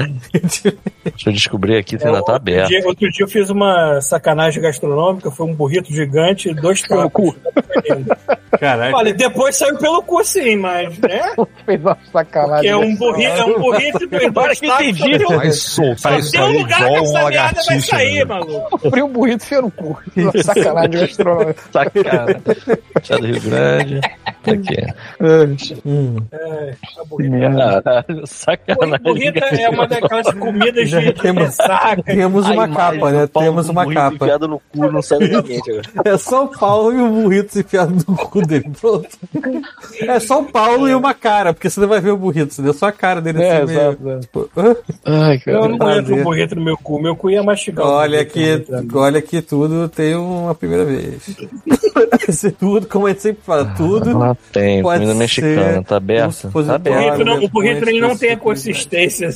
Deixa 1.04 1.30
eu 1.30 1.34
descobrir 1.34 1.78
aqui 1.78 1.98
se 1.98 2.06
ainda 2.06 2.24
tá 2.24 2.36
aberto. 2.36 2.68
dia, 2.68 2.86
outro 2.86 3.10
dia 3.10 3.24
eu 3.26 3.30
fiz 3.30 3.50
uma 3.50 4.02
sacanagem 4.02 4.62
gastronômica, 4.62 5.32
foi 5.32 5.46
um 5.48 5.54
burrito 5.56 5.92
gigante 5.94 6.50
e 6.50 6.54
dois 6.54 6.86
Pelo 6.86 7.10
trapos. 7.10 7.36
Caralho. 8.60 8.96
Olha, 8.96 9.14
depois 9.14 9.56
saiu 9.56 9.78
pelo 9.78 10.02
cu 10.04 10.24
sim, 10.24 10.58
mas, 10.58 10.98
né? 11.00 11.34
Fez 11.66 11.80
uma 11.82 11.98
sacanagem. 12.12 12.62
Que 12.64 12.68
é 12.68 12.76
um 12.78 12.96
burrito, 12.96 13.30
é 13.30 13.46
um 13.46 13.60
burrito 13.60 14.04
e 14.12 14.26
Agora 14.26 14.48
dois 14.48 14.60
que 14.60 14.66
trapos. 14.68 14.86
entendi. 14.88 15.00
só 15.00 15.18
tem 15.18 15.26
um- 15.26 15.40
Vai 15.40 15.52
soltar 15.52 16.20
isso 16.20 16.38
um 16.38 16.44
aí 16.46 16.58
lugar 16.58 16.78
que 16.78 16.84
igual 16.84 16.92
uma 17.04 17.04
merda 17.04 17.22
vai 17.22 17.24
lagartixa. 17.24 17.82
sair, 17.96 18.18
né? 18.20 18.26
maluco. 18.26 18.89
Comprei 18.90 19.04
um 19.04 19.12
burrito 19.12 19.46
e 19.54 19.62
no 19.62 19.72
cu. 19.72 20.00
Sacanagem 20.44 20.92
gastronômica. 20.92 21.64
Sacana. 21.72 22.42
Chá 23.04 23.18
do 23.18 23.28
Rio 23.28 23.42
Grande. 23.42 24.02
Aqui. 24.50 25.80
Hum. 25.86 26.16
É, 26.32 26.74
tá 26.96 27.04
burrito. 27.06 27.32
Merda. 27.32 27.82
Caralho, 27.82 28.28
sacanagem. 28.28 29.00
Burrito 29.04 29.40
é 29.44 29.70
uma 29.70 29.88
daquelas 29.88 30.34
comidas 30.36 30.90
de, 30.90 31.00
de 31.02 31.14
Temos- 31.14 31.44
ressaca. 31.46 32.04
Temos 32.04 32.48
uma 32.50 32.68
capa, 32.68 33.12
né? 33.12 33.28
Temos 33.28 33.70
uma 33.70 33.84
burrito 33.84 34.02
capa. 34.02 34.16
enfiado 34.16 34.48
no 34.48 34.60
cu 34.60 34.92
não 34.92 35.02
sai 35.02 35.20
da 35.28 35.40
agora. 35.40 35.82
É 36.06 36.18
São 36.18 36.48
Paulo 36.48 36.94
e 36.94 37.02
o 37.02 37.10
burrito 37.10 37.60
enfiado 37.60 37.94
no 38.08 38.16
cu 38.16 38.46
dele. 38.46 38.72
Pronto. 38.80 39.08
É 40.02 40.20
São 40.20 40.44
Paulo 40.46 40.88
e 40.88 40.96
uma 40.96 41.14
cara, 41.14 41.54
porque 41.54 41.70
você 41.70 41.80
não 41.80 41.88
vai 41.88 42.00
ver 42.02 42.12
o 42.12 42.18
burrito, 42.18 42.54
você 42.54 42.62
deu 42.62 42.74
só 42.74 42.88
a 42.88 42.92
cara 42.92 43.22
dele 43.22 43.42
É, 43.44 43.58
assim. 43.58 43.66
meio- 43.74 43.80
exato, 43.90 44.10
exato. 44.10 44.20
Tipo? 44.22 44.50
Ai, 45.06 45.36
Eu 45.36 45.40
cara. 45.62 45.68
não 45.70 45.78
Prazer. 45.78 46.02
entro 46.02 46.16
o 46.20 46.24
burrito 46.24 46.56
no 46.56 46.64
meu 46.64 46.78
cu. 46.78 47.02
Meu 47.02 47.16
cu 47.16 47.30
ia 47.30 47.44
mastigar. 47.44 47.86
Olha 47.86 48.24
que, 48.26 48.58
né? 48.70 48.84
olha 48.94 49.22
que 49.22 49.42
tudo 49.42 49.88
tem 49.90 50.16
uma 50.16 50.54
primeira 50.56 50.86
vez. 50.86 51.36
Esse 52.28 52.52
tudo, 52.52 52.88
como 52.88 53.08
a 53.08 53.10
gente 53.10 53.22
sempre 53.22 53.42
fala, 53.44 53.66
tudo. 53.76 54.38
Tem, 54.52 54.82
Pode 54.82 54.96
comida 55.02 55.14
ser 55.14 55.20
mexicana, 55.20 55.84
tá 55.84 55.98
aberta? 55.98 56.36
Tá 56.42 56.48
O 56.48 56.52
burrito, 56.52 56.72
aberta. 56.74 57.24
não, 57.24 57.44
o 57.44 57.48
burrito 57.50 57.88
ele 57.88 58.02
não 58.02 58.18
tem 58.18 58.32
a 58.32 58.38
consistência 58.38 59.30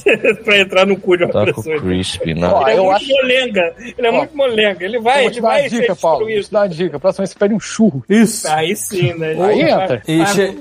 pra 0.44 0.58
entrar 0.60 0.88
no 0.88 0.98
cu 0.98 1.16
de 1.18 1.26
uma 1.26 1.32
Tá 1.34 1.40
com 1.54 1.62
pessoa. 1.62 1.80
crispy, 1.82 2.34
né? 2.34 2.48
Ó, 2.48 2.62
Ele 2.64 2.72
é 2.72 2.78
eu 2.80 2.84
muito 2.86 2.96
acho- 2.96 3.08
molenga. 3.10 3.74
Ele 3.98 4.08
é 4.08 4.10
Ó, 4.10 4.14
muito 4.14 4.36
molenga. 4.38 4.84
Ele 4.86 5.00
vai, 5.00 5.26
ele 5.28 5.40
vai 5.40 5.62
uma 5.62 5.70
dica, 5.70 5.96
Paulo. 5.96 6.26
Destruído. 6.26 6.50
dar 6.52 6.60
uma 6.62 6.70
dica. 6.70 7.00
Próxima 7.00 7.22
vez 7.24 7.30
você 7.30 7.38
pede 7.40 7.54
um 7.54 7.60
churro. 7.60 8.04
Isso. 8.10 8.48
Aí 8.50 8.76
sim, 8.76 9.14
né? 9.14 9.36
Aí 9.40 9.62
Já- 9.62 9.84
entra. 9.84 10.02
Che-. 10.34 10.56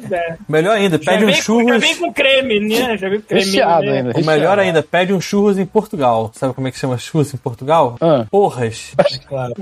Melhor 0.49 0.77
ainda, 0.77 0.99
Já 1.03 1.13
pede 1.13 1.25
um 1.25 1.29
com- 1.29 1.69
já 1.69 1.79
vem 1.79 1.97
com 1.97 2.13
creme, 2.13 2.61
né? 2.61 2.97
Já 2.99 3.09
vem 3.09 3.21
com 3.21 3.27
creme. 3.29 3.45
Recheado 3.45 3.87
né? 3.87 3.99
ainda. 3.99 4.21
Melhor 4.21 4.59
ainda, 4.59 4.83
pede 4.83 5.13
um 5.15 5.21
churros 5.21 5.59
em 5.59 5.65
Portugal. 5.65 6.31
Sabe 6.35 6.53
como 6.53 6.69
é 6.69 6.71
que 6.71 6.79
chama 6.79 6.99
churros 6.99 7.33
em 7.33 7.39
Portugal? 7.39 7.97
Ah. 8.03 8.27
Porras. 8.31 8.93
Claro. 9.27 9.55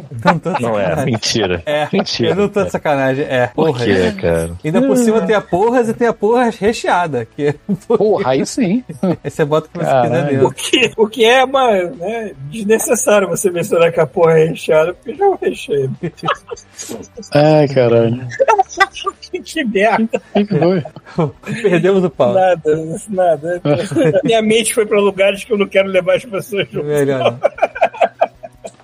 Não, 0.61 0.71
Não 0.73 0.81
é, 0.81 1.05
mentira. 1.05 1.63
É, 1.65 1.87
Mentira. 1.93 2.31
eu 2.31 2.35
não 2.37 2.49
tô 2.49 2.65
de 2.65 2.71
sacanagem. 2.73 3.25
É, 3.29 3.47
Por 3.49 3.67
porras. 3.67 3.85
quê, 3.85 4.13
cara? 4.21 4.51
Ainda 4.65 4.83
por 4.83 4.97
cima 4.97 5.21
tem 5.27 5.35
a 5.35 5.41
porras 5.41 5.89
e 5.89 5.95
tem 5.95 6.07
a 6.09 6.13
porras 6.13 6.57
recheada. 6.57 7.27
Que 7.37 7.49
é 7.49 7.55
um 7.69 7.75
Porra, 7.75 8.31
aí 8.31 8.45
sim. 8.47 8.85
Aí 9.25 9.31
você 9.31 9.45
bota 9.45 9.69
o 9.69 9.71
que 9.71 9.79
você 9.79 9.85
Caralho. 9.85 10.27
quiser 10.29 10.43
O 10.43 10.49
dentro. 10.51 10.55
que, 10.55 10.93
o 10.97 11.07
que 11.09 11.25
é 11.25 11.45
uma, 11.45 11.71
né, 11.85 12.33
desnecessário 12.51 13.29
você 13.29 13.51
mencionar 13.51 13.93
que 13.93 14.01
a 14.01 14.07
porra 14.07 14.39
é 14.39 14.45
recheada, 14.47 14.95
porque 14.95 15.15
já 15.15 15.25
é 15.25 15.29
um 15.29 15.37
recheio. 15.41 15.91
Ai, 17.35 17.69
caralho. 17.69 18.27
que 19.45 19.65
merda. 19.65 20.21
O 20.35 20.45
que 20.45 20.59
foi? 20.59 20.83
Perdemos 21.63 22.05
o 22.05 22.11
pau. 22.11 22.35
Nada, 22.35 22.99
nada. 23.09 23.63
Minha 24.25 24.43
mente 24.43 24.75
foi 24.75 24.85
pra 24.87 25.01
lugares 25.01 25.45
que 25.45 25.53
eu 25.53 25.59
não 25.59 25.67
quero 25.67 25.89
levar 25.89 26.17
as 26.17 26.25
pessoas 26.25 26.69
junto. 26.71 26.87
Melhor. 26.87 27.39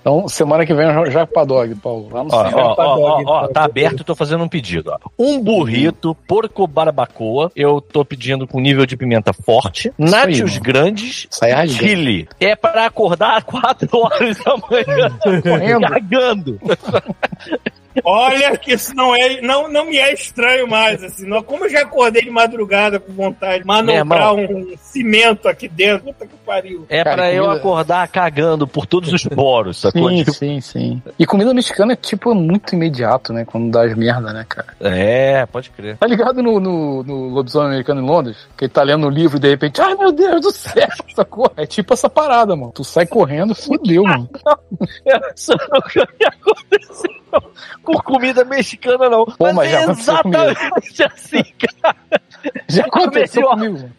Então, 0.07 0.29
semana 0.29 0.65
que 0.65 0.73
vem 0.73 0.87
eu 0.87 1.11
já 1.11 1.27
pra 1.27 1.45
dog, 1.45 1.75
Paulo. 1.75 2.09
Lá 2.13 2.23
no 2.23 2.31
Ó, 2.33 2.45
ó, 2.55 2.77
ó, 2.79 3.23
ó, 3.27 3.49
tá 3.49 3.65
aberto, 3.65 4.05
tô 4.05 4.15
fazendo 4.15 4.45
um 4.45 4.49
pedido. 4.49 4.93
Ó. 4.93 4.99
Um 5.19 5.43
burrito, 5.43 6.15
porco 6.29 6.65
barbacoa, 6.65 7.51
eu 7.57 7.81
tô 7.81 8.05
pedindo 8.05 8.47
com 8.47 8.61
nível 8.61 8.87
de 8.87 8.97
pimenta 8.97 9.33
forte, 9.33 9.93
nachos 9.99 10.59
grandes, 10.59 11.27
Sai 11.29 11.51
rasgando. 11.51 11.83
chile. 11.89 12.29
É 12.39 12.55
pra 12.55 12.87
acordar 12.87 13.39
às 13.39 13.43
4 13.43 13.89
horas 13.99 14.39
da 14.45 14.57
manhã, 14.71 15.19
Correndo. 15.43 15.89
cagando. 15.89 16.61
Olha 18.05 18.57
que 18.57 18.73
isso 18.73 18.95
não 18.95 19.15
é, 19.15 19.41
não, 19.41 19.69
não 19.69 19.87
me 19.87 19.99
é 19.99 20.13
estranho 20.13 20.69
mais, 20.69 21.03
assim. 21.03 21.27
Não, 21.27 21.43
como 21.43 21.65
eu 21.65 21.71
já 21.71 21.83
acordei 21.83 22.23
de 22.23 22.31
madrugada 22.31 22.99
com 22.99 23.13
vontade 23.13 23.61
de 23.61 23.67
manobrar 23.67 24.35
um 24.35 24.75
cimento 24.79 25.49
aqui 25.49 25.69
dentro, 25.69 26.05
puta 26.07 26.27
que 26.27 26.37
pariu. 26.45 26.87
É 26.89 27.03
Cara, 27.03 27.17
pra 27.17 27.33
eu 27.33 27.51
acordar 27.51 28.07
cagando 28.09 28.67
por 28.67 28.87
todos 28.87 29.13
os 29.13 29.25
poros, 29.25 29.81
sacou? 29.81 30.11
Sim, 30.11 30.17
Tipo, 30.19 30.33
sim, 30.33 30.61
sim. 30.61 31.03
E 31.19 31.27
comida 31.27 31.53
mexicana 31.55 31.93
é 31.93 31.97
tipo 31.97 32.35
muito 32.35 32.75
imediato, 32.75 33.33
né? 33.33 33.45
Quando 33.45 33.71
dá 33.71 33.85
as 33.85 33.95
merda, 33.95 34.33
né, 34.33 34.45
cara? 34.49 34.69
É, 34.81 35.47
pode 35.47 35.71
crer. 35.71 35.97
Tá 35.97 36.07
ligado 36.07 36.43
no, 36.43 36.59
no, 36.59 37.03
no 37.03 37.29
Lobisomem 37.29 37.69
Americano 37.69 38.01
em 38.01 38.07
Londres? 38.07 38.37
Que 38.57 38.65
ele 38.65 38.73
tá 38.73 38.83
lendo 38.83 39.07
o 39.07 39.11
livro 39.11 39.37
e 39.37 39.41
de 39.41 39.49
repente, 39.49 39.81
ai 39.81 39.95
meu 39.95 40.13
Deus 40.13 40.41
do 40.41 40.51
céu, 40.51 40.89
sacou? 41.15 41.51
É 41.57 41.67
tipo 41.67 41.93
essa 41.93 42.09
parada, 42.09 42.57
mano. 42.57 42.73
Tu 42.75 42.85
sai 42.85 43.07
correndo, 43.07 43.55
fodeu, 43.55 44.05
mano. 44.05 44.29
Isso 45.35 45.53
nunca 45.53 46.09
me 46.19 46.27
aconteceu 46.27 47.16
com 47.83 47.95
comida 47.95 48.45
mexicana, 48.45 49.09
não. 49.09 49.25
Pô, 49.25 49.53
mas 49.53 49.67
mas 49.67 49.73
é 49.73 49.91
exatamente 49.91 51.03
assim, 51.03 51.43
cara. 51.59 51.97
Já 52.69 52.85
aconteceu 52.85 53.57
melhor. 53.57 53.59
comigo. 53.59 53.91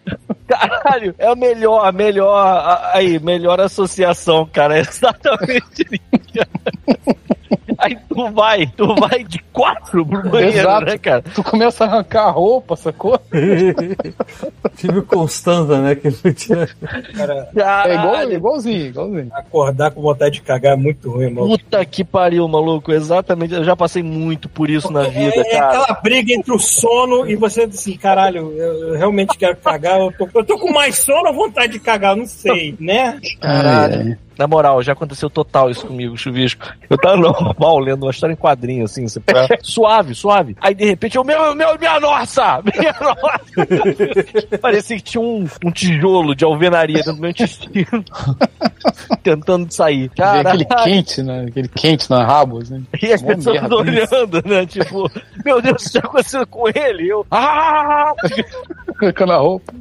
Caralho, 0.48 1.16
é 1.18 1.28
a 1.28 1.36
melhor, 1.36 1.86
a 1.86 1.92
melhor, 1.92 2.90
aí, 2.94 3.20
melhor 3.20 3.60
associação, 3.60 4.46
cara. 4.46 4.78
É 4.78 4.82
exatamente 4.82 5.86
isso. 5.92 7.18
Aí 7.78 7.96
tu 8.18 8.32
vai, 8.32 8.68
tu 8.76 8.96
vai 8.96 9.24
de 9.24 9.40
quatro 9.54 10.06
pro 10.06 10.30
banheiro, 10.30 10.58
Exato. 10.58 10.86
né, 10.86 10.98
cara? 10.98 11.22
Tu 11.22 11.44
começa 11.44 11.86
a 11.86 11.88
arrancar 11.88 12.24
a 12.24 12.32
roupa, 12.32 12.76
sacou? 12.76 13.20
Tive 14.76 15.02
Constanza, 15.04 15.80
né? 15.80 15.96
Que 15.96 16.10
não 16.10 16.34
tinha. 16.34 16.68
Cara, 17.16 17.50
É 17.86 17.94
igual, 17.96 18.32
igualzinho, 18.32 18.86
igualzinho. 18.88 19.30
acordar 19.34 19.92
com 19.92 20.02
vontade 20.02 20.36
de 20.36 20.42
cagar 20.42 20.74
é 20.74 20.76
muito 20.76 21.10
ruim, 21.12 21.32
mano. 21.32 21.48
Puta 21.48 21.86
que 21.86 22.04
pariu, 22.04 22.48
maluco. 22.48 22.92
Exatamente. 22.92 23.54
Eu 23.54 23.64
já 23.64 23.76
passei 23.76 24.02
muito 24.04 24.50
por 24.50 24.70
isso 24.70 24.92
na 24.92 25.04
vida, 25.04 25.36
é, 25.36 25.40
é 25.40 25.60
cara. 25.60 25.68
aquela 25.82 26.02
briga 26.02 26.34
entre 26.34 26.54
o 26.54 26.60
sono 26.60 27.28
e 27.30 27.36
você 27.36 27.64
assim, 27.64 27.98
caralho, 27.98 28.52
eu, 28.52 28.90
eu 28.90 28.98
realmente 28.98 29.38
quero 29.38 29.58
cagar, 29.58 30.00
eu 30.00 30.12
tô, 30.18 30.28
eu 30.34 30.44
tô 30.46 30.58
com 30.58 30.72
mais 30.72 30.96
sono 30.98 31.30
ou 31.30 31.34
vontade 31.34 31.74
de 31.74 31.80
cagar, 31.80 32.14
eu 32.14 32.18
não 32.18 32.26
sei, 32.26 32.76
né? 32.80 33.20
Caralho. 33.40 34.18
Na 34.38 34.46
moral, 34.48 34.84
já 34.84 34.94
aconteceu 34.94 35.32
total 35.32 35.72
isso 35.72 35.88
comigo, 35.88 36.16
chuvisco. 36.16 36.64
Eu 36.88 36.98
tava 36.98 37.18
normal 37.18 37.80
lendo 37.80 38.07
uma 38.08 38.12
história 38.12 38.34
em 38.34 38.38
quadrinho, 38.38 38.86
assim, 38.86 39.08
você 39.08 39.20
tá 39.20 39.48
suave, 39.62 40.16
suave. 40.16 40.56
Aí 40.62 40.74
de 40.74 40.86
repente 40.86 41.18
eu, 41.18 41.24
meu, 41.24 41.56
meu, 41.56 41.78
minha 41.78 42.00
nossa! 42.00 42.62
Minha 42.64 42.96
nossa! 43.00 44.58
Parecia 44.62 44.98
que 44.98 45.04
tinha 45.04 45.22
um, 45.22 45.48
um 45.66 45.72
tijolo 45.72 46.36
de 46.36 46.46
alvenaria 46.46 46.98
dentro 46.98 47.14
do 47.14 47.22
meu 47.22 47.30
intestino. 47.30 48.04
Tentando 49.24 49.72
sair. 49.72 50.10
Vem 50.16 50.40
aquele 50.40 50.66
quente, 50.66 51.24
né? 51.24 51.46
Aquele 51.48 51.68
quente 51.68 52.10
na 52.10 52.26
rabo, 52.26 52.60
assim. 52.60 52.86
E 53.02 53.12
as 53.12 53.22
Mó 53.22 53.28
pessoas 53.30 53.72
olhando, 53.72 54.42
né? 54.46 54.66
Tipo, 54.66 55.12
meu 55.44 55.62
Deus, 55.62 55.82
isso 55.82 55.94
já 55.94 56.00
aconteceu 56.00 56.48
com 56.48 56.68
ele? 56.70 57.10
Eu, 57.10 57.26
ah! 57.32 58.14
Colocando 59.00 59.34
a 59.34 59.38
roupa. 59.38 59.74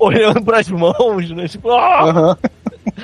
Olhando 0.00 0.42
pras 0.42 0.68
mãos, 0.68 1.30
né? 1.30 1.48
Tipo, 1.48 1.70
ah! 1.70 2.02
Aham. 2.02 2.38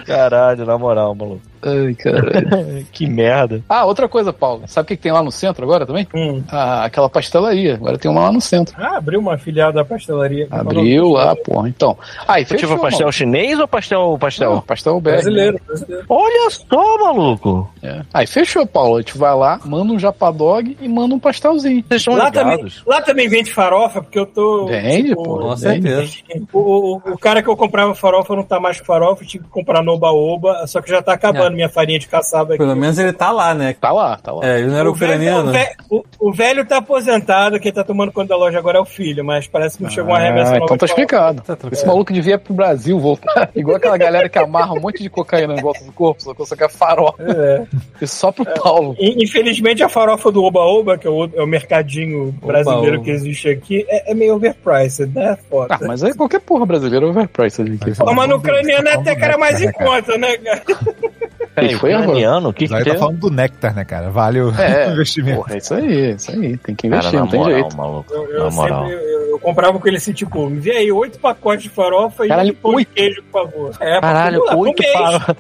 Caralho, 0.04 0.66
na 0.66 0.76
moral, 0.76 1.14
maluco. 1.14 1.42
Ai, 1.62 1.94
caralho. 1.94 2.86
Que 2.92 3.06
merda. 3.06 3.62
Ah, 3.68 3.84
outra 3.84 4.08
coisa, 4.08 4.32
Paulo. 4.32 4.62
Sabe 4.66 4.84
o 4.84 4.88
que 4.88 4.96
que 4.96 5.02
tem 5.02 5.12
lá 5.12 5.22
no 5.22 5.30
centro 5.30 5.64
agora 5.64 5.86
também? 5.86 6.06
Hum. 6.14 6.42
Ah, 6.50 6.84
aquela 6.84 7.08
pastelaria. 7.08 7.74
Agora 7.74 7.98
tem 7.98 8.10
uma 8.10 8.22
lá 8.22 8.32
no 8.32 8.40
centro. 8.40 8.74
Ah, 8.78 8.96
abriu 8.96 9.20
uma 9.20 9.36
filial 9.38 9.72
da 9.72 9.84
pastelaria. 9.84 10.46
Abriu 10.50 11.10
lá, 11.10 11.34
porra. 11.36 11.68
Então. 11.68 11.96
Aí, 12.26 12.44
fechou, 12.44 12.68
tipo 12.70 12.80
pastel 12.80 13.00
maluco. 13.06 13.12
chinês 13.12 13.58
ou 13.58 13.68
pastel 13.68 14.16
pastel? 14.18 14.50
Não, 14.54 14.60
pastel 14.60 15.00
BR. 15.00 15.10
Brasileiro, 15.10 15.60
brasileiro. 15.66 16.04
Olha 16.08 16.50
só, 16.50 16.98
maluco. 16.98 17.70
É. 17.82 18.02
Aí 18.12 18.26
fechou, 18.26 18.66
Paulo. 18.66 18.96
A 18.96 19.00
gente 19.00 19.16
vai 19.16 19.34
lá, 19.34 19.60
manda 19.64 19.92
um 19.92 19.98
japadog 19.98 20.76
e 20.80 20.88
manda 20.88 21.14
um 21.14 21.18
pastelzinho. 21.18 21.84
Vocês 21.88 22.02
estão 22.02 22.14
Lá 22.14 22.30
também, 22.30 22.64
lá 22.86 23.00
também 23.00 23.28
vende 23.28 23.52
farofa, 23.52 24.02
porque 24.02 24.18
eu 24.18 24.26
tô. 24.26 24.66
Vende, 24.66 25.08
tipo, 25.10 25.22
pô. 25.22 25.38
Com 25.38 25.56
certeza. 25.56 26.12
O, 26.52 26.58
o, 26.58 26.96
o 26.96 27.18
cara 27.18 27.42
que 27.42 27.48
eu 27.48 27.56
comprava 27.56 27.94
farofa 27.94 28.34
não 28.34 28.42
tá 28.42 28.58
mais 28.60 28.80
com 28.80 28.86
farofa, 28.86 29.22
eu 29.22 29.28
tive 29.28 29.44
que 29.44 29.50
comprar 29.50 29.82
no 29.82 29.92
Oba-Oba, 29.92 30.66
só 30.66 30.80
que 30.80 30.90
já 30.90 31.02
tá 31.02 31.12
acabando 31.12 31.47
É. 31.47 31.47
minha 31.56 31.68
farinha 31.68 31.98
de 31.98 32.06
caçaba 32.08 32.54
aqui. 32.54 32.58
Pelo 32.58 32.76
menos 32.76 32.98
ele 32.98 33.12
tá 33.12 33.30
lá, 33.30 33.54
né? 33.54 33.74
Tá 33.80 33.92
lá, 33.92 34.16
tá 34.16 34.32
lá. 34.32 34.46
É, 34.46 34.58
ele 34.58 34.68
não 34.68 34.78
era 34.78 34.90
o, 34.90 34.94
velho, 34.94 35.12
ucraniano. 35.12 35.48
o, 35.50 35.52
velho, 35.52 35.70
o- 35.90 36.04
o 36.20 36.32
velho 36.32 36.66
tá 36.66 36.78
aposentado, 36.78 37.58
quem 37.60 37.72
tá 37.72 37.82
tomando 37.84 38.12
conta 38.12 38.28
da 38.28 38.36
loja 38.36 38.58
agora 38.58 38.78
é 38.78 38.80
o 38.80 38.84
filho, 38.84 39.24
mas 39.24 39.46
parece 39.46 39.76
que 39.78 39.82
não 39.84 39.90
chegou 39.90 40.10
uma 40.12 40.18
remessa 40.18 40.50
Ah, 40.50 40.52
nova 40.54 40.64
então 40.64 40.76
tá 40.78 40.86
explicado. 40.86 41.42
Tá. 41.42 41.56
Esse 41.72 41.86
maluco 41.86 42.12
devia 42.12 42.34
ir 42.34 42.38
pro 42.38 42.54
Brasil 42.54 42.98
voltar. 42.98 43.50
Igual 43.54 43.76
aquela 43.76 43.96
galera 43.96 44.28
que 44.28 44.38
amarra 44.38 44.72
um 44.74 44.80
monte 44.80 45.02
de 45.02 45.08
cocaína 45.10 45.54
em 45.54 45.60
volta 45.62 45.84
do 45.84 45.92
corpo, 45.92 46.22
só 46.22 46.34
que 46.34 46.56
que 46.56 46.64
é 46.64 46.68
farofa. 46.68 47.22
É. 47.22 47.64
Isso 48.00 48.16
só 48.16 48.32
pro 48.32 48.44
Paulo. 48.44 48.94
In- 48.98 49.22
Infelizmente, 49.22 49.82
a 49.82 49.88
farofa 49.88 50.30
do 50.32 50.42
Oba-Oba, 50.42 50.98
que 50.98 51.06
é 51.06 51.10
o, 51.10 51.24
é 51.34 51.42
o 51.42 51.46
mercadinho 51.46 52.32
brasileiro 52.44 52.86
Oba-Oba. 52.96 53.04
que 53.04 53.10
existe 53.10 53.48
aqui, 53.48 53.84
é, 53.88 54.10
é 54.10 54.14
meio 54.14 54.34
overpriced, 54.34 55.12
né? 55.14 55.36
Foda. 55.48 55.74
Ah, 55.74 55.78
mas 55.86 56.02
aí 56.02 56.14
qualquer 56.14 56.40
porra 56.40 56.66
brasileira 56.66 57.06
é 57.06 57.08
overpriced 57.08 57.78
Pô, 57.98 58.12
mas 58.12 58.28
no 58.28 58.36
ucraniano 58.36 58.88
até 58.88 59.14
que 59.14 59.24
era 59.24 59.38
mais 59.38 59.60
em 59.62 59.70
conta, 59.72 60.16
né, 60.18 60.36
cara? 60.38 60.62
Peraí, 61.54 61.74
foi 61.74 61.94
ucraniano? 61.94 62.48
O 62.48 62.52
que 62.52 62.66
que 62.68 62.84
tá 62.84 62.96
falando 62.96 63.18
do 63.18 63.30
Nectar, 63.30 63.74
né, 63.74 63.84
cara? 63.84 64.10
Vale 64.10 64.40
o 64.40 64.50
É, 64.60 64.90
investimento. 64.92 65.36
porra, 65.38 65.54
é 65.54 65.58
isso 65.58 65.74
aí, 65.74 66.00
é 66.00 66.10
isso 66.12 66.30
aí. 66.30 66.56
Tem 66.56 66.74
que 66.74 66.88
Cara, 66.88 67.00
investir, 67.00 67.18
na 67.18 67.24
não 67.24 67.30
tem 67.30 67.40
moral, 67.40 67.58
jeito. 67.60 67.76
maluco. 67.76 68.12
Eu, 68.14 68.28
eu 68.30 68.44
Na 68.44 68.50
moral. 68.50 68.86
sempre 68.86 69.04
eu, 69.04 69.27
eu 69.38 69.40
comprava 69.40 69.78
com 69.78 69.86
ele 69.88 69.96
assim, 69.96 70.12
tipo, 70.12 70.48
me 70.50 70.58
vê 70.60 70.72
aí 70.72 70.90
oito 70.92 71.18
pacotes 71.18 71.62
de 71.64 71.68
farofa 71.68 72.24
e 72.24 72.28
Caralho, 72.28 72.52
um 72.52 72.56
pão 72.56 72.74
oito? 72.74 72.88
de 72.88 72.94
queijo, 72.94 73.22
por 73.30 73.42
favor. 73.50 73.76
É, 73.80 74.00
Caralho, 74.00 74.44
por 74.44 74.56
oito. 74.58 74.82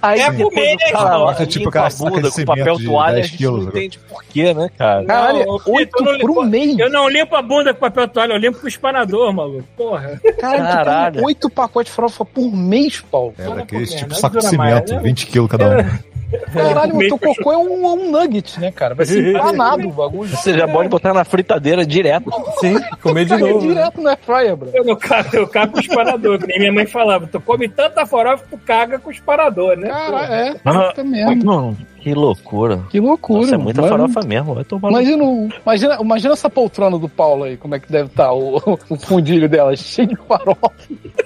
Aí 0.00 0.20
É 0.20 0.30
por 0.32 0.52
mês, 0.52 0.76
cara 0.90 1.32
É 1.42 1.46
tipo 1.46 1.58
limpa 1.64 1.68
aquela 1.70 1.86
a 1.86 1.90
bunda 1.90 2.30
de 2.30 2.36
com 2.36 2.44
papel 2.44 2.76
toalha, 2.84 3.10
a 3.10 3.14
10 3.14 3.26
gente 3.26 3.42
não 3.44 3.50
quilos, 3.58 3.66
entende 3.68 3.98
por 4.08 4.24
quê, 4.24 4.54
né, 4.54 4.70
cara? 4.78 5.04
Caralho, 5.04 5.38
Não, 5.38 5.44
eu- 5.66 5.74
oito 5.74 6.04
não 6.04 6.18
por 6.18 6.28
limpo- 6.28 6.44
mês. 6.44 6.78
Eu 6.78 6.90
não 6.90 7.08
limpo 7.08 7.34
a 7.36 7.42
bunda 7.42 7.74
com 7.74 7.80
papel 7.80 8.08
toalha, 8.08 8.32
eu 8.32 8.38
limpo 8.38 8.58
com 8.58 8.64
o 8.66 8.68
espanador, 8.68 9.32
maluco. 9.32 9.64
Porra. 9.76 10.20
Caralho, 10.38 11.24
oito 11.24 11.50
pacotes 11.50 11.90
de 11.90 11.96
farofa 11.96 12.24
por 12.24 12.50
mês, 12.54 13.00
Paulo. 13.10 13.34
É, 13.38 13.42
Fala 13.44 13.56
daqueles 13.56 13.90
por 13.90 13.96
tipo 13.98 14.08
merda, 14.10 14.20
saco 14.20 14.38
de 14.38 14.44
não 14.44 14.50
cimento, 14.50 14.94
né? 14.94 15.00
20 15.00 15.26
quilos 15.26 15.50
cada 15.50 15.68
um. 15.68 15.98
Caralho, 16.52 16.96
o 16.96 16.98
teu 16.98 17.18
cocô 17.18 17.52
é 17.52 17.56
um, 17.56 17.86
um 17.86 18.10
nugget, 18.10 18.60
né, 18.60 18.70
cara? 18.70 18.94
Vai 18.94 19.06
ser 19.06 19.28
empanado 19.30 19.88
o 19.88 19.92
bagulho. 19.92 20.28
Você 20.28 20.52
já 20.56 20.68
pode 20.68 20.88
botar 20.88 21.14
na 21.14 21.24
fritadeira 21.24 21.86
direto. 21.86 22.30
Sim, 22.60 22.78
comer 23.02 23.24
de 23.24 23.36
novo. 23.36 23.62
né? 23.62 23.68
direto 23.74 24.00
no 24.00 24.08
airfryer, 24.08 24.56
bro. 24.56 24.70
Eu 24.74 24.84
não 24.84 24.96
cago, 24.96 25.34
eu 25.34 25.48
cago 25.48 25.72
com 25.72 25.78
o 25.78 25.80
espanador, 25.80 26.38
que 26.38 26.46
nem 26.46 26.58
minha 26.58 26.72
mãe 26.72 26.86
falava. 26.86 27.26
Tu 27.26 27.40
come 27.40 27.68
tanta 27.68 28.04
farofa 28.04 28.44
que 28.44 28.50
tu 28.50 28.58
caga 28.58 28.98
com 28.98 29.08
o 29.08 29.12
espanador, 29.12 29.76
né? 29.76 29.88
Caralho, 29.88 30.32
é. 30.32 30.56
Ah, 30.64 30.88
Puta 30.88 31.04
merda. 31.04 31.34
Não, 31.44 31.76
que 32.08 32.14
loucura. 32.14 32.80
Que 32.90 33.00
loucura. 33.00 33.40
Nossa, 33.42 33.54
é 33.54 33.58
muita 33.58 33.82
mano. 33.82 33.92
farofa 33.96 34.20
mesmo. 34.26 34.54
Vai 34.54 34.64
tomar 34.64 34.88
Imagina, 34.90 35.24
imagina, 35.62 35.98
imagina 36.00 36.32
essa 36.32 36.48
poltrona 36.48 36.98
do 36.98 37.08
Paulo 37.08 37.44
aí, 37.44 37.56
como 37.56 37.74
é 37.74 37.80
que 37.80 37.90
deve 37.92 38.06
estar 38.08 38.32
o, 38.32 38.56
o 38.88 38.96
fundilho 38.96 39.48
dela, 39.48 39.76
cheio 39.76 40.08
de 40.08 40.16
farofa. 40.16 40.70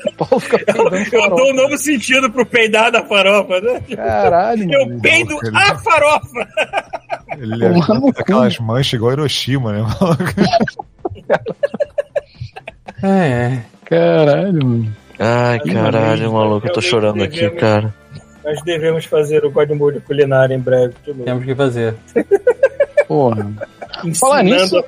O 0.06 0.12
Paulo 0.16 0.40
fica 0.40 0.59
peidando 0.59 0.96
Eu 0.96 1.10
dou 1.10 1.20
um 1.22 1.28
farofa. 1.28 1.52
novo 1.54 1.78
sentido 1.78 2.30
pro 2.30 2.44
peidar 2.44 2.90
da 2.90 3.04
farofa, 3.04 3.60
né? 3.60 3.80
Caralho, 3.94 4.72
Eu 4.72 4.86
mano. 4.86 5.00
peido 5.00 5.38
a 5.54 5.74
farofa! 5.78 6.48
Ele 7.38 7.64
é 7.64 7.70
aquelas 8.18 8.59
manchas 8.59 8.92
igual 8.94 9.12
Hiroshima, 9.12 9.72
né? 9.72 9.84
É, 13.02 13.59
Caralho, 13.84 14.64
mano. 14.66 14.96
Ai, 15.18 15.59
caralho, 15.60 16.32
maluco. 16.32 16.66
Eu 16.66 16.72
tô 16.72 16.80
chorando 16.80 17.22
aqui, 17.22 17.48
cara. 17.50 17.94
Nós 18.44 18.60
devemos 18.62 19.05
fazer 19.05 19.44
o 19.44 19.51
Godmode 19.51 20.01
culinário 20.01 20.55
em 20.55 20.59
breve, 20.60 20.94
de 21.05 21.10
novo. 21.10 21.24
temos 21.24 21.44
que 21.44 21.55
fazer. 21.55 21.94
Porra. 23.06 23.51
Falar 24.19 24.43
nisso-. 24.43 24.82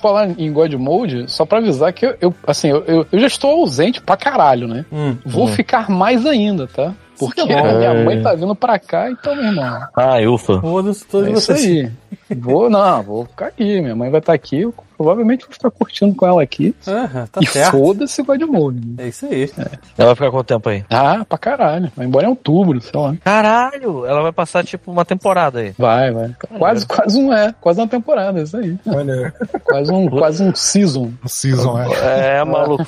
Falar 0.00 0.28
em 0.38 0.52
God 0.52 0.74
Mode, 0.74 1.30
só 1.30 1.44
pra 1.44 1.58
avisar 1.58 1.92
que 1.92 2.06
eu, 2.06 2.14
eu, 2.20 2.34
assim, 2.46 2.68
eu, 2.68 2.84
eu, 2.86 3.06
eu 3.10 3.18
já 3.20 3.26
estou 3.26 3.50
ausente 3.50 4.00
pra 4.00 4.16
caralho, 4.16 4.68
né? 4.68 4.84
Hum. 4.92 5.16
Vou 5.24 5.46
ficar 5.48 5.88
mais 5.90 6.24
ainda, 6.26 6.66
tá? 6.66 6.94
Porque 7.18 7.40
Isso 7.40 7.48
que 7.48 7.52
é 7.54 7.78
minha 7.78 8.04
mãe 8.04 8.22
tá 8.22 8.32
vindo 8.34 8.54
pra 8.54 8.78
cá, 8.78 9.10
então, 9.10 9.34
meu 9.34 9.46
irmão. 9.46 9.80
Ai, 9.96 10.26
ufa. 10.26 10.60
Foda-se 10.60 11.04
todos 11.06 11.28
É 11.28 11.32
isso 11.32 11.52
vocês. 11.52 11.64
aí. 11.64 11.90
Vou, 12.36 12.68
não, 12.70 13.02
vou 13.02 13.24
ficar 13.26 13.46
aqui. 13.46 13.80
Minha 13.80 13.96
mãe 13.96 14.10
vai 14.10 14.20
estar 14.20 14.32
aqui. 14.32 14.60
Eu 14.60 14.74
provavelmente 14.96 15.44
vou 15.44 15.52
ficar 15.52 15.70
curtindo 15.70 16.14
com 16.14 16.26
ela 16.26 16.42
aqui. 16.42 16.74
Aham, 16.86 17.26
tá 17.30 17.40
e 17.42 17.46
certo. 17.46 17.70
foda-se 17.70 18.22
God 18.22 18.42
Mode. 18.42 18.94
É 18.98 19.08
isso 19.08 19.26
aí. 19.26 19.50
Ela 19.96 20.08
vai 20.08 20.14
ficar 20.14 20.30
quanto 20.30 20.46
tempo 20.46 20.68
aí? 20.68 20.84
Ah, 20.90 21.24
pra 21.28 21.38
caralho. 21.38 21.90
Vai 21.96 22.06
embora 22.06 22.26
em 22.26 22.30
outubro, 22.30 22.80
sei 22.80 22.98
lá. 23.00 23.14
Caralho, 23.22 24.04
ela 24.06 24.22
vai 24.22 24.32
passar 24.32 24.64
tipo 24.64 24.90
uma 24.90 25.04
temporada 25.04 25.60
aí. 25.60 25.72
Vai, 25.78 26.10
vai. 26.10 26.34
Quase, 26.58 26.86
quase 26.86 27.18
um 27.18 27.32
é. 27.32 27.54
Quase 27.60 27.80
uma 27.80 27.88
temporada, 27.88 28.40
isso 28.40 28.56
aí. 28.56 28.76
Olha, 28.86 29.32
Quase 29.64 29.92
um, 29.92 30.08
quase 30.08 30.42
um 30.42 30.54
season. 30.54 31.12
O 31.24 31.28
season, 31.28 31.78
é. 31.80 32.38
É, 32.38 32.44
maluco. 32.44 32.86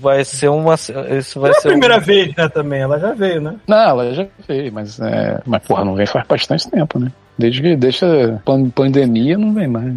Vai 0.00 0.24
ser 0.24 0.48
uma. 0.48 0.74
Isso 0.74 1.40
vai 1.40 1.50
não 1.50 1.56
é 1.56 1.58
a 1.58 1.60
ser. 1.60 1.68
um- 1.68 1.70
primeira 1.72 1.98
vez, 2.00 2.34
né, 2.36 2.48
também. 2.48 2.80
Ela 2.82 2.98
já 2.98 3.12
veio, 3.12 3.40
né? 3.40 3.56
Não, 3.66 3.76
ela 3.76 4.12
já 4.14 4.26
veio, 4.46 4.72
mas, 4.72 5.00
é, 5.00 5.40
mas 5.46 5.62
porra, 5.62 5.84
não 5.84 5.94
vem 5.94 6.06
faz 6.06 6.26
bastante 6.26 6.68
tempo, 6.70 6.98
né? 6.98 7.10
Desde 7.40 7.62
que 7.62 7.74
deixa 7.74 8.40
pan- 8.44 8.68
pandemia, 8.68 9.38
não 9.38 9.54
vem 9.54 9.66
mais. 9.66 9.94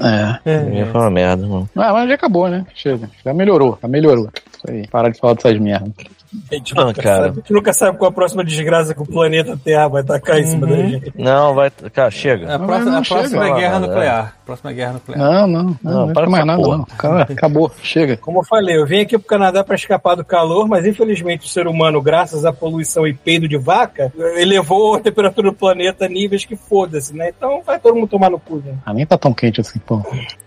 É, 0.00 0.40
É. 0.44 0.80
É. 0.80 0.84
foi 0.86 1.00
uma 1.00 1.10
merda, 1.10 1.46
mano. 1.46 1.68
Ah, 1.76 1.92
mas 1.92 2.08
já 2.08 2.14
acabou, 2.14 2.48
né? 2.48 2.66
Chega. 2.74 3.08
Já 3.24 3.32
melhorou, 3.32 3.78
já 3.80 3.88
melhorou. 3.88 4.28
Isso 4.52 4.70
aí. 4.70 4.86
Parar 4.88 5.10
de 5.10 5.18
falar 5.18 5.34
dessas 5.34 5.58
merdas. 5.58 5.92
A 6.50 6.54
gente, 6.54 6.72
Ah, 6.78 6.84
nunca 6.86 7.02
cara. 7.02 7.16
sabe, 7.24 7.28
a 7.28 7.34
gente 7.42 7.52
nunca 7.52 7.72
sabe 7.74 7.98
qual 7.98 8.08
a 8.10 8.14
próxima 8.14 8.42
desgraça 8.42 8.94
que 8.94 9.02
o 9.02 9.06
planeta 9.06 9.54
Terra 9.62 9.86
vai 9.86 10.02
tacar 10.02 10.38
em 10.38 10.46
cima 10.46 10.66
da 10.66 10.76
gente. 10.76 11.12
Não, 11.14 11.54
vai. 11.54 11.70
Cara, 11.92 12.10
chega. 12.10 12.54
A 12.54 12.56
Não, 12.58 12.66
próxima, 12.66 12.90
não 12.90 12.98
a 12.98 13.02
próxima 13.02 13.42
chega. 13.44 13.54
é 13.56 13.60
guerra 13.60 13.78
Não, 13.80 13.86
nuclear. 13.88 14.36
Próxima 14.46 14.70
é 14.70 14.74
guerra 14.74 14.92
nuclear. 14.94 15.18
Não, 15.20 15.46
não, 15.46 15.62
não, 15.62 15.76
Não, 15.82 16.06
não, 16.06 16.12
para 16.14 16.30
mais 16.30 16.46
nada, 16.46 16.62
porra. 16.62 16.78
não. 16.78 16.84
Cara, 16.86 17.22
acabou, 17.24 17.70
chega. 17.82 18.16
Como 18.16 18.38
eu 18.38 18.44
falei, 18.44 18.78
eu 18.78 18.86
vim 18.86 19.00
aqui 19.02 19.18
pro 19.18 19.28
Canadá 19.28 19.62
para 19.62 19.74
escapar 19.74 20.14
do 20.14 20.24
calor, 20.24 20.66
mas 20.66 20.86
infelizmente 20.86 21.44
o 21.44 21.50
ser 21.50 21.66
humano, 21.66 22.00
graças 22.00 22.46
à 22.46 22.52
poluição 22.52 23.06
e 23.06 23.12
peido 23.12 23.46
de 23.46 23.58
vaca, 23.58 24.10
elevou 24.38 24.94
a 24.94 25.00
temperatura 25.00 25.50
do 25.50 25.54
planeta 25.56 26.06
a 26.06 26.08
níveis 26.08 26.46
que 26.46 26.56
foda-se, 26.56 27.14
né? 27.14 27.28
Então 27.36 27.60
vai 27.62 27.78
todo 27.78 27.94
mundo 27.94 28.08
tomar 28.08 28.30
no 28.30 28.40
cu, 28.40 28.56
né? 28.64 28.71
Ah, 28.84 28.94
nem 28.94 29.06
tá 29.06 29.16
tão 29.18 29.32
quente 29.32 29.60
assim, 29.60 29.78
pô. 29.80 30.00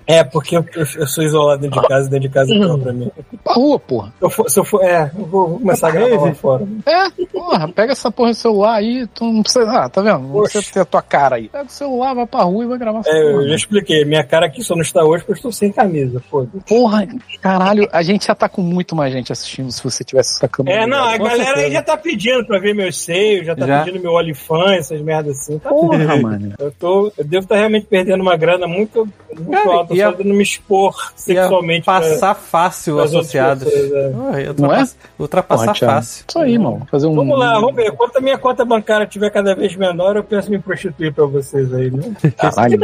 É, 0.08 0.24
porque 0.24 0.56
eu, 0.56 0.66
eu- 0.76 0.86
eu 0.98 1.08
sou 1.08 1.24
isolado 1.24 1.62
dentro 1.62 1.82
de 1.82 1.88
casa, 1.88 2.10
dentro 2.10 2.28
de 2.28 2.34
casa 2.34 2.54
é 2.54 2.60
pior 2.60 2.78
pra 2.80 2.94
mim. 2.94 3.12
Pra 3.44 3.54
rua, 3.54 3.80
porra. 3.80 4.14
Eu 4.22 4.30
for- 4.30 4.50
se 4.50 4.60
eu 4.60 4.64
for, 4.64 4.84
é, 4.84 5.12
eu 5.18 5.26
vou, 5.26 5.58
começar 5.60 5.88
a 5.88 5.92
gravar 5.92 6.26
lá 6.26 6.34
fora. 6.36 6.68
É, 6.86 7.10
porra, 7.32 7.68
pega 7.70 7.92
essa 7.94 8.12
porra 8.12 8.30
do 8.30 8.36
celular 8.36 8.76
aí, 8.76 9.08
tu 9.08 9.24
não 9.26 9.42
precisa. 9.42 9.66
Ah, 9.72 9.90
tá 9.90 10.02
vendo? 10.02 10.20
Não 10.20 10.42
precisa 10.44 10.72
ter 10.74 10.80
a 10.82 10.86
tua 10.86 11.02
cara 11.02 11.38
aí. 11.38 11.50
Pega 11.50 11.66
o 11.66 11.70
celular, 11.72 12.14
vai 12.14 12.26
pra 12.28 12.44
rua 12.44 12.64
e 12.64 12.68
vai 12.68 12.78
gravar 12.78 13.02
É, 13.08 13.30
eu 13.30 13.34
porra. 13.38 13.48
já 13.50 13.56
expliquei, 13.56 14.06
minha 14.06 14.24
cara 14.24 14.46
aqui 14.46 14.62
só 14.64 14.76
não 14.76 14.82
está 14.84 15.04
hoje 15.04 15.24
porque 15.24 15.32
eu 15.32 15.36
estou 15.38 15.52
sem 15.52 15.72
camisa, 15.72 16.22
foda 16.30 16.50
Porra, 16.68 17.08
caralho, 17.42 17.88
a 17.92 18.02
gente 18.04 18.28
já 18.28 18.36
tá 18.36 18.48
com 18.48 18.62
muito 18.62 18.96
mais 18.96 19.12
gente 19.12 19.32
assistindo 19.32 19.72
se 19.72 19.84
você 19.84 20.04
tivesse 20.04 20.36
essa 20.38 20.48
câmera. 20.48 20.84
É, 20.84 20.88
não, 20.88 21.04
a 21.04 21.18
galera 21.18 21.36
aí 21.36 21.46
certeza. 21.46 21.72
já 21.72 21.82
tá 21.82 21.98
pedindo 21.98 22.46
pra 22.46 22.60
ver 22.60 22.76
meus 22.76 22.98
seios, 23.04 23.46
já 23.48 23.56
tá 23.56 23.66
Já? 23.66 23.84
pedindo 23.84 24.02
meu 24.04 24.12
olifant, 24.12 24.78
essas 24.78 25.02
merdas 25.02 25.40
assim. 25.40 25.58
Tá 25.60 25.70
Porra, 25.70 26.16
mano. 26.18 26.54
Eu, 26.60 26.72
tô, 26.72 27.12
eu 27.18 27.24
devo 27.26 27.44
estar 27.44 27.56
realmente 27.56 27.88
perdendo 27.88 28.22
uma 28.22 28.38
grana 28.38 28.68
muito, 28.68 29.08
muito 29.36 29.52
Cara, 29.52 29.76
alta, 29.78 29.95
ia- 29.96 30.12
só 30.12 30.18
de 30.18 30.24
não 30.24 30.36
me 30.36 30.44
expor 30.44 30.94
Ia 30.96 31.12
sexualmente 31.16 31.86
pra- 31.86 32.02
passar 32.02 32.36
fácil 32.36 32.96
pras 32.96 33.14
outras 33.14 33.22
associados. 33.26 33.64
pessoas, 33.64 33.92
é. 33.92 34.10
Não 34.12 34.34
é? 34.36 34.48
ultrapass- 34.50 34.98
Ultrapassar 35.20 35.74
Thiago. 35.74 35.94
fácil. 35.96 36.26
Isso 36.28 36.40
aí, 36.40 36.58
mano. 36.58 36.88
Fazer 36.92 37.08
um. 37.08 37.16
Vamos 37.16 37.40
lá, 37.40 37.54
vamos 37.60 37.76
ver. 37.76 37.92
Quando 37.92 38.18
a 38.18 38.22
minha 38.22 38.38
conta 38.38 38.64
bancária 38.66 39.06
tiver 39.08 39.30
cada 39.30 39.56
vez 39.56 39.76
menor, 39.76 40.16
eu 40.16 40.24
penso 40.24 40.48
em 40.50 40.52
me 40.52 40.60
prostituir 40.60 41.14
pra 41.14 41.26
vocês 41.26 41.74
aí, 41.74 41.90
né? 41.92 42.14
Caralho. 42.38 42.80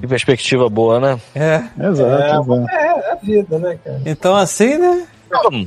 Que 0.00 0.06
perspectiva 0.06 0.68
boa, 0.68 1.00
né? 1.00 1.18
É. 1.34 1.62
Exato, 1.82 2.22
exato. 2.22 2.66
É, 2.70 2.84
é 3.08 3.12
a 3.12 3.14
vida, 3.14 3.58
né, 3.58 3.78
cara? 3.82 4.00
Então 4.04 4.36
assim, 4.36 4.76
né? 4.76 5.06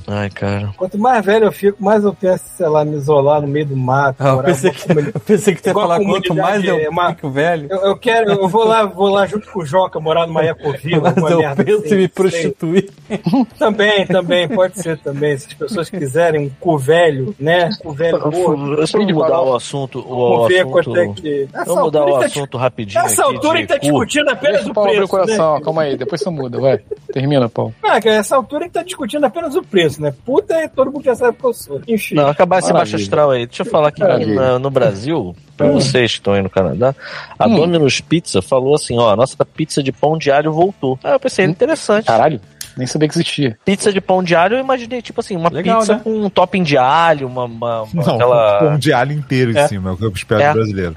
Ai, 0.07 0.29
cara. 0.29 0.69
Quanto 0.77 0.97
mais 0.97 1.25
velho 1.25 1.45
eu 1.45 1.51
fico, 1.51 1.83
mais 1.83 2.03
eu 2.03 2.13
penso, 2.13 2.43
sei 2.57 2.67
lá, 2.67 2.83
me 2.85 2.95
isolar 2.97 3.41
no 3.41 3.47
meio 3.47 3.65
do 3.65 3.75
mato. 3.77 4.17
Ah, 4.19 4.29
eu, 4.29 4.43
pensei 4.43 4.71
que, 4.71 4.91
eu 4.91 5.19
pensei 5.19 5.55
que 5.55 5.61
tu 5.61 5.67
ia 5.67 5.73
falar 5.73 5.99
quanto 6.03 6.33
mais 6.35 6.63
eu 6.63 6.77
é 6.79 6.89
uma- 6.89 7.13
fico 7.13 7.29
velho. 7.29 7.67
Eu, 7.69 7.77
eu 7.81 7.97
quero, 7.97 8.31
eu 8.31 8.47
vou 8.47 8.63
lá, 8.65 8.85
vou 8.85 9.09
lá 9.09 9.25
junto 9.25 9.49
com 9.51 9.59
o 9.61 9.65
Joca 9.65 9.99
morar 9.99 10.27
numa 10.27 10.43
ecovila, 10.45 11.13
Mas 11.19 11.31
eu 11.31 11.39
merda 11.39 11.63
penso 11.63 11.85
assim, 11.85 11.95
em 11.95 11.97
me 11.97 12.07
prostituir. 12.07 12.89
Também, 13.57 14.05
também, 14.07 14.47
pode 14.47 14.79
ser 14.79 14.97
também. 14.99 15.37
Se 15.37 15.47
as 15.47 15.53
pessoas 15.53 15.89
quiserem 15.89 16.45
um 16.45 16.49
cu 16.59 16.77
velho, 16.77 17.35
né? 17.39 17.69
Cu 17.81 17.91
velho 17.91 18.19
gordo. 18.19 18.75
Vamos 18.91 19.13
mudar 19.13 19.41
o 19.41 19.55
assunto. 19.55 19.99
O 19.99 20.45
assunto 20.45 20.97
é 20.97 21.07
que. 21.13 21.47
Nessa 21.53 21.65
vamos 21.65 21.83
mudar 21.83 22.05
o 22.05 22.19
tá 22.19 22.25
assunto 22.25 22.57
rapidinho. 22.57 23.01
Nessa 23.01 23.21
aqui 23.25 23.35
altura 23.35 23.53
de 23.53 23.59
ele 23.59 23.67
tá 23.67 23.75
cu. 23.75 23.81
discutindo 23.81 24.29
apenas 24.29 24.55
Deixa 24.57 24.67
o 24.67 24.71
o 24.71 24.73
Paulo 24.73 24.89
preço. 24.91 25.07
coração, 25.07 25.55
Né? 25.55 25.61
calma 25.63 25.81
aí, 25.83 25.97
depois 25.97 26.21
você 26.21 26.29
muda, 26.29 26.59
vai. 26.59 26.79
Termina, 27.13 27.47
Paulo. 27.49 27.73
Ah, 27.83 27.99
cara, 28.01 28.17
nessa 28.17 28.35
altura 28.35 28.63
ele 28.65 28.71
tá 28.71 28.83
discutindo 28.83 29.23
apenas 29.25 29.50
o 29.55 29.63
preço, 29.63 30.01
né? 30.01 30.13
Puta, 30.25 30.53
é 30.55 30.67
todo 30.67 30.91
mundo 30.91 31.03
já 31.03 31.15
sabe 31.15 31.37
que 31.37 31.43
eu 31.45 31.53
sou. 31.53 31.81
Enfim. 31.87 32.15
Não, 32.15 32.27
acabar 32.27 32.59
esse 32.59 32.71
baixo 32.73 32.95
astral 32.95 33.31
aí. 33.31 33.45
Deixa 33.45 33.61
eu 33.63 33.65
falar 33.65 33.89
aqui 33.89 34.01
na- 34.01 34.59
no 34.59 34.69
Brasil, 34.69 35.35
pra 35.57 35.67
vocês 35.67 36.11
que 36.11 36.17
estão 36.19 36.33
aí 36.33 36.41
no 36.41 36.49
Canadá, 36.49 36.95
a 37.37 37.47
Hum. 37.47 37.55
Domino's 37.55 38.01
Pizza 38.01 38.41
falou 38.41 38.75
assim: 38.75 38.97
ó, 38.97 39.11
a 39.11 39.15
nossa 39.15 39.43
pizza 39.45 39.81
de 39.83 39.91
pão 39.91 40.17
de 40.17 40.31
alho 40.31 40.51
voltou. 40.51 40.97
Aí 41.03 41.11
eu 41.13 41.19
pensei, 41.19 41.45
interessante. 41.45 42.05
Caralho, 42.05 42.39
nem 42.77 42.87
sabia 42.87 43.07
que 43.09 43.15
existia. 43.15 43.57
Pizza 43.65 43.91
de 43.91 43.99
pão 44.01 44.23
de 44.23 44.35
alho, 44.35 44.55
eu 44.55 44.59
imaginei, 44.59 45.01
tipo 45.01 45.19
assim, 45.19 45.35
uma 45.35 45.49
Legal, 45.49 45.79
pizza 45.79 45.95
né? 45.95 46.01
com 46.03 46.11
um 46.25 46.29
topping 46.29 46.63
de 46.63 46.77
alho, 46.77 47.27
uma. 47.27 47.45
uma, 47.45 47.81
uma- 47.83 48.03
Não, 48.05 48.15
aquela. 48.15 48.59
com 48.59 48.65
um 48.69 48.77
de 48.77 48.93
alho 48.93 49.11
inteiro 49.13 49.51
em 49.51 49.57
É. 49.57 49.67
cima, 49.67 49.89
é 49.89 49.93
o 49.93 49.97
que 49.97 50.05
eu 50.05 50.11
espero 50.11 50.41
É. 50.41 50.49
do 50.49 50.53
brasileiro. 50.55 50.95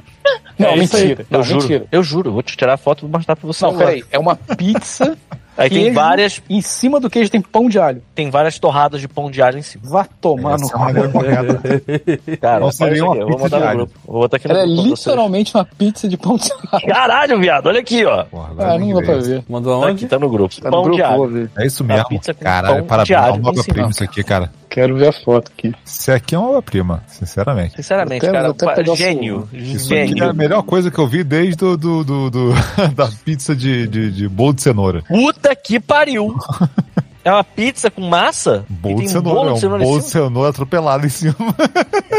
Não, 0.58 0.68
É 0.68 0.76
isso 0.78 0.96
aí. 0.96 1.02
mentira. 1.08 1.26
Não, 1.30 1.40
Eu 1.40 1.44
juro, 1.44 1.60
mentira. 1.60 1.86
eu 1.90 2.02
juro, 2.02 2.32
vou 2.32 2.42
te 2.42 2.56
tirar 2.56 2.74
a 2.74 2.76
foto 2.76 3.00
e 3.00 3.02
vou 3.02 3.10
mostrar 3.10 3.36
pra 3.36 3.46
você. 3.46 3.64
Não, 3.64 3.70
agora. 3.72 3.86
peraí. 3.86 4.04
É 4.10 4.18
uma 4.18 4.36
pizza. 4.36 5.16
Aí 5.56 5.70
tem 5.70 5.82
queijo, 5.82 5.94
várias, 5.94 6.42
Em 6.50 6.60
cima 6.60 6.98
do 6.98 7.08
queijo 7.08 7.30
tem 7.30 7.40
pão 7.40 7.68
de 7.68 7.78
alho. 7.78 8.02
tem 8.12 8.28
várias 8.28 8.58
torradas 8.58 9.00
de 9.00 9.06
pão 9.06 9.30
de 9.30 9.40
alho 9.40 9.56
em 9.56 9.62
cima. 9.62 9.84
Vá 9.86 10.04
tomar 10.04 10.58
no 10.58 10.64
Essa 10.64 10.74
é 10.74 10.76
uma 10.76 10.84
maneira 10.86 11.08
correta. 11.10 11.62
Cara, 12.42 12.58
Não 12.58 12.72
seria 12.72 13.04
uma 13.04 13.14
vou 13.14 13.38
botar 13.38 13.58
de 13.58 13.62
no 13.62 13.68
alho. 13.68 13.76
grupo. 13.78 13.92
Vou 14.04 14.20
botar 14.22 14.36
aqui 14.36 14.48
no 14.48 14.54
é 14.56 14.62
grupo 14.66 14.82
vocês. 14.82 14.98
literalmente 14.98 15.54
uma 15.54 15.64
pizza 15.64 16.08
de 16.08 16.16
pão 16.16 16.36
de 16.36 16.50
alho. 16.72 16.86
Caralho, 16.92 17.38
viado, 17.38 17.66
olha 17.68 17.78
aqui, 17.78 18.04
ó. 18.04 18.24
Porra, 18.24 18.48
agora 18.50 18.72
Ah, 18.72 18.78
não 18.80 18.94
dá 18.94 19.02
pra 19.02 19.16
ver. 19.18 19.44
Mandou 19.48 19.80
Tá 19.80 19.86
aonde? 19.86 20.04
aqui, 20.04 20.10
tá 20.10 20.18
no 20.18 20.28
grupo. 20.28 20.56
Tá 20.60 20.64
no 20.64 20.70
pão 20.72 20.82
grupo, 20.82 20.96
de 20.96 21.02
alho. 21.04 21.50
É 21.56 21.66
isso 21.66 21.84
Uma 21.84 21.94
mesmo. 21.94 22.08
pizza 22.08 22.34
com 22.34 22.40
pão 22.44 22.52
Caralho, 22.52 22.84
parabéns. 22.84 23.10
É 23.16 23.30
em 23.30 23.34
cima. 23.34 23.48
obra-prima 23.50 23.90
isso 23.90 24.02
aqui, 24.04 24.24
cara. 24.24 24.50
Quero 24.74 24.96
ver 24.96 25.06
a 25.10 25.12
foto 25.12 25.52
aqui. 25.56 25.72
Isso 25.86 26.10
aqui 26.10 26.34
é 26.34 26.38
uma 26.38 26.48
obra-prima, 26.48 27.00
sinceramente. 27.06 27.76
Sinceramente, 27.76 28.26
até- 28.26 28.32
cara, 28.36 28.48
até 28.50 28.96
gênio. 28.96 29.48
Isso 29.52 29.84
aqui 29.86 29.94
é 29.94 30.02
a 30.02 30.06
Gênio. 30.08 30.34
melhor 30.34 30.62
coisa 30.64 30.90
que 30.90 30.98
eu 30.98 31.06
vi 31.06 31.22
desde 31.22 31.54
do, 31.54 31.76
do, 31.76 32.02
do- 32.02 32.30
do- 32.30 32.52
da 32.96 33.08
pizza 33.24 33.54
de, 33.54 33.86
de, 33.86 34.10
de 34.10 34.28
bolo 34.28 34.52
de 34.54 34.62
cenoura. 34.62 35.02
Puta 35.06 35.54
que 35.54 35.78
pariu. 35.78 36.34
É 37.24 37.32
uma 37.32 37.42
pizza 37.42 37.90
com 37.90 38.02
massa? 38.02 38.66
Bolo 38.68 39.00
de 39.00 39.08
cenoura, 39.08 39.40
bolo 39.40 39.54
de 39.54 39.60
cenoura 39.60 39.84
bolo 39.84 40.00
de 40.00 40.06
cenoura 40.06 40.50
atropelado 40.50 41.06
em 41.06 41.08
cima. 41.08 41.34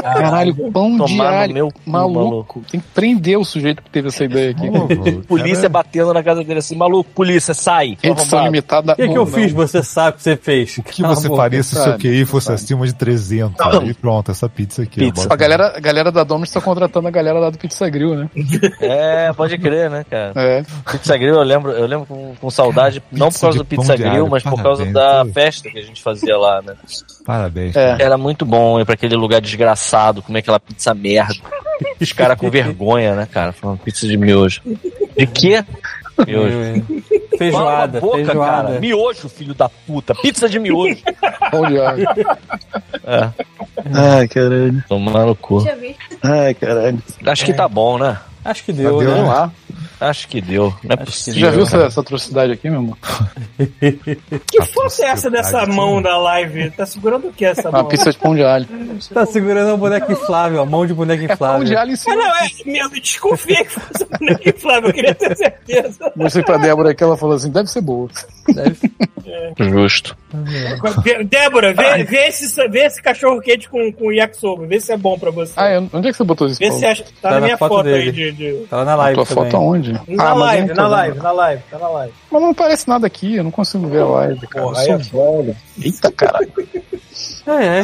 Caralho, 0.02 0.72
pão 0.72 0.92
de 0.92 0.98
Tomar 0.98 1.32
no 1.32 1.38
alho. 1.38 1.54
meu 1.54 1.72
cu, 1.72 1.80
maluco. 1.86 2.64
Tem 2.72 2.80
que 2.80 2.88
prender 2.88 3.38
o 3.38 3.46
sujeito 3.46 3.84
que 3.84 3.90
teve 3.90 4.08
essa 4.08 4.24
ideia 4.24 4.52
aqui. 4.52 4.68
Polícia 5.28 5.70
batendo 5.70 6.12
na 6.14 6.24
casa 6.24 6.44
dele 6.44 6.60
assim, 6.60 6.76
maluco, 6.76 7.10
polícia, 7.12 7.54
sai. 7.54 7.98
Edição 8.02 8.44
limitada. 8.46 8.94
O 8.94 8.96
que, 8.96 9.08
que 9.08 9.18
eu 9.18 9.26
fiz? 9.28 9.52
Você 9.52 9.84
sabe 9.84 10.18
que 10.18 10.24
você 10.24 10.36
fez. 10.36 10.78
O 10.78 10.84
que 10.84 11.02
você 11.04 11.28
faria 11.30 11.62
se 11.62 11.78
o 11.78 11.84
seu 11.84 11.98
QI 11.98 12.26
fosse 12.26 12.52
acima 12.52 12.86
de 12.86 12.94
300? 12.94 13.56
E 13.88 13.94
pronto, 13.94 14.32
essa 14.32 14.50
pizza 14.50 14.84
aqui. 14.84 15.00
Pizza. 15.00 15.28
A 15.32 15.36
galera, 15.36 15.74
a 15.76 15.80
galera 15.80 16.12
da 16.12 16.24
Domino's 16.24 16.50
tá 16.50 16.60
contratando 16.60 17.08
a 17.08 17.12
galera 17.12 17.40
lá 17.40 17.50
do 17.50 17.58
Pizza 17.58 17.88
Grill, 17.90 18.16
né? 18.16 18.30
É, 18.80 19.32
pode 19.34 19.58
crer, 19.58 19.90
né, 19.90 20.06
cara? 20.10 20.34
É. 20.36 20.64
Pizza 20.92 21.18
Grill, 21.18 21.36
eu 21.36 21.44
lembro, 21.44 21.72
eu 21.72 21.86
lembro 21.86 22.06
com, 22.06 22.34
com 22.40 22.50
saudade, 22.50 23.02
não 23.12 23.30
por 23.30 23.40
causa 23.40 23.58
de 23.58 23.64
do 23.64 23.66
Pizza 23.66 23.96
de 23.96 24.04
Grill, 24.04 24.28
mas 24.28 24.44
por 24.44 24.62
causa 24.62 24.86
da 24.96 25.26
festa 25.26 25.70
que 25.70 25.78
a 25.78 25.82
gente 25.84 26.02
fazia 26.02 26.38
lá, 26.38 26.62
né? 26.62 26.76
Parabéns. 27.26 27.76
É. 27.76 27.98
Era 28.00 28.18
muito 28.18 28.46
bom 28.46 28.80
ir 28.80 28.86
pra 28.86 28.94
aquele 28.94 29.16
lugar 29.16 29.42
desgraçado, 29.42 30.22
comer 30.22 30.40
aquela 30.40 30.60
pizza 30.60 30.94
merda. 30.94 31.36
Os 32.00 32.12
caras 32.14 32.38
com 32.38 32.50
vergonha, 32.52 33.16
né, 33.16 33.28
cara? 33.30 33.52
Falando 33.52 33.80
pizza 33.80 34.08
de 34.08 34.18
miojo. 34.18 34.62
De 35.18 35.28
quê? 35.28 35.64
Miojo. 36.26 36.86
Feijoada, 37.38 38.00
boca, 38.00 38.16
feijoada. 38.16 38.68
cara. 38.70 38.80
Miojo, 38.80 39.28
filho 39.28 39.54
da 39.54 39.68
puta. 39.68 40.16
Pizza 40.16 40.48
de 40.48 40.58
miojo. 40.58 41.02
Pão 41.52 41.66
de 41.68 41.80
alho. 41.80 42.06
É. 43.04 43.30
Ai, 43.94 44.28
caralho. 44.28 44.84
Tomar 44.88 45.26
no 45.26 45.36
cu. 45.36 45.64
Ai, 46.24 46.54
caralho. 46.54 47.04
Acho 47.26 47.46
que 47.46 47.54
tá 47.54 47.68
bom, 47.68 47.98
né? 47.98 48.18
Acho 48.46 48.64
que 48.64 48.72
deu, 48.72 49.00
Deu, 49.00 49.24
né? 49.26 49.52
Acho 50.00 50.28
que 50.28 50.40
deu. 50.40 50.74
Não 50.84 50.96
é 50.96 51.02
Acho 51.02 51.06
que 51.06 51.12
Você 51.12 51.32
possível. 51.32 51.40
já 51.40 51.50
viu 51.52 51.64
essa, 51.64 51.78
essa 51.78 52.02
atrocidade 52.02 52.52
aqui, 52.54 52.70
meu 52.70 52.80
irmão? 52.82 52.98
Que 54.48 54.62
foto 54.66 55.02
é 55.02 55.08
essa 55.08 55.30
dessa 55.32 55.66
mão 55.66 56.02
da 56.02 56.18
live? 56.18 56.70
Tá 56.72 56.86
segurando 56.86 57.30
o 57.30 57.34
que 57.34 57.44
essa 57.46 57.70
Uma 57.70 57.80
mão? 57.80 57.88
pizza 57.88 58.12
de 58.12 58.18
pão 58.18 58.36
de 58.36 58.44
alho. 58.44 58.68
Tá 59.14 59.26
segurando 59.26 59.74
um 59.74 59.78
boneco 59.78 60.12
inflável, 60.12 60.62
a 60.62 60.66
mão 60.66 60.86
de 60.86 60.94
boneco 60.94 61.24
É 61.24 61.28
pão 61.28 61.34
inflável. 61.36 61.64
de 61.66 61.76
alho 61.76 61.92
em 61.92 61.94
Ah, 61.94 61.98
cima. 61.98 62.16
não, 62.16 62.36
é. 62.36 62.48
Meu, 62.66 62.84
eu 62.84 63.02
desconfiei 63.02 63.64
que 63.64 63.72
fosse 63.72 64.05
boneco 64.20 64.50
inflável, 64.50 64.90
eu 64.90 64.94
queria 64.94 65.16
ter 65.16 65.36
certeza. 65.38 66.12
Mostrei 66.16 66.44
pra 66.44 66.58
Débora 66.58 66.94
que 66.94 67.04
ela 67.04 67.18
falou 67.18 67.36
assim, 67.36 67.50
deve 67.52 67.70
ser 67.70 67.82
boa. 67.82 68.10
Justo. 69.58 70.16
Dé- 71.04 71.24
Débora, 71.24 71.74
vê, 71.74 72.04
vê, 72.04 72.28
esse, 72.28 72.68
vê 72.68 72.86
esse 72.86 73.02
cachorro 73.02 73.40
quente 73.42 73.70
com, 73.70 73.92
com 73.92 74.12
yakisoba, 74.12 74.66
vê 74.66 74.80
se 74.80 74.92
é 74.92 74.98
bom 74.98 75.18
pra 75.18 75.32
você. 75.32 75.54
Ah, 75.56 75.68
é? 75.70 75.80
onde 75.80 76.08
é 76.08 76.12
que 76.12 76.18
você 76.18 76.24
botou 76.24 76.48
isso? 76.48 76.60
Vê 76.60 76.72
se 76.72 76.86
acha. 76.86 77.04
Tá, 77.04 77.10
Tá 77.22 77.30
na 77.32 77.40
na 77.40 77.46
minha 77.46 77.58
foto 77.58 77.76
foto, 77.76 77.88
aí 77.90 78.12
de. 78.12 78.32
de- 78.32 78.54
Tá 78.70 78.78
lá 78.78 78.86
na 78.86 78.96
live 78.96 79.16
Tua 79.16 79.26
também. 79.26 79.44
foto 79.52 79.58
aonde? 79.58 79.94
Na 79.94 80.00
Ah, 80.02 80.30
não 80.30 80.38
live, 80.38 80.68
na 80.68 80.74
vendo. 80.84 80.90
live, 80.92 81.18
na 81.20 81.32
live, 81.32 81.64
tá 81.72 81.80
na 81.80 81.88
live. 81.90 82.14
Mas 82.32 82.42
não 82.42 82.50
aparece 82.52 82.88
nada 82.88 83.08
aqui, 83.08 83.36
eu 83.36 83.44
não 83.44 83.52
consigo 83.52 83.88
ver 83.88 84.02
a 84.02 84.06
live, 84.06 84.48
cara. 84.48 84.66
Porra, 84.66 84.84
eu 84.86 85.04
sou 85.04 85.24
é 85.40 85.42
velho. 85.44 85.56
Eita, 85.82 86.12
caralho. 86.12 86.52
É, 87.48 87.52
é. 87.52 87.82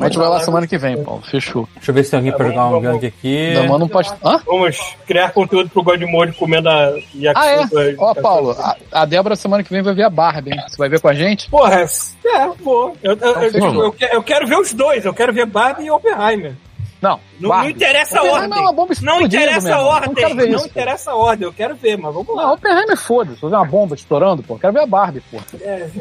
A 0.00 0.04
gente 0.08 0.18
vai 0.18 0.28
lá 0.28 0.40
semana 0.40 0.66
que 0.66 0.76
vem, 0.76 1.02
Paulo. 1.02 1.22
Fechou. 1.22 1.68
Deixa 1.76 1.90
eu 1.90 1.94
ver 1.94 2.04
se 2.04 2.10
tem 2.10 2.18
alguém 2.18 2.32
pra 2.32 2.46
Tá 2.46 2.50
jogar 2.52 2.66
um 2.76 2.80
gank 2.80 3.06
aqui. 3.06 3.46
Ainda 3.48 3.62
manda 3.62 3.84
um 3.84 3.88
post... 3.88 4.12
Hã? 4.24 4.40
Vamos 4.44 4.76
criar 5.06 5.30
conteúdo 5.30 5.57
pro 5.68 5.82
Godmode 5.82 6.32
comendo 6.32 6.68
a 6.68 6.90
yakisoba. 7.14 7.80
Ah, 7.80 7.90
é? 7.90 7.94
Ó, 7.98 8.14
Paulo, 8.14 8.50
a, 8.58 8.76
a 8.92 9.04
Débora 9.04 9.34
semana 9.36 9.62
que 9.64 9.70
vem 9.70 9.82
vai 9.82 9.94
ver 9.94 10.04
a 10.04 10.10
Barbie, 10.10 10.52
hein? 10.52 10.62
Você 10.68 10.76
vai 10.76 10.88
ver 10.88 11.00
com 11.00 11.08
a 11.08 11.14
gente? 11.14 11.50
Porra, 11.50 11.80
é, 11.82 12.46
vou. 12.62 12.96
Eu, 13.02 13.16
eu, 13.16 13.42
eu, 13.84 13.92
que- 13.92 14.04
eu 14.12 14.22
quero 14.22 14.46
ver 14.46 14.58
os 14.58 14.72
dois, 14.72 15.04
eu 15.04 15.14
quero 15.14 15.32
ver 15.32 15.46
Barbie 15.46 15.84
e 15.84 15.90
Oppenheimer. 15.90 16.52
Não. 17.00 17.20
Não, 17.38 17.50
não 17.50 17.68
interessa 17.70 18.18
a 18.18 18.22
ordem. 18.24 18.58
é 18.58 18.60
uma 18.60 18.72
bomba 18.72 18.92
Não 19.02 19.22
interessa 19.22 19.74
a 19.74 19.80
ordem. 19.80 20.08
Não 20.08 20.14
quero 20.14 20.34
ver 20.34 20.48
Não 20.48 20.56
isso, 20.56 20.64
pô. 20.64 20.70
interessa 20.70 21.10
a 21.12 21.14
ordem, 21.16 21.46
eu 21.46 21.52
quero 21.52 21.76
ver, 21.76 21.96
mas 21.96 22.12
vamos 22.12 22.34
lá. 22.34 22.42
Não, 22.42 22.54
Oppenheimer 22.54 22.96
foda-se. 22.96 23.40
Vou 23.40 23.48
ver 23.50 23.56
uma 23.56 23.64
bomba 23.64 23.94
estourando, 23.94 24.42
pô. 24.42 24.58
Quero 24.58 24.72
ver 24.72 24.80
a 24.80 24.86
Barbie, 24.86 25.22
pô. 25.30 25.38
É, 25.60 25.88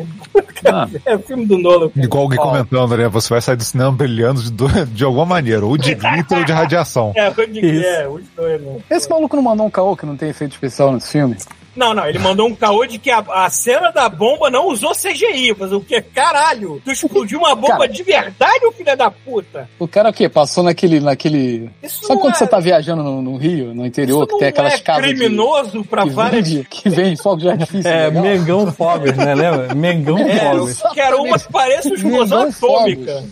Ah, 0.65 0.88
é 1.06 1.15
o 1.15 1.19
filme 1.19 1.45
do 1.45 1.57
Nolan. 1.60 1.91
Igual 1.95 2.24
alguém 2.24 2.40
comentando, 2.40 2.98
né? 2.98 3.07
Você 3.10 3.30
vai 3.30 3.40
sair 3.41 3.56
do 3.56 3.64
cinema 3.64 3.91
brilhando 3.91 4.41
de, 4.41 4.52
do- 4.52 4.86
de 4.88 5.03
alguma 5.03 5.26
maneira, 5.26 5.64
ou 5.65 5.78
de 5.78 5.94
glitter 5.94 6.40
ou 6.40 6.44
de 6.44 6.52
radiação. 6.52 7.14
É, 7.15 7.30
o 7.30 7.48
de 7.48 7.86
é, 7.86 8.07
os 8.07 8.24
dois, 8.36 8.61
né? 8.61 8.78
esse 8.90 9.07
maluco 9.10 9.36
não 9.36 9.44
mandou 9.44 9.65
um 9.65 9.69
caô 9.69 9.95
que 9.95 10.06
não 10.06 10.18
tem 10.18 10.30
efeito 10.30 10.53
especial 10.53 10.91
nesse 10.91 11.11
filme? 11.11 11.38
Não, 11.78 11.94
não, 11.94 12.08
ele 12.08 12.18
mandou 12.20 12.48
um 12.48 12.56
caô 12.56 12.86
de 12.86 12.98
que 12.98 13.12
a, 13.12 13.20
a 13.20 13.49
cena 13.52 13.91
da 13.91 14.10
bomba 14.10 14.49
não 14.49 14.68
usou 14.68 14.91
CGI. 14.94 15.56
Mas 15.58 15.72
o 15.72 15.80
que? 15.80 16.02
Caralho! 16.02 16.82
Tu 16.84 16.91
explodiu 16.91 17.38
uma 17.40 17.54
bomba 17.56 17.78
Cara. 17.78 17.88
de 17.90 18.02
verdade, 18.04 18.66
ô 18.66 18.72
filho 18.72 18.98
da 18.98 19.12
puta? 19.12 19.70
O 19.78 19.88
cara 19.88 20.10
o 20.10 20.14
quê? 20.14 20.28
Passou 20.28 20.64
naquele. 20.64 20.99
naquele... 20.99 21.70
Isso 21.84 22.06
Sabe 22.08 22.20
quando 22.20 22.34
é- 22.34 22.38
você 22.38 22.48
tá 22.48 22.60
viajando 22.60 23.04
no, 23.04 23.22
no 23.22 23.38
Rio, 23.38 23.76
no 23.76 23.86
interior, 23.86 24.24
Isso 24.24 24.28
que 24.34 24.40
tem 24.40 24.48
aquelas 24.48 24.74
é 24.74 24.78
casas 24.80 25.04
de- 25.06 25.14
criminoso 25.16 25.84
pra 25.86 26.04
que, 26.04 26.10
várias... 26.10 26.48
vende, 26.49 26.66
que 26.70 26.90
vende 26.90 27.22
fogo 27.22 27.38
de 27.38 27.49
artifício? 27.49 27.88
É, 27.88 28.06
legal? 28.08 28.24
Mengão 28.24 28.72
Fogos, 28.72 29.16
né? 29.16 29.36
Lembra? 29.36 29.76
Mengão 29.76 30.18
É, 30.18 30.48
eu 30.56 30.68
Fogos. 30.68 30.84
quero 30.95 31.22
uma 31.24 31.38
que 31.38 31.52
pareça 31.54 31.94
explosão 31.94 32.49
atômica. 32.49 33.24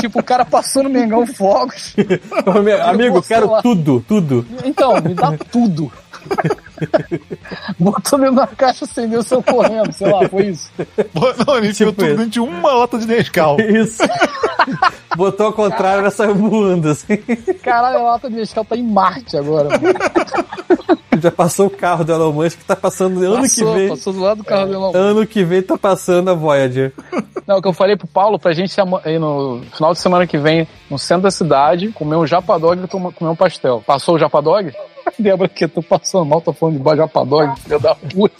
tipo, 0.00 0.20
o 0.20 0.22
cara 0.22 0.44
passou 0.44 0.82
no 0.82 0.90
Mengão 0.90 1.26
Fogos. 1.26 1.94
Ô, 2.46 2.60
meu 2.60 2.82
Amigo, 2.86 3.22
quero 3.22 3.50
tudo, 3.62 4.04
tudo. 4.06 4.46
Então, 4.64 4.94
me 5.00 5.14
dá 5.14 5.32
tudo. 5.50 5.90
Botou 7.78 8.18
dentro 8.18 8.36
da 8.36 8.46
caixa, 8.46 8.84
acendeu 8.84 9.20
o 9.20 9.22
seu 9.22 9.42
correndo, 9.42 9.92
sei 9.92 10.10
lá, 10.10 10.28
foi 10.28 10.46
isso. 10.46 10.70
Não, 11.46 11.56
ele 11.58 11.72
Tipo 11.72 11.92
tudo 11.92 12.08
dentro 12.08 12.26
de 12.28 12.40
uma 12.40 12.72
lata 12.72 12.98
de 12.98 13.06
Nescau. 13.06 13.56
Isso. 13.60 14.02
Botou 15.16 15.46
ao 15.46 15.52
contrário 15.52 16.06
e 16.06 16.10
saiu 16.10 16.34
voando, 16.34 16.90
assim. 16.90 17.16
Caralho, 17.62 17.98
a 17.98 18.02
lata 18.12 18.28
de 18.28 18.36
Nescau 18.36 18.64
tá 18.64 18.76
em 18.76 18.82
Marte 18.82 19.36
agora. 19.36 19.68
mano. 19.70 19.94
Já 21.20 21.30
passou 21.30 21.66
o 21.66 21.70
carro 21.70 22.04
do 22.04 22.12
Elon 22.12 22.32
Musk, 22.32 22.60
tá 22.66 22.74
passando 22.76 23.22
ano 23.24 23.42
Passou, 23.42 23.72
que 23.72 23.78
vem. 23.78 23.88
passou 23.88 24.12
do 24.12 24.20
lado 24.20 24.38
do 24.38 24.44
carro 24.44 24.66
do 24.66 24.72
Elon 24.74 24.86
Musk. 24.86 24.96
Ano 24.96 25.26
que 25.26 25.44
vem 25.44 25.62
tá 25.62 25.76
passando 25.76 26.30
a 26.30 26.34
Voyager. 26.34 26.92
Não, 27.46 27.58
o 27.58 27.62
que 27.62 27.68
eu 27.68 27.72
falei 27.72 27.96
pro 27.96 28.06
Paulo, 28.06 28.38
pra 28.38 28.52
gente 28.52 28.74
ir 29.06 29.18
no 29.18 29.60
final 29.72 29.92
de 29.92 29.98
semana 29.98 30.26
que 30.26 30.38
vem, 30.38 30.66
no 30.88 30.98
centro 30.98 31.24
da 31.24 31.30
cidade, 31.30 31.88
comer 31.88 32.16
um 32.16 32.26
japadog 32.26 32.82
e 32.84 32.88
comer 32.88 33.30
um 33.30 33.36
pastel. 33.36 33.82
Passou 33.86 34.14
o 34.14 34.18
japadog? 34.18 34.72
Débora, 35.18 35.48
que 35.48 35.68
tu 35.68 35.82
passando 35.82 36.24
mal, 36.24 36.40
tô 36.40 36.52
falando 36.52 36.78
de 36.78 36.96
japadog, 36.96 37.60
filho 37.60 37.78
da 37.80 37.94
puta. 37.94 38.34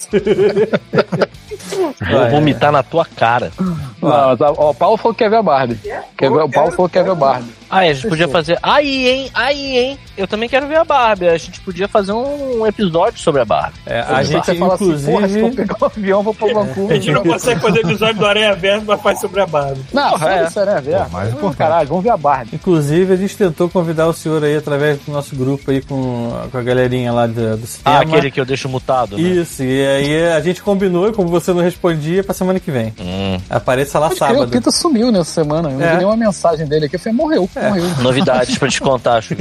Vou 2.11 2.31
vomitar 2.31 2.73
na 2.73 2.82
tua 2.82 3.05
cara. 3.05 3.53
Não, 3.59 4.09
mas, 4.09 4.41
ó, 4.41 4.70
o 4.70 4.74
Paulo 4.74 4.97
falou 4.97 5.15
que 5.15 5.24
quer 5.24 5.31
ver 5.31 5.37
a 5.37 5.43
Barbie. 5.43 5.78
Quer 6.16 6.31
ver, 6.31 6.43
o 6.43 6.49
Paulo 6.49 6.70
falou 6.73 6.89
que 6.89 6.95
quer 6.95 7.05
ver 7.05 7.11
a 7.11 7.15
Barbie. 7.15 7.61
Ah, 7.69 7.78
a 7.81 7.93
gente 7.93 8.09
podia 8.09 8.27
fazer. 8.27 8.59
Aí, 8.62 9.09
hein? 9.09 9.31
Aí, 9.32 9.78
hein? 9.78 9.99
Eu 10.16 10.27
também 10.27 10.49
quero 10.49 10.66
ver 10.66 10.77
a 10.78 10.85
Barbie. 10.85 11.28
A 11.28 11.39
gente 11.39 11.61
podia 11.61 11.87
fazer 11.87 12.12
um 12.12 12.66
episódio 12.66 13.20
sobre 13.20 13.43
a 13.43 13.45
Barbie. 13.45 13.78
É, 13.87 14.01
a 14.01 14.24
gente, 14.24 14.45
Você 14.45 14.57
fala 14.57 14.74
assim, 14.74 14.87
porra, 14.87 14.99
se 15.28 15.39
eu 15.39 15.47
inclusive. 15.47 15.57
pegar 15.57 15.77
um 15.81 15.85
avião, 15.85 16.23
vou 16.23 16.35
pra 16.35 16.49
Vancouver. 16.53 16.91
A 16.91 16.95
gente 17.01 17.12
não 17.12 17.23
consegue 17.23 17.61
fazer 17.61 17.81
episódio 17.81 18.16
do 18.16 18.27
Aranha 18.27 18.55
Verso, 18.57 18.85
mas 18.87 19.01
faz 19.01 19.20
sobre 19.20 19.41
a 19.41 19.47
Barbie. 19.47 19.81
Não, 19.93 20.11
Porra, 20.11 20.35
é. 20.35 20.45
isso, 20.47 20.65
né, 20.65 20.81
velho? 20.81 21.05
Pô, 21.05 21.11
mais 21.11 21.28
importante. 21.28 21.57
Caralho, 21.59 21.89
vamos 21.89 22.03
ver 22.03 22.11
a 22.11 22.16
Barbie. 22.16 22.51
Inclusive, 22.57 23.12
a 23.12 23.16
gente 23.16 23.37
tentou 23.37 23.69
convidar 23.69 24.09
o 24.09 24.12
senhor 24.12 24.43
aí 24.43 24.57
através 24.57 24.99
do 24.99 25.12
nosso 25.12 25.37
grupo 25.37 25.70
aí 25.70 25.81
com, 25.81 26.32
com 26.51 26.59
a 26.59 26.62
galerinha 26.62 27.12
lá 27.12 27.27
do, 27.27 27.56
do 27.56 27.66
cinema. 27.66 27.98
Ah, 27.98 28.01
aquele 28.01 28.31
que 28.31 28.40
eu 28.40 28.44
deixo 28.44 28.68
mutado, 28.68 29.16
né? 29.16 29.22
Isso, 29.22 29.62
e 29.62 29.86
aí 29.86 30.27
a 30.32 30.40
gente 30.40 30.62
combinou, 30.62 31.09
e 31.09 31.12
como 31.12 31.28
você 31.28 31.52
não 31.52 31.62
respondia, 31.62 32.22
pra 32.24 32.35
semana 32.35 32.59
que 32.60 32.70
vem. 32.70 32.93
Hum. 33.01 33.39
Apareça 33.48 33.98
lá 33.98 34.09
Pode 34.09 34.18
crer, 34.18 34.31
o 34.31 34.35
sábado. 34.35 34.51
Pita 34.51 34.70
sumiu 34.70 35.10
nessa 35.12 35.31
semana. 35.31 35.70
Eu 35.70 35.78
não 35.78 35.86
É. 35.86 35.90
vi 35.93 35.97
nenhuma 35.98 36.16
mensagem 36.16 36.66
dele 36.66 36.86
aqui. 36.86 36.97
Eu 36.97 37.01
falei, 37.01 37.16
morreu, 37.16 37.48
morreu. 37.55 37.85
Novidades 38.01 38.59
pra 38.59 38.68
te 38.68 38.81
contar, 38.81 39.22
Chu. 39.22 39.35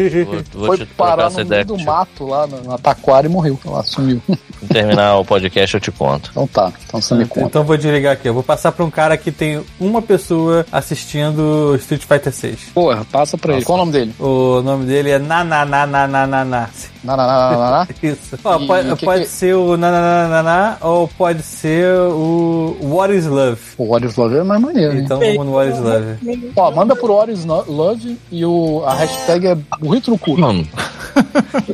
Vou, 0.53 0.67
vou 0.67 0.77
Foi 0.77 0.85
parar 0.85 1.27
essa 1.27 1.43
no 1.43 1.49
meio 1.49 1.65
do 1.65 1.77
mato 1.79 2.25
lá 2.25 2.45
no, 2.47 2.61
no 2.61 2.77
Taquara 2.77 3.25
e 3.25 3.29
morreu. 3.29 3.59
Lá, 3.65 3.83
sumiu. 3.83 4.21
Quando 4.27 4.37
terminar 4.71 5.17
o 5.17 5.25
podcast, 5.25 5.73
eu 5.75 5.79
te 5.81 5.91
conto. 5.91 6.29
Então 6.31 6.47
tá, 6.47 6.71
então 6.85 7.01
você 7.01 7.13
me 7.15 7.25
conta. 7.25 7.47
Então 7.47 7.63
vou 7.63 7.77
desligar 7.77 8.13
aqui. 8.13 8.27
Eu 8.27 8.33
vou 8.33 8.43
passar 8.43 8.71
pra 8.71 8.83
um 8.85 8.89
cara 8.91 9.17
que 9.17 9.31
tem 9.31 9.63
uma 9.79 10.01
pessoa 10.01 10.65
assistindo 10.71 11.75
Street 11.79 12.03
Fighter 12.03 12.33
6. 12.33 12.59
Porra, 12.73 13.05
passa 13.11 13.37
pra 13.37 13.53
ele. 13.53 13.63
Qual 13.65 13.77
o 13.77 13.79
nome 13.81 13.91
dele? 13.91 14.13
O 14.19 14.61
nome 14.61 14.85
dele 14.85 15.11
é 15.11 15.19
Nananananananá. 15.19 16.69
Na, 17.03 17.15
na, 17.15 17.25
na, 17.25 17.49
na, 17.51 17.57
na, 17.57 17.71
na. 17.71 17.87
Isso. 18.03 18.37
Ó, 18.43 18.59
E 18.59 18.67
pode 18.67 18.91
o 18.91 18.97
que 18.97 19.05
pode 19.05 19.21
que- 19.23 19.29
ser 19.29 19.55
o 19.55 19.77
Nananananá 19.77 20.77
ou 20.81 21.07
pode 21.07 21.41
ser 21.43 21.87
o 21.95 22.75
What 22.81 23.13
is 23.15 23.25
Love. 23.25 23.57
O 23.77 23.87
Warriors 23.89 24.15
Love 24.17 24.35
é 24.37 24.43
mais 24.43 24.61
maneiro? 24.61 24.97
Então 24.97 25.17
vamos 25.17 25.45
no 25.45 25.53
What 25.53 25.71
is 25.71 25.79
Love. 25.79 26.51
Ó, 26.57 26.71
manda 26.71 26.95
pro 26.97 27.15
Warriors 27.15 27.45
No- 27.45 27.63
Love 27.67 28.17
e 28.29 28.43
o, 28.45 28.83
a 28.85 28.93
hashtag 28.95 29.47
é 29.47 29.55
burrito 29.79 30.11
no 30.11 30.17
cu. 30.17 30.37
Mano, 30.37 30.67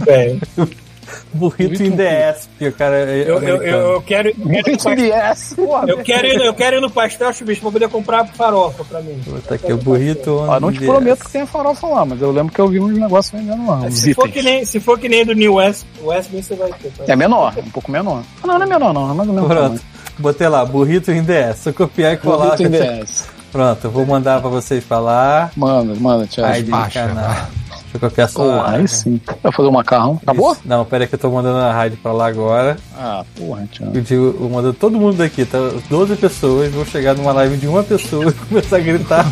Bem, 0.05 0.39
Burrito 1.33 1.83
in 1.83 1.91
the 1.95 2.29
ass, 2.29 2.47
porque 2.47 2.67
o 2.67 2.73
cara 2.73 2.95
é 2.97 3.21
eu, 3.21 3.41
eu, 3.41 3.63
eu, 3.63 3.91
eu 3.93 4.01
quero. 4.01 4.29
Eu 4.29 4.35
Burrito 4.35 4.71
no 4.71 4.77
pastel- 4.77 5.05
yes. 5.05 5.53
Porra, 5.55 5.85
eu, 5.87 5.97
quero 5.99 6.27
ir, 6.27 6.35
eu 6.41 6.53
quero 6.53 6.77
ir 6.77 6.81
no 6.81 6.89
pastel, 6.89 7.33
chubicho, 7.33 7.61
pra 7.61 7.71
poder 7.71 7.89
comprar 7.89 8.25
farofa 8.27 8.83
pra 8.85 9.01
mim. 9.01 9.21
Tá 9.47 9.55
aqui 9.55 9.71
o 9.73 9.77
burrito 9.77 10.35
Ó, 10.37 10.59
não 10.59 10.71
te 10.71 10.79
the 10.79 10.85
prometo 10.85 11.25
que 11.25 11.31
tenha 11.31 11.45
farofa 11.45 11.87
lá, 11.87 12.05
mas 12.05 12.21
eu 12.21 12.31
lembro 12.31 12.53
que 12.53 12.59
eu 12.59 12.67
vi 12.67 12.79
uns 12.79 12.97
negócios 12.97 13.31
vendendo 13.39 13.67
lá. 13.67 13.89
Se 13.91 14.13
for, 14.13 14.29
que 14.29 14.41
nem, 14.41 14.65
se 14.65 14.79
for 14.79 14.99
que 14.99 15.09
nem 15.09 15.25
do 15.25 15.33
New 15.33 15.55
West, 15.55 15.83
Westminster 16.03 16.57
vai 16.57 16.71
ter. 16.73 16.91
tá? 16.91 17.03
É 17.07 17.15
menor, 17.15 17.53
é 17.57 17.61
um 17.61 17.69
pouco 17.69 17.91
menor. 17.91 18.23
Ah, 18.43 18.47
não, 18.47 18.57
não 18.59 18.65
é 18.65 18.69
menor, 18.69 18.93
não. 18.93 19.11
É 19.11 19.13
mais 19.13 19.29
ou 19.29 19.35
menos. 19.35 19.49
Pronto. 19.49 19.81
Botei 20.17 20.47
lá, 20.47 20.63
burrito 20.63 21.11
in 21.11 21.23
the 21.25 21.49
ass. 21.49 21.59
Só 21.59 21.73
copiar 21.73 22.13
e 22.13 22.17
colar. 22.17 22.55
Burrito 22.57 22.69
the 22.77 23.01
ass. 23.01 23.34
Pronto, 23.55 23.85
eu 23.85 23.91
vou 23.91 24.05
mandar 24.05 24.41
pra 24.41 24.49
vocês 24.49 24.83
falar. 24.83 25.49
Manda, 25.55 25.95
manda, 25.97 26.27
Thiago. 26.27 26.51
Aí 26.51 26.61
de 26.61 26.69
baixa. 26.69 27.07
canal. 27.07 27.33
Deixa 27.69 27.83
eu 27.93 27.99
copiar 28.01 28.27
só. 28.27 28.43
Porra, 28.43 28.75
aí 28.75 28.85
sim. 28.85 29.21
Vai 29.41 29.49
fazer 29.53 29.69
o 29.69 29.71
macarrão. 29.71 30.19
Acabou? 30.21 30.51
Isso. 30.51 30.61
Não, 30.65 30.83
pera 30.83 31.05
aí 31.05 31.07
que 31.07 31.15
eu 31.15 31.19
tô 31.19 31.31
mandando 31.31 31.59
a 31.59 31.71
rádio 31.71 31.97
pra 32.03 32.11
lá 32.11 32.27
agora. 32.27 32.75
Ah, 32.97 33.23
porra, 33.37 33.65
Thiago. 33.71 33.95
Eu 33.95 34.01
digo, 34.01 34.35
eu 34.41 34.49
mando 34.49 34.73
todo 34.73 34.99
mundo 34.99 35.15
daqui, 35.15 35.45
tá? 35.45 35.57
12 35.89 36.17
pessoas, 36.17 36.69
vou 36.73 36.85
chegar 36.85 37.15
numa 37.15 37.31
live 37.31 37.55
de 37.55 37.65
uma 37.65 37.81
pessoa 37.81 38.25
e 38.31 38.33
começar 38.33 38.75
a 38.75 38.79
gritar 38.81 39.21